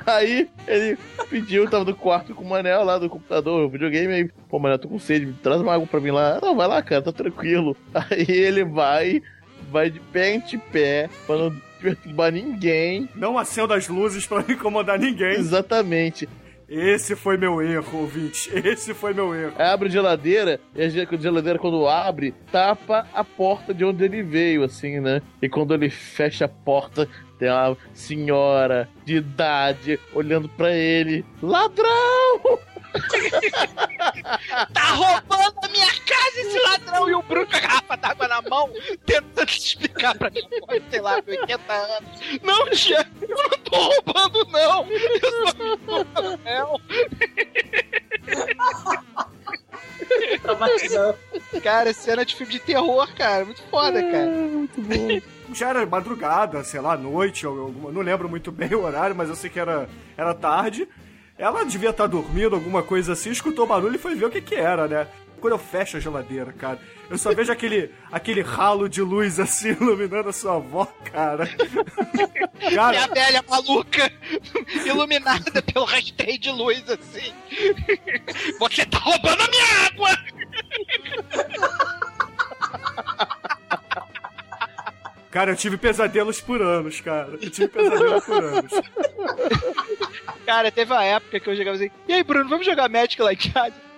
Aí 0.06 0.50
ele 0.66 0.98
pediu, 1.30 1.68
tava 1.68 1.84
no 1.84 1.94
quarto 1.94 2.34
com 2.34 2.44
o 2.44 2.48
Manel 2.48 2.84
lá 2.84 2.98
do 2.98 3.08
computador, 3.08 3.64
o 3.64 3.70
videogame, 3.70 4.12
aí, 4.12 4.30
pô, 4.48 4.58
Manel, 4.58 4.78
tô 4.78 4.88
com 4.88 4.98
sede, 4.98 5.32
traz 5.42 5.60
uma 5.60 5.72
água 5.74 5.86
pra 5.86 6.00
mim 6.00 6.10
lá. 6.10 6.38
Não, 6.42 6.54
vai 6.54 6.68
lá, 6.68 6.82
cara, 6.82 7.02
tá 7.02 7.12
tranquilo. 7.12 7.76
Aí 7.94 8.26
ele 8.28 8.64
vai, 8.64 9.22
vai 9.70 9.90
de 9.90 10.00
pé 10.00 10.34
em 10.34 10.58
pé, 10.58 11.08
pra 11.26 11.36
não 11.36 11.63
perturbar 11.84 12.32
ninguém. 12.32 13.08
Não 13.14 13.36
acenda 13.38 13.74
as 13.74 13.88
luzes 13.88 14.26
pra 14.26 14.40
não 14.42 14.50
incomodar 14.54 14.98
ninguém. 14.98 15.32
Exatamente. 15.34 16.26
Esse 16.66 17.14
foi 17.14 17.36
meu 17.36 17.60
erro, 17.60 17.98
ouvinte. 17.98 18.50
Esse 18.66 18.94
foi 18.94 19.12
meu 19.12 19.34
erro. 19.34 19.52
Abre 19.58 19.88
a 19.88 19.90
geladeira, 19.92 20.58
e 20.74 20.82
a 20.82 20.88
ge- 20.88 21.06
a 21.10 21.16
geladeira, 21.16 21.58
quando 21.58 21.86
abre, 21.86 22.32
tapa 22.50 23.06
a 23.12 23.22
porta 23.22 23.74
de 23.74 23.84
onde 23.84 24.02
ele 24.02 24.22
veio, 24.22 24.64
assim, 24.64 24.98
né? 24.98 25.20
E 25.42 25.48
quando 25.48 25.74
ele 25.74 25.90
fecha 25.90 26.46
a 26.46 26.48
porta, 26.48 27.06
tem 27.38 27.50
uma 27.50 27.76
senhora 27.92 28.88
de 29.04 29.16
idade 29.16 30.00
olhando 30.14 30.48
pra 30.48 30.72
ele. 30.74 31.22
Ladrão! 31.42 32.58
Tá 34.72 34.90
roubando 34.92 35.58
a 35.62 35.68
minha 35.68 35.86
casa 35.86 36.40
esse 36.40 36.58
ladrão! 36.60 37.08
E 37.08 37.14
o 37.14 37.22
Bruno 37.22 37.46
com 37.46 37.56
a 37.56 37.60
garrafa 37.60 37.96
d'água 37.96 38.28
na 38.28 38.42
mão, 38.42 38.70
tentando 39.04 39.48
explicar 39.50 40.16
pra 40.16 40.30
minha 40.30 40.44
avó, 40.44 40.84
sei 40.90 41.00
lá, 41.00 41.20
de 41.20 41.30
80 41.30 41.72
anos. 41.72 42.10
Não, 42.42 42.70
tia, 42.70 43.06
eu 43.22 43.36
não 43.36 43.58
tô 43.58 43.76
roubando, 43.76 44.44
não! 44.50 44.86
Eu 44.90 45.48
só 45.48 45.64
me 45.64 45.76
dou 45.76 46.04
papel. 46.04 46.80
Cara, 51.62 51.92
cena 51.92 52.24
de 52.24 52.34
filme 52.34 52.52
de 52.52 52.58
terror, 52.60 53.08
cara. 53.14 53.44
Muito 53.44 53.62
foda, 53.64 54.02
cara. 54.02 54.26
muito 54.26 54.80
bom. 54.80 55.20
Já 55.54 55.68
era 55.70 55.86
madrugada, 55.86 56.64
sei 56.64 56.80
lá, 56.80 56.96
noite, 56.96 57.46
ou 57.46 57.60
alguma, 57.60 57.92
não 57.92 58.00
lembro 58.00 58.28
muito 58.28 58.50
bem 58.50 58.74
o 58.74 58.82
horário, 58.82 59.14
mas 59.14 59.28
eu 59.28 59.36
sei 59.36 59.50
que 59.50 59.60
era, 59.60 59.88
era 60.16 60.34
tarde. 60.34 60.88
Ela 61.36 61.64
devia 61.64 61.90
estar 61.90 62.06
dormindo, 62.06 62.54
alguma 62.54 62.82
coisa 62.82 63.12
assim, 63.12 63.30
escutou 63.30 63.66
barulho 63.66 63.96
e 63.96 63.98
foi 63.98 64.14
ver 64.14 64.26
o 64.26 64.30
que 64.30 64.40
que 64.40 64.54
era, 64.54 64.86
né? 64.86 65.08
Quando 65.40 65.54
eu 65.54 65.58
fecho 65.58 65.96
a 65.96 66.00
geladeira, 66.00 66.52
cara, 66.52 66.78
eu 67.10 67.18
só 67.18 67.34
vejo 67.34 67.52
aquele, 67.52 67.90
aquele 68.10 68.40
ralo 68.40 68.88
de 68.88 69.02
luz 69.02 69.38
assim 69.38 69.70
iluminando 69.78 70.28
a 70.28 70.32
sua 70.32 70.56
avó, 70.56 70.86
cara. 71.12 71.48
É 72.60 72.78
a 72.78 73.06
velha 73.08 73.44
maluca, 73.46 74.10
iluminada 74.86 75.60
pelo 75.60 75.84
rastreio 75.84 76.38
de 76.38 76.50
luz, 76.50 76.82
assim. 76.88 77.32
Você 78.58 78.86
tá 78.86 78.98
roubando 78.98 79.42
a 79.42 79.48
minha 79.48 79.86
água! 79.86 80.18
Cara, 85.30 85.50
eu 85.50 85.56
tive 85.56 85.76
pesadelos 85.76 86.40
por 86.40 86.62
anos, 86.62 87.00
cara. 87.00 87.36
Eu 87.42 87.50
tive 87.50 87.68
pesadelos 87.68 88.24
por 88.24 88.42
anos. 88.42 88.72
Cara, 90.44 90.70
teve 90.70 90.92
uma 90.92 91.04
época 91.04 91.40
que 91.40 91.48
eu 91.48 91.56
jogava 91.56 91.76
assim, 91.76 91.90
e 92.06 92.12
aí, 92.12 92.22
Bruno, 92.22 92.48
vamos 92.48 92.66
jogar 92.66 92.88
Magic 92.88 93.20
lá 93.22 93.32
em? 93.32 93.38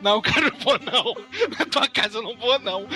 Não, 0.00 0.20
cara, 0.20 0.50
não 0.50 0.58
vou 0.58 0.78
não. 0.78 1.16
Na 1.58 1.64
tua 1.66 1.88
casa 1.88 2.18
eu 2.18 2.22
não 2.22 2.36
vou, 2.36 2.58
não. 2.60 2.86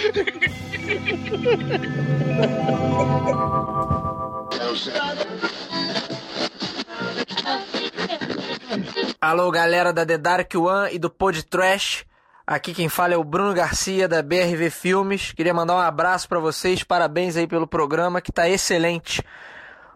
Alô, 9.21 9.51
galera 9.51 9.93
da 9.93 10.05
The 10.07 10.19
Dark 10.19 10.55
One 10.55 10.95
e 10.95 10.99
do 10.99 11.11
Pod 11.11 11.43
Trash. 11.45 12.05
Aqui 12.47 12.75
quem 12.75 12.89
fala 12.89 13.15
é 13.15 13.17
o 13.17 13.25
Bruno 13.25 13.55
Garcia 13.55 14.07
da 14.09 14.23
BRV 14.23 14.71
Filmes. 14.71 15.33
Queria 15.33 15.55
mandar 15.55 15.75
um 15.77 15.79
abraço 15.79 16.29
pra 16.29 16.39
vocês, 16.39 16.83
parabéns 16.83 17.37
aí 17.37 17.47
pelo 17.47 17.67
programa 17.67 18.21
que 18.21 18.33
tá 18.33 18.49
excelente. 18.49 19.23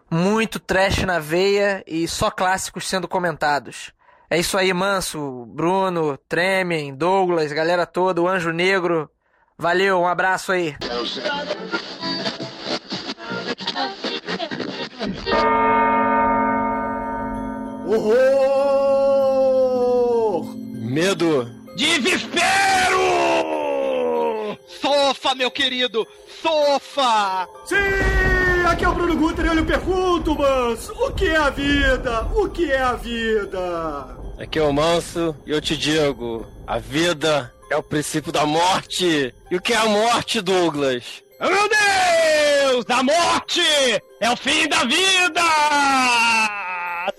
Muito 0.09 0.59
trash 0.59 1.03
na 1.03 1.19
veia 1.19 1.83
e 1.87 2.07
só 2.07 2.29
clássicos 2.29 2.87
sendo 2.87 3.07
comentados. 3.07 3.91
É 4.29 4.39
isso 4.39 4.57
aí, 4.57 4.73
Manso, 4.73 5.45
Bruno, 5.47 6.17
Tremen, 6.29 6.95
Douglas, 6.95 7.51
galera 7.51 7.85
toda, 7.85 8.21
o 8.21 8.27
Anjo 8.27 8.51
Negro. 8.51 9.09
Valeu, 9.57 9.99
um 9.99 10.07
abraço 10.07 10.51
aí. 10.51 10.75
Horror! 19.05 20.55
Medo! 20.73 21.45
Desespero! 21.75 22.45
Sofa, 24.67 25.35
meu 25.35 25.51
querido! 25.51 26.07
Sofa! 26.41 27.47
Sim! 27.65 28.44
Aqui 28.65 28.83
é 28.83 28.89
o 28.89 28.93
Bruno 28.93 29.15
Guter 29.15 29.45
e 29.45 29.47
eu 29.47 29.53
lhe 29.53 29.63
pergunto, 29.63 30.35
Manso, 30.35 30.91
o 30.93 31.11
que 31.13 31.27
é 31.27 31.37
a 31.37 31.49
vida? 31.49 32.23
O 32.35 32.49
que 32.49 32.71
é 32.71 32.81
a 32.81 32.93
vida? 32.93 34.17
Aqui 34.39 34.59
é 34.59 34.63
o 34.63 34.73
Manso 34.73 35.35
e 35.45 35.51
eu 35.51 35.61
te 35.61 35.77
digo: 35.77 36.45
a 36.65 36.79
vida 36.79 37.53
é 37.69 37.77
o 37.77 37.83
princípio 37.83 38.31
da 38.31 38.45
morte. 38.45 39.33
E 39.49 39.55
o 39.55 39.61
que 39.61 39.71
é 39.71 39.77
a 39.77 39.85
morte, 39.85 40.41
Douglas? 40.41 41.23
Oh, 41.39 41.47
meu 41.47 41.69
Deus! 41.69 42.85
A 42.89 43.03
morte 43.03 43.61
é 44.19 44.29
o 44.31 44.35
fim 44.35 44.67
da 44.67 44.83
vida! 44.83 45.41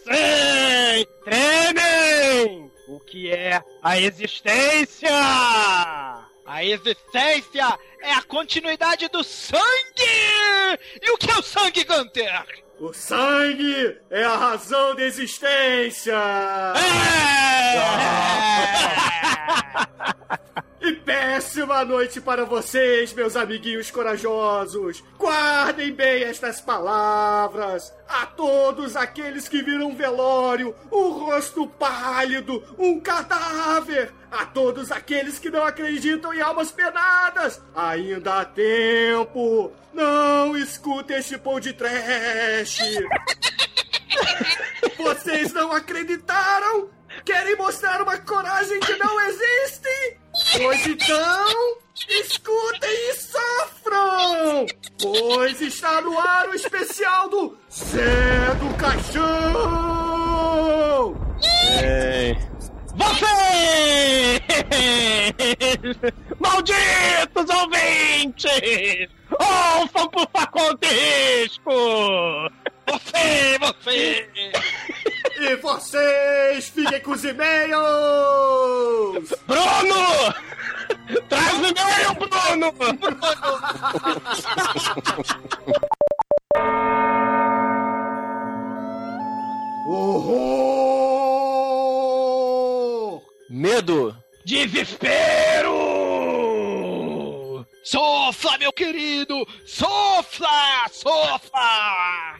Sim! 0.05 1.07
Tremem! 1.25 2.71
O 2.89 3.01
que 3.01 3.31
é 3.31 3.63
a 3.83 4.01
existência? 4.01 5.11
A 6.47 6.65
existência 6.65 7.79
é 8.07 8.13
a 8.13 8.23
continuidade 8.23 9.09
do 9.09 9.25
sangue! 9.25 9.61
E 11.03 11.11
o 11.11 11.19
que 11.19 11.31
é 11.31 11.37
o 11.37 11.43
sangue, 11.43 11.85
Gunter? 11.85 12.66
O 12.79 12.93
sangue 12.93 13.97
é 14.11 14.23
a 14.23 14.37
razão 14.37 14.95
da 14.95 15.03
existência! 15.03 16.15
E 20.79 20.93
péssima 20.93 21.85
noite 21.87 22.21
para 22.21 22.45
vocês, 22.45 23.15
meus 23.15 23.35
amiguinhos 23.35 23.91
corajosos! 23.91 25.03
Guardem 25.19 25.91
bem 25.91 26.25
estas 26.25 26.61
palavras! 26.61 27.95
A 28.07 28.27
todos 28.27 28.95
aqueles 28.95 29.49
que 29.49 29.63
viram 29.63 29.89
um 29.89 29.97
velório, 29.97 30.75
um 30.93 31.09
rosto 31.13 31.67
pálido, 31.67 32.63
um 32.79 33.01
cadáver! 33.01 34.13
A 34.31 34.45
todos 34.45 34.93
aqueles 34.93 35.39
que 35.39 35.49
não 35.49 35.65
acreditam 35.65 36.35
em 36.35 36.43
almas 36.43 36.71
penadas! 36.71 37.59
Ainda 37.75 38.41
há 38.41 38.45
tempo! 38.45 39.73
Não 39.97 40.55
escutem 40.55 41.17
este 41.17 41.39
pão 41.39 41.59
de 41.59 41.73
trash! 41.73 42.81
Vocês 44.99 45.55
não 45.55 45.73
acreditaram? 45.73 46.91
Querem 47.25 47.57
mostrar 47.57 48.03
uma 48.03 48.19
coragem 48.19 48.79
que 48.81 48.95
não 48.97 49.19
existe? 49.23 50.19
Pois 50.59 50.87
então, 50.87 51.79
escutem 52.11 52.91
e 52.91 53.15
sofram! 53.15 54.67
Pois 55.01 55.63
está 55.63 56.03
no 56.03 56.19
ar 56.19 56.51
o 56.51 56.55
especial 56.55 57.31
do 57.31 57.57
Zé 57.73 58.55
do 58.61 58.75
Caixão! 58.77 59.25
Ei. 61.83 62.37
Vocês! 62.95 64.43
Malditos 66.47 67.51
ouvintes! 67.51 69.11
Ouçam 69.31 70.09
por 70.09 70.29
favor 70.33 70.79
risco! 70.83 72.51
Você, 72.87 73.59
você! 73.59 74.29
E 75.39 75.57
vocês 75.57 76.69
fiquem 76.69 77.01
com 77.01 77.11
os 77.11 77.25
e-mails! 77.25 77.75
Bruno! 79.47 80.33
Traz 81.29 81.55
o 81.55 81.67
e-mail, 81.67 82.15
Bruno! 82.15 82.73
Horror! 89.89 91.17
Medo! 93.51 94.17
Desespero! 94.45 96.16
Sofla, 97.87 98.59
meu 98.59 98.73
querido! 98.73 99.47
Sofla! 99.65 100.89
Sofla! 100.91 102.35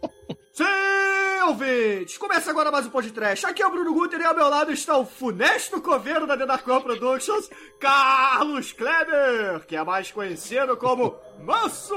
Sim, 0.54 1.42
ouvintes! 1.48 2.16
Começa 2.16 2.50
agora 2.50 2.70
mais 2.70 2.86
um 2.86 2.90
podcast. 2.90 3.44
Aqui 3.44 3.60
é 3.60 3.66
o 3.66 3.70
Bruno 3.70 3.92
Guter 3.92 4.18
e 4.18 4.24
ao 4.24 4.34
meu 4.34 4.48
lado 4.48 4.72
está 4.72 4.96
o 4.96 5.04
funesto 5.04 5.82
coveiro 5.82 6.26
da 6.26 6.34
The 6.34 6.46
Dark 6.46 6.66
One 6.66 6.82
Productions, 6.82 7.50
Carlos 7.78 8.72
Kleber, 8.72 9.66
que 9.66 9.76
é 9.76 9.84
mais 9.84 10.10
conhecido 10.10 10.78
como 10.78 11.14
Manso 11.40 11.94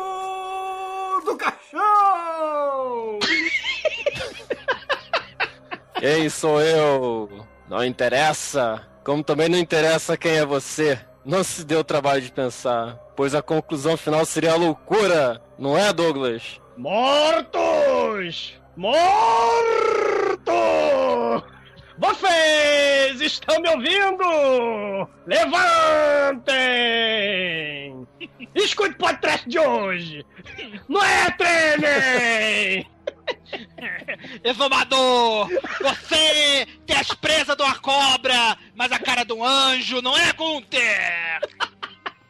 do 1.23 1.37
Caixão! 1.37 3.19
Quem 5.97 6.27
sou 6.27 6.61
eu? 6.61 7.47
Não 7.69 7.81
interessa. 7.81 8.85
Como 9.05 9.23
também 9.23 9.47
não 9.47 9.57
interessa 9.57 10.17
quem 10.17 10.33
é 10.33 10.45
você. 10.45 10.99
Não 11.25 11.43
se 11.43 11.65
deu 11.65 11.79
o 11.79 11.83
trabalho 11.83 12.21
de 12.21 12.31
pensar, 12.31 12.95
pois 13.15 13.35
a 13.35 13.41
conclusão 13.41 13.97
final 13.97 14.25
seria 14.25 14.53
a 14.53 14.57
loucura, 14.57 15.41
não 15.57 15.77
é, 15.77 15.91
Douglas? 15.91 16.59
Mortos! 16.77 18.53
Mortos! 18.75 19.03
Vocês 21.97 23.19
estão 23.21 23.59
me 23.61 23.69
ouvindo? 23.69 25.09
Levantem! 26.47 26.57
Escute 28.55 28.91
o 28.91 28.97
podcast 28.97 29.47
de 29.49 29.59
hoje! 29.59 30.25
Não 30.87 31.03
é, 31.03 31.29
Trenem? 31.31 32.87
Exumador! 34.43 35.49
Você 35.81 36.67
tem 36.85 36.97
as 36.97 37.13
presas 37.13 37.55
de 37.55 37.63
uma 37.63 37.77
cobra, 37.79 38.57
mas 38.75 38.91
a 38.91 38.99
cara 38.99 39.23
de 39.23 39.33
um 39.33 39.43
anjo, 39.43 40.01
não 40.01 40.17
é, 40.17 40.31
Gunther? 40.33 41.41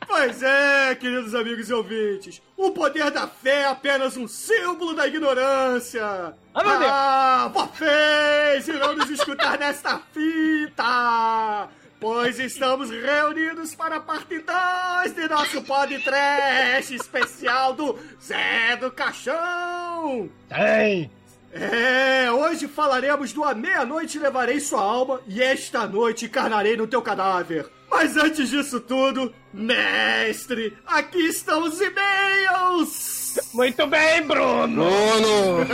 Pois 0.09 0.41
é, 0.41 0.95
queridos 0.95 1.35
amigos 1.35 1.69
e 1.69 1.73
ouvintes, 1.73 2.41
o 2.57 2.71
poder 2.71 3.11
da 3.11 3.27
fé 3.27 3.61
é 3.61 3.65
apenas 3.67 4.17
um 4.17 4.27
símbolo 4.27 4.95
da 4.95 5.07
ignorância. 5.07 6.03
Ah, 6.51 6.63
meu 6.63 6.79
Deus. 6.79 6.91
Ah, 6.91 7.51
vocês 7.53 8.67
irão 8.67 8.95
nos 8.95 9.07
escutar 9.11 9.59
nesta 9.59 10.01
fita, 10.11 11.69
pois 11.99 12.39
estamos 12.39 12.89
reunidos 12.89 13.75
para 13.75 13.97
a 13.97 13.99
parte 13.99 14.39
2 14.39 15.15
de 15.15 15.27
nosso 15.27 15.61
podcast 15.63 16.95
especial 16.95 17.73
do 17.73 17.99
Zé 18.23 18.77
do 18.77 18.89
Caixão. 18.89 20.29
Tem! 20.47 21.11
É, 21.51 22.31
hoje 22.31 22.67
falaremos 22.67 23.33
do 23.33 23.43
A 23.43 23.55
Meia-Noite 23.55 24.19
Levarei 24.19 24.59
Sua 24.59 24.81
Alma 24.81 25.19
e 25.27 25.41
esta 25.41 25.87
noite 25.87 26.25
encarnarei 26.25 26.77
no 26.77 26.87
teu 26.87 27.01
cadáver. 27.01 27.67
Mas 27.89 28.15
antes 28.15 28.49
disso 28.49 28.79
tudo, 28.79 29.33
mestre, 29.51 30.77
aqui 30.85 31.27
estão 31.27 31.63
os 31.63 31.81
e-mails! 31.81 33.39
Muito 33.51 33.87
bem, 33.87 34.21
Bruno! 34.21 34.85
Bruno! 34.85 35.65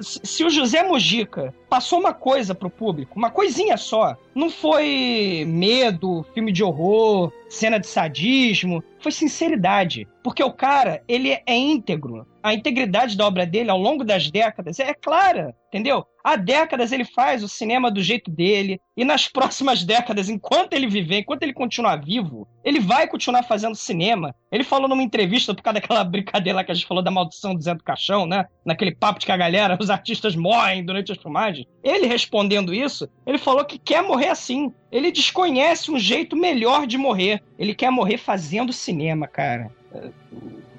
Se 0.00 0.44
o 0.44 0.50
José 0.50 0.82
Mojica 0.82 1.54
passou 1.68 1.98
uma 1.98 2.12
coisa 2.12 2.54
pro 2.54 2.70
público, 2.70 3.18
uma 3.18 3.30
coisinha 3.30 3.76
só, 3.76 4.16
não 4.34 4.48
foi 4.48 5.44
medo, 5.46 6.24
filme 6.34 6.52
de 6.52 6.62
horror, 6.62 7.32
cena 7.48 7.78
de 7.78 7.86
sadismo, 7.86 8.82
foi 9.00 9.12
sinceridade. 9.12 10.06
Porque 10.22 10.42
o 10.42 10.52
cara, 10.52 11.02
ele 11.08 11.30
é 11.30 11.56
íntegro. 11.56 12.26
A 12.42 12.54
integridade 12.54 13.16
da 13.16 13.26
obra 13.26 13.46
dele 13.46 13.70
ao 13.70 13.78
longo 13.78 14.04
das 14.04 14.30
décadas 14.30 14.78
é 14.78 14.94
clara, 14.94 15.54
entendeu? 15.68 16.04
Há 16.22 16.36
décadas 16.36 16.92
ele 16.92 17.04
faz 17.04 17.42
o 17.42 17.48
cinema 17.48 17.90
do 17.90 18.02
jeito 18.02 18.30
dele, 18.30 18.80
e 18.96 19.04
nas 19.04 19.28
próximas 19.28 19.82
décadas, 19.82 20.28
enquanto 20.28 20.74
ele 20.74 20.86
viver, 20.86 21.20
enquanto 21.20 21.42
ele 21.42 21.54
continuar 21.54 21.96
vivo, 21.96 22.46
ele 22.62 22.80
vai 22.80 23.08
continuar 23.08 23.42
fazendo 23.44 23.74
cinema. 23.74 24.34
Ele 24.52 24.62
falou 24.62 24.88
numa 24.88 25.02
entrevista, 25.02 25.54
por 25.54 25.62
causa 25.62 25.80
daquela 25.80 26.04
brincadeira 26.04 26.58
lá 26.58 26.64
que 26.64 26.72
a 26.72 26.74
gente 26.74 26.86
falou 26.86 27.02
da 27.02 27.10
maldição 27.10 27.54
do 27.54 27.62
Zé 27.62 27.74
do 27.74 27.82
Caixão, 27.82 28.26
né? 28.26 28.46
Naquele 28.64 28.94
papo 28.94 29.20
de 29.20 29.26
que 29.26 29.32
a 29.32 29.36
galera, 29.36 29.78
os 29.80 29.88
artistas 29.90 30.36
morrem 30.36 30.84
durante 30.84 31.12
as 31.12 31.18
filmagens. 31.18 31.66
Ele 31.82 32.06
respondendo 32.06 32.74
isso, 32.74 33.08
ele 33.26 33.38
falou 33.38 33.64
que 33.64 33.78
quer 33.78 34.02
morrer 34.02 34.28
assim. 34.28 34.72
Ele 34.90 35.12
desconhece 35.12 35.90
um 35.90 35.98
jeito 35.98 36.34
melhor 36.36 36.86
de 36.86 36.96
morrer. 36.96 37.42
Ele 37.58 37.74
quer 37.74 37.90
morrer 37.90 38.16
fazendo 38.18 38.72
cinema, 38.72 39.26
cara. 39.28 39.70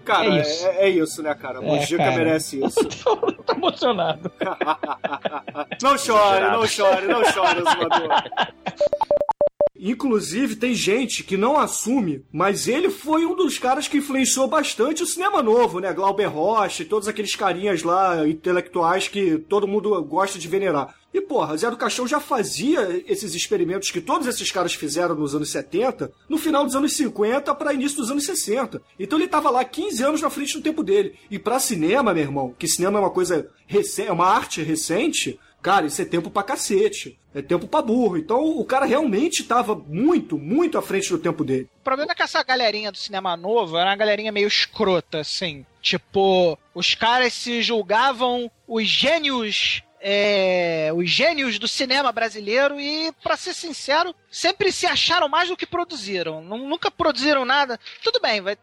Cara, 0.03 0.25
É 0.25 0.37
é 0.37 0.41
isso. 0.41 0.67
é, 0.67 0.75
é 0.85 0.89
isso 0.89 1.21
né, 1.21 1.35
cara? 1.35 1.59
É, 1.59 1.61
Mojica 1.61 2.03
cara. 2.03 2.15
merece 2.17 2.59
isso. 2.65 2.83
Tô 2.85 3.53
emocionado. 3.53 4.31
Não 5.83 5.97
chore, 5.97 6.45
não 6.51 6.65
chore, 6.67 7.07
não 7.07 7.23
chore, 7.25 7.59
Zumador. 7.69 8.09
Inclusive, 9.79 10.57
tem 10.57 10.73
gente 10.73 11.23
que 11.23 11.37
não 11.37 11.57
assume, 11.57 12.23
mas 12.31 12.67
ele 12.67 12.89
foi 12.89 13.25
um 13.25 13.35
dos 13.35 13.57
caras 13.57 13.87
que 13.87 13.97
influenciou 13.97 14.47
bastante 14.47 15.01
o 15.03 15.05
cinema 15.05 15.41
novo, 15.41 15.79
né? 15.79 15.93
Glauber 15.93 16.25
Rocha 16.25 16.83
e 16.83 16.85
todos 16.85 17.07
aqueles 17.07 17.35
carinhas 17.35 17.81
lá, 17.81 18.27
intelectuais 18.27 19.07
que 19.07 19.37
todo 19.37 19.67
mundo 19.67 20.03
gosta 20.03 20.37
de 20.37 20.47
venerar. 20.47 20.95
E, 21.11 21.19
porra, 21.19 21.57
Zé 21.57 21.69
do 21.71 21.77
Caixão 21.77 22.07
já 22.07 22.19
fazia 22.19 23.03
esses 23.07 23.33
experimentos 23.33 23.89
que 23.89 23.99
todos 23.99 24.27
esses 24.27 24.51
caras 24.51 24.75
fizeram 24.75 25.15
nos 25.15 25.33
anos 25.33 25.49
70, 25.49 26.11
no 26.27 26.37
final 26.37 26.63
dos 26.63 26.75
anos 26.75 26.93
50 26.93 27.55
para 27.55 27.73
início 27.73 27.97
dos 27.97 28.11
anos 28.11 28.25
60. 28.25 28.79
Então 28.99 29.17
ele 29.17 29.27
tava 29.27 29.49
lá 29.49 29.65
15 29.65 30.03
anos 30.03 30.21
na 30.21 30.29
frente 30.29 30.53
do 30.55 30.61
tempo 30.61 30.83
dele. 30.83 31.15
E 31.31 31.39
pra 31.39 31.59
cinema, 31.59 32.13
meu 32.13 32.23
irmão, 32.23 32.53
que 32.59 32.67
cinema 32.67 32.99
é 32.99 33.01
uma 33.01 33.09
coisa 33.09 33.49
recente, 33.65 34.07
é 34.07 34.11
uma 34.11 34.27
arte 34.27 34.61
recente, 34.61 35.39
cara, 35.61 35.85
isso 35.85 36.01
é 36.01 36.05
tempo 36.05 36.29
pra 36.29 36.43
cacete. 36.43 37.17
É 37.33 37.41
tempo 37.43 37.67
pra 37.67 37.81
burro. 37.81 38.17
Então 38.17 38.57
o 38.57 38.65
cara 38.65 38.85
realmente 38.85 39.43
tava 39.43 39.75
muito, 39.75 40.37
muito 40.37 40.77
à 40.77 40.81
frente 40.81 41.09
do 41.09 41.19
tempo 41.19 41.43
dele. 41.43 41.69
O 41.79 41.83
problema 41.83 42.11
é 42.11 42.15
que 42.15 42.23
essa 42.23 42.41
galerinha 42.43 42.91
do 42.91 42.97
cinema 42.97 43.37
novo 43.37 43.77
era 43.77 43.89
uma 43.91 43.95
galerinha 43.95 44.31
meio 44.31 44.47
escrota, 44.47 45.19
assim. 45.19 45.63
Tipo, 45.81 46.57
os 46.73 46.95
caras 46.95 47.33
se 47.33 47.61
julgavam 47.61 48.49
os 48.67 48.87
gênios. 48.87 49.83
é, 50.01 50.91
os 50.95 51.09
gênios 51.09 51.59
do 51.59 51.67
cinema 51.67 52.09
brasileiro 52.13 52.79
e, 52.79 53.11
pra 53.21 53.35
ser 53.35 53.53
sincero, 53.53 54.15
sempre 54.31 54.71
se 54.71 54.85
acharam 54.85 55.27
mais 55.27 55.49
do 55.49 55.57
que 55.57 55.65
produziram. 55.65 56.41
Nu- 56.41 56.69
Nunca 56.69 56.89
produziram 56.89 57.43
nada. 57.43 57.77
Tudo 58.01 58.17
bem, 58.21 58.39
vai- 58.39 58.57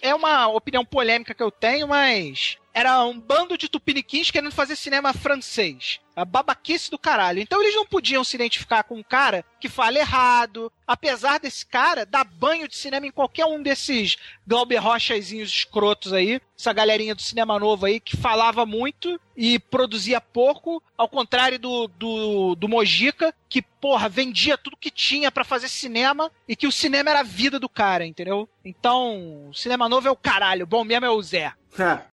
é 0.00 0.14
uma 0.14 0.46
opinião 0.46 0.84
polêmica 0.84 1.34
que 1.34 1.42
eu 1.42 1.50
tenho, 1.50 1.88
mas 1.88 2.56
era 2.72 3.04
um 3.04 3.18
bando 3.18 3.58
de 3.58 3.68
tupiniquins 3.68 4.30
querendo 4.30 4.52
fazer 4.52 4.76
cinema 4.76 5.12
francês. 5.12 6.00
A 6.14 6.24
babaquice 6.24 6.90
do 6.90 6.98
caralho. 6.98 7.40
Então 7.40 7.62
eles 7.62 7.74
não 7.74 7.86
podiam 7.86 8.22
se 8.22 8.36
identificar 8.36 8.82
com 8.82 8.96
um 8.96 9.02
cara 9.02 9.44
que 9.58 9.68
fala 9.68 9.98
errado. 9.98 10.70
Apesar 10.86 11.38
desse 11.38 11.64
cara 11.64 12.04
dar 12.04 12.24
banho 12.24 12.68
de 12.68 12.76
cinema 12.76 13.06
em 13.06 13.10
qualquer 13.10 13.46
um 13.46 13.62
desses 13.62 14.16
Glauber 14.46 14.76
Rochazinhos 14.76 15.50
escrotos 15.50 16.12
aí. 16.12 16.40
Essa 16.58 16.72
galerinha 16.72 17.14
do 17.14 17.22
cinema 17.22 17.58
novo 17.58 17.86
aí 17.86 18.00
que 18.00 18.16
falava 18.16 18.66
muito 18.66 19.18
e 19.36 19.58
produzia 19.58 20.20
pouco. 20.20 20.82
Ao 20.96 21.08
contrário 21.08 21.58
do, 21.58 21.88
do, 21.88 22.54
do 22.54 22.68
Mojica, 22.68 23.34
que, 23.48 23.62
porra, 23.62 24.08
vendia 24.08 24.58
tudo 24.58 24.76
que 24.76 24.90
tinha 24.90 25.32
pra 25.32 25.44
fazer 25.44 25.68
cinema 25.68 26.30
e 26.46 26.54
que 26.54 26.66
o 26.66 26.72
cinema 26.72 27.10
era 27.10 27.20
a 27.20 27.24
vida 27.24 27.58
do 27.58 27.68
cara, 27.68 28.04
entendeu? 28.04 28.48
Então, 28.64 29.50
cinema 29.54 29.88
novo 29.88 30.06
é 30.06 30.10
o 30.10 30.16
caralho. 30.16 30.66
Bom 30.66 30.84
mesmo 30.84 31.06
é 31.06 31.10
o 31.10 31.22
Zé. 31.22 31.52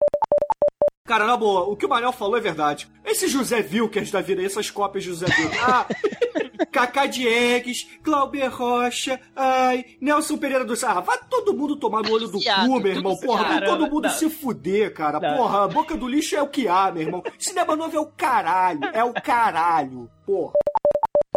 Cara, 1.11 1.27
na 1.27 1.37
boa, 1.37 1.63
o 1.63 1.75
que 1.75 1.85
o 1.85 1.89
Manel 1.89 2.13
falou 2.13 2.37
é 2.37 2.41
verdade. 2.41 2.89
Esse 3.05 3.27
José 3.27 3.67
Wilkers 3.69 4.13
da 4.13 4.21
vida, 4.21 4.45
essas 4.45 4.71
cópias 4.71 5.03
de 5.03 5.11
José 5.11 5.27
Wilkers. 5.27 5.61
Ah, 5.61 5.85
Cacá 6.71 7.07
Diegues, 7.07 7.89
Glauber 8.01 8.47
Rocha, 8.47 9.21
ai, 9.35 9.85
Nelson 10.01 10.37
Pereira 10.37 10.65
do 10.65 10.77
Sarra. 10.77 11.01
Vai 11.01 11.19
todo 11.29 11.53
mundo 11.53 11.75
tomar 11.75 12.03
no 12.03 12.13
olho 12.13 12.29
do 12.29 12.39
cu, 12.39 12.81
meu 12.81 12.93
irmão. 12.93 13.17
Porra, 13.17 13.43
vai 13.43 13.65
todo 13.65 13.91
mundo 13.91 14.05
não. 14.05 14.11
se 14.11 14.31
fuder, 14.31 14.95
cara. 14.95 15.19
Não. 15.19 15.37
Porra, 15.37 15.65
a 15.65 15.69
boca 15.69 15.97
do 15.97 16.07
lixo 16.07 16.37
é 16.37 16.43
o 16.43 16.47
que 16.47 16.69
há, 16.69 16.93
meu 16.93 17.03
irmão. 17.03 17.25
Cinema 17.37 17.75
novo 17.75 17.97
é 17.97 18.01
o 18.01 18.07
caralho. 18.07 18.85
É 18.93 19.03
o 19.03 19.13
caralho. 19.13 20.09
Porra. 20.25 20.53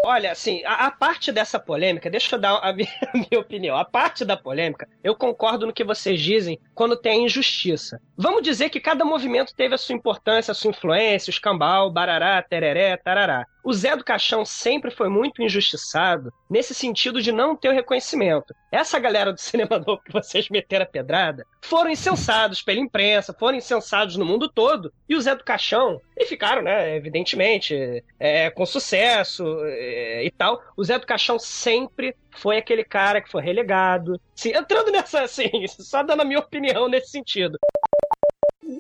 Olha, 0.06 0.34
assim, 0.34 0.62
a, 0.66 0.88
a 0.88 0.92
parte 0.92 1.32
dessa 1.32 1.58
polêmica, 1.58 2.10
deixa 2.10 2.36
eu 2.36 2.40
dar 2.40 2.58
a 2.58 2.72
minha, 2.76 2.90
a 3.14 3.18
minha 3.18 3.40
opinião. 3.40 3.78
A 3.78 3.86
parte 3.86 4.26
da 4.26 4.36
polêmica, 4.36 4.88
eu 5.02 5.16
concordo 5.16 5.66
no 5.66 5.72
que 5.72 5.84
vocês 5.84 6.20
dizem 6.20 6.60
quando 6.76 6.98
tem 6.98 7.24
injustiça. 7.24 8.02
Vamos 8.18 8.42
dizer 8.42 8.70
que 8.70 8.82
cada 8.82 9.06
movimento 9.06 9.56
teve 9.56 9.76
a 9.76 9.78
sua 9.78 9.96
importância, 9.96 10.52
a 10.52 10.56
sua 10.56 10.72
influência, 10.72 11.32
o 11.32 11.34
escambau, 11.34 11.90
barará, 11.90 12.42
tereré, 12.42 12.98
tarará. 12.98 13.48
O 13.64 13.74
Zé 13.74 13.96
do 13.96 14.04
Caixão 14.04 14.44
sempre 14.44 14.92
foi 14.92 15.08
muito 15.08 15.42
injustiçado 15.42 16.34
nesse 16.50 16.74
sentido 16.74 17.22
de 17.22 17.32
não 17.32 17.56
ter 17.56 17.70
o 17.70 17.74
reconhecimento. 17.74 18.54
Essa 18.72 19.00
galera 19.00 19.32
do 19.32 19.40
cinema 19.42 19.80
novo 19.80 20.02
que 20.04 20.12
vocês 20.12 20.50
meteram 20.50 20.84
a 20.84 20.88
pedrada 20.88 21.46
foram 21.62 21.90
incensados 21.90 22.62
pela 22.62 22.80
imprensa, 22.80 23.34
foram 23.34 23.58
incensados 23.58 24.18
no 24.18 24.26
mundo 24.26 24.50
todo. 24.50 24.92
E 25.08 25.16
o 25.16 25.22
Zé 25.22 25.34
do 25.36 25.44
Caixão, 25.44 26.02
e 26.18 26.26
ficaram, 26.26 26.62
né, 26.62 26.96
evidentemente, 26.96 28.04
é, 28.20 28.50
com 28.50 28.66
sucesso 28.66 29.46
é, 29.64 30.26
e 30.26 30.32
tal. 30.32 30.62
O 30.76 30.84
Zé 30.84 31.00
do 31.00 31.08
Caixão 31.08 31.40
sempre 31.40 32.16
foi 32.32 32.58
aquele 32.58 32.84
cara 32.84 33.22
que 33.22 33.32
foi 33.32 33.42
relegado. 33.42 34.20
Sim, 34.36 34.52
entrando 34.56 34.92
nessa, 34.92 35.22
assim, 35.24 35.50
só 35.68 36.04
dando 36.04 36.22
a 36.22 36.26
minha 36.26 36.40
opinião 36.40 36.90
nesse 36.90 37.12
sentido. 37.12 37.58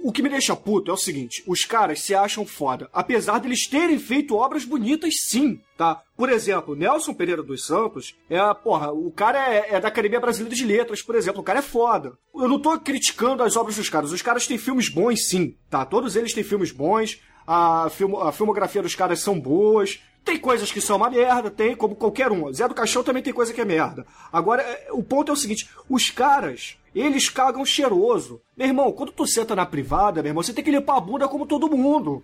O 0.03 0.11
que 0.11 0.21
me 0.21 0.29
deixa 0.29 0.55
puto 0.55 0.91
é 0.91 0.93
o 0.93 0.97
seguinte: 0.97 1.43
os 1.47 1.65
caras 1.65 2.01
se 2.01 2.13
acham 2.13 2.45
foda, 2.45 2.89
apesar 2.93 3.39
deles 3.39 3.67
terem 3.67 3.99
feito 3.99 4.35
obras 4.35 4.65
bonitas, 4.65 5.15
sim, 5.27 5.59
tá? 5.77 6.01
Por 6.15 6.29
exemplo, 6.29 6.75
Nelson 6.75 7.13
Pereira 7.13 7.43
dos 7.43 7.65
Santos 7.65 8.15
é, 8.29 8.39
porra, 8.53 8.91
o 8.91 9.11
cara 9.11 9.53
é, 9.53 9.75
é 9.75 9.79
da 9.79 9.87
Academia 9.87 10.19
Brasileira 10.19 10.55
de 10.55 10.65
Letras, 10.65 11.01
por 11.01 11.15
exemplo, 11.15 11.41
o 11.41 11.43
cara 11.43 11.59
é 11.59 11.63
foda. 11.63 12.13
Eu 12.33 12.47
não 12.47 12.59
tô 12.59 12.79
criticando 12.79 13.43
as 13.43 13.55
obras 13.55 13.75
dos 13.75 13.89
caras, 13.89 14.11
os 14.11 14.21
caras 14.21 14.47
têm 14.47 14.57
filmes 14.57 14.89
bons, 14.89 15.27
sim, 15.27 15.55
tá? 15.69 15.85
Todos 15.85 16.15
eles 16.15 16.33
têm 16.33 16.43
filmes 16.43 16.71
bons, 16.71 17.19
a, 17.45 17.85
a 17.85 18.31
filmografia 18.31 18.81
dos 18.81 18.95
caras 18.95 19.19
são 19.19 19.39
boas. 19.39 19.99
Tem 20.23 20.37
coisas 20.37 20.71
que 20.71 20.79
são 20.79 20.97
uma 20.97 21.09
merda, 21.09 21.51
tem, 21.51 21.75
como 21.75 21.95
qualquer 21.95 22.31
um. 22.31 22.51
Zé 22.53 22.67
do 22.67 22.73
Caixão 22.73 23.03
também 23.03 23.21
tem 23.21 23.33
coisa 23.33 23.53
que 23.53 23.59
é 23.59 23.65
merda. 23.65 24.05
Agora, 24.31 24.61
é, 24.61 24.87
o 24.91 25.03
ponto 25.03 25.29
é 25.29 25.33
o 25.33 25.37
seguinte: 25.37 25.69
os 25.89 26.09
caras, 26.09 26.77
eles 26.95 27.29
cagam 27.29 27.65
cheiroso. 27.65 28.41
Meu 28.55 28.67
irmão, 28.67 28.91
quando 28.91 29.11
tu 29.11 29.27
senta 29.27 29.55
na 29.55 29.65
privada, 29.65 30.21
meu 30.21 30.29
irmão, 30.29 30.43
você 30.43 30.53
tem 30.53 30.63
que 30.63 30.71
limpar 30.71 30.97
a 30.97 31.01
bunda 31.01 31.27
como 31.27 31.45
todo 31.45 31.75
mundo. 31.75 32.23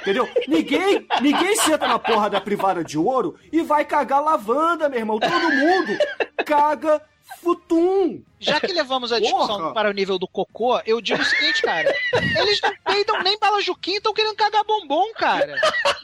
Entendeu? 0.00 0.28
Ninguém, 0.46 1.06
ninguém 1.22 1.56
senta 1.56 1.88
na 1.88 1.98
porra 1.98 2.28
da 2.28 2.40
privada 2.40 2.84
de 2.84 2.98
ouro 2.98 3.36
e 3.50 3.62
vai 3.62 3.84
cagar 3.84 4.22
lavanda, 4.22 4.88
meu 4.88 4.98
irmão. 4.98 5.18
Todo 5.18 5.50
mundo 5.50 5.96
caga 6.44 7.00
futum. 7.42 8.22
Já 8.38 8.60
que 8.60 8.72
levamos 8.72 9.12
a 9.12 9.18
discussão 9.20 9.58
Porra. 9.58 9.72
para 9.74 9.88
o 9.90 9.92
nível 9.92 10.18
do 10.18 10.28
cocô, 10.28 10.78
eu 10.86 11.00
digo 11.00 11.22
o 11.22 11.24
seguinte, 11.24 11.62
cara. 11.62 11.94
Eles 12.12 12.60
não 12.62 12.72
peidam 12.84 13.22
nem 13.22 13.38
bala 13.38 13.60
juquinha, 13.62 13.96
estão 13.98 14.12
querendo 14.12 14.34
cagar 14.36 14.64
bombom, 14.64 15.12
cara. 15.14 15.54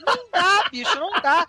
Não 0.06 0.16
dá, 0.32 0.68
bicho, 0.70 0.98
não 0.98 1.10
dá. 1.20 1.46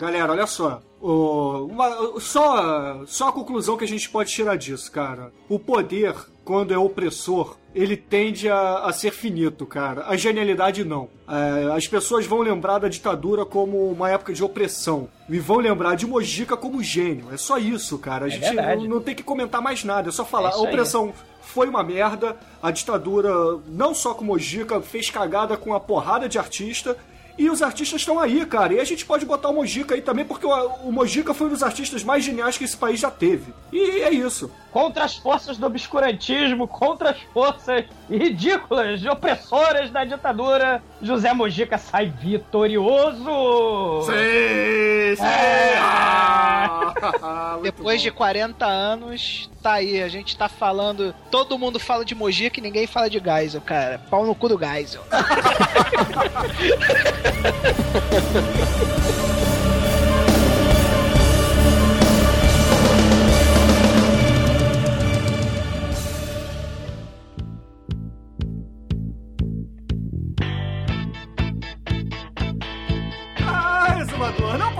Galera, 0.00 0.32
olha 0.32 0.46
só. 0.46 0.82
Uma- 1.00 2.20
só, 2.20 3.04
só 3.06 3.28
a 3.28 3.32
conclusão 3.32 3.76
que 3.76 3.84
a 3.84 3.88
gente 3.88 4.08
pode 4.10 4.30
tirar 4.30 4.56
disso, 4.56 4.90
cara. 4.92 5.32
O 5.48 5.58
poder, 5.58 6.14
quando 6.44 6.72
é 6.72 6.78
opressor, 6.78 7.56
ele 7.74 7.96
tende 7.96 8.48
a, 8.48 8.84
a 8.84 8.92
ser 8.92 9.10
finito, 9.12 9.66
cara. 9.66 10.04
A 10.06 10.16
genialidade 10.16 10.84
não. 10.84 11.08
É, 11.28 11.72
as 11.74 11.86
pessoas 11.86 12.26
vão 12.26 12.40
lembrar 12.40 12.78
da 12.78 12.88
ditadura 12.88 13.44
como 13.44 13.90
uma 13.90 14.10
época 14.10 14.32
de 14.32 14.42
opressão. 14.44 15.08
E 15.28 15.38
vão 15.38 15.58
lembrar 15.58 15.94
de 15.94 16.06
Mojica 16.06 16.56
como 16.56 16.82
gênio. 16.82 17.26
É 17.32 17.36
só 17.36 17.58
isso, 17.58 17.98
cara. 17.98 18.26
A 18.26 18.28
É 18.28 18.30
gente 18.30 18.54
não, 18.54 18.84
não 18.96 19.00
tem 19.00 19.14
que 19.14 19.22
comentar 19.22 19.62
mais 19.62 19.84
nada. 19.84 20.08
É 20.08 20.12
só 20.12 20.24
falar. 20.24 20.50
É 20.50 20.52
a 20.52 20.56
aí. 20.56 20.62
opressão 20.62 21.12
foi 21.40 21.68
uma 21.68 21.82
merda. 21.82 22.36
A 22.62 22.70
ditadura, 22.70 23.32
não 23.68 23.94
só 23.94 24.14
com 24.14 24.24
Mojica, 24.24 24.80
fez 24.80 25.10
cagada 25.10 25.56
com 25.56 25.74
a 25.74 25.80
porrada 25.80 26.28
de 26.28 26.38
artista. 26.38 26.96
E 27.38 27.48
os 27.48 27.62
artistas 27.62 28.00
estão 28.00 28.18
aí, 28.18 28.44
cara. 28.44 28.74
E 28.74 28.80
a 28.80 28.84
gente 28.84 29.04
pode 29.04 29.24
botar 29.24 29.48
o 29.48 29.54
Mojica 29.54 29.94
aí 29.94 30.02
também, 30.02 30.24
porque 30.24 30.46
o, 30.46 30.66
o 30.84 30.92
Mojica 30.92 31.32
foi 31.32 31.46
um 31.46 31.50
dos 31.50 31.62
artistas 31.62 32.04
mais 32.04 32.24
geniais 32.24 32.58
que 32.58 32.64
esse 32.64 32.76
país 32.76 33.00
já 33.00 33.10
teve. 33.10 33.52
E 33.72 34.02
é 34.02 34.10
isso. 34.10 34.50
Contra 34.70 35.04
as 35.04 35.16
forças 35.16 35.56
do 35.56 35.66
obscurantismo, 35.66 36.68
contra 36.68 37.10
as 37.10 37.20
forças 37.32 37.84
ridículas, 38.08 39.04
opressoras 39.04 39.90
da 39.90 40.04
ditadura, 40.04 40.82
José 41.02 41.32
Mojica 41.34 41.76
sai 41.78 42.06
vitorioso! 42.06 44.02
Sim, 44.02 45.16
sim! 45.16 45.24
É. 45.24 45.76
Ah, 45.78 47.58
Depois 47.62 48.00
bom. 48.00 48.04
de 48.04 48.10
40 48.12 48.64
anos, 48.64 49.50
tá 49.62 49.72
aí. 49.74 50.02
A 50.02 50.08
gente 50.08 50.36
tá 50.36 50.48
falando. 50.48 51.14
Todo 51.30 51.58
mundo 51.58 51.78
fala 51.80 52.04
de 52.04 52.14
Mojica 52.14 52.60
e 52.60 52.62
ninguém 52.62 52.86
fala 52.86 53.10
de 53.10 53.18
Geisel, 53.18 53.60
cara. 53.60 54.00
Pau 54.10 54.24
no 54.24 54.34
cu 54.34 54.48
do 54.48 54.58
Geisel. 54.58 55.02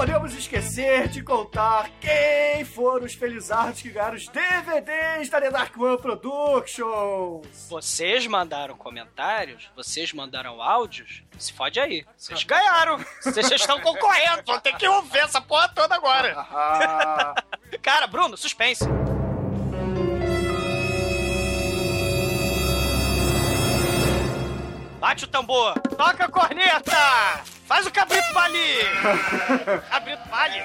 podemos 0.02 0.34
esquecer 0.34 1.06
de 1.06 1.22
contar 1.22 1.89
quem 2.00 2.64
foram 2.64 3.06
os 3.06 3.14
felizardos 3.14 3.81
que 3.81 3.89
ganharam 3.89 4.16
os 4.16 4.26
DVDs 4.26 5.28
da 5.31 5.40
The 5.40 5.48
Dark 5.48 5.78
One 5.78 5.97
Productions. 5.97 7.68
Vocês 7.70 8.26
mandaram 8.26 8.76
comentários, 8.76 9.70
vocês 9.76 10.12
mandaram 10.12 10.60
áudios, 10.60 11.22
se 11.39 11.52
fode 11.52 11.78
aí. 11.78 12.05
Vocês 12.16 12.42
ganharam. 12.42 12.98
Vocês 13.22 13.48
estão 13.52 13.81
concorrendo, 13.81 14.42
vão 14.44 14.58
ter 14.58 14.76
que 14.76 14.89
ouvir 14.89 15.18
essa 15.18 15.40
porra 15.40 15.68
toda 15.68 15.94
agora. 15.94 16.34
Ah, 16.36 17.34
Cara, 17.81 18.08
Bruno, 18.08 18.36
suspense. 18.36 18.84
Bate 24.98 25.26
o 25.26 25.28
tambor, 25.28 25.74
toca 25.97 26.24
a 26.24 26.28
corneta, 26.28 27.44
faz 27.73 27.86
o 27.86 27.91
cabrito 27.91 28.34
balir. 28.34 28.84
cabrito 29.89 30.28
balir. 30.28 30.62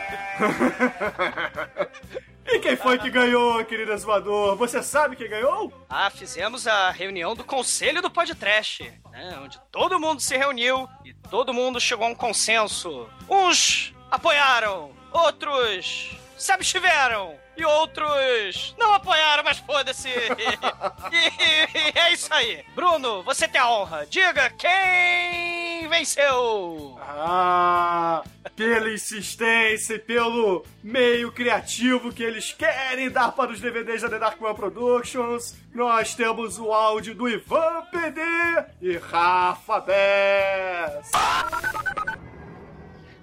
E 2.46 2.60
quem 2.60 2.76
foi 2.76 2.98
que 2.98 3.10
ganhou, 3.10 3.64
querido 3.66 3.94
Exumador? 3.94 4.58
Você 4.58 4.84
sabe 4.84 5.16
quem 5.16 5.30
ganhou? 5.30 5.72
Ah, 5.90 6.10
fizemos 6.10 6.68
a 6.68 6.92
reunião 6.92 7.34
do 7.34 7.46
Conselho 7.46 8.02
do 8.02 8.10
Podcast, 8.10 8.84
né, 9.12 9.40
onde 9.42 9.60
todo 9.72 10.00
mundo 10.00 10.22
se 10.22 10.36
reuniu 10.38 10.88
e 11.06 11.14
todo 11.14 11.54
mundo 11.54 11.80
chegou 11.80 12.08
a 12.08 12.10
um 12.10 12.16
consenso. 12.16 13.10
Uns 13.30 13.94
apoiaram, 14.12 14.92
outros 15.12 16.18
se 16.38 16.52
abstiveram 16.52 17.36
e 17.58 17.66
outros 17.66 18.76
não 18.78 18.94
apoiaram, 18.94 19.44
mas 19.44 19.58
foda-se. 19.58 20.10
e, 20.10 21.78
e 21.78 22.00
é 22.00 22.14
isso 22.14 22.32
aí. 22.34 22.64
Bruno, 22.76 23.24
você 23.24 23.48
tem 23.48 23.60
a 23.60 23.70
honra. 23.70 24.06
Diga 24.06 24.50
quem 24.52 25.88
venceu. 25.90 27.00
Ah, 27.02 28.24
pela 28.56 28.92
insistência 28.92 29.96
e 29.96 30.00
pelo 30.00 30.66
meio 30.84 31.32
criativo 31.32 32.12
que 32.12 32.24
eles 32.24 32.54
querem 32.54 33.10
dar 33.10 33.32
para 33.32 33.52
os 33.52 33.60
DVDs 33.60 34.02
da 34.02 34.10
The 34.10 34.20
Dark 34.20 34.42
One 34.42 34.56
Productions, 34.56 35.56
nós 35.74 36.14
temos 36.14 36.60
o 36.60 36.72
áudio 36.72 37.16
do 37.16 37.28
Ivan 37.28 37.84
PD 37.92 38.22
e 38.82 38.98
Rafa 38.98 39.80
Bess. 39.80 41.12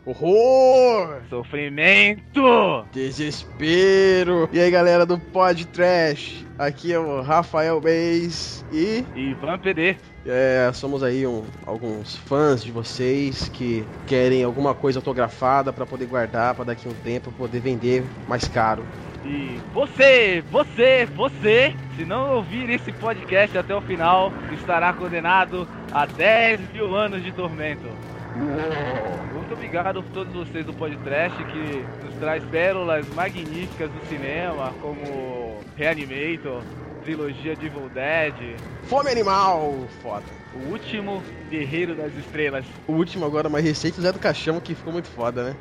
Horror! 0.06 1.22
Sofrimento! 1.30 2.84
Desespero! 2.92 4.48
E 4.52 4.60
aí, 4.60 4.70
galera 4.70 5.06
do 5.06 5.18
Pod 5.18 5.66
Trash? 5.68 6.44
Aqui 6.58 6.92
é 6.92 6.98
o 6.98 7.22
Rafael 7.22 7.80
Beis 7.80 8.62
e. 8.70 9.02
Ivan 9.16 9.58
PD. 9.58 9.96
É, 10.26 10.70
somos 10.74 11.02
aí 11.02 11.26
um- 11.26 11.44
alguns 11.66 12.16
fãs 12.16 12.62
de 12.62 12.70
vocês 12.70 13.48
que 13.48 13.82
querem 14.06 14.44
alguma 14.44 14.74
coisa 14.74 14.98
autografada 14.98 15.72
pra 15.72 15.86
poder 15.86 16.06
guardar 16.06 16.54
pra 16.54 16.64
daqui 16.64 16.86
a 16.86 16.90
um 16.90 16.94
tempo 16.94 17.32
poder 17.32 17.60
vender 17.60 18.04
mais 18.28 18.46
caro. 18.46 18.84
E 19.24 19.58
você, 19.72 20.44
você, 20.50 21.06
você, 21.16 21.74
se 21.96 22.04
não 22.04 22.36
ouvir 22.36 22.68
esse 22.68 22.92
podcast 22.92 23.56
até 23.56 23.74
o 23.74 23.80
final, 23.80 24.30
estará 24.52 24.92
condenado 24.92 25.66
a 25.90 26.04
10 26.04 26.60
mil 26.74 26.94
anos 26.94 27.22
de 27.24 27.32
tormento. 27.32 27.88
Muito 28.36 29.54
obrigado 29.54 30.02
por 30.02 30.12
todos 30.12 30.32
vocês 30.32 30.66
do 30.66 30.72
podcast 30.72 31.36
que 31.44 31.84
nos 32.04 32.14
traz 32.18 32.42
pérolas 32.44 33.06
magníficas 33.14 33.90
do 33.90 34.06
cinema, 34.06 34.72
como 34.80 35.60
Reanimator, 35.76 36.62
trilogia 37.04 37.54
de 37.54 37.66
Evil 37.66 37.88
Dead, 37.90 38.56
Fome 38.84 39.10
Animal! 39.10 39.86
Foda. 40.02 40.24
O 40.54 40.70
Último 40.70 41.22
Guerreiro 41.50 41.94
das 41.94 42.12
Estrelas. 42.16 42.64
O 42.86 42.92
último 42.92 43.24
agora 43.24 43.48
mais 43.48 43.64
recente, 43.64 43.98
o 43.98 44.02
Zé 44.02 44.12
do 44.12 44.18
Caixão, 44.18 44.60
que 44.60 44.74
ficou 44.74 44.92
muito 44.92 45.08
foda, 45.08 45.44
né? 45.44 45.56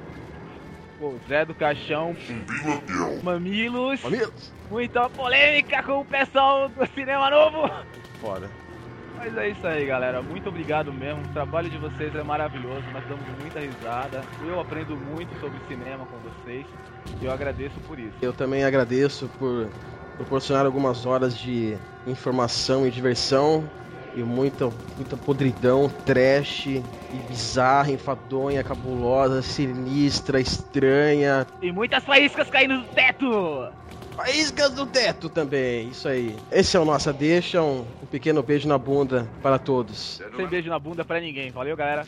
O 0.99 1.17
Zé 1.27 1.45
do 1.45 1.53
Caixão, 1.53 2.15
Mamilos, 3.21 4.01
Mamilos. 4.03 4.53
muita 4.69 5.09
polêmica 5.09 5.83
com 5.83 6.01
o 6.01 6.05
pessoal 6.05 6.69
do 6.69 6.85
Cinema 6.87 7.29
Novo. 7.29 7.69
Foda. 8.21 8.49
Mas 9.17 9.37
é 9.37 9.49
isso 9.49 9.65
aí, 9.65 9.85
galera. 9.85 10.21
Muito 10.21 10.49
obrigado 10.49 10.91
mesmo. 10.91 11.21
O 11.21 11.27
trabalho 11.29 11.69
de 11.69 11.77
vocês 11.77 12.13
é 12.15 12.23
maravilhoso. 12.23 12.83
Nós 12.91 13.03
damos 13.07 13.25
muita 13.39 13.59
risada. 13.59 14.21
Eu 14.45 14.59
aprendo 14.59 14.95
muito 14.95 15.37
sobre 15.39 15.57
cinema 15.67 16.05
com 16.05 16.17
vocês. 16.17 16.65
E 17.21 17.25
eu 17.25 17.31
agradeço 17.31 17.79
por 17.87 17.99
isso. 17.99 18.15
Eu 18.21 18.33
também 18.33 18.63
agradeço 18.63 19.29
por 19.39 19.69
proporcionar 20.17 20.65
algumas 20.65 21.05
horas 21.05 21.37
de 21.37 21.77
informação 22.05 22.85
e 22.85 22.91
diversão 22.91 23.69
e 24.15 24.21
muita, 24.21 24.71
muita 24.95 25.17
podridão, 25.17 25.89
trash 26.05 26.67
e 26.67 26.83
bizarra, 27.27 27.91
enfadonha, 27.91 28.63
cabulosa, 28.63 29.41
sinistra, 29.41 30.39
estranha. 30.39 31.47
E 31.61 31.71
muitas 31.71 32.03
faíscas 32.03 32.49
caindo 32.49 32.79
do 32.79 32.85
teto! 32.93 33.71
Faíscas 34.15 34.71
do 34.71 34.85
teto 34.85 35.27
também, 35.27 35.89
isso 35.89 36.07
aí. 36.07 36.35
Esse 36.51 36.77
é 36.77 36.79
o 36.79 36.85
Nossa 36.85 37.11
Deixa, 37.11 37.61
um, 37.61 37.85
um 38.01 38.05
pequeno 38.05 38.43
beijo 38.43 38.67
na 38.67 38.77
bunda 38.77 39.27
para 39.41 39.57
todos. 39.57 40.21
Sem 40.35 40.47
beijo 40.47 40.69
na 40.69 40.77
bunda 40.77 41.03
pra 41.03 41.19
ninguém. 41.19 41.49
Valeu, 41.51 41.75
galera. 41.75 42.05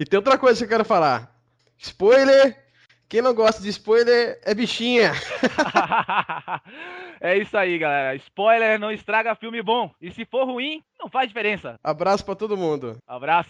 E 0.00 0.04
tem 0.04 0.16
outra 0.16 0.38
coisa 0.38 0.58
que 0.58 0.64
eu 0.64 0.68
quero 0.68 0.84
falar. 0.84 1.36
Spoiler! 1.76 2.67
Quem 3.08 3.22
não 3.22 3.34
gosta 3.34 3.62
de 3.62 3.70
spoiler 3.70 4.38
é 4.44 4.54
bichinha. 4.54 5.12
é 7.18 7.38
isso 7.38 7.56
aí, 7.56 7.78
galera. 7.78 8.14
Spoiler 8.16 8.78
não 8.78 8.92
estraga 8.92 9.34
filme 9.34 9.62
bom. 9.62 9.90
E 9.98 10.12
se 10.12 10.26
for 10.26 10.44
ruim, 10.44 10.82
não 11.00 11.08
faz 11.08 11.26
diferença. 11.26 11.80
Abraço 11.82 12.22
pra 12.22 12.34
todo 12.34 12.56
mundo. 12.56 12.98
Abraço. 13.06 13.48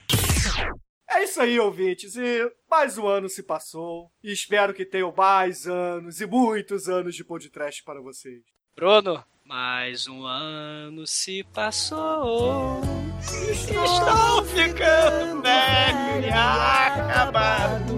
É 1.10 1.24
isso 1.24 1.40
aí, 1.40 1.58
ouvintes. 1.58 2.14
E 2.14 2.52
mais 2.70 2.96
um 2.98 3.08
ano 3.08 3.28
se 3.28 3.42
passou. 3.42 4.12
E 4.22 4.30
espero 4.30 4.72
que 4.72 4.84
tenham 4.84 5.12
mais 5.16 5.66
anos 5.66 6.20
e 6.20 6.26
muitos 6.26 6.88
anos 6.88 7.16
de 7.16 7.24
podcast 7.24 7.82
para 7.82 8.00
vocês. 8.00 8.42
Bruno, 8.76 9.24
mais 9.48 10.06
um 10.06 10.26
ano 10.26 11.06
se 11.06 11.42
passou. 11.54 12.82
Estou 13.22 14.44
ficando 14.44 15.40
velho 15.40 16.26
e 16.26 16.30
acabado. 16.30 17.94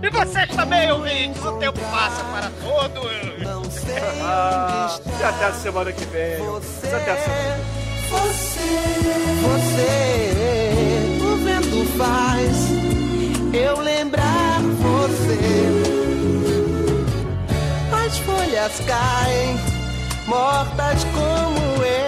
e 0.00 0.08
vocês 0.08 0.48
também, 0.54 0.92
ouvintes, 0.92 1.44
o 1.44 1.58
tempo 1.58 1.80
passa 1.90 2.22
para 2.26 2.48
todos. 2.62 3.10
Ah, 4.22 4.96
e 5.18 5.24
até 5.24 5.46
a 5.46 5.52
semana 5.52 5.92
que 5.92 6.04
vem. 6.04 6.36
Até 6.36 7.10
a 7.10 7.16
semana. 7.16 7.60
Você, 8.08 8.60
você, 9.42 10.30
o 11.24 11.36
vento 11.44 11.84
faz 11.98 12.70
eu 13.52 13.80
lembrar 13.80 14.60
você. 14.60 15.41
As 18.22 18.26
folhas 18.26 18.78
caem, 18.86 19.58
mortas 20.28 21.04
como 21.12 21.82
eu. 21.84 22.02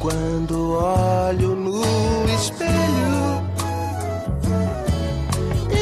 Quando 0.00 0.72
olho 0.72 1.54
no 1.54 1.80
espelho, 2.34 3.46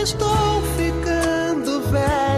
estou 0.03 0.63
ficando 0.77 1.81
velho 1.91 2.30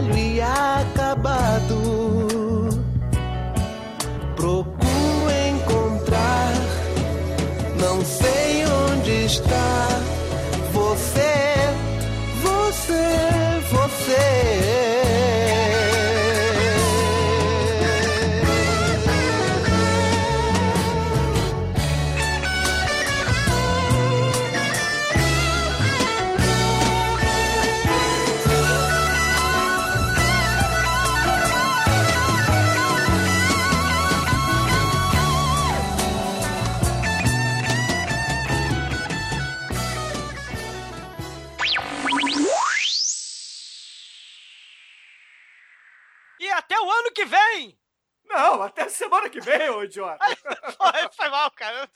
ano 47.12 47.14
que 47.14 47.24
vem! 47.24 47.78
Não, 48.24 48.62
até 48.62 48.88
semana 48.88 49.28
que 49.28 49.40
vem, 49.40 49.68
ô 49.70 49.82
idiota. 49.84 50.24
Foi, 50.36 51.12
foi 51.14 51.28
mal, 51.28 51.50
cara. 51.50 51.88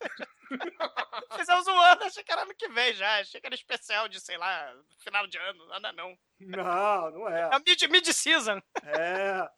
Fizemos 1.36 1.66
um 1.66 1.78
ano, 1.80 2.04
achei 2.04 2.22
que 2.22 2.30
era 2.32 2.42
ano 2.42 2.54
que 2.54 2.68
vem 2.68 2.92
já. 2.92 3.20
Achei 3.20 3.40
que 3.40 3.46
era 3.46 3.54
especial 3.54 4.06
de, 4.08 4.20
sei 4.20 4.36
lá, 4.36 4.70
final 5.02 5.26
de 5.26 5.38
ano. 5.38 5.66
Nada 5.68 5.92
não. 5.92 6.14
Não, 6.40 7.10
não 7.10 7.28
é. 7.28 7.48
É 7.52 7.58
mid- 7.66 7.88
mid-season. 7.90 8.60
É. 8.84 9.48